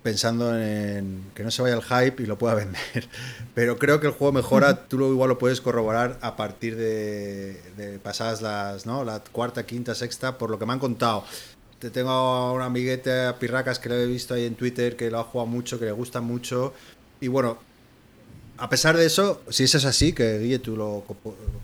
pensando 0.04 0.60
en 0.60 1.24
que 1.34 1.44
no 1.44 1.52
se 1.52 1.62
vaya 1.62 1.76
el 1.76 1.84
hype 1.84 2.24
y 2.24 2.26
lo 2.26 2.38
pueda 2.38 2.56
vender. 2.56 3.08
Pero 3.54 3.78
creo 3.78 4.02
que 4.02 4.08
el 4.08 4.14
juego 4.14 4.34
mejora, 4.34 4.88
tú 4.88 4.98
lo, 4.98 5.10
igual 5.10 5.30
lo 5.30 5.38
puedes 5.38 5.62
corroborar 5.62 6.18
a 6.22 6.36
partir 6.36 6.76
de, 6.76 8.00
pasadas 8.04 8.42
las, 8.42 8.86
¿no? 8.86 9.06
La 9.06 9.24
cuarta, 9.32 9.66
quinta, 9.66 9.96
sexta, 9.96 10.38
por 10.38 10.50
lo 10.50 10.60
que 10.60 10.66
me 10.66 10.74
han 10.74 10.80
contado. 10.80 11.24
Te 11.80 11.90
tengo 11.90 12.52
una 12.52 12.66
amiguete 12.66 13.28
a 13.28 13.40
Pirracas 13.40 13.80
que 13.80 13.88
lo 13.88 13.96
he 13.96 14.06
visto 14.06 14.34
ahí 14.34 14.46
en 14.46 14.56
Twitter, 14.56 14.98
que 14.98 15.10
lo 15.10 15.20
ha 15.20 15.24
jugado 15.24 15.48
mucho, 15.48 15.80
que 15.80 15.86
le 15.86 15.94
gusta 15.94 16.20
mucho 16.20 16.74
y 17.22 17.28
bueno, 17.28 17.58
a 18.60 18.70
pesar 18.70 18.98
de 18.98 19.06
eso, 19.06 19.42
si 19.50 19.64
eso 19.64 19.78
es 19.78 19.86
así, 19.86 20.12
que 20.12 20.38
Guille 20.40 20.60
tú 20.60 20.76
lo 20.76 21.04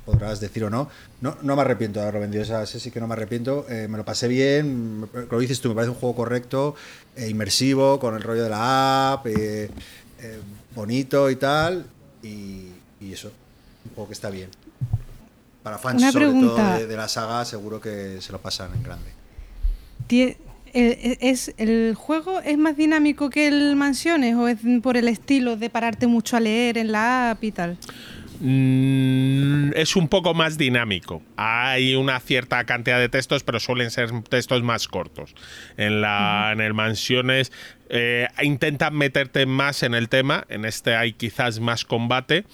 podrás 0.05 0.39
decir 0.39 0.63
o 0.63 0.69
no, 0.69 0.89
no, 1.19 1.37
no 1.41 1.55
me 1.55 1.61
arrepiento 1.61 1.99
de 1.99 2.03
haberlo 2.03 2.21
vendido. 2.21 2.43
Ese 2.43 2.79
sí 2.79 2.89
que 2.89 3.01
no 3.01 3.07
me 3.07 3.13
arrepiento. 3.13 3.65
Eh, 3.69 3.87
me 3.89 3.97
lo 3.97 4.05
pasé 4.05 4.27
bien, 4.27 5.07
lo 5.29 5.39
dices 5.39 5.59
tú, 5.59 5.69
me 5.69 5.75
parece 5.75 5.91
un 5.91 5.97
juego 5.97 6.15
correcto, 6.15 6.75
e 7.15 7.29
inmersivo, 7.29 7.99
con 7.99 8.15
el 8.15 8.21
rollo 8.21 8.43
de 8.43 8.49
la 8.49 9.13
app, 9.13 9.27
eh, 9.27 9.69
bonito 10.73 11.29
y 11.29 11.35
tal. 11.35 11.85
Y, 12.23 12.71
eso, 13.11 13.31
un 13.85 13.93
juego 13.93 14.07
que 14.07 14.13
está 14.13 14.29
bien. 14.29 14.49
Para 15.61 15.77
fans, 15.77 16.01
sobre 16.11 16.25
todo 16.25 16.55
de, 16.55 16.87
de, 16.87 16.97
la 16.97 17.07
saga, 17.07 17.45
seguro 17.45 17.79
que 17.79 18.19
se 18.19 18.31
lo 18.31 18.39
pasan 18.39 18.73
en 18.73 18.83
grande. 18.83 19.11
¿El, 20.75 21.17
es, 21.21 21.55
¿El 21.57 21.95
juego 21.95 22.41
es 22.41 22.57
más 22.57 22.77
dinámico 22.77 23.29
que 23.29 23.47
el 23.47 23.75
Mansiones 23.75 24.35
o 24.35 24.47
es 24.47 24.59
por 24.83 24.97
el 24.97 25.07
estilo 25.07 25.55
de 25.55 25.69
pararte 25.69 26.05
mucho 26.05 26.37
a 26.37 26.39
leer 26.39 26.77
en 26.77 26.91
la 26.91 27.31
app 27.31 27.43
y 27.43 27.51
tal? 27.51 27.77
Mm, 28.39 29.71
es 29.75 29.95
un 29.95 30.07
poco 30.07 30.33
más 30.33 30.57
dinámico. 30.57 31.21
Hay 31.37 31.95
una 31.95 32.19
cierta 32.19 32.63
cantidad 32.65 32.99
de 32.99 33.09
textos, 33.09 33.43
pero 33.43 33.59
suelen 33.59 33.91
ser 33.91 34.11
textos 34.23 34.63
más 34.63 34.87
cortos. 34.87 35.33
En, 35.77 36.01
la, 36.01 36.51
en 36.51 36.61
el 36.61 36.73
Mansiones 36.73 37.51
eh, 37.89 38.27
intentan 38.43 38.95
meterte 38.95 39.45
más 39.45 39.83
en 39.83 39.93
el 39.93 40.09
tema. 40.09 40.45
En 40.49 40.65
este 40.65 40.95
hay 40.95 41.13
quizás 41.13 41.59
más 41.59 41.85
combate. 41.85 42.45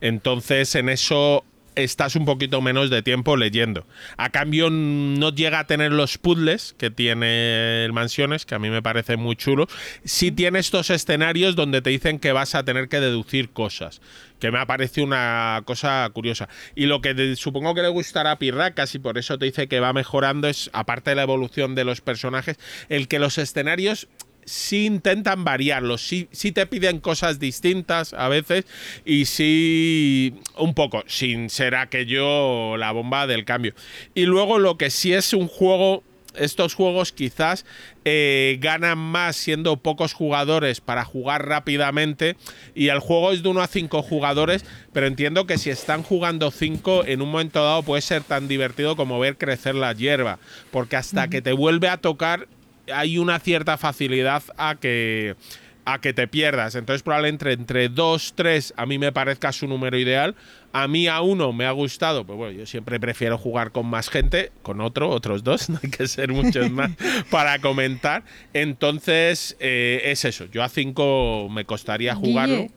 Entonces, 0.00 0.74
en 0.74 0.88
eso 0.88 1.44
estás 1.84 2.16
un 2.16 2.24
poquito 2.24 2.60
menos 2.60 2.90
de 2.90 3.02
tiempo 3.02 3.36
leyendo. 3.36 3.86
A 4.16 4.30
cambio, 4.30 4.70
no 4.70 5.34
llega 5.34 5.60
a 5.60 5.66
tener 5.66 5.92
los 5.92 6.18
puzzles 6.18 6.74
que 6.78 6.90
tiene 6.90 7.84
el 7.84 7.92
Mansiones, 7.92 8.46
que 8.46 8.54
a 8.54 8.58
mí 8.58 8.70
me 8.70 8.82
parece 8.82 9.16
muy 9.16 9.36
chulo. 9.36 9.66
Sí 10.04 10.32
tiene 10.32 10.58
estos 10.58 10.90
escenarios 10.90 11.56
donde 11.56 11.82
te 11.82 11.90
dicen 11.90 12.18
que 12.18 12.32
vas 12.32 12.54
a 12.54 12.64
tener 12.64 12.88
que 12.88 13.00
deducir 13.00 13.50
cosas, 13.50 14.00
que 14.38 14.50
me 14.50 14.58
ha 14.58 14.66
parecido 14.66 15.06
una 15.06 15.62
cosa 15.64 16.08
curiosa. 16.12 16.48
Y 16.74 16.86
lo 16.86 17.00
que 17.00 17.36
supongo 17.36 17.74
que 17.74 17.82
le 17.82 17.88
gustará 17.88 18.32
a 18.32 18.38
Pirracas, 18.38 18.94
y 18.94 18.98
por 18.98 19.18
eso 19.18 19.38
te 19.38 19.46
dice 19.46 19.68
que 19.68 19.80
va 19.80 19.92
mejorando, 19.92 20.48
es, 20.48 20.70
aparte 20.72 21.10
de 21.10 21.16
la 21.16 21.22
evolución 21.22 21.74
de 21.74 21.84
los 21.84 22.00
personajes, 22.00 22.58
el 22.88 23.08
que 23.08 23.18
los 23.18 23.38
escenarios 23.38 24.08
sí 24.44 24.86
intentan 24.86 25.44
variarlos, 25.44 26.02
sí, 26.02 26.26
te 26.52 26.66
piden 26.66 27.00
cosas 27.00 27.38
distintas 27.38 28.12
a 28.14 28.28
veces 28.28 28.64
y 29.04 29.26
sí 29.26 30.34
un 30.56 30.74
poco, 30.74 31.04
sin 31.06 31.50
ser 31.50 31.74
aquello 31.74 32.76
la 32.76 32.92
bomba 32.92 33.26
del 33.26 33.44
cambio. 33.44 33.74
Y 34.14 34.26
luego 34.26 34.58
lo 34.58 34.76
que 34.76 34.90
sí 34.90 35.12
es 35.12 35.32
un 35.32 35.48
juego 35.48 36.02
estos 36.36 36.74
juegos 36.74 37.12
quizás 37.12 37.64
eh, 38.04 38.58
ganan 38.60 38.98
más 38.98 39.34
siendo 39.34 39.76
pocos 39.78 40.12
jugadores 40.12 40.80
para 40.80 41.04
jugar 41.04 41.48
rápidamente 41.48 42.36
y 42.74 42.88
el 42.88 43.00
juego 43.00 43.32
es 43.32 43.42
de 43.42 43.48
1 43.48 43.60
a 43.60 43.66
5 43.66 44.02
jugadores, 44.02 44.64
pero 44.92 45.06
entiendo 45.06 45.46
que 45.46 45.58
si 45.58 45.70
están 45.70 46.04
jugando 46.04 46.52
5 46.52 47.04
en 47.06 47.22
un 47.22 47.30
momento 47.30 47.64
dado 47.64 47.82
puede 47.82 48.02
ser 48.02 48.22
tan 48.22 48.48
divertido 48.48 48.94
como 48.94 49.18
ver 49.18 49.38
crecer 49.38 49.74
la 49.74 49.92
hierba, 49.92 50.38
porque 50.70 50.96
hasta 50.96 51.28
que 51.28 51.42
te 51.42 51.52
vuelve 51.52 51.88
a 51.88 51.96
tocar 51.96 52.46
hay 52.92 53.18
una 53.18 53.38
cierta 53.38 53.76
facilidad 53.76 54.42
a 54.56 54.76
que 54.76 55.36
a 55.84 56.00
que 56.00 56.12
te 56.12 56.28
pierdas. 56.28 56.74
Entonces, 56.74 57.02
probablemente 57.02 57.52
entre, 57.52 57.84
entre 57.84 57.88
2, 57.88 58.34
3 58.36 58.74
a 58.76 58.86
mí 58.86 58.98
me 58.98 59.12
parezca 59.12 59.52
su 59.52 59.66
número 59.66 59.98
ideal. 59.98 60.34
A 60.72 60.86
mí 60.86 61.08
a 61.08 61.20
uno 61.20 61.52
me 61.52 61.66
ha 61.66 61.72
gustado, 61.72 62.24
pues 62.24 62.38
bueno, 62.38 62.52
yo 62.52 62.66
siempre 62.66 63.00
prefiero 63.00 63.38
jugar 63.38 63.72
con 63.72 63.86
más 63.86 64.08
gente, 64.08 64.52
con 64.62 64.80
otro, 64.80 65.08
otros 65.10 65.42
dos, 65.42 65.68
no 65.70 65.80
hay 65.82 65.90
que 65.90 66.06
ser 66.06 66.32
muchos 66.32 66.70
más 66.70 66.92
para 67.30 67.58
comentar. 67.58 68.22
Entonces, 68.52 69.56
eh, 69.58 70.02
es 70.04 70.24
eso. 70.24 70.46
Yo 70.46 70.62
a 70.62 70.68
5 70.68 71.48
me 71.50 71.64
costaría 71.64 72.14
jugarlo. 72.14 72.56
Guille, 72.56 72.70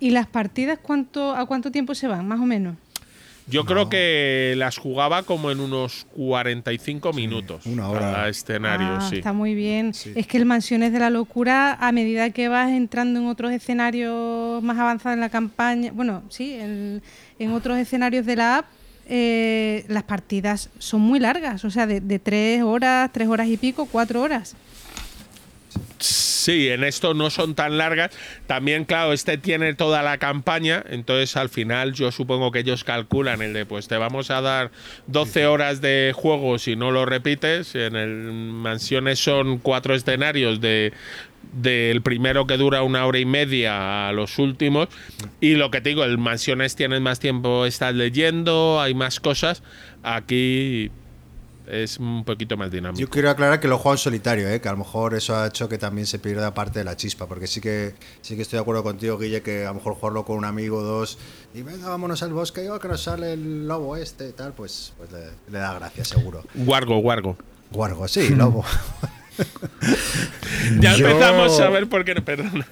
¿Y 0.00 0.10
las 0.10 0.26
partidas 0.28 0.78
cuánto, 0.80 1.34
a 1.34 1.46
cuánto 1.46 1.72
tiempo 1.72 1.94
se 1.94 2.06
van, 2.06 2.26
más 2.28 2.38
o 2.38 2.46
menos? 2.46 2.76
Yo 3.50 3.64
creo 3.64 3.88
que 3.88 4.54
las 4.56 4.76
jugaba 4.76 5.22
como 5.22 5.50
en 5.50 5.60
unos 5.60 6.06
45 6.14 7.12
minutos. 7.12 7.64
una 7.66 7.88
hora. 7.88 8.00
Cada 8.00 8.28
escenario, 8.28 8.86
Ah, 8.98 9.06
sí. 9.08 9.16
Está 9.16 9.32
muy 9.32 9.54
bien. 9.54 9.92
Es 10.14 10.26
que 10.26 10.36
el 10.36 10.44
Mansiones 10.44 10.92
de 10.92 10.98
la 10.98 11.10
Locura, 11.10 11.74
a 11.80 11.92
medida 11.92 12.30
que 12.30 12.48
vas 12.48 12.70
entrando 12.70 13.20
en 13.20 13.26
otros 13.26 13.52
escenarios 13.52 14.62
más 14.62 14.78
avanzados 14.78 15.14
en 15.14 15.20
la 15.20 15.30
campaña, 15.30 15.92
bueno, 15.92 16.22
sí, 16.28 16.52
en, 16.54 17.02
en 17.38 17.52
otros 17.52 17.78
escenarios 17.78 18.26
de 18.26 18.36
la 18.36 18.58
app, 18.58 18.66
eh, 19.10 19.84
las 19.88 20.02
partidas 20.02 20.68
son 20.78 21.00
muy 21.00 21.18
largas, 21.18 21.64
o 21.64 21.70
sea, 21.70 21.86
de, 21.86 22.00
de 22.00 22.18
tres 22.18 22.62
horas, 22.62 23.10
tres 23.12 23.28
horas 23.28 23.48
y 23.48 23.56
pico, 23.56 23.86
cuatro 23.90 24.20
horas. 24.20 24.54
Sí, 26.48 26.70
en 26.70 26.82
esto 26.82 27.12
no 27.12 27.28
son 27.28 27.54
tan 27.54 27.76
largas. 27.76 28.10
También, 28.46 28.86
claro, 28.86 29.12
este 29.12 29.36
tiene 29.36 29.74
toda 29.74 30.02
la 30.02 30.16
campaña, 30.16 30.82
entonces 30.88 31.36
al 31.36 31.50
final 31.50 31.92
yo 31.92 32.10
supongo 32.10 32.52
que 32.52 32.60
ellos 32.60 32.84
calculan 32.84 33.42
el 33.42 33.52
de, 33.52 33.66
pues 33.66 33.86
te 33.86 33.98
vamos 33.98 34.30
a 34.30 34.40
dar 34.40 34.70
12 35.08 35.46
horas 35.46 35.82
de 35.82 36.14
juego 36.16 36.58
si 36.58 36.74
no 36.74 36.90
lo 36.90 37.04
repites. 37.04 37.74
En 37.74 37.96
el 37.96 38.32
Mansiones 38.32 39.18
son 39.18 39.58
cuatro 39.58 39.94
escenarios 39.94 40.62
de 40.62 40.94
del 41.52 42.00
primero 42.00 42.46
que 42.46 42.56
dura 42.56 42.82
una 42.82 43.04
hora 43.04 43.18
y 43.18 43.26
media 43.26 44.08
a 44.08 44.12
los 44.12 44.38
últimos 44.38 44.88
y 45.40 45.54
lo 45.54 45.70
que 45.70 45.80
te 45.80 45.90
digo 45.90 46.04
el 46.04 46.18
mansiones 46.18 46.76
tienes 46.76 47.00
más 47.00 47.20
tiempo 47.20 47.64
estás 47.64 47.94
leyendo 47.94 48.80
hay 48.80 48.92
más 48.92 49.18
cosas 49.18 49.62
aquí 50.02 50.90
es 51.70 51.98
un 51.98 52.24
poquito 52.24 52.56
más 52.56 52.70
dinámico 52.70 53.00
Yo 53.00 53.08
quiero 53.08 53.30
aclarar 53.30 53.60
que 53.60 53.68
lo 53.68 53.78
juego 53.78 53.92
en 53.94 53.98
solitario, 53.98 54.48
¿eh? 54.48 54.60
que 54.60 54.68
a 54.68 54.72
lo 54.72 54.78
mejor 54.78 55.14
eso 55.14 55.36
ha 55.36 55.46
hecho 55.48 55.68
que 55.68 55.78
también 55.78 56.06
se 56.06 56.18
pierda 56.18 56.54
parte 56.54 56.78
de 56.80 56.84
la 56.84 56.96
chispa, 56.96 57.26
porque 57.26 57.46
sí 57.46 57.60
que 57.60 57.94
sí 58.22 58.36
que 58.36 58.42
estoy 58.42 58.56
de 58.56 58.62
acuerdo 58.62 58.82
contigo, 58.82 59.18
Guille, 59.18 59.42
que 59.42 59.64
a 59.64 59.68
lo 59.68 59.74
mejor 59.74 59.94
jugarlo 59.94 60.24
con 60.24 60.36
un 60.38 60.44
amigo 60.44 60.78
o 60.78 60.82
dos 60.82 61.18
y 61.54 61.62
venga, 61.62 61.88
vámonos 61.88 62.22
al 62.22 62.32
bosque, 62.32 62.68
oh, 62.70 62.78
que 62.78 62.88
nos 62.88 63.02
sale 63.02 63.32
el 63.34 63.68
lobo 63.68 63.96
este 63.96 64.28
y 64.28 64.32
tal, 64.32 64.52
pues, 64.54 64.92
pues 64.96 65.10
le, 65.12 65.20
le 65.52 65.58
da 65.58 65.74
gracia, 65.74 66.04
seguro. 66.04 66.42
Guargo, 66.54 66.98
Guargo. 66.98 67.36
Guargo, 67.70 68.08
sí, 68.08 68.30
lobo. 68.30 68.64
Ya 70.80 70.94
Yo- 70.96 71.08
empezamos 71.08 71.60
a 71.60 71.68
ver 71.70 71.88
por 71.88 72.04
qué. 72.04 72.14
Perdona. 72.16 72.66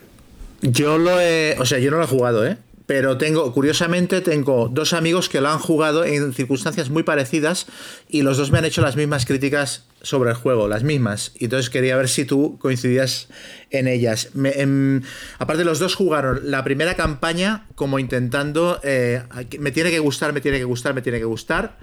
Yo 0.62 0.98
lo 0.98 1.20
he. 1.20 1.56
O 1.60 1.64
sea, 1.66 1.78
yo 1.78 1.90
no 1.90 1.98
lo 1.98 2.04
he 2.04 2.08
jugado, 2.08 2.46
¿eh? 2.46 2.56
Pero 2.86 3.18
tengo, 3.18 3.52
curiosamente, 3.52 4.20
tengo 4.20 4.68
dos 4.72 4.92
amigos 4.92 5.28
que 5.28 5.40
lo 5.40 5.48
han 5.48 5.58
jugado 5.58 6.04
en 6.04 6.32
circunstancias 6.32 6.88
muy 6.88 7.02
parecidas 7.02 7.66
y 8.08 8.22
los 8.22 8.36
dos 8.36 8.52
me 8.52 8.58
han 8.58 8.64
hecho 8.64 8.80
las 8.80 8.94
mismas 8.94 9.26
críticas 9.26 9.86
sobre 10.02 10.30
el 10.30 10.36
juego, 10.36 10.68
las 10.68 10.84
mismas. 10.84 11.32
Y 11.34 11.44
entonces 11.46 11.68
quería 11.68 11.96
ver 11.96 12.08
si 12.08 12.24
tú 12.24 12.58
coincidías 12.60 13.26
en 13.70 13.88
ellas. 13.88 14.28
Me- 14.34 14.50
em, 14.60 15.02
aparte, 15.40 15.64
los 15.64 15.80
dos 15.80 15.96
jugaron 15.96 16.48
la 16.50 16.62
primera 16.62 16.94
campaña 16.94 17.66
como 17.74 17.98
intentando. 17.98 18.78
eh, 18.84 19.22
me 19.58 19.72
tiene 19.72 19.90
que 19.90 19.98
gustar, 19.98 20.32
me 20.32 20.40
tiene 20.40 20.58
que 20.58 20.64
gustar, 20.64 20.94
me 20.94 21.02
tiene 21.02 21.18
que 21.18 21.24
gustar. 21.24 21.78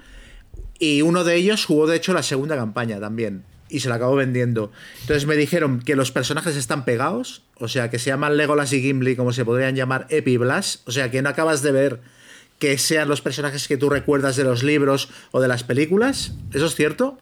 Y 0.78 1.02
uno 1.02 1.22
de 1.22 1.36
ellos 1.36 1.66
jugó, 1.66 1.86
de 1.86 1.96
hecho, 1.96 2.14
la 2.14 2.22
segunda 2.22 2.56
campaña 2.56 2.98
también. 2.98 3.44
Y 3.74 3.80
se 3.80 3.88
la 3.88 3.96
acabó 3.96 4.14
vendiendo. 4.14 4.70
Entonces 5.00 5.26
me 5.26 5.34
dijeron 5.34 5.80
que 5.80 5.96
los 5.96 6.12
personajes 6.12 6.54
están 6.54 6.84
pegados. 6.84 7.42
O 7.58 7.66
sea, 7.66 7.90
que 7.90 7.98
se 7.98 8.10
llaman 8.10 8.36
Legolas 8.36 8.72
y 8.72 8.80
Gimli, 8.80 9.16
como 9.16 9.32
se 9.32 9.44
podrían 9.44 9.74
llamar 9.74 10.06
Epiblas. 10.10 10.82
O 10.86 10.92
sea, 10.92 11.10
que 11.10 11.22
no 11.22 11.28
acabas 11.28 11.60
de 11.62 11.72
ver 11.72 12.00
que 12.60 12.78
sean 12.78 13.08
los 13.08 13.20
personajes 13.20 13.66
que 13.66 13.76
tú 13.76 13.90
recuerdas 13.90 14.36
de 14.36 14.44
los 14.44 14.62
libros 14.62 15.08
o 15.32 15.40
de 15.40 15.48
las 15.48 15.64
películas. 15.64 16.34
¿Eso 16.52 16.66
es 16.66 16.76
cierto? 16.76 17.18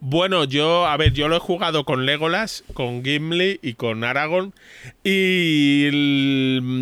Bueno, 0.00 0.44
yo, 0.44 0.86
a 0.86 0.96
ver, 0.98 1.14
yo 1.14 1.26
lo 1.28 1.36
he 1.36 1.40
jugado 1.40 1.84
con 1.84 2.04
Legolas, 2.04 2.64
con 2.74 3.02
Gimli 3.02 3.58
y 3.62 3.74
con 3.74 4.04
Aragorn. 4.04 4.52
Y 5.02 5.88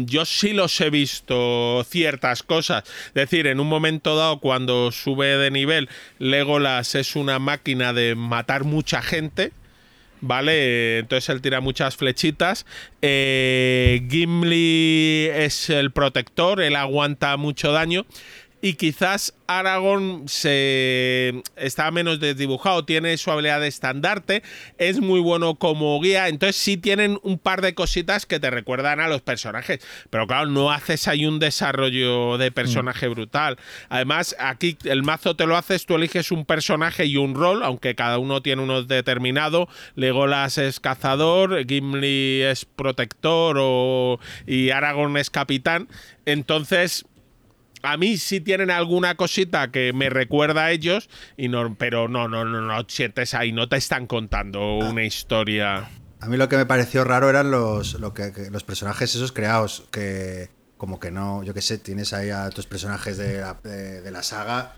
yo 0.07 0.25
sí 0.25 0.53
los 0.53 0.81
he 0.81 0.91
visto 0.91 1.85
ciertas 1.89 2.43
cosas. 2.43 2.83
Es 3.09 3.15
decir, 3.15 3.47
en 3.47 3.61
un 3.61 3.69
momento 3.69 4.17
dado, 4.17 4.41
cuando 4.41 4.91
sube 4.91 5.39
de 5.39 5.51
nivel, 5.53 5.89
Legolas 6.19 6.97
es 6.97 7.15
una 7.15 7.39
máquina 7.39 7.93
de 7.93 8.17
matar 8.17 8.65
mucha 8.65 9.01
gente. 9.01 9.53
¿Vale? 10.21 11.01
Entonces 11.01 11.29
él 11.29 11.43
tira 11.43 11.61
muchas 11.61 11.97
flechitas. 11.97 12.65
Eh, 13.03 14.07
Gimli 14.11 15.29
es 15.31 15.69
el 15.69 15.91
protector, 15.93 16.63
él 16.63 16.77
aguanta 16.77 17.37
mucho 17.37 17.73
daño. 17.73 18.07
Y 18.65 18.77
quizás 18.77 19.35
Aragorn 19.47 20.27
se 20.27 21.43
está 21.55 21.91
menos 21.91 22.19
desdibujado, 22.19 22.87
tiene 22.87 23.19
su 23.19 23.31
habilidad 23.31 23.61
de 23.61 23.67
estandarte, 23.67 24.43
es 24.79 25.01
muy 25.01 25.21
bueno 25.21 25.57
como 25.57 26.01
guía, 26.01 26.29
entonces 26.29 26.57
sí 26.57 26.79
tienen 26.79 27.19
un 27.23 27.39
par 27.39 27.61
de 27.61 27.75
cositas 27.75 28.25
que 28.25 28.41
te 28.41 28.49
recuerdan 28.49 29.01
a 29.01 29.09
los 29.09 29.21
personajes, 29.21 29.81
pero 30.09 30.27
claro, 30.27 30.47
no 30.47 30.71
haces 30.71 31.09
ahí 31.09 31.27
un 31.27 31.41
desarrollo 31.41 32.39
de 32.39 32.51
personaje 32.53 33.07
brutal. 33.07 33.59
Además, 33.91 34.35
aquí 34.39 34.79
el 34.85 35.03
mazo 35.03 35.37
te 35.37 35.45
lo 35.45 35.59
haces, 35.59 35.85
tú 35.85 35.97
eliges 35.97 36.33
un 36.33 36.47
personaje 36.47 37.05
y 37.05 37.19
un 37.19 37.35
rol, 37.35 37.63
aunque 37.65 37.95
cada 37.95 38.17
uno 38.17 38.41
tiene 38.41 38.63
uno 38.63 38.83
determinado. 38.83 39.69
Legolas 39.95 40.57
es 40.57 40.81
cazador, 40.81 41.67
Gimli 41.67 42.41
es 42.41 42.65
protector 42.65 43.59
o, 43.61 44.19
y 44.47 44.71
Aragorn 44.71 45.19
es 45.19 45.29
capitán. 45.29 45.87
Entonces, 46.25 47.05
a 47.85 47.97
mí 47.97 48.17
sí 48.17 48.41
tienen 48.41 48.71
alguna 48.71 49.15
cosita 49.17 49.71
que 49.71 49.93
me 49.93 50.11
recuerda 50.11 50.65
a 50.65 50.71
ellos, 50.73 51.09
y 51.37 51.49
no, 51.49 51.77
pero 51.77 52.09
no, 52.09 52.29
no, 52.29 52.45
no, 52.45 52.61
no 52.61 52.85
sientes 52.89 53.35
ahí, 53.35 53.53
no 53.53 53.69
te 53.69 53.77
están 53.77 54.07
contando 54.07 54.77
una 54.79 55.05
historia. 55.05 55.89
A 56.21 56.27
mí 56.27 56.37
lo 56.37 56.49
que 56.49 56.57
me 56.57 56.67
pareció 56.67 57.05
raro 57.05 57.29
eran 57.29 57.51
los, 57.51 57.99
los 58.01 58.65
personajes 58.65 59.15
esos 59.15 59.33
creados, 59.33 59.87
que 59.91 60.49
como 60.77 60.99
que 60.99 61.11
no, 61.11 61.43
yo 61.43 61.55
qué 61.55 61.63
sé, 61.63 61.79
tienes 61.79 62.13
ahí 62.13 62.31
a 62.31 62.51
tus 62.51 62.67
personajes 62.67 63.17
de 63.17 63.41
la, 63.41 63.55
de 63.63 64.11
la 64.11 64.23
saga, 64.23 64.75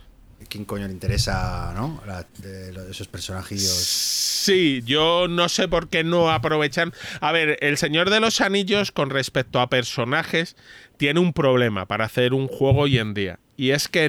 ¿quién 0.49 0.65
coño 0.65 0.87
le 0.87 0.93
interesa, 0.93 1.73
no? 1.75 2.03
La- 2.07 2.27
de 2.43 2.91
esos 2.91 3.09
personajillos. 3.09 3.73
Sí, 3.73 4.83
yo 4.87 5.27
no 5.29 5.49
sé 5.49 5.67
por 5.69 5.89
qué 5.89 6.05
no 6.05 6.31
aprovechan. 6.31 6.93
A 7.21 7.33
ver, 7.33 7.59
El 7.61 7.77
Señor 7.79 8.11
de 8.11 8.21
los 8.21 8.41
Anillos 8.41 8.93
con 8.93 9.11
respecto 9.11 9.61
a 9.61 9.69
personajes 9.69 10.57
tiene 10.97 11.21
un 11.21 11.33
problema 11.33 11.87
para 11.87 12.05
hacer 12.05 12.33
un 12.33 12.47
juego 12.49 12.83
hoy 12.83 12.99
en 12.99 13.13
día. 13.15 13.39
Y 13.57 13.71
es 13.71 13.89
que 13.89 14.07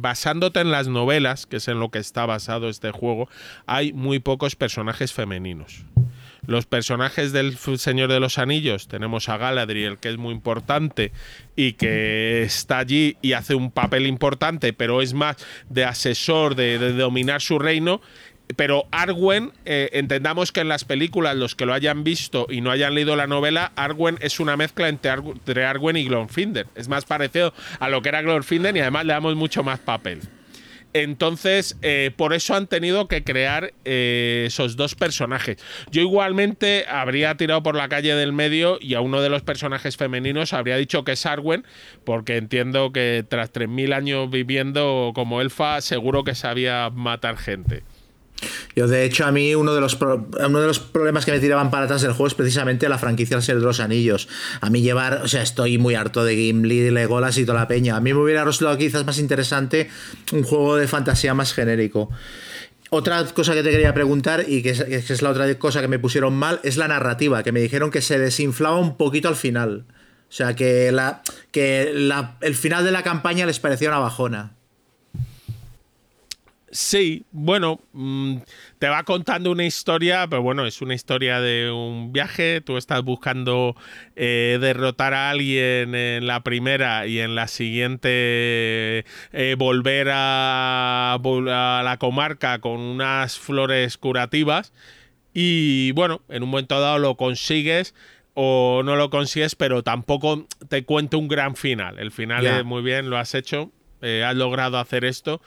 basándote 0.00 0.60
en 0.60 0.70
las 0.72 0.88
novelas, 0.88 1.46
que 1.46 1.56
es 1.56 1.68
en 1.68 1.78
lo 1.78 1.90
que 1.90 1.98
está 2.00 2.26
basado 2.26 2.68
este 2.68 2.90
juego, 2.90 3.28
hay 3.66 3.92
muy 3.92 4.18
pocos 4.18 4.56
personajes 4.56 5.12
femeninos. 5.12 5.84
Los 6.48 6.64
personajes 6.64 7.32
del 7.32 7.58
Señor 7.58 8.10
de 8.10 8.20
los 8.20 8.38
Anillos, 8.38 8.88
tenemos 8.88 9.28
a 9.28 9.36
Galadriel, 9.36 9.98
que 9.98 10.08
es 10.08 10.16
muy 10.16 10.32
importante 10.32 11.12
y 11.56 11.74
que 11.74 12.40
está 12.40 12.78
allí 12.78 13.18
y 13.20 13.34
hace 13.34 13.54
un 13.54 13.70
papel 13.70 14.06
importante, 14.06 14.72
pero 14.72 15.02
es 15.02 15.12
más 15.12 15.36
de 15.68 15.84
asesor, 15.84 16.54
de, 16.54 16.78
dominar 16.94 17.42
su 17.42 17.58
reino. 17.58 18.00
Pero 18.56 18.86
Arwen, 18.92 19.52
eh, 19.66 19.90
entendamos 19.92 20.50
que 20.50 20.60
en 20.60 20.68
las 20.68 20.86
películas, 20.86 21.36
los 21.36 21.54
que 21.54 21.66
lo 21.66 21.74
hayan 21.74 22.02
visto 22.02 22.46
y 22.48 22.62
no 22.62 22.70
hayan 22.70 22.94
leído 22.94 23.14
la 23.14 23.26
novela, 23.26 23.72
Arwen 23.76 24.16
es 24.22 24.40
una 24.40 24.56
mezcla 24.56 24.88
entre, 24.88 25.12
entre 25.12 25.66
Arwen 25.66 25.98
y 25.98 26.04
Glorfindel. 26.04 26.68
Es 26.76 26.88
más 26.88 27.04
parecido 27.04 27.52
a 27.78 27.90
lo 27.90 28.00
que 28.00 28.08
era 28.08 28.22
Glorfindel 28.22 28.74
y 28.74 28.80
además 28.80 29.04
le 29.04 29.12
damos 29.12 29.36
mucho 29.36 29.62
más 29.62 29.80
papel. 29.80 30.22
Entonces, 31.02 31.76
eh, 31.82 32.10
por 32.16 32.34
eso 32.34 32.54
han 32.54 32.66
tenido 32.66 33.08
que 33.08 33.22
crear 33.22 33.72
eh, 33.84 34.44
esos 34.46 34.76
dos 34.76 34.94
personajes. 34.94 35.58
Yo 35.90 36.02
igualmente 36.02 36.86
habría 36.88 37.36
tirado 37.36 37.62
por 37.62 37.76
la 37.76 37.88
calle 37.88 38.14
del 38.14 38.32
medio 38.32 38.78
y 38.80 38.94
a 38.94 39.00
uno 39.00 39.20
de 39.20 39.28
los 39.28 39.42
personajes 39.42 39.96
femeninos 39.96 40.52
habría 40.52 40.76
dicho 40.76 41.04
que 41.04 41.12
es 41.12 41.26
Arwen, 41.26 41.64
porque 42.04 42.36
entiendo 42.36 42.92
que 42.92 43.24
tras 43.28 43.52
3.000 43.52 43.94
años 43.94 44.30
viviendo 44.30 45.12
como 45.14 45.40
elfa, 45.40 45.80
seguro 45.80 46.24
que 46.24 46.34
sabía 46.34 46.90
matar 46.90 47.36
gente. 47.36 47.82
Yo, 48.76 48.86
de 48.86 49.04
hecho, 49.04 49.26
a 49.26 49.32
mí 49.32 49.54
uno 49.54 49.74
de 49.74 49.80
los 49.80 49.96
pro- 49.96 50.28
uno 50.46 50.60
de 50.60 50.66
los 50.66 50.78
problemas 50.78 51.24
que 51.24 51.32
me 51.32 51.40
tiraban 51.40 51.70
para 51.70 51.84
atrás 51.86 52.02
del 52.02 52.12
juego 52.12 52.28
es 52.28 52.34
precisamente 52.34 52.88
la 52.88 52.98
franquicia 52.98 53.36
del 53.36 53.42
Señor 53.44 53.60
de 53.60 53.66
los 53.66 53.80
Anillos. 53.80 54.28
A 54.60 54.70
mí 54.70 54.82
llevar, 54.82 55.22
o 55.24 55.28
sea, 55.28 55.42
estoy 55.42 55.78
muy 55.78 55.94
harto 55.96 56.24
de 56.24 56.36
Gimli, 56.36 56.90
Legolas 56.90 57.36
y 57.38 57.44
toda 57.44 57.58
la 57.60 57.68
peña. 57.68 57.96
A 57.96 58.00
mí 58.00 58.14
me 58.14 58.20
hubiera 58.20 58.44
resultado 58.44 58.78
quizás 58.78 59.04
más 59.04 59.18
interesante 59.18 59.88
un 60.32 60.42
juego 60.44 60.76
de 60.76 60.86
fantasía 60.86 61.34
más 61.34 61.52
genérico. 61.52 62.10
Otra 62.90 63.22
cosa 63.26 63.52
que 63.54 63.62
te 63.62 63.70
quería 63.70 63.92
preguntar, 63.92 64.44
y 64.48 64.62
que 64.62 64.70
es, 64.70 64.82
que 64.84 64.96
es 65.12 65.20
la 65.22 65.30
otra 65.30 65.52
cosa 65.58 65.80
que 65.82 65.88
me 65.88 65.98
pusieron 65.98 66.34
mal, 66.34 66.60
es 66.62 66.76
la 66.78 66.88
narrativa, 66.88 67.42
que 67.42 67.52
me 67.52 67.60
dijeron 67.60 67.90
que 67.90 68.00
se 68.00 68.18
desinflaba 68.18 68.78
un 68.78 68.96
poquito 68.96 69.28
al 69.28 69.36
final. 69.36 69.84
O 69.90 70.32
sea, 70.32 70.54
que, 70.54 70.90
la, 70.92 71.22
que 71.50 71.90
la- 71.94 72.36
el 72.40 72.54
final 72.54 72.84
de 72.84 72.90
la 72.92 73.02
campaña 73.02 73.44
les 73.46 73.58
parecía 73.60 73.88
una 73.88 73.98
bajona. 73.98 74.52
Sí, 76.80 77.24
bueno, 77.32 77.80
mm, 77.92 78.36
te 78.78 78.88
va 78.88 79.02
contando 79.02 79.50
una 79.50 79.64
historia, 79.64 80.28
pero 80.30 80.42
bueno, 80.42 80.64
es 80.64 80.80
una 80.80 80.94
historia 80.94 81.40
de 81.40 81.72
un 81.72 82.12
viaje, 82.12 82.60
tú 82.60 82.76
estás 82.76 83.02
buscando 83.02 83.74
eh, 84.14 84.58
derrotar 84.60 85.12
a 85.12 85.30
alguien 85.30 85.96
en 85.96 86.28
la 86.28 86.44
primera 86.44 87.08
y 87.08 87.18
en 87.18 87.34
la 87.34 87.48
siguiente 87.48 89.04
eh, 89.32 89.56
volver 89.58 90.10
a, 90.12 91.14
a 91.14 91.82
la 91.82 91.96
comarca 91.98 92.60
con 92.60 92.78
unas 92.78 93.40
flores 93.40 93.98
curativas. 93.98 94.72
Y 95.34 95.90
bueno, 95.92 96.22
en 96.28 96.44
un 96.44 96.50
momento 96.50 96.80
dado 96.80 97.00
lo 97.00 97.16
consigues 97.16 97.92
o 98.34 98.82
no 98.84 98.94
lo 98.94 99.10
consigues, 99.10 99.56
pero 99.56 99.82
tampoco 99.82 100.46
te 100.68 100.84
cuento 100.84 101.18
un 101.18 101.26
gran 101.26 101.56
final. 101.56 101.98
El 101.98 102.12
final 102.12 102.46
es 102.46 102.64
muy 102.64 102.82
bien, 102.82 103.10
lo 103.10 103.18
has 103.18 103.34
hecho, 103.34 103.72
eh, 104.00 104.22
has 104.24 104.36
logrado 104.36 104.78
hacer 104.78 105.04
esto 105.04 105.40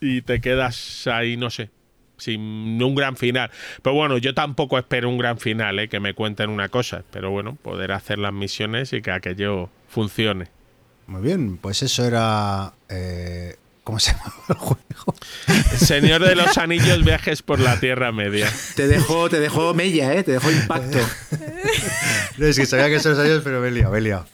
y 0.00 0.22
te 0.22 0.40
quedas 0.40 1.06
ahí, 1.06 1.36
no 1.36 1.50
sé, 1.50 1.70
sin 2.16 2.82
un 2.82 2.94
gran 2.94 3.16
final. 3.16 3.50
Pero 3.82 3.94
bueno, 3.94 4.18
yo 4.18 4.34
tampoco 4.34 4.78
espero 4.78 5.08
un 5.08 5.18
gran 5.18 5.38
final, 5.38 5.78
eh, 5.78 5.88
que 5.88 6.00
me 6.00 6.14
cuenten 6.14 6.50
una 6.50 6.68
cosa, 6.68 7.04
pero 7.10 7.30
bueno, 7.30 7.56
poder 7.62 7.92
hacer 7.92 8.18
las 8.18 8.32
misiones 8.32 8.92
y 8.92 9.02
que 9.02 9.10
aquello 9.10 9.70
funcione. 9.88 10.48
Muy 11.06 11.22
bien, 11.22 11.56
pues 11.58 11.82
eso 11.82 12.04
era. 12.04 12.72
eh, 12.88 13.56
¿Cómo 13.84 13.98
se 13.98 14.12
llama 14.16 14.32
el 14.48 14.54
juego? 14.54 15.14
Señor 15.76 16.24
de 16.24 16.34
los 16.34 16.56
Anillos, 16.56 17.04
viajes 17.04 17.42
por 17.42 17.60
la 17.60 17.78
Tierra 17.78 18.12
Media. 18.12 18.50
Te 18.76 18.88
dejó, 18.88 19.28
te 19.28 19.40
dejó 19.40 19.74
mella, 19.74 20.14
¿eh? 20.14 20.22
Te 20.24 20.32
dejó 20.32 20.50
impacto. 20.50 20.98
No, 22.36 22.46
es 22.46 22.58
que 22.58 22.66
sabía 22.66 22.88
que 22.88 22.98
son 22.98 23.12
los 23.12 23.20
años, 23.20 23.42
pero 23.44 23.60
me 23.60 23.68
he 23.68 23.70
liado, 23.70 23.92
me 23.92 23.98
he 23.98 24.00
liado. 24.00 24.26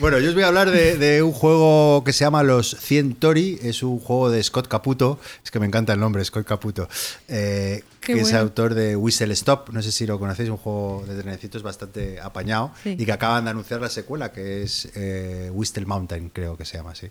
Bueno, 0.00 0.20
yo 0.20 0.28
os 0.28 0.34
voy 0.34 0.44
a 0.44 0.48
hablar 0.48 0.70
de, 0.70 0.96
de 0.96 1.22
un 1.24 1.32
juego 1.32 2.04
que 2.04 2.12
se 2.12 2.24
llama 2.24 2.44
Los 2.44 2.76
100 2.78 3.16
Tori. 3.16 3.58
Es 3.62 3.82
un 3.82 3.98
juego 3.98 4.30
de 4.30 4.40
Scott 4.44 4.68
Caputo. 4.68 5.18
Es 5.44 5.50
que 5.50 5.58
me 5.58 5.66
encanta 5.66 5.92
el 5.92 5.98
nombre, 5.98 6.24
Scott 6.24 6.46
Caputo. 6.46 6.88
eh, 7.26 7.82
que 8.00 8.12
es 8.12 8.22
bueno. 8.22 8.38
autor 8.38 8.74
de 8.74 8.94
Whistle 8.94 9.32
Stop. 9.34 9.70
No 9.70 9.82
sé 9.82 9.90
si 9.90 10.06
lo 10.06 10.18
conocéis, 10.20 10.50
un 10.50 10.56
juego 10.56 11.04
de 11.06 11.20
trenecitos 11.20 11.64
bastante 11.64 12.20
apañado. 12.20 12.70
Sí. 12.84 12.94
Y 12.96 13.04
que 13.04 13.12
acaban 13.12 13.44
de 13.44 13.50
anunciar 13.50 13.80
la 13.80 13.88
secuela, 13.88 14.30
que 14.30 14.62
es 14.62 14.88
eh, 14.94 15.50
Whistle 15.52 15.84
Mountain, 15.84 16.30
creo 16.30 16.56
que 16.56 16.64
se 16.64 16.76
llama 16.78 16.92
así. 16.92 17.08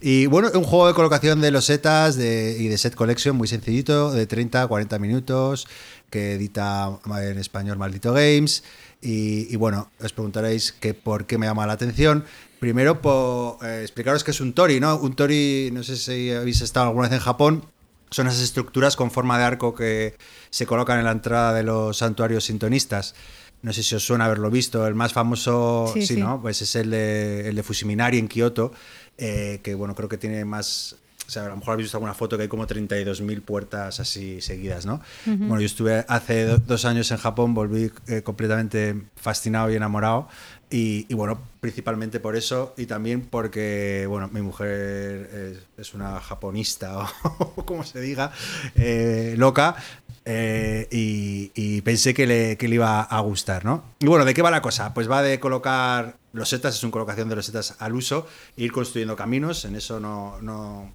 Y 0.00 0.26
bueno, 0.26 0.50
un 0.54 0.64
juego 0.64 0.88
de 0.88 0.94
colocación 0.94 1.40
de 1.40 1.52
losetas 1.52 2.16
de, 2.16 2.56
y 2.58 2.66
de 2.66 2.76
set 2.78 2.96
collection 2.96 3.36
muy 3.36 3.46
sencillito, 3.46 4.10
de 4.10 4.26
30 4.26 4.62
a 4.62 4.66
40 4.66 4.98
minutos, 4.98 5.68
que 6.10 6.34
edita 6.34 6.98
en 7.22 7.38
español 7.38 7.78
Maldito 7.78 8.12
Games. 8.12 8.64
Y, 9.04 9.52
y 9.52 9.56
bueno, 9.56 9.90
os 10.02 10.12
preguntaréis 10.12 10.72
que 10.72 10.94
por 10.94 11.26
qué 11.26 11.36
me 11.38 11.46
llama 11.46 11.66
la 11.66 11.74
atención. 11.74 12.24
Primero, 12.58 13.02
por 13.02 13.58
eh, 13.64 13.82
explicaros 13.82 14.24
que 14.24 14.30
es 14.30 14.40
un 14.40 14.54
Tori, 14.54 14.80
¿no? 14.80 14.96
Un 14.96 15.14
Tori, 15.14 15.68
no 15.72 15.82
sé 15.82 15.96
si 15.96 16.30
habéis 16.32 16.62
estado 16.62 16.86
alguna 16.86 17.08
vez 17.08 17.18
en 17.18 17.22
Japón, 17.22 17.66
son 18.10 18.28
esas 18.28 18.40
estructuras 18.40 18.96
con 18.96 19.10
forma 19.10 19.36
de 19.38 19.44
arco 19.44 19.74
que 19.74 20.16
se 20.48 20.64
colocan 20.64 20.98
en 20.98 21.04
la 21.04 21.10
entrada 21.12 21.52
de 21.52 21.64
los 21.64 21.98
santuarios 21.98 22.44
sintonistas. 22.44 23.14
No 23.60 23.72
sé 23.72 23.82
si 23.82 23.94
os 23.94 24.04
suena 24.06 24.24
haberlo 24.26 24.50
visto. 24.50 24.86
El 24.86 24.94
más 24.94 25.12
famoso, 25.12 25.90
Sí, 25.92 26.02
sí, 26.06 26.14
sí. 26.14 26.20
¿no? 26.20 26.40
Pues 26.40 26.62
es 26.62 26.74
el 26.76 26.90
de, 26.90 27.48
el 27.48 27.56
de 27.56 27.62
Fusiminari 27.62 28.18
en 28.18 28.28
Kioto, 28.28 28.72
eh, 29.18 29.60
que 29.62 29.74
bueno, 29.74 29.94
creo 29.94 30.08
que 30.08 30.16
tiene 30.18 30.44
más. 30.44 30.96
O 31.26 31.30
sea, 31.30 31.46
a 31.46 31.48
lo 31.48 31.56
mejor 31.56 31.72
habéis 31.72 31.86
visto 31.86 31.96
alguna 31.96 32.14
foto 32.14 32.36
que 32.36 32.42
hay 32.44 32.48
como 32.48 32.66
32.000 32.66 33.40
puertas 33.42 33.98
así 34.00 34.40
seguidas, 34.40 34.84
¿no? 34.86 35.00
Bueno, 35.24 35.60
yo 35.60 35.66
estuve 35.66 36.04
hace 36.08 36.44
do- 36.44 36.58
dos 36.58 36.84
años 36.84 37.10
en 37.10 37.16
Japón, 37.16 37.54
volví 37.54 37.90
eh, 38.08 38.22
completamente 38.22 38.94
fascinado 39.16 39.70
y 39.72 39.76
enamorado. 39.76 40.28
Y, 40.70 41.06
y 41.08 41.14
bueno, 41.14 41.38
principalmente 41.60 42.18
por 42.20 42.34
eso 42.36 42.74
y 42.76 42.86
también 42.86 43.20
porque, 43.22 44.06
bueno, 44.08 44.28
mi 44.32 44.40
mujer 44.42 45.30
es, 45.32 45.58
es 45.88 45.94
una 45.94 46.20
japonista 46.20 46.98
o 47.24 47.64
como 47.64 47.84
se 47.84 48.00
diga, 48.00 48.32
eh, 48.74 49.34
loca. 49.38 49.76
eh, 50.24 50.88
y, 50.90 51.52
y 51.54 51.80
pensé 51.82 52.12
que 52.14 52.26
le, 52.26 52.56
que 52.56 52.66
le 52.68 52.76
iba 52.76 53.02
a 53.02 53.20
gustar, 53.20 53.64
¿no? 53.64 53.84
Y 54.00 54.06
bueno, 54.06 54.24
¿de 54.24 54.34
qué 54.34 54.42
va 54.42 54.50
la 54.50 54.62
cosa? 54.62 54.94
Pues 54.94 55.08
va 55.10 55.22
de 55.22 55.38
colocar 55.38 56.16
losetas, 56.32 56.74
es 56.74 56.82
una 56.82 56.90
colocación 56.92 57.28
de 57.28 57.36
losetas 57.36 57.76
al 57.78 57.94
uso, 57.94 58.26
e 58.56 58.64
ir 58.64 58.72
construyendo 58.72 59.14
caminos, 59.16 59.64
en 59.66 59.76
eso 59.76 60.00
no, 60.00 60.40
no, 60.42 60.92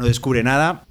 no 0.00 0.06
descubre 0.06 0.42
nada. 0.42 0.86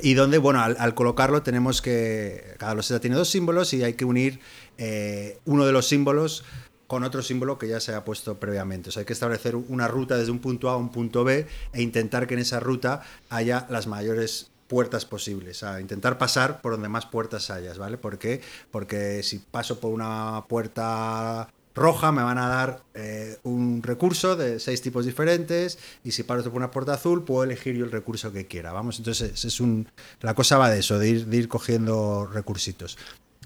Y 0.00 0.14
donde, 0.14 0.38
bueno, 0.38 0.62
al, 0.62 0.94
colocarlo 0.94 1.42
tenemos 1.42 1.82
que. 1.82 2.54
Cada 2.58 2.74
loseta 2.74 3.00
tiene 3.00 3.16
dos 3.16 3.28
símbolos 3.28 3.74
y 3.74 3.82
hay 3.82 3.94
que 3.94 4.04
unir 4.04 4.38
eh, 4.78 5.38
uno 5.44 5.66
de 5.66 5.72
los 5.72 5.88
símbolos 5.88 6.44
con 6.86 7.02
otro 7.02 7.22
símbolo 7.22 7.58
que 7.58 7.66
ya 7.68 7.80
se 7.80 7.92
ha 7.94 8.04
puesto 8.04 8.38
previamente. 8.38 8.90
O 8.90 8.92
sea, 8.92 9.00
hay 9.00 9.06
que 9.06 9.12
establecer 9.12 9.56
una 9.56 9.88
ruta 9.88 10.16
desde 10.16 10.30
un 10.30 10.38
punto 10.38 10.70
A 10.70 10.74
a 10.74 10.76
un 10.76 10.92
punto 10.92 11.24
B 11.24 11.46
e 11.72 11.82
intentar 11.82 12.26
que 12.26 12.34
en 12.34 12.40
esa 12.40 12.60
ruta 12.60 13.02
haya 13.28 13.66
las 13.70 13.86
mayores 13.86 14.50
puertas 14.68 15.04
posibles, 15.04 15.64
a 15.64 15.80
intentar 15.80 16.16
pasar 16.16 16.62
por 16.62 16.72
donde 16.72 16.88
más 16.88 17.04
puertas 17.06 17.50
hayas, 17.50 17.76
¿vale? 17.76 17.98
¿Por 17.98 18.18
qué? 18.18 18.40
Porque 18.70 19.22
si 19.22 19.38
paso 19.38 19.80
por 19.80 19.90
una 19.90 20.44
puerta 20.48 21.48
roja 21.74 22.12
me 22.12 22.22
van 22.22 22.38
a 22.38 22.48
dar 22.48 22.82
eh, 22.94 23.38
un 23.44 23.82
recurso 23.82 24.36
de 24.36 24.60
seis 24.60 24.82
tipos 24.82 25.04
diferentes 25.06 25.78
y 26.04 26.12
si 26.12 26.22
paro 26.22 26.42
por 26.44 26.52
una 26.54 26.70
puerta 26.70 26.94
azul 26.94 27.24
puedo 27.24 27.44
elegir 27.44 27.74
yo 27.76 27.84
el 27.84 27.90
recurso 27.92 28.32
que 28.32 28.46
quiera, 28.46 28.72
vamos, 28.72 28.98
entonces 28.98 29.44
es 29.44 29.60
un 29.60 29.88
la 30.20 30.34
cosa 30.34 30.58
va 30.58 30.70
de 30.70 30.80
eso, 30.80 30.98
de 30.98 31.08
ir, 31.08 31.26
de 31.26 31.36
ir 31.36 31.48
cogiendo 31.48 32.26
recursitos. 32.26 32.98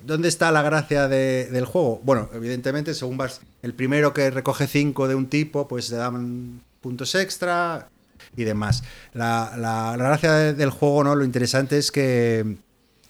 ¿Dónde 0.05 0.29
está 0.29 0.53
la 0.53 0.63
gracia 0.63 1.09
de- 1.09 1.49
del 1.51 1.65
juego? 1.65 2.01
Bueno, 2.05 2.29
evidentemente, 2.35 2.95
según 2.95 3.17
vas, 3.17 3.41
el 3.63 3.75
primero 3.75 4.13
que 4.13 4.31
recoge 4.31 4.67
cinco 4.67 5.09
de 5.09 5.15
un 5.15 5.27
tipo, 5.29 5.67
pues 5.69 5.91
le 5.91 5.97
dan 5.97 6.61
puntos 6.81 7.15
extra 7.15 7.89
y 8.37 8.45
demás. 8.45 8.83
La, 9.15 9.55
la- 9.57 9.97
gracia 9.97 10.33
de- 10.33 10.53
del 10.55 10.71
juego, 10.71 11.03
¿no? 11.03 11.15
Lo 11.15 11.25
interesante 11.25 11.79
es 11.79 11.91
que, 11.91 12.57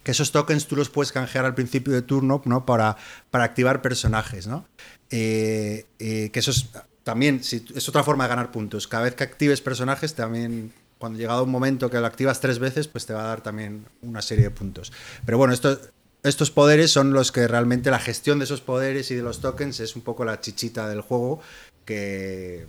que 0.04 0.12
esos 0.12 0.30
tokens 0.30 0.68
tú 0.68 0.76
los 0.76 0.88
puedes 0.88 1.10
canjear 1.10 1.44
al 1.44 1.54
principio 1.56 1.92
de 1.92 2.02
turno, 2.02 2.40
¿no? 2.44 2.64
Para, 2.64 2.96
para 3.30 3.44
activar 3.44 3.82
personajes, 3.82 4.46
¿no? 4.46 4.64
Eh, 5.10 5.86
eh, 5.98 6.30
que 6.32 6.38
eso 6.40 6.50
es 6.50 6.66
también 7.06 7.40
es 7.40 7.88
otra 7.88 8.02
forma 8.02 8.24
de 8.24 8.30
ganar 8.30 8.50
puntos. 8.50 8.88
Cada 8.88 9.04
vez 9.04 9.14
que 9.14 9.22
actives 9.22 9.60
personajes, 9.60 10.14
también 10.14 10.72
cuando 10.98 11.20
llegado 11.20 11.44
un 11.44 11.50
momento 11.50 11.88
que 11.88 12.00
lo 12.00 12.06
activas 12.06 12.40
tres 12.40 12.58
veces, 12.58 12.88
pues 12.88 13.06
te 13.06 13.12
va 13.12 13.22
a 13.22 13.28
dar 13.28 13.42
también 13.42 13.86
una 14.02 14.22
serie 14.22 14.42
de 14.42 14.50
puntos. 14.50 14.92
Pero 15.24 15.38
bueno, 15.38 15.54
esto, 15.54 15.78
estos 16.24 16.50
poderes 16.50 16.90
son 16.90 17.12
los 17.12 17.30
que 17.30 17.46
realmente 17.46 17.92
la 17.92 18.00
gestión 18.00 18.40
de 18.40 18.46
esos 18.46 18.60
poderes 18.60 19.08
y 19.12 19.14
de 19.14 19.22
los 19.22 19.40
tokens 19.40 19.78
es 19.78 19.94
un 19.94 20.02
poco 20.02 20.24
la 20.24 20.40
chichita 20.40 20.88
del 20.88 21.00
juego 21.00 21.40
que, 21.84 22.66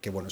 que 0.00 0.08
bueno, 0.08 0.30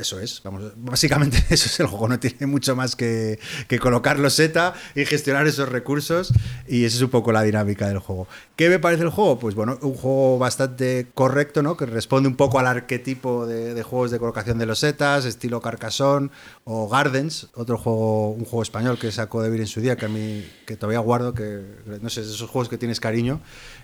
eso 0.00 0.20
es, 0.20 0.42
vamos, 0.42 0.72
básicamente 0.76 1.38
eso 1.50 1.66
es 1.66 1.80
el 1.80 1.86
juego, 1.86 2.08
no 2.08 2.18
tiene 2.18 2.46
mucho 2.46 2.74
más 2.76 2.96
que, 2.96 3.38
que 3.68 3.78
colocar 3.78 4.18
los 4.18 4.34
Z 4.34 4.74
y 4.94 5.04
gestionar 5.04 5.46
esos 5.46 5.68
recursos 5.68 6.32
y 6.66 6.84
esa 6.84 6.96
es 6.96 7.02
un 7.02 7.10
poco 7.10 7.32
la 7.32 7.42
dinámica 7.42 7.88
del 7.88 7.98
juego. 7.98 8.26
¿Qué 8.56 8.68
me 8.68 8.78
parece 8.78 9.02
el 9.02 9.10
juego? 9.10 9.38
Pues 9.38 9.54
bueno, 9.54 9.78
un 9.82 9.94
juego 9.94 10.38
bastante 10.38 11.08
correcto, 11.14 11.62
¿no? 11.62 11.76
Que 11.76 11.86
responde 11.86 12.28
un 12.28 12.36
poco 12.36 12.58
al 12.58 12.66
arquetipo 12.66 13.46
de, 13.46 13.74
de 13.74 13.82
juegos 13.82 14.10
de 14.10 14.18
colocación 14.18 14.58
de 14.58 14.66
los 14.66 14.80
Zetas, 14.80 15.24
estilo 15.24 15.60
Carcassonne 15.60 16.30
o 16.64 16.88
Gardens, 16.88 17.48
otro 17.54 17.78
juego, 17.78 18.30
un 18.30 18.44
juego 18.44 18.62
español 18.62 18.98
que 18.98 19.12
sacó 19.12 19.42
David 19.42 19.60
en 19.60 19.66
su 19.66 19.80
día, 19.80 19.96
que 19.96 20.06
a 20.06 20.08
mí, 20.08 20.44
que 20.66 20.76
todavía 20.76 21.00
guardo, 21.00 21.34
que 21.34 21.62
no 22.00 22.10
sé, 22.10 22.22
esos 22.22 22.48
juegos 22.48 22.68
que 22.68 22.78
tienes 22.78 23.00
cariño 23.00 23.40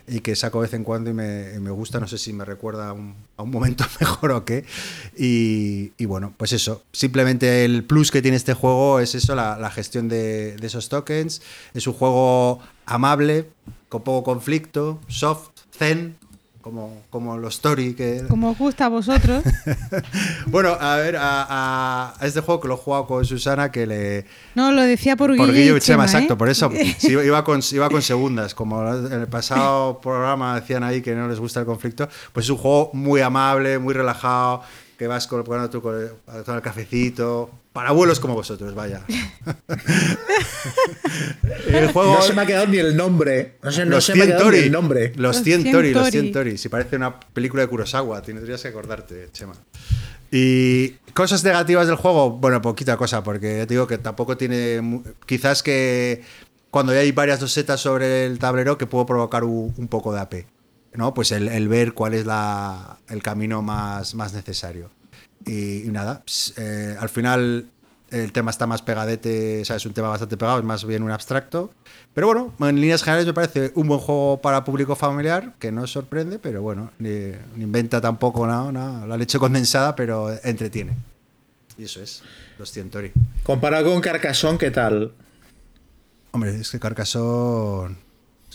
y 0.09 0.21
que 0.21 0.37
saco 0.37 0.59
de 0.61 0.67
vez 0.67 0.75
en 0.75 0.85
cuando 0.85 1.11
y 1.11 1.15
me, 1.15 1.53
y 1.57 1.61
me 1.61 1.71
gusta, 1.71 2.01
no 2.01 2.07
sé 2.07 2.19
si 2.19 2.33
me 2.33 2.45
recuerda 2.45 2.91
a 2.91 2.93
un, 2.93 3.15
a 3.37 3.43
un 3.43 3.51
momento 3.51 3.85
mejor 4.01 4.33
o 4.33 4.45
qué. 4.45 4.65
Y, 5.17 5.93
y 5.99 6.05
bueno, 6.05 6.35
pues 6.37 6.53
eso, 6.53 6.83
simplemente 6.93 7.65
el 7.65 7.85
plus 7.85 8.11
que 8.11 8.23
tiene 8.23 8.37
este 8.37 8.55
juego 8.55 9.01
es 9.01 9.15
eso, 9.15 9.35
la, 9.35 9.59
la 9.59 9.71
gestión 9.71 10.09
de, 10.09 10.57
de 10.57 10.67
esos 10.67 10.89
tokens. 10.89 11.43
Es 11.75 11.87
un 11.87 11.95
juego 11.95 12.61
amable, 12.85 13.49
con 13.89 14.03
poco 14.03 14.25
conflicto, 14.25 15.01
soft, 15.09 15.51
zen, 15.77 16.17
como, 16.67 17.05
como 17.11 17.39
los 17.39 17.55
Story 17.55 17.95
que, 17.95 18.25
Como 18.29 18.51
os 18.51 18.59
gusta 18.59 18.87
a 18.87 18.89
vosotros. 18.89 19.45
bueno, 20.47 20.71
a 20.81 20.97
ver, 20.97 21.15
a, 21.17 22.13
a 22.19 22.27
este 22.27 22.41
juego 22.41 22.61
que 22.61 22.67
lo 22.67 22.75
he 22.75 22.77
jugado 22.77 23.07
con 23.07 23.25
Susana, 23.25 23.71
que 23.71 23.87
le. 23.87 24.27
No, 24.57 24.73
lo 24.73 24.83
decía 24.83 25.15
por 25.15 25.37
Por 25.37 25.53
Guille 25.53 25.67
Chema, 25.67 25.81
Chema, 25.81 26.05
exacto, 26.07 26.35
¿eh? 26.35 26.37
por 26.37 26.49
eso. 26.49 26.73
sí, 26.99 27.13
iba, 27.13 27.45
con, 27.45 27.61
iba 27.71 27.89
con 27.89 28.03
segundas. 28.03 28.53
Como 28.53 28.85
en 28.85 29.13
el 29.13 29.29
pasado 29.29 30.01
programa 30.03 30.59
decían 30.59 30.83
ahí 30.83 31.03
que 31.03 31.15
no 31.15 31.29
les 31.29 31.39
gusta 31.39 31.61
el 31.61 31.67
conflicto, 31.67 32.09
pues 32.33 32.47
es 32.47 32.51
un 32.51 32.57
juego 32.57 32.91
muy 32.95 33.21
amable, 33.21 33.79
muy 33.79 33.95
relajado, 33.95 34.63
que 34.99 35.07
vas 35.07 35.29
colocando 35.29 35.71
tu, 35.71 35.79
a 35.79 36.43
tomar 36.43 36.57
el 36.57 36.63
cafecito. 36.63 37.49
Para 37.77 37.91
abuelos 37.91 38.21
como 38.21 38.33
vosotros, 38.33 38.75
vaya. 38.75 39.05
el 41.69 41.93
juego. 41.93 42.15
No 42.15 42.23
se 42.23 42.33
me 42.33 42.41
ha 42.41 42.47
quedado 42.47 42.67
ni 42.69 42.79
el 42.79 42.97
nombre. 42.97 43.57
No, 43.63 43.71
no 43.71 43.85
los 43.85 44.05
se 44.07 44.15
me 44.15 44.23
ha 44.23 44.25
100 44.25 44.27
quedado 44.29 44.45
ni 44.45 44.51
Tori. 44.57 44.65
el 44.65 44.73
nombre. 44.73 45.13
Los 45.17 45.37
Los 45.37 45.45
100 45.45 45.61
100 45.61 45.75
Tori, 45.75 45.93
los 45.93 46.05
Tori. 46.05 46.13
100 46.13 46.33
Tori. 46.33 46.57
Si 46.57 46.71
parece 46.71 46.97
una 46.97 47.21
película 47.21 47.61
de 47.61 47.69
Kurosawa, 47.69 48.23
tendrías 48.23 48.63
que 48.63 48.69
acordarte, 48.69 49.29
Chema. 49.31 49.53
Y 50.33 50.93
cosas 51.13 51.45
negativas 51.45 51.87
del 51.87 51.97
juego, 51.97 52.31
bueno, 52.31 52.63
poquita 52.63 52.97
cosa, 52.97 53.23
porque 53.23 53.59
ya 53.59 53.67
te 53.67 53.75
digo 53.75 53.87
que 53.87 53.99
tampoco 53.99 54.39
tiene. 54.39 55.03
Quizás 55.27 55.63
que 55.63 56.23
cuando 56.71 56.95
ya 56.95 57.01
hay 57.01 57.13
varias 57.13 57.41
dosetas 57.41 57.79
sobre 57.79 58.25
el 58.25 58.39
tablero, 58.39 58.79
que 58.79 58.87
puedo 58.87 59.05
provocar 59.05 59.45
un, 59.45 59.75
un 59.77 59.89
poco 59.89 60.15
de 60.15 60.21
AP. 60.21 60.35
¿no? 60.95 61.13
Pues 61.13 61.31
el, 61.31 61.49
el 61.49 61.69
ver 61.69 61.93
cuál 61.93 62.15
es 62.15 62.25
la, 62.25 63.01
el 63.11 63.23
camino 63.23 63.61
más, 63.61 64.15
más 64.15 64.33
necesario. 64.33 64.89
Y, 65.47 65.87
y 65.87 65.91
nada, 65.93 66.23
eh, 66.57 66.97
al 66.99 67.09
final 67.09 67.71
el 68.11 68.33
tema 68.33 68.51
está 68.51 68.67
más 68.67 68.83
pegadete, 68.83 69.63
o 69.63 69.65
sea, 69.65 69.77
es 69.77 69.87
un 69.87 69.93
tema 69.93 70.09
bastante 70.09 70.37
pegado, 70.37 70.59
es 70.59 70.65
más 70.65 70.85
bien 70.85 71.03
un 71.03 71.11
abstracto. 71.11 71.73
Pero 72.15 72.27
bueno, 72.27 72.53
en 72.61 72.81
líneas 72.81 73.03
generales 73.03 73.27
me 73.27 73.35
parece 73.35 73.73
un 73.75 73.89
buen 73.89 74.01
juego 74.01 74.41
para 74.41 74.65
público 74.65 74.97
familiar, 74.97 75.55
que 75.59 75.71
no 75.73 75.87
sorprende, 75.87 76.39
pero 76.39 76.63
bueno, 76.63 76.91
ni, 76.99 77.33
ni 77.57 77.65
inventa 77.65 78.01
tampoco 78.01 78.47
nada, 78.47 78.73
nada, 78.73 79.07
la 79.07 79.17
leche 79.17 79.39
condensada, 79.39 79.95
pero 79.95 80.33
entretiene. 80.43 80.95
Y 81.79 81.85
eso 81.85 82.03
es, 82.03 82.23
los 82.59 82.73
Cientori. 82.73 83.13
Comparado 83.43 83.93
con 83.93 84.01
Carcassonne, 84.01 84.59
¿qué 84.59 84.71
tal? 84.71 85.13
Hombre, 86.33 86.57
es 86.57 86.71
que 86.71 86.81
Carcassonne. 86.81 88.06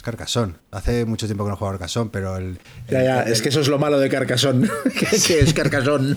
Es 0.02 0.04
Carcassonne. 0.04 0.56
Hace 0.72 1.06
mucho 1.06 1.28
tiempo 1.28 1.44
que 1.44 1.52
no 1.52 1.56
juego 1.56 1.70
a 1.70 1.78
Carcassonne, 1.78 2.10
pero 2.12 2.36
el. 2.36 2.58
Ya, 2.90 3.04
ya, 3.04 3.22
el- 3.22 3.32
es 3.34 3.40
que 3.44 3.50
eso 3.50 3.62
es 3.62 3.68
lo 3.68 3.78
malo 3.78 4.00
de 4.00 4.10
Carcassonne, 4.10 4.68
que, 5.00 5.06
que 5.06 5.40
es 5.42 5.54
Carcassonne. 5.54 6.16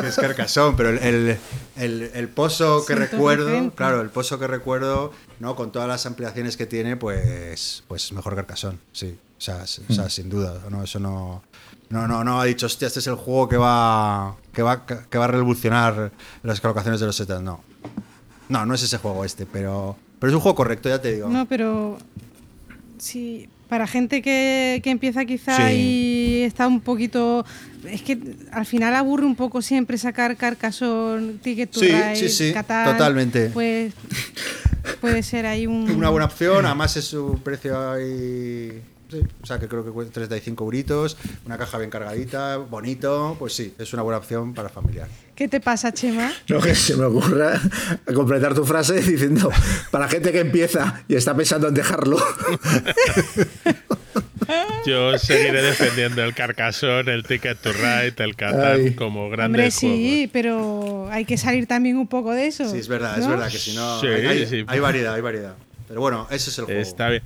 que 0.00 0.08
es 0.08 0.16
Carcassonne, 0.16 0.74
pero 0.76 0.88
el, 0.88 0.98
el- 0.98 1.38
el- 1.76 2.10
el 2.12 2.28
pozo 2.28 2.84
que 2.84 2.96
recuerdo, 2.96 3.70
claro, 3.76 4.00
el 4.00 4.10
pozo 4.10 4.40
que 4.40 4.48
recuerdo, 4.48 5.12
¿no? 5.38 5.54
Con 5.54 5.70
todas 5.70 5.86
las 5.86 6.04
ampliaciones 6.06 6.56
que 6.56 6.66
tiene, 6.66 6.96
pues, 6.96 7.84
pues 7.86 8.10
mejor 8.12 8.34
Carcassonne, 8.34 8.78
sí. 8.90 9.16
O 9.38 9.40
sea, 9.40 9.62
o 9.62 9.92
sea, 9.94 10.10
sin 10.10 10.28
duda. 10.28 10.58
No, 10.68 10.82
eso 10.82 10.98
no. 10.98 11.44
No, 11.90 12.08
no, 12.08 12.24
no 12.24 12.40
ha 12.40 12.44
dicho, 12.46 12.66
hostia, 12.66 12.88
este 12.88 12.98
es 12.98 13.06
el 13.06 13.14
juego 13.14 13.48
que 13.48 13.56
va. 13.56 14.34
que 14.52 14.62
va, 14.62 14.84
que 14.86 15.18
va 15.18 15.24
a 15.26 15.28
revolucionar 15.28 16.10
las 16.42 16.60
colocaciones 16.60 16.98
de 16.98 17.06
los 17.06 17.14
setas. 17.14 17.40
No. 17.42 17.62
No, 18.48 18.66
no 18.66 18.74
es 18.74 18.82
ese 18.82 18.98
juego 18.98 19.24
este, 19.24 19.46
pero. 19.46 19.96
Pero 20.18 20.30
es 20.32 20.34
un 20.34 20.40
juego 20.40 20.56
correcto, 20.56 20.88
ya 20.88 21.00
te 21.00 21.12
digo. 21.12 21.28
No, 21.28 21.46
pero 21.46 21.98
sí, 23.04 23.48
para 23.68 23.86
gente 23.86 24.22
que, 24.22 24.80
que 24.84 24.90
empieza 24.90 25.24
quizá 25.24 25.68
Sí. 25.68 25.74
y 25.74 26.42
está 26.42 26.66
un 26.66 26.80
poquito... 26.80 27.44
Es 27.88 28.02
que 28.02 28.18
al 28.52 28.66
final 28.66 28.94
aburre 28.94 29.26
un 29.26 29.34
poco 29.36 29.60
siempre 29.62 29.98
sacar 29.98 30.36
Carcassonne, 30.36 31.34
Ticket 31.42 31.70
to 31.70 31.80
Sí, 31.80 31.86
Ride, 31.88 32.16
sí, 32.16 32.28
sí, 32.28 32.52
Catán, 32.52 32.92
totalmente. 32.92 33.50
Pues 33.50 33.92
puede 35.00 35.22
ser 35.22 35.46
ahí 35.46 35.66
un... 35.66 35.90
Una 35.96 36.08
buena 36.10 36.26
opción, 36.26 36.64
además 36.66 36.96
es 36.96 37.04
su 37.04 37.38
precio 37.42 37.92
ahí. 37.92 38.80
Sí, 39.10 39.20
o 39.42 39.46
sea 39.46 39.58
que 39.58 39.68
creo 39.68 39.84
que 39.84 39.90
cuesta 39.90 40.12
35 40.14 40.64
euritos, 40.64 41.16
una 41.44 41.58
caja 41.58 41.78
bien 41.78 41.90
cargadita, 41.90 42.56
bonito, 42.56 43.36
pues 43.38 43.52
sí, 43.54 43.74
es 43.78 43.92
una 43.92 44.02
buena 44.02 44.18
opción 44.18 44.54
para 44.54 44.68
familiar. 44.70 45.08
¿Qué 45.36 45.46
te 45.46 45.60
pasa, 45.60 45.92
Chema? 45.92 46.32
No 46.48 46.60
que 46.60 46.74
se 46.74 46.96
me 46.96 47.04
ocurra 47.04 47.60
completar 48.14 48.54
tu 48.54 48.64
frase 48.64 48.94
diciendo, 49.00 49.50
para 49.90 50.08
gente 50.08 50.32
que 50.32 50.40
empieza 50.40 51.02
y 51.06 51.14
está 51.16 51.36
pensando 51.36 51.68
en 51.68 51.74
dejarlo. 51.74 52.16
Yo 54.86 55.16
seguiré 55.18 55.62
defendiendo 55.62 56.22
el 56.22 56.34
Carcassonne, 56.34 57.12
el 57.14 57.22
Ticket 57.24 57.58
to 57.58 57.72
Ride, 57.72 58.14
el 58.18 58.36
Catán 58.36 58.80
Ay. 58.84 58.94
como 58.94 59.24
Hombre, 59.24 59.36
grandes 59.36 59.74
sí, 59.74 60.28
pero 60.32 61.08
hay 61.10 61.24
que 61.24 61.38
salir 61.38 61.66
también 61.66 61.96
un 61.96 62.06
poco 62.06 62.32
de 62.32 62.46
eso. 62.48 62.70
Sí, 62.70 62.78
es 62.78 62.88
verdad, 62.88 63.18
es 63.18 63.26
verdad 63.26 63.50
que 63.50 63.58
si 63.58 63.74
no. 63.74 64.00
Sí, 64.00 64.06
hay, 64.08 64.26
hay- 64.26 64.46
sí. 64.46 64.64
hay 64.66 64.80
variedad, 64.80 65.14
hay 65.14 65.22
variedad. 65.22 65.54
Pero 65.88 66.00
bueno, 66.00 66.26
ese 66.30 66.50
es 66.50 66.58
el 66.58 66.64
juego. 66.64 66.80
Está 66.80 67.08
bien. 67.10 67.22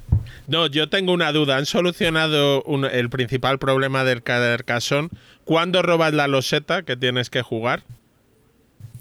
No, 0.46 0.66
yo 0.66 0.88
tengo 0.88 1.12
una 1.12 1.32
duda. 1.32 1.56
¿Han 1.56 1.66
solucionado 1.66 2.62
un- 2.64 2.84
el 2.84 3.08
principal 3.10 3.58
problema 3.58 4.04
del 4.04 4.22
Carcassonne? 4.22 5.08
¿Cuándo 5.44 5.80
robas 5.82 6.12
la 6.12 6.26
loseta 6.28 6.82
que 6.82 6.96
tienes 6.96 7.30
que 7.30 7.42
jugar? 7.42 7.82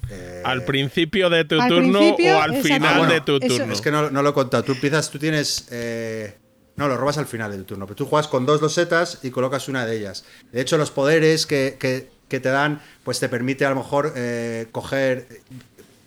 Eh, 0.09 0.41
¿Al 0.45 0.63
principio 0.63 1.29
de 1.29 1.43
tu 1.43 1.59
Al 1.59 1.67
turno 1.69 1.99
o 1.99 2.41
al 2.41 2.55
final 2.61 2.93
Ah, 2.93 2.97
bueno, 2.99 3.13
de 3.13 3.21
tu 3.21 3.35
eso- 3.37 3.57
turno? 3.57 3.73
Es 3.73 3.81
que 3.81 3.91
no, 3.91 4.09
no 4.09 4.21
lo 4.21 4.29
he 4.29 4.33
contado. 4.33 4.63
Tú 4.63 4.71
empiezas, 4.73 5.09
tú 5.11 5.19
tienes. 5.19 5.67
eh, 5.71 6.37
no, 6.77 6.87
lo 6.87 6.95
robas 6.95 7.17
al 7.17 7.25
final 7.25 7.51
del 7.51 7.65
turno. 7.65 7.85
Pero 7.87 7.95
tú 7.95 8.05
juegas 8.05 8.27
con 8.27 8.45
dos 8.45 8.61
losetas 8.61 9.19
y 9.23 9.31
colocas 9.31 9.67
una 9.67 9.85
de 9.85 9.97
ellas. 9.97 10.23
De 10.51 10.61
hecho, 10.61 10.77
los 10.77 10.91
poderes 10.91 11.45
que, 11.45 11.75
que- 11.79 12.09
que 12.29 12.39
te 12.39 12.49
dan, 12.49 12.81
pues 13.03 13.19
te 13.19 13.27
permite 13.29 13.65
a 13.65 13.69
lo 13.69 13.77
mejor 13.77 14.13
eh, 14.15 14.67
coger. 14.71 15.27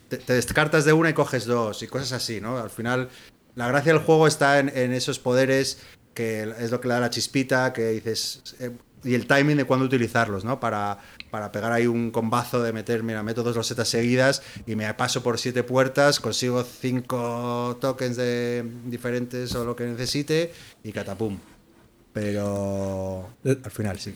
Te, 0.09 0.17
te 0.19 0.33
descartas 0.35 0.85
de 0.85 0.93
una 0.93 1.11
y 1.11 1.13
coges 1.13 1.45
dos 1.47 1.83
y 1.83 1.87
cosas 1.87 2.13
así, 2.13 2.41
¿no? 2.41 2.59
Al 2.59 2.71
final, 2.71 3.09
la 3.55 3.69
gracia 3.69 3.93
del 3.93 4.03
juego 4.03 4.27
está 4.27 4.59
en, 4.59 4.71
en 4.75 4.93
esos 4.93 5.19
poderes 5.19 5.79
que 6.15 6.43
es 6.59 6.71
lo 6.71 6.81
que 6.81 6.89
le 6.89 6.95
da 6.95 7.01
la 7.01 7.11
chispita, 7.11 7.73
que 7.73 7.89
dices. 7.91 8.43
eh, 8.59 8.71
y 9.03 9.15
el 9.15 9.27
timing 9.27 9.57
de 9.57 9.65
cuándo 9.65 9.87
utilizarlos, 9.87 10.45
¿no? 10.45 10.61
Para, 10.61 10.99
para 11.31 11.51
pegar 11.53 11.73
ahí 11.73 11.87
un 11.87 12.11
combazo 12.11 12.63
de 12.63 12.73
meter, 12.75 13.03
mira, 13.03 13.23
meto 13.23 13.43
dos 13.43 13.57
losetas 13.57 13.89
seguidas 13.89 14.43
y 14.67 14.77
me 14.77 14.93
paso 14.93 15.23
por 15.23 15.39
siete 15.39 15.63
puertas, 15.63 16.21
consigo 16.21 16.63
cinco 16.65 17.79
tokens 17.81 18.17
de 18.17 18.63
diferentes 18.87 19.55
o 19.55 19.65
lo 19.65 19.75
que 19.75 19.85
necesite 19.85 20.53
y 20.85 20.93
catapum. 20.93 21.39
Pero 22.13 23.31
al 23.45 23.71
final 23.71 23.99
sí. 23.99 24.15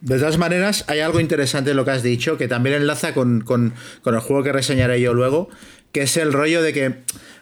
De 0.00 0.18
todas 0.18 0.38
maneras, 0.38 0.84
hay 0.88 1.00
algo 1.00 1.20
interesante 1.20 1.70
en 1.72 1.76
lo 1.76 1.84
que 1.84 1.90
has 1.92 2.02
dicho, 2.02 2.36
que 2.36 2.48
también 2.48 2.76
enlaza 2.76 3.14
con, 3.14 3.42
con- 3.42 3.74
con 4.02 4.14
el 4.14 4.20
juego 4.20 4.42
que 4.42 4.52
reseñaré 4.52 5.00
yo 5.00 5.14
luego, 5.14 5.48
que 5.92 6.02
es 6.02 6.16
el 6.16 6.32
rollo 6.32 6.62
de 6.62 6.72
que 6.72 6.94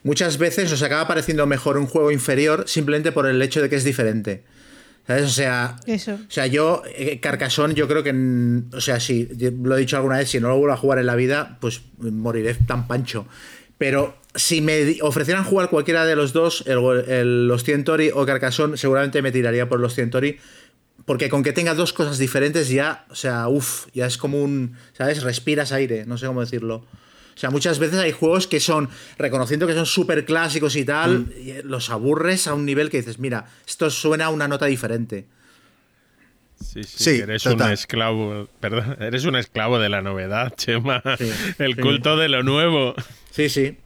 muchas 0.03 0.39
veces 0.39 0.71
os 0.73 0.83
acaba 0.83 1.07
pareciendo 1.09 1.47
mejor 1.47 1.79
un 1.79 1.87
juego 1.87 2.11
inferior 2.11 2.65
simplemente 2.67 3.13
por 3.13 3.27
el 3.27 3.41
hecho 3.43 3.63
de 3.63 3.69
que 3.69 3.77
es 3.77 3.85
diferente. 3.85 4.43
¿Sabes? 5.07 5.25
O 5.25 5.29
sea, 5.31 5.77
Eso. 5.87 6.15
o 6.15 6.31
sea, 6.31 6.47
yo, 6.47 6.83
eh, 6.95 7.19
Carcassonne, 7.21 7.75
yo 7.75 7.89
creo 7.89 8.03
que, 8.03 8.13
o 8.77 8.81
sea, 8.81 8.99
yo 8.99 9.51
lo 9.63 9.77
he 9.77 9.81
dicho 9.81 9.97
alguna 9.97 10.19
vez, 10.19 10.29
si 10.31 10.39
no 10.41 10.49
lo 10.49 10.59
vuelvo 10.59 10.75
a 10.75 10.77
jugar 10.77 10.99
en 10.99 11.07
la 11.07 11.17
vida, 11.17 11.59
pues 11.61 11.81
moriré 11.99 12.55
tan 12.55 12.87
pancho. 12.87 13.27
Pero 13.79 14.17
si 14.35 14.61
me 14.61 14.99
ofrecieran 15.01 15.43
jugar 15.43 15.71
cualquiera 15.71 16.05
de 16.05 16.15
los 16.15 16.33
dos, 16.33 16.63
el, 16.67 16.79
el- 17.09 17.49
los 17.49 17.65
Cientori 17.65 18.11
o 18.15 18.25
Carcassonne, 18.27 18.77
seguramente 18.77 19.23
me 19.23 19.33
tiraría 19.33 19.69
por 19.69 19.81
los 19.81 19.95
Cientori. 19.95 20.39
Porque 21.07 21.29
con 21.31 21.43
que 21.43 21.53
tenga 21.53 21.75
dos 21.75 21.93
cosas 21.95 22.19
diferentes 22.19 22.69
ya, 22.69 23.07
o 23.11 23.15
sea, 23.15 23.49
uff, 23.49 23.87
ya 23.95 24.07
es 24.07 24.19
como 24.19 24.41
un, 24.43 24.77
¿sabes? 24.93 25.23
Respiras 25.23 25.73
aire, 25.73 26.05
no 26.07 26.19
sé 26.19 26.27
cómo 26.27 26.43
decirlo. 26.43 26.85
O 27.35 27.39
sea, 27.41 27.51
muchas 27.51 27.79
veces 27.79 27.99
hay 27.99 28.13
juegos 28.13 28.47
que 28.47 28.61
son, 28.61 28.89
reconociendo 29.19 29.67
que 29.67 29.75
son 29.75 29.87
súper 29.87 30.25
clásicos 30.25 30.77
y 30.77 30.85
tal, 30.85 31.33
y, 31.43 31.51
eh, 31.51 31.63
los 31.65 31.89
aburres 31.91 32.47
a 32.47 32.55
un 32.55 32.65
nivel 32.67 32.91
que 32.91 32.99
dices, 32.99 33.19
mira, 33.19 33.47
esto 33.67 33.89
suena 33.91 34.27
a 34.27 34.31
una 34.31 34.47
nota 34.49 34.67
diferente. 34.67 35.27
Sí, 36.63 36.85
sí, 36.85 37.05
Sí, 37.05 37.11
eres 37.23 37.43
total. 37.43 37.69
un 37.69 37.73
esclavo, 37.73 38.49
perdón, 38.61 38.97
eres 39.01 39.25
un 39.25 39.37
esclavo 39.37 39.79
de 39.79 39.89
la 39.89 40.03
novedad, 40.03 40.53
Chema. 40.57 41.03
Sí, 41.19 41.31
el 41.59 41.75
sí. 41.77 41.81
culto 41.81 42.17
de 42.19 42.29
lo 42.29 42.43
nuevo. 42.43 42.95
Sí, 43.31 43.49
sí. 43.49 43.79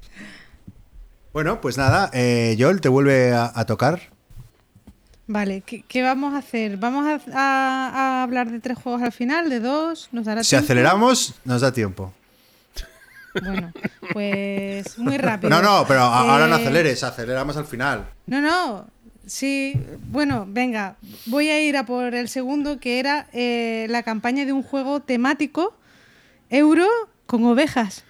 Bueno, 1.33 1.61
pues 1.61 1.77
nada, 1.79 2.11
eh, 2.13 2.57
Joel 2.59 2.81
te 2.81 2.89
vuelve 2.89 3.33
a, 3.33 3.53
a 3.55 3.65
tocar. 3.67 4.13
Vale, 5.27 5.63
¿qué, 5.65 5.83
qué 5.89 6.03
vamos 6.03 6.35
a 6.35 6.39
hacer? 6.39 6.77
¿Vamos 6.77 7.07
a, 7.07 7.21
a- 7.33 7.89
a 8.21 8.23
hablar 8.23 8.51
de 8.51 8.61
tres 8.61 8.77
juegos 8.79 9.03
al 9.03 9.13
final? 9.13 9.49
¿De 9.49 9.59
dos? 9.61 10.09
¿Nos 10.13 10.27
dará 10.27 10.45
Si 10.45 10.51
tiempo? 10.51 10.65
aceleramos, 10.65 11.35
nos 11.45 11.63
da 11.63 11.73
tiempo. 11.73 12.13
Bueno, 13.43 13.73
pues 14.13 14.99
muy 14.99 15.19
rápido. 15.19 15.51
No, 15.51 15.61
no, 15.61 15.85
pero 15.87 16.01
ahora 16.01 16.47
no 16.47 16.57
Eh, 16.57 16.61
aceleres, 16.61 17.03
aceleramos 17.03 17.57
al 17.57 17.67
final. 17.67 18.07
No, 18.27 18.41
no. 18.41 18.87
Sí, 19.27 19.75
bueno, 20.11 20.47
venga, 20.47 20.97
voy 21.27 21.49
a 21.49 21.61
ir 21.61 21.77
a 21.77 21.87
por 21.87 22.15
el 22.15 22.29
segundo, 22.29 22.79
que 22.79 22.99
era 23.01 23.27
eh, 23.33 23.87
la 23.89 24.03
campaña 24.03 24.45
de 24.45 24.53
un 24.53 24.63
juego 24.63 25.01
temático 25.01 25.75
euro 26.51 26.87
con 27.27 27.45
ovejas. 27.45 28.05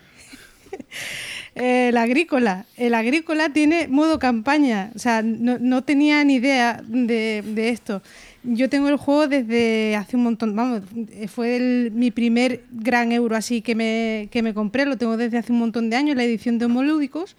el 1.55 1.97
agrícola. 1.97 2.67
El 2.77 2.95
agrícola 2.95 3.51
tiene 3.51 3.87
modo 3.87 4.19
campaña. 4.19 4.91
O 4.97 4.99
sea, 4.99 5.23
no, 5.23 5.59
no 5.61 5.83
tenía 5.83 6.25
ni 6.25 6.35
idea 6.35 6.83
de, 6.85 7.43
de 7.47 7.69
esto. 7.69 8.03
Yo 8.47 8.69
tengo 8.69 8.89
el 8.91 8.97
juego 8.97 9.27
desde 9.27 9.97
hace 9.97 10.17
un 10.17 10.25
montón, 10.25 10.55
vamos, 10.55 10.83
fue 11.29 11.57
el- 11.57 11.91
mi 11.93 12.11
primer 12.11 12.65
gran 12.73 13.11
euro 13.11 13.37
así 13.37 13.63
que 13.63 13.75
me, 13.75 14.29
que 14.31 14.43
me 14.43 14.53
compré, 14.53 14.85
lo 14.85 14.99
tengo 14.99 15.17
desde 15.17 15.39
hace 15.39 15.51
un 15.51 15.59
montón 15.61 15.89
de 15.89 15.97
años, 15.97 16.15
la 16.15 16.25
edición 16.25 16.59
de 16.59 16.67
Homolúdicos, 16.67 17.37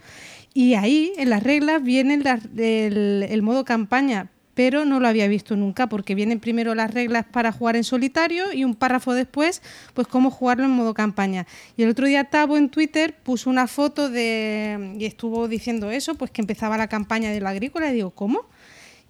y 0.55 0.73
ahí 0.73 1.11
en 1.17 1.29
las 1.29 1.43
reglas 1.43 1.83
viene 1.83 2.19
el 2.55 3.41
modo 3.43 3.65
campaña, 3.65 4.31
pero 4.55 4.83
no 4.85 4.99
lo 4.99 5.07
había 5.07 5.27
visto 5.27 5.55
nunca, 5.55 5.87
porque 5.87 6.15
vienen 6.15 6.39
primero 6.39 6.73
las 6.73 6.91
reglas 6.91 7.25
para 7.31 7.51
jugar 7.51 7.75
en 7.75 7.83
solitario 7.83 8.51
y 8.53 8.63
un 8.63 8.73
párrafo 8.73 9.13
después, 9.13 9.61
pues 9.93 10.07
cómo 10.07 10.31
jugarlo 10.31 10.63
en 10.63 10.71
modo 10.71 10.95
campaña. 10.95 11.45
Y 11.77 11.83
el 11.83 11.89
otro 11.89 12.07
día 12.07 12.23
Tavo 12.23 12.57
en 12.57 12.69
Twitter 12.69 13.13
puso 13.21 13.49
una 13.51 13.67
foto 13.67 14.09
de, 14.09 14.95
y 14.97 15.05
estuvo 15.05 15.47
diciendo 15.47 15.91
eso, 15.91 16.15
pues 16.15 16.31
que 16.31 16.41
empezaba 16.41 16.77
la 16.77 16.87
campaña 16.87 17.29
de 17.31 17.41
la 17.41 17.49
agrícola, 17.49 17.91
y 17.91 17.95
digo, 17.95 18.09
¿cómo? 18.11 18.45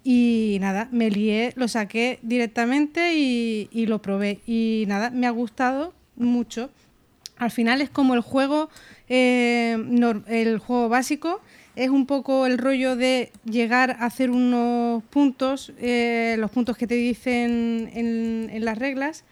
Y 0.08 0.58
nada, 0.60 0.88
me 0.92 1.10
lié, 1.10 1.52
lo 1.56 1.66
saqué 1.66 2.20
directamente 2.22 3.16
y, 3.16 3.68
y 3.72 3.86
lo 3.86 4.00
probé. 4.00 4.38
Y 4.46 4.84
nada, 4.86 5.10
me 5.10 5.26
ha 5.26 5.30
gustado 5.30 5.94
mucho. 6.14 6.70
Al 7.38 7.50
final 7.50 7.80
es 7.80 7.90
como 7.90 8.14
el 8.14 8.20
juego, 8.20 8.70
eh, 9.08 9.76
el 10.28 10.58
juego 10.60 10.88
básico, 10.88 11.40
es 11.74 11.90
un 11.90 12.06
poco 12.06 12.46
el 12.46 12.56
rollo 12.56 12.94
de 12.94 13.32
llegar 13.46 13.96
a 13.98 14.06
hacer 14.06 14.30
unos 14.30 15.02
puntos, 15.10 15.72
eh, 15.80 16.36
los 16.38 16.52
puntos 16.52 16.76
que 16.76 16.86
te 16.86 16.94
dicen 16.94 17.90
en, 17.92 18.64
las 18.64 18.78
reglas 18.78 19.24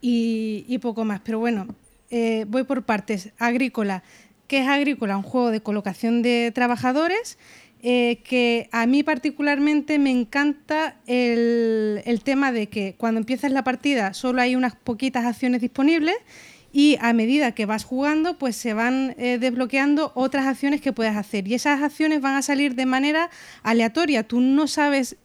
y, 0.00 0.64
y 0.66 0.78
poco 0.78 1.04
más. 1.04 1.20
Pero 1.22 1.40
bueno, 1.40 1.68
eh, 2.10 2.46
voy 2.48 2.64
por 2.64 2.84
partes. 2.84 3.32
Agrícola. 3.38 4.02
¿Qué 4.46 4.60
es 4.60 4.66
Agrícola? 4.66 5.18
Un 5.18 5.24
juego 5.24 5.50
de 5.50 5.60
colocación 5.60 6.22
de 6.22 6.52
trabajadores 6.54 7.36
eh, 7.80 8.20
que 8.24 8.68
a 8.72 8.86
mí 8.86 9.04
particularmente 9.04 10.00
me 10.00 10.10
encanta 10.10 10.96
el, 11.06 12.02
tema 12.24 12.50
de 12.50 12.68
que 12.68 12.96
cuando 12.98 13.20
empiezas 13.20 13.52
la 13.52 13.62
partida 13.62 14.14
solo 14.14 14.42
hay 14.42 14.56
unas 14.56 14.74
poquitas 14.74 15.24
acciones 15.24 15.60
disponibles 15.60 16.16
y 16.72 16.98
a 17.00 17.12
medida 17.12 17.52
que 17.52 17.66
vas 17.66 17.84
jugando, 17.84 18.36
pues 18.36 18.56
se 18.56 18.74
van 18.74 19.14
eh, 19.16 19.38
desbloqueando 19.38 20.12
otras 20.14 20.46
acciones 20.46 20.80
que 20.80 20.92
puedes 20.92 21.16
hacer. 21.16 21.48
Y 21.48 21.54
esas 21.54 21.80
acciones 21.82 22.20
van 22.20 22.34
a 22.34 22.42
salir 22.42 22.74
de 22.74 22.84
manera 22.84 23.30
aleatoria. 23.62 24.22
Tú 24.22 24.40
no 24.40 24.66
sabes 24.66 25.16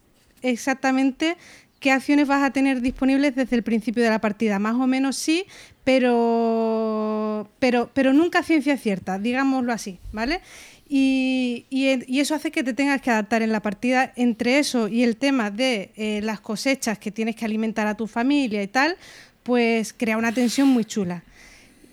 exactamente 0.42 1.36
qué 1.84 1.92
acciones 1.92 2.28
vas 2.28 2.44
a 2.44 2.52
tener 2.52 2.80
disponibles 2.80 3.36
desde 3.36 3.58
el 3.58 3.64
principio 3.64 4.04
de 4.04 4.10
la 4.10 4.22
partida. 4.22 4.58
Más 4.58 4.76
o 4.76 4.88
menos 4.88 5.18
sí, 5.18 5.46
pero, 5.84 7.50
pero, 7.60 7.90
pero 7.94 8.14
nunca 8.14 8.42
ciencia 8.42 8.78
cierta, 8.78 9.20
digámoslo 9.20 9.74
así, 9.74 10.00
¿vale? 10.14 10.40
Y, 10.88 11.66
y, 11.70 12.20
eso 12.20 12.36
hace 12.36 12.52
que 12.52 12.64
te 12.64 12.74
tengas 12.74 13.02
que 13.02 13.10
adaptar 13.10 13.42
en 13.42 13.52
la 13.52 13.62
partida 13.62 14.14
entre 14.16 14.60
eso 14.60 14.88
y 14.88 15.04
el 15.04 15.16
tema 15.16 15.50
de 15.50 15.92
eh, 15.96 16.20
las 16.22 16.40
cosechas 16.40 17.00
que 17.00 17.10
tienes 17.10 17.36
que 17.36 17.46
alimentar 17.46 17.88
a 17.88 17.96
tu 17.96 18.06
familia 18.06 18.62
y 18.62 18.68
tal, 18.68 18.98
pues 19.44 19.94
crea 19.94 20.18
una 20.18 20.34
tensión 20.34 20.68
muy 20.68 20.86
chula. 20.86 21.24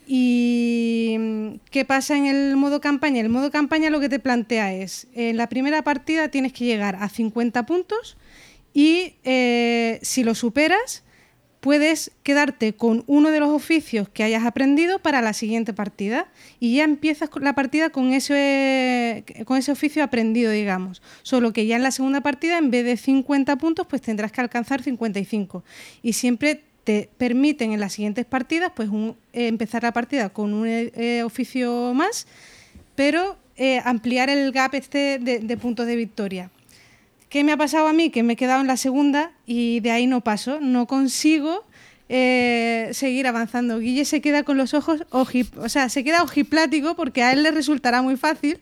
¿Y 0.07 1.61
qué 1.71 1.85
pasa 1.85 2.17
en 2.17 2.27
el 2.27 2.57
modo 2.57 2.81
campaña? 2.81 3.21
El 3.21 3.29
modo 3.29 3.53
campaña 3.53 3.91
lo 3.91 4.01
que 4.01 4.09
te 4.09 4.19
plantea 4.19 4.75
es, 4.75 5.07
en 5.15 5.37
la 5.37 5.49
primera 5.49 5.83
partida 5.83 6.29
tienes 6.29 6.53
que 6.53 6.65
llegar 6.65 6.97
a 6.97 7.09
50 7.09 7.65
puntos 7.65 8.17
y 8.75 9.15
eh, 9.23 10.01
si 10.03 10.25
lo 10.25 10.35
superas, 10.35 11.05
puedes 11.61 12.11
quedarte 12.23 12.73
con 12.73 13.05
uno 13.07 13.31
de 13.31 13.41
los 13.41 13.51
oficios 13.51 14.09
que 14.09 14.23
hayas 14.23 14.45
aprendido 14.45 14.99
para 14.99 15.21
la 15.21 15.33
siguiente 15.33 15.73
partida 15.73 16.27
y 16.59 16.77
ya 16.77 16.85
empiezas 16.85 17.31
la 17.41 17.55
partida 17.55 17.91
con 17.91 18.13
ese, 18.13 19.25
con 19.45 19.59
ese 19.59 19.73
oficio 19.73 20.03
aprendido, 20.03 20.51
digamos. 20.51 21.03
Solo 21.23 21.53
que 21.53 21.67
ya 21.67 21.77
en 21.77 21.83
la 21.83 21.91
segunda 21.91 22.23
partida, 22.23 22.59
en 22.59 22.71
vez 22.71 22.85
de 22.85 22.97
50 22.97 23.57
puntos, 23.57 23.87
pues 23.87 24.03
tendrás 24.03 24.33
que 24.33 24.41
alcanzar 24.41 24.83
55. 24.83 25.63
Y 26.03 26.15
siempre 26.15 26.63
te 26.85 27.11
permiten 27.19 27.73
en 27.73 27.81
las 27.81 27.93
siguientes 27.93 28.25
partidas 28.25 28.73
pues 28.75 28.89
eh, 28.91 29.47
empezar 29.49 29.83
la 29.83 29.93
partida 29.93 30.31
con 30.31 30.55
un 30.55 30.67
eh, 30.67 31.23
oficio 31.25 31.93
más, 31.95 32.27
pero 32.95 33.37
eh, 33.57 33.81
ampliar 33.85 34.31
el 34.31 34.53
gap 34.53 34.75
este 34.75 35.19
de, 35.19 35.57
puntos 35.57 35.87
de 35.87 35.97
victoria. 35.97 36.51
¿Qué 37.31 37.43
me 37.45 37.53
ha 37.53 37.57
pasado 37.57 37.87
a 37.89 37.95
mí? 37.95 38.11
Que 38.11 38.23
me 38.23 38.35
he 38.35 38.37
quedado 38.37 38.61
en 38.61 38.67
la 38.67 38.77
segunda 38.77 39.33
y 39.47 39.81
de 39.81 39.93
ahí 39.93 40.07
no 40.07 40.21
paso, 40.21 40.61
no 40.61 40.87
consigo 40.87 41.65
seguir 42.11 43.29
avanzando. 43.29 43.79
Guille 43.79 44.05
se 44.05 44.21
queda 44.21 44.43
con 44.43 44.57
los 44.57 44.75
ojos, 44.75 45.05
o 45.11 45.69
sea, 45.69 45.89
se 45.89 46.03
queda 46.03 46.25
ojiplático 46.25 46.97
porque 46.97 47.23
a 47.23 47.33
él 47.33 47.45
le 47.45 47.53
resultará 47.53 48.03
muy 48.03 48.17
fácil, 48.17 48.59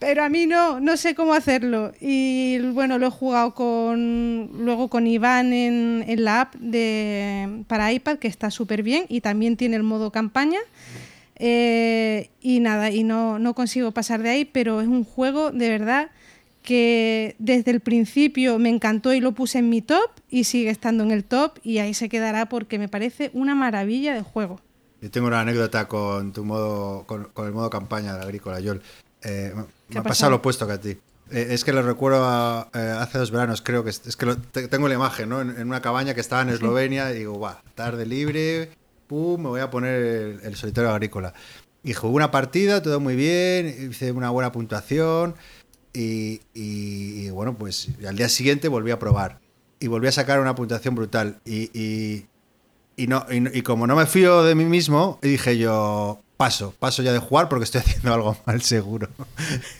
pero 0.00 0.24
a 0.24 0.28
mí 0.28 0.46
no, 0.46 0.80
no 0.80 0.96
sé 0.96 1.14
cómo 1.14 1.34
hacerlo. 1.34 1.92
Y 2.00 2.58
bueno, 2.72 2.98
lo 2.98 3.06
he 3.06 3.10
jugado 3.10 3.54
con 3.54 4.50
luego 4.64 4.88
con 4.88 5.06
Iván 5.06 5.52
en, 5.52 6.04
la 6.24 6.40
app 6.42 6.54
para 7.68 7.92
iPad, 7.92 8.18
que 8.18 8.26
está 8.26 8.50
súper 8.50 8.82
bien, 8.82 9.04
y 9.08 9.20
también 9.20 9.56
tiene 9.56 9.76
el 9.76 9.84
modo 9.84 10.10
campaña. 10.10 10.58
Eh, 11.36 12.30
y 12.40 12.58
nada, 12.60 12.90
y 12.90 13.04
no, 13.04 13.38
no 13.38 13.54
consigo 13.54 13.92
pasar 13.92 14.20
de 14.22 14.30
ahí, 14.30 14.44
pero 14.44 14.80
es 14.80 14.88
un 14.88 15.04
juego 15.04 15.52
de 15.52 15.70
verdad 15.70 16.10
que 16.62 17.36
desde 17.38 17.70
el 17.70 17.80
principio 17.80 18.58
me 18.58 18.68
encantó 18.68 19.12
y 19.12 19.20
lo 19.20 19.32
puse 19.32 19.58
en 19.58 19.68
mi 19.68 19.82
top 19.82 20.10
y 20.28 20.44
sigue 20.44 20.70
estando 20.70 21.02
en 21.04 21.10
el 21.10 21.24
top 21.24 21.58
y 21.62 21.78
ahí 21.78 21.94
se 21.94 22.08
quedará 22.08 22.48
porque 22.48 22.78
me 22.78 22.88
parece 22.88 23.30
una 23.32 23.54
maravilla 23.54 24.14
de 24.14 24.22
juego. 24.22 24.60
Yo 25.00 25.10
tengo 25.10 25.28
una 25.28 25.40
anécdota 25.40 25.88
con 25.88 26.32
tu 26.32 26.44
modo, 26.44 27.04
con, 27.06 27.30
el 27.38 27.52
modo 27.52 27.70
campaña 27.70 28.14
de 28.16 28.22
agrícola, 28.22 28.60
Yol. 28.60 28.82
Eh, 29.22 29.54
me 29.88 29.98
ha 29.98 30.02
pasado 30.02 30.30
lo 30.30 30.36
opuesto 30.36 30.66
que 30.66 30.72
a 30.72 30.80
ti. 30.80 30.90
Eh, 31.30 31.48
es 31.50 31.64
que 31.64 31.72
lo 31.72 31.82
recuerdo 31.82 32.68
eh, 32.74 32.94
hace 32.98 33.18
dos 33.18 33.30
veranos, 33.30 33.62
creo 33.62 33.84
que 33.84 33.90
es, 33.90 34.16
que 34.16 34.68
tengo 34.68 34.88
la 34.88 34.94
imagen, 34.94 35.28
¿no? 35.28 35.40
En, 35.40 35.66
una 35.66 35.80
cabaña 35.80 36.12
que 36.12 36.20
estaba 36.20 36.42
en 36.42 36.50
Eslovenia 36.50 37.10
y 37.12 37.18
digo, 37.18 37.38
va, 37.38 37.62
tarde 37.74 38.04
libre, 38.04 38.70
pum, 39.06 39.40
me 39.40 39.48
voy 39.48 39.60
a 39.60 39.70
poner 39.70 40.40
el, 40.42 40.56
solitario 40.56 40.90
agrícola. 40.90 41.32
Y 41.82 41.94
jugué 41.94 42.14
una 42.14 42.30
partida, 42.30 42.82
todo 42.82 43.00
muy 43.00 43.16
bien, 43.16 43.90
hice 43.90 44.12
una 44.12 44.28
buena 44.28 44.52
puntuación 44.52 45.34
y, 45.92 47.30
bueno, 47.30 47.56
pues 47.56 47.88
al 48.06 48.16
día 48.16 48.28
siguiente 48.28 48.68
volví 48.68 48.90
a 48.90 48.98
probar 48.98 49.38
y 49.78 49.86
volví 49.86 50.08
a 50.08 50.12
sacar 50.12 50.40
una 50.40 50.54
puntuación 50.54 50.94
brutal. 50.94 51.40
Y, 51.44 52.26
y, 52.96 53.06
no, 53.06 53.24
y, 53.30 53.62
como 53.62 53.86
no 53.86 53.96
me 53.96 54.06
fío 54.06 54.42
de 54.42 54.54
mí 54.54 54.64
mismo, 54.64 55.18
dije 55.22 55.56
yo, 55.58 56.20
paso, 56.36 56.74
paso 56.78 57.02
ya 57.02 57.12
de 57.12 57.18
jugar 57.18 57.48
porque 57.48 57.64
estoy 57.64 57.80
haciendo 57.84 58.14
algo 58.14 58.36
mal 58.46 58.62
seguro. 58.62 59.08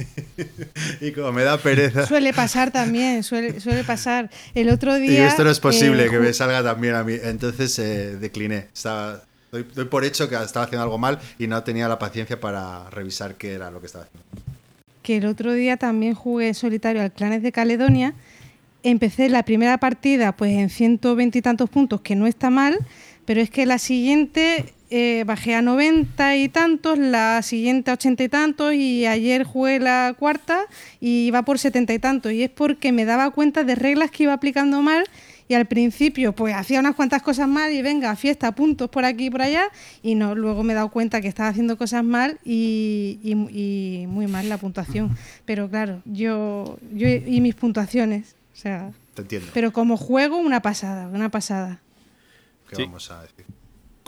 y 1.01 1.13
como 1.13 1.33
me 1.33 1.45
da 1.45 1.59
pereza. 1.59 2.07
Suele 2.07 2.33
pasar 2.33 2.71
también, 2.71 3.23
suele, 3.23 3.55
pasar. 3.87 4.31
El 4.55 4.71
otro 4.71 4.95
día... 4.97 5.13
Y 5.13 5.17
esto 5.17 5.45
no 5.45 5.51
es 5.51 5.61
posible 5.61 6.07
eh, 6.07 6.11
que 6.11 6.19
me 6.19 6.33
salga 6.33 6.63
también 6.63 6.95
a 6.95 7.05
mí. 7.05 7.15
Entonces 7.23 7.79
eh, 7.79 8.17
decliné. 8.17 8.69
Estaba, 8.75 9.23
doy, 9.53 9.65
por 9.65 10.05
hecho 10.05 10.29
que 10.29 10.35
estaba 10.37 10.65
haciendo 10.65 10.83
algo 10.83 10.99
mal 10.99 11.19
y 11.39 11.47
no 11.47 11.63
tenía 11.63 11.89
la 11.89 11.99
paciencia 11.99 12.41
para 12.41 12.89
revisar 12.91 13.37
qué 13.37 13.53
era 13.53 13.71
lo 13.71 13.81
que 13.81 13.87
estaba 13.87 14.05
haciendo. 14.05 14.50
Que 15.11 15.17
el 15.17 15.27
otro 15.27 15.55
día 15.55 15.77
también 15.77 16.15
jugué 16.15 16.55
solitario 16.55 17.03
al 17.03 17.11
Clanes 17.11 17.43
de 17.43 17.51
Caledonia. 17.51 18.15
Empecé 18.85 19.29
la 19.29 19.43
primera 19.43 19.79
partida 19.79 20.37
pues 20.37 20.53
en 20.53 20.71
120 20.71 21.37
y 21.37 21.43
tantos 21.43 21.69
puntos, 21.69 22.01
que 22.01 22.15
no 22.15 22.29
está 22.29 22.49
mal, 22.49 22.79
pero 23.25 23.41
es 23.41 23.51
que 23.51 23.67
la 23.67 23.81
siguiente 23.81 24.67
eh, 24.89 25.25
bajé 25.27 25.57
a 25.57 25.63
90 25.63 26.37
y 26.37 26.49
tantos, 26.49 26.97
la 26.97 27.43
siguiente 27.43 27.91
a 27.91 27.95
80 27.95 28.23
y 28.23 28.29
tantos 28.29 28.75
y 28.75 29.07
ayer 29.07 29.43
jugué 29.43 29.81
la 29.81 30.15
cuarta 30.17 30.67
y 31.01 31.27
iba 31.27 31.43
por 31.43 31.59
70 31.59 31.93
y 31.93 31.99
tantos. 31.99 32.31
Y 32.31 32.45
es 32.45 32.51
porque 32.51 32.93
me 32.93 33.05
daba 33.05 33.33
cuenta 33.33 33.65
de 33.65 33.75
reglas 33.75 34.13
que 34.13 34.23
iba 34.23 34.33
aplicando 34.33 34.81
mal 34.81 35.03
y 35.51 35.55
al 35.55 35.67
principio 35.67 36.33
pues 36.33 36.55
hacía 36.55 36.79
unas 36.79 36.95
cuantas 36.95 37.23
cosas 37.23 37.49
mal 37.49 37.73
y 37.73 37.83
venga, 37.83 38.15
fiesta, 38.15 38.53
puntos 38.53 38.89
por 38.89 39.05
aquí 39.05 39.27
y 39.27 39.31
por 39.31 39.43
allá 39.43 39.65
y 40.01 40.15
no, 40.15 40.37
luego 40.37 40.63
me 40.63 40.75
he 40.75 40.77
dado 40.77 40.91
cuenta 40.91 41.21
que 41.21 41.27
estaba 41.27 41.49
haciendo 41.49 41.77
cosas 41.77 42.05
mal 42.05 42.39
y, 42.45 43.19
y, 43.25 44.07
muy 44.07 44.29
mal 44.29 44.49
la 44.49 44.59
puntuación. 44.59 45.19
Pero 45.47 45.69
claro, 45.69 46.03
yo, 46.05 46.79
yo 46.93 47.09
y 47.09 47.41
mis 47.41 47.57
puntuaciones, 47.57 48.37
o 48.53 48.57
sea... 48.57 48.93
Te 49.15 49.23
entiendo. 49.23 49.49
Pero 49.53 49.73
como 49.73 49.97
juego, 49.97 50.37
una 50.37 50.63
pasada, 50.63 51.09
una 51.09 51.31
pasada. 51.31 51.81
¿Qué 52.69 52.85
vamos 52.85 53.11
a 53.11 53.23
decir? 53.23 53.45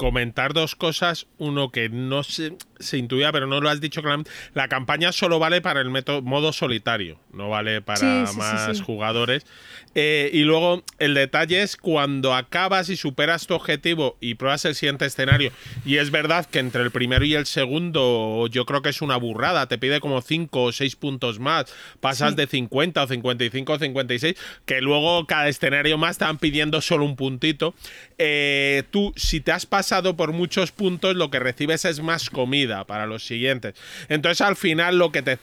comentar 0.03 0.53
dos 0.53 0.75
cosas. 0.75 1.27
Uno 1.39 1.71
que 1.71 1.89
no 1.89 2.23
se, 2.23 2.57
se 2.79 2.99
intuía, 2.99 3.33
pero 3.33 3.47
no 3.47 3.61
lo 3.61 3.69
has 3.69 3.81
dicho 3.81 4.03
claramente. 4.03 4.31
La 4.55 4.69
campaña 4.69 5.13
solo 5.13 5.39
vale 5.39 5.61
para 5.61 5.81
el 5.81 5.91
método, 5.91 6.23
modo 6.23 6.53
solitario, 6.53 7.19
no 7.33 7.49
vale 7.49 7.83
para 7.83 8.27
más 8.37 8.81
jugadores. 8.83 9.47
Eh, 9.95 10.31
y 10.33 10.41
luego 10.43 10.83
el 10.99 11.15
detalle 11.15 11.63
es 11.63 11.77
cuando 11.77 12.35
acabas 12.35 12.89
y 12.89 12.97
superas 12.97 13.47
tu 13.47 13.55
objetivo 13.55 14.17
y 14.21 14.35
pruebas 14.35 14.65
el 14.65 14.75
siguiente 14.75 15.05
escenario. 15.05 15.53
Y 15.85 15.97
es 15.97 16.11
verdad 16.11 16.47
que 16.47 16.61
entre 16.61 16.83
el 16.83 16.91
primero 16.91 17.25
y 17.25 17.35
el 17.35 17.47
segundo 17.47 18.47
yo 18.51 18.65
creo 18.65 18.83
que 18.83 18.89
es 18.89 19.03
una 19.03 19.17
burrada. 19.17 19.67
Te 19.67 19.79
pide 19.79 20.01
como 20.01 20.23
5 20.23 20.63
o 20.63 20.73
6 20.73 20.97
puntos 20.97 21.39
más. 21.39 21.67
Pasas 22.01 22.37
de 22.37 22.47
50 22.47 23.03
o 23.03 23.07
55 23.07 23.73
o 23.73 23.79
56. 23.79 24.37
Que 24.65 24.81
luego 24.81 25.27
cada 25.27 25.49
escenario 25.49 25.99
más 25.99 26.19
te 26.19 26.25
van 26.25 26.39
pidiendo 26.39 26.81
solo 26.81 27.05
un 27.05 27.17
puntito. 27.17 27.75
Eh, 28.19 28.85
tú, 28.91 29.13
si 29.17 29.41
te 29.41 29.53
has 29.53 29.67
pasado 29.67 30.17
por 30.17 30.33
muchos 30.33 30.73
puntos, 30.73 31.17
lo 31.17 31.31
que 31.31 31.39
recibes 31.39 31.85
es 31.85 32.01
más 32.01 32.31
comida 32.31 32.85
para 32.85 33.07
los 33.07 33.25
siguientes. 33.25 33.75
Entonces 34.09 34.41
al 34.41 34.57
final 34.57 34.99
lo 34.99 35.13
que 35.13 35.23
te 35.23 35.39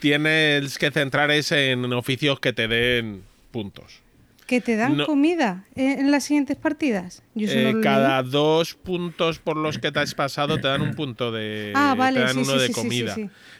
tienes 0.00 0.78
que 0.78 0.90
centrar 0.90 1.30
es 1.30 1.52
en 1.52 1.92
oficios 1.92 2.40
que 2.40 2.52
te 2.52 2.68
den 2.68 3.22
puntos. 3.56 4.02
¿Que 4.46 4.60
te 4.60 4.76
dan 4.76 4.98
comida 5.06 5.64
en 5.76 6.10
las 6.10 6.24
siguientes 6.24 6.58
partidas? 6.58 7.22
Eh, 7.34 7.74
cada 7.82 8.22
dos 8.22 8.74
puntos 8.74 9.38
por 9.38 9.56
los 9.56 9.78
que 9.78 9.90
te 9.90 9.98
has 9.98 10.14
pasado 10.14 10.60
te 10.60 10.68
dan 10.68 10.82
un 10.82 10.94
punto 10.94 11.32
de. 11.32 11.72
Ah, 11.74 11.94
vale, 11.96 12.20
te 12.20 12.26
dan 12.26 12.38
uno 12.38 12.58
de 12.58 12.70
comida. 12.70 13.16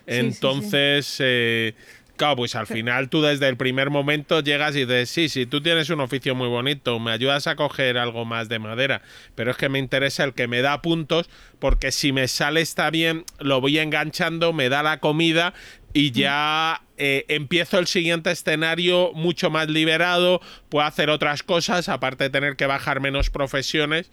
Entonces, 0.06 1.16
eh, 1.18 1.74
claro, 2.16 2.36
pues 2.36 2.54
al 2.54 2.66
final 2.66 3.08
tú 3.08 3.22
desde 3.22 3.48
el 3.48 3.56
primer 3.56 3.88
momento 3.88 4.40
llegas 4.40 4.76
y 4.76 4.80
dices: 4.80 5.08
Sí, 5.08 5.30
sí, 5.30 5.46
tú 5.46 5.62
tienes 5.62 5.88
un 5.88 6.00
oficio 6.00 6.34
muy 6.34 6.48
bonito, 6.48 7.00
me 7.00 7.10
ayudas 7.10 7.46
a 7.46 7.56
coger 7.56 7.96
algo 7.96 8.26
más 8.26 8.50
de 8.50 8.58
madera, 8.58 9.00
pero 9.34 9.52
es 9.52 9.56
que 9.56 9.70
me 9.70 9.78
interesa 9.78 10.24
el 10.24 10.34
que 10.34 10.46
me 10.46 10.60
da 10.60 10.82
puntos, 10.82 11.30
porque 11.58 11.90
si 11.90 12.12
me 12.12 12.28
sale 12.28 12.60
está 12.60 12.90
bien, 12.90 13.24
lo 13.40 13.62
voy 13.62 13.78
enganchando, 13.78 14.52
me 14.52 14.68
da 14.68 14.82
la 14.82 15.00
comida 15.00 15.54
y 15.96 16.10
ya 16.10 16.82
eh, 16.98 17.24
empiezo 17.28 17.78
el 17.78 17.86
siguiente 17.86 18.30
escenario 18.30 19.12
mucho 19.14 19.48
más 19.48 19.70
liberado, 19.70 20.42
puedo 20.68 20.86
hacer 20.86 21.08
otras 21.08 21.42
cosas, 21.42 21.88
aparte 21.88 22.24
de 22.24 22.30
tener 22.30 22.56
que 22.56 22.66
bajar 22.66 23.00
menos 23.00 23.30
profesiones. 23.30 24.10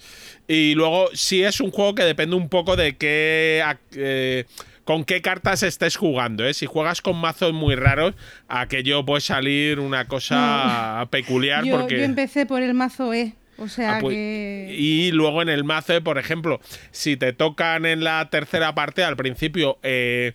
Y 0.48 0.76
luego 0.76 1.10
sí 1.14 1.44
es 1.44 1.60
un 1.60 1.72
juego 1.72 1.94
que 1.94 2.04
depende 2.04 2.38
un 2.38 2.48
poco 2.48 2.78
de 2.78 2.96
qué... 2.96 3.62
Eh, 3.96 4.46
con 4.86 5.06
qué 5.06 5.22
cartas 5.22 5.64
estés 5.64 5.96
jugando, 5.96 6.46
¿eh? 6.46 6.54
Si 6.54 6.66
juegas 6.66 7.02
con 7.02 7.16
mazos 7.16 7.54
muy 7.54 7.76
raros, 7.76 8.16
aquello 8.50 9.06
puede 9.06 9.22
salir 9.22 9.80
una 9.80 10.08
cosa 10.08 11.08
peculiar 11.10 11.64
yo, 11.64 11.80
porque... 11.80 11.98
Yo 11.98 12.04
empecé 12.04 12.46
por 12.46 12.62
el 12.62 12.74
mazo 12.74 13.14
E. 13.14 13.34
O 13.58 13.70
sea 13.70 13.98
ah, 13.98 14.00
pues, 14.02 14.14
que... 14.14 14.76
Y 14.78 15.12
luego 15.12 15.42
en 15.42 15.48
el 15.48 15.64
mazo, 15.64 15.94
E, 15.94 16.02
por 16.02 16.18
ejemplo, 16.18 16.60
si 16.92 17.16
te 17.16 17.32
tocan 17.32 17.86
en 17.86 18.04
la 18.04 18.30
tercera 18.30 18.76
parte, 18.76 19.06
al 19.06 19.16
principio, 19.16 19.80
eh, 19.84 20.34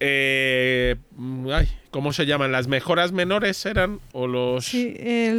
eh, 0.00 0.96
ay, 1.52 1.68
¿Cómo 1.90 2.12
se 2.12 2.24
llaman? 2.24 2.52
¿Las 2.52 2.68
mejoras 2.68 3.12
menores 3.12 3.66
eran? 3.66 4.00
¿O 4.12 4.26
los.? 4.26 4.66
Sí, 4.66 4.96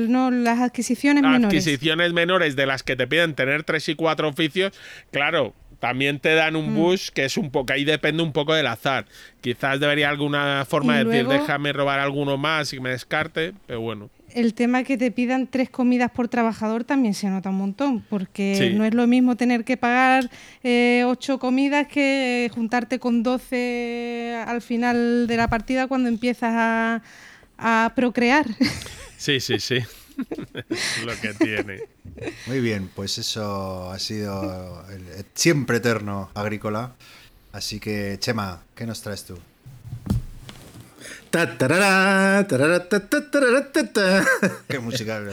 no, 0.09 0.31
las 0.31 0.59
adquisiciones 0.59 1.23
menores. 1.23 1.45
Adquisiciones 1.45 2.11
menores 2.13 2.55
de 2.55 2.65
las 2.65 2.83
que 2.83 2.95
te 2.95 3.07
piden 3.07 3.35
tener 3.35 3.63
tres 3.63 3.87
y 3.89 3.95
cuatro 3.95 4.27
oficios. 4.27 4.73
Claro, 5.11 5.53
también 5.81 6.19
te 6.19 6.33
dan 6.33 6.55
un 6.55 6.75
boost 6.75 7.09
que 7.09 7.25
es 7.25 7.35
un 7.35 7.51
poco, 7.51 7.73
ahí 7.73 7.83
depende 7.83 8.23
un 8.23 8.31
poco 8.31 8.53
del 8.53 8.67
azar. 8.67 9.05
Quizás 9.41 9.79
debería 9.81 10.09
alguna 10.09 10.63
forma 10.65 10.99
de 10.99 11.05
decir, 11.05 11.27
déjame 11.27 11.73
robar 11.73 11.99
alguno 11.99 12.37
más 12.37 12.71
y 12.71 12.79
me 12.79 12.91
descarte, 12.91 13.53
pero 13.67 13.81
bueno 13.81 14.09
el 14.33 14.53
tema 14.53 14.83
que 14.83 14.97
te 14.97 15.11
pidan 15.11 15.47
tres 15.47 15.69
comidas 15.69 16.11
por 16.11 16.27
trabajador 16.27 16.83
también 16.83 17.13
se 17.13 17.27
nota 17.27 17.49
un 17.49 17.57
montón, 17.57 18.01
porque 18.09 18.73
no 18.75 18.85
es 18.85 18.93
lo 18.93 19.07
mismo 19.07 19.35
tener 19.35 19.63
que 19.63 19.77
pagar 19.77 20.29
eh, 20.63 21.03
ocho 21.05 21.39
comidas 21.39 21.87
que 21.87 22.49
juntarte 22.53 22.99
con 22.99 23.23
doce 23.23 24.41
al 24.45 24.61
final 24.61 25.27
de 25.27 25.37
la 25.37 25.49
partida 25.49 25.87
cuando 25.87 26.09
empiezas 26.09 26.53
a, 26.55 27.01
a 27.57 27.93
procrear. 27.95 28.45
Sí, 29.17 29.39
sí, 29.39 29.59
sí. 29.59 29.79
lo 31.05 31.21
que 31.21 31.33
tiene. 31.33 31.83
Muy 32.47 32.59
bien, 32.59 32.89
pues 32.93 33.17
eso 33.17 33.91
ha 33.91 33.99
sido 33.99 34.85
el 34.89 35.25
siempre 35.33 35.77
eterno 35.77 36.29
agrícola. 36.33 36.93
Así 37.51 37.79
que, 37.79 38.17
Chema, 38.19 38.61
¿qué 38.75 38.85
nos 38.85 39.01
traes 39.01 39.25
tú? 39.25 39.37
Qué 44.67 44.79
música 44.79 45.21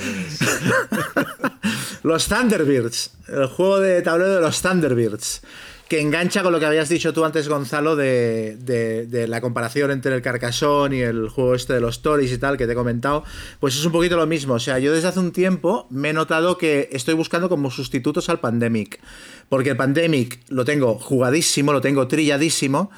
Los 2.09 2.26
Thunderbirds, 2.26 3.12
el 3.28 3.47
juego 3.48 3.80
de 3.80 4.01
tablero 4.01 4.36
de 4.36 4.40
los 4.40 4.62
Thunderbirds, 4.62 5.43
que 5.89 6.01
engancha 6.01 6.43
con 6.43 6.52
lo 6.52 6.59
que 6.59 6.64
habías 6.64 6.89
dicho 6.89 7.12
tú 7.12 7.22
antes, 7.22 7.51
Gonzalo, 7.51 7.97
de, 7.97 9.26
la 9.28 9.43
comparación 9.43 9.90
entre 9.90 10.14
el 10.14 10.22
Carcassonne 10.22 10.97
y 10.97 11.01
el 11.02 11.28
juego 11.28 11.55
este 11.55 11.74
de 11.74 11.80
los 11.80 12.01
Tories 12.01 12.32
y 12.32 12.39
tal, 12.39 12.56
que 12.56 12.66
te 12.66 12.72
he 12.72 12.74
comentado. 12.74 13.24
Pues 13.60 13.76
es 13.76 13.85
un 13.85 13.93
poquito 13.93 14.16
lo 14.16 14.26
mismo. 14.26 14.55
O 14.55 14.59
sea, 14.59 14.78
yo 14.78 14.94
desde 14.94 15.09
hace 15.09 15.20
un 15.20 15.32
tiempo 15.32 15.86
me 15.90 16.09
he 16.09 16.12
notado 16.14 16.56
que 16.56 16.89
estoy 16.93 17.12
buscando 17.12 17.51
como 17.51 17.70
sustitutos 17.70 18.30
al 18.30 18.40
Pandemic. 18.40 19.01
Porque 19.51 19.70
el 19.70 19.76
Pandemic 19.76 20.40
lo 20.48 20.64
tengo 20.64 20.98
jugadísimo, 20.98 21.74
lo 21.74 21.82
tengo 21.82 22.09
trilladísimo, 22.09 22.90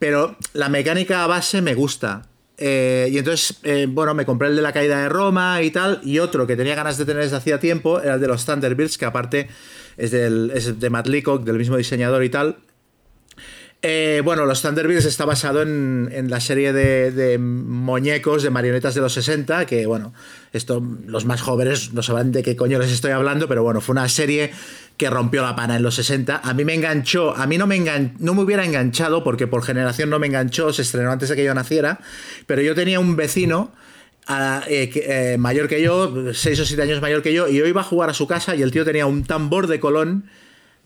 pero 0.00 0.36
la 0.54 0.68
mecánica 0.68 1.24
base 1.28 1.62
me 1.62 1.74
gusta. 1.74 2.22
Eh, 2.58 3.08
y 3.10 3.18
entonces, 3.18 3.58
eh, 3.64 3.86
bueno, 3.88 4.14
me 4.14 4.24
compré 4.24 4.48
el 4.48 4.56
de 4.56 4.62
la 4.62 4.72
caída 4.72 5.02
de 5.02 5.08
Roma 5.08 5.62
y 5.62 5.70
tal, 5.70 6.00
y 6.02 6.18
otro 6.18 6.46
que 6.46 6.56
tenía 6.56 6.74
ganas 6.74 6.96
de 6.96 7.04
tener 7.04 7.22
desde 7.22 7.36
hacía 7.36 7.60
tiempo 7.60 8.00
era 8.00 8.14
el 8.14 8.20
de 8.20 8.28
los 8.28 8.46
Thunderbirds, 8.46 8.96
que 8.96 9.04
aparte 9.04 9.48
es, 9.96 10.10
del, 10.10 10.50
es 10.54 10.80
de 10.80 10.90
Matt 10.90 11.06
Leacock, 11.06 11.44
del 11.44 11.58
mismo 11.58 11.76
diseñador 11.76 12.24
y 12.24 12.30
tal. 12.30 12.56
Eh, 13.88 14.20
bueno, 14.24 14.46
los 14.46 14.62
Thunderbirds 14.62 15.04
está 15.04 15.24
basado 15.26 15.62
en, 15.62 16.26
la 16.28 16.40
serie 16.40 16.72
de, 16.72 17.38
muñecos, 17.38 18.42
de 18.42 18.50
marionetas 18.50 18.96
de 18.96 19.00
los 19.00 19.12
60, 19.12 19.64
que 19.64 19.86
bueno, 19.86 20.12
esto 20.52 20.82
los 21.06 21.24
más 21.24 21.40
jóvenes 21.40 21.92
no 21.92 22.02
saben 22.02 22.32
de 22.32 22.42
qué 22.42 22.56
coño 22.56 22.80
les 22.80 22.90
estoy 22.90 23.12
hablando, 23.12 23.46
pero 23.46 23.62
bueno, 23.62 23.80
fue 23.80 23.92
una 23.92 24.08
serie 24.08 24.50
que 24.96 25.08
rompió 25.08 25.42
la 25.42 25.54
pana 25.54 25.76
en 25.76 25.84
los 25.84 25.94
60. 25.94 26.40
A 26.42 26.52
mí 26.52 26.64
me 26.64 26.74
enganchó, 26.74 27.36
a 27.36 27.46
mí 27.46 27.58
no 27.58 27.68
me, 27.68 27.78
no 28.18 28.34
me 28.34 28.42
hubiera 28.42 28.64
enganchado 28.64 29.22
porque 29.22 29.46
por 29.46 29.62
generación 29.62 30.10
no 30.10 30.18
me 30.18 30.26
enganchó, 30.26 30.72
se 30.72 30.82
estrenó 30.82 31.12
antes 31.12 31.28
de 31.28 31.36
que 31.36 31.44
yo 31.44 31.54
naciera, 31.54 32.00
pero 32.48 32.62
yo 32.62 32.74
tenía 32.74 32.98
un 32.98 33.14
vecino 33.14 33.70
eh, 34.66 34.90
eh, 34.96 35.36
mayor 35.38 35.68
que 35.68 35.80
yo, 35.80 36.34
6 36.34 36.58
o 36.58 36.64
7 36.64 36.82
años 36.82 37.00
mayor 37.00 37.22
que 37.22 37.32
yo, 37.32 37.46
y 37.46 37.54
yo 37.54 37.66
iba 37.66 37.82
a 37.82 37.84
jugar 37.84 38.10
a 38.10 38.14
su 38.14 38.26
casa 38.26 38.56
y 38.56 38.62
el 38.62 38.72
tío 38.72 38.84
tenía 38.84 39.06
un 39.06 39.22
tambor 39.22 39.68
de 39.68 39.78
Colón 39.78 40.24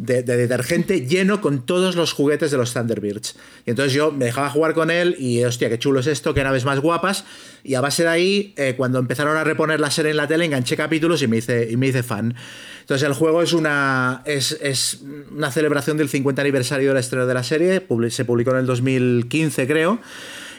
de, 0.00 0.22
detergente 0.22 1.06
lleno 1.06 1.40
con 1.40 1.66
todos 1.66 1.94
los 1.94 2.12
juguetes 2.12 2.50
de 2.50 2.56
los 2.56 2.72
Thunderbirds. 2.72 3.36
Y 3.66 3.70
entonces 3.70 3.92
yo 3.92 4.10
me 4.10 4.26
dejaba 4.26 4.48
jugar 4.48 4.74
con 4.74 4.90
él 4.90 5.14
y, 5.18 5.44
hostia, 5.44 5.68
qué 5.68 5.78
chulo 5.78 6.00
es 6.00 6.06
esto, 6.06 6.32
qué 6.32 6.42
naves 6.42 6.64
más 6.64 6.80
guapas. 6.80 7.24
Y 7.62 7.74
a 7.74 7.80
base 7.80 8.04
de 8.04 8.08
ahí, 8.08 8.54
eh, 8.56 8.74
cuando 8.76 8.98
empezaron 8.98 9.36
a 9.36 9.44
reponer 9.44 9.78
la 9.78 9.90
serie 9.90 10.12
en 10.12 10.16
la 10.16 10.26
tele, 10.26 10.46
enganché 10.46 10.76
capítulos 10.76 11.22
y 11.22 11.26
me 11.26 11.36
hice, 11.36 11.68
y 11.70 11.76
me 11.76 11.88
hice 11.88 12.02
fan. 12.02 12.34
Entonces 12.80 13.06
el 13.06 13.14
juego 13.14 13.42
es 13.42 13.52
una, 13.52 14.22
es, 14.24 14.58
es 14.62 15.00
una 15.30 15.50
celebración 15.52 15.96
del 15.96 16.08
50 16.08 16.40
aniversario 16.40 16.88
de 16.88 16.94
la 16.94 17.00
estrella 17.00 17.26
de 17.26 17.34
la 17.34 17.42
serie, 17.42 17.86
se 18.08 18.24
publicó 18.24 18.52
en 18.52 18.56
el 18.56 18.66
2015 18.66 19.66
creo. 19.66 20.00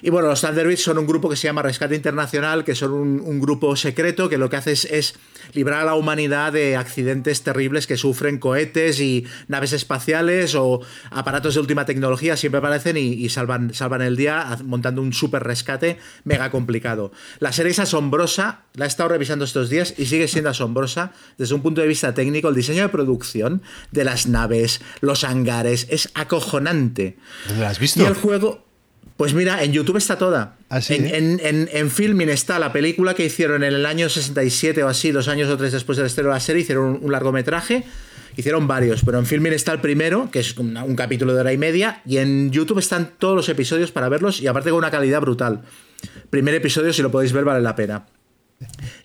Y 0.02 0.10
bueno, 0.10 0.28
los 0.28 0.42
Thunderbirds 0.42 0.84
son 0.84 0.98
un 0.98 1.06
grupo 1.06 1.30
que 1.30 1.36
se 1.36 1.48
llama 1.48 1.62
Rescate 1.62 1.96
Internacional, 1.96 2.64
que 2.64 2.76
son 2.76 2.92
un, 2.94 3.42
grupo 3.42 3.76
secreto 3.76 4.30
que 4.30 4.38
lo 4.38 4.50
que 4.50 4.56
hace 4.56 4.72
es, 4.72 5.16
librar 5.54 5.82
a 5.82 5.86
la 5.86 5.96
humanidad 5.96 6.54
de 6.54 6.76
accidentes 6.76 7.44
terribles 7.44 7.88
que 7.88 7.98
sufren 7.98 8.38
cohetes 8.38 9.00
y 9.00 9.26
naves 9.48 9.74
espaciales 9.74 10.56
o 10.56 10.82
aparatos 11.10 11.56
de 11.56 11.60
última 11.60 11.86
tecnología, 11.86 12.38
siempre 12.38 12.60
aparecen 12.60 12.98
y, 12.98 13.30
salvan, 13.30 13.74
salvan 13.74 14.02
el 14.02 14.16
día 14.16 14.58
montando 14.64 15.02
un 15.02 15.14
super 15.14 15.44
rescate 15.44 15.98
mega 16.24 16.52
complicado. 16.52 17.12
La 17.40 17.52
serie 17.52 17.72
es 17.72 17.80
asombrosa, 17.80 18.64
la 18.76 18.86
he 18.86 18.88
estado 18.88 19.10
revisando 19.10 19.46
estos 19.46 19.70
días 19.70 19.94
y 19.98 20.06
sigue 20.06 20.28
siendo 20.28 20.50
asombrosa 20.50 21.14
desde 21.38 21.56
un 21.56 21.62
punto 21.62 21.82
de 21.82 21.88
vista 21.88 22.14
técnico. 22.14 22.50
El 22.50 22.56
diseño 22.56 22.84
de 22.84 22.90
producción 22.90 23.62
de 23.92 24.04
las 24.04 24.28
naves, 24.28 24.82
los 25.02 25.24
hangares, 25.24 25.88
es 25.90 26.10
acojonante. 26.14 27.18
¿Lo 27.58 27.68
has 27.68 27.80
visto? 27.80 28.02
Y 28.02 28.06
el 28.06 28.16
juego... 28.16 28.71
Pues 29.22 29.36
mira, 29.36 29.64
en 29.64 29.72
YouTube 29.72 29.98
está 29.98 30.18
toda. 30.18 30.56
¿Ah, 30.68 30.80
en, 30.90 31.40
en, 31.72 31.92
Filming 31.92 32.30
está 32.30 32.58
la 32.58 32.74
película 32.74 33.14
que 33.14 33.24
hicieron 33.24 33.64
en 33.64 33.72
el 33.72 33.86
año 33.86 34.10
67 34.10 34.82
o 34.82 34.88
así, 34.88 35.12
dos 35.12 35.28
años 35.28 35.48
o 35.48 35.58
tres 35.58 35.74
después 35.74 35.96
del 36.00 36.08
estreno 36.08 36.30
de 36.30 36.34
la 36.34 36.40
serie, 36.40 36.64
hicieron 36.64 36.98
un, 37.00 37.12
largometraje. 37.12 37.84
Hicieron 38.36 38.68
varios, 38.68 39.04
pero 39.06 39.20
en 39.20 39.28
Filming 39.28 39.54
está 39.54 39.74
el 39.74 39.80
primero, 39.80 40.32
que 40.32 40.40
es 40.40 40.58
un, 40.58 40.96
capítulo 40.96 41.36
de 41.36 41.42
hora 41.42 41.54
y 41.54 41.60
media, 41.60 42.02
y 42.04 42.18
en 42.18 42.50
YouTube 42.50 42.80
están 42.80 43.12
todos 43.20 43.36
los 43.36 43.48
episodios 43.48 43.92
para 43.92 44.10
verlos, 44.10 44.42
y 44.42 44.48
aparte 44.48 44.72
con 44.72 44.80
una 44.80 44.90
calidad 44.90 45.22
brutal. 45.22 45.62
Primer 46.32 46.56
episodio, 46.56 46.92
si 46.92 47.04
lo 47.04 47.12
podéis 47.12 47.32
ver, 47.32 47.46
vale 47.46 47.62
la 47.62 47.76
pena. 47.76 48.08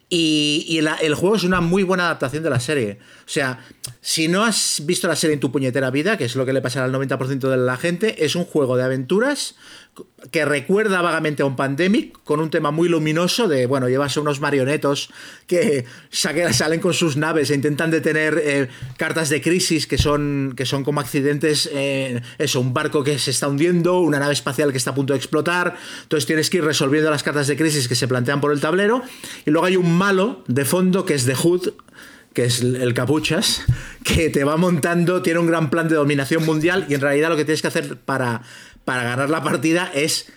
Y, 0.09 0.79
el 1.03 1.15
juego 1.15 1.35
es 1.35 1.43
una 1.43 1.61
muy 1.61 1.83
buena 1.83 2.05
adaptación 2.05 2.43
de 2.43 2.51
la 2.51 2.61
serie. 2.61 3.01
O 3.27 3.29
sea, 3.29 3.59
si 4.01 4.29
no 4.29 4.45
has 4.45 4.83
visto 4.87 5.09
la 5.09 5.17
serie 5.17 5.35
en 5.35 5.41
tu 5.41 5.51
puñetera 5.51 5.91
vida, 5.91 6.17
que 6.17 6.25
es 6.25 6.37
lo 6.37 6.47
que 6.47 6.53
le 6.53 6.63
pasará 6.63 6.87
al 6.87 6.93
90% 6.93 7.51
de 7.51 7.57
la 7.57 7.77
gente, 7.77 8.25
es 8.25 8.37
un 8.37 8.45
juego 8.45 8.77
de 8.77 8.85
aventuras 8.85 9.57
que 10.31 10.45
recuerda 10.45 11.03
vagamente 11.03 11.43
a 11.43 11.47
un 11.47 11.57
pandemic, 11.57 12.19
con 12.25 12.41
un 12.41 12.51
tema 12.51 12.71
muy 12.71 12.89
luminoso 12.89 13.49
de, 13.49 13.67
bueno, 13.67 13.89
llevas 13.89 14.17
unos 14.17 14.41
marionetos 14.41 15.11
que 15.47 15.85
salen 16.11 16.81
con 16.81 16.95
sus 16.95 17.17
naves 17.17 17.51
e 17.51 17.55
intentan 17.55 17.91
detener 17.91 18.41
eh, 18.43 18.69
cartas 18.97 19.29
de 19.29 19.41
crisis 19.41 19.87
que 19.87 19.99
son, 19.99 20.55
que 20.57 20.67
son 20.67 20.85
como 20.85 21.01
accidentes, 21.01 21.69
eh, 21.73 22.21
eso, 22.39 22.61
un 22.61 22.75
barco 22.75 23.05
que 23.05 23.19
se 23.19 23.31
está 23.31 23.49
hundiendo, 23.49 24.01
una 24.01 24.19
nave 24.19 24.33
espacial 24.33 24.73
que 24.73 24.79
está 24.79 24.91
a 24.91 24.95
punto 24.95 25.13
de 25.13 25.19
explotar, 25.19 25.77
entonces 26.03 26.27
tienes 26.27 26.51
que 26.51 26.59
ir 26.59 26.65
resolviendo 26.65 27.11
las 27.11 27.23
cartas 27.23 27.47
de 27.47 27.57
crisis 27.57 27.89
que 27.89 27.95
se 27.95 28.09
plantean 28.09 28.41
por 28.41 28.53
el 28.53 28.61
tablero, 28.61 29.03
y 29.45 29.51
luego 29.51 29.67
hay 29.67 29.77
un 29.77 29.97
malo 29.97 30.45
de 30.49 30.65
fondo 30.65 31.05
que 31.05 31.15
es 31.15 31.27
The 31.27 31.35
Hood, 31.35 31.73
que 32.37 32.45
es 32.45 32.61
el 32.61 32.93
capuchas, 32.93 33.63
que 34.05 34.29
te 34.29 34.45
va 34.45 34.59
montando, 34.59 35.23
tiene 35.23 35.39
un 35.41 35.47
gran 35.47 35.71
plan 35.71 35.89
de 35.89 35.95
dominación 35.95 36.45
mundial 36.45 36.85
y 36.87 36.93
en 36.93 37.01
realidad 37.01 37.31
lo 37.31 37.37
que 37.37 37.47
tienes 37.47 37.63
que 37.63 37.69
hacer 37.69 37.97
para 37.97 38.43
para 38.87 39.03
ganar 39.03 39.29
la 39.29 39.43
partida 39.43 39.91
es 39.93 40.33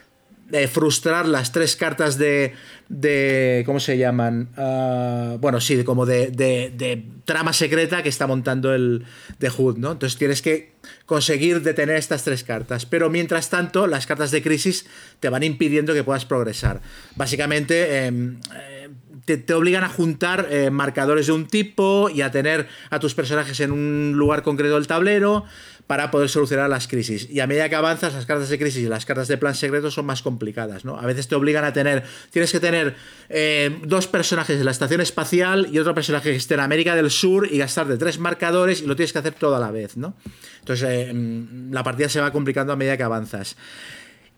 eh, 0.51 0.67
frustrar 0.67 1.27
las 1.27 1.51
tres 1.51 1.75
cartas 1.75 2.17
de, 2.17 2.53
de 2.89 3.61
¿cómo 3.67 3.79
se 3.79 3.99
llaman? 3.99 4.49
Ah, 4.57 5.37
bueno, 5.39 5.61
sí, 5.61 5.83
como 5.83 6.07
de, 6.07 6.31
de, 6.31 7.05
trama 7.23 7.53
secreta 7.53 8.01
que 8.01 8.09
está 8.09 8.25
montando 8.25 8.73
el 8.73 9.05
de 9.37 9.49
Hood, 9.51 9.77
¿no? 9.77 9.91
Entonces 9.91 10.17
tienes 10.17 10.41
que 10.41 10.71
conseguir 11.05 11.61
detener 11.61 11.97
estas 11.97 12.23
tres 12.23 12.43
cartas, 12.43 12.87
pero 12.87 13.11
mientras 13.11 13.51
tanto 13.51 13.85
las 13.85 14.07
cartas 14.07 14.31
de 14.31 14.41
crisis 14.41 14.87
te 15.19 15.29
van 15.29 15.43
impidiendo 15.43 15.93
que 15.93 16.03
puedas 16.03 16.25
progresar. 16.25 16.81
Básicamente... 17.15 18.05
Em, 18.05 18.39
eh, 18.55 18.89
te, 19.37 19.53
obligan 19.53 19.83
a 19.83 19.89
juntar 19.89 20.47
eh, 20.49 20.71
marcadores 20.71 21.27
de 21.27 21.33
un 21.33 21.45
tipo 21.45 22.09
y 22.09 22.21
a 22.21 22.31
tener 22.31 22.67
a 22.89 22.99
tus 22.99 23.13
personajes 23.13 23.59
en 23.59 23.71
un 23.71 24.13
lugar 24.15 24.41
concreto 24.41 24.73
del 24.73 24.87
tablero 24.87 25.45
para 25.89 26.11
poder 26.11 26.29
solucionar 26.29 26.69
las 26.69 26.87
crisis. 26.87 27.27
Y 27.31 27.39
a 27.39 27.47
medida 27.47 27.67
que 27.67 27.73
avanzas, 27.73 28.13
las 28.13 28.27
cartas 28.27 28.47
de 28.47 28.59
crisis 28.59 28.83
y 28.83 28.87
las 28.87 29.07
cartas 29.07 29.27
de 29.27 29.39
plan 29.39 29.55
secreto 29.55 29.89
son 29.89 30.05
más 30.05 30.21
complicadas, 30.21 30.85
¿no? 30.85 30.99
A 30.99 31.05
veces 31.07 31.27
te 31.27 31.33
obligan 31.33 31.63
a 31.63 31.73
tener, 31.73 32.03
tienes 32.29 32.51
que 32.51 32.59
tener 32.59 32.95
eh, 33.27 33.75
dos 33.85 34.05
personajes 34.05 34.59
en 34.59 34.65
la 34.65 34.69
estación 34.69 35.01
espacial 35.01 35.67
y 35.71 35.79
otro 35.79 35.95
personaje 35.95 36.29
que 36.29 36.35
esté 36.35 36.53
en 36.53 36.59
América 36.59 36.95
del 36.95 37.09
Sur 37.09 37.51
y 37.51 37.57
gastar 37.57 37.87
de 37.87 37.97
tres 37.97 38.19
marcadores 38.19 38.83
y 38.83 38.85
lo 38.85 38.95
tienes 38.95 39.11
que 39.11 39.17
hacer 39.17 39.33
todo 39.33 39.55
a 39.55 39.59
la 39.59 39.71
vez, 39.71 39.97
¿no? 39.97 40.13
Entonces 40.59 40.87
eh, 40.87 41.11
mm, 41.11 41.73
la 41.73 41.81
partida 41.81 42.07
se 42.07 42.21
va 42.21 42.31
complicando 42.31 42.71
a 42.71 42.75
medida 42.75 42.95
que 42.95 43.01
avanzas. 43.01 43.55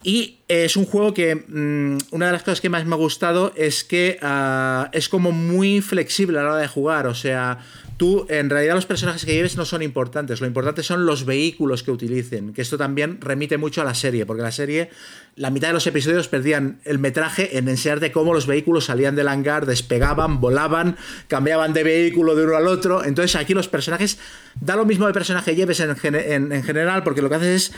Y 0.03 0.39
es 0.47 0.77
un 0.77 0.85
juego 0.85 1.13
que 1.13 1.35
mm, 1.35 2.13
una 2.15 2.25
de 2.25 2.31
las 2.31 2.41
cosas 2.41 2.59
que 2.59 2.69
más 2.69 2.85
me 2.85 2.95
ha 2.95 2.97
gustado 2.97 3.53
es 3.55 3.83
que 3.83 4.17
ah, 4.21 4.89
es 4.93 5.09
como 5.09 5.31
muy 5.31 5.81
flexible 5.81 6.39
a 6.39 6.43
la 6.43 6.51
hora 6.53 6.61
de 6.61 6.67
jugar. 6.67 7.05
O 7.05 7.13
sea, 7.13 7.59
tú 7.97 8.25
en 8.29 8.49
realidad 8.49 8.73
los 8.73 8.87
personajes 8.87 9.23
que 9.25 9.35
lleves 9.35 9.57
no 9.57 9.63
son 9.63 9.83
importantes. 9.83 10.41
Lo 10.41 10.47
importante 10.47 10.81
son 10.81 11.05
los 11.05 11.23
vehículos 11.23 11.83
que 11.83 11.91
utilicen. 11.91 12.51
Que 12.51 12.63
esto 12.63 12.79
también 12.79 13.21
remite 13.21 13.59
mucho 13.59 13.81
a 13.81 13.85
la 13.85 13.93
serie, 13.93 14.25
porque 14.25 14.41
la 14.41 14.51
serie, 14.51 14.89
la 15.35 15.51
mitad 15.51 15.67
de 15.67 15.75
los 15.75 15.85
episodios 15.85 16.27
perdían 16.27 16.79
el 16.83 16.97
metraje 16.97 17.59
en 17.59 17.69
enseñarte 17.69 18.11
cómo 18.11 18.33
los 18.33 18.47
vehículos 18.47 18.85
salían 18.85 19.15
del 19.15 19.27
hangar, 19.27 19.67
despegaban, 19.67 20.41
volaban, 20.41 20.97
cambiaban 21.27 21.73
de 21.73 21.83
vehículo 21.83 22.35
de 22.35 22.45
uno 22.45 22.55
al 22.55 22.65
otro. 22.65 23.05
Entonces 23.05 23.35
aquí 23.35 23.53
los 23.53 23.67
personajes, 23.67 24.17
da 24.59 24.75
lo 24.75 24.85
mismo 24.87 25.05
de 25.05 25.13
personaje 25.13 25.55
lleves 25.55 25.79
en, 25.79 26.51
en 26.51 26.63
general, 26.63 27.03
porque 27.03 27.21
lo 27.21 27.29
que 27.29 27.35
haces 27.35 27.69
es 27.69 27.73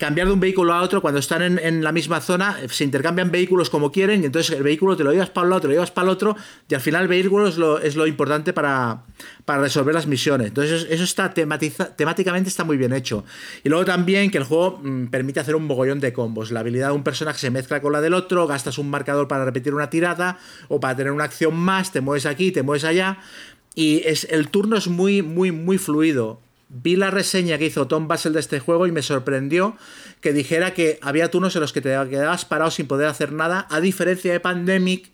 cambiar 0.00 0.28
de 0.28 0.32
un 0.32 0.40
vehículo 0.40 0.72
a 0.72 0.80
otro 0.80 1.02
cuando 1.02 1.20
están 1.20 1.42
en, 1.42 1.84
la 1.84 1.92
misma 1.92 2.22
zona, 2.22 2.56
se 2.70 2.84
intercambian 2.84 3.30
vehículos 3.30 3.68
como 3.68 3.92
quieren 3.92 4.22
y 4.22 4.26
entonces 4.26 4.56
el 4.56 4.62
vehículo 4.62 4.96
te 4.96 5.04
lo 5.04 5.12
llevas 5.12 5.28
para 5.28 5.44
un 5.44 5.50
lado, 5.50 5.60
te 5.60 5.68
lo 5.68 5.74
llevas 5.74 5.90
para 5.90 6.06
el 6.06 6.10
otro 6.10 6.36
y 6.68 6.74
al 6.74 6.80
final 6.80 7.02
el 7.02 7.08
vehículo 7.08 7.46
es 7.46 7.58
lo, 7.58 7.78
es 7.78 7.96
lo 7.96 8.06
importante 8.06 8.54
para, 8.54 9.02
para, 9.44 9.60
resolver 9.60 9.94
las 9.94 10.06
misiones. 10.06 10.48
Entonces 10.48 10.86
eso 10.88 11.04
está 11.04 11.34
temáticamente 11.34 12.48
está 12.48 12.64
muy 12.64 12.78
bien 12.78 12.94
hecho. 12.94 13.26
Y 13.62 13.68
luego 13.68 13.84
también 13.84 14.30
que 14.30 14.38
el 14.38 14.44
juego 14.44 14.80
mm, 14.82 15.08
permite 15.08 15.40
hacer 15.40 15.54
un 15.54 15.66
mogollón 15.66 16.00
de 16.00 16.14
combos. 16.14 16.50
La 16.50 16.60
habilidad 16.60 16.88
de 16.88 16.94
un 16.94 17.04
personaje 17.04 17.38
se 17.38 17.50
mezcla 17.50 17.82
con 17.82 17.92
la 17.92 18.00
del 18.00 18.14
otro, 18.14 18.46
gastas 18.46 18.78
un 18.78 18.88
marcador 18.88 19.28
para 19.28 19.44
repetir 19.44 19.74
una 19.74 19.90
tirada 19.90 20.38
o 20.68 20.80
para 20.80 20.96
tener 20.96 21.12
una 21.12 21.24
acción 21.24 21.54
más, 21.54 21.92
te 21.92 22.00
mueves 22.00 22.24
aquí, 22.24 22.52
te 22.52 22.62
mueves 22.62 22.84
allá. 22.84 23.18
Y 23.74 24.00
es, 24.06 24.26
el 24.30 24.48
turno 24.48 24.78
es 24.78 24.88
muy, 24.88 25.20
muy, 25.20 25.52
muy 25.52 25.76
fluido. 25.76 26.40
Vi 26.72 26.94
la 26.94 27.10
reseña 27.10 27.58
que 27.58 27.66
hizo 27.66 27.88
Tom 27.88 28.06
Basel 28.06 28.32
de 28.32 28.38
este 28.38 28.60
juego 28.60 28.86
y 28.86 28.92
me 28.92 29.02
sorprendió 29.02 29.76
que 30.20 30.32
dijera 30.32 30.72
que 30.72 31.00
había 31.02 31.28
turnos 31.28 31.56
en 31.56 31.62
los 31.62 31.72
que 31.72 31.80
te 31.80 31.88
quedabas 32.08 32.44
parado 32.44 32.70
sin 32.70 32.86
poder 32.86 33.08
hacer 33.08 33.32
nada, 33.32 33.66
a 33.70 33.80
diferencia 33.80 34.32
de 34.32 34.38
Pandemic, 34.38 35.10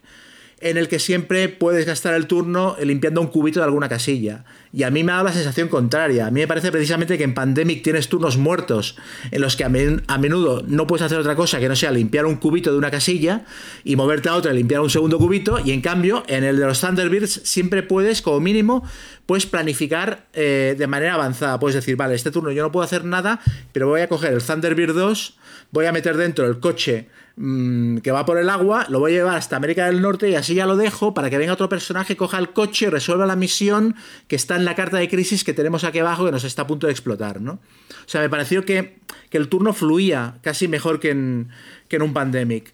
en 0.61 0.79
el 0.79 0.89
que 0.89 0.99
siempre 0.99 1.51
puedes 1.51 1.85
gastar 1.85 2.15
el 2.15 2.27
turno 2.27 2.77
limpiando 2.83 3.21
un 3.21 3.27
cubito 3.27 3.61
de 3.61 3.65
alguna 3.65 3.91
casilla. 3.91 4.45
Y 4.73 4.85
a 4.85 4.91
mí 4.91 5.05
me 5.05 5.13
dado 5.13 5.25
la 5.25 5.33
sensación 5.33 5.69
contraria. 5.69 6.27
A 6.27 6.31
mí 6.31 6.41
me 6.41 6.49
parece 6.49 6.73
precisamente 6.73 7.19
que 7.19 7.25
en 7.25 7.35
Pandemic 7.35 7.83
tienes 7.83 8.09
turnos 8.09 8.39
muertos 8.39 8.97
en 9.31 9.43
los 9.43 9.55
que 9.55 9.65
a, 9.65 9.69
menudo 9.69 10.63
no 10.67 10.87
puedes 10.87 11.05
hacer 11.05 11.19
otra 11.19 11.37
cosa 11.37 11.61
que 11.61 11.69
no 11.69 11.77
sea 11.77 11.91
limpiar 11.91 12.25
un 12.25 12.37
cubito 12.37 12.73
de 12.73 12.79
una 12.79 12.91
casilla 12.91 13.45
y 13.85 13.97
moverte 13.97 14.31
a 14.31 14.35
otra 14.35 14.53
y 14.53 14.57
limpiar 14.57 14.81
un 14.81 14.89
segundo 14.89 15.19
cubito. 15.19 15.59
Y 15.63 15.73
en 15.73 15.83
cambio, 15.83 16.25
en 16.27 16.43
el 16.43 16.57
de 16.57 16.65
los 16.65 16.81
Thunderbirds 16.81 17.43
siempre 17.45 17.83
puedes, 17.83 18.23
como 18.23 18.41
mínimo, 18.41 18.83
puedes 19.27 19.45
planificar 19.45 20.27
eh, 20.33 20.75
de 20.79 20.87
manera 20.87 21.15
avanzada. 21.15 21.61
Puedes 21.61 21.75
decir, 21.75 21.97
vale, 21.97 22.15
este 22.15 22.31
turno 22.31 22.51
yo 22.51 22.63
no 22.63 22.73
puedo 22.73 22.85
hacer 22.85 23.05
nada, 23.05 23.41
pero 23.73 23.89
voy 23.89 24.01
a 24.01 24.09
coger 24.09 24.33
el 24.33 24.43
Thunderbird 24.43 24.95
2, 24.95 25.37
voy 25.71 25.85
a 25.85 25.93
meter 25.93 26.17
dentro 26.17 26.47
el 26.47 26.61
coche 26.61 27.09
Mm, 27.39 27.99
que 27.99 28.13
va 28.13 28.25
por 28.25 28.39
el 28.39 28.49
agua, 28.49 28.87
lo 28.89 28.99
voy 28.99 29.13
a 29.13 29.17
llevar 29.17 29.37
hasta 29.37 29.57
América 29.57 29.85
del 29.85 30.01
Norte 30.01 30.31
y 30.31 30.35
así 30.37 30.55
ya 30.55 30.65
lo 30.65 30.75
dejo 30.75 31.13
para 31.13 31.29
que 31.29 31.37
venga 31.37 31.53
otro 31.53 31.69
personaje, 31.69 32.17
coja 32.17 32.39
el 32.39 32.55
coche 32.55 32.87
y 32.87 32.89
resuelva 32.89 33.27
la 33.27 33.37
misión 33.37 33.95
que 34.27 34.37
está 34.37 34.57
en 34.57 34.65
la 34.65 34.75
carta 34.75 34.97
de 34.97 35.07
crisis 35.11 35.45
que 35.45 35.53
tenemos 35.53 35.85
aquí 35.85 35.99
abajo 35.99 36.25
que 36.25 36.33
nos 36.33 36.45
está 36.45 36.63
a 36.63 36.67
punto 36.67 36.87
de 36.87 36.95
explotar, 36.95 37.43
¿no? 37.43 37.53
O 37.53 38.09
sea, 38.09 38.23
me 38.23 38.31
pareció 38.31 38.65
que, 38.65 39.01
el 39.33 39.51
turno 39.51 39.75
fluía 39.75 40.39
casi 40.41 40.67
mejor 40.67 40.99
que 40.99 41.11
en, 41.11 41.51
que 41.89 41.97
en 41.97 42.03
un 42.03 42.15
pandemic. 42.15 42.73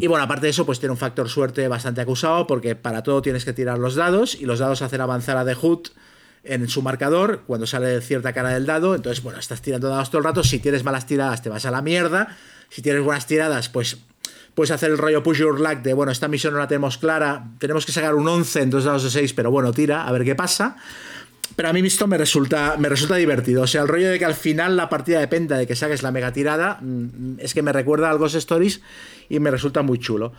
Y 0.00 0.08
bueno, 0.08 0.24
aparte 0.24 0.46
de 0.46 0.50
eso, 0.50 0.66
pues 0.66 0.80
tiene 0.80 0.90
un 0.90 0.98
factor 0.98 1.28
suerte 1.28 1.68
bastante 1.68 2.00
acusado 2.00 2.48
porque 2.48 2.74
para 2.74 3.04
todo 3.04 3.22
tienes 3.22 3.44
que 3.44 3.52
tirar 3.52 3.78
los 3.78 3.94
dados 3.94 4.34
y 4.34 4.44
los 4.44 4.58
dados 4.58 4.82
hacen 4.82 5.00
avanzar 5.00 5.36
a 5.36 5.44
The 5.44 5.54
Hood 5.54 5.90
en 6.44 6.68
su 6.68 6.82
marcador 6.82 7.42
cuando 7.46 7.66
sale 7.66 8.00
cierta 8.00 8.32
cara 8.32 8.50
del 8.50 8.66
dado. 8.66 8.94
Entonces, 8.94 9.22
bueno, 9.22 9.38
estás 9.38 9.62
tirando 9.62 9.88
dados 9.88 10.10
todo 10.10 10.18
el 10.18 10.24
rato. 10.24 10.42
Si 10.44 10.58
tienes 10.58 10.84
malas 10.84 11.06
tiradas, 11.06 11.42
te 11.42 11.48
vas 11.48 11.66
a 11.66 11.70
la 11.70 11.82
mierda 11.82 12.36
si 12.70 12.82
tienes 12.82 13.02
buenas 13.02 13.26
tiradas, 13.26 13.68
pues 13.68 13.98
puedes 14.54 14.70
hacer 14.70 14.90
el 14.90 14.98
rollo 14.98 15.22
push 15.22 15.38
your 15.38 15.60
luck 15.60 15.82
de, 15.82 15.92
bueno, 15.92 16.12
esta 16.12 16.28
misión 16.28 16.54
no 16.54 16.60
la 16.60 16.68
tenemos 16.68 16.96
clara, 16.96 17.44
tenemos 17.58 17.84
que 17.84 17.92
sacar 17.92 18.14
un 18.14 18.26
11 18.26 18.62
en 18.62 18.70
dos 18.70 18.84
dados 18.84 19.02
de 19.02 19.10
6, 19.10 19.34
pero 19.34 19.50
bueno, 19.50 19.72
tira, 19.72 20.06
a 20.06 20.12
ver 20.12 20.24
qué 20.24 20.34
pasa. 20.34 20.76
Pero 21.56 21.68
a 21.68 21.72
mí 21.72 21.80
esto 21.80 22.06
me 22.06 22.16
resulta, 22.16 22.76
me 22.78 22.88
resulta 22.88 23.16
divertido. 23.16 23.62
O 23.62 23.66
sea, 23.66 23.82
el 23.82 23.88
rollo 23.88 24.08
de 24.08 24.18
que 24.20 24.24
al 24.24 24.34
final 24.34 24.76
la 24.76 24.88
partida 24.88 25.18
dependa 25.18 25.58
de 25.58 25.66
que 25.66 25.74
saques 25.74 26.02
la 26.02 26.12
mega 26.12 26.32
tirada, 26.32 26.78
mm, 26.80 27.40
es 27.40 27.54
que 27.54 27.62
me 27.62 27.72
recuerda 27.72 28.08
a 28.08 28.14
Ghost 28.14 28.36
Stories 28.36 28.80
y 29.28 29.40
me 29.40 29.50
resulta 29.50 29.82
muy 29.82 29.98
chulo. 29.98 30.32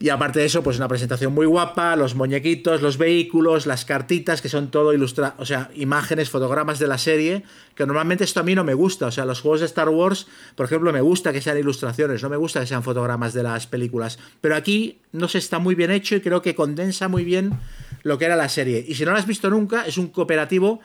Y 0.00 0.10
aparte 0.10 0.38
de 0.38 0.46
eso, 0.46 0.62
pues 0.62 0.76
una 0.76 0.86
presentación 0.86 1.34
muy 1.34 1.44
guapa, 1.44 1.96
los 1.96 2.14
muñequitos, 2.14 2.82
los 2.82 2.98
vehículos, 2.98 3.66
las 3.66 3.84
cartitas, 3.84 4.40
que 4.40 4.48
son 4.48 4.70
todo 4.70 4.92
ilustradas, 4.92 5.34
o 5.38 5.44
sea, 5.44 5.70
imágenes, 5.74 6.30
fotogramas 6.30 6.78
de 6.78 6.86
la 6.86 6.98
serie, 6.98 7.42
que 7.74 7.84
normalmente 7.84 8.22
esto 8.22 8.38
a 8.38 8.44
mí 8.44 8.54
no 8.54 8.62
me 8.62 8.74
gusta. 8.74 9.06
O 9.06 9.10
sea, 9.10 9.24
los 9.24 9.40
juegos 9.40 9.58
de 9.58 9.66
Star 9.66 9.88
Wars, 9.88 10.28
por 10.54 10.66
ejemplo, 10.66 10.92
me 10.92 11.00
gusta 11.00 11.32
que 11.32 11.40
sean 11.40 11.58
ilustraciones, 11.58 12.22
no 12.22 12.28
me 12.28 12.36
gusta 12.36 12.60
que 12.60 12.68
sean 12.68 12.84
fotogramas 12.84 13.34
de 13.34 13.42
las 13.42 13.66
películas. 13.66 14.20
Pero 14.40 14.54
aquí, 14.54 15.00
no 15.10 15.26
sé, 15.26 15.38
está 15.38 15.58
muy 15.58 15.74
bien 15.74 15.90
hecho 15.90 16.14
y 16.14 16.20
creo 16.20 16.42
que 16.42 16.54
condensa 16.54 17.08
muy 17.08 17.24
bien 17.24 17.58
lo 18.04 18.18
que 18.18 18.26
era 18.26 18.36
la 18.36 18.48
serie. 18.48 18.84
Y 18.86 18.94
si 18.94 19.04
no 19.04 19.10
lo 19.10 19.18
has 19.18 19.26
visto 19.26 19.50
nunca, 19.50 19.84
es 19.84 19.98
un 19.98 20.08
cooperativo 20.08 20.78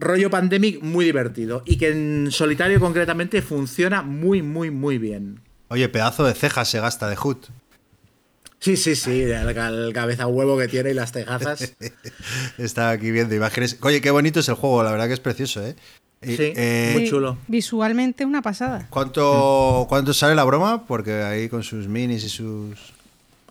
rollo 0.00 0.28
pandemic 0.28 0.82
muy 0.82 1.04
divertido 1.04 1.62
y 1.66 1.76
que 1.76 1.90
en 1.90 2.32
solitario 2.32 2.80
concretamente 2.80 3.42
funciona 3.42 4.02
muy, 4.02 4.42
muy, 4.42 4.72
muy 4.72 4.98
bien. 4.98 5.40
Oye, 5.68 5.88
pedazo 5.88 6.24
de 6.24 6.34
cejas 6.34 6.68
se 6.68 6.80
gasta 6.80 7.08
de 7.08 7.14
Hood. 7.14 7.46
Sí, 8.60 8.76
sí, 8.76 8.94
sí, 8.94 9.22
el, 9.22 9.92
cabeza 9.94 10.26
huevo 10.26 10.58
que 10.58 10.68
tiene 10.68 10.90
y 10.90 10.94
las 10.94 11.12
tejazas. 11.12 11.74
Estaba 12.58 12.90
aquí 12.90 13.10
viendo 13.10 13.34
imágenes. 13.34 13.78
Oye, 13.80 14.02
qué 14.02 14.10
bonito 14.10 14.40
es 14.40 14.48
el 14.50 14.54
juego, 14.54 14.82
la 14.82 14.92
verdad 14.92 15.06
que 15.06 15.14
es 15.14 15.20
precioso, 15.20 15.66
¿eh? 15.66 15.74
Sí, 16.22 16.52
eh, 16.54 16.90
muy 16.92 17.08
chulo. 17.08 17.38
Visualmente 17.48 18.26
una 18.26 18.42
pasada. 18.42 18.86
¿Cuánto, 18.90 19.86
¿Cuánto 19.88 20.12
sale 20.12 20.34
la 20.34 20.44
broma? 20.44 20.86
Porque 20.86 21.22
ahí 21.22 21.48
con 21.48 21.62
sus 21.62 21.88
minis 21.88 22.22
y 22.24 22.28
sus... 22.28 22.78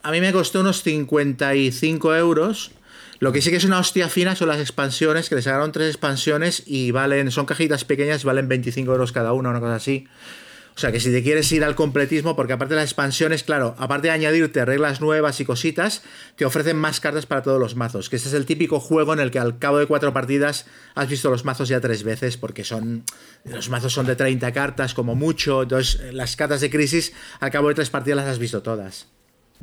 A 0.03 0.11
mí 0.11 0.21
me 0.21 0.31
costó 0.31 0.61
unos 0.61 0.83
55 0.83 2.15
euros. 2.15 2.71
Lo 3.17 3.31
que 3.31 3.41
sí 3.41 3.49
que 3.49 3.55
es 3.57 3.65
una 3.65 3.79
hostia 3.79 4.07
fina 4.07 4.35
son 4.35 4.49
las 4.49 4.59
expansiones, 4.59 5.27
que 5.27 5.35
les 5.35 5.45
sacaron 5.45 5.71
tres 5.71 5.89
expansiones 5.89 6.61
y 6.67 6.91
valen, 6.91 7.31
son 7.31 7.47
cajitas 7.47 7.83
pequeñas, 7.83 8.23
valen 8.23 8.47
25 8.47 8.91
euros 8.91 9.11
cada 9.11 9.33
una, 9.33 9.49
una 9.49 9.59
cosa 9.59 9.75
así. 9.75 10.07
O 10.79 10.81
sea 10.81 10.93
que 10.93 11.01
si 11.01 11.11
te 11.11 11.21
quieres 11.21 11.51
ir 11.51 11.65
al 11.65 11.75
completismo, 11.75 12.37
porque 12.37 12.53
aparte 12.53 12.73
de 12.73 12.79
las 12.79 12.89
expansiones, 12.89 13.43
claro, 13.43 13.75
aparte 13.79 14.07
de 14.07 14.13
añadirte 14.13 14.63
reglas 14.63 15.01
nuevas 15.01 15.41
y 15.41 15.43
cositas, 15.43 16.03
te 16.37 16.45
ofrecen 16.45 16.77
más 16.77 17.01
cartas 17.01 17.25
para 17.25 17.41
todos 17.41 17.59
los 17.59 17.75
mazos. 17.75 18.09
Que 18.09 18.15
este 18.15 18.29
es 18.29 18.33
el 18.33 18.45
típico 18.45 18.79
juego 18.79 19.11
en 19.11 19.19
el 19.19 19.29
que 19.29 19.39
al 19.39 19.59
cabo 19.59 19.79
de 19.79 19.87
cuatro 19.87 20.13
partidas 20.13 20.67
has 20.95 21.09
visto 21.09 21.29
los 21.29 21.43
mazos 21.43 21.67
ya 21.67 21.81
tres 21.81 22.03
veces, 22.03 22.37
porque 22.37 22.63
son. 22.63 23.03
Los 23.43 23.69
mazos 23.69 23.91
son 23.91 24.05
de 24.05 24.15
30 24.15 24.53
cartas, 24.53 24.93
como 24.93 25.15
mucho. 25.15 25.63
Entonces, 25.63 26.13
las 26.13 26.37
cartas 26.37 26.61
de 26.61 26.69
crisis, 26.69 27.11
al 27.41 27.51
cabo 27.51 27.67
de 27.67 27.75
tres 27.75 27.89
partidas 27.89 28.15
las 28.15 28.27
has 28.27 28.39
visto 28.39 28.61
todas. 28.61 29.07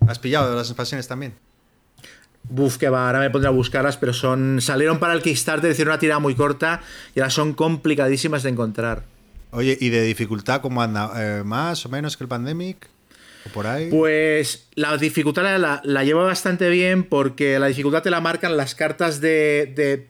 ¿Has 0.06 0.18
pillado 0.18 0.54
las 0.54 0.68
expansiones 0.68 1.08
también? 1.08 1.32
Buf, 2.42 2.76
que 2.76 2.90
va, 2.90 3.06
ahora 3.06 3.20
me 3.20 3.30
pondré 3.30 3.48
a 3.48 3.52
buscarlas, 3.52 3.96
pero 3.96 4.12
son. 4.12 4.60
Salieron 4.60 4.98
para 4.98 5.14
el 5.14 5.22
Kickstarter, 5.22 5.70
hicieron 5.70 5.92
una 5.92 5.98
tirada 5.98 6.20
muy 6.20 6.34
corta 6.34 6.82
y 7.14 7.20
ahora 7.20 7.30
son 7.30 7.54
complicadísimas 7.54 8.42
de 8.42 8.50
encontrar. 8.50 9.15
Oye, 9.56 9.78
¿y 9.80 9.88
de 9.88 10.02
dificultad 10.02 10.60
cómo 10.60 10.82
anda? 10.82 11.12
Eh, 11.16 11.42
¿Más 11.42 11.86
o 11.86 11.88
menos 11.88 12.18
que 12.18 12.24
el 12.24 12.28
Pandemic? 12.28 12.90
¿O 13.46 13.48
por 13.52 13.66
ahí? 13.66 13.88
Pues 13.90 14.66
la 14.74 14.96
dificultad 14.96 15.58
la, 15.58 16.04
lleva 16.04 16.24
bastante 16.24 16.68
bien 16.68 17.04
porque 17.04 17.58
la 17.58 17.66
dificultad 17.66 18.02
te 18.02 18.10
la 18.10 18.20
marcan 18.20 18.56
las 18.56 18.74
cartas 18.74 19.20
de, 19.20 20.08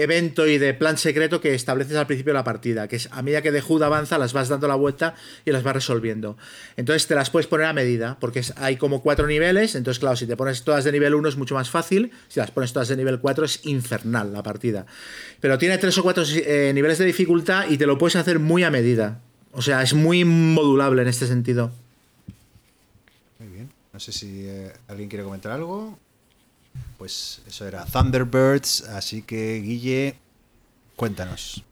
evento 0.00 0.46
y 0.46 0.58
de 0.58 0.74
plan 0.74 0.98
secreto 0.98 1.40
que 1.40 1.54
estableces 1.54 1.96
al 1.96 2.06
principio 2.06 2.32
de 2.32 2.38
la 2.38 2.44
partida, 2.44 2.86
que 2.88 2.96
es 2.96 3.08
a 3.10 3.22
medida 3.22 3.42
que 3.42 3.50
de 3.50 3.62
HUD 3.66 3.82
avanza 3.82 4.18
las 4.18 4.32
vas 4.32 4.48
dando 4.48 4.68
la 4.68 4.74
vuelta 4.74 5.14
y 5.44 5.52
las 5.52 5.62
vas 5.62 5.74
resolviendo. 5.74 6.36
Entonces 6.76 7.06
te 7.06 7.14
las 7.14 7.30
puedes 7.30 7.46
poner 7.46 7.66
a 7.66 7.72
medida, 7.72 8.16
porque 8.20 8.42
hay 8.56 8.76
como 8.76 9.02
cuatro 9.02 9.26
niveles, 9.26 9.74
entonces 9.74 9.98
claro, 9.98 10.16
si 10.16 10.26
te 10.26 10.36
pones 10.36 10.62
todas 10.62 10.84
de 10.84 10.92
nivel 10.92 11.14
1 11.14 11.28
es 11.28 11.36
mucho 11.36 11.54
más 11.54 11.70
fácil, 11.70 12.12
si 12.28 12.40
las 12.40 12.50
pones 12.50 12.72
todas 12.72 12.88
de 12.88 12.96
nivel 12.96 13.20
4 13.20 13.44
es 13.44 13.60
infernal 13.64 14.32
la 14.32 14.42
partida. 14.42 14.86
Pero 15.40 15.58
tiene 15.58 15.78
tres 15.78 15.96
o 15.98 16.02
cuatro 16.02 16.24
eh, 16.26 16.72
niveles 16.74 16.98
de 16.98 17.06
dificultad 17.06 17.68
y 17.68 17.78
te 17.78 17.86
lo 17.86 17.98
puedes 17.98 18.16
hacer 18.16 18.38
muy 18.38 18.62
a 18.62 18.70
medida. 18.70 19.20
O 19.52 19.62
sea, 19.62 19.82
es 19.82 19.94
muy 19.94 20.24
modulable 20.24 21.02
en 21.02 21.08
este 21.08 21.26
sentido. 21.26 21.72
No 24.00 24.04
sé 24.04 24.12
si 24.12 24.46
eh, 24.46 24.72
alguien 24.88 25.10
quiere 25.10 25.24
comentar 25.24 25.52
algo. 25.52 25.98
Pues 26.96 27.42
eso 27.46 27.68
era 27.68 27.84
Thunderbirds, 27.84 28.84
así 28.88 29.20
que 29.20 29.60
Guille, 29.60 30.14
cuéntanos. 30.96 31.62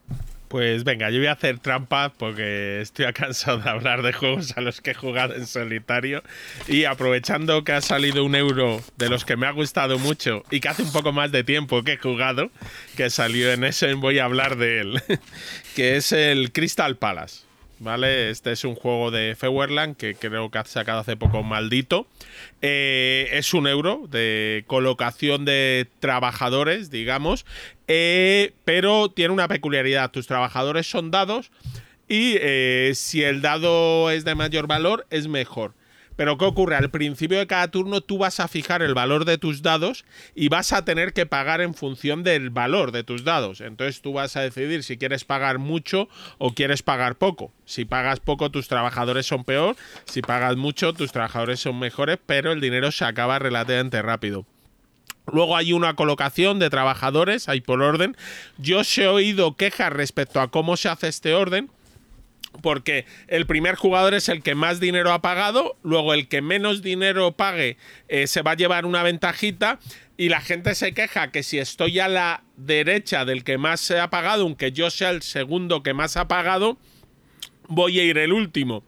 Pues 0.49 0.85
venga, 0.85 1.09
yo 1.09 1.21
voy 1.21 1.29
a 1.29 1.33
hacer 1.33 1.59
trampa 1.59 2.13
porque 2.13 2.83
estoy 2.83 3.11
cansado 3.15 3.61
de 3.61 3.71
hablar 3.71 4.03
de 4.03 4.13
juegos 4.13 4.55
a 4.59 4.61
los 4.61 4.83
que 4.83 4.91
he 4.91 4.95
jugado 4.95 5.37
en 5.37 5.47
solitario. 5.47 6.23
Y 6.67 6.85
aprovechando 6.85 7.65
que 7.65 7.73
ha 7.73 7.81
salido 7.81 8.23
un 8.23 8.35
euro 8.35 8.83
de 8.99 9.09
los 9.09 9.25
que 9.25 9.39
me 9.39 9.47
ha 9.47 9.53
gustado 9.53 9.99
mucho 9.99 10.43
y 10.51 10.61
que 10.61 10.69
hace 10.69 10.83
un 10.83 10.93
poco 10.93 11.13
más 11.13 11.33
de 11.33 11.45
tiempo 11.45 11.83
que 11.83 11.95
he 11.95 11.97
jugado, 11.97 12.51
que 12.95 13.09
salió 13.09 13.51
en 13.51 13.65
ese, 13.65 13.95
voy 13.95 14.19
a 14.19 14.27
hablar 14.27 14.57
de 14.59 14.81
él, 14.81 15.03
que 15.75 15.97
es 15.97 16.13
el 16.13 16.53
Crystal 16.53 16.99
Palace. 16.99 17.48
¿Vale? 17.81 18.31
Este 18.31 18.53
es 18.53 18.65
un 18.65 18.75
juego 18.75 19.11
de 19.11 19.35
Feuerland 19.37 19.97
que 19.97 20.15
creo 20.15 20.51
que 20.51 20.59
ha 20.59 20.65
sacado 20.65 21.01
hace 21.01 21.17
poco 21.17 21.43
maldito. 21.43 22.07
Eh, 22.63 23.29
es 23.33 23.55
un 23.55 23.67
euro 23.67 24.07
de 24.11 24.65
colocación 24.67 25.45
de 25.45 25.87
trabajadores, 26.01 26.91
digamos, 26.91 27.47
eh, 27.87 28.53
pero 28.65 29.11
tiene 29.11 29.33
una 29.33 29.49
peculiaridad. 29.49 30.11
Tus 30.11 30.27
trabajadores 30.27 30.89
son 30.89 31.11
dados 31.11 31.51
y 32.09 32.37
eh, 32.41 32.93
si 32.95 33.23
el 33.23 33.43
dado 33.43 34.11
es 34.11 34.25
de 34.25 34.35
mayor 34.35 34.67
valor, 34.67 35.07
es 35.11 35.29
mejor. 35.29 35.75
Pero 36.19 36.37
¿qué 36.37 36.47
ocurre? 36.47 36.75
Al 36.75 36.91
principio 36.91 37.39
de 37.39 37.47
cada 37.47 37.69
turno 37.69 38.01
tú 38.01 38.19
vas 38.19 38.41
a 38.41 38.49
fijar 38.49 38.83
el 38.83 38.93
valor 38.93 39.25
de 39.25 39.39
tus 39.39 39.63
dados 39.63 40.05
y 40.35 40.49
vas 40.49 40.73
a 40.73 40.85
tener 40.85 41.13
que 41.13 41.27
pagar 41.27 41.61
en 41.61 41.75
función 41.75 42.25
del 42.25 42.51
valor 42.51 42.91
de 42.91 43.05
tus 43.05 43.23
dados. 43.23 43.61
Entonces 43.61 44.03
tú 44.03 44.15
vas 44.15 44.35
a 44.35 44.41
decidir 44.41 44.83
si 44.83 44.99
quieres 44.99 45.25
pagar 45.25 45.59
mucho 45.61 46.09
o 46.39 46.55
quieres 46.55 46.83
pagar 46.83 47.15
poco. 47.15 47.53
Si 47.67 47.85
pagas 47.85 48.19
poco 48.19 48.51
tus 48.51 48.67
trabajadores 48.67 49.27
son 49.27 49.45
peor, 49.45 49.77
si 50.07 50.21
pagas 50.21 50.57
mucho 50.57 50.93
tus 50.93 51.13
trabajadores 51.13 51.61
son 51.61 51.79
mejores, 51.79 52.19
pero 52.27 52.51
el 52.51 52.61
dinero 52.61 52.91
se 52.91 53.05
acaba 53.05 53.39
relativamente 53.39 54.03
rápido. 54.03 54.45
Luego 55.33 55.57
hay 55.57 55.73
una 55.73 55.95
colocación 55.95 56.59
de 56.59 56.69
trabajadores, 56.69 57.49
hay 57.49 57.61
por 57.61 57.81
orden. 57.81 58.17
Yo 58.57 58.81
os 58.81 58.99
he 58.99 59.07
oído 59.07 59.55
quejas 59.55 59.93
respecto 59.93 60.41
a 60.41 60.51
cómo 60.51 60.77
se 60.77 60.89
hace 60.89 61.07
este 61.07 61.35
orden, 61.35 61.71
porque 62.63 63.07
el 63.29 63.47
primer 63.47 63.75
jugador 63.75 64.15
es 64.15 64.29
el 64.29 64.43
que 64.43 64.55
más 64.55 64.81
dinero 64.81 65.13
ha 65.13 65.23
pagado, 65.23 65.77
luego 65.83 66.15
el 66.15 66.29
que 66.29 66.43
menos 66.43 66.83
dinero 66.83 67.33
pague 67.33 67.77
eh, 68.09 68.27
se 68.27 68.43
va 68.43 68.53
a 68.53 68.57
llevar 68.57 68.87
una 68.87 69.03
ventajita 69.03 69.79
y 70.17 70.29
la 70.29 70.41
gente 70.41 70.75
se 70.75 70.95
queja 70.95 71.31
que 71.31 71.43
si 71.43 71.59
estoy 71.59 72.01
a 72.01 72.09
la 72.09 72.43
derecha 72.57 73.25
del 73.25 73.45
que 73.45 73.59
más 73.59 73.81
se 73.81 74.01
ha 74.01 74.11
pagado, 74.11 74.43
aunque 74.43 74.73
yo 74.73 74.91
sea 74.91 75.11
el 75.11 75.23
segundo 75.23 75.83
que 75.83 75.95
más 75.95 76.17
ha 76.17 76.27
pagado, 76.29 76.79
voy 77.69 78.01
a 78.01 78.05
ir 78.05 78.19
el 78.19 78.33
último. 78.33 78.83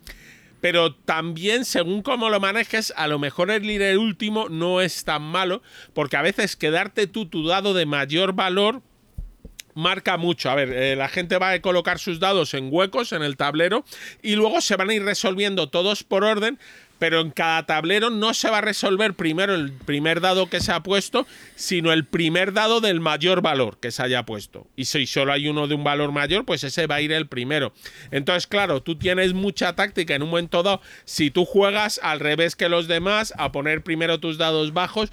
Pero 0.61 0.95
también, 0.95 1.65
según 1.65 2.03
cómo 2.03 2.29
lo 2.29 2.39
manejes, 2.39 2.93
a 2.97 3.07
lo 3.07 3.19
mejor 3.19 3.51
el 3.51 3.71
ir 3.71 3.81
el 3.81 3.97
último 3.97 4.49
no 4.49 4.81
es 4.81 5.05
tan 5.05 5.23
malo, 5.23 5.63
porque 5.95 6.17
a 6.17 6.23
veces 6.23 6.57
quedarte 6.57 7.07
tú 7.07 7.27
tu 7.27 7.47
dado 7.47 7.73
de 7.73 7.87
mayor 7.87 8.35
valor 8.35 8.83
marca 9.75 10.17
mucho. 10.17 10.51
A 10.51 10.55
ver, 10.55 10.73
eh, 10.73 10.97
la 10.97 11.09
gente 11.09 11.39
va 11.39 11.51
a 11.51 11.61
colocar 11.61 11.99
sus 11.99 12.21
dados 12.21 12.55
en 12.55 12.69
huecos 12.71 13.13
en 13.13 13.23
el 13.23 13.37
tablero 13.37 13.85
y 14.23 14.37
luego 14.37 14.61
se 14.61 14.77
van 14.77 14.91
a 14.91 14.95
ir 14.95 15.05
resolviendo 15.05 15.69
todos 15.69 16.05
por 16.05 16.25
orden, 16.25 16.59
pero 17.01 17.21
en 17.23 17.31
cada 17.31 17.65
tablero 17.65 18.11
no 18.11 18.35
se 18.35 18.51
va 18.51 18.59
a 18.59 18.61
resolver 18.61 19.15
primero 19.15 19.55
el 19.55 19.73
primer 19.73 20.21
dado 20.21 20.51
que 20.51 20.61
se 20.61 20.71
ha 20.71 20.83
puesto, 20.83 21.27
sino 21.57 21.93
el 21.93 22.05
primer 22.05 22.53
dado 22.53 22.81
del 22.81 23.01
mayor 23.01 23.41
valor 23.41 23.79
que 23.81 23.91
se 23.91 24.03
haya 24.03 24.25
puesto. 24.25 24.67
Y 24.77 24.85
si 24.85 25.07
solo 25.07 25.33
hay 25.33 25.49
uno 25.49 25.67
de 25.67 25.75
un 25.75 25.83
valor 25.83 26.13
mayor, 26.13 26.45
pues 26.45 26.63
ese 26.63 26.87
va 26.87 26.97
a 26.97 27.01
ir 27.01 27.13
el 27.13 27.27
primero. 27.27 27.73
Entonces, 28.11 28.47
claro, 28.47 28.83
tú 28.83 28.97
tienes 28.97 29.33
mucha 29.33 29.75
táctica 29.75 30.15
en 30.15 30.23
un 30.23 30.29
momento 30.29 30.63
dado. 30.63 30.83
Si 31.07 31.31
tú 31.31 31.47
juegas 31.47 31.99
al 32.03 32.21
revés 32.21 32.55
que 32.55 32.69
los 32.69 32.87
demás, 32.87 33.33
a 33.39 33.51
poner 33.51 33.83
primero 33.83 34.21
tus 34.21 34.37
dados 34.37 34.75
bajos, 34.75 35.11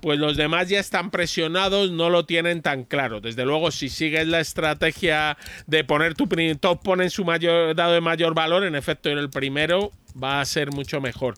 pues 0.00 0.18
los 0.18 0.36
demás 0.36 0.68
ya 0.68 0.80
están 0.80 1.10
presionados, 1.10 1.90
no 1.90 2.10
lo 2.10 2.26
tienen 2.26 2.62
tan 2.62 2.84
claro. 2.84 3.20
Desde 3.20 3.44
luego, 3.44 3.70
si 3.70 3.88
sigues 3.88 4.26
la 4.26 4.40
estrategia 4.40 5.36
de 5.66 5.84
poner 5.84 6.14
tu 6.14 6.28
top, 6.60 6.82
ponen 6.82 7.10
su 7.10 7.24
mayor, 7.24 7.74
dado 7.74 7.92
de 7.92 8.00
mayor 8.00 8.34
valor, 8.34 8.64
en 8.64 8.74
efecto, 8.74 9.10
en 9.10 9.18
el 9.18 9.30
primero 9.30 9.92
va 10.20 10.40
a 10.40 10.44
ser 10.44 10.72
mucho 10.72 11.00
mejor. 11.00 11.34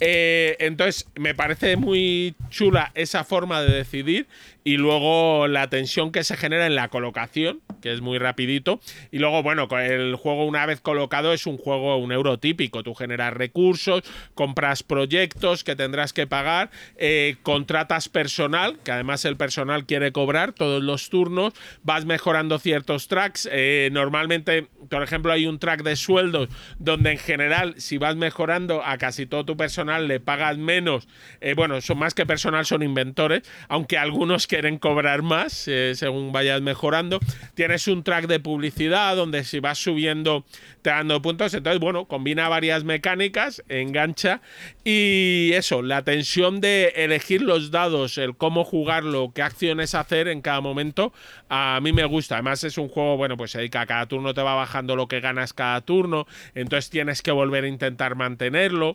Eh, 0.00 0.56
entonces, 0.60 1.06
me 1.14 1.34
parece 1.34 1.76
muy 1.76 2.34
chula 2.50 2.92
esa 2.94 3.24
forma 3.24 3.62
de 3.62 3.72
decidir 3.72 4.26
y 4.66 4.78
luego 4.78 5.46
la 5.46 5.70
tensión 5.70 6.10
que 6.10 6.24
se 6.24 6.36
genera 6.36 6.66
en 6.66 6.74
la 6.74 6.88
colocación, 6.88 7.60
que 7.80 7.92
es 7.92 8.00
muy 8.00 8.18
rapidito. 8.18 8.80
Y 9.12 9.20
luego, 9.20 9.44
bueno, 9.44 9.68
el 9.78 10.16
juego 10.16 10.44
una 10.44 10.66
vez 10.66 10.80
colocado 10.80 11.32
es 11.32 11.46
un 11.46 11.56
juego, 11.56 11.96
un 11.98 12.10
euro 12.10 12.38
típico. 12.38 12.82
Tú 12.82 12.92
generas 12.92 13.32
recursos, 13.32 14.02
compras 14.34 14.82
proyectos 14.82 15.62
que 15.62 15.76
tendrás 15.76 16.12
que 16.12 16.26
pagar, 16.26 16.70
eh, 16.96 17.36
contratas 17.44 18.08
personal, 18.08 18.76
que 18.82 18.90
además 18.90 19.24
el 19.24 19.36
personal 19.36 19.86
quiere 19.86 20.10
cobrar 20.10 20.52
todos 20.52 20.82
los 20.82 21.10
turnos, 21.10 21.52
vas 21.84 22.04
mejorando 22.04 22.58
ciertos 22.58 23.06
tracks. 23.06 23.48
Eh, 23.52 23.90
normalmente, 23.92 24.66
por 24.90 25.04
ejemplo, 25.04 25.30
hay 25.30 25.46
un 25.46 25.60
track 25.60 25.84
de 25.84 25.94
sueldos 25.94 26.48
donde 26.80 27.12
en 27.12 27.18
general, 27.18 27.74
si 27.78 27.98
vas 27.98 28.16
mejorando 28.16 28.84
a 28.84 28.98
casi 28.98 29.26
todo 29.26 29.44
tu 29.44 29.56
personal, 29.56 29.85
le 29.86 30.20
pagas 30.20 30.58
menos. 30.58 31.08
Eh, 31.40 31.54
bueno, 31.54 31.80
son 31.80 31.98
más 31.98 32.14
que 32.14 32.26
personal, 32.26 32.66
son 32.66 32.82
inventores, 32.82 33.42
aunque 33.68 33.98
algunos 33.98 34.46
quieren 34.46 34.78
cobrar 34.78 35.22
más 35.22 35.52
según 35.52 36.32
vayas 36.32 36.60
mejorando. 36.62 37.20
Tienes 37.54 37.88
un 37.88 38.02
track 38.02 38.26
de 38.26 38.40
publicidad 38.40 39.16
donde 39.16 39.44
si 39.44 39.60
vas 39.60 39.78
subiendo 39.78 40.44
te 40.82 40.90
dando 40.90 41.20
puntos. 41.20 41.52
Entonces, 41.52 41.80
bueno, 41.80 42.06
combina 42.06 42.48
varias 42.48 42.84
mecánicas, 42.84 43.62
engancha. 43.68 44.40
Y 44.84 45.50
eso, 45.54 45.82
la 45.82 46.02
tensión 46.02 46.60
de 46.60 46.92
elegir 46.96 47.42
los 47.42 47.72
dados, 47.72 48.18
el 48.18 48.36
cómo 48.36 48.64
jugarlo, 48.64 49.32
qué 49.34 49.42
acciones 49.42 49.96
hacer 49.96 50.28
en 50.28 50.42
cada 50.42 50.60
momento, 50.60 51.12
a 51.48 51.80
mí 51.82 51.92
me 51.92 52.04
gusta. 52.04 52.36
Además, 52.36 52.62
es 52.62 52.78
un 52.78 52.88
juego, 52.88 53.16
bueno, 53.16 53.36
pues 53.36 53.56
que 53.70 53.78
a 53.78 53.86
cada 53.86 54.06
turno 54.06 54.34
te 54.34 54.42
va 54.42 54.54
bajando 54.54 54.94
lo 54.94 55.08
que 55.08 55.20
ganas 55.20 55.52
cada 55.52 55.80
turno. 55.80 56.26
Entonces 56.54 56.90
tienes 56.90 57.22
que 57.22 57.32
volver 57.32 57.64
a 57.64 57.68
intentar 57.68 58.14
mantenerlo. 58.14 58.94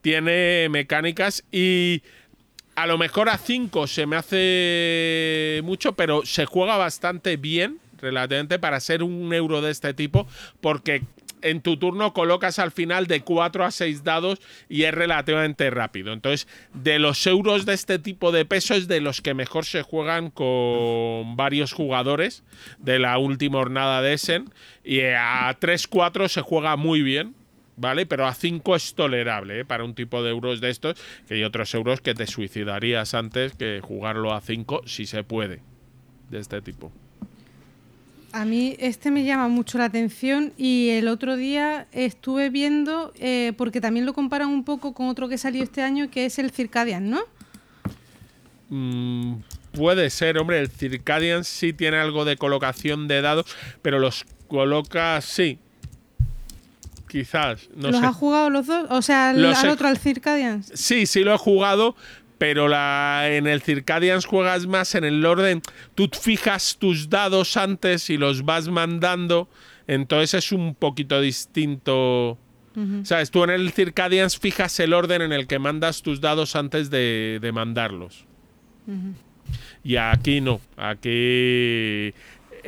Tiene 0.00 0.68
mecánicas 0.70 1.44
y 1.50 2.02
a 2.74 2.86
lo 2.86 2.98
mejor 2.98 3.28
a 3.28 3.38
5 3.38 3.86
se 3.86 4.06
me 4.06 4.16
hace 4.16 5.60
mucho, 5.64 5.94
pero 5.94 6.24
se 6.24 6.46
juega 6.46 6.76
bastante 6.76 7.36
bien 7.36 7.80
relativamente 8.00 8.58
para 8.58 8.78
ser 8.78 9.02
un 9.02 9.32
euro 9.34 9.60
de 9.60 9.72
este 9.72 9.94
tipo, 9.94 10.28
porque 10.60 11.02
en 11.42 11.60
tu 11.60 11.76
turno 11.76 12.12
colocas 12.12 12.58
al 12.58 12.70
final 12.70 13.06
de 13.06 13.22
4 13.22 13.64
a 13.64 13.70
6 13.70 14.04
dados 14.04 14.40
y 14.68 14.84
es 14.84 14.94
relativamente 14.94 15.70
rápido. 15.70 16.12
Entonces, 16.12 16.48
de 16.74 16.98
los 16.98 17.26
euros 17.26 17.66
de 17.66 17.74
este 17.74 17.98
tipo 17.98 18.32
de 18.32 18.44
peso 18.44 18.74
es 18.74 18.88
de 18.88 19.00
los 19.00 19.20
que 19.20 19.34
mejor 19.34 19.64
se 19.64 19.82
juegan 19.82 20.30
con 20.30 21.36
varios 21.36 21.72
jugadores 21.72 22.44
de 22.78 22.98
la 22.98 23.18
última 23.18 23.58
jornada 23.58 24.02
de 24.02 24.14
Essen. 24.14 24.50
Y 24.84 25.00
a 25.00 25.54
3-4 25.58 26.28
se 26.28 26.42
juega 26.42 26.76
muy 26.76 27.02
bien. 27.02 27.34
¿Vale? 27.78 28.06
Pero 28.06 28.26
a 28.26 28.34
5 28.34 28.76
es 28.76 28.94
tolerable 28.94 29.60
¿eh? 29.60 29.64
para 29.64 29.84
un 29.84 29.94
tipo 29.94 30.22
de 30.22 30.30
euros 30.30 30.60
de 30.60 30.70
estos, 30.70 30.96
que 31.28 31.34
hay 31.34 31.44
otros 31.44 31.72
euros 31.74 32.00
que 32.00 32.12
te 32.14 32.26
suicidarías 32.26 33.14
antes 33.14 33.52
que 33.54 33.80
jugarlo 33.80 34.34
a 34.34 34.40
5 34.40 34.82
si 34.84 35.06
se 35.06 35.22
puede, 35.22 35.60
de 36.28 36.40
este 36.40 36.60
tipo. 36.60 36.92
A 38.32 38.44
mí 38.44 38.76
este 38.78 39.10
me 39.10 39.24
llama 39.24 39.48
mucho 39.48 39.78
la 39.78 39.86
atención 39.86 40.52
y 40.58 40.90
el 40.90 41.08
otro 41.08 41.36
día 41.36 41.86
estuve 41.92 42.50
viendo, 42.50 43.12
eh, 43.18 43.52
porque 43.56 43.80
también 43.80 44.04
lo 44.04 44.12
comparan 44.12 44.48
un 44.48 44.64
poco 44.64 44.92
con 44.92 45.08
otro 45.08 45.28
que 45.28 45.38
salió 45.38 45.62
este 45.62 45.82
año, 45.82 46.10
que 46.10 46.26
es 46.26 46.38
el 46.38 46.50
Circadian, 46.50 47.08
¿no? 47.08 47.20
Mm, 48.68 49.36
puede 49.72 50.10
ser, 50.10 50.36
hombre, 50.36 50.60
el 50.60 50.68
Circadian 50.68 51.44
sí 51.44 51.72
tiene 51.72 51.96
algo 51.96 52.26
de 52.26 52.36
colocación 52.36 53.08
de 53.08 53.22
dados, 53.22 53.46
pero 53.80 53.98
los 53.98 54.26
coloca, 54.46 55.20
sí. 55.22 55.58
Quizás. 57.08 57.68
No 57.74 57.90
¿Los 57.90 58.02
ha 58.02 58.12
jugado 58.12 58.50
los 58.50 58.66
dos? 58.66 58.86
O 58.90 59.02
sea, 59.02 59.30
al, 59.30 59.44
otro, 59.44 59.88
al 59.88 59.98
Circadian. 59.98 60.62
Sí, 60.62 61.06
sí 61.06 61.24
lo 61.24 61.34
he 61.34 61.38
jugado, 61.38 61.96
pero 62.38 62.68
la, 62.68 63.28
en 63.30 63.46
el 63.46 63.62
Circadians 63.62 64.26
juegas 64.26 64.66
más 64.66 64.94
en 64.94 65.04
el 65.04 65.24
orden. 65.24 65.62
Tú 65.94 66.08
fijas 66.12 66.76
tus 66.78 67.08
dados 67.08 67.56
antes 67.56 68.10
y 68.10 68.16
los 68.16 68.44
vas 68.44 68.68
mandando, 68.68 69.48
entonces 69.86 70.44
es 70.44 70.52
un 70.52 70.74
poquito 70.74 71.20
distinto. 71.20 72.38
¿Sabes? 73.02 73.32
Tú 73.32 73.42
en 73.42 73.50
el 73.50 73.72
Circadians 73.72 74.38
fijas 74.38 74.78
el 74.78 74.94
orden 74.94 75.20
en 75.20 75.32
el 75.32 75.48
que 75.48 75.58
mandas 75.58 76.02
tus 76.02 76.20
dados 76.20 76.54
antes 76.54 76.90
de, 76.90 77.50
mandarlos. 77.52 78.24
Y 79.82 79.96
aquí 79.96 80.40
no. 80.40 80.60
Aquí 80.76 82.14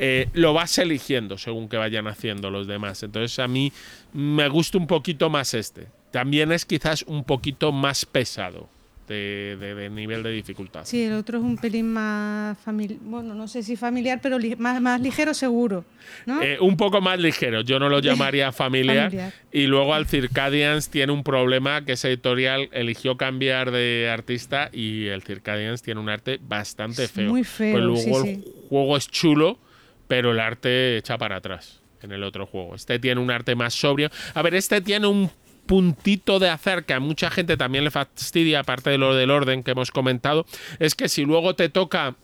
eh, 0.03 0.29
lo 0.33 0.53
vas 0.53 0.79
eligiendo 0.79 1.37
según 1.37 1.69
que 1.69 1.77
vayan 1.77 2.07
haciendo 2.07 2.49
los 2.49 2.65
demás. 2.65 3.03
Entonces 3.03 3.37
a 3.37 3.47
mí 3.47 3.71
me 4.13 4.49
gusta 4.49 4.79
un 4.79 4.87
poquito 4.87 5.29
más 5.29 5.53
este. 5.53 5.87
También 6.09 6.51
es 6.51 6.65
quizás 6.65 7.03
un 7.03 7.23
poquito 7.23 7.71
más 7.71 8.05
pesado 8.07 8.67
de, 9.07 9.89
nivel 9.91 10.23
de 10.23 10.31
dificultad. 10.31 10.85
Sí, 10.85 11.03
el 11.03 11.13
otro 11.13 11.37
es 11.37 11.43
un 11.43 11.55
pelín 11.55 11.93
más 11.93 12.57
familiar, 12.57 12.97
bueno, 13.03 13.35
no 13.35 13.47
sé 13.47 13.61
si 13.61 13.75
familiar, 13.75 14.19
pero 14.23 14.37
más, 14.57 14.81
más 14.81 14.99
ligero 15.01 15.35
seguro. 15.35 15.85
¿no? 16.25 16.41
Eh, 16.41 16.57
un 16.59 16.77
poco 16.77 16.99
más 16.99 17.19
ligero, 17.19 17.61
yo 17.61 17.77
no 17.77 17.87
lo 17.87 17.99
llamaría 18.01 18.51
familiar. 18.51 19.33
Y 19.51 19.67
luego 19.67 19.93
al 19.93 20.07
Circadians 20.07 20.89
tiene 20.89 21.11
un 21.11 21.23
problema 21.23 21.85
que 21.85 21.91
ese 21.91 22.07
editorial 22.07 22.69
eligió 22.71 23.17
cambiar 23.17 23.69
de 23.69 24.09
artista 24.11 24.71
y 24.73 25.07
el 25.07 25.21
Circadians 25.21 25.83
tiene 25.83 25.99
un 25.99 26.09
arte 26.09 26.39
bastante 26.41 27.07
feo. 27.07 27.29
Muy 27.29 27.43
feo. 27.43 27.73
Pues 27.73 27.83
luego 27.83 28.25
el 28.25 28.43
juego 28.69 28.97
es 28.97 29.07
chulo, 29.07 29.59
pero 30.11 30.33
el 30.33 30.41
arte 30.41 30.97
echa 30.97 31.17
para 31.17 31.37
atrás 31.37 31.79
en 32.01 32.11
el 32.11 32.25
otro 32.25 32.45
juego. 32.45 32.75
Este 32.75 32.99
tiene 32.99 33.21
un 33.21 33.31
arte 33.31 33.55
más 33.55 33.73
sobrio. 33.73 34.11
A 34.33 34.41
ver, 34.41 34.55
este 34.55 34.81
tiene 34.81 35.07
un 35.07 35.31
puntito 35.65 36.37
de 36.37 36.49
hacer 36.49 36.83
que 36.83 36.91
a 36.91 36.99
mucha 36.99 37.31
gente 37.31 37.55
también 37.55 37.85
le 37.85 37.91
fastidia, 37.91 38.59
aparte 38.59 38.89
de 38.89 38.97
lo 38.97 39.15
del 39.15 39.31
orden 39.31 39.63
que 39.63 39.71
hemos 39.71 39.89
comentado, 39.89 40.45
es 40.79 40.95
que 40.95 41.07
si 41.07 41.23
luego 41.23 41.55
te 41.55 41.69
toca, 41.69 42.15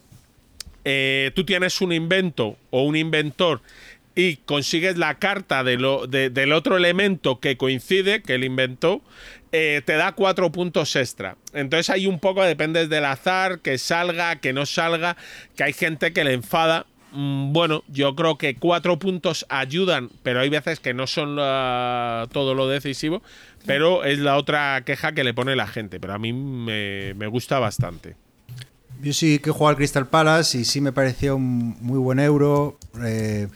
eh, 0.83 1.31
tú 1.33 1.45
tienes 1.45 1.79
un 1.79 1.93
invento 1.93 2.57
o 2.71 2.83
un 2.83 2.97
inventor 2.97 3.61
y 4.15 4.35
consigues 4.35 4.97
la 4.97 5.17
carta 5.17 5.63
de 5.63 5.77
lo, 5.77 6.07
del 6.07 6.51
otro 6.51 6.75
elemento 6.75 7.39
que 7.39 7.55
coincide, 7.55 8.21
que 8.21 8.35
él 8.35 8.43
inventó, 8.43 9.01
eh, 9.53 9.81
te 9.85 9.93
da 9.93 10.11
cuatro 10.11 10.51
puntos 10.51 10.93
extra. 10.97 11.37
Entonces 11.53 11.89
hay 11.89 12.05
un 12.05 12.19
poco, 12.19 12.43
depende 12.43 12.89
del 12.89 13.05
azar, 13.05 13.59
que 13.59 13.77
salga, 13.77 14.41
que 14.41 14.51
no 14.51 14.65
salga, 14.65 15.15
que 15.55 15.63
hay 15.63 15.71
gente 15.71 16.11
que 16.11 16.25
le 16.25 16.33
enfada 16.33 16.85
bueno, 17.17 17.83
yo 17.87 18.15
creo 18.15 18.37
que 18.37 18.55
cuatro 18.55 18.99
puntos 18.99 19.45
ayudan, 19.49 20.09
pero 20.21 20.39
hay 20.39 20.49
veces 20.49 20.79
que 20.79 20.93
no 20.93 21.07
son 21.07 21.35
todo 21.35 22.53
lo 22.53 22.67
decisivo. 22.67 23.23
Pero 23.65 24.05
es 24.05 24.19
la 24.19 24.37
otra 24.37 24.81
queja 24.85 25.13
que 25.13 25.23
le 25.23 25.33
pone 25.33 25.55
la 25.55 25.67
gente. 25.67 25.99
Pero 25.99 26.13
a 26.13 26.19
mí 26.19 26.31
me, 26.31 27.27
gusta 27.27 27.59
bastante. 27.59 28.15
Yo 29.01 29.13
sí 29.13 29.39
que 29.39 29.49
he 29.49 29.53
jugado 29.53 29.69
al 29.69 29.75
Crystal 29.75 30.07
Palace 30.07 30.59
y 30.59 30.65
sí 30.65 30.79
me 30.79 30.91
pareció 30.91 31.35
un 31.35 31.75
muy 31.81 31.97
buen 31.97 32.19
euro. 32.19 32.77
Eh, 33.03 33.47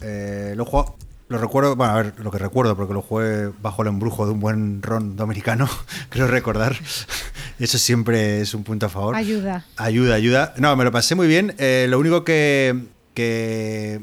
eh, 0.00 0.54
lo, 0.56 0.64
juego, 0.64 0.96
lo 1.28 1.38
recuerdo, 1.38 1.76
bueno, 1.76 1.92
a 1.92 2.02
ver, 2.02 2.14
lo 2.18 2.30
que 2.30 2.38
recuerdo, 2.38 2.76
porque 2.76 2.94
lo 2.94 3.02
jugué 3.02 3.50
bajo 3.60 3.82
el 3.82 3.88
embrujo 3.88 4.26
de 4.26 4.32
un 4.32 4.40
buen 4.40 4.82
ron 4.82 5.16
dominicano, 5.16 5.68
creo 6.08 6.26
recordar. 6.26 6.76
Eso 7.58 7.78
siempre 7.78 8.40
es 8.40 8.54
un 8.54 8.64
punto 8.64 8.86
a 8.86 8.88
favor. 8.88 9.14
Ayuda. 9.14 9.64
Ayuda, 9.76 10.14
ayuda. 10.14 10.54
No, 10.56 10.74
me 10.74 10.84
lo 10.84 10.90
pasé 10.90 11.14
muy 11.14 11.28
bien. 11.28 11.54
Eh, 11.58 11.86
lo 11.88 11.98
único 12.00 12.24
que, 12.24 12.76
que 13.14 14.00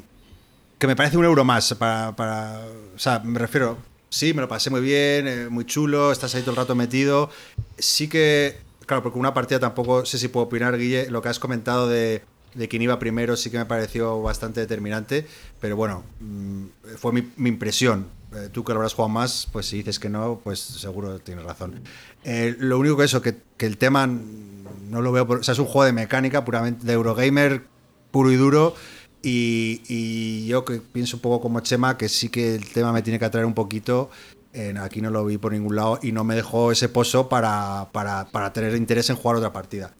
me 0.87 0.95
parece 0.95 1.17
un 1.17 1.25
euro 1.25 1.43
más 1.43 1.73
para, 1.75 2.61
O 2.95 2.99
sea, 2.99 3.19
me 3.19 3.37
refiero. 3.39 3.77
Sí, 4.11 4.33
me 4.33 4.41
lo 4.41 4.47
pasé 4.47 4.71
muy 4.71 4.81
bien, 4.81 5.27
eh, 5.27 5.49
muy 5.49 5.65
chulo, 5.65 6.11
estás 6.11 6.33
ahí 6.33 6.41
todo 6.41 6.51
el 6.51 6.57
rato 6.57 6.73
metido. 6.75 7.29
Sí 7.77 8.07
que. 8.07 8.57
Claro, 8.87 9.03
porque 9.03 9.19
una 9.19 9.35
partida 9.35 9.59
tampoco 9.59 10.03
sé 10.05 10.17
si 10.17 10.29
puedo 10.29 10.47
opinar, 10.47 10.75
Guille. 10.77 11.11
Lo 11.11 11.21
que 11.21 11.29
has 11.29 11.37
comentado 11.37 11.87
de, 11.87 12.23
de 12.55 12.67
quién 12.67 12.81
iba 12.81 12.97
primero 12.97 13.37
sí 13.37 13.51
que 13.51 13.59
me 13.59 13.65
pareció 13.67 14.19
bastante 14.23 14.61
determinante. 14.61 15.27
Pero 15.61 15.75
bueno, 15.75 16.03
mm, 16.21 16.63
fue 16.97 17.13
mi, 17.13 17.29
mi 17.37 17.49
impresión. 17.49 18.07
Eh, 18.33 18.49
tú 18.51 18.63
que 18.63 18.73
lo 18.73 18.79
habrás 18.79 18.93
jugado 18.95 19.09
más, 19.09 19.47
pues 19.51 19.67
si 19.67 19.77
dices 19.77 19.99
que 19.99 20.09
no, 20.09 20.41
pues 20.43 20.59
seguro 20.59 21.19
tienes 21.19 21.43
razón. 21.45 21.79
Eh, 22.23 22.55
lo 22.57 22.79
único 22.79 22.97
que 22.97 23.03
eso, 23.03 23.21
que, 23.21 23.35
que 23.57 23.67
el 23.67 23.77
tema 23.77 24.07
no 24.07 25.01
lo 25.03 25.11
veo. 25.11 25.27
por- 25.27 25.39
o 25.39 25.43
sea, 25.43 25.51
es 25.51 25.59
un 25.59 25.65
juego 25.65 25.85
de 25.85 25.93
mecánica 25.93 26.43
puramente 26.45 26.83
de 26.83 26.93
Eurogamer, 26.93 27.63
puro 28.09 28.31
y 28.31 28.37
duro. 28.37 28.73
Y, 29.21 29.81
y 29.89 30.47
yo 30.47 30.63
que 30.63 30.79
pienso 30.79 31.17
un 31.17 31.21
poco 31.21 31.41
como 31.41 31.59
Chema, 31.59 31.97
que 31.97 32.07
sí 32.07 32.29
que 32.29 32.55
el 32.55 32.65
tema 32.69 32.93
me 32.93 33.01
tiene 33.01 33.19
que 33.19 33.25
atraer 33.25 33.45
un 33.45 33.53
poquito. 33.53 34.09
eh, 34.53 34.73
aquí 34.81 35.01
no 35.01 35.09
lo 35.11 35.25
vi 35.25 35.37
por 35.37 35.51
ningún 35.51 35.75
lado 35.75 35.99
y 36.01 36.11
no 36.11 36.23
me 36.23 36.35
dejó 36.35 36.71
ese 36.71 36.89
pozo 36.89 37.29
para, 37.29 37.89
para, 37.91 38.25
para 38.31 38.51
tener 38.53 38.75
interés 38.75 39.09
en 39.09 39.15
jugar 39.17 39.37
otra 39.37 39.51
partida. 39.53 39.93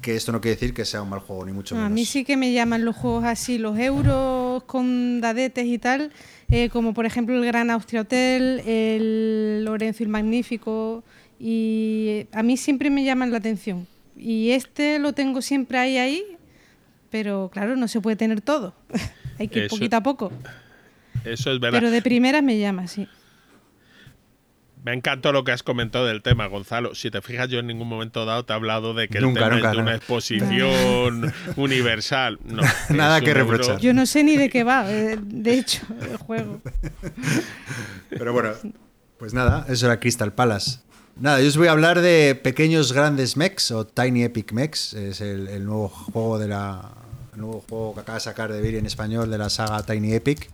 Que 0.00 0.16
esto 0.16 0.32
no 0.32 0.40
quiere 0.40 0.56
decir 0.56 0.74
que 0.74 0.84
sea 0.84 1.02
un 1.02 1.10
mal 1.10 1.20
juego, 1.20 1.44
ni 1.44 1.52
mucho 1.52 1.74
A 1.76 1.78
menos. 1.78 1.92
mí 1.92 2.04
sí 2.04 2.24
que 2.24 2.36
me 2.36 2.52
llaman 2.52 2.84
los 2.84 2.96
juegos 2.96 3.24
así, 3.24 3.58
los 3.58 3.78
euros 3.78 4.62
con 4.64 5.20
dadetes 5.20 5.66
y 5.66 5.78
tal, 5.78 6.10
eh, 6.50 6.70
como 6.70 6.94
por 6.94 7.04
ejemplo 7.06 7.36
el 7.36 7.44
Gran 7.44 7.70
Austria 7.70 8.00
Hotel, 8.02 8.60
el 8.66 9.64
Lorenzo 9.64 10.02
el 10.02 10.08
Magnífico, 10.08 11.04
y 11.38 12.06
eh, 12.08 12.26
a 12.32 12.42
mí 12.42 12.56
siempre 12.56 12.90
me 12.90 13.04
llaman 13.04 13.30
la 13.30 13.38
atención. 13.38 13.86
Y 14.16 14.50
este 14.50 14.98
lo 14.98 15.12
tengo 15.12 15.40
siempre 15.42 15.78
ahí, 15.78 15.98
ahí, 15.98 16.24
pero 17.12 17.48
claro, 17.52 17.76
no 17.76 17.86
se 17.86 18.00
puede 18.00 18.16
tener 18.16 18.40
todo. 18.40 18.74
Hay 19.38 19.46
que 19.46 19.60
ir 19.60 19.64
Eso- 19.66 19.76
poquito 19.76 19.96
a 19.96 20.02
poco. 20.02 20.32
Eso 21.24 21.52
es 21.52 21.60
verdad. 21.60 21.78
Pero 21.78 21.92
de 21.92 22.02
primeras 22.02 22.42
me 22.42 22.58
llama, 22.58 22.88
sí. 22.88 23.06
Me 24.84 24.92
encantó 24.94 25.30
lo 25.30 25.44
que 25.44 25.52
has 25.52 25.62
comentado 25.62 26.06
del 26.06 26.22
tema, 26.22 26.46
Gonzalo. 26.46 26.96
Si 26.96 27.08
te 27.12 27.22
fijas, 27.22 27.48
yo 27.48 27.60
en 27.60 27.68
ningún 27.68 27.86
momento 27.88 28.24
dado 28.24 28.44
te 28.44 28.52
he 28.52 28.56
hablado 28.56 28.94
de 28.94 29.06
que 29.06 29.18
el 29.18 29.24
Nunca, 29.24 29.42
tema 29.44 29.54
nunca, 29.54 29.70
es 29.70 29.76
de 29.76 29.82
una 29.82 29.94
exposición 29.94 31.32
universal. 31.56 32.40
No, 32.44 32.62
Nada 32.88 33.20
que 33.20 33.28
euro- 33.30 33.42
reprochar. 33.48 33.78
Yo 33.78 33.94
no 33.94 34.06
sé 34.06 34.24
ni 34.24 34.36
de 34.36 34.50
qué 34.50 34.64
va, 34.64 34.90
eh, 34.92 35.16
de 35.22 35.54
hecho, 35.56 35.82
el 36.10 36.16
juego. 36.16 36.60
Pero 38.10 38.32
bueno, 38.32 38.50
pues 39.18 39.32
nada, 39.34 39.64
eso 39.68 39.86
era 39.86 40.00
Crystal 40.00 40.32
Palace. 40.32 40.80
Nada, 41.14 41.40
yo 41.40 41.46
os 41.46 41.56
voy 41.56 41.68
a 41.68 41.72
hablar 41.72 42.00
de 42.00 42.34
Pequeños 42.34 42.92
Grandes 42.92 43.36
Mechs 43.36 43.70
o 43.70 43.86
Tiny 43.86 44.24
Epic 44.24 44.50
Mechs. 44.52 44.94
Es 44.94 45.20
el, 45.20 45.46
el 45.46 45.64
nuevo 45.64 45.88
juego 45.88 46.38
de 46.40 46.48
la. 46.48 46.90
El 47.32 47.40
nuevo 47.40 47.64
juego 47.66 47.94
que 47.94 48.00
acaba 48.00 48.16
de 48.18 48.24
sacar 48.24 48.52
de 48.52 48.60
Viri 48.60 48.76
en 48.76 48.84
español 48.84 49.30
de 49.30 49.38
la 49.38 49.48
saga 49.48 49.82
Tiny 49.82 50.12
Epic. 50.12 50.50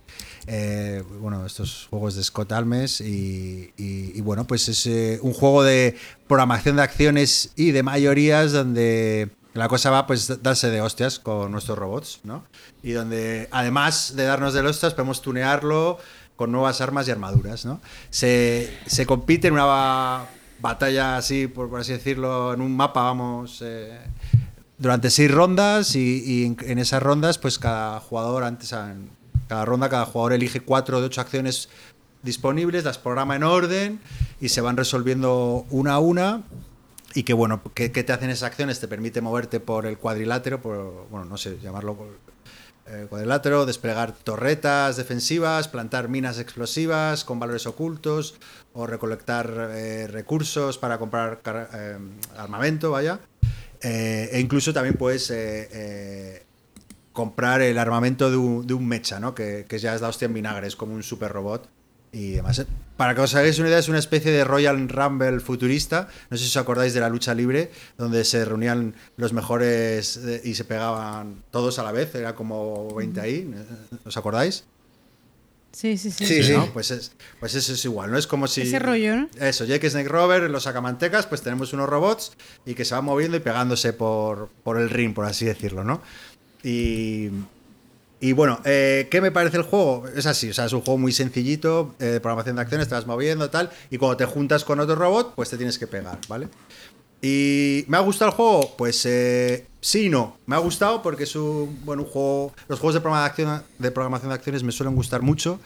Eh, 0.47 1.03
bueno, 1.19 1.45
estos 1.45 1.87
juegos 1.89 2.15
de 2.15 2.23
Scott 2.23 2.53
Almes. 2.53 3.01
Y, 3.01 3.73
y- 3.77 4.13
y 4.15 4.21
bueno, 4.21 4.45
pues 4.47 4.69
es 4.69 4.85
eh, 4.85 5.19
un 5.21 5.33
juego 5.33 5.63
de 5.63 5.97
programación 6.27 6.77
de 6.77 6.83
acciones 6.83 7.51
y 7.57 7.71
de 7.71 7.83
mayorías 7.83 8.53
donde 8.53 9.29
la 9.53 9.67
cosa 9.67 9.89
va 9.89 10.07
pues 10.07 10.41
darse 10.41 10.69
de 10.69 10.79
hostias 10.81 11.19
con 11.19 11.51
nuestros 11.51 11.77
robots, 11.77 12.21
¿no? 12.23 12.45
Y 12.81 12.91
donde 12.91 13.49
además 13.51 14.15
de 14.15 14.23
darnos 14.23 14.53
de 14.53 14.61
hostias 14.61 14.93
podemos 14.93 15.21
tunearlo 15.21 15.97
con 16.37 16.49
nuevas 16.53 16.79
armas 16.79 17.09
y 17.09 17.11
armaduras, 17.11 17.65
¿no? 17.65 17.81
Se, 18.09 18.73
se 18.85 19.05
compite 19.05 19.47
en 19.49 19.53
una 19.55 19.65
ba- 19.65 20.27
batalla 20.61 21.17
así, 21.17 21.47
por, 21.47 21.69
por 21.69 21.81
así 21.81 21.91
decirlo, 21.91 22.53
en 22.53 22.61
un 22.61 22.73
mapa, 22.77 23.01
vamos, 23.03 23.59
eh, 23.65 23.99
durante 24.79 25.09
seis 25.09 25.29
rondas 25.29 25.95
y, 25.95 26.23
y 26.25 26.45
en, 26.45 26.79
esas 26.79 27.03
rondas, 27.03 27.37
pues 27.37 27.59
cada 27.59 27.99
jugador, 27.99 28.43
antes, 28.43 28.71
en 28.71 29.09
cada 29.47 29.65
ronda, 29.65 29.89
cada 29.89 30.05
jugador 30.05 30.33
elige 30.33 30.61
cuatro 30.61 31.01
de 31.01 31.07
ocho 31.07 31.21
acciones 31.21 31.69
disponibles, 32.23 32.83
las 32.83 32.97
programa 32.97 33.35
en 33.35 33.43
orden 33.43 33.99
y 34.39 34.49
se 34.49 34.61
van 34.61 34.77
resolviendo 34.77 35.65
una 35.69 35.93
a 35.93 35.99
una. 35.99 36.43
Y 37.15 37.23
que 37.23 37.33
bueno, 37.33 37.61
¿qué, 37.73 37.89
te 37.89 38.13
hacen 38.13 38.29
esas 38.29 38.43
acciones? 38.43 38.79
Te 38.79 38.87
permite 38.87 39.21
moverte 39.21 39.59
por 39.59 39.85
el 39.85 39.97
cuadrilátero, 39.97 40.61
por, 40.61 41.07
bueno, 41.09 41.25
no 41.25 41.37
sé, 41.37 41.57
llamarlo 41.59 41.97
eh, 42.85 43.07
cuadrilátero, 43.09 43.65
desplegar 43.65 44.11
torretas 44.11 44.95
defensivas, 44.95 45.67
plantar 45.67 46.07
minas 46.07 46.39
explosivas 46.39 47.25
con 47.25 47.39
valores 47.39 47.65
ocultos 47.65 48.35
o 48.73 48.85
recolectar 48.85 49.71
eh, 49.71 50.07
recursos 50.07 50.77
para 50.77 50.99
comprar 50.99 51.41
eh, 51.73 51.97
armamento, 52.37 52.91
vaya. 52.91 53.19
Eh, 53.81 54.29
e 54.33 54.39
incluso 54.39 54.73
también 54.73 54.95
puedes 54.95 55.29
eh, 55.31 55.69
eh, 55.71 56.43
comprar 57.13 57.61
el 57.61 57.77
armamento 57.77 58.29
de 58.29 58.37
un, 58.37 58.67
de 58.67 58.73
un 58.73 58.87
mecha, 58.87 59.19
¿no? 59.19 59.33
Que, 59.33 59.65
que 59.67 59.79
ya 59.79 59.95
es 59.95 60.01
la 60.01 60.09
hostia 60.09 60.25
en 60.25 60.33
vinagre, 60.33 60.67
es 60.67 60.75
como 60.75 60.93
un 60.93 61.03
super 61.03 61.31
robot. 61.31 61.69
Y 62.11 62.31
demás. 62.31 62.65
Para 62.97 63.13
que 63.13 63.21
os 63.21 63.35
hagáis 63.35 63.59
una 63.59 63.67
idea, 63.67 63.77
es 63.77 63.87
una 63.87 63.99
especie 63.99 64.31
de 64.31 64.43
Royal 64.43 64.89
Rumble 64.89 65.39
futurista. 65.39 66.07
No 66.31 66.37
sé 66.37 66.43
si 66.43 66.49
os 66.49 66.57
acordáis 66.57 66.95
de 66.95 66.99
la 66.99 67.07
lucha 67.07 67.35
libre, 67.35 67.71
donde 67.99 68.23
se 68.23 68.43
reunían 68.45 68.95
los 69.15 69.31
mejores 69.31 70.19
y 70.43 70.55
se 70.55 70.65
pegaban 70.65 71.43
todos 71.51 71.77
a 71.77 71.83
la 71.83 71.91
vez. 71.91 72.15
Era 72.15 72.33
como 72.33 72.91
20 72.95 73.21
ahí. 73.21 73.53
¿Os 74.05 74.17
acordáis? 74.17 74.65
Sí, 75.79 75.97
sí, 75.97 76.11
sí. 76.11 76.25
Sí, 76.25 76.43
sí. 76.43 76.51
¿no? 76.51 76.65
Pues, 76.73 76.91
es, 76.91 77.13
pues 77.39 77.55
eso 77.55 77.71
es 77.71 77.85
igual, 77.85 78.11
¿no? 78.11 78.17
Es 78.17 78.27
como 78.27 78.47
si. 78.47 78.63
Ese 78.63 78.79
rollo, 78.79 79.15
¿no? 79.15 79.29
Eso, 79.39 79.63
Jake 79.63 79.89
Snake 79.89 80.09
Rover, 80.09 80.49
los 80.49 80.63
sacamantecas, 80.63 81.25
pues 81.25 81.41
tenemos 81.41 81.71
unos 81.71 81.87
robots 81.87 82.33
y 82.65 82.73
que 82.73 82.83
se 82.83 82.95
van 82.95 83.05
moviendo 83.05 83.37
y 83.37 83.39
pegándose 83.39 83.93
por, 83.93 84.49
por 84.65 84.77
el 84.77 84.89
ring, 84.89 85.13
por 85.13 85.23
así 85.23 85.45
decirlo, 85.45 85.85
¿no? 85.85 86.01
Y. 86.63 87.29
Y 88.21 88.33
bueno, 88.33 88.59
eh, 88.65 89.07
¿qué 89.09 89.21
me 89.21 89.31
parece 89.31 89.55
el 89.55 89.63
juego? 89.63 90.05
Es 90.13 90.25
así, 90.25 90.49
o 90.49 90.53
sea, 90.53 90.65
es 90.65 90.73
un 90.73 90.81
juego 90.81 90.97
muy 90.97 91.13
sencillito, 91.13 91.95
eh, 91.99 92.07
de 92.07 92.19
programación 92.19 92.57
de 92.57 92.63
acciones, 92.63 92.89
te 92.89 92.95
vas 92.95 93.07
moviendo 93.07 93.49
tal, 93.49 93.69
y 93.89 93.97
cuando 93.97 94.17
te 94.17 94.25
juntas 94.25 94.65
con 94.65 94.81
otro 94.81 94.95
robot, 94.95 95.35
pues 95.35 95.49
te 95.49 95.55
tienes 95.55 95.79
que 95.79 95.87
pegar, 95.87 96.19
¿vale? 96.27 96.49
¿Y 97.21 97.83
me 97.87 97.97
ha 97.97 97.99
gustado 97.99 98.31
el 98.31 98.35
juego? 98.35 98.75
Pues 98.77 99.05
eh, 99.05 99.67
sí 99.81 100.05
y 100.05 100.09
no. 100.09 100.37
Me 100.45 100.55
ha 100.55 100.59
gustado 100.59 101.01
porque 101.01 101.23
es 101.23 101.35
un, 101.35 101.79
bueno, 101.83 102.03
un 102.03 102.09
juego... 102.09 102.53
Los 102.67 102.79
juegos 102.79 102.93
de 102.95 103.01
programación 103.01 103.63
de, 103.77 103.91
programación 103.91 104.29
de 104.29 104.35
acciones 104.35 104.63
me 104.63 104.71
suelen 104.71 104.95
gustar 104.95 105.21
mucho. 105.21 105.59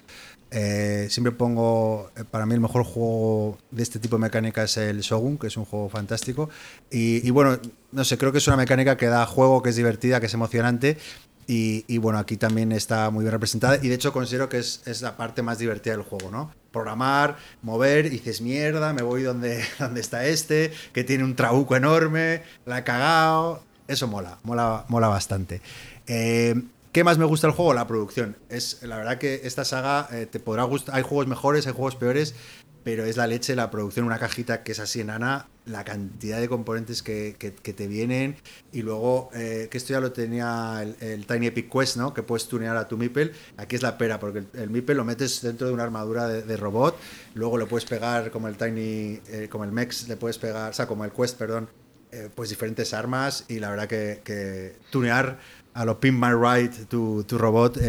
Eh, 0.50 1.08
siempre 1.10 1.32
pongo, 1.32 2.12
eh, 2.16 2.24
para 2.30 2.46
mí 2.46 2.54
el 2.54 2.60
mejor 2.60 2.84
juego 2.84 3.58
de 3.72 3.84
este 3.84 4.00
tipo 4.00 4.18
de 4.18 4.22
mecánica 4.22 4.64
es 4.64 4.78
el 4.78 5.02
Shogun, 5.02 5.38
que 5.38 5.48
es 5.48 5.58
un 5.58 5.66
juego 5.66 5.90
fantástico. 5.90 6.50
Y, 6.90 7.30
bueno, 7.32 7.60
no 7.92 8.04
sé, 8.04 8.18
creo 8.18 8.32
que 8.32 8.40
es 8.40 8.48
una 8.48 8.58
mecánica 8.58 8.98
que 8.98 9.08
da 9.08 9.26
juego, 9.26 9.62
que 9.62 9.70
es 9.70 9.76
divertida, 9.76 10.20
que 10.20 10.28
es 10.28 10.34
emocionante. 10.34 10.98
Y, 11.46 11.86
y 11.88 11.98
bueno, 11.98 12.18
aquí 12.18 12.38
también 12.38 12.72
está 12.72 13.12
muy 13.12 13.24
bien 13.24 13.32
representada. 13.32 13.78
Y 13.82 13.90
de 13.90 13.96
hecho 13.96 14.12
considero 14.12 14.50
que 14.50 14.58
es, 14.60 14.82
es 14.86 15.02
la 15.02 15.18
parte 15.18 15.44
más 15.44 15.60
divertida 15.60 15.94
del 15.94 16.04
juego, 16.04 16.32
¿no? 16.32 16.52
Programar, 16.74 17.38
mover, 17.62 18.10
dices, 18.10 18.42
mierda, 18.42 18.92
me 18.92 19.02
voy 19.02 19.24
donde, 19.24 19.64
donde 19.80 20.02
está 20.02 20.26
este, 20.26 20.74
que 20.92 21.06
tiene 21.06 21.24
un 21.24 21.38
trabuco 21.38 21.78
enorme, 21.78 22.44
la 22.66 22.80
he 22.80 22.84
cagado. 22.84 23.64
Eso 23.88 24.08
mola, 24.08 24.40
mola, 24.44 24.84
mola 24.90 25.08
bastante. 25.08 25.62
Eh, 26.08 26.62
¿Qué 26.92 27.04
más 27.04 27.18
me 27.18 27.26
gusta 27.26 27.48
del 27.48 27.56
juego? 27.56 27.74
La 27.74 27.88
producción. 27.88 28.38
Es 28.50 28.84
la 28.84 28.98
verdad 28.98 29.18
que 29.18 29.42
esta 29.46 29.66
saga 29.66 30.08
eh, 30.12 30.28
te 30.30 30.40
podrá 30.40 30.64
gustar. 30.64 30.96
Hay 30.96 31.02
juegos 31.02 31.28
mejores, 31.28 31.66
hay 31.66 31.74
juegos 31.74 31.96
peores, 31.96 32.36
pero 32.84 33.06
es 33.06 33.18
la 33.18 33.26
leche 33.26 33.56
la 33.56 33.72
producción. 33.72 34.06
Una 34.06 34.20
cajita 34.20 34.64
que 34.64 34.74
es 34.74 34.80
así 34.80 35.02
enana, 35.02 35.48
la 35.66 35.84
cantidad 35.84 36.40
de 36.40 36.50
componentes 36.50 37.02
que, 37.02 37.36
que- 37.38 37.52
te 37.74 37.88
vienen. 37.88 38.36
Y 38.72 38.82
luego, 38.82 39.30
eh, 39.34 39.68
que 39.72 39.78
esto 39.78 39.94
ya 39.94 40.00
lo 40.00 40.12
tenía 40.12 40.84
el, 41.00 41.26
Tiny 41.26 41.48
Epic 41.48 41.72
Quest, 41.72 41.98
¿no? 41.98 42.14
Que 42.14 42.24
puedes 42.24 42.48
tunear 42.48 42.76
a 42.78 42.88
tu 42.88 42.98
Meeple. 42.98 43.32
Aquí 43.58 43.76
es 43.76 43.82
la 43.82 43.98
pera, 43.98 44.20
porque 44.20 44.40
el, 44.40 44.48
el 44.54 44.70
Meeple 44.70 44.96
lo 44.96 45.06
metes 45.06 45.42
dentro 45.42 45.68
de 45.68 45.74
una 45.74 45.84
armadura 45.84 46.28
de, 46.28 46.58
robot. 46.58 46.98
Luego 47.34 47.58
le 47.58 47.66
puedes 47.66 47.86
pegar 47.86 48.32
como 48.32 48.48
el 48.48 48.58
Tiny, 48.58 49.22
eh, 49.28 49.48
como 49.50 49.64
el 49.64 49.72
Mex, 49.72 50.08
le 50.08 50.18
puedes 50.18 50.38
pegar, 50.38 50.72
o 50.72 50.74
sea, 50.74 50.86
como 50.88 51.06
el 51.06 51.12
Quest, 51.12 51.38
perdón, 51.38 51.70
eh, 52.12 52.30
pues 52.34 52.50
diferentes 52.50 52.94
armas. 52.94 53.46
Y 53.48 53.60
la 53.60 53.70
verdad 53.70 53.88
que, 53.88 54.76
tunear 54.92 55.40
a 55.74 55.86
lo 55.86 56.00
Pin 56.00 56.20
My 56.20 56.34
Ride 56.34 56.86
tu, 56.86 57.24
tu 57.24 57.38
robot 57.38 57.80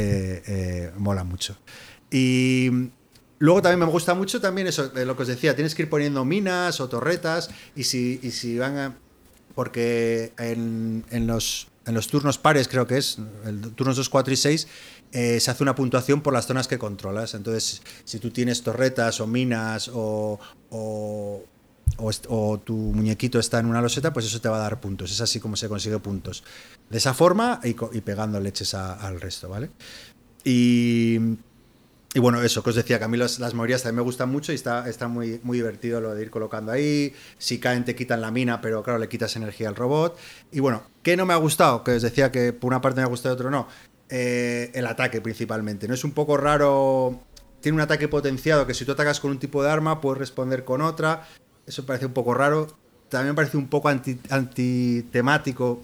mola 0.97 1.25
mucho. 1.25 1.57
Y 2.11 2.71
luego 3.39 3.63
también 3.63 3.81
me 3.81 3.87
gusta 3.87 4.15
mucho 4.15 4.41
también 4.41 4.67
eso, 4.67 4.91
lo 4.95 5.17
que 5.17 5.23
os 5.23 5.29
decía, 5.29 5.55
tienes 5.55 5.75
que 5.75 5.83
ir 5.83 5.91
poniendo 5.91 6.25
minas 6.25 6.81
o 6.81 6.89
torretas 6.89 7.51
y 7.75 7.85
si, 7.85 8.21
y 8.23 8.31
si 8.31 8.59
van 8.59 8.77
a... 8.79 8.97
Porque 9.55 10.33
en, 10.37 11.05
en 11.11 11.27
los, 11.29 11.69
en 11.87 11.95
los 11.95 12.09
turnos 12.09 12.39
pares, 12.39 12.67
creo 12.67 12.87
que 12.87 12.99
es, 12.99 13.19
el 13.45 13.61
turnos 13.75 13.97
2, 13.97 14.09
4 14.09 14.33
y 14.33 14.37
6, 14.37 14.69
eh, 15.13 15.39
se 15.39 15.51
hace 15.51 15.63
una 15.63 15.77
puntuación 15.77 16.23
por 16.23 16.33
las 16.33 16.47
zonas 16.47 16.67
que 16.67 16.79
controlas. 16.79 17.35
Entonces, 17.35 17.83
si 18.05 18.19
tú 18.19 18.31
tienes 18.31 18.63
torretas 18.63 19.21
o 19.21 19.29
minas 19.29 19.89
o, 19.95 20.41
o, 20.71 21.43
tu 22.65 22.75
muñequito 22.75 23.39
está 23.39 23.61
en 23.61 23.67
una 23.67 23.81
loseta, 23.81 24.13
pues 24.13 24.27
eso 24.27 24.41
te 24.41 24.49
va 24.49 24.57
a 24.57 24.61
dar 24.61 24.81
puntos. 24.81 25.13
Es 25.13 25.21
así 25.21 25.39
como 25.39 25.55
se 25.55 25.69
consigue 25.69 25.99
puntos. 26.01 26.43
De 26.91 26.99
esa 26.99 27.15
forma 27.15 27.61
y, 27.63 27.75
pegando 28.01 28.41
leches 28.41 28.75
al 28.75 29.21
resto, 29.21 29.49
¿vale? 29.49 29.71
Y, 30.43 31.19
y 32.17 32.21
bueno, 32.21 32.41
eso 32.43 32.63
que 32.63 32.71
os 32.71 32.77
decía, 32.77 33.01
que 33.01 33.05
a 33.05 33.09
mí 33.09 33.17
las, 33.17 33.41
mayorías 33.41 33.83
también 33.83 33.97
me 33.97 34.03
gustan 34.03 34.31
mucho 34.31 34.53
y 34.53 34.55
está, 34.55 34.89
está 34.89 35.09
muy, 35.09 35.41
muy 35.43 35.59
divertido 35.59 36.01
lo 36.01 36.15
de 36.15 36.23
ir 36.23 36.31
colocando 36.31 36.71
ahí. 36.71 37.13
Si 37.39 37.59
caen, 37.59 37.85
te 37.85 37.97
quitan 37.97 38.21
la 38.21 38.31
mina, 38.31 38.61
pero 38.61 38.85
claro, 38.85 39.01
le 39.01 39.09
quitas 39.09 39.35
energía 39.35 39.69
al 39.69 39.75
robot. 39.75 40.17
Y 40.53 40.61
bueno, 40.61 40.85
¿qué 41.03 41.17
no 41.17 41.27
me 41.27 41.33
ha 41.33 41.39
gustado? 41.39 41.83
Que 41.83 41.97
os 41.97 42.03
decía 42.03 42.31
que 42.31 42.53
por 42.53 42.69
una 42.69 42.81
parte 42.81 43.01
me 43.01 43.05
ha 43.05 43.09
gustado 43.09 43.35
y 43.35 43.37
otro 43.37 43.51
no. 43.51 43.67
eh, 44.09 44.71
el 44.75 44.87
ataque 44.87 45.21
principalmente. 45.21 45.89
No 45.89 45.95
es 45.95 46.05
un 46.05 46.13
poco 46.13 46.37
raro. 46.37 47.21
Tiene 47.61 47.75
un 47.75 47.83
ataque 47.83 48.07
potenciado 48.07 48.65
que 48.65 48.75
si 48.75 48.85
tú 48.85 48.93
atacas 48.93 49.19
con 49.19 49.33
un 49.33 49.41
tipo 49.41 49.65
de 49.65 49.71
arma 49.71 50.01
puedes 50.01 50.19
responder 50.19 50.65
con 50.65 50.83
otra. 50.83 51.27
Eso 51.67 51.85
parece 51.85 52.07
un 52.07 52.13
poco 52.13 52.33
raro. 52.33 52.69
También 53.09 53.35
parece 53.35 53.57
un 53.57 53.67
poco 53.67 53.89
anti, 53.89 54.21
antitemático 54.31 55.83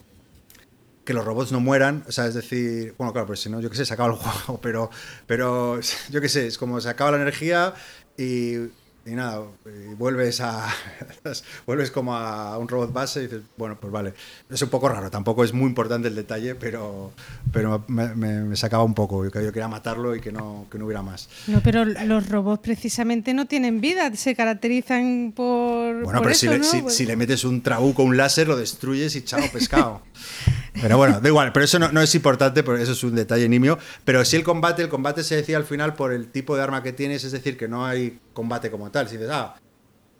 que 1.11 1.15
los 1.15 1.25
robots 1.25 1.51
no 1.51 1.59
mueran. 1.59 2.05
O 2.07 2.13
sea, 2.13 2.27
es 2.27 2.35
decir, 2.35 2.95
bueno, 2.97 3.13
claro, 3.13 3.27
pues 3.27 3.41
si 3.41 3.51
no, 3.51 3.61
yo 3.61 3.69
qué 3.69 3.77
sé, 3.77 3.85
se 3.85 3.95
acaba 3.95 4.11
el 4.11 4.15
juego, 4.17 4.61
pero, 4.61 4.91
pero 5.27 5.81
yo 6.09 6.21
qué 6.21 6.29
sé, 6.29 6.47
es 6.47 6.57
como 6.57 6.81
se 6.81 6.89
acaba 6.89 7.11
la 7.11 7.17
energía 7.17 7.75
y 8.17 8.59
y 9.07 9.13
nada, 9.13 9.43
y 9.65 9.95
vuelves 9.95 10.41
a. 10.43 10.69
vuelves 11.67 11.91
como 11.91 12.15
a 12.15 12.59
un 12.59 12.69
robot 12.69 12.93
base 12.93 13.21
y 13.21 13.23
dices, 13.25 13.43
bueno, 13.57 13.79
pues 13.81 13.91
vale. 13.91 14.13
Es 14.51 14.61
un 14.61 14.69
poco 14.69 14.91
raro, 14.91 15.11
tampoco 15.11 15.43
es 15.43 15.55
muy 15.55 15.67
importante 15.67 16.09
el 16.09 16.15
detalle, 16.15 16.55
pero, 16.55 17.13
pero 17.51 17.83
me, 17.89 18.15
me, 18.15 18.57
sacaba 18.57 18.85
un 18.85 18.93
poco. 18.93 19.25
Yo, 19.25 19.31
yo, 19.41 19.53
quería 19.53 19.69
matarlo 19.69 20.15
y 20.15 20.21
que 20.21 20.31
no, 20.31 20.67
que 20.71 20.79
no 20.79 20.85
hubiera 20.85 21.01
más. 21.03 21.31
No, 21.47 21.63
pero 21.63 21.87
los 21.87 22.29
robots 22.29 22.63
precisamente 22.63 23.33
no 23.33 23.47
tienen 23.47 23.81
vida, 23.81 24.15
se 24.15 24.35
caracterizan 24.35 25.33
por. 25.35 26.03
Bueno, 26.05 26.19
por 26.19 26.21
pero 26.21 26.31
eso, 26.31 26.41
si, 26.41 26.49
le, 26.49 26.59
¿no? 26.59 26.65
si, 26.65 26.83
Pues- 26.83 26.95
si 26.95 27.07
le 27.07 27.17
metes 27.17 27.45
un 27.45 27.63
trabuco, 27.63 28.03
un 28.03 28.19
láser, 28.19 28.49
lo 28.49 28.57
destruyes 28.57 29.17
y 29.17 29.23
chao, 29.23 29.41
pescado. 29.51 30.03
Pero 30.73 30.97
bueno, 30.97 31.21
da 31.21 31.29
igual, 31.29 31.53
pero 31.53 31.65
eso 31.65 31.79
no, 31.79 31.91
no 31.93 32.01
es 32.01 32.15
importante, 32.15 32.63
porque 32.63 32.83
eso 32.83 32.93
es 32.93 33.03
un 33.05 33.15
detalle 33.15 33.49
nimio. 33.49 33.79
Pero 34.05 34.25
sí 34.25 34.37
el 34.37 34.45
combate, 34.45 34.83
el 34.83 34.89
combate 34.89 35.23
se 35.25 35.37
decía 35.37 35.57
al 35.57 35.65
final 35.65 35.95
por 35.95 36.13
el 36.13 36.29
tipo 36.29 36.57
de 36.57 36.63
arma 36.63 36.83
que 36.83 36.93
tienes, 36.93 37.25
es 37.25 37.33
decir, 37.33 37.57
que 37.57 37.69
no 37.69 37.87
hay 37.87 38.19
combate 38.33 38.71
como 38.71 38.91
tal. 38.91 39.09
Si 39.09 39.17
dices, 39.17 39.31
ah, 39.33 39.57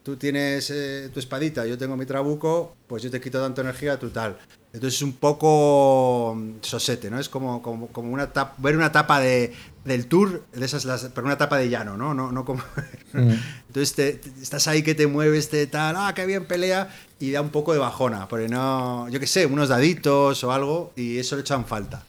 tú 0.03 0.17
tienes 0.17 0.71
eh, 0.71 1.11
tu 1.13 1.21
espadita, 1.21 1.67
yo 1.67 1.79
tengo 1.79 1.97
mi 1.97 2.07
trabuco, 2.07 2.77
pues 2.87 3.03
yo 3.03 3.11
te 3.11 3.21
quito 3.21 3.41
tanta 3.41 3.63
energía, 3.63 3.99
tú 3.99 4.11
tal. 4.11 4.39
Entonces 4.73 4.99
es 4.99 5.03
un 5.03 5.15
poco 5.15 6.35
mm, 6.37 6.51
sosete, 6.61 7.11
¿no? 7.11 7.19
Es 7.19 7.29
como, 7.29 7.61
como, 7.61 7.89
como 7.89 8.13
una 8.13 8.33
tap- 8.33 8.53
ver 8.59 8.77
una 8.77 8.87
etapa 8.87 9.19
de, 9.21 9.53
del 9.85 10.07
tour, 10.07 10.45
de 10.53 10.65
esas, 10.65 10.85
las, 10.85 11.05
pero 11.15 11.25
una 11.25 11.35
etapa 11.35 11.59
de 11.59 11.69
llano, 11.69 11.97
¿no? 11.97 12.15
No, 12.15 12.31
no 12.31 12.45
como... 12.45 12.63
Entonces 13.13 13.95
te- 13.95 14.13
te- 14.15 14.43
estás 14.43 14.69
ahí 14.69 14.83
que 14.83 14.95
te 14.95 15.07
mueves, 15.09 15.49
te 15.51 15.67
tal, 15.67 15.97
ah, 15.99 16.13
qué 16.15 16.25
bien 16.27 16.47
pelea, 16.47 16.89
y 17.19 17.33
da 17.33 17.41
un 17.41 17.51
poco 17.51 17.73
de 17.73 17.79
bajona, 17.81 18.29
porque 18.29 18.49
no, 18.49 19.09
yo 19.09 19.19
qué 19.19 19.27
sé, 19.27 19.47
unos 19.47 19.69
daditos 19.71 20.43
o 20.45 20.53
algo, 20.53 20.93
y 20.97 21.19
eso 21.19 21.35
le 21.37 21.43
echan 21.43 21.65
falta. 21.67 22.05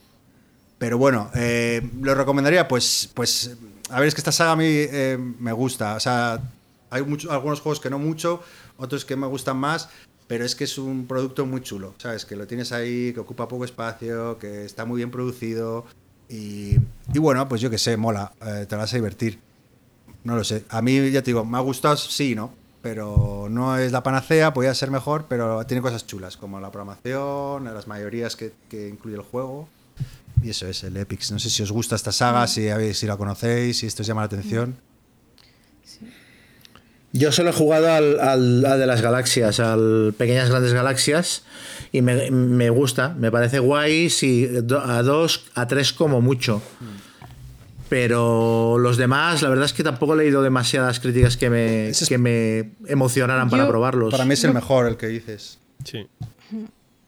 Pero 0.78 0.98
bueno, 0.98 1.30
eh, 1.36 1.82
lo 2.02 2.14
recomendaría, 2.16 2.68
pues, 2.68 3.10
pues, 3.14 3.56
a 3.90 4.00
ver, 4.00 4.08
es 4.08 4.14
que 4.16 4.22
esta 4.22 4.32
saga 4.32 4.52
a 4.52 4.56
mí 4.56 4.66
eh, 4.68 5.18
me 5.40 5.52
gusta. 5.52 5.96
O 5.96 6.00
sea, 6.00 6.40
hay 6.90 7.04
mucho- 7.04 7.32
algunos 7.32 7.60
juegos 7.62 7.80
que 7.80 7.90
no 7.90 8.00
mucho, 8.00 8.42
otros 8.78 9.04
que 9.06 9.16
me 9.16 9.28
gustan 9.28 9.58
más, 9.58 9.90
pero 10.32 10.46
es 10.46 10.56
que 10.56 10.64
es 10.64 10.78
un 10.78 11.08
producto 11.08 11.46
muy 11.46 11.60
chulo, 11.60 11.94
¿sabes? 11.98 12.24
Que 12.24 12.38
lo 12.38 12.48
tienes 12.48 12.72
ahí, 12.72 13.12
que 13.12 13.20
ocupa 13.20 13.50
poco 13.50 13.66
espacio, 13.66 14.38
que 14.40 14.64
está 14.64 14.86
muy 14.86 14.96
bien 14.96 15.12
producido, 15.12 15.86
y, 16.30 16.78
y 17.14 17.20
bueno, 17.20 17.50
pues 17.50 17.60
yo 17.60 17.70
qué 17.70 17.78
sé, 17.78 17.98
mola, 17.98 18.32
eh, 18.42 18.66
te 18.66 18.78
vas 18.78 18.94
a 18.94 18.96
divertir. 18.96 19.40
No 20.24 20.38
lo 20.38 20.46
sé. 20.46 20.64
A 20.70 20.82
mí, 20.82 21.12
ya 21.12 21.22
te 21.22 21.32
digo, 21.32 21.44
me 21.44 21.58
ha 21.58 21.60
gustado, 21.60 21.98
sí, 21.98 22.34
¿no? 22.34 22.54
Pero 22.82 23.50
no 23.52 23.78
es 23.78 23.92
la 23.92 24.04
panacea, 24.04 24.54
podría 24.54 24.74
ser 24.74 24.90
mejor, 24.90 25.26
pero 25.28 25.66
tiene 25.66 25.82
cosas 25.82 26.08
chulas, 26.08 26.38
como 26.38 26.62
la 26.62 26.72
programación, 26.72 27.66
las 27.66 27.90
mayorías 27.90 28.38
que, 28.38 28.54
que 28.70 28.88
incluye 28.88 29.18
el 29.18 29.24
juego. 29.24 29.68
Y 30.42 30.52
eso 30.52 30.66
es 30.66 30.82
el 30.86 30.96
Epics. 30.96 31.34
No 31.34 31.40
sé 31.40 31.50
si 31.50 31.62
os 31.62 31.74
gusta 31.74 31.98
esta 31.98 32.14
saga, 32.14 32.48
si, 32.48 32.70
si 32.94 33.06
la 33.06 33.18
conocéis, 33.18 33.80
si 33.80 33.86
esto 33.86 34.02
os 34.02 34.08
llama 34.08 34.22
la 34.22 34.28
atención. 34.28 34.78
Yo 37.14 37.32
solo 37.34 37.50
he 37.50 37.54
jugado 37.54 37.92
al, 37.92 38.20
al- 38.20 38.66
al 38.66 38.80
de 38.80 38.86
las 38.88 39.02
galaxias, 39.02 39.60
al 39.60 40.14
Pequeñas 40.18 40.50
Grandes 40.50 40.74
Galaxias, 40.74 41.44
y 41.92 42.02
me, 42.02 42.32
me 42.32 42.70
gusta, 42.70 43.10
me 43.10 43.30
parece 43.32 43.60
guay, 43.60 44.10
si 44.10 44.48
a 44.84 45.02
dos, 45.04 45.46
a 45.56 45.68
tres 45.68 45.92
como 45.92 46.22
mucho. 46.22 46.62
Pero 47.90 48.78
los 48.78 48.96
demás, 48.96 49.42
la 49.42 49.50
verdad 49.50 49.66
es 49.66 49.74
que 49.74 49.84
tampoco 49.84 50.14
he 50.14 50.18
leído 50.18 50.42
demasiadas 50.42 51.00
críticas 51.02 51.36
que 51.36 51.50
me, 51.50 51.90
es- 51.90 52.08
que 52.08 52.18
me 52.18 52.72
emocionaran 52.88 53.50
para 53.50 53.68
probarlos. 53.68 54.12
Para 54.12 54.24
mí 54.26 54.34
es 54.34 54.44
el 54.46 54.54
mejor 54.54 54.88
el 54.88 54.96
que 54.98 55.08
dices. 55.08 55.60
Sí. 55.84 56.08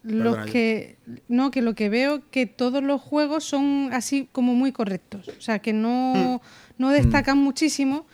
Perdona, 0.06 0.44
que 0.44 0.98
no 1.28 1.50
que 1.50 1.62
lo 1.62 1.74
que 1.74 1.88
veo 1.88 2.20
que 2.30 2.44
todos 2.44 2.82
los 2.82 3.00
juegos 3.00 3.42
son 3.44 3.88
así 3.94 4.28
como 4.32 4.52
muy 4.54 4.70
correctos 4.70 5.28
o 5.28 5.40
sea 5.40 5.60
que 5.60 5.72
no, 5.72 6.42
no 6.76 6.90
destacan 6.90 7.38
muchísimo 7.38 8.06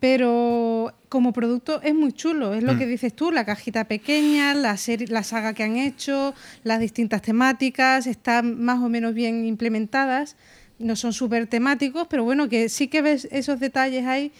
pero 0.00 0.94
como 1.08 1.32
producto 1.32 1.80
es 1.82 1.94
muy 1.94 2.12
chulo 2.12 2.54
es 2.54 2.62
lo 2.62 2.78
que 2.78 2.86
dices 2.86 3.14
tú 3.14 3.32
la 3.32 3.44
cajita 3.44 3.84
pequeña 3.84 4.54
la 4.54 4.76
serie 4.76 5.06
la 5.08 5.22
saga 5.22 5.54
que 5.54 5.64
han 5.64 5.76
hecho 5.76 6.34
las 6.62 6.80
distintas 6.80 7.22
temáticas 7.22 8.06
están 8.06 8.62
más 8.62 8.80
o 8.80 8.88
menos 8.88 9.14
bien 9.14 9.44
implementadas 9.44 10.36
no 10.78 10.94
son 10.96 11.12
súper 11.12 11.46
temáticos 11.46 12.06
pero 12.08 12.24
bueno 12.24 12.48
que 12.48 12.68
sí 12.68 12.88
que 12.88 13.02
ves 13.02 13.26
esos 13.30 13.58
detalles 13.58 14.06
ahí 14.06 14.32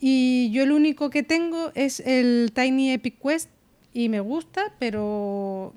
y 0.00 0.50
yo 0.50 0.62
el 0.62 0.72
único 0.72 1.10
que 1.10 1.22
tengo 1.22 1.72
es 1.74 2.00
el 2.00 2.52
Tiny 2.54 2.92
Epic 2.92 3.20
Quest 3.20 3.48
y 3.92 4.08
me 4.08 4.20
gusta, 4.20 4.74
pero 4.78 5.72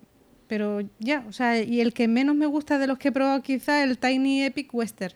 pero 0.48 0.82
ya, 0.98 1.24
o 1.30 1.32
sea, 1.32 1.62
y 1.62 1.80
el 1.80 1.94
que 1.94 2.08
menos 2.08 2.36
me 2.36 2.48
gusta 2.48 2.80
de 2.80 2.88
los 2.88 2.98
que 2.98 3.10
he 3.10 3.12
probado 3.12 3.42
quizá 3.44 3.84
el 3.84 4.00
Tiny 4.00 4.44
Epic 4.44 4.74
Western. 4.74 5.14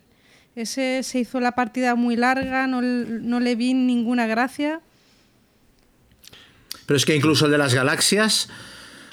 Ese 0.55 1.01
se 1.03 1.19
hizo 1.19 1.39
la 1.39 1.53
partida 1.53 1.95
muy 1.95 2.15
larga, 2.15 2.67
no, 2.67 2.81
no 2.81 3.39
le 3.39 3.55
vi 3.55 3.73
ninguna 3.73 4.27
gracia. 4.27 4.81
Pero 6.85 6.97
es 6.97 7.05
que 7.05 7.15
incluso 7.15 7.45
el 7.45 7.51
de 7.51 7.57
las 7.57 7.73
galaxias, 7.73 8.49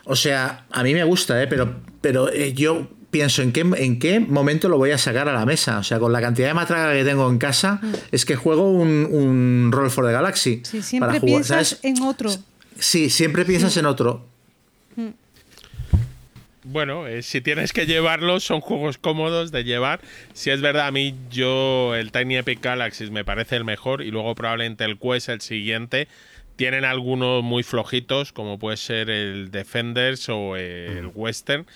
o 0.04 0.16
sea, 0.16 0.66
a 0.70 0.82
mí 0.82 0.92
me 0.92 1.04
gusta, 1.04 1.42
¿eh? 1.42 1.46
pero, 1.46 1.80
pero 2.00 2.30
eh, 2.30 2.52
yo 2.52 2.90
pienso 3.10 3.42
en 3.42 3.52
qué, 3.52 3.60
en 3.60 3.98
qué 3.98 4.20
momento 4.20 4.68
lo 4.68 4.78
voy 4.78 4.90
a 4.90 4.98
sacar 4.98 5.28
a 5.28 5.32
la 5.32 5.46
mesa. 5.46 5.78
O 5.78 5.82
sea, 5.82 5.98
con 5.98 6.12
la 6.12 6.20
cantidad 6.20 6.48
de 6.48 6.54
matraca 6.54 6.92
que 6.92 7.04
tengo 7.04 7.28
en 7.28 7.38
casa, 7.38 7.80
es 8.10 8.24
que 8.24 8.36
juego 8.36 8.70
un, 8.70 9.08
un 9.10 9.70
Roll 9.72 9.90
for 9.90 10.06
the 10.06 10.12
Galaxy. 10.12 10.62
Sí, 10.64 10.82
siempre 10.82 11.08
para 11.08 11.20
jugar, 11.20 11.34
piensas 11.34 11.68
¿sabes? 11.68 11.84
en 11.84 12.02
otro. 12.02 12.30
Sí, 12.78 13.10
siempre 13.10 13.44
piensas 13.44 13.76
en 13.76 13.86
otro. 13.86 14.29
Bueno, 16.72 17.08
eh, 17.08 17.22
si 17.22 17.40
tienes 17.40 17.72
que 17.72 17.84
llevarlos, 17.84 18.44
son 18.44 18.60
juegos 18.60 18.96
cómodos 18.96 19.50
de 19.50 19.64
llevar. 19.64 20.00
Si 20.34 20.50
es 20.50 20.60
verdad, 20.60 20.86
a 20.86 20.92
mí 20.92 21.16
yo 21.28 21.96
el 21.96 22.12
Tiny 22.12 22.36
Epic 22.36 22.62
Galaxies 22.62 23.10
me 23.10 23.24
parece 23.24 23.56
el 23.56 23.64
mejor 23.64 24.02
y 24.02 24.12
luego 24.12 24.36
probablemente 24.36 24.84
el 24.84 24.96
Quest 24.96 25.30
el 25.30 25.40
siguiente. 25.40 26.06
Tienen 26.54 26.84
algunos 26.84 27.42
muy 27.42 27.64
flojitos, 27.64 28.32
como 28.32 28.60
puede 28.60 28.76
ser 28.76 29.10
el 29.10 29.50
Defenders 29.50 30.28
o 30.28 30.54
el 30.56 31.10
Western. 31.12 31.66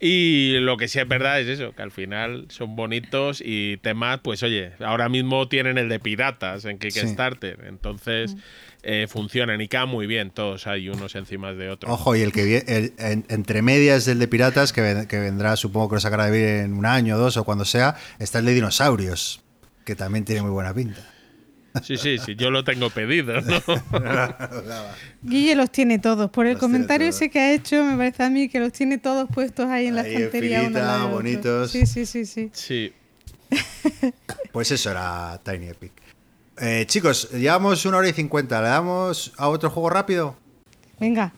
Y 0.00 0.56
lo 0.60 0.78
que 0.78 0.88
sí 0.88 0.98
es 0.98 1.08
verdad 1.08 1.40
es 1.40 1.48
eso, 1.48 1.74
que 1.74 1.82
al 1.82 1.90
final 1.90 2.46
son 2.48 2.74
bonitos 2.74 3.42
y 3.44 3.78
temas, 3.78 4.20
pues 4.22 4.42
oye, 4.44 4.72
ahora 4.78 5.10
mismo 5.10 5.48
tienen 5.48 5.76
el 5.76 5.88
de 5.88 5.98
piratas 5.98 6.64
en 6.64 6.78
Kickstarter, 6.78 7.64
entonces 7.66 8.36
eh, 8.82 9.06
funcionan 9.08 9.60
y 9.60 9.68
quedan 9.68 9.88
muy 9.88 10.06
bien 10.06 10.30
todos, 10.30 10.66
hay 10.66 10.88
unos 10.88 11.14
encima 11.14 11.52
de 11.52 11.68
otros. 11.70 11.92
Ojo, 11.92 12.14
y 12.16 12.22
el 12.22 12.32
que 12.32 12.44
vie- 12.44 12.64
el- 12.68 12.92
en- 12.98 13.24
entre 13.28 13.60
medias 13.62 14.04
del 14.04 14.18
de 14.18 14.28
piratas, 14.28 14.72
que, 14.72 14.80
ven- 14.80 15.06
que 15.06 15.18
vendrá, 15.18 15.56
supongo 15.56 15.88
que 15.90 15.94
lo 15.96 16.00
sacará 16.00 16.26
de 16.26 16.30
bien 16.38 16.48
en 16.64 16.72
un 16.74 16.86
año 16.86 17.16
o 17.16 17.18
dos 17.18 17.36
o 17.36 17.44
cuando 17.44 17.64
sea, 17.64 17.96
está 18.18 18.38
el 18.38 18.44
de 18.46 18.54
dinosaurios, 18.54 19.42
que 19.84 19.94
también 19.96 20.24
tiene 20.24 20.42
muy 20.42 20.50
buena 20.50 20.72
pinta. 20.72 21.00
Sí, 21.82 21.96
sí, 21.96 22.18
sí, 22.18 22.34
yo 22.34 22.50
lo 22.50 22.64
tengo 22.64 22.90
pedido, 22.90 23.40
¿no? 23.40 23.60
Guille 25.22 25.54
los 25.54 25.70
tiene 25.70 25.98
todos. 25.98 26.30
Por 26.30 26.46
el 26.46 26.52
Los 26.54 26.60
comentario 26.60 27.06
ese 27.08 27.30
que 27.30 27.38
ha 27.38 27.52
hecho, 27.52 27.84
me 27.84 27.96
parece 27.96 28.22
a 28.24 28.30
mí 28.30 28.48
que 28.48 28.58
los 28.58 28.72
tiene 28.72 28.98
todos 28.98 29.28
puestos 29.32 29.66
ahí 29.66 29.86
en 29.86 29.94
la 29.96 30.02
Ahí 30.02 30.14
estantería. 30.14 30.60
filita, 30.62 31.04
bonitos. 31.06 31.70
Sí, 31.70 31.86
sí, 31.86 32.06
sí, 32.06 32.24
sí. 32.26 32.50
Sí. 32.52 32.92
Pues 34.52 34.70
eso 34.72 34.90
era 34.90 35.38
Tiny 35.44 35.68
Epic. 35.68 35.92
Eh, 36.60 36.84
chicos, 36.86 37.30
llevamos 37.30 37.84
una 37.86 37.98
hora 37.98 38.08
y 38.08 38.12
cincuenta. 38.12 38.60
¿Le 38.60 38.68
damos 38.68 39.32
a 39.36 39.48
otro 39.48 39.70
juego 39.70 39.90
rápido? 39.90 40.36
Venga, 40.98 41.32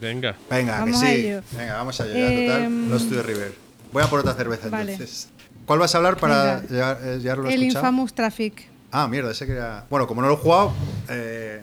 Venga. 0.00 0.34
Venga, 0.50 0.80
Vamos 0.80 1.00
que 1.00 1.06
a 1.06 1.10
sí. 1.10 1.16
ello. 1.26 1.42
Venga, 1.56 1.74
vamos 1.76 2.00
allá. 2.00 2.12
ya, 2.12 2.28
total, 2.58 2.90
Lost 2.90 3.08
to 3.08 3.14
the 3.16 3.22
River. 3.22 3.54
Voy 3.92 4.02
a 4.02 4.06
por 4.08 4.20
otra 4.20 4.34
cerveza 4.34 4.68
Vale. 4.68 4.92
entonces. 4.92 5.28
¿Cuál 5.64 5.78
vas 5.78 5.94
a 5.94 5.98
hablar 5.98 6.16
para 6.18 6.60
llegar, 6.62 6.98
eh, 7.02 7.18
llegarlo 7.18 7.48
a 7.48 7.52
el? 7.52 7.62
Infamous 7.62 8.12
Traffic. 8.14 8.68
Ah, 8.90 9.08
mierda, 9.08 9.30
ese 9.30 9.46
que 9.46 9.52
era. 9.52 9.84
Bueno, 9.88 10.06
como 10.06 10.22
no 10.22 10.28
lo 10.28 10.34
he 10.34 10.36
jugado. 10.36 10.72
Eh... 11.08 11.62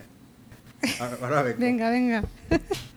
ahora- 1.00 1.18
Ahora 1.22 1.42
vengo. 1.44 1.60
Venga, 1.60 1.90
venga. 1.90 2.24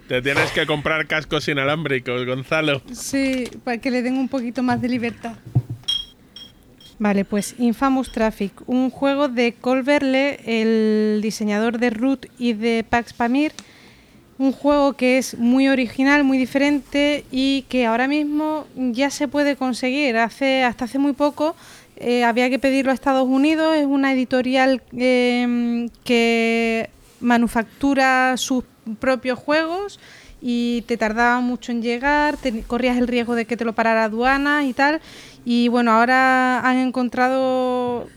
Te 0.09 0.22
tienes 0.22 0.51
que 0.52 0.64
comprar 0.66 1.06
cascos 1.09 1.47
inalámbricos, 1.48 2.24
Gonzalo. 2.24 2.80
Sí, 2.93 3.51
para 3.64 3.78
que 3.78 3.90
le 3.90 4.02
den 4.02 4.16
un 4.16 4.28
poquito 4.28 4.62
más 4.62 4.80
de 4.80 4.88
libertad. 4.88 5.34
Vale, 6.98 7.27
pues 7.27 7.55
Infamous 7.59 8.10
Traffic, 8.10 8.52
un 8.66 8.89
juego 8.90 9.28
de 9.28 9.52
Colverle, 9.52 10.40
el 10.47 11.20
diseñador 11.20 11.78
de 11.78 11.90
Root 11.90 12.27
y 12.39 12.55
de 12.55 12.85
Pax 12.89 13.12
Pamir. 13.12 13.52
Un 14.39 14.52
juego 14.52 14.94
que 14.94 15.18
es 15.18 15.39
muy 15.39 15.68
original, 15.68 16.24
muy 16.24 16.39
diferente 16.39 17.24
y 17.31 17.62
que 17.68 17.86
ahora 17.86 18.09
mismo 18.09 18.66
ya 18.77 19.10
se 19.10 19.28
puede 19.28 19.56
conseguir. 19.56 20.16
Hace, 20.16 20.62
hasta 20.62 20.86
hace 20.86 20.98
muy 20.98 21.12
poco 21.12 21.55
eh, 21.97 22.24
había 22.24 22.51
que 22.51 22.59
pedirlo 22.59 22.90
a 22.90 22.94
Estados 22.94 23.27
Unidos. 23.27 23.77
Es 23.77 23.86
una 23.86 24.12
editorial 24.12 24.82
eh, 24.97 25.89
que 26.05 26.90
manufactura 27.20 28.36
sus 28.36 28.64
propios 28.98 29.39
juegos 29.39 29.98
y 30.40 30.82
te 30.82 30.97
tardaba 30.97 31.40
mucho 31.40 31.73
en 31.73 31.82
llegar, 31.82 32.36
corrías 32.66 32.98
el 32.98 33.09
riesgo 33.09 33.35
de 33.35 33.47
que 33.47 33.56
te 33.56 33.64
lo 33.64 33.74
parara 33.74 34.05
aduana 34.05 34.64
y 34.64 34.73
tal. 34.73 35.01
Y 35.48 35.68
bueno, 35.68 35.93
ahora 35.93 36.59
han 36.68 36.77
encontrado 36.78 38.09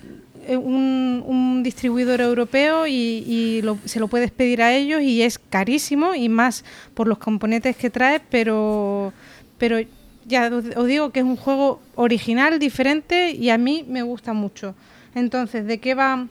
eh, 0.48 0.58
un, 0.58 1.62
distribuidor 1.64 2.22
europeo 2.22 2.88
y, 2.88 3.62
se 3.86 4.00
lo 4.00 4.08
puedes 4.08 4.32
pedir 4.32 4.64
a 4.64 4.74
ellos 4.74 5.04
y 5.04 5.22
es 5.22 5.38
carísimo 5.38 6.16
y 6.16 6.28
más 6.28 6.66
por 6.96 7.08
los 7.08 7.20
componentes 7.20 7.78
que 7.78 7.92
trae, 7.92 8.20
pero, 8.32 9.14
pero 9.60 9.78
ya 10.26 10.50
os 10.76 10.88
digo 10.88 11.12
que 11.12 11.20
es 11.20 11.26
un 11.26 11.36
juego 11.36 11.80
original, 11.94 12.58
diferente 12.58 13.30
y 13.30 13.52
a 13.52 13.60
mí 13.60 13.86
me 13.88 14.02
gusta 14.02 14.34
mucho. 14.34 14.74
Entonces, 15.14 15.68
¿de 15.68 15.78
qué 15.80 15.94
va 15.94 16.26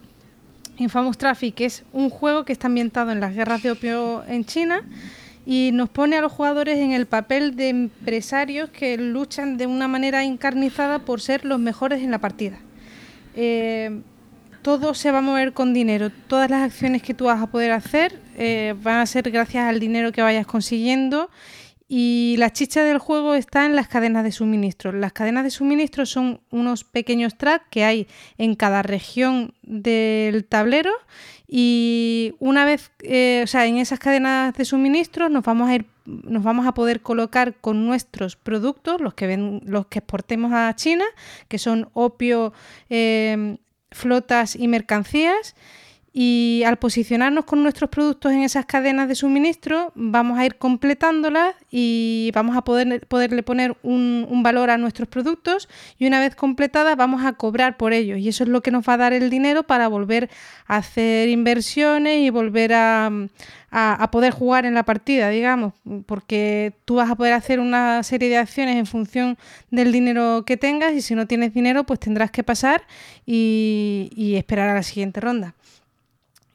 Infamous 0.79 1.17
Traffic? 1.17 1.61
Es 1.61 1.85
un 1.93 2.11
juego 2.11 2.45
que 2.45 2.53
está 2.53 2.67
ambientado 2.67 3.13
en 3.13 3.21
las 3.21 3.37
guerras 3.37 3.63
de 3.63 3.71
opio 3.71 4.25
en 4.27 4.45
China 4.45 4.83
y 5.51 5.71
nos 5.73 5.89
pone 5.89 6.15
a 6.15 6.21
los 6.21 6.31
jugadores 6.31 6.77
en 6.77 6.93
el 6.93 7.07
papel 7.07 7.57
de 7.57 7.71
empresarios 7.71 8.69
que 8.69 8.99
luchan 8.99 9.57
de 9.57 9.67
una 9.67 9.89
manera 9.89 10.23
encarnizada 10.23 10.99
por 10.99 11.23
ser 11.23 11.47
los 11.47 11.59
mejores 11.59 12.03
en 12.03 12.11
la 12.11 12.19
partida. 12.19 12.59
Eh, 13.35 14.03
todo 14.61 14.93
se 14.93 15.11
va 15.11 15.19
a 15.19 15.23
mover 15.23 15.55
con 15.55 15.73
dinero. 15.73 16.11
Todas 16.27 16.51
las 16.51 16.65
acciones 16.65 17.03
que 17.03 17.15
tú 17.15 17.25
vas 17.25 17.41
a 17.41 17.47
poder 17.47 17.73
hacer 17.73 18.21
eh, 18.37 18.75
van 18.83 18.97
a 18.97 19.07
ser 19.07 19.31
gracias 19.31 19.65
al 19.65 19.81
dinero 19.81 20.13
que 20.13 20.21
vayas 20.21 20.47
consiguiendo 20.47 21.31
y 21.91 22.37
la 22.39 22.53
chicha 22.53 22.85
del 22.85 22.99
juego 22.99 23.35
está 23.35 23.65
en 23.65 23.75
las 23.75 23.89
cadenas 23.89 24.23
de 24.23 24.31
suministro. 24.31 24.93
Las 24.93 25.15
cadenas 25.15 25.45
de 25.45 25.51
suministro 25.51 26.05
son 26.05 26.43
unos 26.51 26.85
pequeños 26.85 27.39
tracks 27.39 27.65
que 27.71 27.85
hay 27.85 28.07
en 28.37 28.55
cada 28.57 28.83
región 28.83 29.55
del 29.63 30.45
tablero 30.45 30.93
y 31.47 32.35
una 32.41 32.67
vez, 32.67 32.93
eh, 33.01 33.41
o 33.43 33.47
sea, 33.47 33.65
en 33.65 33.79
esas 33.79 33.99
cadenas 33.99 34.53
de 34.53 34.67
suministro 34.67 35.31
nos 35.31 35.45
vamos 35.45 35.71
a 35.71 35.77
ir, 35.77 35.87
nos 36.05 36.43
vamos 36.43 36.67
a 36.67 36.75
poder 36.75 37.01
colocar 37.01 37.55
con 37.55 37.87
nuestros 37.87 38.37
productos, 38.37 39.01
los 39.01 39.15
que 39.15 39.27
ven, 39.27 39.63
los 39.65 39.87
que 39.87 40.01
exportemos 40.01 40.53
a 40.53 40.75
China, 40.77 41.07
que 41.49 41.59
son 41.59 41.89
opio, 41.95 42.53
eh, 42.91 43.57
flotas 43.91 44.55
y 44.55 44.69
mercancías 44.69 45.55
y 46.21 46.65
al 46.65 46.79
posicionarnos 46.79 47.45
con 47.45 47.63
nuestros 47.63 47.91
productos 47.91 48.33
en 48.33 48.43
esas 48.43 48.67
cadenas 48.67 49.07
de 49.07 49.15
suministro, 49.15 49.93
vamos 49.95 50.37
a 50.37 50.45
ir 50.45 50.57
completándolas 50.57 51.55
y 51.71 52.33
vamos 52.35 52.57
a 52.57 52.63
poder, 52.63 53.07
poderle 53.07 53.45
poner 53.45 53.77
un, 53.85 54.27
valor 54.43 54.71
a 54.71 54.79
nuestros 54.79 55.07
productos 55.09 55.69
y 55.97 56.09
una 56.09 56.19
vez 56.19 56.35
completadas 56.35 56.97
vamos 56.97 57.25
a 57.25 57.35
cobrar 57.35 57.77
por 57.77 57.93
ellos. 57.93 58.19
Y 58.19 58.29
eso 58.31 58.43
es 58.43 58.51
lo 58.51 58.63
que 58.63 58.73
nos 58.73 58.89
va 58.89 58.95
a 58.95 58.97
dar 58.97 59.13
el 59.13 59.31
dinero 59.31 59.63
para 59.63 59.87
volver 59.87 60.29
a 60.67 60.79
hacer 60.79 61.29
inversiones 61.29 62.19
y 62.19 62.31
volver 62.31 62.73
a, 62.73 63.13
a 63.71 64.11
poder 64.11 64.33
jugar 64.33 64.67
en 64.67 64.75
la 64.75 64.83
partida, 64.83 65.29
digamos, 65.31 65.73
porque 66.07 66.73
tú 66.85 66.97
vas 66.97 67.11
a 67.11 67.15
poder 67.15 67.35
hacer 67.35 67.61
una 67.61 68.03
serie 68.03 68.29
de 68.29 68.39
acciones 68.39 68.75
en 68.75 68.87
función 68.87 69.39
del 69.71 69.93
dinero 69.93 70.43
que 70.45 70.57
tengas 70.57 70.95
y 70.95 71.01
si 71.01 71.15
no 71.15 71.29
tienes 71.29 71.55
dinero 71.55 71.85
pues 71.85 72.01
tendrás 72.01 72.33
que 72.33 72.43
pasar 72.43 72.83
y, 73.25 74.11
y 74.17 74.35
esperar 74.35 74.69
a 74.69 74.75
la 74.75 74.83
siguiente 74.83 75.21
ronda. 75.21 75.55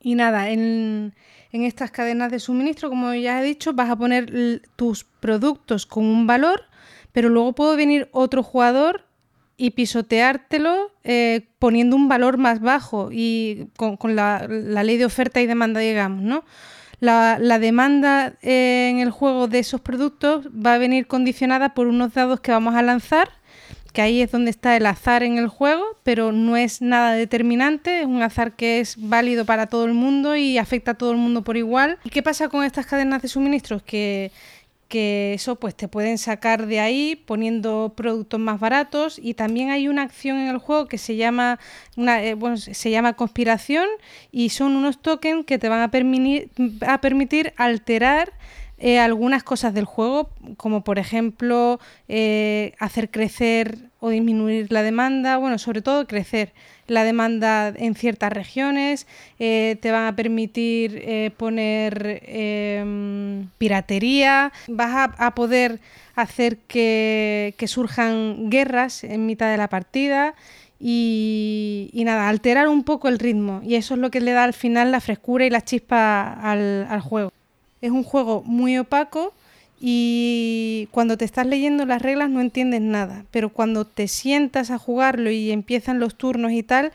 Y 0.03 0.15
nada, 0.15 0.49
en, 0.49 1.13
estas 1.53 1.89
cadenas 1.89 2.29
de 2.29 2.39
suministro, 2.39 2.89
como 2.89 3.13
ya 3.13 3.41
he 3.41 3.43
dicho, 3.43 3.73
vas 3.73 3.89
a 3.89 3.95
poner 3.95 4.61
tus 4.75 5.05
productos 5.05 5.85
con 5.85 6.03
un 6.03 6.27
valor, 6.27 6.63
pero 7.13 7.29
luego 7.29 7.53
puede 7.53 7.77
venir 7.77 8.09
otro 8.11 8.43
jugador 8.43 9.05
y 9.55 9.71
pisoteártelo 9.71 10.91
eh, 11.05 11.47
poniendo 11.57 11.95
un 11.95 12.09
valor 12.09 12.37
más 12.37 12.59
bajo 12.59 13.09
y 13.11 13.69
con, 13.77 14.15
la, 14.15 14.45
ley 14.47 14.97
de 14.97 15.05
oferta 15.05 15.39
y 15.41 15.47
demanda, 15.47 15.79
digamos, 15.79 16.21
¿no? 16.21 16.43
La, 16.99 17.37
la, 17.39 17.59
demanda 17.59 18.33
en 18.41 18.99
el 18.99 19.11
juego 19.11 19.47
de 19.47 19.59
esos 19.59 19.81
productos 19.81 20.47
va 20.47 20.73
a 20.73 20.77
venir 20.77 21.07
condicionada 21.07 21.73
por 21.73 21.87
unos 21.87 22.13
dados 22.13 22.39
que 22.39 22.51
vamos 22.51 22.75
a 22.75 22.81
lanzar 22.81 23.29
que 23.93 24.01
ahí 24.01 24.21
es 24.21 24.31
donde 24.31 24.49
está 24.49 24.75
el 24.75 24.85
azar 24.87 25.23
en 25.23 25.37
el 25.37 25.47
juego, 25.47 25.83
pero 26.03 26.31
no 26.31 26.57
es 26.57 26.81
nada 26.81 27.13
determinante, 27.13 28.01
es 28.01 28.05
un 28.07 28.23
azar 28.23 28.55
que 28.55 28.79
es 28.79 28.95
válido 28.97 29.45
para 29.45 29.67
todo 29.67 29.85
el 29.85 29.93
mundo 29.93 30.35
y 30.35 30.57
afecta 30.57 30.91
a 30.91 30.93
todo 30.95 31.11
el 31.11 31.17
mundo 31.17 31.43
por 31.43 31.57
igual. 31.57 31.99
¿Y 32.03 32.09
qué 32.09 32.23
pasa 32.23 32.49
con 32.49 32.63
estas 32.63 32.87
cadenas 32.87 33.21
de 33.21 33.27
suministros? 33.27 33.83
Que, 33.83 34.31
que 34.87 35.33
eso 35.35 35.55
pues 35.55 35.75
te 35.75 35.87
pueden 35.87 36.17
sacar 36.17 36.65
de 36.65 36.79
ahí 36.79 37.15
poniendo 37.15 37.93
productos 37.95 38.39
más 38.39 38.59
baratos 38.59 39.19
y 39.21 39.35
también 39.35 39.69
hay 39.69 39.87
una 39.87 40.01
acción 40.01 40.37
en 40.37 40.47
el 40.47 40.57
juego 40.57 40.87
que 40.87 40.97
se 40.97 41.15
llama 41.15 41.59
una, 41.95 42.23
eh, 42.23 42.33
bueno, 42.33 42.57
se 42.57 42.89
llama 42.89 43.13
conspiración 43.13 43.87
y 44.31 44.49
son 44.49 44.75
unos 44.75 45.01
tokens 45.01 45.45
que 45.45 45.59
te 45.59 45.69
van 45.69 45.81
a 45.81 45.91
a 46.87 47.01
permitir 47.01 47.53
alterar 47.57 48.33
eh, 48.85 48.99
algunas 48.99 49.43
cosas 49.43 49.73
del 49.73 49.85
juego, 49.85 50.29
como 50.57 50.83
por 50.83 50.99
ejemplo 50.99 51.79
eh, 52.09 52.73
hacer 52.79 53.09
crecer 53.09 53.77
o 54.01 54.09
disminuir 54.09 54.73
la 54.73 54.83
demanda, 54.83 55.37
bueno, 55.37 55.57
sobre 55.57 55.81
todo 55.81 56.05
crecer 56.05 56.51
la 56.87 57.05
demanda 57.05 57.69
en 57.69 57.95
ciertas 57.95 58.33
regiones, 58.33 59.07
eh, 59.39 59.77
te 59.81 59.89
van 59.91 60.07
a 60.07 60.17
permitir 60.17 61.31
poner 61.37 62.23
em, 62.25 63.47
piratería, 63.57 64.51
vas 64.67 65.11
a, 65.17 65.33
poder 65.33 65.79
hacer 66.15 66.57
que, 66.57 67.55
surjan 67.67 68.49
guerras 68.49 69.05
en 69.05 69.25
mitad 69.25 69.49
de 69.49 69.55
la 69.55 69.69
partida. 69.69 70.35
Y, 70.77 71.89
nada, 72.05 72.27
alterar 72.27 72.67
un 72.67 72.83
poco 72.83 73.07
el 73.07 73.17
ritmo. 73.17 73.61
Y 73.63 73.75
eso 73.75 73.93
es 73.93 74.01
lo 74.01 74.11
que 74.11 74.19
le 74.19 74.33
da 74.33 74.43
al 74.43 74.53
final 74.53 74.91
la 74.91 74.99
frescura 74.99 75.45
y 75.45 75.49
la 75.49 75.61
chispa 75.61 76.33
al 76.33 76.99
juego. 76.99 77.31
Es 77.83 77.91
un 77.91 78.05
juego 78.05 78.43
muy 78.45 78.77
opaco 78.77 79.33
y 79.77 80.87
cuando 80.91 81.17
te 81.17 81.25
estás 81.25 81.45
leyendo 81.45 81.85
las 81.85 82.01
reglas 82.01 82.29
no 82.29 82.39
entiendes 82.39 82.79
nada, 82.79 83.25
pero 83.29 83.49
cuando 83.49 83.83
te 83.83 84.07
sientas 84.07 84.71
a 84.71 84.77
jugarlo 84.77 85.29
y 85.29 85.51
empiezan 85.51 85.99
los 85.99 86.15
turnos 86.15 86.53
y 86.53 86.63
tal, 86.63 86.93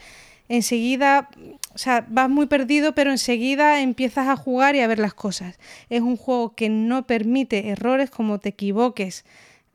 enseguida, 0.49 1.29
o 1.75 1.77
sea, 1.77 2.07
vas 2.09 2.31
muy 2.31 2.47
perdido, 2.47 2.95
pero 2.95 3.11
enseguida 3.11 3.83
empiezas 3.83 4.29
a 4.29 4.37
jugar 4.37 4.77
y 4.77 4.81
a 4.81 4.87
ver 4.87 4.99
las 4.99 5.13
cosas. 5.13 5.59
Es 5.91 6.01
un 6.01 6.17
juego 6.17 6.55
que 6.55 6.71
no 6.71 7.07
permite 7.07 7.69
errores, 7.69 8.09
como 8.09 8.39
te 8.39 8.49
equivoques. 8.49 9.27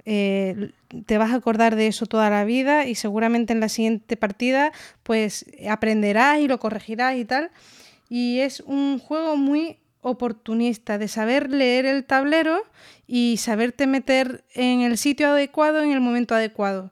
Eh, 0.07 0.71
te 1.05 1.19
vas 1.19 1.31
a 1.31 1.35
acordar 1.35 1.75
de 1.75 1.85
eso 1.85 2.07
toda 2.07 2.31
la 2.31 2.43
vida 2.43 2.87
y 2.87 2.95
seguramente 2.95 3.53
en 3.53 3.59
la 3.59 3.69
siguiente 3.69 4.17
partida 4.17 4.73
pues 5.03 5.45
aprenderás 5.69 6.39
y 6.39 6.47
lo 6.47 6.59
corregirás 6.59 7.17
y 7.17 7.25
tal. 7.25 7.51
Y 8.09 8.39
es 8.39 8.61
un 8.61 8.97
juego 8.97 9.37
muy 9.37 9.77
oportunista, 10.03 10.97
de 10.97 11.07
saber 11.07 11.49
leer 11.49 11.85
el 11.85 12.05
tablero 12.05 12.61
y 13.07 13.37
saberte 13.37 13.87
meter 13.87 14.43
en 14.53 14.81
el 14.81 14.97
sitio 14.97 15.29
adecuado 15.29 15.81
en 15.81 15.91
el 15.91 16.01
momento 16.01 16.35
adecuado. 16.35 16.91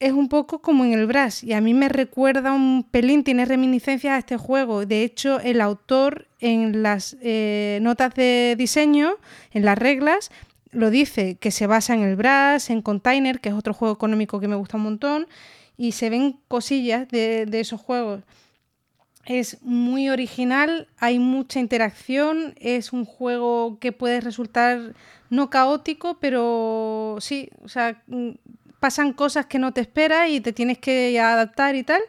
Es 0.00 0.12
un 0.12 0.28
poco 0.28 0.60
como 0.60 0.84
en 0.84 0.92
el 0.92 1.06
Brass 1.06 1.44
y 1.44 1.52
a 1.52 1.60
mí 1.60 1.72
me 1.72 1.88
recuerda 1.88 2.52
un 2.52 2.84
pelín, 2.90 3.22
tiene 3.22 3.44
reminiscencias 3.44 4.14
a 4.14 4.18
este 4.18 4.36
juego. 4.36 4.84
De 4.84 5.02
hecho, 5.02 5.40
el 5.40 5.60
autor 5.60 6.26
en 6.40 6.82
las 6.82 7.16
eh, 7.22 7.78
notas 7.80 8.14
de 8.14 8.54
diseño, 8.58 9.14
en 9.52 9.64
las 9.64 9.78
reglas, 9.78 10.30
lo 10.72 10.90
dice, 10.90 11.36
que 11.36 11.50
se 11.50 11.66
basa 11.66 11.94
en 11.94 12.02
el 12.02 12.16
Brass, 12.16 12.68
en 12.68 12.82
Container, 12.82 13.40
que 13.40 13.50
es 13.50 13.54
otro 13.54 13.72
juego 13.72 13.94
económico 13.94 14.40
que 14.40 14.48
me 14.48 14.56
gusta 14.56 14.76
un 14.76 14.82
montón, 14.82 15.26
y 15.76 15.92
se 15.92 16.10
ven 16.10 16.38
cosillas 16.48 17.08
de, 17.08 17.46
de 17.46 17.60
esos 17.60 17.80
juegos. 17.80 18.22
Es 19.26 19.58
muy 19.62 20.10
original, 20.10 20.88
hay 20.98 21.18
mucha 21.18 21.60
interacción, 21.60 22.54
es 22.60 22.92
un 22.92 23.04
juego 23.04 23.78
que 23.80 23.92
puede 23.92 24.20
resultar 24.20 24.94
no 25.30 25.50
caótico, 25.50 26.18
pero 26.20 27.16
sí, 27.20 27.50
o 27.62 27.68
sea, 27.68 28.02
mm, 28.06 28.30
pasan 28.80 29.12
cosas 29.12 29.46
que 29.46 29.58
no 29.58 29.72
te 29.72 29.80
esperas 29.80 30.28
y 30.28 30.40
te 30.40 30.52
tienes 30.52 30.78
que 30.78 31.18
adaptar 31.18 31.74
y 31.74 31.84
tal. 31.84 32.02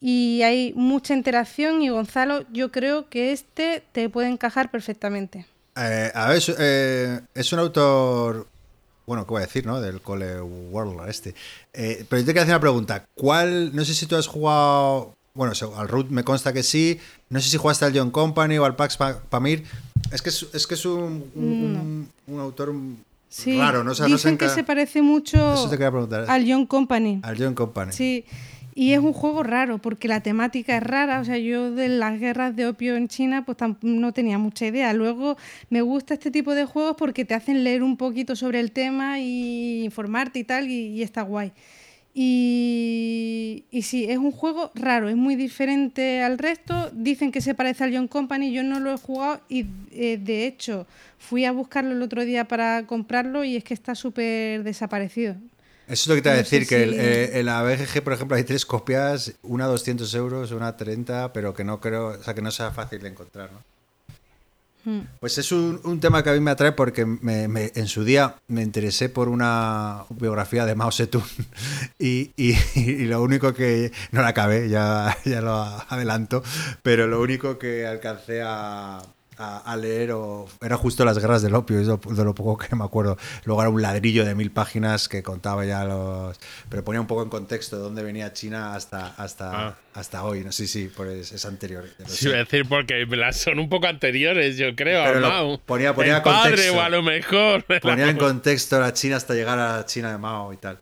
Y 0.00 0.42
hay 0.42 0.72
mucha 0.74 1.14
interacción 1.14 1.82
y 1.82 1.88
Gonzalo, 1.88 2.44
yo 2.52 2.72
creo 2.72 3.08
que 3.08 3.32
este 3.32 3.84
te 3.92 4.08
puede 4.08 4.28
encajar 4.28 4.70
perfectamente. 4.70 5.46
Eh, 5.76 6.10
a 6.14 6.28
ver, 6.28 6.42
eh, 6.58 7.20
es 7.34 7.52
un 7.52 7.60
autor 7.60 8.48
bueno, 9.06 9.26
¿qué 9.26 9.30
voy 9.30 9.42
a 9.42 9.46
decir, 9.46 9.66
no? 9.66 9.80
Del 9.80 10.00
Cole 10.00 10.40
World 10.40 11.08
este. 11.08 11.34
Eh, 11.72 12.06
pero 12.08 12.20
yo 12.20 12.26
te 12.26 12.32
quiero 12.32 12.42
hacer 12.42 12.54
una 12.54 12.60
pregunta. 12.60 13.04
¿Cuál, 13.14 13.74
no 13.74 13.84
sé 13.84 13.94
si 13.94 14.06
tú 14.06 14.16
has 14.16 14.26
jugado 14.26 15.14
bueno, 15.34 15.52
al 15.76 15.88
Root 15.88 16.10
me 16.10 16.24
consta 16.24 16.52
que 16.52 16.62
sí. 16.62 16.98
No 17.30 17.40
sé 17.40 17.48
si 17.48 17.56
jugaste 17.56 17.84
al 17.84 17.96
John 17.96 18.10
Company 18.10 18.58
o 18.58 18.64
al 18.64 18.76
Pax 18.76 18.98
Pamir. 19.30 19.64
Es 20.10 20.20
que 20.20 20.28
es, 20.28 20.46
es, 20.52 20.66
que 20.66 20.74
es 20.74 20.84
un, 20.84 22.08
un, 22.26 22.40
autor 22.40 22.74
raro, 23.56 23.82
¿no? 23.82 23.94
dicen 23.94 24.36
que 24.36 24.48
se 24.50 24.62
parece 24.62 25.00
mucho 25.00 25.54
al 26.28 26.44
John 26.46 26.66
Company. 26.66 27.20
Al 27.22 27.38
John 27.38 27.54
Company. 27.54 27.92
Sí. 27.92 28.24
Y 28.74 28.92
es 28.92 29.00
un 29.00 29.12
juego 29.12 29.42
raro 29.42 29.78
porque 29.78 30.08
la 30.08 30.22
temática 30.22 30.76
es 30.76 30.82
rara. 30.82 31.20
O 31.20 31.24
sea, 31.24 31.38
yo 31.38 31.72
de 31.72 31.88
las 31.88 32.18
guerras 32.18 32.56
de 32.56 32.66
opio 32.66 32.96
en 32.96 33.08
China 33.08 33.44
pues 33.44 33.58
no 33.82 34.12
tenía 34.12 34.38
mucha 34.38 34.66
idea. 34.66 34.92
Luego 34.92 35.36
me 35.70 35.82
gusta 35.82 36.14
este 36.14 36.30
tipo 36.30 36.54
de 36.54 36.64
juegos 36.64 36.96
porque 36.98 37.24
te 37.24 37.34
hacen 37.34 37.64
leer 37.64 37.82
un 37.82 37.96
poquito 37.96 38.34
sobre 38.36 38.60
el 38.60 38.72
tema 38.72 39.18
y 39.18 39.84
informarte 39.84 40.38
y 40.38 40.44
tal 40.44 40.68
y 40.68 41.02
está 41.02 41.22
guay. 41.22 41.52
Y, 42.14 43.64
y 43.70 43.82
sí, 43.82 44.04
es 44.10 44.18
un 44.18 44.32
juego 44.32 44.70
raro, 44.74 45.08
es 45.08 45.16
muy 45.16 45.36
diferente 45.36 46.22
al 46.22 46.38
resto. 46.38 46.90
Dicen 46.92 47.32
que 47.32 47.40
se 47.40 47.54
parece 47.54 47.84
al 47.84 47.94
John 47.94 48.08
Company, 48.08 48.52
yo 48.52 48.62
no 48.62 48.80
lo 48.80 48.92
he 48.92 48.98
jugado 48.98 49.40
y 49.48 49.66
eh, 49.90 50.18
de 50.20 50.46
hecho 50.46 50.86
fui 51.18 51.44
a 51.44 51.52
buscarlo 51.52 51.92
el 51.92 52.02
otro 52.02 52.24
día 52.24 52.46
para 52.46 52.86
comprarlo 52.86 53.44
y 53.44 53.56
es 53.56 53.64
que 53.64 53.74
está 53.74 53.94
súper 53.94 54.62
desaparecido. 54.64 55.36
Eso 55.88 56.04
es 56.04 56.06
lo 56.06 56.14
que 56.14 56.22
te 56.22 56.28
voy 56.30 56.38
a 56.38 56.42
No 56.42 56.48
sé 56.48 56.56
decir, 56.60 56.68
que 56.68 56.82
el- 56.84 56.94
eh, 56.94 57.38
en 57.40 57.46
la 57.46 57.62
BGG, 57.62 58.02
por 58.02 58.12
ejemplo, 58.12 58.36
hay 58.36 58.44
tres 58.44 58.64
copias, 58.64 59.34
una 59.42 59.64
a 59.64 59.68
200 59.68 60.14
euros, 60.14 60.52
una 60.52 60.68
a 60.68 60.76
30, 60.76 61.32
pero 61.32 61.54
que 61.54 61.64
no 61.64 61.80
creo, 61.80 62.08
o 62.08 62.22
sea, 62.22 62.34
que 62.34 62.42
no 62.42 62.50
sea 62.50 62.70
fácil 62.70 63.00
de 63.02 63.08
encontrar, 63.08 63.50
¿no? 63.52 63.58
Hmm. 64.84 65.00
Pues 65.20 65.38
es 65.38 65.52
un, 65.52 66.00
tema 66.00 66.22
que 66.24 66.30
a 66.30 66.32
mí 66.32 66.40
me 66.40 66.50
atrae 66.50 66.72
porque 66.72 67.06
me- 67.06 67.70
en 67.74 67.86
su 67.86 68.02
día 68.04 68.34
me 68.48 68.62
interesé 68.62 69.08
por 69.08 69.28
una 69.28 70.04
biografía 70.10 70.66
de 70.66 70.74
Mao 70.74 70.90
Zedong 70.90 71.22
y, 71.98 72.32
y- 72.36 72.56
y 72.74 73.04
lo 73.04 73.22
único 73.22 73.54
que 73.54 73.92
no 74.10 74.22
la 74.22 74.28
acabé, 74.28 74.68
ya, 74.68 75.16
ya 75.24 75.40
lo 75.40 75.62
adelanto, 75.88 76.42
pero 76.82 77.06
lo 77.06 77.20
único 77.20 77.58
que 77.58 77.86
alcancé 77.86 78.42
a, 78.42 79.02
a- 79.38 79.58
a 79.58 79.76
leer 79.76 80.12
o- 80.12 80.46
era 80.60 80.76
justo 80.76 81.04
las 81.04 81.18
guerras 81.18 81.42
del 81.42 81.54
opio, 81.54 81.80
es 81.80 81.86
lo- 81.86 81.96
de 81.98 82.24
lo 82.24 82.34
poco 82.34 82.58
que 82.58 82.74
me 82.76 82.84
acuerdo. 82.84 83.16
Luego 83.44 83.62
era 83.62 83.70
un 83.70 83.80
ladrillo 83.82 84.24
de 84.24 84.34
mil 84.34 84.50
páginas 84.50 85.08
que 85.08 85.22
contaba 85.22 85.64
ya 85.64 85.84
los... 85.84 86.38
pero 86.68 86.84
ponía 86.84 87.00
un 87.00 87.06
poco 87.06 87.22
en 87.22 87.28
contexto 87.30 87.76
de 87.76 87.82
dónde 87.82 88.02
venía 88.02 88.32
China 88.32 88.74
hasta, 88.74 89.06
hasta, 89.16 89.68
Ah. 89.68 89.76
hasta 89.94 90.22
hoy. 90.24 90.44
No 90.44 90.52
sí, 90.52 90.66
sí, 90.66 90.90
pues 90.94 91.32
es 91.32 91.44
anterior. 91.46 91.84
Sí, 92.06 92.16
sé. 92.16 92.28
iba 92.28 92.36
a 92.36 92.44
decir, 92.44 92.68
porque 92.68 93.06
las 93.06 93.36
son 93.38 93.58
un 93.58 93.68
poco 93.68 93.86
anteriores, 93.86 94.56
yo 94.56 94.74
creo, 94.76 95.02
Pero 95.04 95.20
Mao. 95.28 95.60
ponía- 95.64 95.94
ponía 95.94 96.16
El 96.18 96.22
padre, 96.22 96.50
contexto. 96.50 96.76
o 96.76 96.80
a 96.80 96.88
lo 96.88 97.02
mejor. 97.02 97.64
ponía 97.80 98.08
en 98.10 98.16
contexto 98.18 98.78
la 98.80 98.92
China 98.92 99.16
hasta 99.16 99.34
llegar 99.34 99.58
a 99.58 99.78
la 99.78 99.86
China 99.86 100.12
de 100.12 100.18
Mao 100.18 100.52
y 100.52 100.56
tal. 100.58 100.78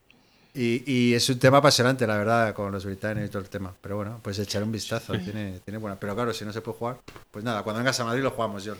Y, 0.55 0.83
y 0.91 1.15
es 1.15 1.29
un 1.29 1.39
tema 1.39 1.59
apasionante, 1.59 2.07
la 2.07 2.17
verdad, 2.17 2.55
con 2.55 2.73
los 2.73 2.85
británicos 2.85 3.29
y 3.29 3.33
todo 3.33 3.43
el 3.43 3.49
tema. 3.49 3.73
Pero 3.81 3.97
bueno, 3.97 4.21
pues 4.23 4.39
echaré 4.39 4.65
un 4.65 4.73
vistazo. 4.73 5.13
Tiene, 5.19 5.61
tiene 5.65 5.79
buena. 5.79 5.99
Pero 5.99 6.15
claro, 6.15 6.33
si 6.33 6.45
no 6.45 6.53
se 6.53 6.61
puede 6.61 6.79
jugar, 6.79 6.99
pues 7.31 7.45
nada, 7.45 7.63
cuando 7.63 7.79
vengas 7.79 7.99
a 8.01 8.05
Madrid 8.05 8.23
lo 8.23 8.31
jugamos, 8.31 8.65
yo. 8.65 8.75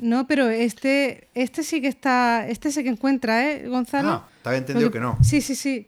No, 0.00 0.26
pero 0.26 0.48
este, 0.48 1.28
este 1.34 1.62
sí 1.62 1.80
que 1.80 1.88
está, 1.88 2.46
este 2.48 2.70
sí 2.70 2.82
que 2.82 2.90
encuentra, 2.90 3.50
¿eh, 3.50 3.68
Gonzalo? 3.68 4.10
Ah, 4.10 4.28
te 4.42 4.48
había 4.48 4.58
entendido 4.58 4.90
que 4.90 5.00
no. 5.00 5.18
Sí, 5.22 5.40
sí, 5.40 5.54
sí. 5.54 5.86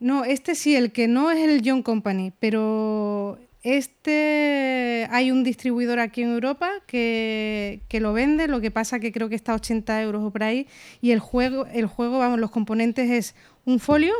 No, 0.00 0.24
este 0.24 0.54
sí, 0.54 0.74
el 0.74 0.92
que 0.92 1.08
no 1.08 1.30
es 1.30 1.38
el 1.38 1.62
John 1.64 1.82
Company, 1.82 2.32
pero 2.38 3.38
este 3.64 5.08
hay 5.10 5.30
un 5.30 5.42
distribuidor 5.42 5.98
aquí 5.98 6.22
en 6.22 6.30
Europa 6.30 6.70
que, 6.86 7.80
que 7.88 7.98
lo 7.98 8.12
vende, 8.12 8.46
lo 8.46 8.60
que 8.60 8.70
pasa 8.70 9.00
que 9.00 9.10
creo 9.10 9.28
que 9.28 9.34
está 9.34 9.52
a 9.52 9.56
80 9.56 10.02
euros 10.02 10.22
o 10.22 10.30
por 10.30 10.44
ahí, 10.44 10.68
y 11.00 11.10
el 11.10 11.18
juego, 11.18 11.66
el 11.72 11.86
juego, 11.86 12.18
vamos, 12.18 12.38
los 12.38 12.50
componentes 12.50 13.10
es 13.10 13.34
un 13.64 13.80
folio, 13.80 14.14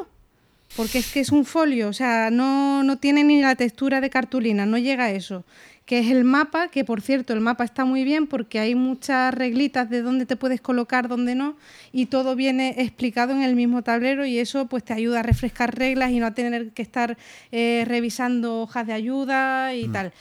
porque 0.76 0.98
es 0.98 1.12
que 1.12 1.20
es 1.20 1.30
un 1.30 1.44
folio, 1.44 1.88
o 1.88 1.92
sea, 1.92 2.30
no, 2.30 2.82
no 2.82 2.98
tiene 2.98 3.22
ni 3.22 3.40
la 3.40 3.54
textura 3.54 4.00
de 4.00 4.10
cartulina, 4.10 4.66
no 4.66 4.78
llega 4.78 5.04
a 5.04 5.10
eso. 5.10 5.44
Que 5.85 5.98
es 5.98 6.11
el 6.11 6.24
mapa, 6.24 6.69
que 6.69 6.82
por 6.85 7.02
cierto, 7.02 7.35
el 7.35 7.40
mapa 7.40 7.62
está 7.65 7.85
muy 7.85 8.05
bien 8.05 8.27
porque 8.27 8.59
hay 8.59 8.74
muchas 8.74 9.35
reglitas 9.35 9.90
de 9.90 10.01
dónde 10.01 10.24
te 10.24 10.35
puedes 10.36 10.62
colocar, 10.62 11.09
dónde 11.09 11.35
no, 11.35 11.56
y 11.93 12.06
todo 12.06 12.35
viene 12.36 12.74
explicado 12.78 13.32
en 13.35 13.43
el 13.43 13.55
mismo 13.55 13.82
tablero 13.82 14.24
y 14.24 14.39
eso 14.39 14.66
pues 14.66 14.82
te 14.82 14.94
ayuda 14.94 15.20
a 15.20 15.23
refrescar 15.23 15.77
reglas 15.77 16.11
y 16.12 16.20
no 16.20 16.27
a 16.27 16.32
tener 16.32 16.70
que 16.70 16.81
estar 16.81 17.19
eh, 17.52 17.85
revisando 17.86 18.62
hojas 18.62 18.86
de 18.86 18.94
ayuda 18.94 19.74
y 19.74 19.89
tal. 19.89 20.12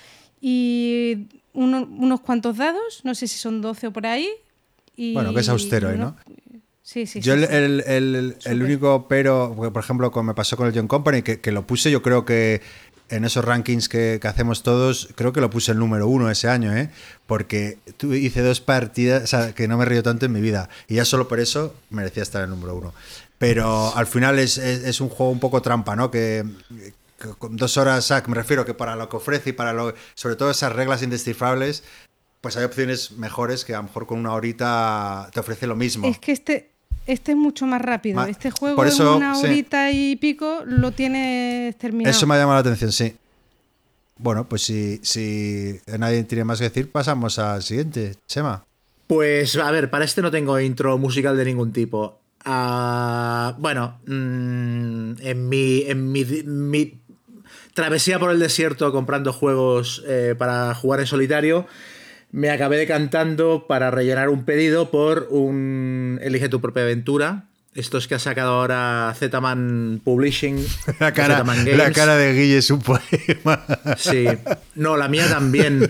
Y 0.42 1.28
uno- 1.54 1.88
unos 1.98 2.20
cuantos 2.20 2.58
dados, 2.58 3.00
no 3.06 3.16
sé 3.16 3.28
si 3.30 3.38
son 3.38 3.62
12 3.62 3.88
o 3.88 3.92
por 3.94 4.06
ahí. 4.06 4.28
y 4.98 5.14
Bueno, 5.14 5.34
que 5.34 5.40
es 5.40 5.48
austero, 5.50 5.90
¿eh, 5.92 5.98
no? 5.98 6.16
Sí, 6.82 7.06
sí, 7.08 7.22
Yo 7.22 7.38
sí, 7.38 7.46
el, 7.50 7.82
el- 7.88 8.36
el- 8.46 8.62
único 8.64 9.08
pero, 9.08 9.56
por 9.56 9.82
ejemplo, 9.82 10.12
como 10.12 10.24
me 10.28 10.34
pasó 10.34 10.58
con 10.58 10.68
el 10.68 10.74
John 10.76 10.90
Company, 10.90 11.22
que, 11.22 11.40
que 11.40 11.54
lo 11.54 11.66
puse, 11.66 11.90
yo 11.90 12.02
creo 12.02 12.26
que 12.26 12.62
en 13.16 13.26
esos 13.26 13.46
rankings 13.46 13.90
que, 13.90 14.20
hacemos 14.24 14.64
todos, 14.64 15.10
creo 15.16 15.34
que 15.34 15.42
lo 15.42 15.50
puse 15.50 15.72
el 15.72 15.80
número 15.80 16.08
uno 16.08 16.30
ese 16.30 16.50
año, 16.50 16.76
¿eh? 16.76 16.90
Porque 17.28 17.78
tu- 17.98 18.14
hice 18.14 18.42
dos 18.42 18.60
partidas, 18.60 19.24
o 19.24 19.28
sea, 19.28 19.54
que 19.54 19.68
no 19.68 19.78
me 19.78 19.86
río 19.86 20.02
tanto 20.02 20.26
en 20.26 20.32
mi 20.32 20.42
vida. 20.42 20.70
Y 20.88 20.96
ya 20.96 21.06
solo 21.06 21.28
por 21.28 21.40
eso 21.40 21.76
merecía 21.90 22.24
estar 22.24 22.44
el 22.44 22.50
número 22.50 22.76
uno. 22.76 22.94
Pero 23.38 23.96
al 23.96 24.08
final 24.08 24.40
es, 24.40 24.58
un 25.02 25.10
juego 25.10 25.32
un 25.32 25.40
poco 25.40 25.62
trampa, 25.62 25.96
¿no? 25.96 26.10
Que, 26.10 26.44
con 27.38 27.56
dos 27.56 27.78
horas, 27.78 28.12
que 28.24 28.30
me 28.30 28.36
refiero 28.36 28.66
que 28.66 28.74
para 28.74 28.96
lo 28.96 29.08
que 29.10 29.18
ofrece 29.18 29.52
y 29.52 29.54
para 29.54 29.74
lo, 29.74 29.94
sobre 30.16 30.36
todo 30.36 30.52
esas 30.52 30.74
reglas 30.74 31.04
indescifrables, 31.04 31.84
pues 32.42 32.58
hay 32.58 32.66
opciones 32.66 33.12
mejores 33.12 33.64
que 33.64 33.74
a 33.74 33.78
lo 33.78 33.84
mejor 33.84 34.06
con 34.06 34.20
una 34.20 34.34
horita 34.34 35.30
te 35.34 35.40
ofrece 35.40 35.68
lo 35.68 35.76
mismo. 35.76 36.08
Es 36.08 36.20
que 36.20 36.34
este, 36.34 36.73
este 37.08 37.32
es 37.32 37.38
mucho 37.38 37.66
más 37.66 37.82
rápido. 37.82 38.16
Ma- 38.18 38.30
este 38.30 38.52
juego 38.52 38.76
por 38.76 38.88
eso, 38.88 39.12
en 39.12 39.18
una 39.18 39.36
sí. 39.36 39.46
horita 39.46 39.92
y 39.92 40.16
pico 40.16 40.64
lo 40.66 40.92
tienes 40.92 41.78
terminado. 41.78 42.12
Eso 42.16 42.28
me 42.28 42.36
ha 42.36 42.38
llamado 42.40 42.56
la 42.56 42.62
atención, 42.62 42.92
sí. 42.92 43.16
Bueno, 44.18 44.48
pues 44.48 44.62
si, 44.62 45.00
si 45.04 45.80
nadie 45.98 46.24
tiene 46.24 46.44
más 46.44 46.60
que 46.60 46.66
decir, 46.66 46.92
pasamos 46.92 47.40
al 47.40 47.64
siguiente. 47.64 48.16
Chema. 48.28 48.64
Pues 49.08 49.56
a 49.58 49.70
ver, 49.72 49.90
para 49.90 50.06
este 50.06 50.22
no 50.22 50.32
tengo 50.32 50.60
intro 50.60 50.98
musical 50.98 51.36
de 51.36 51.46
ningún 51.46 51.74
tipo. 51.74 52.20
Ah, 52.46 53.56
bueno, 53.60 54.00
mm, 54.06 55.14
en 55.20 55.50
mi, 55.50 55.84
en 55.88 56.12
mi, 56.12 56.24
mi 56.46 57.02
travesía 57.74 58.20
por 58.20 58.32
el 58.32 58.40
desierto 58.40 58.92
comprando 58.92 59.34
juegos 59.34 60.04
eh, 60.08 60.36
para 60.38 60.74
jugar 60.76 61.00
en 61.00 61.08
solitario, 61.08 61.68
me 62.34 62.50
acabé 62.50 62.78
decantando 62.78 63.66
para 63.68 63.92
rellenar 63.92 64.28
un 64.30 64.44
pedido 64.44 64.90
por 64.92 65.28
un 65.30 66.20
Elige 66.22 66.50
tu 66.50 66.60
propia 66.60 66.82
aventura. 66.84 67.46
Estos 67.76 68.08
que 68.08 68.16
ha 68.16 68.20
sacado 68.20 68.54
ahora 68.54 69.16
Z-Man 69.18 70.02
Publishing. 70.04 70.58
La 71.00 71.14
cara, 71.14 71.38
Z-Man 71.38 71.66
la 71.66 71.72
Games. 71.78 71.96
cara 71.96 72.18
de 72.18 72.34
Guille 72.34 72.58
es 72.58 72.70
un 72.72 72.82
poema. 72.82 73.64
Sí, 73.98 74.26
no, 74.76 74.98
la 74.98 75.08
mía 75.08 75.28
también. 75.30 75.90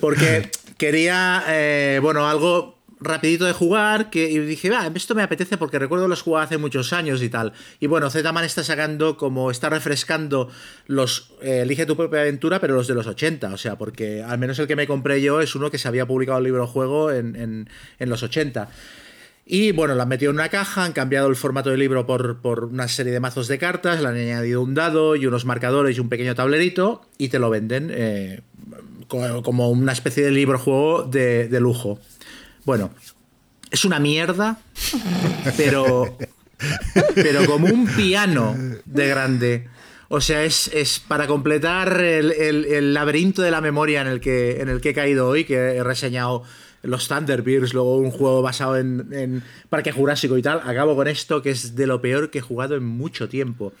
Porque 0.00 0.50
quería, 0.78 1.44
eh, 1.48 2.00
bueno, 2.02 2.28
algo 2.28 2.73
rapidito 3.04 3.44
de 3.44 3.52
jugar 3.52 4.10
que 4.10 4.30
y 4.30 4.38
dije, 4.40 4.70
va, 4.70 4.90
esto 4.94 5.14
me 5.14 5.22
apetece 5.22 5.56
porque 5.58 5.78
recuerdo 5.78 6.08
los 6.08 6.22
jugaba 6.22 6.44
hace 6.44 6.58
muchos 6.58 6.92
años 6.92 7.22
y 7.22 7.28
tal. 7.28 7.52
Y 7.80 7.86
bueno, 7.86 8.10
Z-Man 8.10 8.44
está 8.44 8.64
sacando 8.64 9.16
como, 9.16 9.50
está 9.50 9.68
refrescando 9.70 10.48
los 10.86 11.32
eh, 11.42 11.60
Elige 11.62 11.86
tu 11.86 11.96
propia 11.96 12.20
aventura, 12.22 12.60
pero 12.60 12.74
los 12.74 12.86
de 12.88 12.94
los 12.94 13.06
80. 13.06 13.52
O 13.52 13.58
sea, 13.58 13.76
porque 13.76 14.22
al 14.22 14.38
menos 14.38 14.58
el 14.58 14.66
que 14.66 14.76
me 14.76 14.86
compré 14.86 15.22
yo 15.22 15.40
es 15.40 15.54
uno 15.54 15.70
que 15.70 15.78
se 15.78 15.86
había 15.88 16.06
publicado 16.06 16.38
el 16.38 16.44
libro 16.44 16.66
juego 16.66 17.12
en, 17.12 17.36
en, 17.36 18.08
los 18.10 18.22
80. 18.22 18.68
Y 19.46 19.72
bueno, 19.72 19.94
la 19.94 20.04
han 20.04 20.08
metido 20.08 20.30
en 20.30 20.36
una 20.36 20.48
caja, 20.48 20.84
han 20.84 20.92
cambiado 20.92 21.28
el 21.28 21.36
formato 21.36 21.68
del 21.68 21.78
libro 21.80 22.06
por, 22.06 22.40
por 22.40 22.64
una 22.64 22.88
serie 22.88 23.12
de 23.12 23.20
mazos 23.20 23.46
de 23.46 23.58
cartas, 23.58 24.00
le 24.00 24.08
han 24.08 24.16
añadido 24.16 24.62
un 24.62 24.72
dado 24.72 25.16
y 25.16 25.26
unos 25.26 25.44
marcadores 25.44 25.96
y 25.96 26.00
un 26.00 26.08
pequeño 26.08 26.34
tablerito 26.34 27.02
y 27.18 27.28
te 27.28 27.38
lo 27.38 27.50
venden 27.50 27.90
eh, 27.92 28.40
co- 29.06 29.42
como 29.42 29.68
una 29.68 29.92
especie 29.92 30.24
de 30.24 30.30
libro 30.30 30.58
juego 30.58 31.02
de, 31.02 31.48
de 31.48 31.60
lujo. 31.60 31.98
Bueno, 32.64 32.90
es 33.70 33.84
una 33.84 33.98
mierda, 33.98 34.58
pero, 35.56 36.16
pero 37.14 37.44
como 37.46 37.66
un 37.66 37.86
piano 37.86 38.56
de 38.84 39.08
grande. 39.08 39.68
O 40.08 40.20
sea, 40.20 40.44
es, 40.44 40.68
es 40.68 41.00
para 41.00 41.26
completar 41.26 42.00
el, 42.00 42.30
el- 42.32 42.94
laberinto 42.94 43.42
de 43.42 43.50
la 43.50 43.60
memoria 43.60 44.00
en 44.02 44.06
el, 44.06 44.20
que, 44.20 44.60
en 44.60 44.68
el 44.68 44.80
que 44.80 44.90
he 44.90 44.94
caído 44.94 45.28
hoy, 45.28 45.44
que 45.44 45.54
he 45.56 45.82
reseñado 45.82 46.44
los 46.82 47.08
Thunderbirds, 47.08 47.72
luego 47.72 47.96
un 47.96 48.10
juego 48.10 48.42
basado 48.42 48.76
en, 48.76 49.08
en 49.12 49.42
Parque 49.70 49.90
Jurásico 49.92 50.36
y 50.38 50.42
tal. 50.42 50.60
Acabo 50.64 50.94
con 50.94 51.08
esto, 51.08 51.42
que 51.42 51.50
es 51.50 51.74
de 51.74 51.86
lo 51.86 52.00
peor 52.00 52.30
que 52.30 52.38
he 52.38 52.42
jugado 52.42 52.76
en 52.76 52.84
mucho 52.84 53.28
tiempo. 53.28 53.72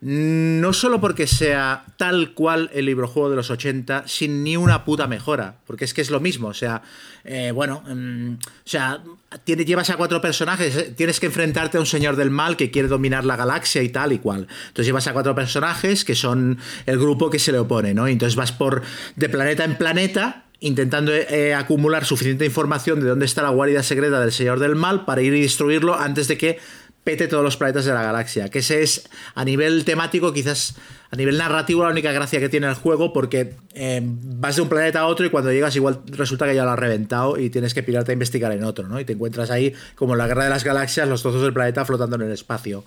No 0.00 0.72
solo 0.72 1.00
porque 1.00 1.26
sea 1.26 1.84
tal 1.96 2.32
cual 2.34 2.70
el 2.74 2.86
librojuego 2.86 3.30
de 3.30 3.36
los 3.36 3.50
80, 3.50 4.04
sin 4.06 4.44
ni 4.44 4.56
una 4.56 4.84
puta 4.84 5.06
mejora, 5.06 5.56
porque 5.66 5.84
es 5.86 5.94
que 5.94 6.02
es 6.02 6.10
lo 6.10 6.20
mismo, 6.20 6.48
o 6.48 6.54
sea, 6.54 6.82
eh, 7.24 7.50
bueno, 7.50 7.82
mm, 7.86 8.34
o 8.34 8.38
sea, 8.68 9.02
llevas 9.44 9.90
a 9.90 9.96
cuatro 9.96 10.20
personajes, 10.20 10.76
eh, 10.76 10.94
tienes 10.96 11.18
que 11.18 11.26
enfrentarte 11.26 11.78
a 11.78 11.80
un 11.80 11.86
señor 11.86 12.16
del 12.16 12.30
mal 12.30 12.56
que 12.56 12.70
quiere 12.70 12.88
dominar 12.88 13.24
la 13.24 13.36
galaxia 13.36 13.82
y 13.82 13.88
tal 13.88 14.12
y 14.12 14.18
cual. 14.18 14.46
Entonces 14.68 14.86
llevas 14.86 15.06
a 15.06 15.12
cuatro 15.12 15.34
personajes 15.34 16.04
que 16.04 16.14
son 16.14 16.58
el 16.84 16.98
grupo 16.98 17.30
que 17.30 17.38
se 17.38 17.52
le 17.52 17.58
opone, 17.58 17.94
¿no? 17.94 18.08
Y 18.08 18.12
entonces 18.12 18.36
vas 18.36 18.52
por 18.52 18.82
de 19.16 19.28
planeta 19.28 19.64
en 19.64 19.76
planeta 19.76 20.44
intentando 20.60 21.12
eh, 21.12 21.54
acumular 21.54 22.04
suficiente 22.04 22.44
información 22.44 23.00
de 23.00 23.08
dónde 23.08 23.26
está 23.26 23.42
la 23.42 23.50
guarida 23.50 23.82
secreta 23.82 24.20
del 24.20 24.32
señor 24.32 24.58
del 24.58 24.74
mal 24.74 25.04
para 25.04 25.20
ir 25.20 25.34
y 25.34 25.42
destruirlo 25.42 25.94
antes 25.94 26.28
de 26.28 26.38
que 26.38 26.58
pete 27.06 27.28
todos 27.28 27.44
los 27.44 27.56
planetas 27.56 27.84
de 27.84 27.94
la 27.94 28.02
galaxia. 28.02 28.48
Que 28.48 28.58
ese 28.58 28.82
es, 28.82 29.08
a 29.36 29.44
nivel 29.44 29.84
temático, 29.84 30.32
quizás 30.32 30.74
a 31.12 31.14
nivel 31.14 31.38
narrativo, 31.38 31.84
la 31.84 31.90
única 31.90 32.10
gracia 32.10 32.40
que 32.40 32.48
tiene 32.48 32.66
el 32.66 32.74
juego, 32.74 33.12
porque 33.12 33.54
eh, 33.74 34.00
vas 34.02 34.56
de 34.56 34.62
un 34.62 34.68
planeta 34.68 35.00
a 35.00 35.06
otro 35.06 35.24
y 35.24 35.30
cuando 35.30 35.52
llegas, 35.52 35.76
igual 35.76 36.00
resulta 36.08 36.46
que 36.46 36.56
ya 36.56 36.64
lo 36.64 36.72
has 36.72 36.78
reventado 36.80 37.38
y 37.38 37.48
tienes 37.48 37.74
que 37.74 37.84
pirarte 37.84 38.10
a 38.10 38.14
investigar 38.14 38.50
en 38.50 38.64
otro, 38.64 38.88
¿no? 38.88 38.98
Y 38.98 39.04
te 39.04 39.12
encuentras 39.12 39.52
ahí, 39.52 39.72
como 39.94 40.14
en 40.14 40.18
la 40.18 40.26
guerra 40.26 40.44
de 40.44 40.50
las 40.50 40.64
galaxias, 40.64 41.08
los 41.08 41.22
trozos 41.22 41.42
del 41.42 41.52
planeta 41.52 41.84
flotando 41.84 42.16
en 42.16 42.22
el 42.22 42.32
espacio. 42.32 42.84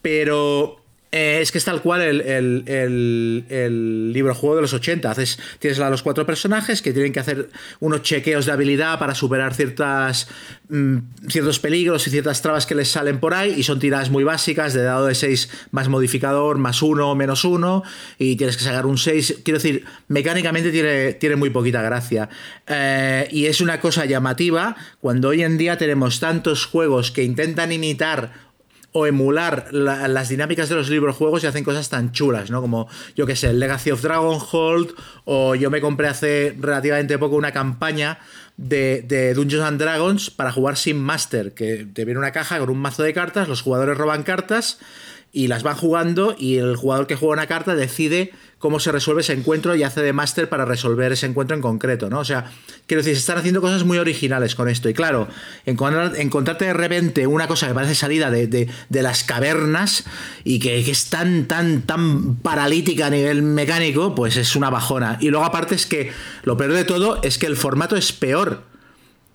Pero 0.00 0.79
Eh, 1.12 1.40
es 1.40 1.50
que 1.50 1.58
es 1.58 1.64
tal 1.64 1.82
cual 1.82 2.02
el, 2.02 2.20
el, 2.20 3.44
el, 3.48 4.12
libro 4.12 4.34
juego 4.34 4.56
de 4.56 4.62
los 4.62 4.72
80. 4.72 5.10
Haces, 5.10 5.38
tienes 5.58 5.80
a 5.80 5.90
los 5.90 6.02
cuatro 6.02 6.24
personajes 6.24 6.82
que 6.82 6.92
tienen 6.92 7.12
que 7.12 7.18
hacer 7.18 7.50
unos 7.80 8.02
chequeos 8.02 8.46
de 8.46 8.52
habilidad 8.52 8.98
para 8.98 9.14
superar 9.14 9.54
ciertas, 9.54 10.28
mm, 10.68 10.98
ciertos 11.28 11.58
peligros 11.58 12.06
y 12.06 12.10
ciertas 12.10 12.42
trabas 12.42 12.64
que 12.64 12.76
les 12.76 12.88
salen 12.88 13.18
por 13.18 13.34
ahí. 13.34 13.54
Y 13.56 13.64
son 13.64 13.80
tiradas 13.80 14.10
muy 14.10 14.22
básicas 14.22 14.72
de 14.72 14.82
dado 14.82 15.06
de 15.06 15.16
6 15.16 15.50
más 15.72 15.88
modificador, 15.88 16.58
más 16.58 16.80
1, 16.80 17.14
menos 17.16 17.44
1. 17.44 17.82
Y 18.18 18.36
tienes 18.36 18.56
que 18.56 18.62
sacar 18.62 18.86
un 18.86 18.96
6. 18.96 19.40
Quiero 19.44 19.58
decir, 19.58 19.84
mecánicamente 20.06 20.70
tiene, 20.70 21.14
tiene 21.14 21.34
muy 21.34 21.50
poquita 21.50 21.82
gracia. 21.82 22.28
Eh, 22.68 23.26
y 23.32 23.46
es 23.46 23.60
una 23.60 23.80
cosa 23.80 24.04
llamativa 24.04 24.76
cuando 25.00 25.28
hoy 25.28 25.42
en 25.42 25.58
día 25.58 25.76
tenemos 25.76 26.20
tantos 26.20 26.66
juegos 26.66 27.10
que 27.10 27.24
intentan 27.24 27.72
imitar 27.72 28.49
o 28.92 29.06
emular 29.06 29.68
la- 29.72 30.08
las 30.08 30.28
dinámicas 30.28 30.68
de 30.68 30.74
los 30.74 30.88
libros 30.90 31.14
juegos 31.16 31.44
y 31.44 31.46
hacen 31.46 31.62
cosas 31.64 31.88
tan 31.88 32.10
chulas, 32.12 32.50
¿no? 32.50 32.60
Como, 32.60 32.88
yo 33.16 33.24
que 33.26 33.36
sé, 33.36 33.52
Legacy 33.52 33.90
of 33.92 34.02
Dragonhold, 34.02 34.94
o 35.24 35.54
yo 35.54 35.70
me 35.70 35.80
compré 35.80 36.08
hace 36.08 36.56
relativamente 36.58 37.16
poco 37.18 37.36
una 37.36 37.52
campaña 37.52 38.18
de, 38.56 39.02
de 39.06 39.32
Dungeons 39.34 39.64
and 39.64 39.80
Dragons 39.80 40.30
para 40.30 40.52
jugar 40.52 40.76
sin 40.76 40.98
Master, 41.00 41.54
que 41.54 41.86
te 41.92 42.04
viene 42.04 42.18
una 42.18 42.32
caja 42.32 42.58
con 42.58 42.68
un 42.70 42.78
mazo 42.78 43.02
de 43.02 43.14
cartas, 43.14 43.48
los 43.48 43.62
jugadores 43.62 43.96
roban 43.96 44.22
cartas 44.22 44.78
y 45.32 45.46
las 45.48 45.62
van 45.62 45.76
jugando 45.76 46.34
y 46.38 46.56
el 46.56 46.76
jugador 46.76 47.06
que 47.06 47.14
juega 47.16 47.34
una 47.34 47.46
carta 47.46 47.74
decide 47.76 48.32
cómo 48.58 48.78
se 48.80 48.92
resuelve 48.92 49.22
ese 49.22 49.32
encuentro 49.32 49.74
y 49.74 49.84
hace 49.84 50.02
de 50.02 50.12
máster 50.12 50.48
para 50.48 50.64
resolver 50.66 51.12
ese 51.12 51.24
encuentro 51.26 51.56
en 51.56 51.62
concreto, 51.62 52.10
¿no? 52.10 52.18
O 52.18 52.24
sea, 52.24 52.50
quiero 52.86 53.00
decir, 53.02 53.14
se 53.14 53.20
están 53.20 53.38
haciendo 53.38 53.60
cosas 53.62 53.84
muy 53.84 53.96
originales 53.98 54.54
con 54.54 54.68
esto. 54.68 54.88
Y 54.90 54.92
claro, 54.94 55.28
encontrar- 55.66 56.14
encontrarte 56.18 56.66
de 56.66 56.74
repente 56.74 57.26
una 57.26 57.46
cosa 57.48 57.68
que 57.68 57.74
parece 57.74 57.94
salida 57.94 58.30
de, 58.30 58.48
de- 58.48 58.68
de 58.88 59.02
las 59.02 59.24
cavernas 59.24 60.04
y 60.44 60.58
que, 60.58 60.84
que 60.84 60.90
es 60.90 61.06
tan, 61.06 61.46
tan, 61.46 61.82
tan 61.82 62.34
paralítica 62.36 63.06
a 63.06 63.10
nivel 63.10 63.42
mecánico, 63.42 64.14
pues 64.14 64.36
es 64.36 64.54
una 64.56 64.68
bajona. 64.68 65.16
Y 65.20 65.30
luego 65.30 65.46
aparte 65.46 65.74
es 65.74 65.86
que 65.86 66.12
lo 66.42 66.56
peor 66.56 66.72
de 66.74 66.84
todo 66.84 67.20
es 67.22 67.38
que 67.38 67.46
el 67.46 67.56
formato 67.56 67.96
es 67.96 68.12
peor. 68.12 68.68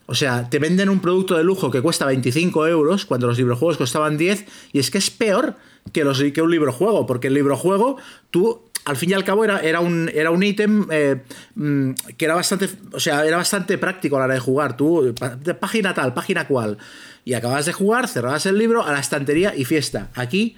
O 0.07 0.15
sea, 0.15 0.49
te 0.49 0.59
venden 0.59 0.89
un 0.89 0.99
producto 0.99 1.35
de 1.35 1.43
lujo 1.43 1.71
que 1.71 1.81
cuesta 1.81 2.05
25 2.05 2.67
euros 2.67 3.05
cuando 3.05 3.27
los 3.27 3.37
librojuegos 3.37 3.77
costaban 3.77 4.17
10 4.17 4.45
y 4.73 4.79
es 4.79 4.91
que 4.91 4.99
es 4.99 5.09
peor 5.09 5.55
que, 5.91 6.03
los, 6.03 6.21
que 6.21 6.41
un 6.41 6.51
librojuego, 6.51 7.05
porque 7.05 7.27
el 7.27 7.33
librojuego 7.33 7.97
tú 8.29 8.61
al 8.85 8.97
fin 8.97 9.09
y 9.09 9.13
al 9.13 9.23
cabo 9.23 9.43
era, 9.43 9.59
era 9.61 9.79
un 9.79 10.11
era 10.13 10.29
un 10.29 10.43
ítem 10.43 10.85
eh, 10.91 11.23
mm, 11.55 11.91
que 12.17 12.25
era 12.25 12.35
bastante 12.35 12.69
o 12.93 12.99
sea 12.99 13.25
era 13.25 13.37
bastante 13.37 13.79
práctico 13.79 14.15
a 14.15 14.19
la 14.19 14.25
hora 14.25 14.33
de 14.35 14.39
jugar. 14.39 14.77
Tú 14.77 15.13
página 15.59 15.93
tal 15.93 16.13
página 16.13 16.47
cual 16.47 16.77
y 17.23 17.33
acababas 17.33 17.65
de 17.65 17.73
jugar 17.73 18.07
cerrabas 18.07 18.45
el 18.45 18.59
libro 18.59 18.85
a 18.85 18.91
la 18.91 18.99
estantería 18.99 19.55
y 19.55 19.65
fiesta. 19.65 20.11
Aquí 20.13 20.55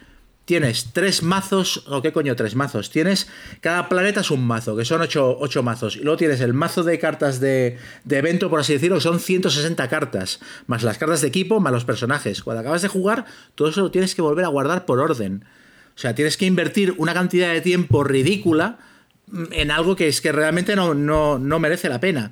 Tienes 0.47 0.91
tres 0.93 1.23
mazos, 1.23 1.83
o 1.87 2.01
qué 2.01 2.13
coño, 2.13 2.33
tres 2.37 2.55
mazos. 2.55 2.89
Tienes, 2.89 3.27
cada 3.59 3.89
planeta 3.89 4.21
es 4.21 4.31
un 4.31 4.47
mazo, 4.47 4.77
que 4.77 4.85
son 4.85 5.01
ocho, 5.01 5.37
ocho 5.37 5.61
mazos. 5.61 5.97
Y 5.97 5.99
luego 5.99 6.15
tienes 6.15 6.39
el 6.39 6.53
mazo 6.53 6.85
de 6.85 6.97
cartas 6.99 7.41
de, 7.41 7.77
de 8.05 8.17
evento, 8.17 8.49
por 8.49 8.61
así 8.61 8.71
decirlo, 8.71 8.95
que 8.95 9.01
son 9.01 9.19
160 9.19 9.89
cartas. 9.89 10.39
Más 10.65 10.83
las 10.83 10.97
cartas 10.97 11.19
de 11.19 11.27
equipo, 11.27 11.59
más 11.59 11.73
los 11.73 11.83
personajes. 11.83 12.43
Cuando 12.43 12.61
acabas 12.61 12.81
de 12.81 12.87
jugar, 12.87 13.25
todo 13.55 13.67
eso 13.67 13.81
lo 13.81 13.91
tienes 13.91 14.15
que 14.15 14.21
volver 14.21 14.45
a 14.45 14.47
guardar 14.47 14.85
por 14.85 14.99
orden. 14.99 15.43
O 15.97 15.99
sea, 15.99 16.15
tienes 16.15 16.37
que 16.37 16.45
invertir 16.45 16.95
una 16.97 17.13
cantidad 17.13 17.51
de 17.51 17.59
tiempo 17.59 18.05
ridícula 18.05 18.77
en 19.51 19.69
algo 19.69 19.97
que 19.97 20.07
es 20.07 20.21
que 20.21 20.31
realmente 20.31 20.77
no, 20.77 20.93
no, 20.93 21.39
no 21.39 21.59
merece 21.59 21.89
la 21.89 21.99
pena. 21.99 22.31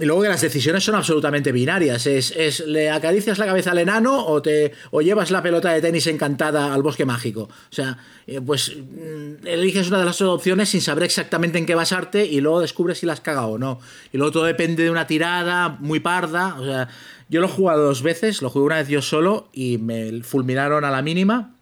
Y 0.00 0.04
luego 0.04 0.22
que 0.22 0.28
las 0.28 0.40
decisiones 0.40 0.84
son 0.84 0.94
absolutamente 0.94 1.50
binarias. 1.50 2.06
Es, 2.06 2.30
es 2.30 2.60
¿le 2.60 2.88
acaricias 2.88 3.36
la 3.38 3.46
cabeza 3.46 3.72
al 3.72 3.78
enano 3.78 4.26
o, 4.26 4.40
te, 4.40 4.72
o 4.92 5.02
llevas 5.02 5.32
la 5.32 5.42
pelota 5.42 5.72
de 5.72 5.80
tenis 5.80 6.06
encantada 6.06 6.72
al 6.72 6.84
bosque 6.84 7.04
mágico? 7.04 7.42
O 7.42 7.74
sea, 7.74 7.98
eh, 8.28 8.40
pues 8.40 8.76
mm, 8.76 9.44
eliges 9.44 9.88
una 9.88 9.98
de 9.98 10.04
las 10.04 10.16
dos 10.16 10.32
opciones 10.32 10.68
sin 10.68 10.82
saber 10.82 11.02
exactamente 11.02 11.58
en 11.58 11.66
qué 11.66 11.74
basarte 11.74 12.24
y 12.24 12.40
luego 12.40 12.60
descubres 12.60 12.98
si 12.98 13.06
las 13.06 13.20
cagado 13.20 13.48
o 13.48 13.58
no. 13.58 13.80
Y 14.12 14.18
luego 14.18 14.30
todo 14.30 14.44
depende 14.44 14.84
de 14.84 14.90
una 14.90 15.08
tirada 15.08 15.70
muy 15.80 15.98
parda. 15.98 16.54
O 16.60 16.64
sea, 16.64 16.88
yo 17.28 17.40
lo 17.40 17.48
he 17.48 17.50
jugado 17.50 17.82
dos 17.82 18.02
veces, 18.02 18.40
lo 18.40 18.50
jugué 18.50 18.66
una 18.66 18.76
vez 18.76 18.86
yo 18.86 19.02
solo 19.02 19.48
y 19.52 19.78
me 19.78 20.22
fulminaron 20.22 20.84
a 20.84 20.92
la 20.92 21.02
mínima. 21.02 21.56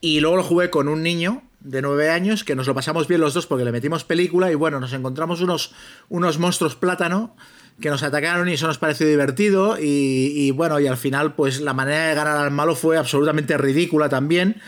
Y 0.00 0.20
luego 0.20 0.36
lo 0.36 0.44
jugué 0.44 0.70
con 0.70 0.86
un 0.86 1.02
niño 1.02 1.42
de 1.66 1.82
nueve 1.82 2.10
años 2.10 2.44
que 2.44 2.54
nos 2.54 2.66
lo 2.66 2.74
pasamos 2.74 3.08
bien 3.08 3.20
los 3.20 3.34
dos 3.34 3.46
porque 3.46 3.64
le 3.64 3.72
metimos 3.72 4.04
película 4.04 4.50
y 4.50 4.54
bueno, 4.54 4.78
nos 4.78 4.92
encontramos 4.92 5.40
unos, 5.40 5.72
unos 6.08 6.38
monstruos 6.38 6.76
plátano 6.76 7.36
que 7.80 7.90
nos 7.90 8.02
atacaron 8.02 8.48
y 8.48 8.54
eso 8.54 8.66
nos 8.66 8.78
pareció 8.78 9.06
divertido 9.06 9.76
y, 9.78 10.32
y 10.34 10.50
bueno, 10.52 10.78
y 10.80 10.86
al 10.86 10.96
final 10.96 11.34
pues 11.34 11.60
la 11.60 11.74
manera 11.74 12.08
de 12.08 12.14
ganar 12.14 12.38
al 12.38 12.50
malo 12.52 12.74
fue 12.74 12.96
absolutamente 12.96 13.58
ridícula 13.58 14.08
también. 14.08 14.62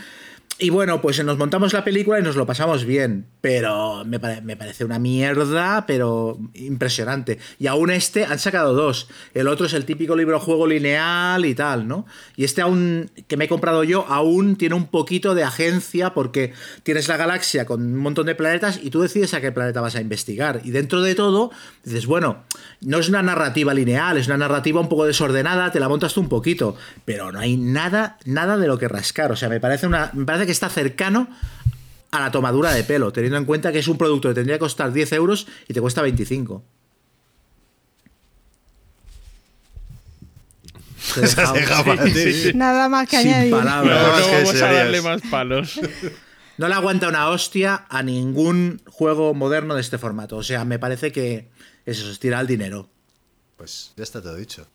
Y 0.60 0.70
bueno, 0.70 1.00
pues 1.00 1.22
nos 1.24 1.38
montamos 1.38 1.72
la 1.72 1.84
película 1.84 2.18
y 2.18 2.22
nos 2.22 2.34
lo 2.34 2.44
pasamos 2.44 2.84
bien, 2.84 3.26
pero 3.40 4.04
me, 4.04 4.18
pare- 4.18 4.40
me 4.40 4.56
parece 4.56 4.84
una 4.84 4.98
mierda, 4.98 5.86
pero 5.86 6.36
impresionante. 6.54 7.38
Y 7.60 7.68
aún 7.68 7.90
este 7.90 8.24
han 8.24 8.40
sacado 8.40 8.74
dos. 8.74 9.08
El 9.34 9.46
otro 9.46 9.66
es 9.66 9.72
el 9.72 9.84
típico 9.84 10.16
libro 10.16 10.40
juego 10.40 10.66
lineal 10.66 11.46
y 11.46 11.54
tal, 11.54 11.86
¿no? 11.86 12.06
Y 12.34 12.42
este 12.42 12.60
aún, 12.60 13.08
que 13.28 13.36
me 13.36 13.44
he 13.44 13.48
comprado 13.48 13.84
yo, 13.84 14.04
aún 14.08 14.56
tiene 14.56 14.74
un 14.74 14.86
poquito 14.88 15.36
de 15.36 15.44
agencia 15.44 16.12
porque 16.12 16.52
tienes 16.82 17.06
la 17.06 17.16
galaxia 17.16 17.64
con 17.64 17.80
un 17.80 17.96
montón 17.96 18.26
de 18.26 18.34
planetas 18.34 18.80
y 18.82 18.90
tú 18.90 19.00
decides 19.00 19.34
a 19.34 19.40
qué 19.40 19.52
planeta 19.52 19.80
vas 19.80 19.94
a 19.94 20.00
investigar. 20.00 20.60
Y 20.64 20.72
dentro 20.72 21.02
de 21.02 21.14
todo, 21.14 21.52
dices, 21.84 22.06
bueno, 22.06 22.42
no 22.80 22.98
es 22.98 23.08
una 23.08 23.22
narrativa 23.22 23.74
lineal, 23.74 24.16
es 24.18 24.26
una 24.28 24.36
narrativa 24.38 24.80
un 24.80 24.88
poco 24.88 25.04
desordenada, 25.06 25.72
te 25.72 25.80
la 25.80 25.88
montas 25.88 26.14
tú 26.14 26.20
un 26.20 26.28
poquito, 26.28 26.76
pero 27.04 27.32
no 27.32 27.40
hay 27.40 27.56
nada, 27.56 28.18
nada 28.24 28.56
de 28.56 28.66
lo 28.68 28.78
que 28.78 28.86
rascar. 28.88 29.32
O 29.32 29.36
sea, 29.36 29.48
me 29.48 29.58
parece, 29.60 29.86
una, 29.86 30.10
me 30.14 30.24
parece 30.24 30.46
que 30.46 30.52
está 30.52 30.68
cercano 30.68 31.28
a 32.10 32.20
la 32.20 32.30
tomadura 32.30 32.72
de 32.72 32.84
pelo, 32.84 33.12
teniendo 33.12 33.36
en 33.38 33.44
cuenta 33.44 33.72
que 33.72 33.80
es 33.80 33.88
un 33.88 33.98
producto 33.98 34.28
que 34.28 34.34
tendría 34.34 34.56
que 34.56 34.60
costar 34.60 34.92
10 34.92 35.12
euros 35.12 35.46
y 35.68 35.74
te 35.74 35.80
cuesta 35.80 36.02
25. 36.02 36.62
Te 41.14 41.20
he 41.20 41.26
Se 41.26 41.40
has 41.40 41.52
dejado- 41.52 41.54
dejado 41.54 41.84
para 41.84 42.04
ti. 42.04 42.10
Sí, 42.12 42.32
sí. 42.32 42.52
Nada 42.54 42.88
más 42.88 43.08
que 43.08 43.18
Sin 43.22 43.28
añadir. 43.32 43.50
No, 43.52 43.58
palabras. 43.58 44.02
Más 44.08 44.20
no 44.20 44.26
que 44.26 44.36
vamos 44.36 44.62
a 44.62 44.72
darle 44.72 45.02
más 45.02 45.20
palos. 45.30 45.80
No 46.58 46.68
le 46.68 46.74
aguanta 46.74 47.08
una 47.08 47.28
hostia 47.28 47.86
a 47.88 48.02
ningún 48.02 48.82
juego 48.86 49.32
moderno 49.34 49.74
de 49.74 49.80
este 49.80 49.96
formato. 49.98 50.36
O 50.36 50.42
sea, 50.42 50.64
me 50.64 50.78
parece 50.78 51.12
que 51.12 51.48
eso 51.88 52.04
se 52.04 52.12
estira 52.12 52.38
el 52.40 52.46
dinero. 52.46 52.86
Pues 53.56 53.94
ya 53.96 54.02
está 54.02 54.20
todo 54.20 54.36
dicho. 54.36 54.68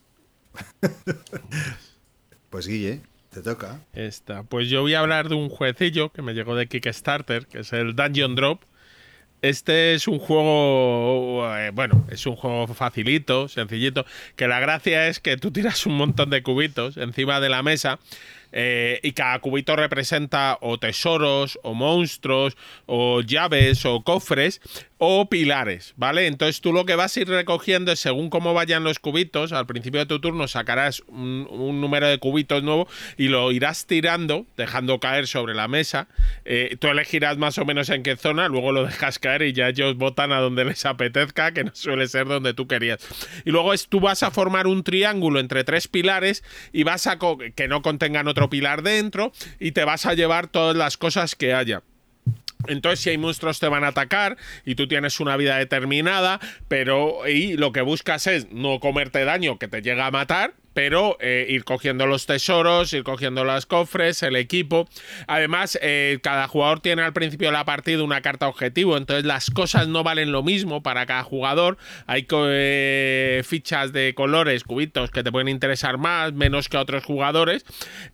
pues 2.50 2.68
Guille, 2.68 3.02
te 3.30 3.42
toca. 3.42 3.82
Esta. 3.94 4.42
Pues 4.42 4.68
yo 4.68 4.82
voy 4.82 4.96
a 4.96 5.00
hablar 5.00 5.30
de 5.30 5.36
un 5.36 5.50
jueguecillo 5.50 6.12
que 6.12 6.24
me 6.24 6.34
llegó 6.34 6.56
de 6.56 6.68
Kickstarter, 6.68 7.46
que 7.46 7.60
es 7.60 7.72
el 7.72 7.96
Dungeon 7.96 8.36
Drop. 8.36 8.64
Este 9.44 9.94
es 9.94 10.08
un 10.08 10.18
juego, 10.18 11.46
eh, 11.56 11.70
bueno, 11.72 12.08
es 12.10 12.26
un 12.26 12.36
juego 12.36 12.66
facilito, 12.68 13.48
sencillito, 13.48 14.06
que 14.36 14.48
la 14.48 14.60
gracia 14.60 15.08
es 15.08 15.20
que 15.20 15.38
tú 15.38 15.52
tiras 15.52 15.86
un 15.86 15.98
montón 15.98 16.30
de 16.30 16.42
cubitos 16.42 16.98
encima 16.98 17.42
de 17.42 17.50
la 17.50 17.62
mesa 17.62 18.00
eh, 18.54 19.00
y 19.02 19.14
cada 19.14 19.40
cubito 19.40 19.76
representa 19.76 20.60
o 20.62 20.78
tesoros, 20.78 21.60
o 21.64 21.74
monstruos, 21.74 22.56
o 22.86 23.22
llaves, 23.22 23.84
o 23.86 24.04
cofres, 24.04 24.62
o 24.98 25.30
pilares, 25.30 25.94
¿vale? 25.98 26.28
Entonces 26.28 26.62
tú 26.62 26.72
lo 26.72 26.86
que 26.86 26.96
vas 26.96 27.16
a 27.16 27.22
ir 27.22 27.28
recogiendo 27.28 27.92
es 27.92 28.00
según 28.00 28.30
cómo 28.30 28.54
vayan 28.54 28.84
los 28.84 29.00
cubitos, 29.00 29.52
al 29.52 29.66
principio 29.66 30.00
de 30.00 30.06
tu 30.06 30.20
turno 30.20 30.48
sacarás 30.48 31.02
un, 31.08 31.82
número 31.82 32.08
de 32.08 32.20
cubitos 32.20 32.64
nuevo 32.64 32.88
y 33.18 33.28
lo 33.28 33.52
irás 33.52 33.86
tirando, 33.86 34.46
dejando 34.56 35.00
caer 35.00 35.28
sobre 35.28 35.54
la 35.54 35.68
mesa. 35.68 36.08
Eh, 36.46 36.78
tú 36.80 36.88
elegirás 36.88 37.38
más 37.38 37.58
o 37.58 37.66
menos 37.66 37.90
en 37.90 38.04
qué 38.04 38.16
zona, 38.16 38.48
luego 38.48 38.72
lo 38.72 38.86
dejas 38.86 39.20
caer 39.20 39.42
y 39.44 39.54
ya 39.54 39.70
ellos 39.70 39.98
votan 39.98 40.32
a 40.32 40.40
donde 40.40 40.66
les 40.66 40.86
apetezca, 40.86 41.54
que 41.54 41.64
no 41.64 41.72
suele 41.74 42.08
ser 42.08 42.28
donde 42.28 42.54
tú 42.54 42.68
querías. 42.68 43.06
Y 43.46 43.52
luego 43.52 43.74
es, 43.74 43.88
tú 43.88 44.00
vas 44.00 44.24
a 44.24 44.32
formar 44.32 44.68
un 44.68 44.84
triángulo 44.84 45.40
entre 45.40 45.64
tres 45.64 45.88
pilares 45.88 46.44
y 46.72 46.84
vas 46.84 47.08
a 47.08 47.18
que 47.56 47.68
no 47.68 47.82
contengan 47.82 48.28
otro 48.28 48.50
pilar 48.50 48.84
dentro 48.84 49.32
y 49.60 49.72
te 49.72 49.86
vas 49.86 50.06
a 50.06 50.14
llevar 50.14 50.48
todas 50.48 50.76
las 50.76 50.98
cosas 50.98 51.36
que 51.36 51.54
haya. 51.54 51.84
Entonces, 52.68 53.00
si 53.00 53.10
hay 53.10 53.18
monstruos 53.18 53.60
te 53.60 53.68
van 53.68 53.84
a 53.84 53.90
atacar 53.90 54.38
y 54.66 54.76
tú 54.76 54.88
tienes 54.88 55.20
una 55.20 55.38
vida 55.38 55.58
determinada, 55.58 56.40
pero 56.68 57.28
y 57.28 57.58
lo 57.58 57.72
que 57.72 57.82
buscas 57.82 58.28
es 58.28 58.52
no 58.52 58.80
comerte 58.80 59.26
daño 59.26 59.60
que 59.60 59.68
te 59.68 59.82
llega 59.82 60.06
a 60.06 60.12
matar, 60.12 60.54
pero 60.74 61.18
eh, 61.20 61.46
ir 61.50 61.64
cogiendo 61.64 62.06
los 62.06 62.26
tesoros, 62.26 62.94
ir 62.94 63.04
cogiendo 63.04 63.44
los 63.44 63.66
cofres, 63.66 64.24
el 64.24 64.36
equipo. 64.36 64.88
Además, 65.28 65.78
eh, 65.82 66.20
cada 66.22 66.48
jugador 66.48 66.80
tiene 66.80 67.04
al 67.04 67.14
principio 67.14 67.48
de 67.48 67.54
la 67.54 67.66
partida 67.66 68.04
una 68.04 68.22
carta 68.22 68.48
objetivo, 68.48 68.98
entonces 68.98 69.26
las 69.26 69.50
cosas 69.50 69.88
no 69.88 70.04
valen 70.04 70.32
lo 70.32 70.44
mismo 70.44 70.84
para 70.84 71.06
cada 71.06 71.24
jugador. 71.24 71.78
Hay 72.08 72.28
eh, 72.32 73.42
fichas 73.46 73.94
de 73.94 74.14
colores, 74.16 74.64
cubitos 74.64 75.12
que 75.12 75.24
te 75.24 75.32
pueden 75.32 75.48
interesar 75.48 75.98
más, 75.98 76.34
menos 76.34 76.70
que 76.70 76.78
a 76.78 76.82
otros 76.82 77.04
jugadores. 77.06 77.66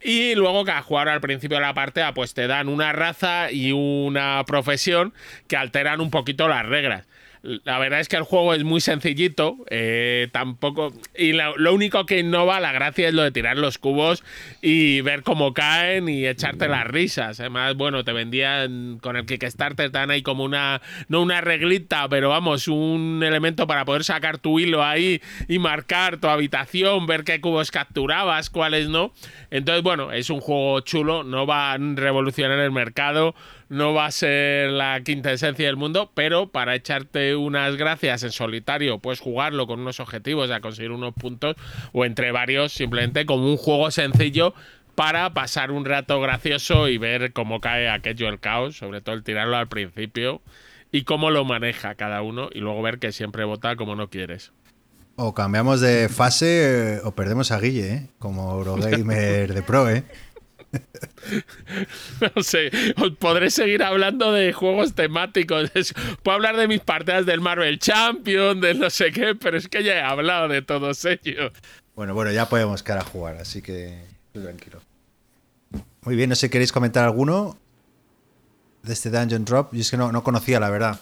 Y 0.01 0.35
luego 0.35 0.65
cada 0.65 0.81
jugador 0.81 1.09
al 1.09 1.21
principio 1.21 1.57
de 1.57 1.63
la 1.63 1.73
partida 1.73 2.13
pues 2.13 2.33
te 2.33 2.47
dan 2.47 2.67
una 2.67 2.91
raza 2.93 3.51
y 3.51 3.71
una 3.71 4.43
profesión 4.45 5.13
que 5.47 5.57
alteran 5.57 6.01
un 6.01 6.11
poquito 6.11 6.47
las 6.47 6.65
reglas. 6.65 7.05
La 7.41 7.79
verdad 7.79 8.01
es 8.01 8.09
que 8.09 8.17
el 8.17 8.23
juego 8.23 8.53
es 8.53 8.65
muy 8.65 8.81
sencillito, 8.81 9.57
eh, 9.69 10.27
tampoco. 10.33 10.91
Y 11.17 11.31
lo, 11.31 11.57
lo, 11.57 11.73
único 11.73 12.05
que 12.05 12.19
innova, 12.19 12.59
la 12.59 12.73
gracia 12.73 13.07
es 13.07 13.13
lo 13.13 13.23
de 13.23 13.31
tirar 13.31 13.57
los 13.57 13.77
cubos 13.77 14.23
y 14.61 14.99
ver 15.01 15.23
cómo 15.23 15.53
caen 15.53 16.09
y 16.09 16.27
echarte 16.27 16.67
las 16.67 16.85
risas. 16.85 17.39
Además, 17.39 17.75
bueno, 17.75 18.03
te 18.03 18.11
vendían 18.11 18.99
con 19.01 19.15
el 19.15 19.25
Kickstarter, 19.25 19.89
dan 19.89 20.11
ahí 20.11 20.21
como 20.21 20.43
una. 20.43 20.81
No 21.07 21.21
una 21.21 21.39
reglita, 21.39 22.09
pero 22.09 22.29
vamos, 22.29 22.67
un 22.67 23.23
elemento 23.23 23.67
para 23.67 23.85
poder 23.85 24.03
sacar 24.03 24.37
tu 24.37 24.59
hilo 24.59 24.83
ahí 24.83 25.21
y 25.47 25.59
marcar 25.59 26.17
tu 26.17 26.27
habitación, 26.27 27.07
ver 27.07 27.23
qué 27.23 27.39
cubos 27.39 27.71
capturabas, 27.71 28.49
cuáles 28.49 28.89
no. 28.89 29.13
Entonces, 29.49 29.81
bueno, 29.81 30.11
es 30.11 30.29
un 30.29 30.41
juego 30.41 30.81
chulo, 30.81 31.23
no 31.23 31.47
va 31.47 31.71
a 31.71 31.77
revolucionar 31.77 32.59
el 32.59 32.71
mercado 32.71 33.33
no 33.69 33.93
va 33.93 34.07
a 34.07 34.11
ser 34.11 34.71
la 34.71 34.99
quinta 35.01 35.31
esencia 35.31 35.67
del 35.67 35.77
mundo, 35.77 36.11
pero 36.13 36.51
para 36.51 36.75
echarte 36.75 37.35
unas 37.35 37.77
gracias 37.77 38.23
en 38.23 38.31
solitario, 38.31 38.99
puedes 38.99 39.19
jugarlo 39.19 39.67
con 39.67 39.79
unos 39.79 39.99
objetivos 39.99 40.51
a 40.51 40.59
conseguir 40.59 40.91
unos 40.91 41.13
puntos 41.13 41.55
o 41.93 42.03
entre 42.03 42.31
varios, 42.31 42.73
simplemente 42.73 43.25
como 43.25 43.45
un 43.45 43.57
juego 43.57 43.91
sencillo 43.91 44.53
para 44.95 45.33
pasar 45.33 45.71
un 45.71 45.85
rato 45.85 46.19
gracioso 46.19 46.89
y 46.89 46.97
ver 46.97 47.31
cómo 47.31 47.61
cae 47.61 47.89
aquello 47.89 48.27
el 48.27 48.39
caos, 48.39 48.77
sobre 48.77 49.01
todo 49.01 49.15
el 49.15 49.23
tirarlo 49.23 49.55
al 49.55 49.69
principio 49.69 50.41
y 50.91 51.03
cómo 51.03 51.29
lo 51.29 51.45
maneja 51.45 51.95
cada 51.95 52.21
uno 52.21 52.49
y 52.51 52.59
luego 52.59 52.81
ver 52.81 52.99
que 52.99 53.11
siempre 53.11 53.45
vota 53.45 53.75
como 53.75 53.95
no 53.95 54.09
quieres. 54.09 54.51
O 55.15 55.33
cambiamos 55.33 55.81
de 55.81 56.07
fase 56.07 56.95
eh, 56.95 57.01
o 57.03 57.11
perdemos 57.11 57.51
a 57.51 57.59
Guille, 57.59 57.93
¿eh? 57.93 58.09
como 58.19 58.53
Eurogamer 58.53 59.53
de 59.53 59.61
Pro, 59.61 59.89
¿eh? 59.89 60.05
no 62.35 62.43
sé, 62.43 62.71
os 62.97 63.11
podré 63.17 63.49
seguir 63.49 63.83
hablando 63.83 64.31
de 64.31 64.53
juegos 64.53 64.93
temáticos. 64.93 65.71
Puedo 66.23 66.35
hablar 66.35 66.57
de 66.57 66.67
mis 66.67 66.81
partidas 66.81 67.25
del 67.25 67.41
Marvel 67.41 67.79
Champion, 67.79 68.61
de 68.61 68.73
no 68.73 68.89
sé 68.89 69.11
qué, 69.11 69.35
pero 69.35 69.57
es 69.57 69.67
que 69.67 69.83
ya 69.83 69.93
he 69.93 70.01
hablado 70.01 70.47
de 70.47 70.61
todos 70.61 71.03
ellos. 71.05 71.51
Bueno, 71.95 72.13
bueno, 72.13 72.31
ya 72.31 72.47
podemos 72.47 72.83
quedar 72.83 72.99
a 72.99 73.03
jugar, 73.03 73.37
así 73.37 73.61
que 73.61 74.01
tranquilo. 74.31 74.81
Muy 76.01 76.15
bien, 76.15 76.29
no 76.29 76.35
sé, 76.35 76.49
¿queréis 76.49 76.71
comentar 76.71 77.03
alguno 77.03 77.57
de 78.83 78.93
este 78.93 79.09
Dungeon 79.09 79.45
Drop? 79.45 79.73
Yo 79.73 79.81
es 79.81 79.91
que 79.91 79.97
no, 79.97 80.11
no 80.11 80.23
conocía, 80.23 80.59
la 80.59 80.69
verdad. 80.69 80.99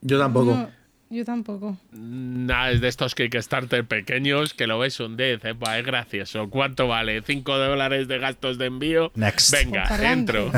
Yo 0.00 0.18
tampoco. 0.18 0.54
No, 0.54 0.70
yo 1.14 1.24
tampoco. 1.24 1.76
Nada, 1.92 2.70
es 2.70 2.80
de 2.80 2.88
estos 2.88 3.14
Kickstarter 3.14 3.86
pequeños 3.86 4.54
que 4.54 4.66
lo 4.66 4.78
ves 4.78 5.00
un 5.00 5.16
10, 5.16 5.44
¿eh? 5.44 5.54
es 5.78 5.86
gracioso. 5.86 6.50
¿Cuánto 6.50 6.88
vale? 6.88 7.22
¿5 7.22 7.44
dólares 7.44 8.08
de 8.08 8.18
gastos 8.18 8.58
de 8.58 8.66
envío? 8.66 9.12
Next. 9.14 9.52
Venga, 9.52 10.12
entro. 10.12 10.50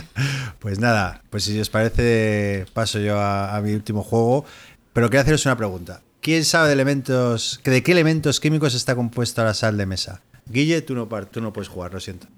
pues 0.58 0.78
nada, 0.78 1.22
pues 1.30 1.44
si 1.44 1.58
os 1.58 1.70
parece, 1.70 2.66
paso 2.72 3.00
yo 3.00 3.18
a, 3.18 3.56
a 3.56 3.60
mi 3.60 3.72
último 3.72 4.02
juego. 4.02 4.44
Pero 4.92 5.10
quiero 5.10 5.22
haceros 5.22 5.44
una 5.46 5.56
pregunta. 5.56 6.02
¿Quién 6.20 6.44
sabe 6.44 6.68
de 6.68 6.74
elementos, 6.74 7.60
de 7.64 7.82
qué 7.82 7.92
elementos 7.92 8.40
químicos 8.40 8.74
está 8.74 8.94
compuesta 8.94 9.44
la 9.44 9.52
sal 9.52 9.76
de 9.76 9.86
mesa? 9.86 10.22
Guille, 10.46 10.80
tú 10.82 10.94
no, 10.94 11.06
tú 11.26 11.40
no 11.40 11.52
puedes 11.52 11.68
jugar, 11.68 11.92
lo 11.92 12.00
siento. 12.00 12.28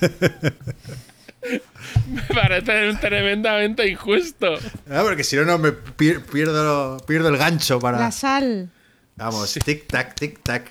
me 2.08 2.22
parece 2.34 2.94
tremendamente 3.00 3.88
injusto. 3.88 4.54
Ah, 4.90 5.00
porque 5.02 5.24
si 5.24 5.36
no, 5.36 5.44
no 5.44 5.58
me 5.58 5.72
pierdo, 5.72 6.98
pierdo 7.06 7.28
el 7.28 7.36
gancho 7.36 7.78
para. 7.80 7.98
La 7.98 8.12
sal. 8.12 8.70
Vamos, 9.16 9.52
tic 9.64 9.86
tac, 9.86 10.14
tic 10.14 10.40
tac. 10.42 10.68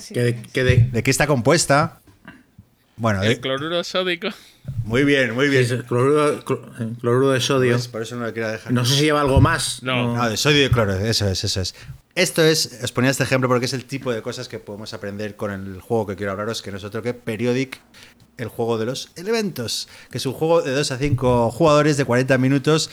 Sí, 0.00 0.14
¿Que 0.14 0.20
de, 0.22 0.42
que 0.42 0.64
de- 0.64 0.88
¿De 0.92 1.02
qué 1.02 1.10
está 1.10 1.26
compuesta? 1.26 2.00
Bueno, 2.96 3.22
El 3.22 3.28
de- 3.30 3.40
cloruro 3.40 3.82
sódico. 3.84 4.28
muy 4.84 5.04
bien, 5.04 5.34
muy 5.34 5.48
bien. 5.48 5.64
el 5.70 5.84
cloruro, 5.84 6.44
cl- 6.44 6.60
eh, 6.80 6.96
cloruro 7.00 7.30
de 7.30 7.40
sodio. 7.40 7.72
Pues 7.74 7.88
por 7.88 8.02
eso 8.02 8.16
no 8.16 8.26
lo 8.26 8.32
quiero 8.32 8.50
dejar. 8.50 8.72
No 8.72 8.84
sé 8.84 8.96
si 8.96 9.02
lleva 9.04 9.20
algo 9.20 9.40
más. 9.40 9.82
No. 9.82 10.16
No, 10.16 10.28
de 10.28 10.36
sodio 10.36 10.58
y 10.58 10.62
de 10.62 10.70
cloro, 10.70 10.94
eso 10.96 11.28
es, 11.28 11.44
eso 11.44 11.60
es. 11.60 11.74
Esto 12.16 12.42
es, 12.42 12.80
os 12.82 12.90
ponía 12.92 13.10
este 13.10 13.22
ejemplo 13.22 13.48
porque 13.48 13.66
es 13.66 13.72
el 13.72 13.84
tipo 13.84 14.12
de 14.12 14.20
cosas 14.20 14.48
que 14.48 14.58
podemos 14.58 14.92
aprender 14.92 15.36
con 15.36 15.52
el 15.52 15.80
juego 15.80 16.08
que 16.08 16.16
quiero 16.16 16.32
hablaros, 16.32 16.60
que 16.60 16.72
no 16.72 16.76
es 16.78 16.84
otro 16.84 17.00
que 17.02 17.14
Periodic, 17.14 17.78
el 18.40 18.48
juego 18.48 18.78
de 18.78 18.86
los 18.86 19.10
elementos, 19.16 19.88
que 20.10 20.18
es 20.18 20.26
un 20.26 20.32
juego 20.32 20.62
de 20.62 20.72
2 20.72 20.92
a 20.92 20.98
5 20.98 21.50
jugadores 21.50 21.96
de 21.96 22.04
40 22.04 22.38
minutos 22.38 22.90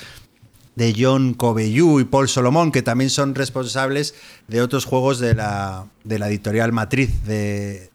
de 0.75 0.95
John 0.97 1.33
Cobellu 1.33 1.99
y 1.99 2.05
Paul 2.05 2.29
Solomon, 2.29 2.71
que 2.71 2.83
también 2.83 3.09
son 3.09 3.33
responsables 3.33 4.13
de 4.47 4.61
otros 4.61 4.85
juegos 4.85 5.19
de 5.19 5.33
la, 5.33 5.87
de 6.03 6.19
la 6.19 6.27
editorial 6.29 6.71
matriz 6.71 7.25
de, 7.25 7.89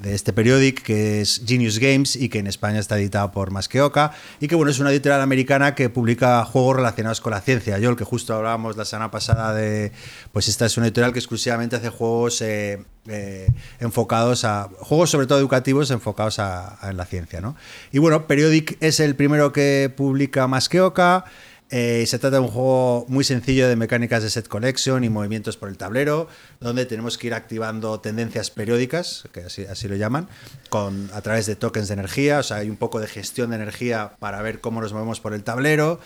de 0.00 0.14
este 0.14 0.32
periódico, 0.32 0.82
que 0.82 1.20
es 1.20 1.42
Genius 1.46 1.78
Games 1.78 2.16
y 2.16 2.28
que 2.28 2.38
en 2.38 2.46
España 2.46 2.78
está 2.78 2.98
editado 2.98 3.30
por 3.32 3.50
Masqueoka, 3.50 4.12
y 4.40 4.48
que 4.48 4.54
bueno, 4.54 4.70
es 4.70 4.78
una 4.78 4.90
editorial 4.90 5.20
americana 5.20 5.74
que 5.74 5.88
publica 5.90 6.44
juegos 6.44 6.76
relacionados 6.76 7.20
con 7.20 7.32
la 7.32 7.40
ciencia. 7.40 7.78
Yo, 7.78 7.90
el 7.90 7.96
que 7.96 8.04
justo 8.04 8.34
hablábamos 8.34 8.76
la 8.76 8.84
semana 8.84 9.10
pasada 9.10 9.54
de, 9.54 9.92
pues 10.32 10.48
esta 10.48 10.66
es 10.66 10.76
una 10.76 10.86
editorial 10.86 11.12
que 11.12 11.18
exclusivamente 11.18 11.76
hace 11.76 11.88
juegos 11.88 12.40
eh, 12.42 12.84
eh, 13.08 13.48
enfocados 13.80 14.44
a, 14.44 14.68
juegos 14.80 15.10
sobre 15.10 15.26
todo 15.26 15.38
educativos 15.38 15.90
enfocados 15.90 16.38
a, 16.38 16.92
la 16.92 17.04
ciencia, 17.04 17.40
¿no? 17.40 17.56
Y 17.92 17.98
bueno, 17.98 18.26
Periodic 18.26 18.76
es 18.80 19.00
el 19.00 19.16
primero 19.16 19.52
que 19.52 19.92
publica 19.96 20.46
Masqueoka, 20.46 21.24
eh, 21.70 22.04
se 22.06 22.18
trata 22.18 22.36
de 22.36 22.42
un 22.42 22.48
juego 22.48 23.04
muy 23.08 23.24
sencillo 23.24 23.68
de 23.68 23.76
mecánicas 23.76 24.22
de 24.22 24.30
set 24.30 24.48
collection 24.48 25.04
y 25.04 25.10
movimientos 25.10 25.56
por 25.56 25.68
el 25.68 25.76
tablero, 25.76 26.28
donde 26.60 26.86
tenemos 26.86 27.18
que 27.18 27.26
ir 27.26 27.34
activando 27.34 28.00
tendencias 28.00 28.50
periódicas, 28.50 29.24
que 29.32 29.40
así, 29.40 29.64
así 29.66 29.86
lo 29.86 29.96
llaman, 29.96 30.28
con, 30.70 31.10
a 31.12 31.20
través 31.20 31.46
de 31.46 31.56
tokens 31.56 31.88
de 31.88 31.94
energía. 31.94 32.38
O 32.38 32.42
sea, 32.42 32.58
hay 32.58 32.70
un 32.70 32.76
poco 32.76 33.00
de 33.00 33.06
gestión 33.06 33.50
de 33.50 33.56
energía 33.56 34.12
para 34.18 34.40
ver 34.40 34.60
cómo 34.60 34.80
nos 34.80 34.92
movemos 34.92 35.20
por 35.20 35.34
el 35.34 35.44
tablero. 35.44 36.00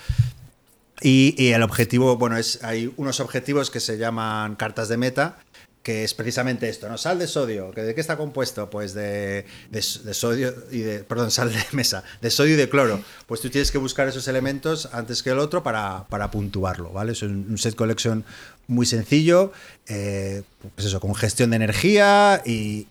Y, 1.00 1.34
y 1.36 1.52
el 1.52 1.62
objetivo, 1.62 2.16
bueno, 2.16 2.36
es 2.36 2.62
hay 2.62 2.92
unos 2.96 3.20
objetivos 3.20 3.70
que 3.70 3.80
se 3.80 3.98
llaman 3.98 4.56
cartas 4.56 4.88
de 4.88 4.96
meta, 4.96 5.38
que 5.82 6.04
es 6.04 6.14
precisamente 6.14 6.68
esto, 6.68 6.88
¿no? 6.88 6.96
Sal 6.96 7.18
de 7.18 7.26
sodio, 7.26 7.72
¿que 7.72 7.82
¿de 7.82 7.94
qué 7.94 8.00
está 8.00 8.16
compuesto? 8.16 8.70
Pues 8.70 8.94
de, 8.94 9.44
de, 9.70 9.82
sodio 9.82 10.54
y 10.70 10.80
de, 10.80 11.00
perdón, 11.00 11.30
sal 11.30 11.52
de 11.52 11.62
mesa, 11.72 12.04
de 12.20 12.30
sodio 12.30 12.54
y 12.54 12.56
de 12.56 12.68
cloro. 12.68 13.00
Pues 13.26 13.40
tú 13.40 13.50
tienes 13.50 13.72
que 13.72 13.78
buscar 13.78 14.06
esos 14.08 14.28
elementos 14.28 14.88
antes 14.92 15.22
que 15.22 15.30
el 15.30 15.38
otro 15.38 15.62
para, 15.62 16.04
para 16.08 16.30
puntuarlo, 16.30 16.90
¿vale? 16.90 17.12
Es 17.12 17.22
un, 17.22 17.58
set 17.58 17.74
collection 17.74 18.24
muy 18.68 18.86
sencillo, 18.86 19.52
eh, 19.88 20.42
pues 20.74 20.86
eso, 20.86 21.00
con 21.00 21.14
gestión 21.14 21.50
de 21.50 21.56
energía 21.56 22.42
y 22.44 22.86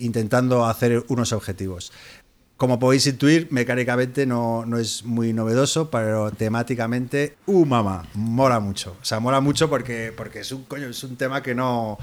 intentando 0.00 0.66
hacer 0.66 1.04
unos 1.08 1.32
objetivos. 1.32 1.92
Como 2.56 2.78
podéis 2.78 3.06
intuir, 3.06 3.48
mecánicamente 3.50 4.24
no, 4.24 4.64
no, 4.64 4.78
es 4.78 5.04
muy 5.04 5.34
novedoso, 5.34 5.90
pero 5.90 6.30
temáticamente, 6.30 7.36
¡uh, 7.44 7.66
mamá! 7.66 8.06
Mola 8.14 8.60
mucho. 8.60 8.96
O 9.00 9.04
sea, 9.04 9.20
mola 9.20 9.40
mucho 9.40 9.68
porque, 9.68 10.10
porque 10.16 10.40
es, 10.40 10.52
un, 10.52 10.64
coño, 10.64 10.86
es 10.86 11.04
un 11.04 11.16
tema 11.16 11.42
que, 11.42 11.54
no, 11.54 11.98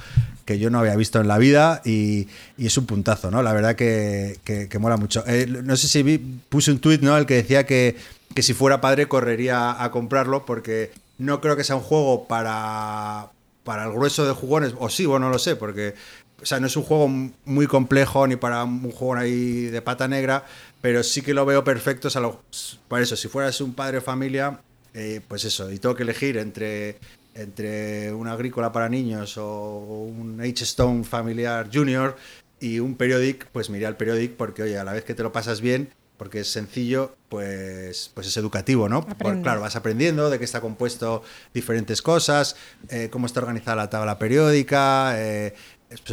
que 0.45 0.59
yo 0.59 0.69
no 0.69 0.77
había 0.77 0.95
visto 0.95 1.19
en 1.19 1.27
la 1.27 1.39
vida 1.39 1.81
y, 1.83 2.27
y 2.55 2.67
es 2.67 2.77
un 2.77 2.85
puntazo, 2.85 3.31
¿no? 3.31 3.41
La 3.41 3.51
verdad 3.51 3.75
que, 3.75 4.39
que, 4.43 4.69
que 4.69 4.79
mola 4.79 4.95
mucho. 4.97 5.23
Eh, 5.25 5.47
no 5.47 5.75
sé 5.75 5.87
si 5.87 6.03
vi, 6.03 6.19
puse 6.19 6.69
un 6.71 6.77
tuit, 6.77 7.01
¿no? 7.01 7.17
El 7.17 7.25
que 7.25 7.33
decía 7.33 7.65
que, 7.65 7.95
que 8.35 8.43
si 8.43 8.53
fuera 8.53 8.79
padre 8.79 9.07
correría 9.07 9.83
a 9.83 9.89
comprarlo 9.89 10.45
porque 10.45 10.91
no 11.17 11.41
creo 11.41 11.55
que 11.55 11.63
sea 11.63 11.77
un 11.77 11.81
juego 11.81 12.27
para, 12.27 13.31
para 13.63 13.85
el 13.85 13.91
grueso 13.91 14.25
de 14.25 14.33
jugones, 14.33 14.73
o 14.77 14.89
sí, 14.89 15.05
bueno, 15.05 15.27
no 15.27 15.31
lo 15.31 15.39
sé, 15.39 15.55
porque 15.55 15.95
o 16.43 16.45
sea, 16.45 16.59
no 16.59 16.67
es 16.67 16.75
un 16.75 16.83
juego 16.83 17.07
muy 17.45 17.67
complejo 17.67 18.27
ni 18.27 18.35
para 18.35 18.63
un 18.65 18.91
juego 18.91 19.15
ahí 19.15 19.65
de 19.65 19.81
pata 19.81 20.07
negra, 20.07 20.45
pero 20.81 21.01
sí 21.01 21.21
que 21.21 21.33
lo 21.33 21.45
veo 21.45 21.63
perfecto. 21.63 22.09
O 22.09 22.11
sea, 22.11 22.21
lo, 22.21 22.43
por 22.87 23.01
eso, 23.01 23.15
si 23.15 23.29
fueras 23.29 23.61
un 23.61 23.73
padre 23.73 23.95
de 23.95 24.01
familia, 24.01 24.59
eh, 24.93 25.21
pues 25.27 25.45
eso, 25.45 25.71
y 25.71 25.79
tengo 25.79 25.95
que 25.95 26.03
elegir 26.03 26.37
entre, 26.37 26.99
entre 27.33 28.13
una 28.13 28.33
agrícola 28.33 28.71
para 28.71 28.89
niños 28.89 29.37
o 29.37 29.77
un 29.79 30.41
H-Stone 30.41 31.05
familiar 31.05 31.69
junior 31.73 32.17
y 32.59 32.79
un 32.79 32.95
periodic, 32.95 33.47
pues 33.47 33.69
mira 33.69 33.87
el 33.87 33.95
periodic 33.95 34.33
porque, 34.33 34.63
oye, 34.63 34.77
a 34.77 34.83
la 34.83 34.93
vez 34.93 35.05
que 35.05 35.15
te 35.15 35.23
lo 35.23 35.31
pasas 35.31 35.61
bien, 35.61 35.89
porque 36.17 36.41
es 36.41 36.51
sencillo, 36.51 37.15
pues, 37.27 38.11
pues 38.13 38.27
es 38.27 38.37
educativo, 38.37 38.87
¿no? 38.87 39.05
Claro, 39.41 39.61
vas 39.61 39.75
aprendiendo 39.75 40.29
de 40.29 40.37
qué 40.37 40.45
está 40.45 40.61
compuesto 40.61 41.23
diferentes 41.53 42.01
cosas, 42.01 42.55
eh, 42.89 43.09
cómo 43.11 43.25
está 43.25 43.39
organizada 43.39 43.75
la 43.75 43.89
tabla 43.89 44.19
periódica, 44.19 45.15
eh, 45.17 45.55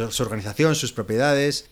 su 0.09 0.23
organización, 0.23 0.75
sus 0.75 0.91
propiedades. 0.91 1.65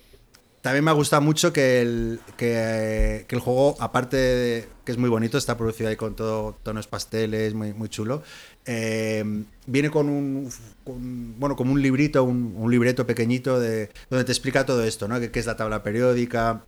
También 0.62 0.84
me 0.84 0.92
ha 0.92 0.94
gustado 0.94 1.22
mucho 1.22 1.54
que 1.54 1.82
el, 1.82 2.20
que, 2.36 3.26
el 3.30 3.40
juego, 3.40 3.78
aparte 3.80 4.18
de 4.18 4.70
que 4.84 4.92
es 4.92 4.98
muy 4.98 5.10
bonito, 5.10 5.38
está 5.38 5.58
producido 5.58 5.90
ahí 5.90 5.96
con 5.96 6.16
todo 6.16 6.58
tonos 6.64 6.88
pasteles, 6.88 7.54
muy, 7.54 7.74
muy 7.74 7.88
chulo. 7.88 8.24
Eh, 8.66 9.24
viene 9.68 9.90
con 9.90 10.10
un, 10.10 10.52
con, 10.84 11.40
bueno, 11.40 11.56
como 11.56 11.72
un 11.72 11.82
librito, 11.82 12.24
un, 12.24 12.54
un, 12.58 12.70
libreto 12.70 13.08
pequeñito 13.08 13.60
de, 13.60 13.90
donde 14.10 14.26
te 14.26 14.34
explica 14.34 14.66
todo 14.66 14.84
esto, 14.84 15.08
¿no? 15.08 15.20
Que, 15.20 15.32
que 15.32 15.40
es 15.40 15.46
la 15.46 15.56
tabla 15.56 15.82
periódica, 15.82 16.66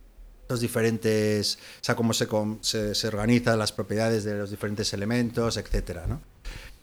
los 0.48 0.60
diferentes, 0.60 1.58
sea, 1.82 1.94
cómo 1.94 2.14
se, 2.14 2.26
se, 2.62 2.94
se 2.94 3.08
organizan 3.08 3.58
las 3.58 3.72
propiedades 3.72 4.24
de 4.24 4.38
los 4.38 4.50
diferentes 4.50 4.92
elementos, 4.94 5.58
etcétera, 5.58 6.06
¿no? 6.06 6.20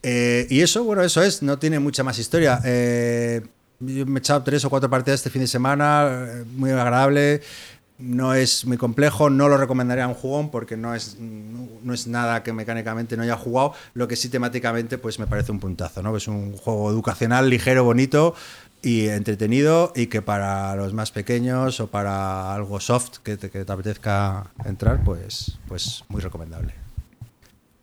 Eh, 0.04 0.48
y 0.50 0.62
eso, 0.62 0.84
bueno, 0.84 1.04
eso 1.04 1.22
es, 1.22 1.42
no 1.42 1.60
tiene 1.60 1.80
mucha 1.80 2.04
más 2.04 2.20
historia. 2.20 2.62
Eh, 2.64 3.42
yo 3.80 4.06
me 4.06 4.20
he 4.20 4.22
echado 4.22 4.44
tres 4.44 4.64
o 4.66 4.70
cuatro 4.70 4.90
partidas 4.90 5.20
este 5.20 5.30
fin 5.30 5.42
de 5.42 5.48
semana, 5.48 6.28
muy 6.56 6.72
agradable. 6.72 7.42
no 8.00 8.34
es 8.34 8.66
muy 8.66 8.78
complejo, 8.78 9.30
no 9.30 9.50
lo 9.50 9.58
recomendaría 9.58 10.06
a 10.06 10.08
un 10.08 10.14
jugón 10.14 10.50
porque 10.50 10.78
no 10.78 10.96
es, 10.96 11.18
no 11.20 11.94
es 11.94 12.08
nada 12.08 12.44
que 12.44 12.54
mecánicamente 12.54 13.18
no 13.18 13.24
haya 13.24 13.36
jugado, 13.36 13.74
lo 13.94 14.08
que 14.08 14.16
sí 14.16 14.30
temáticamente 14.30 14.98
pues 14.98 15.20
me 15.20 15.28
parece 15.28 15.52
un 15.52 15.60
puntazo, 15.60 16.02
¿no? 16.02 16.16
Es 16.16 16.28
un 16.28 16.56
juego 16.56 16.90
educacional, 16.90 17.50
ligero, 17.50 17.84
bonito 17.84 18.36
y 18.82 19.08
entretenido 19.08 19.92
y 19.94 20.08
que 20.08 20.22
para 20.22 20.76
los 20.78 20.94
más 20.94 21.12
pequeños 21.12 21.82
o 21.82 21.88
para 21.88 22.56
algo 22.56 22.80
soft 22.80 23.18
que 23.18 23.36
te, 23.36 23.50
que 23.50 23.66
te 23.66 23.72
apetezca 23.72 24.48
entrar, 24.64 25.04
pues, 25.04 25.58
pues 25.68 26.06
muy 26.08 26.22
recomendable. 26.22 26.74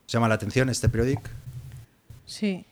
¿Os 0.07 0.13
llama 0.13 0.29
la 0.29 0.37
atención 0.37 0.71
este 0.71 0.89
periódico? 0.89 1.29
Sí. 2.25 2.65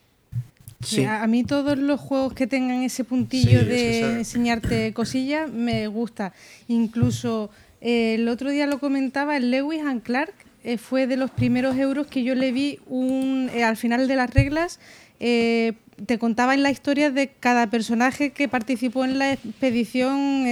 Sí. 0.84 1.04
A, 1.04 1.26
mí 1.26 1.44
todos 1.44 1.78
los 1.78 2.00
juegos 2.00 2.34
que 2.34 2.46
tengan 2.46 2.82
ese 2.82 3.04
puntillo 3.04 3.60
Sí, 3.60 3.66
de 3.66 4.00
es 4.00 4.04
enseñarte 4.04 4.92
cosillas 4.94 5.50
me 5.50 5.86
gusta. 5.88 6.32
Incluso 6.68 7.50
eh, 7.80 8.14
el 8.14 8.28
otro 8.28 8.50
día 8.50 8.66
lo 8.66 8.78
comentaba, 8.78 9.36
el 9.36 9.50
Lewis 9.50 9.82
and 9.82 10.02
Clark 10.02 10.34
eh, 10.62 10.78
fue 10.78 11.06
de 11.06 11.16
los 11.16 11.30
primeros 11.30 11.76
euros 11.76 12.06
que 12.06 12.22
yo 12.22 12.34
le 12.34 12.52
vi 12.52 12.78
un, 12.86 13.50
eh, 13.54 13.64
al 13.64 13.76
final 13.76 14.08
de 14.08 14.16
las 14.16 14.32
reglas. 14.32 14.80
te 15.18 16.18
contaban 16.18 16.62
la 16.62 16.70
historia 16.70 17.10
de 17.10 17.28
cada 17.28 17.68
personaje 17.68 18.30
que 18.30 18.48
participó 18.48 19.04
en 19.04 19.18
la 19.18 19.32
expedición, 19.32 20.44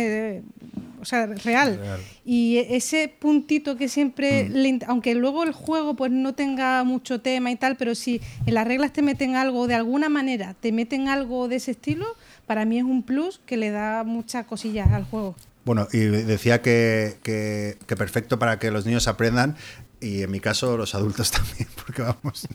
o 1.02 1.04
sea, 1.04 1.26
real. 1.26 1.76
Real. 1.78 2.00
Y 2.24 2.58
ese 2.70 3.08
puntito 3.08 3.76
que 3.76 3.88
siempre, 3.88 4.48
le 4.48 4.68
int- 4.70 4.84
aunque 4.86 5.14
luego 5.14 5.42
el 5.42 5.52
juego 5.52 5.94
pues 5.94 6.10
no 6.10 6.34
tenga 6.34 6.82
mucho 6.84 7.20
tema 7.20 7.50
y 7.50 7.56
tal, 7.56 7.76
pero 7.76 7.94
si 7.94 8.20
en 8.46 8.54
las 8.54 8.66
reglas 8.66 8.92
te 8.92 9.02
meten 9.02 9.36
algo 9.36 9.66
de 9.66 9.74
alguna 9.74 10.08
manera, 10.08 10.54
te 10.54 10.72
meten 10.72 11.08
algo 11.08 11.48
de 11.48 11.56
ese 11.56 11.72
estilo, 11.72 12.06
para 12.46 12.64
mí 12.64 12.78
es 12.78 12.84
un 12.84 13.02
plus 13.02 13.40
que 13.44 13.56
le 13.56 13.70
da 13.70 14.04
muchas 14.04 14.46
cosillas 14.46 14.90
al 14.92 15.04
juego. 15.04 15.34
Bueno, 15.64 15.86
y 15.92 15.98
decía 15.98 16.62
que, 16.62 17.16
que- 17.22 17.76
que 17.86 17.96
perfecto 17.96 18.38
para 18.38 18.58
que 18.58 18.70
los 18.70 18.86
niños 18.86 19.06
aprendan 19.08 19.56
y 20.00 20.22
en 20.22 20.30
mi 20.32 20.40
caso 20.40 20.76
los 20.76 20.94
adultos 20.96 21.30
también, 21.32 21.68
porque 21.84 22.02
vamos, 22.02 22.48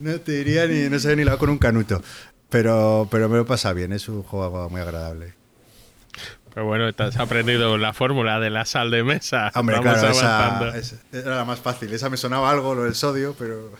no 0.00 0.20
te 0.20 0.32
diría 0.32 0.66
ni, 0.66 0.88
no 0.88 0.98
sé 0.98 1.16
ni 1.16 1.24
la 1.24 1.36
con 1.36 1.50
un 1.50 1.58
canuto, 1.58 2.02
pero, 2.48 3.08
pero 3.10 3.28
me 3.28 3.36
lo 3.36 3.46
pasa 3.46 3.72
bien, 3.72 3.92
es 3.92 4.08
un 4.08 4.22
juego 4.22 4.68
muy 4.70 4.80
agradable. 4.80 5.34
Pero 6.54 6.66
bueno, 6.66 6.88
has 6.96 7.16
aprendido 7.16 7.76
la 7.78 7.92
fórmula 7.92 8.38
de 8.38 8.48
la 8.48 8.64
sal 8.64 8.90
de 8.92 9.02
mesa. 9.02 9.50
Hombre, 9.56 9.76
Vamos 9.76 9.94
claro, 9.94 10.08
esa, 10.12 10.78
esa 10.78 10.96
era 11.12 11.36
la 11.36 11.44
más 11.44 11.58
fácil, 11.58 11.92
esa 11.92 12.08
me 12.08 12.16
sonaba 12.16 12.50
algo, 12.50 12.76
lo 12.76 12.84
del 12.84 12.94
sodio, 12.94 13.34
pero... 13.36 13.72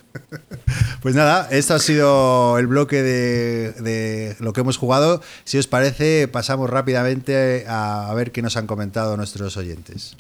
pues 1.00 1.14
nada, 1.14 1.48
esto 1.52 1.74
ha 1.74 1.78
sido 1.78 2.58
el 2.58 2.66
bloque 2.66 3.02
de, 3.02 3.72
de 3.72 4.36
lo 4.40 4.52
que 4.52 4.62
hemos 4.62 4.76
jugado. 4.76 5.22
Si 5.44 5.56
os 5.56 5.68
parece, 5.68 6.26
pasamos 6.26 6.68
rápidamente 6.68 7.64
a, 7.68 8.10
a 8.10 8.14
ver 8.14 8.32
qué 8.32 8.42
nos 8.42 8.56
han 8.56 8.66
comentado 8.66 9.16
nuestros 9.16 9.56
oyentes. 9.56 10.16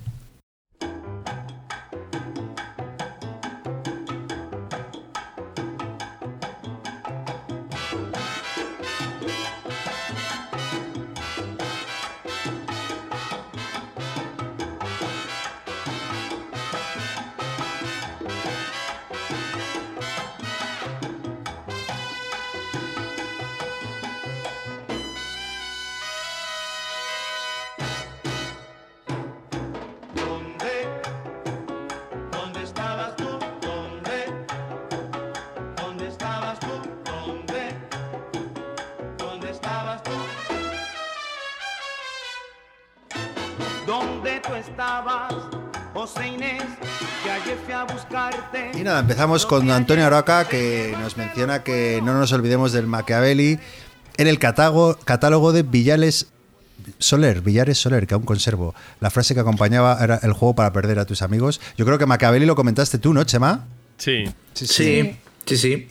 Empezamos 49.04 49.44
con 49.44 49.70
Antonio 49.70 50.06
Aroca, 50.06 50.48
que 50.48 50.96
nos 50.98 51.18
menciona 51.18 51.62
que 51.62 52.00
no 52.02 52.18
nos 52.18 52.32
olvidemos 52.32 52.72
del 52.72 52.86
Machiavelli 52.86 53.58
en 54.16 54.26
el 54.26 54.38
catálogo, 54.38 54.96
catálogo 55.04 55.52
de 55.52 55.62
Villales 55.62 56.28
Soler, 56.98 57.42
Villares 57.42 57.76
Soler, 57.76 58.06
que 58.06 58.14
aún 58.14 58.24
conservo. 58.24 58.74
La 59.00 59.10
frase 59.10 59.34
que 59.34 59.40
acompañaba 59.40 59.98
era 60.02 60.20
el 60.22 60.32
juego 60.32 60.54
para 60.54 60.72
perder 60.72 60.98
a 60.98 61.04
tus 61.04 61.20
amigos. 61.20 61.60
Yo 61.76 61.84
creo 61.84 61.98
que 61.98 62.06
Machiavelli 62.06 62.46
lo 62.46 62.56
comentaste 62.56 62.96
tú, 62.96 63.12
¿no, 63.12 63.24
Chema? 63.24 63.66
Sí. 63.98 64.24
Sí, 64.54 64.66
Sí, 64.66 65.16
sí, 65.44 65.58
sí. 65.58 65.88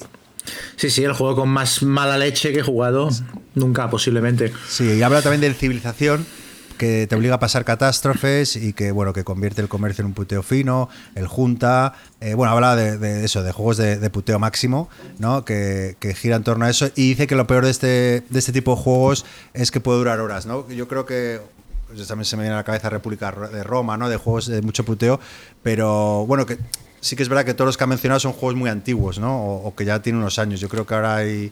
Sí, 0.76 0.90
sí, 0.90 1.04
el 1.04 1.14
juego 1.14 1.36
con 1.36 1.50
más 1.50 1.84
mala 1.84 2.18
leche 2.18 2.52
que 2.52 2.60
he 2.60 2.64
jugado 2.64 3.10
nunca, 3.54 3.92
posiblemente. 3.92 4.52
Sí, 4.68 4.92
y 4.92 5.04
habla 5.04 5.22
también 5.22 5.42
de 5.42 5.54
civilización 5.54 6.26
que 6.74 7.08
te 7.08 7.16
obliga 7.16 7.36
a 7.36 7.40
pasar 7.40 7.66
catástrofes 7.66 8.56
y 8.56 8.74
que 8.74 8.92
bueno 8.92 9.14
que 9.14 9.24
convierte 9.24 9.62
el 9.62 9.68
comercio 9.68 10.02
en 10.02 10.08
un 10.08 10.14
puteo 10.14 10.44
fino, 10.44 10.90
el 11.16 11.28
junta, 11.28 11.94
eh, 12.22 12.34
bueno, 12.34 12.54
habla 12.54 12.76
de, 12.76 13.26
eso, 13.26 13.44
de 13.44 13.52
juegos 13.52 13.78
de, 13.78 13.98
de 13.98 14.10
puteo 14.10 14.40
máximo, 14.40 14.90
¿no? 15.20 15.46
Que, 15.46 15.96
que 16.00 16.14
gira 16.14 16.36
en 16.36 16.44
torno 16.44 16.66
a 16.66 16.70
eso 16.70 16.90
y 16.96 17.10
dice 17.10 17.28
que 17.28 17.36
lo 17.36 17.48
peor 17.48 17.66
de 17.66 17.72
este, 17.72 18.24
de 18.30 18.40
este 18.40 18.52
tipo 18.52 18.76
de 18.76 18.82
juegos 18.82 19.26
es 19.54 19.72
que 19.72 19.80
puede 19.80 20.00
durar 20.00 20.20
horas, 20.20 20.46
¿no? 20.46 20.70
Yo 20.70 20.88
creo 20.88 21.06
que 21.06 21.42
pues, 21.88 22.08
también 22.08 22.26
se 22.26 22.36
me 22.38 22.44
viene 22.44 22.54
a 22.54 22.58
la 22.58 22.64
cabeza 22.64 22.90
República 22.90 23.32
de 23.32 23.64
Roma, 23.64 23.98
¿no? 23.98 24.10
De 24.10 24.18
juegos 24.18 24.48
de 24.48 24.62
mucho 24.62 24.84
puteo, 24.84 25.20
pero 25.62 26.26
bueno, 26.26 26.46
que 26.46 26.58
sí 27.02 27.16
que 27.16 27.24
es 27.24 27.30
verdad 27.30 27.46
que 27.46 27.54
todos 27.54 27.68
los 27.68 27.78
que 27.78 27.84
ha 27.84 27.88
mencionado 27.88 28.20
son 28.20 28.34
juegos 28.34 28.56
muy 28.56 28.70
antiguos, 28.70 29.20
¿no? 29.20 29.44
O, 29.44 29.68
o 29.68 29.76
que 29.76 29.86
ya 29.86 30.02
tienen 30.02 30.22
unos 30.22 30.40
años. 30.40 30.60
Yo 30.60 30.70
creo 30.70 30.86
que 30.86 30.94
ahora 30.94 31.18
hay, 31.18 31.52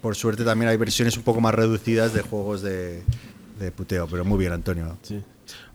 por 0.00 0.14
suerte, 0.14 0.44
también 0.44 0.70
hay 0.70 0.76
versiones 0.76 1.16
un 1.16 1.22
poco 1.22 1.40
más 1.40 1.54
reducidas 1.54 2.14
de 2.14 2.22
juegos 2.22 2.62
de, 2.62 3.02
de 3.58 3.72
puteo, 3.72 4.06
pero 4.06 4.24
muy 4.24 4.38
bien, 4.38 4.52
Antonio. 4.52 4.96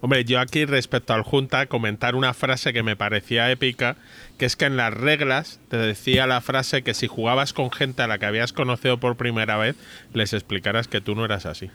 Hombre, 0.01 0.25
yo 0.25 0.39
aquí 0.39 0.65
respecto 0.65 1.13
al 1.13 1.23
Junta, 1.23 1.65
comentar 1.67 2.15
una 2.15 2.33
frase 2.33 2.73
que 2.73 2.83
me 2.83 2.95
parecía 2.95 3.49
épica, 3.51 3.95
que 4.37 4.45
es 4.45 4.55
que 4.55 4.65
en 4.65 4.77
las 4.77 4.93
reglas 4.93 5.59
te 5.69 5.77
decía 5.77 6.27
la 6.27 6.41
frase 6.41 6.83
que 6.83 6.93
si 6.93 7.07
jugabas 7.07 7.53
con 7.53 7.71
gente 7.71 8.01
a 8.03 8.07
la 8.07 8.19
que 8.19 8.25
habías 8.25 8.53
conocido 8.53 8.99
por 8.99 9.15
primera 9.15 9.57
vez, 9.57 9.75
les 10.13 10.33
explicaras 10.33 10.87
que 10.87 11.01
tú 11.01 11.15
no 11.15 11.25
eras 11.25 11.45
así. 11.45 11.69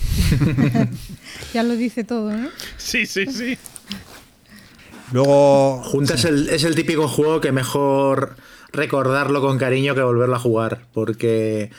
Ya 1.54 1.62
lo 1.62 1.76
dice 1.76 2.04
todo, 2.04 2.32
¿no? 2.32 2.48
Sí, 2.76 3.06
sí, 3.06 3.26
sí. 3.26 3.58
Luego, 5.12 5.82
Junta 5.82 6.14
es, 6.14 6.24
el, 6.24 6.48
es 6.48 6.64
el 6.64 6.74
típico 6.74 7.08
juego 7.08 7.40
que 7.40 7.50
mejor 7.50 8.36
recordarlo 8.72 9.40
con 9.40 9.58
cariño 9.58 9.94
que 9.94 10.02
volverlo 10.02 10.36
a 10.36 10.38
jugar, 10.38 10.86
porque 10.92 11.70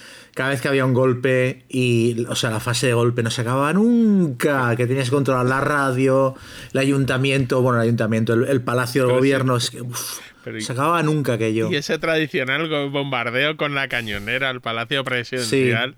cada 0.42 0.50
vez 0.50 0.62
que 0.62 0.70
había 0.70 0.86
un 0.86 0.96
golpe 0.96 1.66
y, 1.70 2.26
o 2.28 2.34
sea, 2.34 2.50
la 2.50 2.60
fase 2.60 2.88
de 2.88 2.94
golpe 2.94 3.22
no 3.22 3.30
se 3.30 3.42
acababa 3.42 3.72
nunca, 3.74 4.76
que 4.76 4.88
tenías 4.88 5.06
que 5.12 5.16
controlar 5.16 5.46
la 5.46 5.62
radio, 5.62 6.34
el 6.74 6.80
ayuntamiento, 6.80 7.62
bueno, 7.62 7.78
el 7.80 7.84
ayuntamiento, 7.84 8.34
el, 8.34 8.46
el 8.48 8.60
palacio 8.62 9.04
del 9.04 9.12
sí. 9.12 9.18
gobierno, 9.18 9.56
es 9.58 9.70
que 9.70 9.82
uf, 9.84 10.18
Pero 10.44 10.58
y- 10.58 10.62
se 10.62 10.72
acababa 10.72 11.04
nunca 11.04 11.34
aquello. 11.34 11.70
Y 11.70 11.76
ese 11.76 12.00
tradicional 12.00 12.68
bombardeo 12.90 13.56
con 13.56 13.76
la 13.76 13.88
cañonera 13.88 14.50
al 14.50 14.62
Palacio 14.62 15.04
Presidencial. 15.04 15.94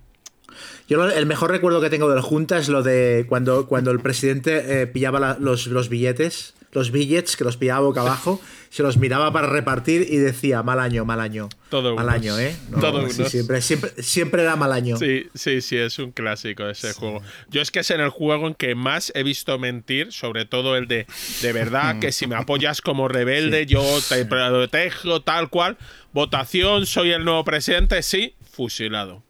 Yo 0.89 0.97
lo- 0.97 1.09
el 1.09 1.25
mejor 1.25 1.49
recuerdo 1.49 1.79
que 1.79 1.89
tengo 1.89 2.09
del 2.11 2.19
Junta 2.19 2.57
es 2.57 2.67
lo 2.67 2.83
de 2.83 3.25
cuando, 3.29 3.65
cuando 3.67 3.91
el 3.91 4.01
presidente 4.01 4.81
eh, 4.81 4.87
pillaba 4.87 5.21
la- 5.21 5.37
los, 5.39 5.67
los 5.67 5.87
billetes, 5.87 6.53
los 6.73 6.91
billets, 6.91 7.35
que 7.37 7.43
los 7.43 7.57
pillaba 7.57 7.81
boca 7.81 8.01
abajo, 8.01 8.41
se 8.69 8.83
los 8.83 8.97
miraba 8.97 9.31
para 9.31 9.47
repartir 9.47 10.07
y 10.09 10.17
decía, 10.17 10.63
mal 10.63 10.79
año, 10.79 11.05
mal 11.05 11.19
año. 11.19 11.49
Todo 11.69 11.95
mal 11.95 12.05
unos. 12.05 12.15
año, 12.15 12.39
¿eh? 12.39 12.55
Todo 12.79 13.07
sí, 13.09 13.25
siempre, 13.25 13.61
siempre, 13.61 13.91
siempre 14.01 14.41
era 14.43 14.55
mal 14.55 14.71
año. 14.71 14.97
Sí, 14.97 15.27
sí, 15.33 15.61
sí, 15.61 15.77
es 15.77 15.99
un 15.99 16.11
clásico 16.11 16.67
ese 16.67 16.93
juego. 16.93 17.21
Yo 17.49 17.61
es 17.61 17.71
que 17.71 17.79
es 17.81 17.91
en 17.91 18.01
el 18.01 18.09
juego 18.09 18.47
en 18.47 18.55
que 18.55 18.75
más 18.75 19.11
he 19.15 19.23
visto 19.23 19.57
mentir, 19.59 20.11
sobre 20.11 20.45
todo 20.45 20.75
el 20.75 20.87
de 20.87 21.05
de 21.41 21.53
verdad 21.53 21.99
que 21.99 22.11
si 22.11 22.27
me 22.27 22.35
apoyas 22.35 22.81
como 22.81 23.07
rebelde, 23.07 23.65
yo 23.65 23.83
te 24.09 24.25
protejo 24.25 25.21
tal 25.21 25.49
cual. 25.49 25.77
Votación, 26.11 26.85
soy 26.85 27.11
el 27.11 27.25
nuevo 27.25 27.43
presidente, 27.43 28.01
sí, 28.03 28.35
fusilado. 28.51 29.23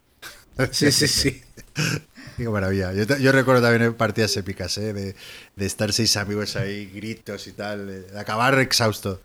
Sí, 0.70 0.92
sí, 0.92 1.08
sí. 1.08 1.42
qué 2.36 2.48
maravilla. 2.48 2.92
Yo, 2.92 3.32
recuerdo 3.32 3.62
también 3.62 3.94
partidas 3.94 4.36
épicas, 4.36 4.76
¿eh? 4.78 4.92
De, 4.92 5.14
de 5.56 5.66
estar 5.66 5.92
seis 5.92 6.16
amigos 6.16 6.56
ahí, 6.56 6.86
gritos 6.86 7.46
y 7.46 7.52
tal, 7.52 7.86
de, 7.86 8.18
acabar 8.18 8.58
exhausto. 8.58 9.20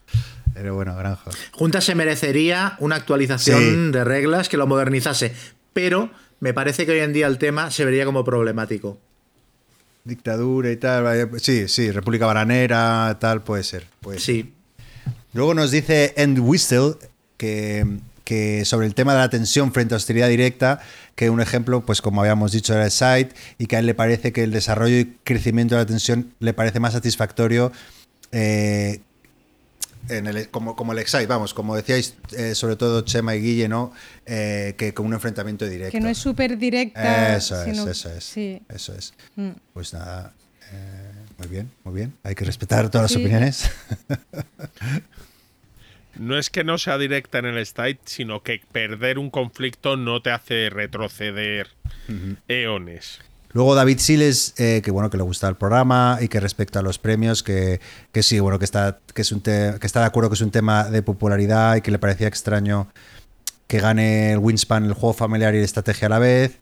Pero 0.54 0.76
bueno, 0.76 0.96
granja. 0.96 1.30
Junta 1.52 1.80
se 1.80 1.96
merecería 1.96 2.76
una 2.80 2.96
actualización 2.96 3.60
Sí. 3.60 3.92
de 3.92 4.04
reglas 4.04 4.50
que 4.50 4.58
lo 4.58 4.68
modernizase, 4.68 5.34
pero 5.74 6.10
me 6.40 6.54
parece 6.54 6.86
que 6.86 6.94
hoy 6.94 7.00
en 7.00 7.14
día 7.14 7.28
el 7.28 7.38
tema 7.38 7.72
se 7.72 7.86
vería 7.86 8.06
como 8.06 8.24
problemático. 8.24 8.98
Dictadura 10.04 10.72
y 10.72 10.78
tal. 10.78 11.30
Sí, 11.40 11.68
sí, 11.68 11.92
República 11.92 12.26
Bananera, 12.26 13.18
tal, 13.20 13.44
puede 13.44 13.64
ser. 13.64 13.86
Puede 14.02 14.20
ser. 14.20 14.36
Sí. 14.36 14.54
Luego 15.34 15.54
nos 15.54 15.70
dice 15.72 16.14
End 16.18 16.40
Whistle 16.40 16.96
que, 17.38 17.86
que 18.30 18.64
sobre 18.64 18.86
el 18.86 18.94
tema 18.94 19.14
de 19.14 19.20
la 19.22 19.30
tensión 19.32 19.74
frente 19.74 19.96
a 19.96 19.98
hostilidad 19.98 20.30
directa, 20.30 20.80
que 21.16 21.32
un 21.32 21.42
ejemplo, 21.42 21.84
pues 21.84 22.00
como 22.00 22.22
habíamos 22.22 22.52
dicho, 22.52 22.76
era 22.76 22.86
el 22.86 22.92
site, 22.92 23.30
y 23.58 23.66
que 23.66 23.76
a 23.76 23.80
él 23.80 23.88
le 23.88 23.96
parece 23.96 24.32
que 24.32 24.44
el 24.44 24.52
desarrollo 24.52 25.00
y 25.00 25.18
crecimiento 25.24 25.74
de 25.74 25.82
la 25.82 25.88
tensión 25.88 26.32
le 26.40 26.54
parece 26.54 26.80
más 26.80 26.94
satisfactorio 26.94 27.72
eh, 28.32 29.00
en 30.10 30.28
el- 30.28 30.50
como, 30.50 30.76
como 30.76 30.92
el 30.94 31.00
Excite, 31.00 31.26
vamos, 31.26 31.56
como 31.56 31.76
decíais, 31.76 32.14
eh, 32.38 32.54
sobre 32.54 32.76
todo 32.76 33.02
Chema 33.02 33.36
y 33.36 33.42
Guille, 33.42 33.68
¿no? 33.68 33.92
Eh, 34.28 34.76
que 34.78 34.94
con 34.94 35.08
un 35.08 35.14
enfrentamiento 35.14 35.66
directo. 35.68 35.92
Que 35.92 36.00
no 36.00 36.10
es 36.10 36.20
súper 36.20 36.56
directa. 36.56 37.36
Eso 37.36 37.60
es, 37.64 37.76
sino- 37.76 37.90
eso 37.90 38.10
es. 38.12 38.24
Sí. 38.24 38.62
Eso 38.70 38.94
es. 38.94 39.14
Mm. 39.38 39.50
Pues 39.74 39.92
nada, 39.94 40.34
eh, 40.72 41.12
muy 41.40 41.48
bien, 41.48 41.72
muy 41.84 41.96
bien. 41.96 42.14
Hay 42.22 42.36
que 42.36 42.46
respetar 42.46 42.90
todas 42.92 43.10
Sí. 43.12 43.16
las 43.18 43.24
opiniones. 43.26 43.70
No 46.18 46.38
es 46.38 46.50
que 46.50 46.64
no 46.64 46.78
sea 46.78 46.98
directa 46.98 47.40
en 47.40 47.46
el 47.46 47.58
state, 47.60 48.00
sino 48.06 48.42
que 48.44 48.62
perder 48.72 49.20
un 49.20 49.30
conflicto 49.30 49.96
no 49.96 50.22
te 50.22 50.32
hace 50.32 50.70
retroceder 50.70 51.68
eones. 52.48 53.20
Luego 53.52 53.74
David 53.74 53.98
Siles, 53.98 54.54
eh, 54.58 54.82
que 54.84 54.92
bueno, 54.92 55.10
que 55.10 55.18
le 55.18 55.24
gusta 55.24 55.48
el 55.48 55.56
programa 55.56 56.20
y 56.22 56.28
que 56.28 56.40
respecto 56.40 56.78
a 56.78 56.84
los 56.84 57.00
premios, 57.00 57.42
que, 57.42 57.80
que 58.12 58.22
sí, 58.22 58.40
bueno, 58.40 58.60
que 58.60 58.66
está, 58.66 59.00
que, 59.14 59.24
es 59.24 59.32
un 59.32 59.42
que 59.42 59.80
está 59.82 60.02
de 60.02 60.06
acuerdo 60.06 60.30
que 60.30 60.36
es 60.36 60.42
un 60.42 60.52
tema 60.52 60.84
de 60.84 61.02
popularidad 61.02 61.76
y 61.76 61.82
que 61.82 61.90
le 61.90 61.98
parecía 61.98 62.28
extraño 62.28 62.90
que 63.70 63.80
gane 63.80 64.34
el 64.34 64.40
Winspan, 64.40 64.86
el 64.86 64.94
juego 64.94 65.14
familiar 65.14 65.54
y 65.54 65.60
la 65.60 65.66
estrategia 65.66 66.08
a 66.08 66.10
la 66.10 66.20
vez. 66.20 66.60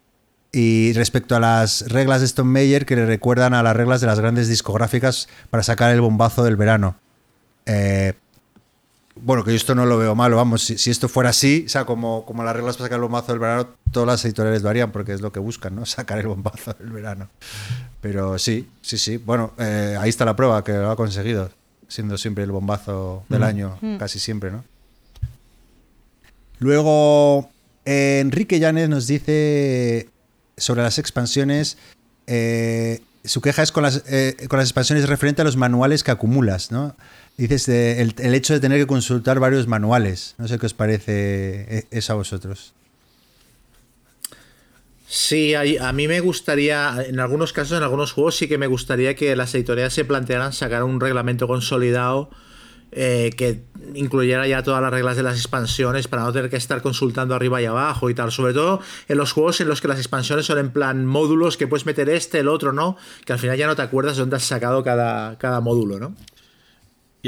Y 0.51 0.92
respecto 0.93 1.35
a 1.35 1.40
las 1.40 1.90
reglas 1.90 2.19
de 2.19 2.26
Stone 2.26 2.50
Meyer, 2.50 2.85
que 2.85 2.95
le 2.95 3.06
recuerdan 3.06 3.53
a 3.53 3.64
las 3.64 3.76
reglas 3.76 4.01
de 4.01 4.08
las 4.08 4.19
grandes 4.19 4.50
discográficas 4.50 5.30
para 5.50 5.64
sacar 5.64 5.92
el 5.93 6.01
bombazo 6.01 6.43
del 6.43 6.58
verano. 6.58 6.98
Eh, 7.66 8.14
bueno, 9.21 9.43
que 9.43 9.51
yo 9.51 9.57
esto 9.57 9.75
no 9.75 9.85
lo 9.85 9.97
veo 9.97 10.15
malo, 10.15 10.37
vamos, 10.37 10.63
si, 10.63 10.77
si 10.77 10.89
esto 10.91 11.07
fuera 11.09 11.29
así, 11.31 11.63
o 11.65 11.69
sea, 11.69 11.85
como, 11.85 12.25
como 12.25 12.43
las 12.43 12.55
reglas 12.55 12.77
para 12.77 12.85
sacar 12.85 12.97
el 12.97 13.01
bombazo 13.03 13.31
del 13.31 13.39
verano, 13.39 13.67
todas 13.91 14.07
las 14.07 14.25
editoriales 14.25 14.61
lo 14.63 14.69
harían, 14.69 14.91
porque 14.91 15.13
es 15.13 15.21
lo 15.21 15.31
que 15.31 15.39
buscan, 15.39 15.75
¿no? 15.75 15.85
Sacar 15.85 16.19
el 16.19 16.27
bombazo 16.27 16.73
del 16.79 16.89
verano. 16.91 17.29
Pero 18.01 18.37
sí, 18.39 18.67
sí, 18.81 18.97
sí. 18.97 19.17
Bueno, 19.17 19.53
eh, 19.57 19.97
ahí 19.99 20.09
está 20.09 20.25
la 20.25 20.35
prueba, 20.35 20.63
que 20.63 20.73
lo 20.73 20.91
ha 20.91 20.95
conseguido, 20.95 21.49
siendo 21.87 22.17
siempre 22.17 22.43
el 22.43 22.51
bombazo 22.51 23.23
del 23.29 23.41
Mm. 23.41 23.43
año, 23.43 23.77
Mm. 23.81 23.97
casi 23.97 24.19
siempre, 24.19 24.51
¿no? 24.51 24.63
Luego, 26.59 27.49
eh, 27.85 28.19
Enrique 28.21 28.59
Llanes 28.59 28.89
nos 28.89 29.07
dice 29.07 30.09
sobre 30.57 30.81
las 30.83 30.97
expansiones. 30.99 31.77
eh, 32.29 33.01
su 33.23 33.39
queja 33.41 33.61
es 33.63 33.71
con 33.71 33.83
las, 33.83 34.03
eh, 34.07 34.35
con 34.49 34.57
las 34.59 34.67
expansiones 34.67 35.07
referente 35.07 35.41
a 35.41 35.45
los 35.45 35.55
manuales 35.57 36.03
que 36.03 36.11
acumulas, 36.11 36.71
¿no? 36.71 36.93
Dices 37.38 37.69
el, 37.69 38.16
el 38.17 38.33
hecho 38.33 38.53
de 38.53 38.59
tener 38.59 38.80
que 38.80 38.88
consultar 38.88 39.40
varios 39.40 39.67
manuales. 39.67 40.33
No 40.40 40.48
sé 40.48 40.57
qué 40.57 40.66
os 40.66 40.74
parece 40.74 41.77
eh, 41.77 41.88
eso 41.91 42.14
a 42.14 42.16
vosotros. 42.16 42.74
Sí, 45.07 45.53
hay- 45.56 45.77
a 45.77 45.93
mí 45.93 46.07
me 46.07 46.19
gustaría, 46.19 47.06
en 47.07 47.19
algunos 47.19 47.53
casos, 47.53 47.77
en 47.77 47.83
algunos 47.83 48.11
juegos, 48.11 48.35
sí 48.35 48.48
que 48.48 48.57
me 48.57 48.67
gustaría 48.67 49.16
que 49.16 49.35
las 49.35 49.53
editoriales 49.56 49.93
se 49.93 50.03
plantearan 50.03 50.51
sacar 50.51 50.83
un 50.83 50.99
reglamento 50.99 51.48
consolidado 51.48 52.30
eh, 52.91 53.32
que 53.38 53.61
incluyera 53.95 54.48
ya 54.48 54.64
todas 54.64 54.82
las 54.82 54.91
reglas 54.91 55.16
de 55.16 55.24
las 55.24 55.35
expansiones 55.38 56.07
para 56.07 56.24
no 56.24 56.33
tener 56.33 56.49
que 56.49 56.56
estar 56.57 56.82
consultando 56.82 57.35
arriba 57.35 57.61
y 57.61 57.66
abajo 57.66 58.09
y 58.09 58.16
tal. 58.16 58.32
Sobre 58.32 58.53
todo 58.53 58.82
en 59.07 59.17
los 59.17 59.32
juegos 59.32 59.61
en 59.61 59.67
los 59.67 59.80
que 59.80 59.88
las 59.88 59.98
expansiones 59.99 60.45
son 60.45 60.57
en 60.57 60.72
plan 60.72 61.06
módulos 61.06 61.56
que 61.56 61.67
puedes 61.67 61.85
meter 61.85 62.09
este, 62.09 62.40
el 62.40 62.48
otro, 62.48 62.74
¿no? 62.74 62.98
Que 63.25 63.33
al 63.33 63.40
final 63.40 63.57
ya 63.57 63.67
no 63.67 63.75
te 63.75 63.82
acuerdas 63.83 64.16
de 64.17 64.22
dónde 64.22 64.38
has 64.38 64.43
sacado 64.43 64.83
cada, 64.83 65.38
cada 65.38 65.61
módulo, 65.61 65.99
¿no? 65.99 66.16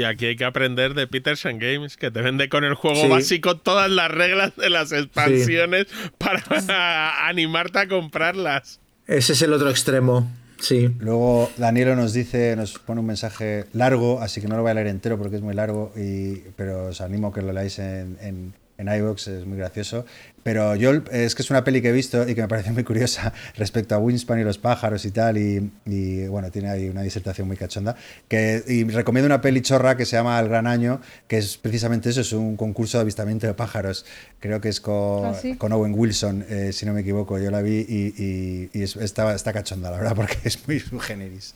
Y 0.00 0.04
aquí 0.04 0.24
hay 0.24 0.36
que 0.36 0.46
aprender 0.46 0.94
de 0.94 1.06
Peterson 1.06 1.58
Games, 1.58 1.98
que 1.98 2.10
te 2.10 2.22
vende 2.22 2.48
con 2.48 2.64
el 2.64 2.72
juego 2.72 3.02
Sí. 3.02 3.08
básico 3.08 3.58
todas 3.58 3.90
las 3.90 4.10
reglas 4.10 4.56
de 4.56 4.70
las 4.70 4.92
expansiones 4.92 5.88
para 6.16 6.42
animarte 7.28 7.80
a 7.80 7.86
comprarlas. 7.86 8.80
Ese 9.06 9.34
es 9.34 9.42
el 9.42 9.52
otro 9.52 9.68
extremo. 9.68 10.26
Sí. 10.58 10.90
Luego 11.00 11.50
Danielo 11.58 11.96
nos 11.96 12.14
dice, 12.14 12.56
nos 12.56 12.78
pone 12.78 13.00
un 13.00 13.06
mensaje 13.08 13.66
largo, 13.74 14.22
así 14.22 14.40
que 14.40 14.48
no 14.48 14.56
lo 14.56 14.62
voy 14.62 14.70
a 14.70 14.74
leer 14.74 14.86
entero 14.86 15.18
porque 15.18 15.36
es 15.36 15.42
muy 15.42 15.54
largo, 15.54 15.92
y, 15.94 16.36
pero 16.56 16.86
os 16.86 17.02
animo 17.02 17.28
a 17.28 17.34
que 17.34 17.42
lo 17.42 17.52
leáis 17.52 17.78
en, 17.78 18.16
en, 18.22 18.54
en 18.80 18.88
iVoox, 18.88 19.28
es 19.28 19.46
muy 19.46 19.58
gracioso. 19.58 20.04
Pero 20.42 20.74
yo 20.74 20.92
es 21.12 21.34
que 21.34 21.42
es 21.42 21.50
una 21.50 21.64
peli 21.64 21.82
que 21.82 21.90
he 21.90 21.92
visto 21.92 22.26
y 22.26 22.34
que 22.34 22.40
me 22.40 22.48
parece 22.48 22.70
muy 22.72 22.82
curiosa 22.82 23.30
respecto 23.56 23.94
a 23.94 23.98
Winspan 23.98 24.40
y 24.40 24.42
los 24.44 24.56
pájaros 24.56 25.04
y 25.04 25.10
tal, 25.10 25.36
y, 25.36 25.70
y, 25.84 26.26
bueno, 26.28 26.50
tiene 26.50 26.70
ahí 26.70 26.88
una 26.88 27.02
disertación 27.02 27.46
muy 27.46 27.58
cachonda. 27.58 27.94
Que, 28.26 28.62
y 28.66 28.84
recomiendo 28.84 29.26
una 29.26 29.42
peli 29.42 29.60
chorra 29.60 29.98
que 29.98 30.06
se 30.06 30.16
llama 30.16 30.40
El 30.40 30.48
Gran 30.48 30.66
Año, 30.66 31.02
que 31.28 31.36
es 31.36 31.58
precisamente 31.58 32.08
eso, 32.08 32.22
es 32.22 32.32
un 32.32 32.56
concurso 32.56 32.96
de 32.96 33.02
avistamiento 33.02 33.46
de 33.46 33.52
pájaros. 33.52 34.06
Creo 34.40 34.62
que 34.62 34.70
es 34.70 34.80
con, 34.80 35.26
¿Ah, 35.26 35.34
sí? 35.34 35.56
con 35.56 35.72
Owen 35.72 35.92
Wilson, 35.94 36.46
eh, 36.48 36.72
si 36.72 36.86
no 36.86 36.94
me 36.94 37.02
equivoco. 37.02 37.38
Yo 37.38 37.50
la 37.50 37.60
vi 37.60 37.84
y, 37.86 38.14
y- 38.16 38.70
y 38.72 38.82
es- 38.82 38.96
está, 38.96 39.34
está 39.34 39.52
cachonda, 39.52 39.90
la 39.90 39.98
verdad, 39.98 40.14
porque 40.16 40.38
es 40.44 40.66
muy 40.66 40.80
subgéneris. 40.80 41.54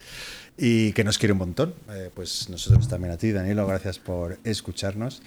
Y 0.56 0.92
que 0.92 1.02
nos 1.04 1.18
quiere 1.18 1.32
un 1.32 1.38
montón. 1.38 1.74
Eh, 1.90 2.10
pues 2.14 2.48
nosotros 2.50 2.86
también 2.86 3.12
a 3.12 3.16
ti, 3.16 3.32
Danilo, 3.32 3.66
gracias 3.66 3.98
por 3.98 4.38
escucharnos. 4.44 5.22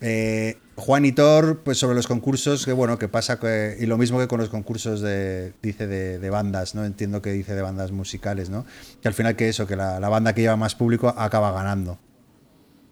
Eh, 0.00 0.56
Juan 0.76 1.04
y 1.04 1.12
Thor, 1.12 1.60
pues 1.62 1.78
sobre 1.78 1.94
los 1.94 2.06
concursos, 2.06 2.64
que 2.64 2.72
bueno, 2.72 2.98
que 2.98 3.06
pasa 3.08 3.38
que, 3.38 3.76
y 3.78 3.84
lo 3.86 3.98
mismo 3.98 4.18
que 4.18 4.28
con 4.28 4.40
los 4.40 4.48
concursos 4.48 5.02
de, 5.02 5.52
dice 5.62 5.86
de, 5.86 6.18
de 6.18 6.30
bandas, 6.30 6.74
¿no? 6.74 6.84
Entiendo 6.86 7.20
que 7.20 7.32
dice 7.32 7.54
de 7.54 7.60
bandas 7.60 7.92
musicales, 7.92 8.48
¿no? 8.48 8.64
Que 9.02 9.08
al 9.08 9.14
final 9.14 9.36
que 9.36 9.48
eso, 9.50 9.66
que 9.66 9.76
la, 9.76 10.00
la 10.00 10.08
banda 10.08 10.34
que 10.34 10.40
lleva 10.40 10.56
más 10.56 10.74
público 10.74 11.08
acaba 11.08 11.52
ganando. 11.52 11.98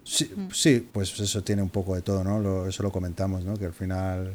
Sí, 0.04 0.30
sí, 0.52 0.86
pues 0.92 1.18
eso 1.18 1.42
tiene 1.44 1.62
un 1.62 1.70
poco 1.70 1.94
de 1.94 2.02
todo, 2.02 2.24
¿no? 2.24 2.40
Lo- 2.40 2.66
eso 2.68 2.82
lo 2.82 2.92
comentamos, 2.92 3.44
¿no? 3.44 3.56
Que 3.56 3.66
al 3.66 3.74
final, 3.74 4.34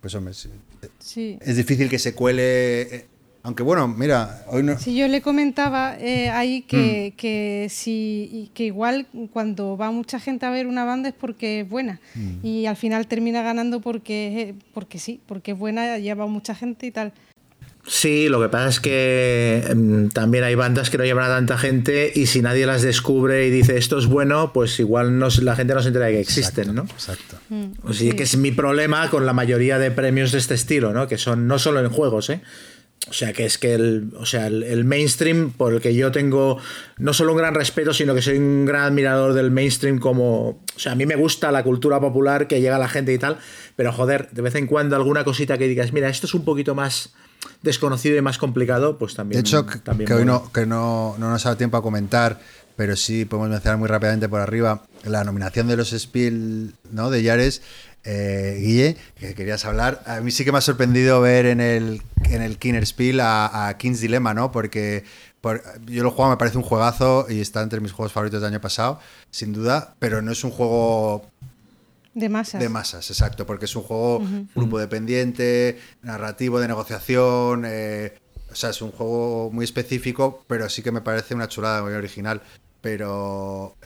pues 0.00 0.14
hombre, 0.14 0.34
sí, 0.34 0.50
Sí. 0.98 1.38
es 1.40 1.56
difícil 1.56 1.88
que 1.88 1.98
se 1.98 2.14
cuele. 2.14 3.06
Eh, 3.40 3.42
Aunque 3.42 3.62
bueno, 3.62 3.88
mira, 3.88 4.44
hoy 4.48 4.62
no. 4.62 4.78
Sí, 4.78 4.94
yo 4.96 5.08
le 5.08 5.22
comentaba 5.22 5.96
eh, 5.98 6.28
ahí 6.30 6.60
Mm. 6.60 6.66
que, 6.68 7.14
que, 7.16 7.66
si, 7.70 8.50
que 8.54 8.64
igual 8.64 9.06
cuando 9.32 9.76
va 9.76 9.90
mucha 9.90 10.20
gente 10.20 10.46
a 10.46 10.50
ver 10.50 10.66
una 10.66 10.84
banda 10.84 11.08
es 11.08 11.14
porque 11.18 11.60
es 11.60 11.68
buena 11.68 12.00
Mm. 12.14 12.44
y 12.46 12.66
al 12.66 12.76
final 12.76 13.06
termina 13.06 13.42
ganando 13.42 13.80
porque, 13.80 14.54
porque 14.74 14.98
sí, 14.98 15.20
porque 15.26 15.52
es 15.52 15.58
buena, 15.58 15.98
lleva 15.98 16.26
mucha 16.26 16.54
gente 16.54 16.86
y 16.86 16.90
tal. 16.90 17.12
Sí, 17.86 18.28
lo 18.28 18.42
que 18.42 18.50
pasa 18.50 18.68
es 18.68 18.78
que 18.78 19.64
mm, 19.74 20.08
también 20.08 20.44
hay 20.44 20.54
bandas 20.54 20.90
que 20.90 20.98
no 20.98 21.04
llevan 21.04 21.24
a 21.24 21.34
tanta 21.36 21.56
gente 21.56 22.12
y 22.14 22.26
si 22.26 22.42
nadie 22.42 22.66
las 22.66 22.82
descubre 22.82 23.46
y 23.46 23.50
dice 23.50 23.78
esto 23.78 23.98
es 23.98 24.04
bueno, 24.06 24.52
pues 24.52 24.78
igual 24.80 25.18
no, 25.18 25.28
la 25.40 25.56
gente 25.56 25.72
no 25.72 25.80
se 25.80 25.88
entera 25.88 26.06
de 26.06 26.12
que 26.12 26.20
existen, 26.20 26.74
¿no? 26.74 26.82
Exacto. 26.82 27.38
Mm, 27.48 27.64
O 27.84 27.94
sea, 27.94 28.12
que 28.14 28.22
es 28.24 28.36
mi 28.36 28.52
problema 28.52 29.08
con 29.08 29.24
la 29.24 29.32
mayoría 29.32 29.78
de 29.78 29.90
premios 29.90 30.30
de 30.30 30.38
este 30.38 30.52
estilo, 30.54 30.92
¿no? 30.92 31.08
Que 31.08 31.16
son 31.16 31.46
no 31.48 31.58
solo 31.58 31.80
en 31.80 31.88
juegos, 31.88 32.28
¿eh? 32.28 32.42
O 33.08 33.12
sea, 33.14 33.32
que 33.32 33.46
es 33.46 33.56
que 33.56 33.74
el, 33.74 34.12
o 34.18 34.26
sea, 34.26 34.46
el, 34.46 34.62
el 34.62 34.84
mainstream, 34.84 35.52
por 35.52 35.72
el 35.72 35.80
que 35.80 35.94
yo 35.94 36.12
tengo 36.12 36.58
no 36.98 37.14
solo 37.14 37.32
un 37.32 37.38
gran 37.38 37.54
respeto, 37.54 37.94
sino 37.94 38.14
que 38.14 38.20
soy 38.20 38.36
un 38.36 38.66
gran 38.66 38.82
admirador 38.82 39.32
del 39.32 39.50
mainstream 39.50 39.98
como... 39.98 40.48
O 40.50 40.78
sea, 40.78 40.92
a 40.92 40.94
mí 40.94 41.06
me 41.06 41.16
gusta 41.16 41.50
la 41.50 41.62
cultura 41.62 41.98
popular 41.98 42.46
que 42.46 42.60
llega 42.60 42.76
a 42.76 42.78
la 42.78 42.88
gente 42.88 43.12
y 43.12 43.18
tal, 43.18 43.38
pero 43.74 43.92
joder, 43.92 44.28
de 44.32 44.42
vez 44.42 44.54
en 44.54 44.66
cuando 44.66 44.96
alguna 44.96 45.24
cosita 45.24 45.56
que 45.56 45.66
digas, 45.66 45.92
mira, 45.92 46.08
esto 46.10 46.26
es 46.26 46.34
un 46.34 46.44
poquito 46.44 46.74
más 46.74 47.14
desconocido 47.62 48.18
y 48.18 48.22
más 48.22 48.36
complicado, 48.36 48.98
pues 48.98 49.14
también... 49.14 49.42
De 49.42 49.48
hecho, 49.48 49.66
que, 49.66 49.78
también 49.78 50.06
que 50.06 50.14
hoy 50.14 50.26
no, 50.26 50.52
que 50.52 50.66
no, 50.66 51.16
no 51.18 51.30
nos 51.30 51.46
ha 51.46 51.50
dado 51.50 51.58
tiempo 51.58 51.78
a 51.78 51.82
comentar, 51.82 52.38
pero 52.76 52.96
sí 52.96 53.24
podemos 53.24 53.50
mencionar 53.50 53.78
muy 53.78 53.88
rápidamente 53.88 54.28
por 54.28 54.40
arriba 54.40 54.84
la 55.04 55.24
nominación 55.24 55.68
de 55.68 55.76
los 55.76 55.90
Spiel 55.90 56.74
¿no? 56.90 57.10
de 57.10 57.22
Yares. 57.22 57.62
Eh, 58.04 58.56
Guille, 58.60 58.96
que 59.18 59.34
querías 59.34 59.64
hablar. 59.64 60.02
A 60.06 60.20
mí 60.20 60.30
sí 60.30 60.44
que 60.44 60.52
me 60.52 60.58
ha 60.58 60.62
sorprendido 60.62 61.20
ver 61.20 61.46
en 61.46 61.60
el, 61.60 62.02
en 62.24 62.42
el 62.42 62.58
a, 63.20 63.68
a 63.68 63.76
King's 63.76 64.00
Dilemma, 64.00 64.32
¿no? 64.34 64.50
Porque 64.52 65.04
por- 65.40 65.62
yo 65.86 66.02
lo 66.02 66.10
jugado, 66.10 66.30
me 66.30 66.36
parece 66.38 66.56
un 66.58 66.64
juegazo 66.64 67.26
y 67.28 67.40
está 67.40 67.62
entre 67.62 67.80
mis 67.80 67.92
juegos 67.92 68.12
favoritos 68.12 68.40
del 68.40 68.50
año 68.52 68.60
pasado, 68.60 69.00
sin 69.30 69.52
duda, 69.52 69.94
pero 69.98 70.22
no 70.22 70.32
es 70.32 70.42
un 70.44 70.50
juego 70.50 71.26
De 72.14 72.28
masas. 72.28 72.60
de 72.60 72.68
masas, 72.68 73.10
exacto, 73.10 73.44
porque 73.46 73.66
es 73.66 73.76
un 73.76 73.82
juego 73.82 74.22
grupo 74.54 74.78
dependiente, 74.78 75.78
narrativo 76.02 76.58
de 76.60 76.68
negociación, 76.68 77.64
eh, 77.66 78.14
o 78.50 78.54
sea, 78.54 78.70
es 78.70 78.80
un 78.82 78.90
juego 78.92 79.50
muy 79.52 79.64
específico, 79.64 80.42
pero 80.46 80.68
sí 80.68 80.82
que 80.82 80.90
me 80.90 81.00
parece 81.02 81.34
una 81.34 81.48
chulada 81.48 81.82
muy 81.82 81.92
original. 81.92 82.40
Pero, 82.80 83.76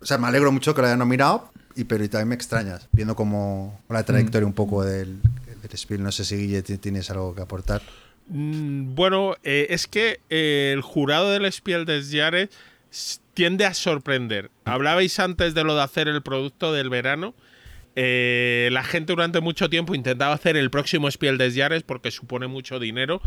o 0.00 0.04
sea, 0.06 0.18
me 0.18 0.26
alegro 0.28 0.52
mucho 0.52 0.74
que 0.74 0.82
lo 0.82 0.86
hayan 0.86 0.98
nominado, 1.00 1.50
y, 1.76 1.84
pero 1.84 2.04
y 2.04 2.08
también 2.08 2.28
me 2.28 2.34
extrañas, 2.34 2.88
viendo 2.92 3.14
como 3.16 3.80
la 3.88 4.02
trayectoria 4.04 4.46
un 4.46 4.52
poco 4.54 4.84
del, 4.84 5.20
del 5.62 5.78
Spiel. 5.78 6.02
No 6.02 6.12
sé 6.12 6.24
si 6.24 6.36
Guille 6.36 6.62
ti- 6.62 6.78
tienes 6.78 7.10
algo 7.10 7.34
que 7.34 7.42
aportar. 7.42 7.82
Mm, 8.28 8.94
Bueno, 8.94 9.34
eh, 9.42 9.66
es 9.70 9.86
que 9.86 10.20
eh, 10.30 10.72
el 10.74 10.80
jurado 10.82 11.30
del 11.32 11.50
Spiel 11.52 11.84
des 11.84 12.10
Jahres 12.12 12.48
tiende 13.34 13.64
a 13.66 13.74
sorprender. 13.74 14.50
Hablabais 14.64 15.18
antes 15.18 15.54
de 15.54 15.64
lo 15.64 15.74
de 15.74 15.82
hacer 15.82 16.06
el 16.08 16.22
producto 16.22 16.72
del 16.72 16.88
verano. 16.90 17.34
Eh, 17.96 18.70
la 18.72 18.82
gente 18.82 19.12
durante 19.12 19.40
mucho 19.40 19.70
tiempo 19.70 19.94
intentaba 19.94 20.34
hacer 20.34 20.56
el 20.56 20.68
próximo 20.70 21.08
Spiel 21.10 21.38
des 21.38 21.54
Jahres 21.54 21.82
porque 21.84 22.10
supone 22.10 22.46
mucho 22.48 22.78
dinero. 22.80 23.20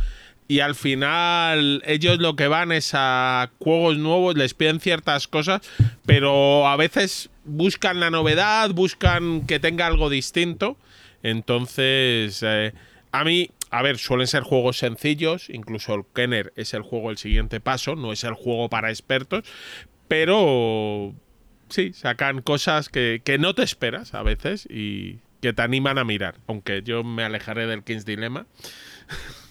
Y 0.48 0.62
al 0.62 0.76
final 0.76 1.82
ellos 1.86 2.20
lo 2.20 2.36
que 2.36 2.48
van 2.48 2.72
es 2.72 2.92
a 2.94 3.52
juegos 3.60 3.98
nuevos, 3.98 4.38
les 4.38 4.54
piden 4.54 4.80
ciertas 4.80 5.28
cosas, 5.28 5.62
pero 6.06 6.68
a 6.68 6.78
veces 6.78 7.30
buscan 7.44 8.00
la 8.00 8.10
novedad, 8.10 8.70
buscan 8.72 9.46
que 9.46 9.60
tenga 9.60 9.88
algo 9.88 10.10
distinto. 10.10 10.78
Entonces, 11.22 12.42
eh, 12.44 12.74
a 13.12 13.26
mí, 13.26 13.50
a 13.72 13.82
ver, 13.82 13.98
suelen 13.98 14.28
ser 14.28 14.44
juegos 14.44 14.78
sencillos, 14.78 15.50
incluso 15.50 15.94
el 15.96 16.04
Kenner 16.16 16.54
es 16.56 16.74
el 16.74 16.82
juego 16.82 17.10
el 17.10 17.18
siguiente 17.18 17.60
paso, 17.60 17.96
no 17.96 18.14
es 18.14 18.24
el 18.24 18.34
juego 18.34 18.70
para 18.70 18.90
expertos, 18.90 19.44
pero 20.08 21.14
sí, 21.68 21.92
sacan 21.92 22.42
cosas 22.42 22.88
que, 22.88 23.22
que 23.24 23.38
no 23.38 23.54
te 23.54 23.64
esperas 23.64 24.14
a 24.14 24.24
veces 24.24 24.66
y 24.70 25.20
que 25.42 25.52
te 25.52 25.62
animan 25.62 25.98
a 25.98 26.06
mirar, 26.06 26.36
aunque 26.48 26.84
yo 26.84 27.04
me 27.04 27.24
alejaré 27.24 27.68
del 27.68 27.84
King's 27.84 28.06
Dilemma. 28.06 28.48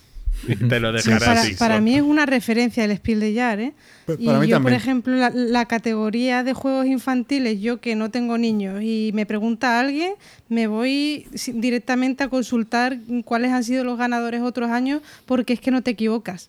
y 0.49 0.57
te 0.69 0.81
lo 0.81 0.97
Sí, 1.01 1.09
dejaré 1.11 1.27
para, 1.27 1.41
así. 1.43 1.55
para 1.55 1.81
mí 1.81 1.95
es 1.97 2.03
una 2.03 2.27
referencia 2.27 2.85
el 2.85 2.93
Spiel 2.97 3.21
de 3.21 3.35
Jar, 3.35 3.61
¿eh? 3.61 3.73
Pues 4.07 4.19
Y 4.21 4.27
para 4.27 4.39
mí 4.41 4.47
yo, 4.47 4.63
por 4.63 4.73
ejemplo, 4.73 5.15
la, 5.17 5.31
la 5.31 5.67
categoría 5.67 6.45
de 6.45 6.53
juegos 6.53 6.87
infantiles, 6.87 7.61
yo 7.61 7.81
que 7.81 7.95
no 7.97 8.11
tengo 8.11 8.39
niños 8.39 8.83
y 8.83 9.11
me 9.15 9.27
pregunta 9.27 9.81
alguien, 9.81 10.13
me 10.49 10.67
voy 10.69 11.27
directamente 11.55 12.23
a 12.25 12.29
consultar 12.29 12.99
cuáles 13.25 13.51
han 13.53 13.65
sido 13.65 13.83
los 13.85 13.99
ganadores 13.99 14.43
otros 14.43 14.71
años, 14.71 15.03
porque 15.27 15.53
es 15.55 15.61
que 15.61 15.71
no 15.71 15.83
te 15.83 15.91
equivocas. 15.93 16.49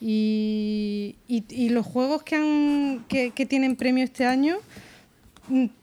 Y, 0.00 1.16
y- 1.26 1.44
y 1.50 1.68
los 1.70 1.84
juegos 1.84 2.22
que, 2.22 2.36
han, 2.36 3.04
que, 3.08 3.32
que 3.32 3.46
tienen 3.46 3.76
premio 3.76 4.04
este 4.04 4.24
año, 4.24 4.56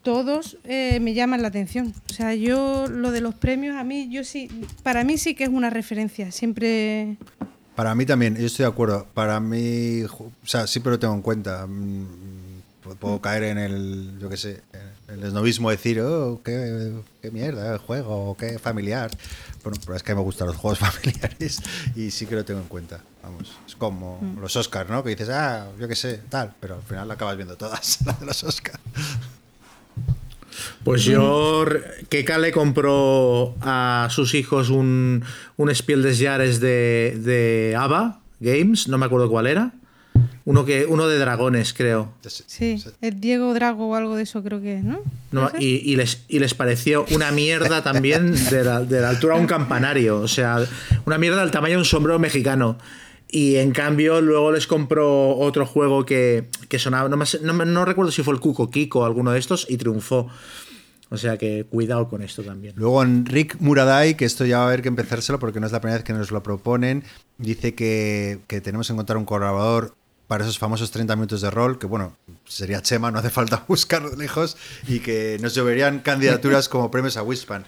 todos 0.03 0.58
eh, 0.64 1.00
me 1.02 1.14
llaman 1.14 1.42
la 1.42 1.48
atención. 1.50 1.94
O 2.10 2.14
sea, 2.14 2.34
yo 2.35 2.88
lo 2.88 3.11
de 3.11 3.22
los 3.22 3.35
premios, 3.35 3.76
a 3.76 3.84
mí, 3.84 4.10
yo 4.11 4.24
sí, 4.24 4.48
para 4.84 5.03
mí 5.03 5.18
sí 5.18 5.35
que 5.35 5.44
es 5.45 5.50
una 5.50 5.69
referencia. 5.69 6.32
Siempre 6.32 7.18
Para 7.76 7.94
mí 7.95 8.06
también, 8.06 8.35
yo 8.38 8.45
estoy 8.45 8.64
de 8.66 8.72
acuerdo. 8.72 9.08
Para 9.14 9.40
mí, 9.40 10.03
o 10.03 10.32
sea, 10.44 10.68
siempre 10.68 10.92
lo 10.92 11.00
tengo 11.00 11.14
en 11.14 11.22
cuenta. 11.22 11.66
Mm, 11.68 12.06
pu- 12.85 12.95
Puedo 12.98 13.22
caer 13.22 13.44
en 13.44 13.58
el, 13.58 14.18
yo 14.19 14.30
qué 14.30 14.38
sé, 14.38 14.61
en 15.08 15.16
el 15.19 15.24
esnovismo 15.26 15.69
de 15.69 15.76
decir, 15.77 16.00
oh, 16.02 16.42
qué, 16.44 16.94
qué 17.22 17.32
mierda 17.32 17.74
el 17.74 17.80
juego, 17.80 18.35
qué 18.40 18.60
familiar. 18.60 19.11
Bueno, 19.64 19.80
pero 19.84 19.95
es 19.95 20.03
que 20.03 20.14
me 20.14 20.22
gustan 20.22 20.48
los 20.48 20.56
juegos 20.58 20.77
familiares 20.80 21.60
y 21.95 22.11
sí 22.11 22.26
que 22.27 22.35
lo 22.35 22.45
tengo 22.45 22.61
en 22.61 22.68
cuenta. 22.68 23.02
Vamos, 23.24 23.58
es 23.68 23.76
como 23.76 24.19
los 24.40 24.56
Oscars, 24.56 24.88
¿no? 24.88 25.03
Que 25.03 25.10
dices, 25.10 25.30
ah, 25.30 25.68
yo 25.80 25.88
qué 25.88 25.95
sé, 25.95 26.19
tal, 26.30 26.53
pero 26.60 26.76
al 26.76 26.84
final 26.84 27.10
acabas 27.10 27.35
viendo 27.35 27.58
todas 27.58 27.98
las 28.06 28.19
de 28.19 28.26
los 28.27 28.44
Oscars. 28.44 28.80
Pues 30.84 31.03
yo, 31.03 31.66
Keka 32.09 32.38
le 32.38 32.51
compró 32.51 33.56
a 33.61 34.08
sus 34.11 34.34
hijos 34.34 34.69
un, 34.69 35.24
un 35.58 35.75
Spiel 35.75 36.03
des 36.03 36.19
Jahres 36.19 36.59
de, 36.59 37.17
de 37.19 37.75
ABBA 37.77 38.19
Games, 38.40 38.88
no 38.88 38.98
me 38.98 39.06
acuerdo 39.06 39.30
cuál 39.30 39.48
era. 39.48 39.72
Uno, 40.45 40.64
que, 40.64 40.85
uno 40.85 41.08
de 41.08 41.17
dragones, 41.17 41.74
creo. 41.74 42.14
Sí, 42.27 42.82
el 43.01 43.19
Diego 43.19 43.53
Drago 43.53 43.90
o 43.90 43.95
algo 43.95 44.16
de 44.16 44.24
eso 44.24 44.43
creo 44.43 44.61
que 44.61 44.77
es, 44.77 44.84
¿no? 44.84 45.00
No, 45.32 45.51
y, 45.59 45.92
y 45.92 45.95
les, 45.95 46.24
y 46.27 46.38
les 46.38 46.53
pareció 46.53 47.06
una 47.11 47.32
mierda 47.32 47.84
también 47.84 48.34
de 48.51 48.64
la, 48.64 48.82
de 48.82 49.01
la 49.01 49.09
altura 49.09 49.35
de 49.35 49.42
un 49.42 49.48
campanario. 49.48 50.19
O 50.19 50.27
sea, 50.27 50.64
una 51.06 51.17
mierda 51.17 51.42
del 51.42 51.50
tamaño 51.50 51.74
de 51.74 51.80
un 51.80 51.85
sombrero 51.85 52.19
mexicano. 52.19 52.77
Y 53.30 53.56
en 53.56 53.72
cambio, 53.72 54.22
luego 54.22 54.52
les 54.52 54.68
compró 54.68 55.36
otro 55.38 55.66
juego 55.66 56.06
que, 56.06 56.48
que 56.70 56.80
sonaba. 56.80 57.10
No, 57.10 57.18
me 57.18 57.26
no, 57.42 57.66
no 57.66 57.86
recuerdo 57.86 58.12
si 58.12 58.24
fue 58.24 58.34
el 58.34 58.40
Cuco 58.40 58.70
Kiko 58.70 59.00
o 59.00 59.06
alguno 59.06 59.32
de 59.32 59.40
estos, 59.40 59.66
y 59.70 59.78
triunfó. 59.78 60.30
O 61.10 61.18
sea 61.18 61.38
que 61.38 61.66
cuidado 61.70 62.08
con 62.10 62.22
esto 62.22 62.44
también. 62.44 62.74
Luego 62.78 63.04
Enric 63.04 63.58
Muraday, 63.60 64.16
que 64.16 64.26
esto 64.26 64.45
ya 64.45 64.58
va 64.58 64.64
a 64.64 64.68
haber 64.68 64.82
que 64.82 64.88
empezárselo 64.88 65.40
porque 65.40 65.60
no 65.60 65.66
es 65.66 65.72
la 65.72 65.80
primera 65.80 65.98
vez 65.98 66.04
que 66.04 66.14
nos 66.14 66.32
lo 66.32 66.42
proponen, 66.42 67.04
dice 67.38 67.76
que, 67.76 68.40
que 68.48 68.60
tenemos 68.62 68.88
que 68.88 68.94
encontrar 68.94 69.18
un 69.18 69.26
colaborador 69.26 69.95
para 70.28 70.44
esos 70.44 70.58
famosos 70.58 70.92
30 70.92 71.16
minutos 71.16 71.42
de 71.42 71.52
rol, 71.52 71.78
que 71.78 71.86
bueno, 71.86 72.18
sería 72.45 72.82
Chema, 72.82 73.12
no 73.12 73.20
hace 73.20 73.30
falta 73.30 73.64
buscar 73.68 74.04
lejos, 74.18 74.58
y 74.88 75.00
que 75.00 75.38
nos 75.42 75.54
lloverían 75.54 76.00
candidaturas 76.00 76.70
como 76.70 76.90
premios 76.90 77.18
a 77.18 77.24
Wispan. 77.24 77.66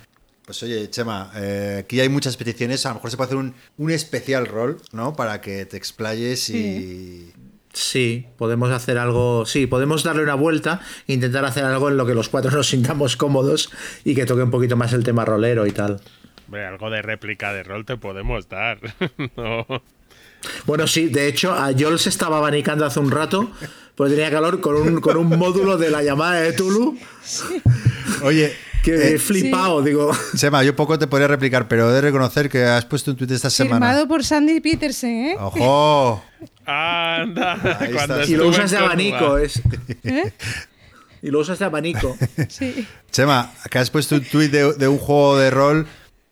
Pues 0.47 0.63
oye, 0.63 0.89
Chema, 0.89 1.29
eh, 1.35 1.81
aquí 1.83 1.99
hay 1.99 2.07
muchas 2.07 2.37
peticiones, 2.37 2.85
a 2.85 2.89
lo 2.89 2.95
mejor 2.95 3.11
se 3.11 3.17
puede 3.17 3.27
hacer 3.27 3.37
un, 3.37 3.53
un 3.75 3.91
especial 3.91 4.45
rol, 4.45 4.77
¿no? 4.93 5.13
Para 5.13 5.41
que 5.41 5.65
te 5.65 5.75
explayes 5.75 6.49
y... 6.49 7.33
Sí, 7.73 8.27
podemos 8.37 8.71
hacer 8.71 8.97
algo. 8.97 9.45
Sí, 9.45 9.67
podemos 9.67 10.03
darle 10.03 10.23
una 10.23 10.35
vuelta 10.35 10.79
e 11.05 11.11
intentar 11.11 11.43
hacer 11.43 11.65
algo 11.65 11.89
en 11.89 11.97
lo 11.97 12.05
que 12.05 12.15
los 12.15 12.29
cuatro 12.29 12.49
nos 12.55 12.67
sintamos 12.67 13.17
cómodos 13.17 13.69
y 14.05 14.15
que 14.15 14.25
toque 14.25 14.41
un 14.41 14.49
poquito 14.49 14.77
más 14.77 14.93
el 14.93 15.03
tema 15.03 15.25
rolero 15.25 15.67
y 15.67 15.71
tal. 15.71 15.99
Hombre, 16.45 16.65
algo 16.65 16.89
de 16.91 17.01
réplica 17.01 17.51
de 17.51 17.63
rol 17.63 17.83
te 17.83 17.97
podemos 17.97 18.47
dar. 18.47 18.79
no. 19.35 19.65
Bueno, 20.65 20.87
sí, 20.87 21.09
de 21.09 21.27
hecho, 21.27 21.51
a 21.51 21.73
Joel 21.77 21.99
se 21.99 22.07
estaba 22.07 22.37
abanicando 22.37 22.85
hace 22.85 23.01
un 23.01 23.11
rato, 23.11 23.51
pues 23.95 24.11
tenía 24.13 24.31
calor 24.31 24.61
con 24.61 24.77
un, 24.77 25.01
con 25.01 25.17
un 25.17 25.27
módulo 25.37 25.77
de 25.77 25.89
la 25.89 26.03
llamada 26.03 26.39
de 26.39 26.53
Tulu 26.53 26.97
Oye, 28.23 28.55
que 28.95 28.95
eh, 29.09 29.15
he 29.15 29.19
flipado, 29.19 29.81
digo. 29.81 30.11
Chema, 30.35 30.63
yo 30.63 30.75
poco 30.75 30.97
te 30.97 31.07
podría 31.07 31.27
replicar, 31.27 31.67
pero 31.67 31.89
he 31.89 31.93
de 31.93 32.01
reconocer 32.01 32.49
que 32.49 32.63
has 32.63 32.85
puesto 32.85 33.11
un 33.11 33.17
tuit 33.17 33.29
esta 33.31 33.49
semana. 33.49 33.85
Firmado 33.87 34.07
por 34.07 34.23
Sandy 34.23 34.59
Peterson, 34.61 35.09
¿eh? 35.09 35.35
¡Ojo! 35.39 36.23
Anda. 36.65 37.79
Y 38.27 38.35
lo 38.35 38.47
usas 38.47 38.71
de 38.71 38.77
abanico, 38.77 39.37
es. 39.37 39.61
¿Eh? 40.03 40.31
Y 41.21 41.31
lo 41.31 41.39
usas 41.39 41.59
de 41.59 41.65
abanico. 41.65 42.15
Sí. 42.49 42.87
Chema, 43.11 43.51
que 43.69 43.79
has 43.79 43.89
puesto 43.89 44.15
un 44.15 44.23
tuit 44.23 44.51
de, 44.51 44.73
de 44.73 44.87
un 44.87 44.97
juego 44.97 45.37
de 45.37 45.49
rol 45.49 45.87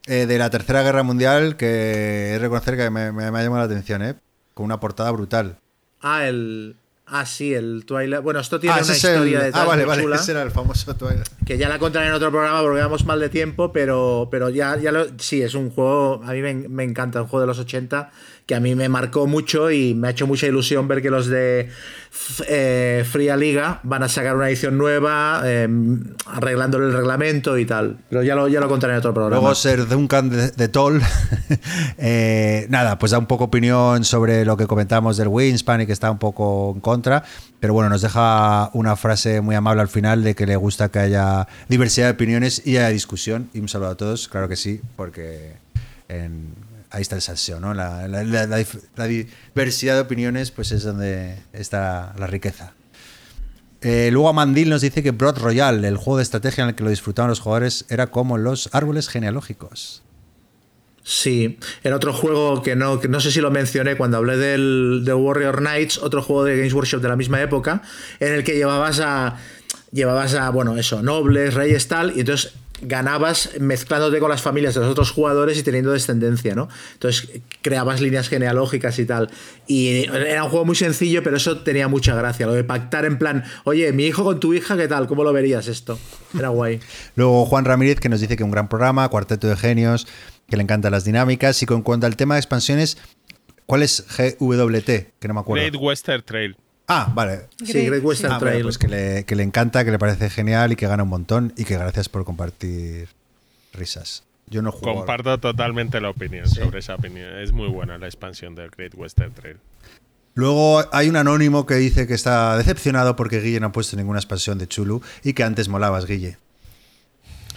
eh, 0.05 0.25
de 0.27 0.37
la 0.37 0.49
Tercera 0.49 0.83
Guerra 0.83 1.03
Mundial 1.03 1.57
que 1.57 1.65
he 1.65 2.31
de 2.33 2.39
reconocer 2.39 2.77
que 2.77 2.89
me, 2.89 3.11
me- 3.11 3.31
me 3.31 3.39
ha 3.39 3.43
llamado 3.43 3.59
la 3.67 3.73
atención, 3.73 4.01
¿eh? 4.03 4.15
Con 4.53 4.65
una 4.65 4.79
portada 4.79 5.11
brutal. 5.11 5.57
Ah, 6.01 6.25
el. 6.27 6.75
Ah, 7.07 7.25
sí, 7.25 7.53
el 7.53 7.85
Twilight. 7.85 8.23
Bueno, 8.23 8.39
esto 8.39 8.59
tiene 8.59 8.73
Ah, 8.75 8.79
una 8.83 8.93
es 8.93 9.03
el- 9.03 9.11
historia 9.11 9.39
detrás 9.43 9.63
ah, 9.63 9.67
vale, 9.67 9.85
vale, 9.85 10.01
chula. 10.03 10.15
ese 10.15 10.31
era 10.31 10.41
el 10.41 10.49
famoso 10.51 10.95
Twilight. 10.95 11.27
que 11.45 11.57
ya 11.57 11.69
la 11.69 11.77
contaré 11.77 12.07
en 12.07 12.13
otro 12.13 12.31
programa 12.31 12.61
porque 12.61 12.81
vamos 12.81 13.05
mal 13.05 13.19
de 13.19 13.29
tiempo, 13.29 13.71
pero, 13.71 14.27
pero 14.31 14.49
ya, 14.49 14.75
ya 14.77 14.91
lo, 14.91 15.05
sí, 15.19 15.41
es 15.43 15.53
un 15.53 15.69
juego, 15.69 16.21
a 16.25 16.31
mí 16.33 16.41
me, 16.41 16.53
me 16.67 16.83
encanta, 16.83 17.21
un 17.21 17.27
juego 17.27 17.41
de 17.41 17.47
los 17.47 17.59
80 17.59 18.09
que 18.45 18.53
a 18.53 18.59
mí 18.59 18.75
me 18.75 18.89
marcó 18.89 19.25
mucho 19.25 19.71
y 19.71 19.95
me 19.95 20.07
ha 20.07 20.11
hecho 20.11 20.27
mucha 20.27 20.45
ilusión 20.45 20.87
ver 20.87 21.01
que 21.01 21.09
los 21.09 21.25
de 21.27 21.69
eh, 22.47 23.03
Fría 23.09 23.35
Liga 23.35 23.79
van 23.81 24.03
a 24.03 24.07
sacar 24.07 24.35
una 24.35 24.47
edición 24.47 24.77
nueva, 24.77 25.41
eh, 25.43 25.67
arreglándole 26.27 26.85
el 26.85 26.93
reglamento 26.93 27.57
y 27.57 27.65
tal. 27.65 27.97
Pero 28.07 28.21
ya 28.21 28.35
lo, 28.35 28.47
ya 28.47 28.59
lo 28.59 28.69
contaré 28.69 28.93
en 28.93 28.99
otro 28.99 29.13
programa. 29.15 29.41
Luego 29.41 29.55
Ser 29.55 29.87
Duncan 29.87 30.29
de, 30.29 30.51
de 30.51 30.67
Toll. 30.67 31.01
eh, 31.97 32.67
nada, 32.69 32.99
pues 32.99 33.11
da 33.11 33.17
un 33.17 33.25
poco 33.25 33.45
opinión 33.45 34.03
sobre 34.03 34.45
lo 34.45 34.57
que 34.57 34.67
comentamos 34.67 35.17
del 35.17 35.27
Winspan 35.27 35.81
y 35.81 35.85
que 35.87 35.93
está 35.93 36.11
un 36.11 36.19
poco 36.19 36.71
en 36.75 36.81
contra. 36.81 37.23
Pero 37.59 37.73
bueno, 37.73 37.89
nos 37.89 38.01
deja 38.03 38.69
una 38.73 38.95
frase 38.95 39.41
muy 39.41 39.55
amable 39.55 39.81
al 39.81 39.87
final 39.87 40.23
de 40.23 40.35
que 40.35 40.45
le 40.45 40.55
gusta 40.55 40.89
que 40.89 40.99
haya 40.99 41.47
diversidad 41.67 42.07
de 42.07 42.11
opiniones 42.13 42.61
y 42.63 42.77
haya 42.77 42.89
discusión. 42.89 43.49
Y 43.55 43.59
un 43.59 43.69
saludo 43.69 43.89
a 43.89 43.95
todos, 43.95 44.27
claro 44.27 44.47
que 44.47 44.55
sí, 44.55 44.81
porque 44.95 45.53
en- 46.09 46.64
ahí 46.95 47.01
está 47.01 47.15
el 47.15 47.21
salseo, 47.21 47.59
¿no? 47.59 47.73
La, 47.73 48.07
la- 48.07 48.65
diversidad 49.53 49.95
de 49.95 50.01
opiniones, 50.01 50.51
pues 50.51 50.71
es 50.71 50.83
donde 50.83 51.37
está 51.53 52.13
la 52.17 52.27
riqueza. 52.27 52.73
Eh, 53.81 54.09
luego 54.11 54.29
Amandil 54.29 54.69
nos 54.69 54.81
dice 54.81 55.03
que 55.03 55.11
Broad 55.11 55.37
Royal, 55.37 55.83
el 55.85 55.97
juego 55.97 56.17
de 56.17 56.23
estrategia 56.23 56.63
en 56.63 56.69
el 56.69 56.75
que 56.75 56.83
lo 56.83 56.89
disfrutaban 56.89 57.29
los 57.29 57.39
jugadores, 57.41 57.85
era 57.89 58.07
como 58.07 58.37
los 58.37 58.69
árboles 58.71 59.09
genealógicos. 59.09 60.01
Sí, 61.03 61.59
era 61.83 61.97
otro 61.97 62.13
juego 62.13 62.63
que 62.63 62.75
no, 62.75 62.99
que 62.99 63.07
no 63.07 63.19
sé 63.19 63.29
si 63.31 63.39
lo 63.41 63.51
mencioné 63.51 63.95
cuando 63.95 64.17
hablé 64.17 64.37
del 64.37 65.03
de 65.05 65.13
Warrior 65.13 65.57
Knights, 65.59 65.99
otro 65.99 66.23
juego 66.23 66.45
de 66.45 66.57
Games 66.57 66.73
Workshop 66.73 67.01
de 67.01 67.09
la 67.09 67.15
misma 67.15 67.41
época, 67.41 67.83
en 68.19 68.33
el 68.33 68.43
que 68.43 68.55
llevabas 68.55 68.99
a. 69.01 69.37
Llevabas 69.91 70.33
a, 70.33 70.49
bueno, 70.49 70.77
eso, 70.77 71.01
nobles, 71.03 71.53
reyes, 71.53 71.87
tal, 71.87 72.13
y 72.17 72.21
entonces 72.21 72.53
ganabas 72.81 73.51
mezclándote 73.59 74.19
con 74.19 74.29
las 74.29 74.41
familias 74.41 74.73
de 74.73 74.81
los 74.81 74.89
otros 74.89 75.11
jugadores 75.11 75.57
y 75.57 75.63
teniendo 75.63 75.91
descendencia, 75.91 76.55
¿no? 76.55 76.67
Entonces 76.93 77.29
creabas 77.61 78.01
líneas 78.01 78.27
genealógicas 78.27 78.99
y 78.99 79.05
tal. 79.05 79.29
Y 79.67 80.05
era 80.09 80.43
un 80.43 80.49
juego 80.49 80.65
muy 80.65 80.75
sencillo, 80.75 81.23
pero 81.23 81.37
eso 81.37 81.59
tenía 81.59 81.87
mucha 81.87 82.15
gracia. 82.15 82.45
Lo 82.45 82.53
de 82.53 82.63
pactar 82.63 83.05
en 83.05 83.17
plan, 83.17 83.43
oye, 83.63 83.91
mi 83.93 84.05
hijo 84.05 84.23
con 84.23 84.39
tu 84.39 84.53
hija, 84.53 84.75
¿qué 84.77 84.87
tal? 84.87 85.07
¿Cómo 85.07 85.23
lo 85.23 85.33
verías 85.33 85.67
esto? 85.67 85.97
Era 86.37 86.49
guay. 86.49 86.79
Luego 87.15 87.45
Juan 87.45 87.65
Ramírez 87.65 87.99
que 87.99 88.09
nos 88.09 88.19
dice 88.19 88.35
que 88.35 88.43
un 88.43 88.51
gran 88.51 88.67
programa, 88.67 89.07
cuarteto 89.09 89.47
de 89.47 89.55
genios, 89.55 90.07
que 90.49 90.57
le 90.57 90.63
encantan 90.63 90.91
las 90.91 91.05
dinámicas 91.05 91.61
y 91.63 91.65
con 91.65 91.81
cuanto 91.81 92.05
al 92.07 92.15
tema 92.15 92.35
de 92.35 92.39
expansiones, 92.39 92.97
¿cuál 93.65 93.83
es 93.83 94.05
GWT? 94.07 94.85
Que 95.19 95.27
no 95.27 95.33
me 95.33 95.39
acuerdo. 95.39 95.63
Great 95.63 95.81
Western 95.81 96.23
Trail. 96.23 96.55
Ah, 96.87 97.11
vale. 97.13 97.47
Sí, 97.63 97.85
Great 97.85 98.03
Western 98.03 98.33
Ah, 98.33 98.37
bueno, 98.37 98.51
Trail. 98.51 98.63
pues 98.63 98.77
que 98.77 98.87
le, 98.87 99.23
que 99.25 99.35
le 99.35 99.43
encanta, 99.43 99.83
que 99.83 99.91
le 99.91 99.97
parece 99.99 100.29
genial 100.29 100.71
y 100.71 100.75
que 100.75 100.87
gana 100.87 101.03
un 101.03 101.09
montón 101.09 101.53
y 101.57 101.63
que 101.65 101.77
gracias 101.77 102.09
por 102.09 102.25
compartir 102.25 103.07
risas. 103.73 104.23
Yo 104.47 104.61
no 104.61 104.71
juego. 104.71 104.97
Comparto 104.99 105.39
totalmente 105.39 105.99
la 105.99 106.09
opinión 106.11 106.47
sobre 106.47 106.79
esa 106.79 106.95
opinión. 106.95 107.39
Es 107.39 107.51
muy 107.51 107.67
buena 107.69 107.97
la 107.97 108.05
expansión 108.05 108.53
del 108.53 108.69
Great 108.69 108.93
Western 108.95 109.33
Trail. 109.33 109.57
Luego 110.35 110.83
hay 110.93 111.09
un 111.09 111.15
anónimo 111.15 111.65
que 111.65 111.75
dice 111.75 112.05
que 112.05 112.13
está 112.13 112.55
decepcionado 112.57 113.15
porque 113.15 113.39
Guille 113.39 113.59
no 113.59 113.67
ha 113.67 113.71
puesto 113.71 113.95
ninguna 113.97 114.19
expansión 114.19 114.57
de 114.59 114.67
Chulu 114.67 115.01
y 115.23 115.33
que 115.33 115.43
antes 115.43 115.67
molabas, 115.69 116.05
Guille. 116.05 116.37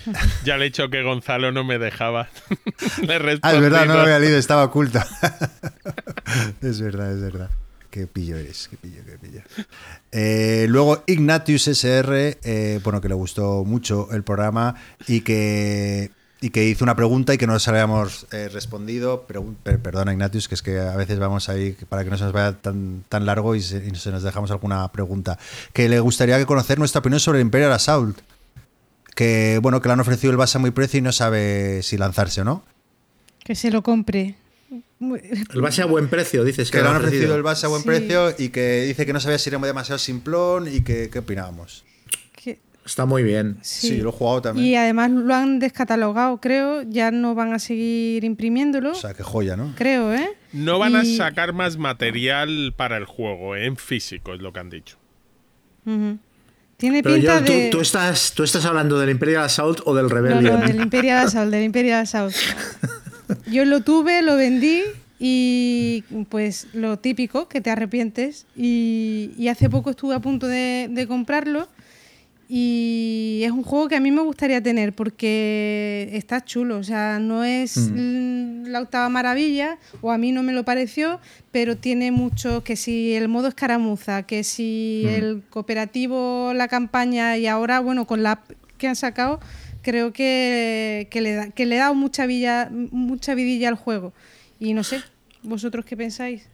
Ya 0.45 0.57
le 0.57 0.65
he 0.65 0.69
dicho 0.69 0.89
que 0.89 1.03
Gonzalo 1.03 1.53
no 1.53 1.65
me 1.65 1.79
dejaba. 1.79 2.29
Le 3.03 3.39
Ah, 3.43 3.53
es 3.53 3.61
verdad, 3.61 3.85
no 3.85 3.95
lo 3.95 4.01
había 4.01 4.19
leído, 4.19 4.39
estaba 4.39 4.65
oculta. 4.65 5.07
es 6.63 6.81
verdad, 6.81 7.13
es 7.13 7.21
verdad. 7.21 7.51
Qué 7.91 8.07
pillo 8.07 8.37
eres, 8.37 8.69
qué 8.69 8.77
pillo, 8.77 9.03
qué 9.07 9.19
pillo. 9.19 9.41
Eh, 10.13 10.67
luego 10.69 11.03
Ignatius 11.07 11.69
SR, 11.69 12.39
eh, 12.43 12.81
bueno, 12.85 13.01
que 13.01 13.09
le 13.09 13.15
gustó 13.15 13.65
mucho 13.65 14.09
el 14.13 14.23
programa 14.23 14.75
y 15.07 15.23
que 15.23 16.11
y 16.41 16.51
que 16.51 16.65
hizo 16.69 16.85
una 16.85 16.95
pregunta 16.95 17.35
y 17.35 17.39
que 17.39 17.49
no 17.49 17.55
nos 17.55 17.67
habíamos 17.67 18.27
eh, 18.31 18.49
respondido. 18.49 19.27
Pregun- 19.27 19.57
per- 19.57 19.81
perdona, 19.81 20.13
Ignatius, 20.13 20.47
que 20.49 20.55
es 20.55 20.63
que 20.63 20.79
a 20.79 20.95
veces 20.95 21.19
vamos 21.19 21.49
ahí 21.49 21.77
para 21.89 22.05
que 22.05 22.11
no 22.11 22.17
se 22.19 22.25
nos 22.25 22.33
vaya 22.33 22.53
tan, 22.53 23.03
tan 23.09 23.27
largo 23.27 23.57
y 23.57 23.63
se, 23.63 23.93
se 23.97 24.11
nos 24.13 24.23
dejamos 24.23 24.51
alguna 24.53 24.87
pregunta. 24.93 25.37
Que 25.73 25.89
le 25.89 25.99
gustaría 25.99 26.39
que 26.39 26.47
conocer 26.47 26.79
nuestra 26.79 27.01
opinión 27.01 27.19
sobre 27.19 27.41
el 27.41 27.47
Imperial 27.47 27.73
Assault. 27.73 28.19
Que 29.17 29.59
bueno, 29.63 29.81
que 29.81 29.89
le 29.89 29.95
han 29.95 30.01
ofrecido 30.01 30.31
el 30.31 30.37
base 30.37 30.59
a 30.59 30.61
muy 30.61 30.71
precio 30.71 30.99
y 30.99 31.03
no 31.03 31.11
sabe 31.11 31.83
si 31.83 31.97
lanzarse 31.99 32.43
o 32.43 32.45
no. 32.45 32.63
Que 33.43 33.57
se 33.57 33.71
lo 33.73 33.83
compre. 33.83 34.37
Muy- 35.01 35.21
El 35.55 35.61
base 35.61 35.83
a 35.83 35.87
buen 35.87 36.09
precio, 36.09 36.43
dices 36.45 36.71
Que 36.71 36.83
le 36.83 36.89
han 36.89 36.97
ofrecido 36.97 37.37
el 37.37 37.43
base 37.43 37.67
a 37.67 37.69
buen 37.69 37.83
Sí. 37.83 37.87
precio 37.87 38.35
y 38.37 38.49
que 38.49 38.83
dice 38.83 39.07
que 39.07 39.13
no 39.13 39.21
sabía 39.21 39.39
si 39.39 39.49
era 39.49 39.59
demasiado 39.59 39.99
simplón 39.99 40.67
y 40.73 40.81
que 40.83 41.09
qué 41.11 41.21
opinábamos. 41.21 41.85
que- 42.35 42.59
Está 42.85 43.05
muy 43.07 43.23
bien. 43.23 43.59
sí. 43.63 43.89
Sí, 43.89 43.97
lo 43.99 44.09
he 44.09 44.13
jugado 44.13 44.43
también. 44.43 44.67
Y 44.67 44.75
además 44.75 45.11
lo 45.11 45.35
han 45.35 45.59
descatalogado, 45.59 46.39
creo. 46.41 46.83
Ya 46.83 47.11
no 47.11 47.35
van 47.35 47.53
a 47.53 47.59
seguir 47.59 48.25
imprimiéndolo. 48.25 48.93
O 48.93 48.95
sea, 48.95 49.13
qué 49.15 49.23
joya, 49.23 49.57
¿no? 49.57 49.75
creo, 49.77 50.13
¿eh? 50.15 50.29
No 50.53 50.79
van 50.79 50.97
a 50.97 51.05
sacar 51.05 51.53
más 51.53 51.77
material 51.77 52.73
para 52.77 52.97
el 52.97 53.05
juego, 53.05 53.55
¿eh? 53.55 53.67
en 53.67 53.77
físico, 53.77 54.33
es 54.35 54.41
lo 54.41 54.53
que 54.53 54.61
han 54.61 54.71
dicho. 54.71 54.97
Tiene 56.77 57.03
Pero 57.03 57.15
pinta 57.17 57.35
John, 57.37 57.45
¿tú, 57.45 57.53
de. 57.53 57.69
tú 57.71 57.81
estás, 57.81 58.33
¿tú 58.35 58.43
estás 58.45 58.65
hablando 58.65 58.99
del 59.01 59.11
Imperial 59.11 59.45
Assault 59.45 59.81
o 59.85 59.95
del 59.95 60.07
No, 60.07 60.15
Rebellion? 60.15 60.61
no, 60.61 60.67
del 60.67 60.81
Imperial 60.81 61.27
Assault, 61.27 61.51
del 61.51 61.65
Imperial 61.65 62.01
Assault. 62.03 62.35
Yo 63.51 63.65
lo 63.65 63.83
tuve, 63.83 64.23
lo 64.23 64.37
vendí 64.37 64.83
y 65.19 66.05
pues 66.29 66.69
lo 66.73 66.99
típico, 66.99 67.49
que 67.49 67.61
te 67.61 67.71
arrepientes. 67.71 68.47
Y, 68.57 69.33
y 69.37 69.49
hace 69.49 69.69
poco 69.69 69.91
estuve 69.91 70.15
a 70.15 70.21
punto 70.21 70.47
de, 70.47 70.89
de 70.91 71.07
comprarlo 71.07 71.69
y 72.51 73.43
es 73.45 73.51
un 73.51 73.63
juego 73.63 73.89
que 73.89 73.97
a 73.97 74.01
mí 74.01 74.11
me 74.11 74.23
gustaría 74.23 74.63
tener 74.63 74.95
porque 74.95 76.09
está 76.13 76.43
chulo. 76.43 76.79
O 76.79 76.83
sea, 76.83 77.19
no 77.19 77.45
es 77.45 77.77
mm, 77.77 78.65
la 78.69 78.81
octava 78.81 79.09
maravilla, 79.11 79.79
o 80.01 80.11
a 80.11 80.19
mí 80.19 80.33
no 80.33 80.43
me 80.43 80.55
lo 80.55 80.65
pareció, 80.65 81.21
pero 81.53 81.77
tiene 81.77 82.11
mucho 82.11 82.65
que 82.65 82.75
si 82.75 83.13
el 83.13 83.29
modo 83.29 83.49
escaramuza, 83.49 84.23
que 84.23 84.45
si 84.45 85.05
el 85.07 85.43
cooperativo, 85.51 86.53
la 86.55 86.69
campaña 86.69 87.37
y 87.37 87.47
ahora, 87.47 87.81
bueno, 87.81 88.07
con 88.07 88.23
la 88.23 88.33
app 88.33 88.51
que 88.79 88.89
han 88.89 88.97
sacado, 88.97 89.41
creo 89.89 90.13
que, 90.13 91.09
que 91.11 91.23
le, 91.23 91.35
da, 91.35 91.51
que 91.51 91.65
le 91.65 91.83
mucha, 91.95 92.27
villa, 92.27 92.69
mucha 92.71 93.35
vidilla 93.35 93.71
al 93.71 93.75
juego. 93.75 94.13
Y 94.61 94.75
no 94.75 94.85
sé, 94.85 95.03
¿vosotros 95.43 95.87
qué 95.87 95.97
pensáis? 95.97 96.47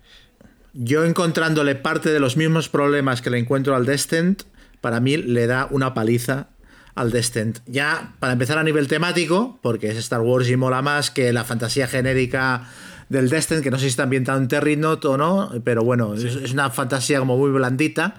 Yo 0.73 1.05
encontrándole 1.05 1.75
parte 1.75 2.11
de 2.11 2.21
los 2.21 2.37
mismos 2.37 2.69
problemas 2.69 3.23
que 3.23 3.31
le 3.31 3.41
encuentro 3.41 3.75
al 3.75 3.87
Descent, 3.87 4.45
para 4.81 5.01
mí 5.01 5.17
le 5.17 5.49
da 5.49 5.67
una 5.73 5.95
paliza 5.95 6.47
al 6.95 7.11
Descent. 7.11 7.59
Ya, 7.67 8.15
para 8.21 8.35
empezar 8.35 8.57
a 8.57 8.63
nivel 8.63 8.87
temático, 8.87 9.59
porque 9.63 9.91
es 9.91 9.97
Star 9.97 10.21
Wars 10.21 10.49
y 10.49 10.55
mola 10.55 10.81
más 10.81 11.11
que 11.11 11.33
la 11.33 11.43
fantasía 11.43 11.89
genérica 11.89 12.69
del 13.09 13.31
Descent, 13.31 13.65
que 13.65 13.73
no 13.73 13.79
sé 13.79 13.87
si 13.87 13.89
está 13.89 14.05
ambientado 14.05 14.39
en 14.39 14.47
Terrinnot 14.47 15.05
o 15.07 15.17
no, 15.17 15.51
pero 15.65 15.83
bueno, 15.83 16.15
es 16.15 16.53
una 16.53 16.71
fantasía 16.71 17.19
como 17.19 17.37
muy 17.37 17.51
blandita. 17.51 18.15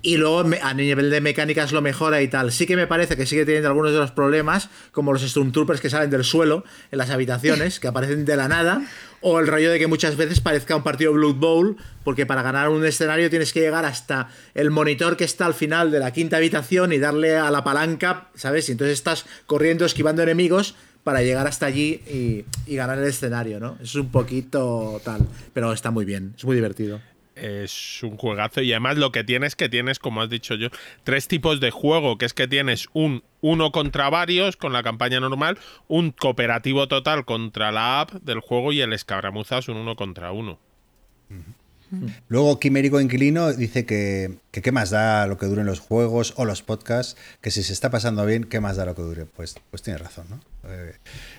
Y 0.00 0.16
luego 0.16 0.44
a 0.62 0.74
nivel 0.74 1.10
de 1.10 1.20
mecánicas 1.20 1.72
lo 1.72 1.82
mejora 1.82 2.22
y 2.22 2.28
tal. 2.28 2.52
Sí 2.52 2.66
que 2.66 2.76
me 2.76 2.86
parece 2.86 3.16
que 3.16 3.26
sigue 3.26 3.44
teniendo 3.44 3.68
algunos 3.68 3.92
de 3.92 3.98
los 3.98 4.12
problemas, 4.12 4.70
como 4.92 5.12
los 5.12 5.22
Stormtroopers 5.22 5.80
que 5.80 5.90
salen 5.90 6.10
del 6.10 6.24
suelo 6.24 6.64
en 6.92 6.98
las 6.98 7.10
habitaciones, 7.10 7.80
que 7.80 7.88
aparecen 7.88 8.24
de 8.24 8.36
la 8.36 8.48
nada, 8.48 8.82
o 9.20 9.40
el 9.40 9.48
rollo 9.48 9.70
de 9.70 9.78
que 9.78 9.86
muchas 9.86 10.16
veces 10.16 10.40
parezca 10.40 10.76
un 10.76 10.84
partido 10.84 11.12
Blood 11.12 11.34
Bowl, 11.34 11.76
porque 12.04 12.26
para 12.26 12.42
ganar 12.42 12.68
un 12.68 12.84
escenario 12.86 13.28
tienes 13.28 13.52
que 13.52 13.60
llegar 13.60 13.84
hasta 13.84 14.28
el 14.54 14.70
monitor 14.70 15.16
que 15.16 15.24
está 15.24 15.46
al 15.46 15.54
final 15.54 15.90
de 15.90 15.98
la 15.98 16.12
quinta 16.12 16.36
habitación 16.36 16.92
y 16.92 16.98
darle 16.98 17.36
a 17.36 17.50
la 17.50 17.64
palanca, 17.64 18.28
¿sabes? 18.34 18.68
Y 18.68 18.72
entonces 18.72 18.94
estás 18.94 19.26
corriendo, 19.46 19.84
esquivando 19.84 20.22
enemigos 20.22 20.76
para 21.02 21.22
llegar 21.22 21.46
hasta 21.46 21.66
allí 21.66 22.02
y, 22.06 22.44
y 22.66 22.76
ganar 22.76 22.98
el 22.98 23.04
escenario, 23.04 23.58
¿no? 23.58 23.78
Es 23.82 23.94
un 23.94 24.10
poquito 24.10 25.00
tal, 25.04 25.26
pero 25.52 25.72
está 25.72 25.90
muy 25.90 26.04
bien, 26.04 26.34
es 26.36 26.44
muy 26.44 26.54
divertido. 26.54 27.00
Es 27.40 28.02
un 28.02 28.16
juegazo 28.16 28.60
y 28.62 28.72
además 28.72 28.96
lo 28.96 29.12
que 29.12 29.24
tienes 29.24 29.56
que 29.56 29.68
tienes, 29.68 29.98
como 29.98 30.22
has 30.22 30.30
dicho 30.30 30.54
yo, 30.54 30.68
tres 31.04 31.28
tipos 31.28 31.60
de 31.60 31.70
juego, 31.70 32.18
que 32.18 32.26
es 32.26 32.34
que 32.34 32.48
tienes 32.48 32.88
un 32.92 33.22
uno 33.40 33.70
contra 33.70 34.10
varios 34.10 34.56
con 34.56 34.72
la 34.72 34.82
campaña 34.82 35.20
normal, 35.20 35.58
un 35.86 36.10
cooperativo 36.10 36.88
total 36.88 37.24
contra 37.24 37.70
la 37.70 38.00
app 38.00 38.12
del 38.12 38.40
juego 38.40 38.72
y 38.72 38.80
el 38.80 38.92
escabramuzas 38.92 39.68
un 39.68 39.76
uno 39.76 39.96
contra 39.96 40.32
uno. 40.32 40.58
Luego 42.28 42.60
Quimérico 42.60 43.00
Inquilino 43.00 43.52
dice 43.52 43.86
que, 43.86 44.38
que 44.50 44.60
qué 44.60 44.72
más 44.72 44.90
da 44.90 45.26
lo 45.26 45.38
que 45.38 45.46
duren 45.46 45.64
los 45.64 45.80
juegos 45.80 46.34
o 46.36 46.44
los 46.44 46.62
podcasts, 46.62 47.16
que 47.40 47.50
si 47.50 47.62
se 47.62 47.72
está 47.72 47.90
pasando 47.90 48.26
bien, 48.26 48.44
qué 48.44 48.60
más 48.60 48.76
da 48.76 48.84
lo 48.84 48.94
que 48.94 49.02
dure. 49.02 49.24
Pues, 49.24 49.56
pues 49.70 49.82
tiene 49.82 49.98
razón, 49.98 50.26
¿no? 50.28 50.40
Eh, 50.70 50.94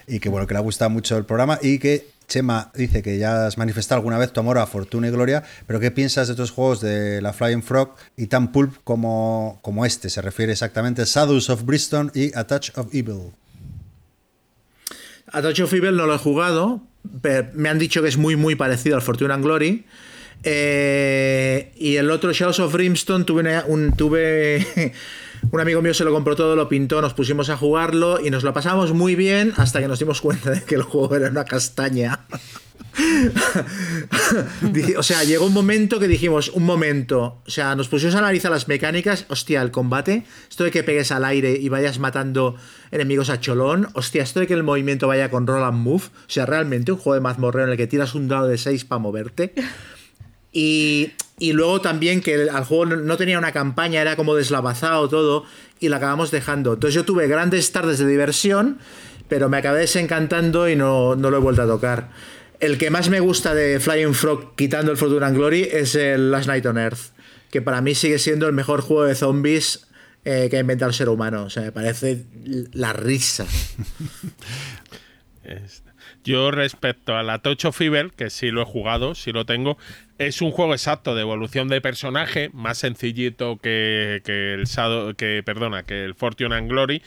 y 0.08 0.20
que 0.20 0.30
bueno, 0.30 0.48
que 0.48 0.54
le 0.54 0.60
ha 0.60 0.64
gustado 0.64 0.90
mucho 0.90 1.18
el 1.18 1.26
programa 1.26 1.60
y 1.62 1.78
que 1.78 2.08
Chema 2.30 2.72
dice 2.74 3.02
que 3.04 3.18
ya 3.18 3.46
has 3.48 3.58
manifestado 3.58 3.98
alguna 4.00 4.18
vez 4.18 4.32
tu 4.32 4.40
amor 4.40 4.58
a 4.60 4.66
Fortuna 4.66 5.10
y 5.10 5.12
Gloria, 5.12 5.44
pero 5.68 5.82
¿qué 5.82 5.92
piensas 5.92 6.28
de 6.28 6.34
otros 6.34 6.52
juegos 6.52 6.80
de 6.80 7.22
la 7.22 7.34
Flying 7.34 7.62
Frog 7.64 7.96
y 8.16 8.28
tan 8.28 8.54
pulp 8.54 8.78
como, 8.86 9.60
como 9.62 9.86
este? 9.86 10.10
Se 10.10 10.22
refiere 10.22 10.54
exactamente 10.54 11.02
a 11.02 11.06
Shadows 11.06 11.50
of 11.50 11.64
Bristol 11.64 12.12
y 12.16 12.32
A 12.38 12.46
Touch 12.46 12.70
of 12.78 12.94
Evil. 12.94 13.34
A 15.32 15.42
Touch 15.42 15.60
of 15.60 15.74
Evil 15.74 15.96
no 15.98 16.06
lo 16.08 16.16
he 16.16 16.18
jugado, 16.18 16.82
pero 17.22 17.50
me 17.54 17.70
han 17.70 17.78
dicho 17.80 18.02
que 18.02 18.08
es 18.08 18.18
muy, 18.18 18.36
muy 18.36 18.56
parecido 18.56 18.96
al 18.96 19.02
Fortune 19.02 19.34
and 19.34 19.44
Glory. 19.44 19.86
Eh, 20.44 21.72
y 21.78 21.98
el 21.98 22.10
otro, 22.12 22.32
Shadows 22.32 22.60
of 22.60 22.72
Brimstone, 22.74 23.26
tuve, 23.26 23.42
una- 23.42 23.66
un, 23.68 23.92
tuve 23.94 24.66
un 25.52 25.60
amigo 25.60 25.82
mío 25.82 25.94
se 25.94 26.04
lo 26.04 26.12
compró 26.12 26.36
todo, 26.36 26.56
lo 26.56 26.70
pintó, 26.70 27.02
nos 27.02 27.14
pusimos 27.14 27.50
a 27.50 27.58
jugarlo 27.58 28.20
y 28.24 28.30
nos 28.30 28.44
lo 28.44 28.54
pasamos 28.54 28.94
muy 28.94 29.16
bien 29.16 29.54
hasta 29.58 29.80
que 29.80 29.88
nos 29.88 30.00
dimos 30.00 30.22
cuenta 30.22 30.52
de 30.52 30.64
que 30.64 30.76
el 30.76 30.84
juego 30.84 31.16
era 31.16 31.30
una 31.30 31.46
castaña. 31.46 32.22
O 34.98 35.04
sea, 35.04 35.24
llegó 35.24 35.46
un 35.46 35.54
momento 35.54 36.00
que 36.00 36.08
dijimos, 36.08 36.50
un 36.50 36.64
momento, 36.64 37.42
o 37.46 37.50
sea, 37.50 37.76
nos 37.76 37.88
pusimos 37.88 38.16
a 38.16 38.20
analizar 38.20 38.52
las 38.52 38.68
mecánicas, 38.68 39.26
hostia, 39.30 39.62
el 39.62 39.72
combate, 39.72 40.26
esto 40.50 40.64
de 40.64 40.72
que 40.72 40.84
pegues 40.84 41.12
al 41.12 41.26
aire 41.26 41.54
y 41.54 41.70
vayas 41.70 42.00
matando 42.00 42.56
enemigos 42.92 43.30
a 43.30 43.40
cholón, 43.40 43.88
hostia, 43.94 44.24
esto 44.24 44.40
de 44.40 44.48
que 44.48 44.54
el 44.54 44.64
movimiento 44.64 45.08
vaya 45.08 45.30
con 45.30 45.48
roll 45.48 45.64
and 45.64 45.78
move, 45.78 46.04
o 46.06 46.30
sea, 46.30 46.46
realmente 46.46 46.92
un 46.92 46.98
juego 46.98 47.16
de 47.16 47.22
mazmorreo 47.22 47.66
en 47.66 47.72
el 47.72 47.78
que 47.78 47.88
tiras 47.88 48.16
un 48.16 48.28
dado 48.28 48.48
de 48.48 48.58
6 48.58 48.86
para 48.86 49.00
moverte. 49.00 49.54
Y, 50.52 51.14
y 51.38 51.54
luego 51.54 51.82
también 51.82 52.22
que 52.22 52.36
el, 52.36 52.50
juego 52.50 52.86
no, 52.86 53.18
tenía 53.18 53.38
una 53.38 53.52
campaña, 53.52 54.02
era 54.02 54.16
como 54.16 54.36
deslavazado 54.36 55.08
todo 55.10 55.46
y 55.80 55.90
la 55.90 55.98
acabamos 55.98 56.32
dejando. 56.32 56.74
Entonces 56.74 56.96
yo 56.96 57.06
tuve 57.06 57.28
grandes 57.28 57.72
tardes 57.72 58.00
de 58.00 58.08
diversión, 58.08 58.80
pero 59.28 59.50
me 59.50 59.58
acabé 59.58 59.80
desencantando 59.80 60.70
y 60.70 60.76
no, 60.76 61.16
no 61.16 61.30
lo 61.30 61.38
he 61.38 61.40
vuelto 61.40 61.62
a 61.62 61.68
tocar. 61.68 62.10
El 62.60 62.78
que 62.78 62.90
más 62.90 63.10
me 63.10 63.22
gusta 63.22 63.54
de 63.54 63.80
Flying 63.80 64.14
Frog, 64.14 64.56
quitando 64.56 64.92
el 64.92 64.98
Fortune 64.98 65.26
and 65.26 65.38
Glory, 65.38 65.70
es 65.72 65.96
el 65.96 66.30
Last 66.30 66.48
Night 66.48 66.66
on 66.66 66.78
Earth, 66.78 67.14
que 67.52 67.62
para 67.62 67.80
mí 67.82 67.96
sigue 67.96 68.20
siendo 68.20 68.48
el 68.48 68.54
mejor 68.54 68.82
juego 68.82 69.06
de 69.06 69.16
zombies 69.16 69.88
eh, 70.26 70.48
que 70.50 70.58
ha 70.58 70.60
inventado 70.60 70.90
el 70.90 70.96
ser 70.96 71.08
humano. 71.08 71.46
O 71.46 71.50
sea, 71.50 71.64
me 71.64 71.72
parece 71.72 72.26
la 72.74 72.92
risa. 72.92 73.46
Yo 76.24 76.52
respecto 76.52 77.16
a 77.16 77.24
la 77.24 77.40
Touch 77.40 77.66
of 77.66 77.80
Evil, 77.82 78.12
que 78.12 78.30
sí 78.30 78.52
lo 78.52 78.62
he 78.62 78.66
jugado, 78.66 79.16
sí 79.16 79.32
lo 79.32 79.46
tengo, 79.46 79.78
es 80.20 80.42
un 80.42 80.52
juego 80.52 80.74
exacto 80.74 81.16
de 81.16 81.22
evolución 81.22 81.70
de 81.70 81.80
personaje, 81.80 82.50
más 82.54 82.78
sencillito 82.78 83.58
que, 83.58 84.22
el 84.26 85.16
que 85.16 85.44
perdona, 85.46 85.84
que 85.84 86.04
el 86.04 86.14
Fortune 86.14 86.54
and 86.54 86.70
Glory. 86.70 87.02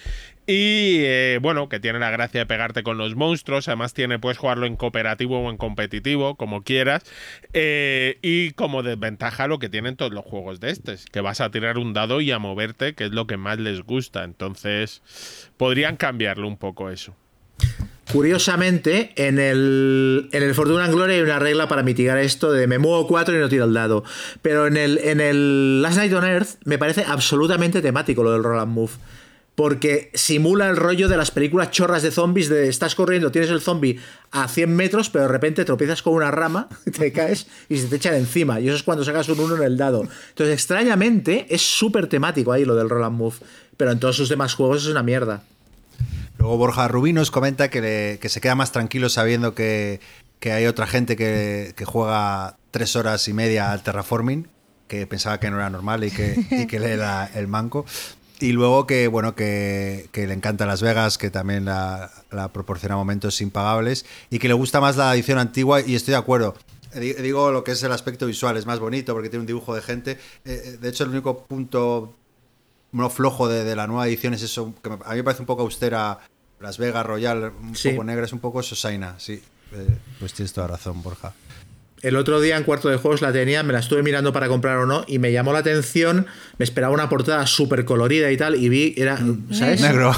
Y 0.46 1.04
eh, 1.04 1.38
bueno, 1.40 1.68
que 1.68 1.78
tiene 1.78 1.98
la 1.98 2.10
gracia 2.10 2.40
de 2.40 2.46
pegarte 2.46 2.82
con 2.82 2.98
los 2.98 3.14
monstruos. 3.14 3.68
Además, 3.68 3.94
tiene, 3.94 4.18
puedes 4.18 4.38
jugarlo 4.38 4.66
en 4.66 4.76
cooperativo 4.76 5.38
o 5.38 5.50
en 5.50 5.56
competitivo, 5.56 6.36
como 6.36 6.62
quieras. 6.62 7.04
Eh, 7.52 8.18
y 8.22 8.52
como 8.52 8.82
desventaja 8.82 9.46
lo 9.46 9.58
que 9.58 9.68
tienen 9.68 9.96
todos 9.96 10.12
los 10.12 10.24
juegos 10.24 10.58
de 10.58 10.70
estos, 10.70 11.04
que 11.04 11.20
vas 11.20 11.40
a 11.40 11.50
tirar 11.50 11.78
un 11.78 11.92
dado 11.92 12.20
y 12.22 12.32
a 12.32 12.38
moverte, 12.38 12.94
que 12.94 13.04
es 13.04 13.12
lo 13.12 13.26
que 13.26 13.36
más 13.36 13.58
les 13.58 13.82
gusta. 13.82 14.24
Entonces, 14.24 15.50
podrían 15.58 15.96
cambiarlo 15.96 16.48
un 16.48 16.56
poco 16.56 16.90
eso. 16.90 17.14
Curiosamente, 18.12 19.12
en 19.16 19.38
el, 19.38 20.52
Fortuna 20.54 20.84
and 20.84 20.94
Glory 20.94 21.14
hay 21.14 21.20
una 21.22 21.38
regla 21.38 21.66
para 21.66 21.82
mitigar 21.82 22.18
esto 22.18 22.52
de 22.52 22.66
me 22.66 22.78
muevo 22.78 23.06
4 23.06 23.34
y 23.34 23.40
no 23.40 23.48
tiro 23.48 23.64
el 23.64 23.72
dado. 23.72 24.04
Pero 24.42 24.66
en 24.66 24.76
el, 24.76 25.80
Last 25.80 25.96
Night 25.96 26.12
on 26.12 26.24
Earth 26.24 26.56
me 26.64 26.76
parece 26.76 27.04
absolutamente 27.06 27.80
temático 27.80 28.22
lo 28.22 28.32
del 28.32 28.42
roll 28.42 28.60
and 28.60 28.72
move. 28.72 28.92
Porque 29.54 30.10
simula 30.12 30.68
el 30.68 30.76
rollo 30.76 31.08
de 31.08 31.16
las 31.16 31.30
películas 31.30 31.70
chorras 31.70 32.02
de 32.02 32.10
zombies 32.10 32.50
de 32.50 32.68
estás 32.68 32.94
corriendo, 32.94 33.30
tienes 33.30 33.50
el 33.50 33.60
zombie 33.60 33.98
a 34.30 34.46
100 34.46 34.76
metros, 34.76 35.08
pero 35.08 35.24
de 35.24 35.28
repente 35.28 35.64
tropiezas 35.64 36.02
con 36.02 36.12
una 36.14 36.30
rama, 36.30 36.68
te 36.98 37.12
caes 37.12 37.46
y 37.70 37.78
se 37.78 37.86
te 37.86 37.96
echan 37.96 38.14
encima. 38.14 38.60
Y 38.60 38.68
eso 38.68 38.76
es 38.76 38.82
cuando 38.82 39.04
sacas 39.04 39.28
un 39.30 39.40
1 39.40 39.56
en 39.56 39.62
el 39.62 39.78
dado. 39.78 40.02
Entonces, 40.02 40.52
extrañamente, 40.52 41.46
es 41.48 41.62
súper 41.62 42.08
temático 42.08 42.52
ahí 42.52 42.66
lo 42.66 42.74
del 42.74 42.90
roll 42.90 43.04
and 43.04 43.16
move. 43.16 43.36
Pero 43.78 43.90
en 43.90 44.00
todos 44.00 44.16
sus 44.16 44.28
demás 44.28 44.54
juegos 44.54 44.82
es 44.82 44.90
una 44.90 45.02
mierda. 45.02 45.42
Luego 46.42 46.56
Borja 46.56 46.88
Rubí 46.88 47.12
nos 47.12 47.30
comenta 47.30 47.70
que, 47.70 47.80
le- 47.80 48.18
que 48.18 48.28
se 48.28 48.40
queda 48.40 48.56
más 48.56 48.72
tranquilo 48.72 49.08
sabiendo 49.08 49.54
que, 49.54 50.00
que 50.40 50.50
hay 50.52 50.66
otra 50.66 50.88
gente 50.88 51.14
que, 51.14 51.72
que 51.76 51.84
juega 51.84 52.56
tres 52.72 52.96
horas 52.96 53.28
y 53.28 53.32
media 53.32 53.70
al 53.70 53.84
terraforming, 53.84 54.48
que 54.88 55.06
pensaba 55.06 55.38
que 55.38 55.50
no 55.52 55.58
era 55.58 55.70
normal 55.70 56.02
y 56.02 56.10
que, 56.10 56.34
y 56.50 56.66
que 56.66 56.80
le 56.80 56.94
era 56.94 57.30
el 57.34 57.46
manco. 57.46 57.86
Y 58.40 58.50
luego 58.50 58.88
que, 58.88 59.06
bueno, 59.06 59.36
que, 59.36 60.08
que 60.10 60.26
le 60.26 60.34
encanta 60.34 60.66
Las 60.66 60.82
Vegas, 60.82 61.16
que 61.16 61.30
también 61.30 61.64
la, 61.64 62.10
la 62.32 62.48
proporciona 62.48 62.96
momentos 62.96 63.40
impagables 63.40 64.04
y 64.30 64.40
que 64.40 64.48
le 64.48 64.54
gusta 64.54 64.80
más 64.80 64.96
la 64.96 65.14
edición 65.14 65.38
antigua 65.38 65.80
y 65.80 65.94
estoy 65.94 66.10
de 66.12 66.18
acuerdo. 66.18 66.56
Di- 66.92 67.12
Digo 67.14 67.52
lo 67.52 67.62
que 67.62 67.70
es 67.70 67.82
el 67.84 67.92
aspecto 67.92 68.26
visual, 68.26 68.56
es 68.56 68.66
más 68.66 68.80
bonito 68.80 69.14
porque 69.14 69.28
tiene 69.28 69.42
un 69.42 69.46
dibujo 69.46 69.76
de 69.76 69.80
gente. 69.82 70.10
Eh, 70.44 70.60
eh, 70.64 70.76
de 70.80 70.88
hecho, 70.88 71.04
el 71.04 71.10
único 71.10 71.44
punto 71.44 72.16
no 72.90 73.08
flojo 73.10 73.48
de, 73.48 73.62
de 73.62 73.76
la 73.76 73.86
nueva 73.86 74.08
edición 74.08 74.34
es 74.34 74.42
eso, 74.42 74.74
que 74.82 74.90
a 74.90 75.10
mí 75.10 75.16
me 75.18 75.22
parece 75.24 75.40
un 75.42 75.46
poco 75.46 75.62
austera. 75.62 76.18
Las 76.62 76.78
Vegas 76.78 77.04
Royal, 77.04 77.52
un 77.60 77.74
Sí. 77.76 77.90
poco 77.90 78.04
negra, 78.04 78.24
es 78.24 78.32
un 78.32 78.38
poco 78.40 78.62
Sosaina, 78.62 79.14
sí. 79.18 79.42
Eh, 79.74 79.86
pues 80.20 80.32
tienes 80.34 80.52
toda 80.52 80.66
razón, 80.68 81.02
Borja. 81.02 81.32
El 82.02 82.16
otro 82.16 82.40
día 82.40 82.56
en 82.56 82.64
cuarto 82.64 82.88
de 82.88 82.96
juegos 82.96 83.22
la 83.22 83.32
tenía, 83.32 83.62
me 83.62 83.72
la 83.72 83.78
estuve 83.78 84.02
mirando 84.02 84.32
para 84.32 84.48
comprar 84.48 84.76
o 84.78 84.86
no, 84.86 85.04
y 85.06 85.20
me 85.20 85.30
llamó 85.30 85.52
la 85.52 85.60
atención, 85.60 86.26
me 86.58 86.64
esperaba 86.64 86.92
una 86.92 87.08
portada 87.08 87.46
súper 87.46 87.84
colorida 87.84 88.30
y 88.32 88.36
tal, 88.36 88.56
y 88.56 88.68
vi, 88.68 88.92
era, 88.96 89.18
¿sabes? 89.52 89.80
Negro. 89.80 90.12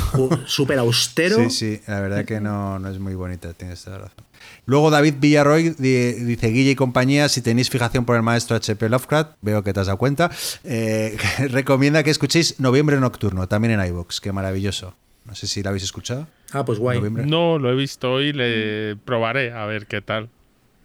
Súper 0.46 0.78
austero. 0.78 1.36
Sí, 1.36 1.50
sí, 1.50 1.80
la 1.86 2.00
verdad 2.00 2.24
que 2.24 2.40
no, 2.40 2.78
no 2.78 2.88
es 2.88 2.98
muy 2.98 3.14
bonita, 3.14 3.52
tienes 3.52 3.84
toda 3.84 3.98
razón. 3.98 4.24
Luego 4.64 4.90
David 4.90 5.16
Villarroy 5.18 5.74
di- 5.78 6.12
dice, 6.24 6.48
Guille 6.48 6.70
y 6.70 6.74
compañía, 6.74 7.28
si 7.28 7.42
tenéis 7.42 7.68
fijación 7.68 8.06
por 8.06 8.16
el 8.16 8.22
maestro 8.22 8.56
H.P. 8.56 8.88
Lovecraft, 8.88 9.32
veo 9.42 9.62
que 9.62 9.74
te 9.74 9.80
has 9.80 9.86
dado 9.86 9.98
cuenta, 9.98 10.30
eh, 10.64 11.18
recomienda 11.50 12.02
que 12.02 12.10
escuchéis 12.10 12.58
Noviembre 12.60 12.98
Nocturno, 12.98 13.46
también 13.46 13.78
en 13.78 13.86
iVoox, 13.86 14.20
qué 14.22 14.32
maravilloso. 14.32 14.94
No 15.34 15.36
sé 15.36 15.48
si 15.48 15.64
la 15.64 15.70
habéis 15.70 15.82
escuchado. 15.82 16.28
Ah, 16.52 16.64
pues 16.64 16.78
guay. 16.78 16.98
Noviembre. 16.98 17.26
No, 17.26 17.58
lo 17.58 17.68
he 17.68 17.74
visto 17.74 18.12
hoy, 18.12 18.32
le 18.32 18.94
probaré 19.04 19.50
a 19.50 19.66
ver 19.66 19.86
qué 19.86 20.00
tal. 20.00 20.28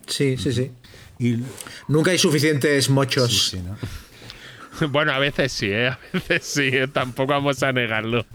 Sí, 0.07 0.37
sí, 0.37 0.51
sí. 0.51 0.71
Y, 1.19 1.43
Nunca 1.87 2.09
hay 2.09 2.17
suficientes 2.17 2.89
mochos. 2.89 3.29
sí, 3.29 3.57
sí, 3.57 3.63
¿no? 3.63 3.77
Bueno, 4.89 5.11
a 5.11 5.19
veces 5.19 5.51
sí, 5.51 5.67
¿eh? 5.67 5.89
A 5.89 5.99
veces 6.13 6.45
sí, 6.45 6.63
¿eh? 6.63 6.87
tampoco 6.87 7.31
vamos 7.33 7.61
a 7.61 7.71
negarlo. 7.71 8.25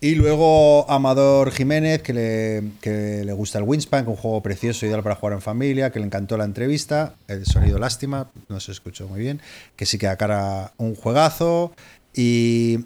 Y 0.00 0.14
luego 0.14 0.90
Amador 0.90 1.50
Jiménez, 1.50 2.00
que 2.00 2.14
le, 2.14 2.70
que 2.80 3.22
le 3.22 3.32
gusta 3.34 3.58
el 3.58 3.64
Wingspan, 3.64 4.08
un 4.08 4.16
juego 4.16 4.42
precioso, 4.42 4.86
ideal 4.86 5.02
para 5.02 5.14
jugar 5.14 5.34
en 5.34 5.42
familia, 5.42 5.92
que 5.92 5.98
le 5.98 6.06
encantó 6.06 6.38
la 6.38 6.44
entrevista, 6.44 7.16
el 7.28 7.44
sonido 7.44 7.78
lástima, 7.78 8.30
no 8.48 8.60
se 8.60 8.72
escuchó 8.72 9.06
muy 9.08 9.20
bien, 9.20 9.42
que 9.76 9.84
sí 9.84 9.98
que 9.98 10.08
a 10.08 10.16
cara 10.16 10.72
un 10.78 10.94
juegazo. 10.94 11.74
Y, 12.14 12.78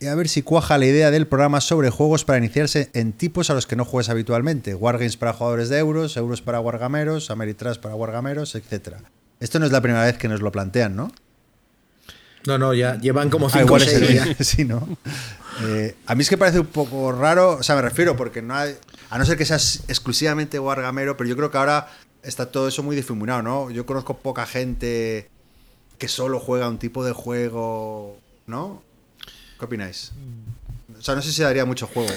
y 0.00 0.06
a 0.06 0.14
ver 0.14 0.28
si 0.28 0.40
cuaja 0.40 0.78
la 0.78 0.86
idea 0.86 1.10
del 1.10 1.26
programa 1.26 1.60
sobre 1.60 1.90
juegos 1.90 2.24
para 2.24 2.38
iniciarse 2.38 2.90
en 2.94 3.12
tipos 3.12 3.50
a 3.50 3.54
los 3.54 3.66
que 3.66 3.76
no 3.76 3.84
juegues 3.84 4.08
habitualmente. 4.08 4.74
Wargames 4.74 5.18
para 5.18 5.34
jugadores 5.34 5.68
de 5.68 5.78
euros, 5.78 6.16
euros 6.16 6.40
para 6.40 6.58
wargameros, 6.58 7.30
Ameritrash 7.30 7.78
para 7.78 7.94
wargameros, 7.94 8.54
etc. 8.54 8.96
Esto 9.40 9.58
no 9.58 9.66
es 9.66 9.72
la 9.72 9.82
primera 9.82 10.04
vez 10.04 10.16
que 10.16 10.26
nos 10.26 10.40
lo 10.40 10.50
plantean, 10.50 10.96
¿no? 10.96 11.12
No, 12.46 12.56
no, 12.56 12.72
ya 12.72 12.98
llevan 12.98 13.28
como 13.28 13.48
Ah, 13.48 13.50
cinco 13.52 13.74
o 13.74 13.78
igual 13.78 13.82
seis 13.82 14.14
ya. 14.14 14.34
sí, 14.42 14.64
¿no? 14.64 14.88
Eh, 15.64 15.94
a 16.06 16.14
mí 16.14 16.22
es 16.22 16.30
que 16.30 16.38
parece 16.38 16.60
un 16.60 16.66
poco 16.68 17.12
raro, 17.12 17.58
o 17.58 17.62
sea, 17.62 17.76
me 17.76 17.82
refiero 17.82 18.16
porque 18.16 18.40
no 18.40 18.54
hay, 18.54 18.76
a 19.10 19.18
no 19.18 19.26
ser 19.26 19.36
que 19.36 19.44
seas 19.44 19.84
exclusivamente 19.88 20.58
wargamero, 20.58 21.18
pero 21.18 21.28
yo 21.28 21.36
creo 21.36 21.50
que 21.50 21.58
ahora 21.58 21.90
está 22.22 22.46
todo 22.46 22.68
eso 22.68 22.82
muy 22.82 22.96
difuminado, 22.96 23.42
¿no? 23.42 23.70
Yo 23.70 23.84
conozco 23.84 24.16
poca 24.16 24.46
gente 24.46 25.28
que 25.98 26.08
solo 26.08 26.40
juega 26.40 26.70
un 26.70 26.78
tipo 26.78 27.04
de 27.04 27.12
juego, 27.12 28.16
¿no? 28.46 28.82
¿Qué 29.60 29.66
opináis? 29.66 30.12
O 30.98 31.02
sea, 31.02 31.14
no 31.14 31.22
sé 31.22 31.30
si 31.32 31.42
daría 31.42 31.64
mucho 31.64 31.86
juego. 31.86 32.10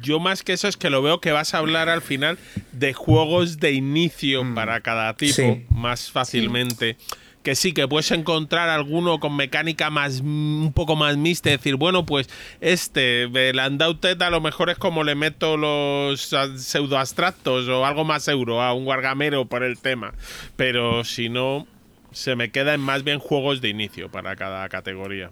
Yo 0.00 0.18
más 0.20 0.42
que 0.42 0.54
eso 0.54 0.68
es 0.68 0.76
que 0.78 0.88
lo 0.88 1.02
veo 1.02 1.20
que 1.20 1.32
vas 1.32 1.52
a 1.52 1.58
hablar 1.58 1.88
al 1.90 2.00
final 2.00 2.38
de 2.72 2.94
juegos 2.94 3.58
de 3.60 3.72
inicio 3.72 4.42
para 4.54 4.80
cada 4.80 5.14
tipo 5.14 5.34
Sí. 5.34 5.66
más 5.68 6.10
fácilmente. 6.10 6.96
Que 7.42 7.54
sí, 7.54 7.72
que 7.72 7.88
puedes 7.88 8.10
encontrar 8.10 8.68
alguno 8.68 9.18
con 9.18 9.34
mecánica 9.34 9.88
más 9.90 10.20
mm, 10.22 10.62
un 10.66 10.72
poco 10.74 10.94
más 10.94 11.16
mixta, 11.16 11.50
decir, 11.50 11.76
bueno, 11.76 12.04
pues 12.06 12.28
este, 12.60 13.22
el 13.24 13.58
Undaunted 13.58 14.20
a 14.22 14.30
lo 14.30 14.40
mejor 14.42 14.70
es 14.70 14.76
como 14.78 15.04
le 15.04 15.14
meto 15.14 15.56
los 15.56 16.34
pseudo 16.58 16.98
abstractos 16.98 17.66
o 17.68 17.84
algo 17.86 18.04
más 18.04 18.28
euro 18.28 18.62
a 18.62 18.74
un 18.74 18.84
guargamero 18.84 19.46
por 19.46 19.62
el 19.64 19.78
tema. 19.78 20.12
Pero 20.56 21.02
si 21.04 21.28
no, 21.30 21.66
se 22.12 22.36
me 22.36 22.50
queda 22.50 22.74
en 22.74 22.80
más 22.80 23.04
bien 23.04 23.18
juegos 23.18 23.60
de 23.60 23.68
inicio 23.70 24.10
para 24.10 24.36
cada 24.36 24.68
categoría. 24.68 25.30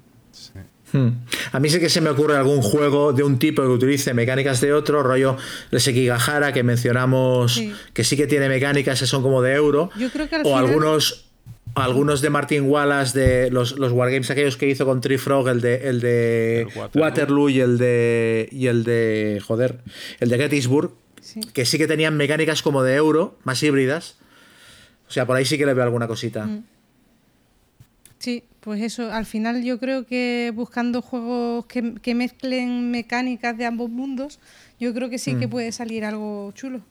Hmm. 0.93 1.09
A 1.53 1.61
mí 1.61 1.69
sí 1.69 1.79
que 1.81 1.89
se 1.91 2.01
me 2.01 2.09
ocurre 2.11 2.37
algún 2.37 2.63
juego 2.63 3.13
de 3.13 3.23
un 3.23 3.39
tipo 3.39 3.63
que 3.63 3.69
utilice 3.69 4.15
mecánicas 4.15 4.61
de 4.61 4.73
otro, 4.73 5.03
rollo 5.03 5.37
el 5.71 5.81
Sekigahara 5.81 6.53
que 6.53 6.63
mencionamos, 6.63 7.55
Sí. 7.55 7.73
que 7.93 8.05
sí 8.05 8.17
que 8.17 8.27
tiene 8.27 8.49
mecánicas 8.49 8.99
que 9.01 9.07
son 9.07 9.23
como 9.23 9.43
de 9.43 9.53
euro. 9.55 9.91
Yo 9.99 10.11
creo 10.11 10.29
que 10.29 10.37
al 10.37 10.41
o 10.43 10.45
final- 10.45 10.65
algunos 10.65 11.25
algunos 11.75 12.23
de 12.23 12.31
Martin 12.31 12.63
Wallace 12.69 13.17
de 13.17 13.51
los, 13.51 13.79
los 13.79 13.93
wargames 13.93 14.31
aquellos 14.31 14.57
que 14.57 14.67
hizo 14.69 14.85
con 14.87 15.01
Tree 15.01 15.19
Frog, 15.19 15.49
el 15.49 15.61
de 15.61 15.89
el 15.89 16.01
de 16.01 16.63
El 16.63 16.67
Waterloo. 16.75 17.03
Waterloo. 17.05 17.49
y 17.51 17.61
el 17.61 17.79
de 17.79 18.49
y 18.51 18.67
el 18.67 18.83
de 18.85 19.41
joder, 19.47 19.79
el 20.19 20.29
de 20.31 20.39
Gettysburg, 20.39 20.93
Sí. 21.21 21.41
que 21.53 21.67
sí 21.67 21.77
que 21.79 21.87
tenían 21.87 22.17
mecánicas 22.17 22.63
como 22.63 22.83
de 22.83 22.95
euro, 22.95 23.37
más 23.45 23.63
híbridas. 23.63 24.17
O 25.09 25.13
sea, 25.13 25.27
por 25.27 25.37
ahí 25.37 25.45
sí 25.45 25.59
que 25.59 25.67
le 25.67 25.75
veo 25.75 25.85
alguna 25.85 26.09
cosita. 26.09 26.47
Mm. 26.47 26.65
Sí, 28.19 28.43
pues 28.61 28.83
eso, 28.83 29.13
al 29.13 29.25
final 29.27 29.63
yo 29.63 29.79
creo 29.79 30.05
que 30.07 30.53
buscando 30.55 31.01
juegos 31.03 31.67
que, 31.67 31.95
que 32.03 32.15
mezclen 32.15 32.91
mecánicas 32.91 33.57
de 33.57 33.67
ambos 33.67 33.89
mundos, 33.91 34.41
yo 34.81 34.93
creo 34.95 35.09
que 35.11 35.19
sí 35.19 35.35
Mm. 35.35 35.41
que 35.41 35.49
puede 35.49 35.73
salir 35.73 36.05
algo 36.05 36.53
chulo. 36.53 36.83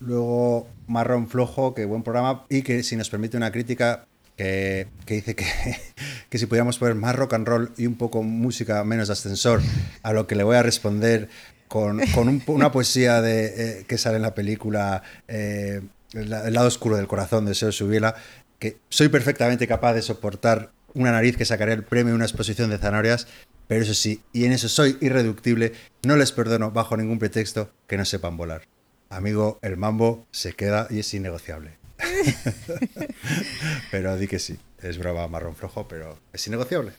Luego 0.00 0.66
Marrón 0.86 1.28
Flojo, 1.28 1.74
que 1.74 1.84
buen 1.84 2.02
programa, 2.02 2.44
y 2.48 2.62
que 2.62 2.82
si 2.82 2.96
nos 2.96 3.10
permite 3.10 3.36
una 3.36 3.52
crítica, 3.52 4.06
que, 4.36 4.88
que 5.04 5.14
dice 5.14 5.34
que, 5.36 5.44
que 6.30 6.38
si 6.38 6.46
pudiéramos 6.46 6.78
poner 6.78 6.94
más 6.94 7.14
rock 7.14 7.34
and 7.34 7.46
roll 7.46 7.72
y 7.76 7.86
un 7.86 7.96
poco 7.96 8.22
música 8.22 8.82
menos 8.84 9.08
de 9.08 9.12
ascensor, 9.12 9.60
a 10.02 10.12
lo 10.12 10.26
que 10.26 10.34
le 10.34 10.42
voy 10.44 10.56
a 10.56 10.62
responder 10.62 11.28
con, 11.68 12.00
con 12.14 12.28
un- 12.28 12.42
una 12.46 12.72
poesía 12.72 13.20
de, 13.20 13.80
eh, 13.80 13.84
que 13.86 13.98
sale 13.98 14.16
en 14.16 14.22
la 14.22 14.34
película 14.34 15.02
eh, 15.28 15.82
el, 16.14 16.30
la- 16.30 16.46
el 16.48 16.54
lado 16.54 16.66
oscuro 16.68 16.96
del 16.96 17.06
corazón 17.06 17.44
de 17.44 17.54
Seo 17.54 17.70
Subiela, 17.70 18.14
que 18.58 18.78
soy 18.88 19.08
perfectamente 19.08 19.66
capaz 19.68 19.92
de 19.94 20.02
soportar 20.02 20.70
una 20.94 21.12
nariz 21.12 21.36
que 21.36 21.44
sacaría 21.44 21.74
el 21.74 21.84
premio 21.84 22.10
en 22.10 22.16
una 22.16 22.24
exposición 22.24 22.70
de 22.70 22.78
zanahorias, 22.78 23.26
pero 23.68 23.82
eso 23.82 23.94
sí, 23.94 24.22
y 24.32 24.44
en 24.44 24.52
eso 24.52 24.68
soy 24.68 24.98
irreductible, 25.00 25.72
no 26.02 26.16
les 26.16 26.32
perdono 26.32 26.70
bajo 26.70 26.96
ningún 26.96 27.18
pretexto 27.18 27.70
que 27.86 27.96
no 27.96 28.04
sepan 28.04 28.36
volar. 28.36 28.62
Amigo, 29.08 29.58
el 29.62 29.76
mambo 29.76 30.26
se 30.30 30.52
queda 30.54 30.86
y 30.90 31.00
es 31.00 31.14
innegociable. 31.14 31.78
pero 33.90 34.16
di 34.16 34.26
que 34.26 34.38
sí, 34.38 34.58
es 34.82 34.98
broma 34.98 35.28
marrón 35.28 35.54
flojo, 35.54 35.86
pero 35.88 36.18
es 36.32 36.46
innegociable. 36.46 36.92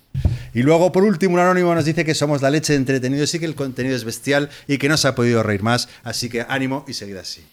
Y 0.53 0.63
luego, 0.63 0.91
por 0.91 1.03
último, 1.03 1.35
un 1.35 1.39
anónimo 1.39 1.73
nos 1.73 1.85
dice 1.85 2.05
que 2.05 2.13
somos 2.13 2.41
la 2.41 2.49
leche 2.49 2.73
de 2.73 2.77
entretenidos 2.77 3.33
y 3.33 3.39
que 3.39 3.45
el 3.45 3.55
contenido 3.55 3.95
es 3.95 4.03
bestial 4.03 4.49
y 4.67 4.77
que 4.77 4.89
no 4.89 4.97
se 4.97 5.07
ha 5.07 5.15
podido 5.15 5.43
reír 5.43 5.63
más, 5.63 5.89
así 6.03 6.29
que 6.29 6.45
ánimo 6.47 6.85
y 6.87 6.93
seguid 6.93 7.17
así. 7.17 7.45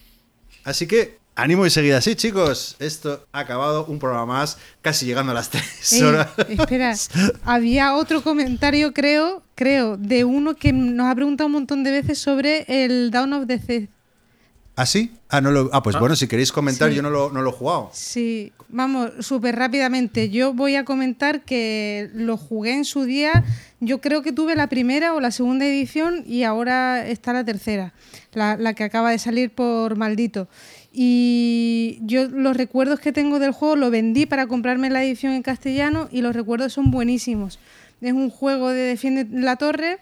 Así 0.63 0.87
que 0.87 1.17
ánimo 1.41 1.65
y 1.65 1.69
seguid 1.69 1.91
así, 1.93 2.15
chicos. 2.15 2.75
Esto 2.79 3.25
ha 3.31 3.39
acabado 3.39 3.85
un 3.85 3.99
programa 3.99 4.25
más, 4.25 4.57
casi 4.81 5.05
llegando 5.05 5.31
a 5.31 5.35
las 5.35 5.49
tres 5.49 5.91
Ey, 5.93 6.01
horas. 6.03 6.29
espera, 6.49 6.95
había 7.43 7.95
otro 7.95 8.21
comentario, 8.21 8.93
creo, 8.93 9.43
creo, 9.55 9.97
de 9.97 10.23
uno 10.23 10.55
que 10.55 10.73
nos 10.73 11.07
ha 11.07 11.15
preguntado 11.15 11.47
un 11.47 11.53
montón 11.53 11.83
de 11.83 11.91
veces 11.91 12.17
sobre 12.19 12.65
el 12.67 13.11
Down 13.11 13.33
of 13.33 13.47
the 13.47 13.57
Dead. 13.57 13.89
¿Ah, 14.75 14.85
sí? 14.85 15.11
Ah, 15.27 15.41
no 15.41 15.51
lo, 15.51 15.69
ah 15.73 15.83
pues 15.83 15.99
bueno, 15.99 16.15
si 16.15 16.27
queréis 16.29 16.53
comentar, 16.53 16.89
Sí. 16.89 16.95
yo 16.95 17.01
no 17.01 17.09
lo, 17.09 17.31
no 17.31 17.41
lo 17.41 17.49
he 17.49 17.53
jugado. 17.53 17.89
Sí, 17.93 18.53
vamos, 18.69 19.11
súper 19.19 19.57
rápidamente. 19.57 20.29
Yo 20.29 20.53
voy 20.53 20.77
a 20.77 20.85
comentar 20.85 21.41
que 21.41 22.09
lo 22.13 22.37
jugué 22.37 22.75
en 22.75 22.85
su 22.85 23.03
día. 23.03 23.43
Yo 23.81 23.99
creo 23.99 24.21
que 24.21 24.31
tuve 24.31 24.55
la 24.55 24.67
primera 24.67 25.13
o 25.13 25.19
la 25.19 25.31
segunda 25.31 25.65
edición 25.65 26.23
y 26.25 26.43
ahora 26.43 27.05
está 27.05 27.33
la 27.33 27.43
tercera, 27.43 27.93
la, 28.31 28.55
la 28.55 28.73
que 28.73 28.85
acaba 28.85 29.11
de 29.11 29.19
salir 29.19 29.49
por 29.53 29.97
maldito. 29.97 30.47
Y 31.01 31.99
yo 32.01 32.27
los 32.27 32.57
recuerdos 32.57 32.99
que 32.99 33.13
tengo 33.13 33.39
del 33.39 33.53
juego 33.53 33.77
lo 33.77 33.89
vendí 33.89 34.25
para 34.25 34.47
comprarme 34.47 34.89
la 34.89 35.01
edición 35.01 35.31
en 35.31 35.43
castellano 35.43 36.09
y 36.11 36.19
los 36.19 36.35
recuerdos 36.35 36.73
son 36.73 36.91
buenísimos. 36.91 37.57
Es 38.01 38.11
un 38.11 38.29
juego 38.29 38.71
de 38.71 38.81
defiende 38.81 39.25
la 39.31 39.55
torre 39.55 39.99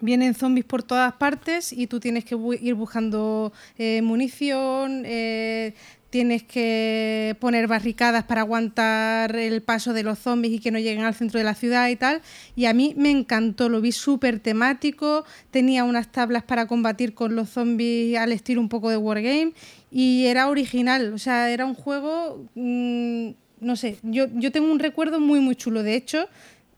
vienen 0.00 0.34
zombies 0.34 0.64
por 0.64 0.82
todas 0.82 1.12
partes 1.12 1.72
y 1.72 1.86
tú 1.86 2.00
tienes 2.00 2.24
que 2.24 2.36
ir 2.60 2.74
buscando 2.74 3.52
eh, 3.78 4.02
munición, 4.02 5.02
eh, 5.04 5.74
tienes 6.10 6.42
que 6.42 7.36
poner 7.38 7.68
barricadas 7.68 8.24
para 8.24 8.40
aguantar 8.40 9.36
el 9.36 9.62
paso 9.62 9.92
de 9.92 10.02
los 10.02 10.18
zombies 10.18 10.54
y 10.54 10.58
que 10.58 10.72
no 10.72 10.78
lleguen 10.78 11.04
al 11.04 11.14
centro 11.14 11.38
de 11.38 11.44
la 11.44 11.54
ciudad 11.54 11.88
y 11.88 11.94
tal. 11.94 12.20
Y 12.56 12.64
a 12.64 12.74
mí 12.74 12.94
me 12.96 13.10
encantó, 13.10 13.68
lo 13.68 13.80
vi 13.80 13.92
súper 13.92 14.40
temático, 14.40 15.24
tenía 15.52 15.84
unas 15.84 16.10
tablas 16.10 16.42
para 16.42 16.66
combatir 16.66 17.14
con 17.14 17.36
los 17.36 17.50
zombies 17.50 18.18
al 18.18 18.32
estilo 18.32 18.60
un 18.60 18.68
poco 18.68 18.90
de 18.90 18.96
Wargame 18.96 19.52
y 19.90 20.26
era 20.26 20.48
original, 20.48 21.12
o 21.12 21.18
sea, 21.18 21.50
era 21.50 21.64
un 21.66 21.74
juego, 21.74 22.46
mm, 22.54 23.30
no 23.60 23.76
sé, 23.76 23.98
yo, 24.02 24.26
yo 24.34 24.52
tengo 24.52 24.70
un 24.70 24.78
recuerdo 24.78 25.20
muy 25.20 25.40
muy 25.40 25.56
chulo, 25.56 25.82
de 25.82 25.94
hecho 25.94 26.28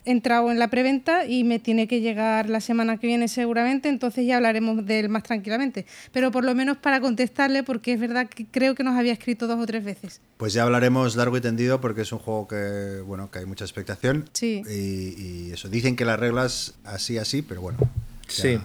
entrado 0.04 0.50
en 0.50 0.58
la 0.58 0.66
preventa 0.68 1.26
y 1.26 1.44
me 1.44 1.60
tiene 1.60 1.86
que 1.86 2.00
llegar 2.00 2.50
la 2.50 2.60
semana 2.60 2.96
que 2.98 3.06
viene 3.06 3.28
seguramente, 3.28 3.88
entonces 3.88 4.26
ya 4.26 4.34
hablaremos 4.34 4.84
de 4.84 4.98
él 4.98 5.08
más 5.08 5.22
tranquilamente. 5.22 5.86
Pero 6.10 6.32
por 6.32 6.44
lo 6.44 6.56
menos 6.56 6.76
para 6.78 7.00
contestarle, 7.00 7.62
porque 7.62 7.92
es 7.92 8.00
verdad 8.00 8.28
que 8.28 8.44
creo 8.44 8.74
que 8.74 8.82
nos 8.82 8.96
había 8.96 9.12
escrito 9.12 9.46
dos 9.46 9.60
o 9.60 9.64
tres 9.64 9.84
veces. 9.84 10.20
Pues 10.38 10.54
ya 10.54 10.64
hablaremos 10.64 11.14
largo 11.14 11.36
y 11.36 11.40
tendido 11.40 11.80
porque 11.80 12.00
es 12.00 12.10
un 12.10 12.18
juego 12.18 12.48
que, 12.48 13.00
bueno, 13.06 13.30
que 13.30 13.38
hay 13.38 13.46
mucha 13.46 13.64
expectación. 13.64 14.28
Sí. 14.32 14.62
Y, 14.68 15.22
y 15.22 15.50
eso, 15.52 15.68
dicen 15.68 15.94
que 15.94 16.04
las 16.04 16.18
reglas 16.18 16.74
así, 16.82 17.18
así, 17.18 17.42
pero 17.42 17.60
bueno. 17.60 17.78
ya- 17.78 17.88
Sí. 18.42 18.58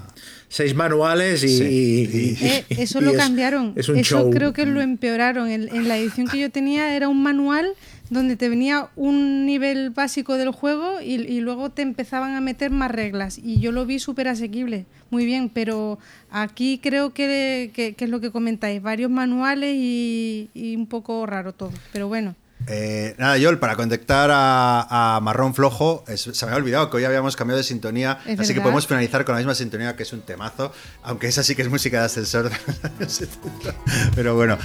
Seis 0.50 0.74
manuales 0.76 1.44
y. 1.44 1.50
Sí. 1.50 2.38
y- 2.40 2.46
Eh, 2.46 2.66
eso 2.70 3.00
y 3.02 3.04
lo 3.06 3.12
es- 3.12 3.18
cambiaron. 3.18 3.74
Es 3.76 3.90
un 3.90 3.98
eso 3.98 4.22
show. 4.22 4.30
creo 4.32 4.54
que 4.54 4.66
lo 4.66 4.80
empeoraron. 4.82 5.50
En, 5.50 5.68
en 5.76 5.88
la 5.88 5.98
edición 5.98 6.28
que 6.28 6.40
yo 6.40 6.50
tenía 6.50 6.96
era 6.96 7.10
un 7.10 7.22
manual 7.22 7.74
donde 8.10 8.38
te 8.38 8.48
venía 8.48 8.88
un 8.96 9.46
nivel 9.46 9.90
básico 9.90 10.36
del 10.36 10.52
juego 10.52 11.02
y, 11.02 11.16
y 11.16 11.42
luego 11.42 11.70
te 11.72 11.82
empezaban 11.82 12.36
a 12.36 12.42
meter 12.42 12.72
más 12.72 12.90
reglas. 12.90 13.38
Y 13.38 13.60
yo 13.60 13.74
lo 13.74 13.86
vi 13.86 14.00
súper 14.00 14.30
asequible, 14.30 14.86
muy 15.10 15.26
bien, 15.26 15.50
pero 15.50 16.00
aquí 16.32 16.80
creo 16.82 17.14
que, 17.14 17.72
que- 17.74 17.94
que 17.96 18.06
es 18.06 18.10
lo 18.10 18.22
que 18.22 18.32
comentáis, 18.32 18.82
varios 18.82 19.12
manuales 19.12 19.76
y, 19.78 20.50
y 20.54 20.78
un 20.78 20.88
poco 20.88 21.26
raro 21.26 21.52
todo. 21.54 21.72
Pero 21.92 22.08
bueno. 22.08 22.36
Eh, 22.66 23.14
nada, 23.18 23.38
Yol, 23.38 23.60
para 23.60 23.76
contactar 23.76 24.30
a, 24.34 25.16
a 25.16 25.20
Marrón 25.22 25.54
Flojo, 25.54 26.04
es- 26.08 26.22
se 26.34 26.46
me 26.46 26.52
había 26.52 26.64
olvidado 26.64 26.90
que 26.90 26.98
hoy 26.98 27.06
habíamos 27.06 27.36
cambiado 27.36 27.58
de 27.60 27.64
sintonía, 27.64 28.20
así 28.40 28.54
que 28.54 28.62
podemos 28.62 28.88
finalizar 28.88 29.24
con 29.26 29.36
la 29.36 29.40
misma 29.40 29.54
sintonía, 29.56 29.96
que 29.96 30.04
es 30.04 30.12
un 30.12 30.22
temazo, 30.22 30.74
aunque 31.04 31.28
esa 31.28 31.44
sí 31.44 31.56
que 31.56 31.62
es 31.62 31.70
música 31.70 32.00
de 32.00 32.06
ascensor 32.08 32.50
de 32.50 32.58
los 32.68 32.84
años 32.84 33.12
70. 33.14 33.76
Pero 34.16 34.36
bueno, 34.36 34.58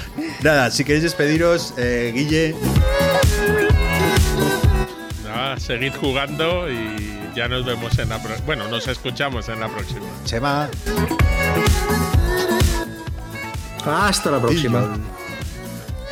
nada, 0.43 0.71
si 0.71 0.85
queréis 0.85 1.03
despediros, 1.05 1.75
eh, 1.77 2.13
Guille, 2.15 2.57
Nada, 5.25 5.61
seguid 5.61 5.93
jugando 5.95 6.71
y 6.71 7.31
ya 7.37 7.47
nos 7.49 7.65
vemos 7.65 7.99
en 7.99 8.09
la 8.09 8.23
pro- 8.23 8.35
Bueno, 8.47 8.69
nos 8.69 8.89
escuchamos 8.89 9.49
en 9.49 9.61
la 9.61 9.69
próxima. 9.69 10.07
Chema, 10.25 10.69
Hasta 13.85 14.31
la 14.31 14.41
próxima. 14.41 14.97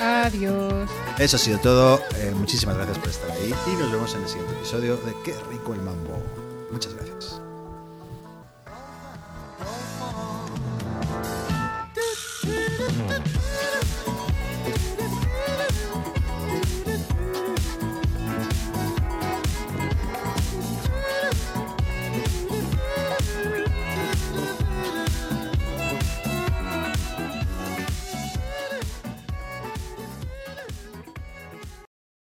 Adiós. 0.00 0.88
Eso 1.18 1.36
ha 1.36 1.38
sido 1.38 1.58
todo. 1.58 2.00
Eh, 2.16 2.32
muchísimas 2.34 2.74
gracias 2.76 2.98
por 2.98 3.10
estar 3.10 3.30
ahí 3.32 3.54
y 3.66 3.70
nos 3.76 3.92
vemos 3.92 4.14
en 4.14 4.22
el 4.22 4.28
siguiente 4.28 4.54
episodio 4.54 4.96
de 4.96 5.14
Qué 5.22 5.34
rico 5.50 5.74
el 5.74 5.82
mambo. 5.82 6.22
Muchas 6.72 6.94
gracias. 6.94 7.40